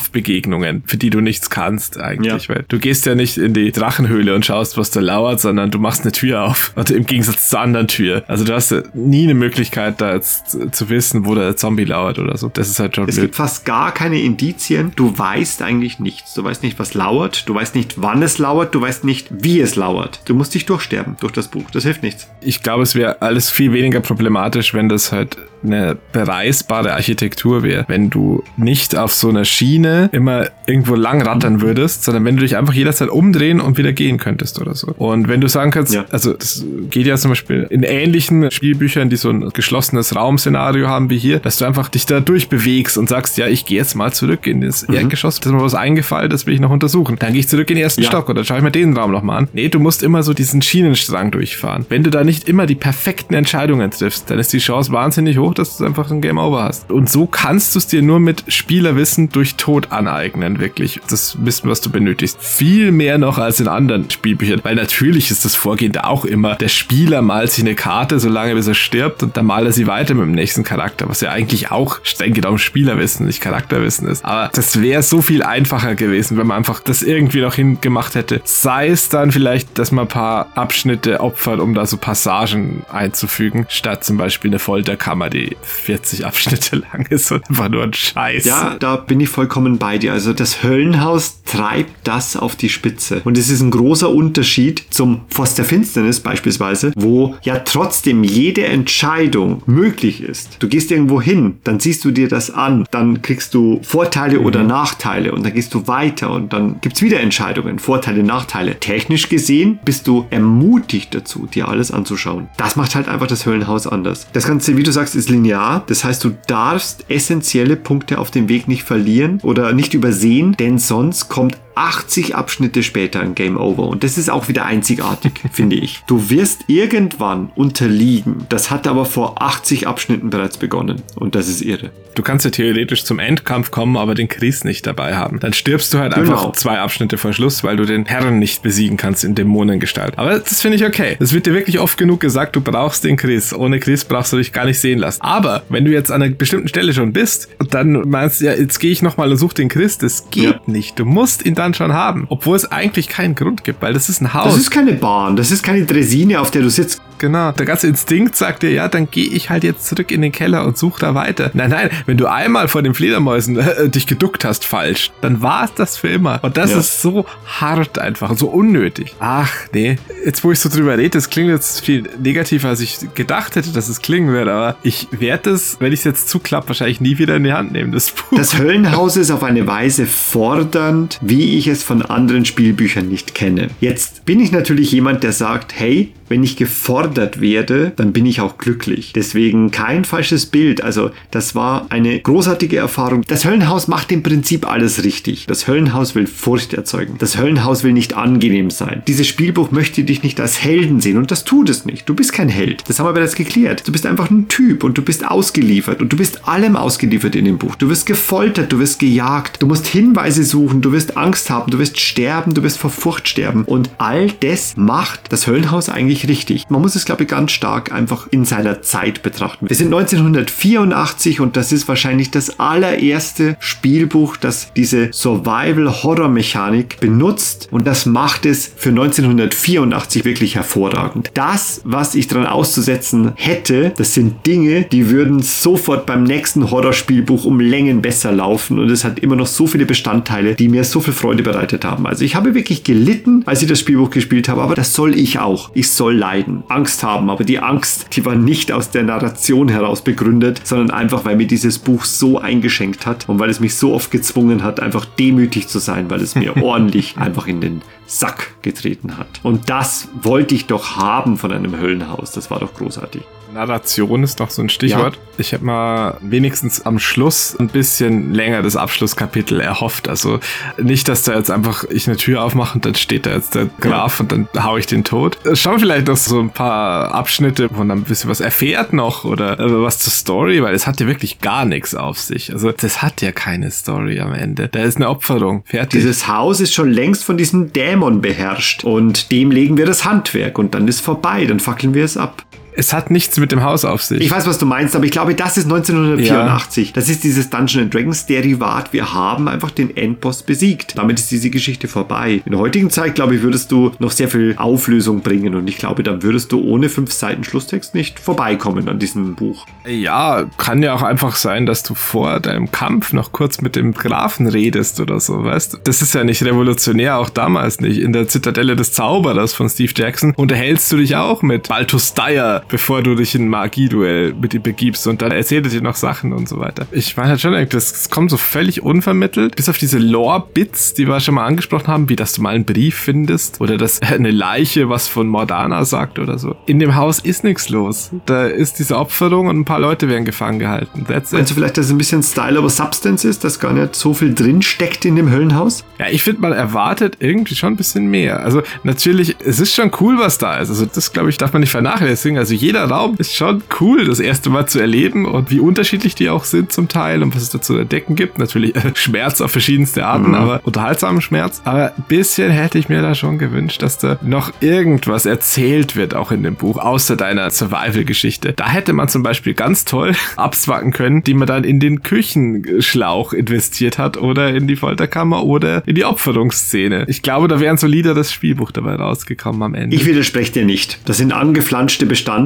Strafbegegnungen, 0.00 0.82
für 0.86 0.96
die 0.96 1.10
du 1.10 1.20
nichts 1.20 1.50
kannst 1.50 1.98
eigentlich, 2.00 2.48
Ja. 2.48 2.54
weil 2.54 2.64
du 2.68 2.78
gehst 2.78 3.06
ja 3.06 3.14
nicht 3.14 3.38
in 3.38 3.52
die 3.54 3.72
Drachenhöhle 3.72 4.34
und 4.34 4.44
schaust, 4.46 4.76
was 4.78 4.90
da 4.90 5.00
lauert, 5.00 5.40
sondern 5.40 5.70
du 5.70 5.78
machst 5.78 6.02
eine 6.02 6.12
Tür 6.12 6.42
auf. 6.42 6.72
Und 6.76 6.90
im 6.90 7.06
Gegensatz 7.06 7.48
zur 7.50 7.60
anderen 7.60 7.88
Tür. 7.88 8.22
Also 8.28 8.44
du 8.44 8.54
hast 8.54 8.70
ja 8.70 8.82
nie 8.94 9.24
eine 9.24 9.34
Möglichkeit, 9.34 10.00
da 10.00 10.14
jetzt 10.14 10.56
zu 10.74 10.88
wissen, 10.88 11.24
wo 11.26 11.34
der 11.34 11.56
Zombie 11.56 11.84
lauert 11.84 12.18
oder 12.18 12.36
so. 12.36 12.48
Das 12.52 12.68
ist 12.68 12.78
halt 12.80 12.94
Es 13.08 13.14
blöd. 13.16 13.26
gibt 13.26 13.36
fast 13.36 13.64
gar 13.64 13.92
keine 13.92 14.20
Indizien. 14.20 14.92
Du 14.96 15.16
weißt 15.18 15.62
eigentlich 15.62 15.98
nichts. 15.98 16.34
Du 16.34 16.44
weißt 16.44 16.62
nicht, 16.62 16.78
was 16.78 16.94
lauert. 16.94 17.48
Du 17.48 17.54
weißt 17.54 17.74
nicht, 17.74 17.94
wann 18.02 18.22
es 18.22 18.38
lauert. 18.38 18.74
Du 18.74 18.80
weißt 18.80 19.04
nicht, 19.04 19.28
wie 19.30 19.60
es 19.60 19.76
lauert. 19.76 20.20
Du 20.26 20.34
musst 20.34 20.54
dich 20.54 20.66
durchsterben 20.66 21.16
durch 21.20 21.32
das 21.32 21.48
Buch. 21.48 21.70
Das 21.72 21.84
hilft 21.84 22.02
nichts. 22.02 22.28
Ich 22.40 22.62
glaube, 22.62 22.82
es 22.82 22.94
wäre 22.94 23.22
alles 23.22 23.50
viel 23.50 23.72
weniger 23.72 24.00
problematisch, 24.00 24.74
wenn 24.74 24.88
das 24.88 25.12
halt 25.12 25.36
eine 25.62 25.98
bereisbare 26.12 26.94
Architektur 26.94 27.62
wäre. 27.62 27.84
Wenn 27.88 28.08
du 28.08 28.42
nicht 28.56 28.96
auf 28.96 29.12
so 29.12 29.28
einer 29.28 29.44
Schiene 29.44 30.08
immer 30.12 30.46
irgendwo 30.66 30.94
lang 30.94 31.20
rattern 31.20 31.60
würdest, 31.60 32.04
sondern 32.04 32.24
wenn 32.24 32.36
du 32.36 32.42
dich 32.42 32.56
einfach 32.56 32.72
jederzeit 32.72 33.10
umdrehen 33.10 33.60
und 33.60 33.76
wieder 33.76 33.92
gehen 33.92 34.16
könntest 34.18 34.58
oder 34.60 34.74
so. 34.74 34.88
Und 34.96 35.28
wenn 35.28 35.40
du 35.42 35.48
sagen 35.48 35.70
kannst, 35.70 35.92
Ja. 35.92 36.04
also 36.10 36.32
das 36.32 36.64
geht 36.90 37.06
ja 37.06 37.16
zum 37.16 37.32
Beispiel 37.32 37.66
in 37.68 37.82
ähnlichen 37.82 38.50
Spielbüchern, 38.50 39.10
die 39.10 39.16
so 39.16 39.28
ein 39.28 39.50
geschlossenes 39.50 40.16
Raumszenario 40.16 40.86
haben 40.88 41.10
wie 41.10 41.18
hier, 41.18 41.40
dass 41.40 41.58
du 41.58 41.64
einfach 41.66 41.88
dich 41.88 42.06
da 42.06 42.20
durchbewegst 42.20 42.89
und 42.96 43.08
sagst, 43.08 43.38
ja, 43.38 43.46
ich 43.46 43.64
gehe 43.64 43.78
jetzt 43.78 43.94
mal 43.94 44.12
zurück 44.12 44.46
in 44.46 44.60
das 44.60 44.82
Erdgeschoss, 44.82 45.40
da 45.40 45.50
ist 45.50 45.54
mir 45.54 45.62
was 45.62 45.74
eingefallen, 45.74 46.30
das 46.30 46.46
will 46.46 46.54
ich 46.54 46.60
noch 46.60 46.70
untersuchen. 46.70 47.16
Dann 47.18 47.32
gehe 47.32 47.40
ich 47.40 47.48
zurück 47.48 47.68
in 47.70 47.76
den 47.76 47.84
ersten 47.84 48.02
Ja. 48.02 48.08
Stock 48.08 48.28
oder 48.28 48.44
schaue 48.44 48.58
ich 48.58 48.62
mir 48.62 48.70
den 48.70 48.96
Raum 48.96 49.10
nochmal 49.12 49.38
an. 49.38 49.48
Nee, 49.52 49.68
du 49.68 49.78
musst 49.80 50.02
immer 50.02 50.22
so 50.22 50.34
diesen 50.34 50.62
Schienenstrang 50.62 51.30
durchfahren. 51.30 51.86
Wenn 51.88 52.02
du 52.02 52.10
da 52.10 52.24
nicht 52.24 52.48
immer 52.48 52.66
die 52.66 52.74
perfekten 52.74 53.34
Entscheidungen 53.34 53.90
triffst, 53.90 54.30
dann 54.30 54.38
ist 54.38 54.52
die 54.52 54.58
Chance 54.58 54.92
wahnsinnig 54.92 55.38
hoch, 55.38 55.54
dass 55.54 55.76
du 55.78 55.84
einfach 55.84 56.10
ein 56.10 56.20
Game 56.20 56.38
Over 56.38 56.64
hast. 56.64 56.90
Und 56.90 57.10
so 57.10 57.26
kannst 57.26 57.74
du 57.74 57.78
es 57.78 57.86
dir 57.86 58.02
nur 58.02 58.20
mit 58.20 58.44
Spielerwissen 58.48 59.28
durch 59.30 59.56
Tod 59.56 59.92
aneignen, 59.92 60.60
wirklich. 60.60 61.00
Das 61.08 61.36
Wissen, 61.44 61.68
was 61.68 61.80
du 61.80 61.90
benötigst. 61.90 62.38
Viel 62.40 62.92
mehr 62.92 63.18
noch 63.18 63.38
als 63.38 63.60
in 63.60 63.68
anderen 63.68 64.10
Spielbüchern. 64.10 64.60
Weil 64.62 64.74
natürlich 64.76 65.30
ist 65.30 65.44
das 65.44 65.54
Vorgehen 65.54 65.92
da 65.92 66.04
auch 66.04 66.24
immer, 66.24 66.54
der 66.56 66.68
Spieler 66.68 67.22
malt 67.22 67.50
sich 67.52 67.64
eine 67.64 67.74
Karte, 67.74 68.20
solange 68.20 68.54
bis 68.54 68.66
er 68.66 68.74
stirbt 68.74 69.22
und 69.22 69.36
dann 69.36 69.46
malt 69.46 69.66
er 69.66 69.72
sie 69.72 69.86
weiter 69.86 70.14
mit 70.14 70.24
dem 70.24 70.32
nächsten 70.32 70.62
Charakter, 70.64 71.08
was 71.08 71.20
ja 71.20 71.30
eigentlich 71.30 71.70
auch 71.70 71.98
streng 72.02 72.32
genommen 72.34 72.58
Spielerwissen, 72.80 73.26
nicht 73.26 73.42
Charakterwissen 73.42 74.08
ist. 74.08 74.24
Aber 74.24 74.50
das 74.54 74.80
wäre 74.80 75.02
so 75.02 75.20
viel 75.20 75.42
einfacher 75.42 75.94
gewesen, 75.94 76.38
wenn 76.38 76.46
man 76.46 76.56
einfach 76.56 76.80
das 76.80 77.02
irgendwie 77.02 77.42
noch 77.42 77.54
hingemacht 77.54 78.14
hätte. 78.14 78.40
Sei 78.44 78.88
es 78.88 79.10
dann 79.10 79.32
vielleicht, 79.32 79.78
dass 79.78 79.92
man 79.92 80.06
ein 80.06 80.08
paar 80.08 80.48
Abschnitte 80.54 81.20
opfert, 81.20 81.60
um 81.60 81.74
da 81.74 81.84
so 81.84 81.98
Passagen 81.98 82.84
einzufügen, 82.90 83.66
statt 83.68 84.02
zum 84.02 84.16
Beispiel 84.16 84.50
eine 84.50 84.58
Folterkammer, 84.58 85.28
die 85.28 85.58
40 85.62 86.24
Abschnitte 86.24 86.76
lang 86.92 87.06
ist 87.10 87.30
und 87.32 87.48
einfach 87.50 87.68
nur 87.68 87.82
ein 87.82 87.92
Scheiß. 87.92 88.46
Ja, 88.46 88.76
da 88.78 88.96
bin 88.96 89.20
ich 89.20 89.28
vollkommen 89.28 89.76
bei 89.76 89.98
dir. 89.98 90.14
Also 90.14 90.32
das 90.32 90.62
Höllenhaus 90.62 91.42
treibt 91.44 91.92
das 92.04 92.36
auf 92.36 92.56
die 92.56 92.70
Spitze. 92.70 93.20
Und 93.24 93.36
es 93.36 93.50
ist 93.50 93.60
ein 93.60 93.70
großer 93.70 94.08
Unterschied 94.08 94.84
zum 94.88 95.22
Forst 95.28 95.58
der 95.58 95.66
Finsternis 95.66 96.20
beispielsweise, 96.20 96.92
wo 96.96 97.34
ja 97.42 97.58
trotzdem 97.58 98.24
jede 98.24 98.64
Entscheidung 98.64 99.62
möglich 99.66 100.22
ist. 100.22 100.56
Du 100.60 100.68
gehst 100.68 100.90
irgendwo 100.90 101.20
hin, 101.20 101.58
dann 101.64 101.78
siehst 101.78 102.04
du 102.06 102.10
dir 102.10 102.28
das 102.28 102.50
an, 102.50 102.69
dann 102.90 103.22
kriegst 103.22 103.54
du 103.54 103.80
Vorteile 103.82 104.40
oder 104.40 104.62
Nachteile 104.62 105.32
und 105.32 105.44
dann 105.44 105.54
gehst 105.54 105.74
du 105.74 105.86
weiter 105.86 106.30
und 106.30 106.52
dann 106.52 106.80
gibt's 106.80 107.02
wieder 107.02 107.20
Entscheidungen, 107.20 107.78
Vorteile, 107.78 108.22
Nachteile. 108.22 108.78
Technisch 108.78 109.28
gesehen 109.28 109.78
bist 109.84 110.06
du 110.06 110.26
ermutigt 110.30 111.14
dazu, 111.14 111.46
dir 111.46 111.68
alles 111.68 111.90
anzuschauen. 111.90 112.48
Das 112.56 112.76
macht 112.76 112.94
halt 112.94 113.08
einfach 113.08 113.26
das 113.26 113.46
Höllenhaus 113.46 113.86
anders. 113.86 114.26
Das 114.32 114.46
Ganze, 114.46 114.76
wie 114.76 114.82
du 114.82 114.92
sagst, 114.92 115.14
ist 115.14 115.28
linear. 115.28 115.82
Das 115.86 116.04
heißt, 116.04 116.22
du 116.24 116.30
darfst 116.46 117.04
essentielle 117.08 117.76
Punkte 117.76 118.18
auf 118.18 118.30
dem 118.30 118.48
Weg 118.48 118.68
nicht 118.68 118.82
verlieren 118.82 119.40
oder 119.42 119.72
nicht 119.72 119.94
übersehen, 119.94 120.56
denn 120.58 120.78
sonst 120.78 121.28
kommt 121.28 121.58
80 121.80 122.34
Abschnitte 122.36 122.82
später 122.82 123.20
ein 123.20 123.34
Game 123.34 123.56
Over. 123.56 123.84
Und 123.88 124.04
das 124.04 124.18
ist 124.18 124.28
auch 124.30 124.48
wieder 124.48 124.66
einzigartig, 124.66 125.32
finde 125.52 125.76
ich. 125.76 126.02
Du 126.06 126.28
wirst 126.30 126.64
irgendwann 126.66 127.50
unterliegen. 127.54 128.44
Das 128.50 128.70
hat 128.70 128.86
aber 128.86 129.04
vor 129.06 129.40
80 129.42 129.86
Abschnitten 129.88 130.28
bereits 130.30 130.58
begonnen. 130.58 131.02
Und 131.16 131.34
das 131.34 131.48
ist 131.48 131.62
irre. 131.62 131.90
Du 132.16 132.22
kannst 132.22 132.44
ja 132.44 132.50
theoretisch 132.50 133.04
zum 133.04 133.18
Endkampf 133.18 133.70
kommen, 133.70 133.96
aber 133.96 134.14
den 134.14 134.28
Chris 134.28 134.64
nicht 134.64 134.86
dabei 134.86 135.16
haben. 135.16 135.40
Dann 135.40 135.52
stirbst 135.52 135.94
du 135.94 135.98
halt 135.98 136.12
einfach 136.12 136.40
Genau. 136.40 136.52
zwei 136.52 136.78
Abschnitte 136.80 137.16
vor 137.16 137.32
Schluss, 137.32 137.64
weil 137.64 137.76
du 137.76 137.86
den 137.86 138.04
Herren 138.04 138.38
nicht 138.38 138.62
besiegen 138.62 138.96
kannst 138.96 139.24
in 139.24 139.34
Dämonengestalt. 139.34 140.18
Aber 140.18 140.38
das 140.38 140.60
finde 140.60 140.76
ich 140.76 140.84
okay. 140.84 141.16
Es 141.20 141.32
wird 141.32 141.46
dir 141.46 141.54
wirklich 141.54 141.78
oft 141.78 141.96
genug 141.96 142.20
gesagt, 142.20 142.56
du 142.56 142.60
brauchst 142.60 143.04
den 143.04 143.16
Chris. 143.16 143.54
Ohne 143.54 143.78
Chris 143.80 144.04
brauchst 144.04 144.32
du 144.32 144.36
dich 144.36 144.52
gar 144.52 144.64
nicht 144.66 144.80
sehen 144.80 144.98
lassen. 144.98 145.22
Aber 145.22 145.62
wenn 145.68 145.84
du 145.84 145.92
jetzt 145.92 146.10
an 146.10 146.20
einer 146.22 146.34
bestimmten 146.34 146.68
Stelle 146.68 146.92
schon 146.92 147.12
bist 147.12 147.48
und 147.58 147.72
dann 147.74 147.92
meinst, 148.08 148.40
ja, 148.42 148.52
jetzt 148.52 148.80
gehe 148.80 148.90
ich 148.90 149.00
nochmal 149.02 149.30
und 149.30 149.38
such 149.38 149.52
den 149.54 149.68
Chris, 149.68 149.96
das 149.96 150.28
geht 150.30 150.44
Ja. 150.44 150.60
nicht. 150.66 150.98
Du 150.98 151.04
musst 151.04 151.46
ihn 151.46 151.54
dann 151.54 151.69
man 151.70 151.74
schon 151.74 151.92
haben. 151.92 152.26
Obwohl 152.28 152.56
es 152.56 152.70
eigentlich 152.70 153.08
keinen 153.08 153.34
Grund 153.34 153.64
gibt, 153.64 153.80
weil 153.82 153.92
das 153.92 154.08
ist 154.08 154.20
ein 154.20 154.34
Haus. 154.34 154.46
Das 154.54 154.56
ist 154.56 154.70
keine 154.70 154.92
Bahn, 154.94 155.36
das 155.36 155.50
ist 155.50 155.62
keine 155.62 155.84
Dresine, 155.84 156.40
auf 156.40 156.50
der 156.50 156.62
du 156.62 156.70
sitzt. 156.70 157.00
Genau, 157.18 157.52
der 157.52 157.66
ganze 157.66 157.86
Instinkt 157.86 158.34
sagt 158.34 158.62
dir, 158.62 158.70
ja, 158.72 158.88
dann 158.88 159.10
gehe 159.10 159.26
ich 159.26 159.50
halt 159.50 159.62
jetzt 159.62 159.86
zurück 159.86 160.10
in 160.10 160.22
den 160.22 160.32
Keller 160.32 160.64
und 160.64 160.78
suche 160.78 161.00
da 161.00 161.14
weiter. 161.14 161.50
Nein, 161.52 161.68
nein, 161.68 161.90
wenn 162.06 162.16
du 162.16 162.26
einmal 162.26 162.66
vor 162.66 162.82
den 162.82 162.94
Fledermäusen 162.94 163.58
äh, 163.58 163.90
dich 163.90 164.06
geduckt 164.06 164.42
hast 164.46 164.64
falsch, 164.64 165.10
dann 165.20 165.42
war 165.42 165.64
es 165.64 165.74
das 165.74 165.98
für 165.98 166.08
immer. 166.08 166.38
Und 166.42 166.56
das 166.56 166.70
Ja. 166.70 166.78
ist 166.78 167.02
so 167.02 167.26
hart 167.46 167.98
einfach, 167.98 168.34
so 168.38 168.48
unnötig. 168.48 169.14
Ach, 169.20 169.50
nee. 169.74 169.98
Jetzt, 170.24 170.42
wo 170.44 170.50
ich 170.52 170.60
so 170.60 170.70
drüber 170.70 170.96
rede, 170.96 171.10
das 171.10 171.28
klingt 171.28 171.50
jetzt 171.50 171.82
viel 171.84 172.08
negativer, 172.22 172.70
als 172.70 172.80
ich 172.80 172.98
gedacht 173.14 173.54
hätte, 173.54 173.70
dass 173.70 173.90
es 173.90 174.00
klingen 174.00 174.32
wird. 174.32 174.48
Aber 174.48 174.76
ich 174.82 175.06
werde 175.10 175.50
es, 175.50 175.76
wenn 175.78 175.92
ich 175.92 176.00
es 176.00 176.04
jetzt 176.04 176.30
zuklappe, 176.30 176.68
wahrscheinlich 176.68 177.02
nie 177.02 177.18
wieder 177.18 177.36
in 177.36 177.44
die 177.44 177.52
Hand 177.52 177.72
nehmen, 177.72 177.92
das 177.92 178.12
Buch. 178.12 178.38
Das 178.38 178.56
Höllenhaus 178.56 179.18
ist 179.18 179.30
auf 179.30 179.42
eine 179.42 179.66
Weise 179.66 180.06
fordernd, 180.06 181.18
wie 181.20 181.49
ich 181.56 181.66
es 181.66 181.82
von 181.82 182.02
anderen 182.02 182.44
Spielbüchern 182.44 183.08
nicht 183.08 183.34
kenne. 183.34 183.68
Jetzt 183.80 184.24
bin 184.24 184.40
ich 184.40 184.52
natürlich 184.52 184.92
jemand, 184.92 185.22
der 185.22 185.32
sagt, 185.32 185.78
hey, 185.78 186.12
wenn 186.30 186.44
ich 186.44 186.56
gefordert 186.56 187.40
werde, 187.40 187.92
dann 187.96 188.12
bin 188.12 188.24
ich 188.24 188.40
auch 188.40 188.56
glücklich. 188.56 189.12
Deswegen 189.12 189.72
kein 189.72 190.04
falsches 190.04 190.46
Bild. 190.46 190.80
Also 190.80 191.10
das 191.32 191.56
war 191.56 191.86
eine 191.90 192.20
großartige 192.20 192.76
Erfahrung. 192.76 193.22
Das 193.26 193.44
Höllenhaus 193.44 193.88
macht 193.88 194.12
im 194.12 194.22
Prinzip 194.22 194.66
alles 194.66 195.02
richtig. 195.02 195.46
Das 195.46 195.66
Höllenhaus 195.66 196.14
will 196.14 196.28
Furcht 196.28 196.72
erzeugen. 196.72 197.16
Das 197.18 197.36
Höllenhaus 197.36 197.82
will 197.82 197.92
nicht 197.92 198.14
angenehm 198.14 198.70
sein. 198.70 199.02
Dieses 199.08 199.26
Spielbuch 199.26 199.72
möchte 199.72 200.04
dich 200.04 200.22
nicht 200.22 200.40
als 200.40 200.62
Helden 200.62 201.00
sehen 201.00 201.16
und 201.16 201.32
das 201.32 201.44
tut 201.44 201.68
es 201.68 201.84
nicht. 201.84 202.08
Du 202.08 202.14
bist 202.14 202.32
kein 202.32 202.48
Held. 202.48 202.84
Das 202.86 203.00
haben 203.00 203.06
wir 203.06 203.12
bereits 203.12 203.34
geklärt. 203.34 203.88
Du 203.88 203.90
bist 203.90 204.06
einfach 204.06 204.30
ein 204.30 204.46
Typ 204.46 204.84
und 204.84 204.96
du 204.96 205.02
bist 205.02 205.26
ausgeliefert 205.26 206.00
und 206.00 206.12
du 206.12 206.16
bist 206.16 206.46
allem 206.46 206.76
ausgeliefert 206.76 207.34
in 207.34 207.44
dem 207.44 207.58
Buch. 207.58 207.74
Du 207.74 207.88
wirst 207.88 208.06
gefoltert, 208.06 208.70
du 208.70 208.78
wirst 208.78 209.00
gejagt, 209.00 209.60
du 209.60 209.66
musst 209.66 209.88
Hinweise 209.88 210.44
suchen, 210.44 210.80
du 210.80 210.92
wirst 210.92 211.16
Angst 211.16 211.39
haben, 211.48 211.70
du 211.70 211.78
wirst 211.78 211.98
sterben, 211.98 212.52
du 212.52 212.62
wirst 212.62 212.78
vor 212.78 212.90
Furcht 212.90 213.28
sterben 213.28 213.64
und 213.64 213.90
all 213.98 214.30
das 214.40 214.76
macht 214.76 215.32
das 215.32 215.46
Höllenhaus 215.46 215.88
eigentlich 215.88 216.28
richtig. 216.28 216.68
Man 216.68 216.82
muss 216.82 216.96
es, 216.96 217.04
glaube 217.04 217.22
ich, 217.22 217.28
ganz 217.28 217.52
stark 217.52 217.92
einfach 217.92 218.26
in 218.30 218.44
seiner 218.44 218.82
Zeit 218.82 219.22
betrachten. 219.22 219.68
Wir 219.68 219.76
sind 219.76 219.86
1984 219.86 221.40
und 221.40 221.56
das 221.56 221.72
ist 221.72 221.88
wahrscheinlich 221.88 222.30
das 222.30 222.58
allererste 222.58 223.56
Spielbuch, 223.60 224.36
das 224.36 224.72
diese 224.74 225.12
Survival-Horror-Mechanik 225.12 227.00
benutzt 227.00 227.68
und 227.70 227.86
das 227.86 228.06
macht 228.06 228.44
es 228.44 228.70
für 228.76 228.90
1984 228.90 230.24
wirklich 230.24 230.56
hervorragend. 230.56 231.30
Das, 231.34 231.80
was 231.84 232.14
ich 232.14 232.28
dran 232.28 232.46
auszusetzen 232.46 233.32
hätte, 233.36 233.92
das 233.96 234.14
sind 234.14 234.46
Dinge, 234.46 234.82
die 234.82 235.10
würden 235.10 235.40
sofort 235.40 236.06
beim 236.06 236.24
nächsten 236.24 236.70
Horrorspielbuch 236.70 237.44
um 237.44 237.60
Längen 237.60 238.02
besser 238.02 238.32
laufen 238.32 238.78
und 238.78 238.90
es 238.90 239.04
hat 239.04 239.20
immer 239.20 239.36
noch 239.36 239.46
so 239.46 239.66
viele 239.66 239.86
Bestandteile, 239.86 240.54
die 240.54 240.68
mir 240.68 240.84
so 240.84 241.00
viel 241.00 241.14
Freude 241.14 241.29
bereitet 241.36 241.84
haben. 241.84 242.06
Also 242.06 242.24
ich 242.24 242.34
habe 242.34 242.54
wirklich 242.54 242.84
gelitten, 242.84 243.42
als 243.46 243.62
ich 243.62 243.68
das 243.68 243.80
Spielbuch 243.80 244.10
gespielt 244.10 244.48
habe, 244.48 244.62
aber 244.62 244.74
das 244.74 244.94
soll 244.94 245.16
ich 245.16 245.38
auch. 245.38 245.70
Ich 245.74 245.90
soll 245.90 246.16
leiden, 246.16 246.62
Angst 246.68 247.02
haben, 247.02 247.30
aber 247.30 247.44
die 247.44 247.58
Angst, 247.58 248.08
die 248.16 248.24
war 248.24 248.34
nicht 248.34 248.72
aus 248.72 248.90
der 248.90 249.02
Narration 249.02 249.68
heraus 249.68 250.02
begründet, 250.02 250.60
sondern 250.64 250.90
einfach, 250.90 251.24
weil 251.24 251.36
mir 251.36 251.46
dieses 251.46 251.78
Buch 251.78 252.04
so 252.04 252.38
eingeschenkt 252.38 253.06
hat 253.06 253.28
und 253.28 253.38
weil 253.38 253.50
es 253.50 253.60
mich 253.60 253.74
so 253.74 253.94
oft 253.94 254.10
gezwungen 254.10 254.62
hat, 254.62 254.80
einfach 254.80 255.04
demütig 255.04 255.68
zu 255.68 255.78
sein, 255.78 256.10
weil 256.10 256.20
es 256.20 256.34
mir 256.34 256.56
ordentlich 256.62 257.16
einfach 257.16 257.46
in 257.46 257.60
den 257.60 257.82
Sack 258.06 258.54
getreten 258.62 259.16
hat. 259.18 259.40
Und 259.42 259.70
das 259.70 260.08
wollte 260.22 260.54
ich 260.54 260.66
doch 260.66 260.96
haben 260.96 261.36
von 261.36 261.52
einem 261.52 261.78
Höllenhaus. 261.78 262.32
Das 262.32 262.50
war 262.50 262.58
doch 262.58 262.74
großartig. 262.74 263.22
Narration 263.52 264.22
ist 264.22 264.38
noch 264.38 264.50
so 264.50 264.62
ein 264.62 264.68
Stichwort. 264.68 265.18
Ich 265.38 265.52
hätte 265.52 265.64
mal 265.64 266.18
wenigstens 266.20 266.84
am 266.84 266.98
Schluss 266.98 267.56
ein 267.58 267.68
bisschen 267.68 268.34
länger 268.34 268.62
das 268.62 268.76
Abschlusskapitel 268.76 269.60
erhofft. 269.60 270.08
Also 270.08 270.40
nicht, 270.78 271.08
dass 271.08 271.22
da 271.22 271.34
jetzt 271.34 271.50
einfach 271.50 271.84
ich 271.84 272.06
eine 272.06 272.16
Tür 272.16 272.42
aufmache 272.44 272.74
und 272.74 272.84
dann 272.84 272.94
steht 272.94 273.26
da 273.26 273.30
jetzt 273.30 273.54
der 273.54 273.68
Graf 273.80 274.20
und 274.20 274.32
dann 274.32 274.48
hau 274.58 274.76
ich 274.76 274.86
den 274.86 275.04
tot. 275.04 275.38
Schon 275.54 275.78
vielleicht 275.78 276.06
noch 276.08 276.16
so 276.16 276.38
ein 276.40 276.50
paar 276.50 277.14
Abschnitte, 277.14 277.68
wo 277.72 277.78
man 277.78 277.98
ein 277.98 278.04
bisschen 278.04 278.30
was 278.30 278.40
erfährt 278.40 278.92
noch 278.92 279.24
oder 279.24 279.56
was 279.82 279.98
zur 279.98 280.12
Story, 280.12 280.62
weil 280.62 280.74
es 280.74 280.86
hat 280.86 281.00
ja 281.00 281.06
wirklich 281.06 281.40
gar 281.40 281.64
nichts 281.64 281.94
auf 281.94 282.18
sich. 282.18 282.52
Also 282.52 282.72
das 282.72 283.02
hat 283.02 283.22
ja 283.22 283.32
keine 283.32 283.70
Story 283.70 284.20
am 284.20 284.32
Ende. 284.32 284.68
Da 284.68 284.80
ist 284.80 284.96
eine 284.96 285.08
Opferung. 285.08 285.62
Fertig. 285.64 286.00
Dieses 286.00 286.28
Haus 286.28 286.60
ist 286.60 286.74
schon 286.74 286.90
längst 286.90 287.24
von 287.24 287.36
diesem 287.36 287.72
Dämon 287.72 288.20
beherrscht 288.20 288.84
und 288.84 289.30
dem 289.30 289.50
legen 289.50 289.76
wir 289.76 289.86
das 289.86 290.04
Handwerk 290.04 290.58
und 290.58 290.74
dann 290.74 290.86
ist 290.86 291.00
vorbei, 291.00 291.46
dann 291.46 291.60
fackeln 291.60 291.94
wir 291.94 292.04
es 292.04 292.16
ab. 292.16 292.44
Es 292.74 292.92
hat 292.92 293.10
nichts 293.10 293.38
mit 293.38 293.52
dem 293.52 293.62
Haus 293.62 293.84
auf 293.84 294.02
sich. 294.02 294.20
Ich 294.20 294.30
weiß, 294.30 294.46
was 294.46 294.58
du 294.58 294.66
meinst, 294.66 294.94
aber 294.96 295.04
ich 295.04 295.10
glaube, 295.10 295.34
das 295.34 295.56
ist 295.56 295.64
1984. 295.64 296.92
Das 296.92 297.08
ist 297.08 297.24
dieses 297.24 297.50
Dungeons 297.50 297.90
Dragons 297.90 298.26
Derivat. 298.26 298.92
Wir 298.92 299.12
haben 299.12 299.48
einfach 299.48 299.70
den 299.70 299.96
Endboss 299.96 300.42
besiegt. 300.42 300.96
Damit 300.96 301.18
ist 301.18 301.30
diese 301.30 301.50
Geschichte 301.50 301.88
vorbei. 301.88 302.42
In 302.44 302.52
der 302.52 302.60
heutigen 302.60 302.90
Zeit, 302.90 303.14
glaube 303.14 303.36
ich, 303.36 303.42
würdest 303.42 303.72
du 303.72 303.92
noch 303.98 304.10
sehr 304.10 304.28
viel 304.28 304.54
Auflösung 304.56 305.20
bringen 305.20 305.54
und 305.54 305.68
ich 305.68 305.78
glaube, 305.78 306.02
dann 306.02 306.22
würdest 306.22 306.52
du 306.52 306.60
ohne 306.60 306.88
fünf 306.88 307.12
Seiten 307.12 307.44
Schlusstext 307.44 307.94
nicht 307.94 308.18
vorbeikommen 308.18 308.88
an 308.88 308.98
diesem 308.98 309.34
Buch. 309.34 309.66
Ja, 309.86 310.44
kann 310.58 310.82
ja 310.82 310.94
auch 310.94 311.02
einfach 311.02 311.36
sein, 311.36 311.66
dass 311.66 311.82
du 311.82 311.94
vor 311.94 312.40
deinem 312.40 312.70
Kampf 312.70 313.12
noch 313.12 313.32
kurz 313.32 313.60
mit 313.60 313.76
dem 313.76 313.92
Grafen 313.92 314.46
redest 314.46 315.00
oder 315.00 315.20
so, 315.20 315.44
weißt 315.44 315.74
du? 315.74 315.78
Das 315.84 316.02
ist 316.02 316.14
ja 316.14 316.24
nicht 316.24 316.42
revolutionär, 316.44 317.18
auch 317.18 317.30
damals 317.30 317.80
nicht. 317.80 317.98
In 317.98 318.12
der 318.12 318.28
Zitadelle 318.28 318.76
des 318.76 318.92
Zauberers 318.92 319.52
von 319.52 319.68
Steve 319.68 319.92
Jackson 319.94 320.32
unterhältst 320.36 320.90
du 320.92 320.96
dich 320.96 321.16
auch 321.16 321.42
mit 321.42 321.68
Balthus 321.68 322.14
Dyer, 322.14 322.59
bevor 322.68 323.02
du 323.02 323.14
dich 323.14 323.34
in 323.34 323.44
ein 323.44 323.48
Magieduell 323.48 324.34
mit 324.34 324.54
ihm 324.54 324.62
begibst 324.62 325.06
und 325.06 325.22
dann 325.22 325.30
erzählt 325.32 325.66
er 325.66 325.70
dir 325.70 325.82
noch 325.82 325.96
Sachen 325.96 326.32
und 326.32 326.48
so 326.48 326.58
weiter. 326.58 326.86
Ich 326.92 327.16
meine 327.16 327.30
halt 327.30 327.40
schon, 327.40 327.54
das, 327.68 328.10
kommt 328.10 328.30
so 328.30 328.36
völlig 328.36 328.82
unvermittelt, 328.82 329.56
bis 329.56 329.68
auf 329.68 329.78
diese 329.78 329.98
Lore-Bits, 329.98 330.94
die 330.94 331.06
wir 331.06 331.20
schon 331.20 331.34
mal 331.34 331.44
angesprochen 331.44 331.88
haben, 331.88 332.08
wie 332.08 332.16
dass 332.16 332.32
du 332.32 332.42
mal 332.42 332.54
einen 332.54 332.64
Brief 332.64 332.96
findest 332.96 333.60
oder 333.60 333.76
dass 333.76 334.02
eine 334.02 334.30
Leiche 334.30 334.88
was 334.88 335.08
von 335.08 335.26
Mordana 335.26 335.84
sagt 335.84 336.18
oder 336.18 336.38
so. 336.38 336.56
In 336.66 336.78
dem 336.78 336.96
Haus 336.96 337.20
ist 337.20 337.44
nichts 337.44 337.68
los. 337.68 338.10
Da 338.26 338.46
ist 338.46 338.78
diese 338.78 338.96
Opferung 338.96 339.48
und 339.48 339.58
ein 339.58 339.64
paar 339.64 339.80
Leute 339.80 340.08
werden 340.08 340.24
gefangen 340.24 340.58
gehalten. 340.58 341.04
That's 341.06 341.32
Meinst 341.32 341.50
it. 341.50 341.56
du 341.56 341.60
vielleicht, 341.60 341.78
dass 341.78 341.86
es 341.86 341.92
ein 341.92 341.98
bisschen 341.98 342.22
Style 342.22 342.58
over 342.58 342.70
Substance 342.70 343.26
ist, 343.26 343.44
dass 343.44 343.60
gar 343.60 343.72
nicht 343.72 343.94
so 343.94 344.14
viel 344.14 344.34
drin 344.34 344.62
steckt 344.62 345.04
in 345.04 345.16
dem 345.16 345.30
Höllenhaus? 345.30 345.84
Ja, 345.98 346.06
ich 346.10 346.22
finde, 346.22 346.40
man 346.40 346.52
erwartet 346.52 347.16
irgendwie 347.20 347.54
schon 347.54 347.74
ein 347.74 347.76
bisschen 347.76 348.06
mehr. 348.08 348.40
Also 348.40 348.62
natürlich, 348.82 349.36
es 349.44 349.60
ist 349.60 349.74
schon 349.74 349.90
cool, 350.00 350.18
was 350.18 350.38
da 350.38 350.56
ist. 350.58 350.70
Also 350.70 350.86
das, 350.86 351.12
glaube 351.12 351.30
ich, 351.30 351.38
darf 351.38 351.52
man 351.52 351.60
nicht 351.60 351.70
vernachlässigen. 351.70 352.38
Also 352.38 352.49
jeder 352.54 352.84
Raum 352.84 353.16
ist 353.18 353.34
schon 353.34 353.62
cool, 353.80 354.04
das 354.04 354.20
erste 354.20 354.50
Mal 354.50 354.66
zu 354.66 354.80
erleben 354.80 355.26
und 355.26 355.50
wie 355.50 355.60
unterschiedlich 355.60 356.14
die 356.14 356.30
auch 356.30 356.44
sind 356.44 356.72
zum 356.72 356.88
Teil 356.88 357.22
und 357.22 357.34
was 357.34 357.42
es 357.42 357.50
da 357.50 357.60
zu 357.60 357.76
entdecken 357.76 358.16
gibt. 358.16 358.38
Natürlich 358.38 358.76
äh, 358.76 358.92
Schmerz 358.94 359.40
auf 359.40 359.50
verschiedenste 359.50 360.06
Arten, 360.06 360.34
aber 360.34 360.60
unterhaltsamen 360.64 361.20
Schmerz. 361.20 361.62
Aber 361.64 361.92
ein 361.96 362.04
bisschen 362.08 362.50
hätte 362.50 362.78
ich 362.78 362.88
mir 362.88 363.02
da 363.02 363.14
schon 363.14 363.38
gewünscht, 363.38 363.82
dass 363.82 363.98
da 363.98 364.18
noch 364.22 364.52
irgendwas 364.60 365.26
erzählt 365.26 365.96
wird, 365.96 366.14
auch 366.14 366.30
in 366.30 366.42
dem 366.42 366.56
Buch, 366.56 366.78
außer 366.78 367.16
deiner 367.16 367.50
Survival-Geschichte. 367.50 368.52
Da 368.52 368.68
hätte 368.68 368.92
man 368.92 369.08
zum 369.08 369.22
Beispiel 369.22 369.54
ganz 369.54 369.84
toll 369.84 370.14
abzwacken 370.36 370.92
können, 370.92 371.22
die 371.22 371.34
man 371.34 371.46
dann 371.46 371.64
in 371.64 371.80
den 371.80 372.02
Küchenschlauch 372.02 373.32
investiert 373.32 373.98
hat 373.98 374.16
oder 374.16 374.54
in 374.54 374.66
die 374.66 374.76
Folterkammer 374.76 375.44
oder 375.44 375.86
in 375.86 375.94
die 375.94 376.04
Opferungsszene. 376.04 377.04
Ich 377.08 377.22
glaube, 377.22 377.48
da 377.48 377.60
wäre 377.60 377.70
ein 377.70 377.78
solideres 377.78 378.32
Spielbuch 378.32 378.70
dabei 378.72 378.94
rausgekommen 378.94 379.62
am 379.62 379.74
Ende. 379.74 379.96
Ich 379.96 380.06
widerspreche 380.06 380.52
dir 380.52 380.64
nicht. 380.64 380.98
Das 381.04 381.18
sind 381.18 381.32
angeflanschte 381.32 382.06
Bestandteile. 382.06 382.39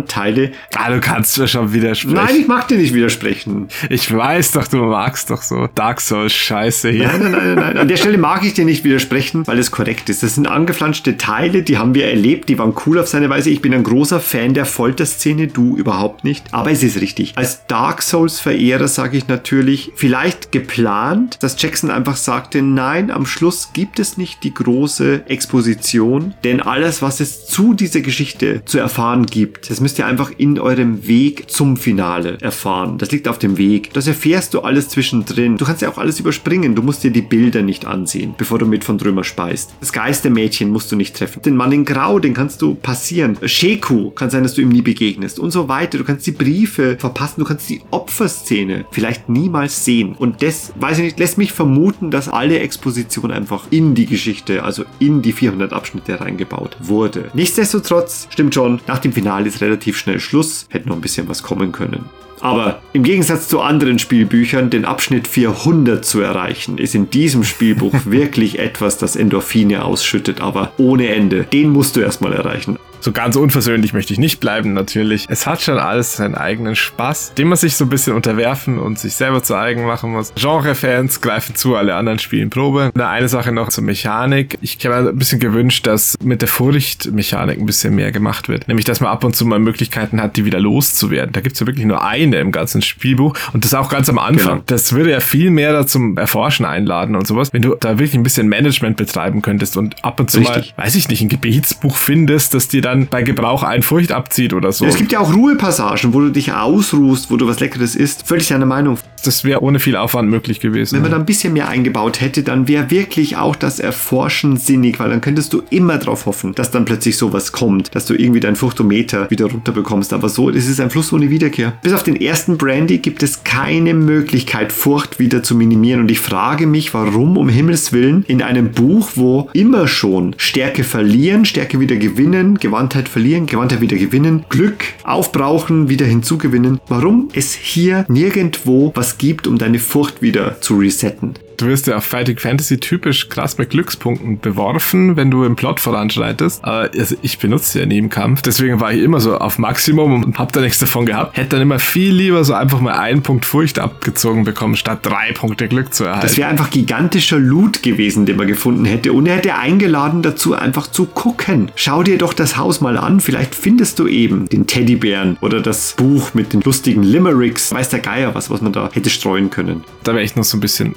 Ah, 0.76 0.90
du 0.90 1.00
kannst 1.00 1.38
mir 1.38 1.48
schon 1.48 1.72
widersprechen. 1.72 2.14
Nein, 2.14 2.36
ich 2.40 2.46
mag 2.46 2.68
dir 2.68 2.78
nicht 2.78 2.94
widersprechen. 2.94 3.68
ich 3.88 4.14
weiß 4.14 4.52
doch, 4.52 4.66
du 4.66 4.78
magst 4.78 5.30
doch 5.30 5.42
so 5.42 5.68
Dark 5.74 6.00
Souls 6.00 6.32
Scheiße 6.32 6.90
hier. 6.90 7.08
Nein, 7.08 7.22
nein, 7.22 7.32
nein, 7.32 7.54
nein. 7.54 7.78
An 7.78 7.88
der 7.88 7.96
Stelle 7.96 8.18
mag 8.18 8.44
ich 8.44 8.54
dir 8.54 8.64
nicht 8.64 8.84
widersprechen, 8.84 9.46
weil 9.46 9.58
es 9.58 9.70
korrekt 9.70 10.08
ist. 10.08 10.22
Das 10.22 10.34
sind 10.34 10.46
angeflanschte 10.46 11.16
Teile, 11.16 11.62
die 11.62 11.78
haben 11.78 11.94
wir 11.94 12.06
erlebt, 12.06 12.48
die 12.48 12.58
waren 12.58 12.74
cool 12.86 12.98
auf 12.98 13.08
seine 13.08 13.30
Weise. 13.30 13.50
Ich 13.50 13.62
bin 13.62 13.74
ein 13.74 13.82
großer 13.82 14.20
Fan 14.20 14.54
der 14.54 14.66
Folterszene, 14.66 15.48
du 15.48 15.76
überhaupt 15.76 16.24
nicht. 16.24 16.44
Aber 16.52 16.70
es 16.70 16.82
ist 16.82 17.00
richtig. 17.00 17.32
Als 17.36 17.66
Dark 17.66 18.02
Souls-Verehrer 18.02 18.88
sage 18.88 19.16
ich 19.16 19.28
natürlich, 19.28 19.92
vielleicht 19.94 20.52
geplant, 20.52 21.38
dass 21.40 21.60
Jackson 21.60 21.90
einfach 21.90 22.16
sagte, 22.16 22.62
nein, 22.62 23.10
am 23.10 23.26
Schluss 23.26 23.70
gibt 23.72 23.98
es 23.98 24.16
nicht 24.16 24.44
die 24.44 24.54
große 24.54 25.22
Exposition, 25.28 26.34
denn 26.44 26.60
alles, 26.60 27.02
was 27.02 27.20
es 27.20 27.46
zu 27.46 27.74
dieser 27.74 28.00
Geschichte 28.00 28.62
zu 28.64 28.78
erfahren 28.78 29.26
gibt, 29.26 29.70
das 29.70 29.80
müsst 29.84 29.98
ihr 29.98 30.06
einfach 30.06 30.32
in 30.38 30.58
eurem 30.58 31.06
Weg 31.06 31.50
zum 31.50 31.76
Finale 31.76 32.38
erfahren. 32.40 32.96
Das 32.96 33.12
liegt 33.12 33.28
auf 33.28 33.38
dem 33.38 33.58
Weg. 33.58 33.92
Das 33.92 34.06
erfährst 34.06 34.54
du 34.54 34.60
alles 34.60 34.88
zwischendrin. 34.88 35.58
Du 35.58 35.66
kannst 35.66 35.82
ja 35.82 35.90
auch 35.90 35.98
alles 35.98 36.18
überspringen. 36.18 36.74
Du 36.74 36.80
musst 36.80 37.04
dir 37.04 37.10
die 37.10 37.20
Bilder 37.20 37.60
nicht 37.60 37.84
ansehen, 37.84 38.34
bevor 38.38 38.58
du 38.58 38.64
mit 38.64 38.82
von 38.82 38.96
Drömer 38.96 39.24
speist. 39.24 39.74
Das 39.80 39.92
Geistermädchen 39.92 40.70
musst 40.70 40.90
du 40.90 40.96
nicht 40.96 41.14
treffen. 41.14 41.42
Den 41.42 41.54
Mann 41.54 41.70
in 41.70 41.84
Grau, 41.84 42.18
den 42.18 42.32
kannst 42.32 42.62
du 42.62 42.76
passieren. 42.76 43.36
Sheku 43.44 44.10
kann 44.12 44.30
sein, 44.30 44.42
dass 44.42 44.54
du 44.54 44.62
ihm 44.62 44.70
nie 44.70 44.80
begegnest 44.80 45.38
und 45.38 45.50
so 45.50 45.68
weiter. 45.68 45.98
Du 45.98 46.04
kannst 46.04 46.26
die 46.26 46.32
Briefe 46.32 46.96
verpassen. 46.98 47.40
Du 47.40 47.44
kannst 47.44 47.68
die 47.68 47.82
Opferszene 47.90 48.86
vielleicht 48.90 49.28
niemals 49.28 49.84
sehen. 49.84 50.14
Und 50.18 50.42
das, 50.42 50.72
weiß 50.80 50.96
ich 50.96 51.04
nicht, 51.04 51.18
lässt 51.18 51.36
mich 51.36 51.52
vermuten, 51.52 52.10
dass 52.10 52.30
alle 52.30 52.58
Exposition 52.60 53.30
einfach 53.30 53.66
in 53.68 53.94
die 53.94 54.06
Geschichte, 54.06 54.62
also 54.62 54.86
in 54.98 55.20
die 55.20 55.32
400 55.32 55.74
Abschnitte 55.74 56.22
reingebaut 56.22 56.78
wurde. 56.80 57.30
Nichtsdestotrotz, 57.34 58.28
stimmt 58.30 58.54
schon, 58.54 58.80
nach 58.86 59.00
dem 59.00 59.12
Finale 59.12 59.48
ist 59.48 59.60
relativ 59.60 59.73
schnell 59.98 60.20
Schluss. 60.20 60.66
Hätte 60.70 60.88
noch 60.88 60.96
ein 60.96 61.02
bisschen 61.02 61.28
was 61.28 61.42
kommen 61.42 61.72
können. 61.72 62.04
Aber 62.44 62.82
im 62.92 63.02
Gegensatz 63.02 63.48
zu 63.48 63.62
anderen 63.62 63.98
Spielbüchern, 63.98 64.68
den 64.68 64.84
Abschnitt 64.84 65.26
400 65.26 66.04
zu 66.04 66.20
erreichen, 66.20 66.76
ist 66.76 66.94
in 66.94 67.08
diesem 67.08 67.42
Spielbuch 67.42 67.94
wirklich 68.04 68.58
etwas, 68.58 68.98
das 68.98 69.16
Endorphine 69.16 69.82
ausschüttet, 69.82 70.42
aber 70.42 70.72
ohne 70.76 71.08
Ende. 71.08 71.44
Den 71.44 71.70
musst 71.70 71.96
du 71.96 72.00
erstmal 72.00 72.34
erreichen. 72.34 72.78
So 73.04 73.12
ganz 73.12 73.36
unversöhnlich 73.36 73.92
möchte 73.92 74.14
ich 74.14 74.18
nicht 74.18 74.40
bleiben, 74.40 74.72
natürlich. 74.72 75.26
Es 75.28 75.46
hat 75.46 75.60
schon 75.60 75.78
alles 75.78 76.16
seinen 76.16 76.34
eigenen 76.34 76.74
Spaß, 76.74 77.34
dem 77.34 77.48
man 77.48 77.58
sich 77.58 77.76
so 77.76 77.84
ein 77.84 77.90
bisschen 77.90 78.14
unterwerfen 78.14 78.78
und 78.78 78.98
sich 78.98 79.14
selber 79.14 79.42
zu 79.42 79.54
eigen 79.54 79.84
machen 79.84 80.10
muss. 80.10 80.32
Genre-Fans 80.36 81.20
greifen 81.20 81.54
zu, 81.54 81.76
alle 81.76 81.96
anderen 81.96 82.18
spielen 82.18 82.48
Probe. 82.48 82.90
Na, 82.94 83.10
eine 83.10 83.28
Sache 83.28 83.52
noch 83.52 83.68
zur 83.68 83.84
Mechanik. 83.84 84.56
Ich 84.62 84.78
habe 84.86 85.02
mir 85.02 85.10
ein 85.10 85.18
bisschen 85.18 85.38
gewünscht, 85.38 85.86
dass 85.86 86.16
mit 86.24 86.40
der 86.40 86.48
Furcht-Mechanik 86.48 87.58
ein 87.58 87.66
bisschen 87.66 87.94
mehr 87.94 88.10
gemacht 88.10 88.48
wird. 88.48 88.68
Nämlich, 88.68 88.86
dass 88.86 89.00
man 89.00 89.10
ab 89.10 89.22
und 89.22 89.36
zu 89.36 89.44
mal 89.44 89.58
Möglichkeiten 89.58 90.22
hat, 90.22 90.38
die 90.38 90.46
wieder 90.46 90.58
loszuwerden. 90.58 91.34
Da 91.34 91.42
gibt 91.42 91.56
es 91.56 91.60
ja 91.60 91.66
wirklich 91.66 91.84
nur 91.84 92.02
eine 92.02 92.33
im 92.40 92.52
ganzen 92.52 92.82
Spielbuch 92.82 93.34
und 93.52 93.64
das 93.64 93.74
auch 93.74 93.88
ganz 93.88 94.08
am 94.08 94.18
Anfang. 94.18 94.54
Genau. 94.54 94.62
Das 94.66 94.92
würde 94.92 95.10
ja 95.10 95.20
viel 95.20 95.50
mehr 95.50 95.72
da 95.72 95.86
zum 95.86 96.16
Erforschen 96.16 96.64
einladen 96.64 97.16
und 97.16 97.26
sowas. 97.26 97.52
Wenn 97.52 97.62
du 97.62 97.74
da 97.78 97.90
wirklich 97.98 98.14
ein 98.14 98.22
bisschen 98.22 98.48
Management 98.48 98.96
betreiben 98.96 99.42
könntest 99.42 99.76
und 99.76 100.04
ab 100.04 100.20
und 100.20 100.30
zu 100.30 100.38
Richtig. 100.38 100.74
mal, 100.76 100.84
weiß 100.84 100.94
ich 100.94 101.08
nicht, 101.08 101.20
ein 101.22 101.28
Gebetsbuch 101.28 101.96
findest, 101.96 102.54
das 102.54 102.68
dir 102.68 102.82
dann 102.82 103.06
bei 103.06 103.22
Gebrauch 103.22 103.62
einen 103.62 103.82
Furcht 103.82 104.12
abzieht 104.12 104.52
oder 104.52 104.72
so. 104.72 104.84
Ja, 104.84 104.90
es 104.90 104.96
gibt 104.96 105.12
ja 105.12 105.20
auch 105.20 105.34
Ruhepassagen, 105.34 106.14
wo 106.14 106.20
du 106.20 106.30
dich 106.30 106.52
ausruhst, 106.52 107.30
wo 107.30 107.36
du 107.36 107.46
was 107.46 107.60
Leckeres 107.60 107.96
isst. 107.96 108.26
Völlig 108.26 108.48
deine 108.48 108.66
Meinung. 108.66 108.98
das 109.24 109.44
wäre 109.44 109.62
ohne 109.62 109.78
viel 109.80 109.96
Aufwand 109.96 110.28
möglich 110.30 110.60
gewesen. 110.60 110.94
Wenn 110.96 111.02
man 111.02 111.10
da 111.10 111.16
ein 111.16 111.26
bisschen 111.26 111.52
mehr 111.52 111.68
eingebaut 111.68 112.20
hätte, 112.20 112.42
dann 112.42 112.68
wäre 112.68 112.90
wirklich 112.90 113.36
auch 113.36 113.56
das 113.56 113.80
Erforschen 113.80 114.56
sinnig, 114.56 114.98
weil 115.00 115.10
dann 115.10 115.20
könntest 115.20 115.52
du 115.52 115.62
immer 115.70 115.98
darauf 115.98 116.26
hoffen, 116.26 116.54
dass 116.54 116.70
dann 116.70 116.84
plötzlich 116.84 117.16
sowas 117.16 117.52
kommt, 117.52 117.94
dass 117.94 118.06
du 118.06 118.14
irgendwie 118.14 118.40
dein 118.40 118.56
Fruchtometer 118.56 119.30
wieder 119.30 119.46
runterbekommst. 119.46 120.12
Aber 120.12 120.28
so, 120.28 120.50
es 120.50 120.68
ist 120.68 120.80
ein 120.80 120.90
Fluss 120.90 121.12
ohne 121.12 121.30
Wiederkehr. 121.30 121.72
Bis 121.82 121.92
auf 121.92 122.02
den 122.02 122.16
ersten 122.26 122.58
Brandy 122.58 122.98
gibt 122.98 123.22
es 123.22 123.44
keine 123.44 123.94
Möglichkeit, 123.94 124.72
Furcht 124.72 125.18
wieder 125.18 125.42
zu 125.42 125.54
minimieren. 125.54 126.00
Und 126.00 126.10
ich 126.10 126.20
frage 126.20 126.66
mich, 126.66 126.94
warum 126.94 127.36
um 127.36 127.48
Himmels 127.48 127.92
Willen 127.92 128.24
in 128.26 128.42
einem 128.42 128.72
Buch, 128.72 129.10
wo 129.14 129.48
immer 129.52 129.88
schon 129.88 130.34
Stärke 130.38 130.84
verlieren, 130.84 131.44
Stärke 131.44 131.80
wieder 131.80 131.96
gewinnen, 131.96 132.58
Gewandtheit 132.58 133.08
verlieren, 133.08 133.46
Gewandtheit 133.46 133.80
wieder 133.80 133.96
gewinnen, 133.96 134.44
Glück 134.48 134.84
aufbrauchen, 135.04 135.88
wieder 135.88 136.06
hinzugewinnen, 136.06 136.80
warum 136.88 137.28
es 137.34 137.54
hier 137.54 138.04
nirgendwo 138.08 138.92
was 138.94 139.18
gibt, 139.18 139.46
um 139.46 139.58
deine 139.58 139.78
Furcht 139.78 140.22
wieder 140.22 140.60
zu 140.60 140.76
resetten. 140.76 141.34
Du 141.56 141.66
wirst 141.66 141.86
ja 141.86 141.96
auf 141.96 142.04
Fighting 142.04 142.38
Fantasy 142.38 142.78
typisch 142.78 143.28
krass 143.28 143.58
mit 143.58 143.70
Glückspunkten 143.70 144.40
beworfen, 144.40 145.16
wenn 145.16 145.30
du 145.30 145.44
im 145.44 145.56
Plot 145.56 145.80
voranschreitest. 145.80 146.64
Aber 146.64 146.90
also 146.96 147.14
ich 147.22 147.38
benutze 147.38 147.80
ja 147.80 147.86
nie 147.86 147.98
im 147.98 148.10
Kampf, 148.10 148.42
deswegen 148.42 148.80
war 148.80 148.92
ich 148.92 149.02
immer 149.02 149.20
so 149.20 149.38
auf 149.38 149.58
Maximum 149.58 150.24
und 150.24 150.38
hab 150.38 150.52
da 150.52 150.60
nichts 150.60 150.78
davon 150.78 151.06
gehabt. 151.06 151.36
Hätte 151.36 151.50
dann 151.50 151.62
immer 151.62 151.78
viel 151.78 152.12
lieber 152.12 152.44
so 152.44 152.54
einfach 152.54 152.80
mal 152.80 152.94
einen 152.94 153.22
Punkt 153.22 153.44
Furcht 153.44 153.78
abgezogen 153.78 154.44
bekommen, 154.44 154.76
statt 154.76 155.00
drei 155.02 155.32
Punkte 155.32 155.68
Glück 155.68 155.94
zu 155.94 156.04
erhalten. 156.04 156.26
Das 156.26 156.36
wäre 156.36 156.48
einfach 156.48 156.70
gigantischer 156.70 157.38
Loot 157.38 157.82
gewesen, 157.82 158.26
den 158.26 158.36
man 158.36 158.46
gefunden 158.46 158.84
hätte. 158.84 159.12
Und 159.12 159.26
er 159.26 159.36
hätte 159.36 159.54
eingeladen 159.54 160.22
dazu, 160.22 160.54
einfach 160.54 160.86
zu 160.86 161.06
gucken. 161.06 161.70
Schau 161.76 162.02
dir 162.02 162.18
doch 162.18 162.32
das 162.32 162.56
Haus 162.56 162.80
mal 162.80 162.96
an. 162.96 163.20
Vielleicht 163.20 163.54
findest 163.54 163.98
du 163.98 164.08
eben 164.08 164.48
den 164.48 164.66
Teddybären 164.66 165.36
oder 165.40 165.60
das 165.60 165.94
Buch 165.96 166.34
mit 166.34 166.52
den 166.52 166.60
lustigen 166.62 167.02
Limericks. 167.02 167.72
Weiß 167.72 167.88
der 167.90 168.00
Geier 168.00 168.34
was, 168.34 168.50
was 168.50 168.60
man 168.60 168.72
da 168.72 168.90
hätte 168.92 169.10
streuen 169.10 169.50
können. 169.50 169.84
da 170.02 170.12
wäre 170.12 170.24
echt 170.24 170.36
noch 170.36 170.44
so 170.44 170.56
ein 170.56 170.60
bisschen 170.60 170.94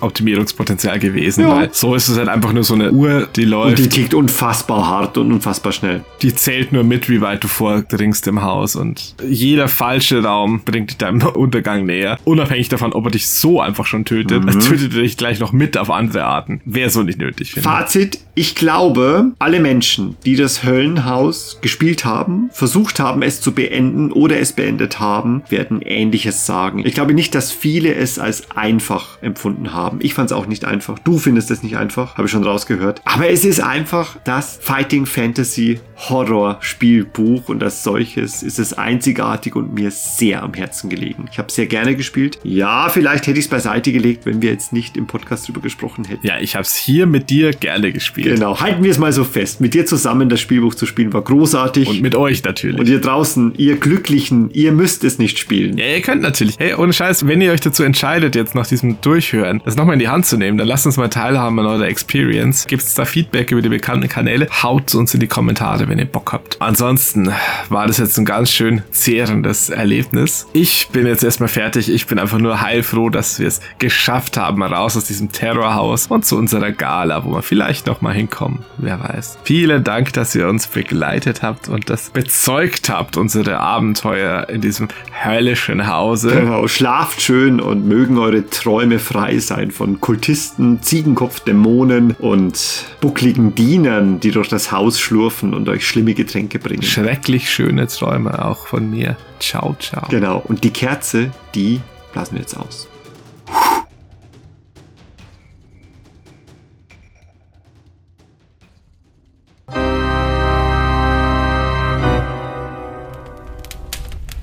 Optimierungspotenzial 0.52 0.99
gewesen, 0.99 1.41
Ja. 1.41 1.56
weil 1.56 1.69
so 1.74 1.95
ist 1.95 2.07
es 2.07 2.18
halt 2.18 2.30
einfach 2.30 2.53
nur 2.53 2.64
so 2.64 2.74
eine 2.74 2.91
Uhr, 2.91 3.28
die 3.36 3.45
läuft. 3.45 3.69
Und 3.69 3.80
die 3.80 3.90
tickt 3.90 4.14
unfassbar 4.14 4.88
hart 4.88 5.18
und 5.18 5.32
unfassbar 5.32 5.72
schnell. 5.72 6.03
Die 6.22 6.34
zählt 6.34 6.72
nur 6.72 6.84
mit, 6.84 7.10
wie 7.10 7.22
weit 7.22 7.44
du 7.44 7.48
vordringst 7.48 8.28
im 8.28 8.41
Haus 8.41 8.76
und 8.76 9.15
jeder 9.28 9.68
falsche 9.68 10.24
Raum 10.24 10.61
bringt 10.64 10.90
dich 10.91 10.98
deinem 10.98 11.22
Untergang 11.28 11.86
näher. 11.86 12.18
Unabhängig 12.24 12.69
davon, 12.69 12.94
ob 12.94 13.06
er 13.06 13.11
dich 13.11 13.28
so 13.30 13.61
einfach 13.61 13.86
schon 13.86 14.06
tötet, 14.06 14.44
Mhm. 14.44 14.60
tötet 14.60 14.94
er 14.95 15.02
dich 15.02 15.18
gleich 15.18 15.40
noch 15.40 15.52
mit 15.52 15.78
auf 15.78 15.90
andere 15.90 16.24
Arten. 16.26 16.61
Wäre 16.65 16.90
so 16.90 17.03
nicht 17.03 17.19
nötig, 17.19 17.52
finde. 17.52 17.68
Fazit, 17.68 18.19
ich 18.36 18.56
glaube, 18.56 19.32
alle 19.40 19.60
Menschen, 19.60 20.15
die 20.26 20.36
das 20.36 20.64
Höllenhaus 20.64 21.60
gespielt 21.61 22.06
haben, 22.06 22.49
versucht 22.52 22.99
haben, 22.99 23.22
es 23.22 23.41
zu 23.41 23.52
beenden 23.52 24.11
oder 24.11 24.40
es 24.40 24.53
beendet 24.53 24.99
haben, 24.99 25.44
werden 25.49 25.82
Ähnliches 25.82 26.45
sagen. 26.45 26.84
Ich 26.86 26.94
glaube 26.94 27.14
nicht, 27.14 27.34
dass 27.36 27.52
viele 27.52 27.94
es 27.95 28.19
als 28.19 28.52
einfach 28.52 29.22
empfunden 29.22 29.74
haben. 29.74 29.99
Ich 30.02 30.14
fand 30.14 30.30
es 30.32 30.36
auch 30.38 30.47
nicht 30.47 30.65
einfach. 30.65 30.99
Du 30.99 31.18
findest 31.18 31.51
es 31.51 31.64
nicht 31.64 31.77
einfach, 31.77 32.15
habe 32.15 32.27
ich 32.27 32.31
schon 32.31 32.43
rausgehört. 32.43 33.01
Aber 33.05 33.30
es 33.30 33.43
ist 33.43 33.59
einfach 33.59 34.18
das 34.23 34.59
Fighting 34.61 35.05
Fantasy 35.05 35.80
Horror 36.09 36.57
Spielbuch 36.61 37.49
und 37.49 37.64
als 37.64 37.84
solches 37.84 38.43
ist 38.43 38.59
es 38.59 38.73
einzigartig 38.73 39.55
und 39.55 39.73
mir 39.73 39.89
sehr 39.91 40.43
am 40.43 40.53
Herzen 40.53 40.89
gelegen. 40.89 41.26
Ich 41.31 41.39
habe 41.39 41.51
sehr 41.51 41.65
gerne 41.65 41.95
gespielt. 41.95 42.39
Ja, 42.43 42.89
vielleicht 42.89 43.26
hätte 43.26 43.39
ich 43.39 43.45
es 43.45 43.49
beiseite 43.49 43.91
gelegt, 43.91 44.26
wenn 44.26 44.41
wir 44.41 44.51
jetzt 44.51 44.73
nicht 44.73 44.95
im 44.95 45.07
Podcast 45.07 45.47
drüber 45.47 45.61
gesprochen 45.61 46.05
hätten. 46.05 46.26
Ja, 46.26 46.38
ich 46.39 46.55
hab's 46.55 46.76
hier 46.76 47.07
mit 47.07 47.30
dir 47.31 47.51
gerne 47.51 47.91
gespielt. 47.91 48.35
Genau, 48.35 48.59
halten 48.59 48.84
wir 48.84 48.91
es 48.91 48.99
mal 48.99 49.11
so 49.11 49.23
fest. 49.23 49.59
Mit 49.59 49.73
dir 49.73 49.85
zusammen 49.88 50.30
das 50.30 50.39
Spielbuch 50.39 50.76
zu 50.76 50.85
spielen 50.85 51.14
war 51.14 51.23
großartig. 51.23 51.88
Und 51.89 52.01
mit 52.01 52.14
euch 52.14 52.43
natürlich. 52.43 52.80
Und 52.80 52.88
ihr 52.88 53.01
draußen, 53.01 53.55
ihr 53.57 53.77
Glücklichen, 53.77 54.51
ihr 54.51 54.72
müsst 54.72 55.03
es 55.03 55.18
nicht 55.18 55.39
spielen. 55.39 55.77
ja, 55.77 55.85
ihr 55.85 56.01
könnt 56.01 56.22
natürlich. 56.22 56.57
Hey, 56.59 56.76
ohne 56.76 56.93
Scheiß, 56.93 57.26
wenn 57.27 57.41
ihr 57.41 57.51
euch 57.51 57.61
dazu 57.61 57.81
entscheidet, 57.84 58.35
jetzt 58.35 58.53
nach 58.53 58.68
diesem 58.68 59.01
Durchhören, 59.01 59.61
das 59.65 59.76
nochmal 59.76 59.93
in 59.93 59.99
die 59.99 60.09
Hand 60.09 60.27
zu 60.28 60.38
nehmen, 60.38 60.58
dann 60.58 60.68
lasst 60.68 60.86
uns 60.86 60.98
mal 60.98 61.10
teilhaben 61.10 61.60
an 61.60 61.66
eurer 61.66 61.88
Experience. 61.88 62.68
Gibt's 62.68 62.94
da 62.94 63.06
Feedback 63.06 63.52
über 63.52 63.62
die 63.62 63.70
bekannten 63.70 64.08
Kanäle? 64.08 64.48
Haut 64.64 64.94
uns 64.95 65.14
in 65.14 65.20
die 65.20 65.28
Kommentare, 65.28 65.88
wenn 65.88 65.99
ihr 65.99 66.06
Bock 66.06 66.34
habt. 66.34 66.62
Ansonsten 66.62 67.32
war 67.70 67.88
das 67.88 67.98
jetzt 67.98 68.18
ein 68.18 68.26
ganz 68.26 68.52
schön 68.52 68.84
zehrendes 68.91 69.70
Erlebnis. 69.70 70.48
Ich 70.54 70.90
bin 70.90 71.08
jetzt 71.08 71.24
erstmal 71.24 71.49
fertig. 71.49 71.90
Ich 71.90 72.08
bin 72.08 72.20
einfach 72.20 72.40
nur 72.40 72.62
heilfroh, 72.62 73.10
dass 73.10 73.40
wir 73.40 73.48
es 73.48 73.62
geschafft 73.80 74.38
haben, 74.38 74.62
raus 74.62 74.98
aus 74.98 75.06
diesem 75.06 75.32
Terrorhaus 75.32 76.08
und 76.08 76.26
zu 76.26 76.38
unserer 76.38 76.72
Gala, 76.72 77.24
wo 77.26 77.32
wir 77.32 77.41
vielleicht 77.41 77.88
noch 77.88 78.02
mal 78.02 78.14
hinkommen. 78.14 78.60
Wer 78.78 78.99
weiß. 78.99 79.40
Vielen 79.44 79.84
Dank, 79.84 80.14
dass 80.14 80.36
ihr 80.36 80.48
uns 80.48 80.68
begleitet 80.68 81.41
habt 81.41 81.70
und 81.70 81.90
das 81.90 82.10
bezeugt 82.10 82.90
habt, 82.90 83.18
unsere 83.18 83.60
Abenteuer 83.60 84.49
in 84.49 84.62
diesem 84.62 84.88
höllischen 85.12 85.88
Hause. 85.88 86.32
Genau, 86.32 86.68
schlaft 86.68 87.22
schön 87.22 87.60
und 87.60 87.88
mögen 87.88 88.18
eure 88.18 88.49
Träume 88.49 88.99
frei 88.99 89.40
sein 89.40 89.72
von 89.72 90.02
Kultisten, 90.18 90.81
Ziegenkopf-Dämonen 90.81 92.15
und 92.18 92.85
buckligen 93.02 93.53
Dienern, 93.53 94.19
die 94.19 94.31
durch 94.31 94.49
das 94.49 94.72
Haus 94.72 94.99
schlurfen 94.99 95.53
und 95.53 95.69
euch 95.69 95.88
schlimme 95.88 96.15
Getränke 96.15 96.57
bringen. 96.57 96.81
Schrecklich 96.81 97.52
schöne 97.52 97.85
Träume 97.85 98.44
auch 98.44 98.65
von 98.65 98.89
mir. 98.89 99.15
Ciao, 99.39 99.76
ciao. 99.80 100.07
Genau, 100.10 100.41
und 100.48 100.64
die 100.64 100.72
Kerze, 100.72 101.30
die 101.53 101.81
blasen 102.14 102.34
wir 102.34 102.41
jetzt 102.41 102.57
aus. 102.57 102.88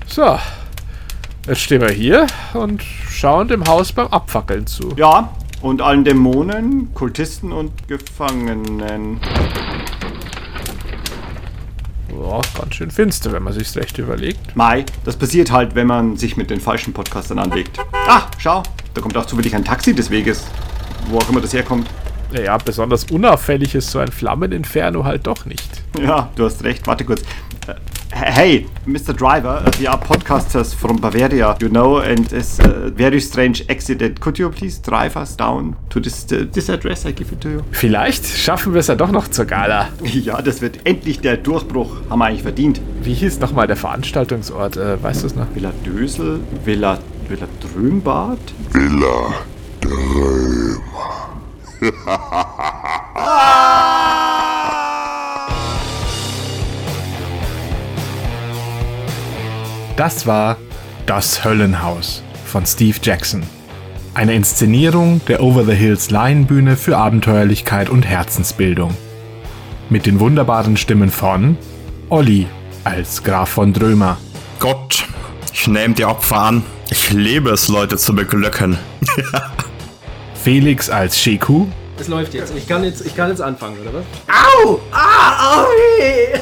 So, 0.07 0.39
jetzt 1.47 1.59
stehen 1.59 1.81
wir 1.81 1.91
hier 1.91 2.27
und 2.53 2.81
schauen 3.09 3.49
dem 3.49 3.67
Haus 3.67 3.91
beim 3.91 4.07
Abfackeln 4.07 4.65
zu. 4.65 4.93
Ja, 4.95 5.33
und 5.65 5.81
allen 5.81 6.03
Dämonen, 6.03 6.93
Kultisten 6.93 7.51
und 7.51 7.87
Gefangenen. 7.87 9.19
Boah, 12.07 12.41
ganz 12.55 12.75
schön 12.75 12.91
finster, 12.91 13.31
wenn 13.31 13.41
man 13.41 13.51
sich's 13.51 13.75
recht 13.75 13.97
überlegt. 13.97 14.55
Mai, 14.55 14.85
das 15.05 15.17
passiert 15.17 15.49
halt, 15.49 15.73
wenn 15.73 15.87
man 15.87 16.17
sich 16.17 16.37
mit 16.37 16.51
den 16.51 16.59
falschen 16.59 16.93
Podcastern 16.93 17.39
anlegt. 17.39 17.79
Ah, 18.07 18.27
schau, 18.37 18.61
da 18.93 19.01
kommt 19.01 19.17
auch 19.17 19.25
zufällig 19.25 19.55
ein 19.55 19.65
Taxi 19.65 19.95
des 19.95 20.11
Weges. 20.11 20.45
Wo 21.09 21.17
auch 21.17 21.29
immer 21.29 21.41
das 21.41 21.53
herkommt. 21.53 21.87
Naja, 22.33 22.57
besonders 22.57 23.05
unauffällig 23.11 23.75
ist 23.75 23.91
so 23.91 23.99
ein 23.99 24.09
Flammeninferno 24.09 25.03
halt 25.03 25.25
doch 25.27 25.45
nicht. 25.45 25.83
Ja, 26.01 26.29
du 26.35 26.45
hast 26.45 26.63
recht. 26.63 26.85
Warte 26.87 27.05
kurz. 27.05 27.21
Äh, 27.67 27.75
Hey, 28.17 28.65
Mr. 28.85 29.13
Driver, 29.13 29.61
uh, 29.67 29.71
we 29.77 29.89
are 29.89 29.97
podcasters 29.97 30.73
from 30.73 31.01
Bavaria, 31.01 31.53
you 31.61 31.67
know, 31.67 31.97
and 31.97 32.31
it's 32.31 32.59
a 32.61 32.89
very 32.95 33.19
strange 33.19 33.65
accident. 33.67 34.21
Could 34.21 34.37
you 34.37 34.49
please 34.49 34.79
drive 34.81 35.17
us 35.17 35.35
down 35.35 35.75
to 35.89 35.99
this, 35.99 36.25
uh, 36.31 36.45
this 36.49 36.69
address 36.69 37.05
I 37.05 37.11
give 37.11 37.33
it 37.33 37.41
to 37.41 37.49
you? 37.49 37.61
Vielleicht 37.71 38.25
schaffen 38.25 38.73
wir 38.73 38.79
es 38.79 38.87
ja 38.87 38.95
doch 38.95 39.11
noch 39.11 39.27
zur 39.27 39.43
Gala. 39.45 39.89
Ja, 40.01 40.41
das 40.41 40.61
wird 40.61 40.79
endlich 40.85 41.19
der 41.19 41.35
Durchbruch. 41.35 41.91
Haben 42.09 42.19
wir 42.19 42.25
eigentlich 42.27 42.43
verdient. 42.43 42.79
Wie 43.01 43.13
hieß 43.13 43.39
nochmal 43.41 43.67
der 43.67 43.75
Veranstaltungsort? 43.75 44.77
Äh, 44.77 45.01
weißt 45.03 45.23
du 45.23 45.27
es 45.27 45.35
noch? 45.35 45.47
Villa 45.53 45.73
Dösel, 45.85 46.39
Villa, 46.63 46.99
Villa 47.27 47.47
Drömbad? 47.59 48.39
Das 59.95 60.27
war 60.27 60.57
Das 61.05 61.45
Höllenhaus 61.45 62.21
von 62.45 62.65
Steve 62.65 62.97
Jackson. 63.01 63.43
Eine 64.13 64.33
Inszenierung 64.35 65.21
der 65.27 65.41
Over 65.41 65.63
the 65.63 65.73
Hills 65.73 66.09
Laienbühne 66.09 66.75
für 66.75 66.97
Abenteuerlichkeit 66.97 67.89
und 67.89 68.05
Herzensbildung. 68.05 68.95
Mit 69.89 70.05
den 70.05 70.19
wunderbaren 70.19 70.75
Stimmen 70.75 71.11
von 71.11 71.57
Olli 72.09 72.47
als 72.83 73.23
Graf 73.23 73.49
von 73.49 73.71
Drömer, 73.71 74.17
Gott, 74.59 75.05
ich 75.53 75.67
nehme 75.67 75.93
die 75.93 76.05
Opfer 76.05 76.41
an. 76.41 76.63
Ich 76.89 77.11
liebe 77.11 77.51
es, 77.51 77.69
Leute 77.69 77.97
zu 77.97 78.13
beglücken. 78.13 78.77
Felix 80.45 80.91
als 80.91 81.17
Sheku, 81.19 81.65
Es 81.99 82.07
läuft 82.07 82.35
jetzt. 82.35 82.53
Ich 82.55 82.67
kann 82.67 82.83
jetzt, 82.83 83.03
ich 83.03 83.15
kann 83.15 83.29
jetzt 83.29 83.41
anfangen, 83.41 83.77
oder 83.81 83.93
was? 83.95 84.03
Au! 84.63 84.79
Ah, 84.91 85.55
au 85.55 85.65
weh! 85.97 86.37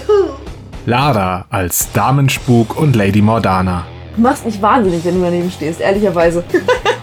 Lara 0.86 1.46
als 1.50 1.90
Damenspuk 1.94 2.76
und 2.78 2.98
Lady 2.98 3.22
Mordana, 3.22 3.86
Du 4.18 4.22
machst 4.22 4.46
mich 4.46 4.62
wahnsinnig, 4.62 5.06
wenn 5.06 5.16
du 5.16 5.22
daneben 5.24 5.50
stehst, 5.50 5.80
ehrlicherweise. 5.80 6.44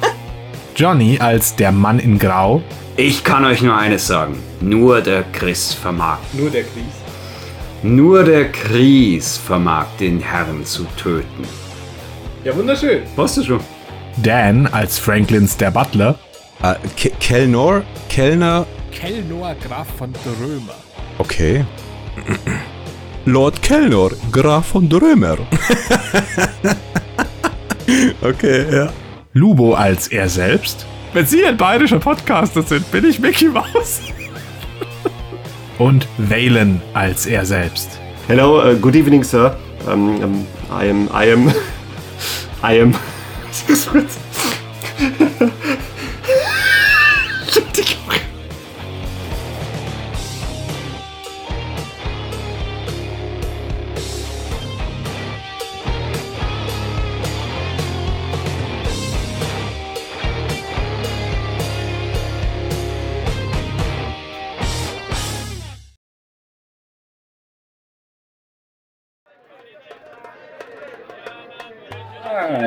Johnny 0.76 1.18
als 1.18 1.56
der 1.56 1.72
Mann 1.72 2.00
in 2.00 2.18
Grau, 2.18 2.60
Ich 2.98 3.24
kann 3.24 3.46
euch 3.46 3.62
nur 3.62 3.74
eines 3.78 4.06
sagen. 4.06 4.38
Nur 4.60 5.00
der 5.00 5.24
Chris 5.32 5.72
vermag. 5.72 6.18
Nur 6.34 6.50
der 6.50 6.64
Kries. 6.64 6.84
Nur 7.82 8.24
der 8.24 8.52
Chris 8.52 9.38
vermag 9.38 9.86
den 9.98 10.20
Herrn 10.20 10.66
zu 10.66 10.84
töten. 10.98 11.44
Ja, 12.44 12.54
wunderschön. 12.54 13.04
Weißt 13.16 13.38
du 13.38 13.42
schon? 13.44 13.60
Dan 14.22 14.66
als 14.66 14.98
Franklins 14.98 15.56
der 15.56 15.70
Butler, 15.70 16.18
Äh, 16.62 16.74
Ke 16.96 17.10
Kellnor? 17.20 17.82
Kellner? 18.08 18.66
Kellnor 18.92 19.54
Graf 19.66 19.86
von 19.96 20.12
Drömer, 20.12 20.74
Okay. 21.18 21.64
Lord 23.24 23.62
Kellnor, 23.62 24.10
Graf 24.32 24.66
von 24.66 24.88
Drömer. 24.88 25.38
okay, 28.22 28.66
ja. 28.70 28.92
Lubo 29.32 29.74
als 29.74 30.08
er 30.08 30.28
selbst. 30.28 30.84
Wenn 31.12 31.26
Sie 31.26 31.44
ein 31.44 31.56
bayerischer 31.56 31.98
Podcaster 31.98 32.62
sind, 32.62 32.90
bin 32.90 33.08
ich 33.08 33.18
Mickey 33.20 33.48
Mouse. 33.48 34.00
und 35.78 36.06
Valen 36.18 36.82
als 36.94 37.26
er 37.26 37.44
selbst. 37.46 37.98
Hello, 38.26 38.60
uh, 38.62 38.76
good 38.76 38.96
evening, 38.96 39.22
sir. 39.24 39.56
Um, 39.86 40.22
um, 40.22 40.46
I 40.70 40.90
am, 40.90 41.08
I 41.08 41.32
am, 41.32 41.48
I 42.62 42.80
am. 42.82 42.94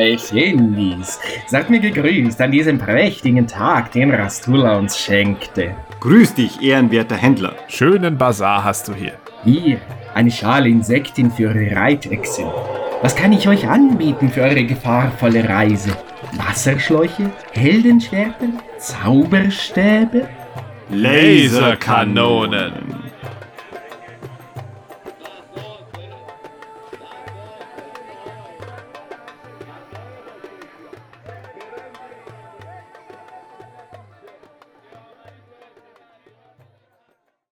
Hi, 0.03 0.17
Chendis. 0.17 1.17
Seid 1.47 1.69
mir 1.69 1.79
gegrüßt 1.79 2.41
an 2.41 2.51
diesem 2.51 2.77
prächtigen 2.77 3.47
Tag, 3.47 3.93
den 3.93 4.13
Rastula 4.13 4.77
uns 4.77 4.99
schenkte. 4.99 5.77
Grüß 6.01 6.33
dich, 6.33 6.61
ehrenwerter 6.61 7.15
Händler. 7.15 7.55
Schönen 7.69 8.17
Bazar 8.17 8.65
hast 8.65 8.89
du 8.89 8.93
hier. 8.93 9.13
Hier, 9.45 9.77
eine 10.13 10.29
Schale 10.29 10.67
Insekten 10.67 11.31
für 11.31 11.47
eure 11.47 11.73
Reitechsen. 11.73 12.47
Was 13.01 13.15
kann 13.15 13.31
ich 13.31 13.47
euch 13.47 13.65
anbieten 13.65 14.29
für 14.29 14.41
eure 14.41 14.65
gefahrvolle 14.65 15.47
Reise? 15.47 15.95
Wasserschläuche? 16.33 17.31
Heldenschwerter? 17.53 18.47
Zauberstäbe? 18.79 20.27
Laserkanonen. 20.89 23.02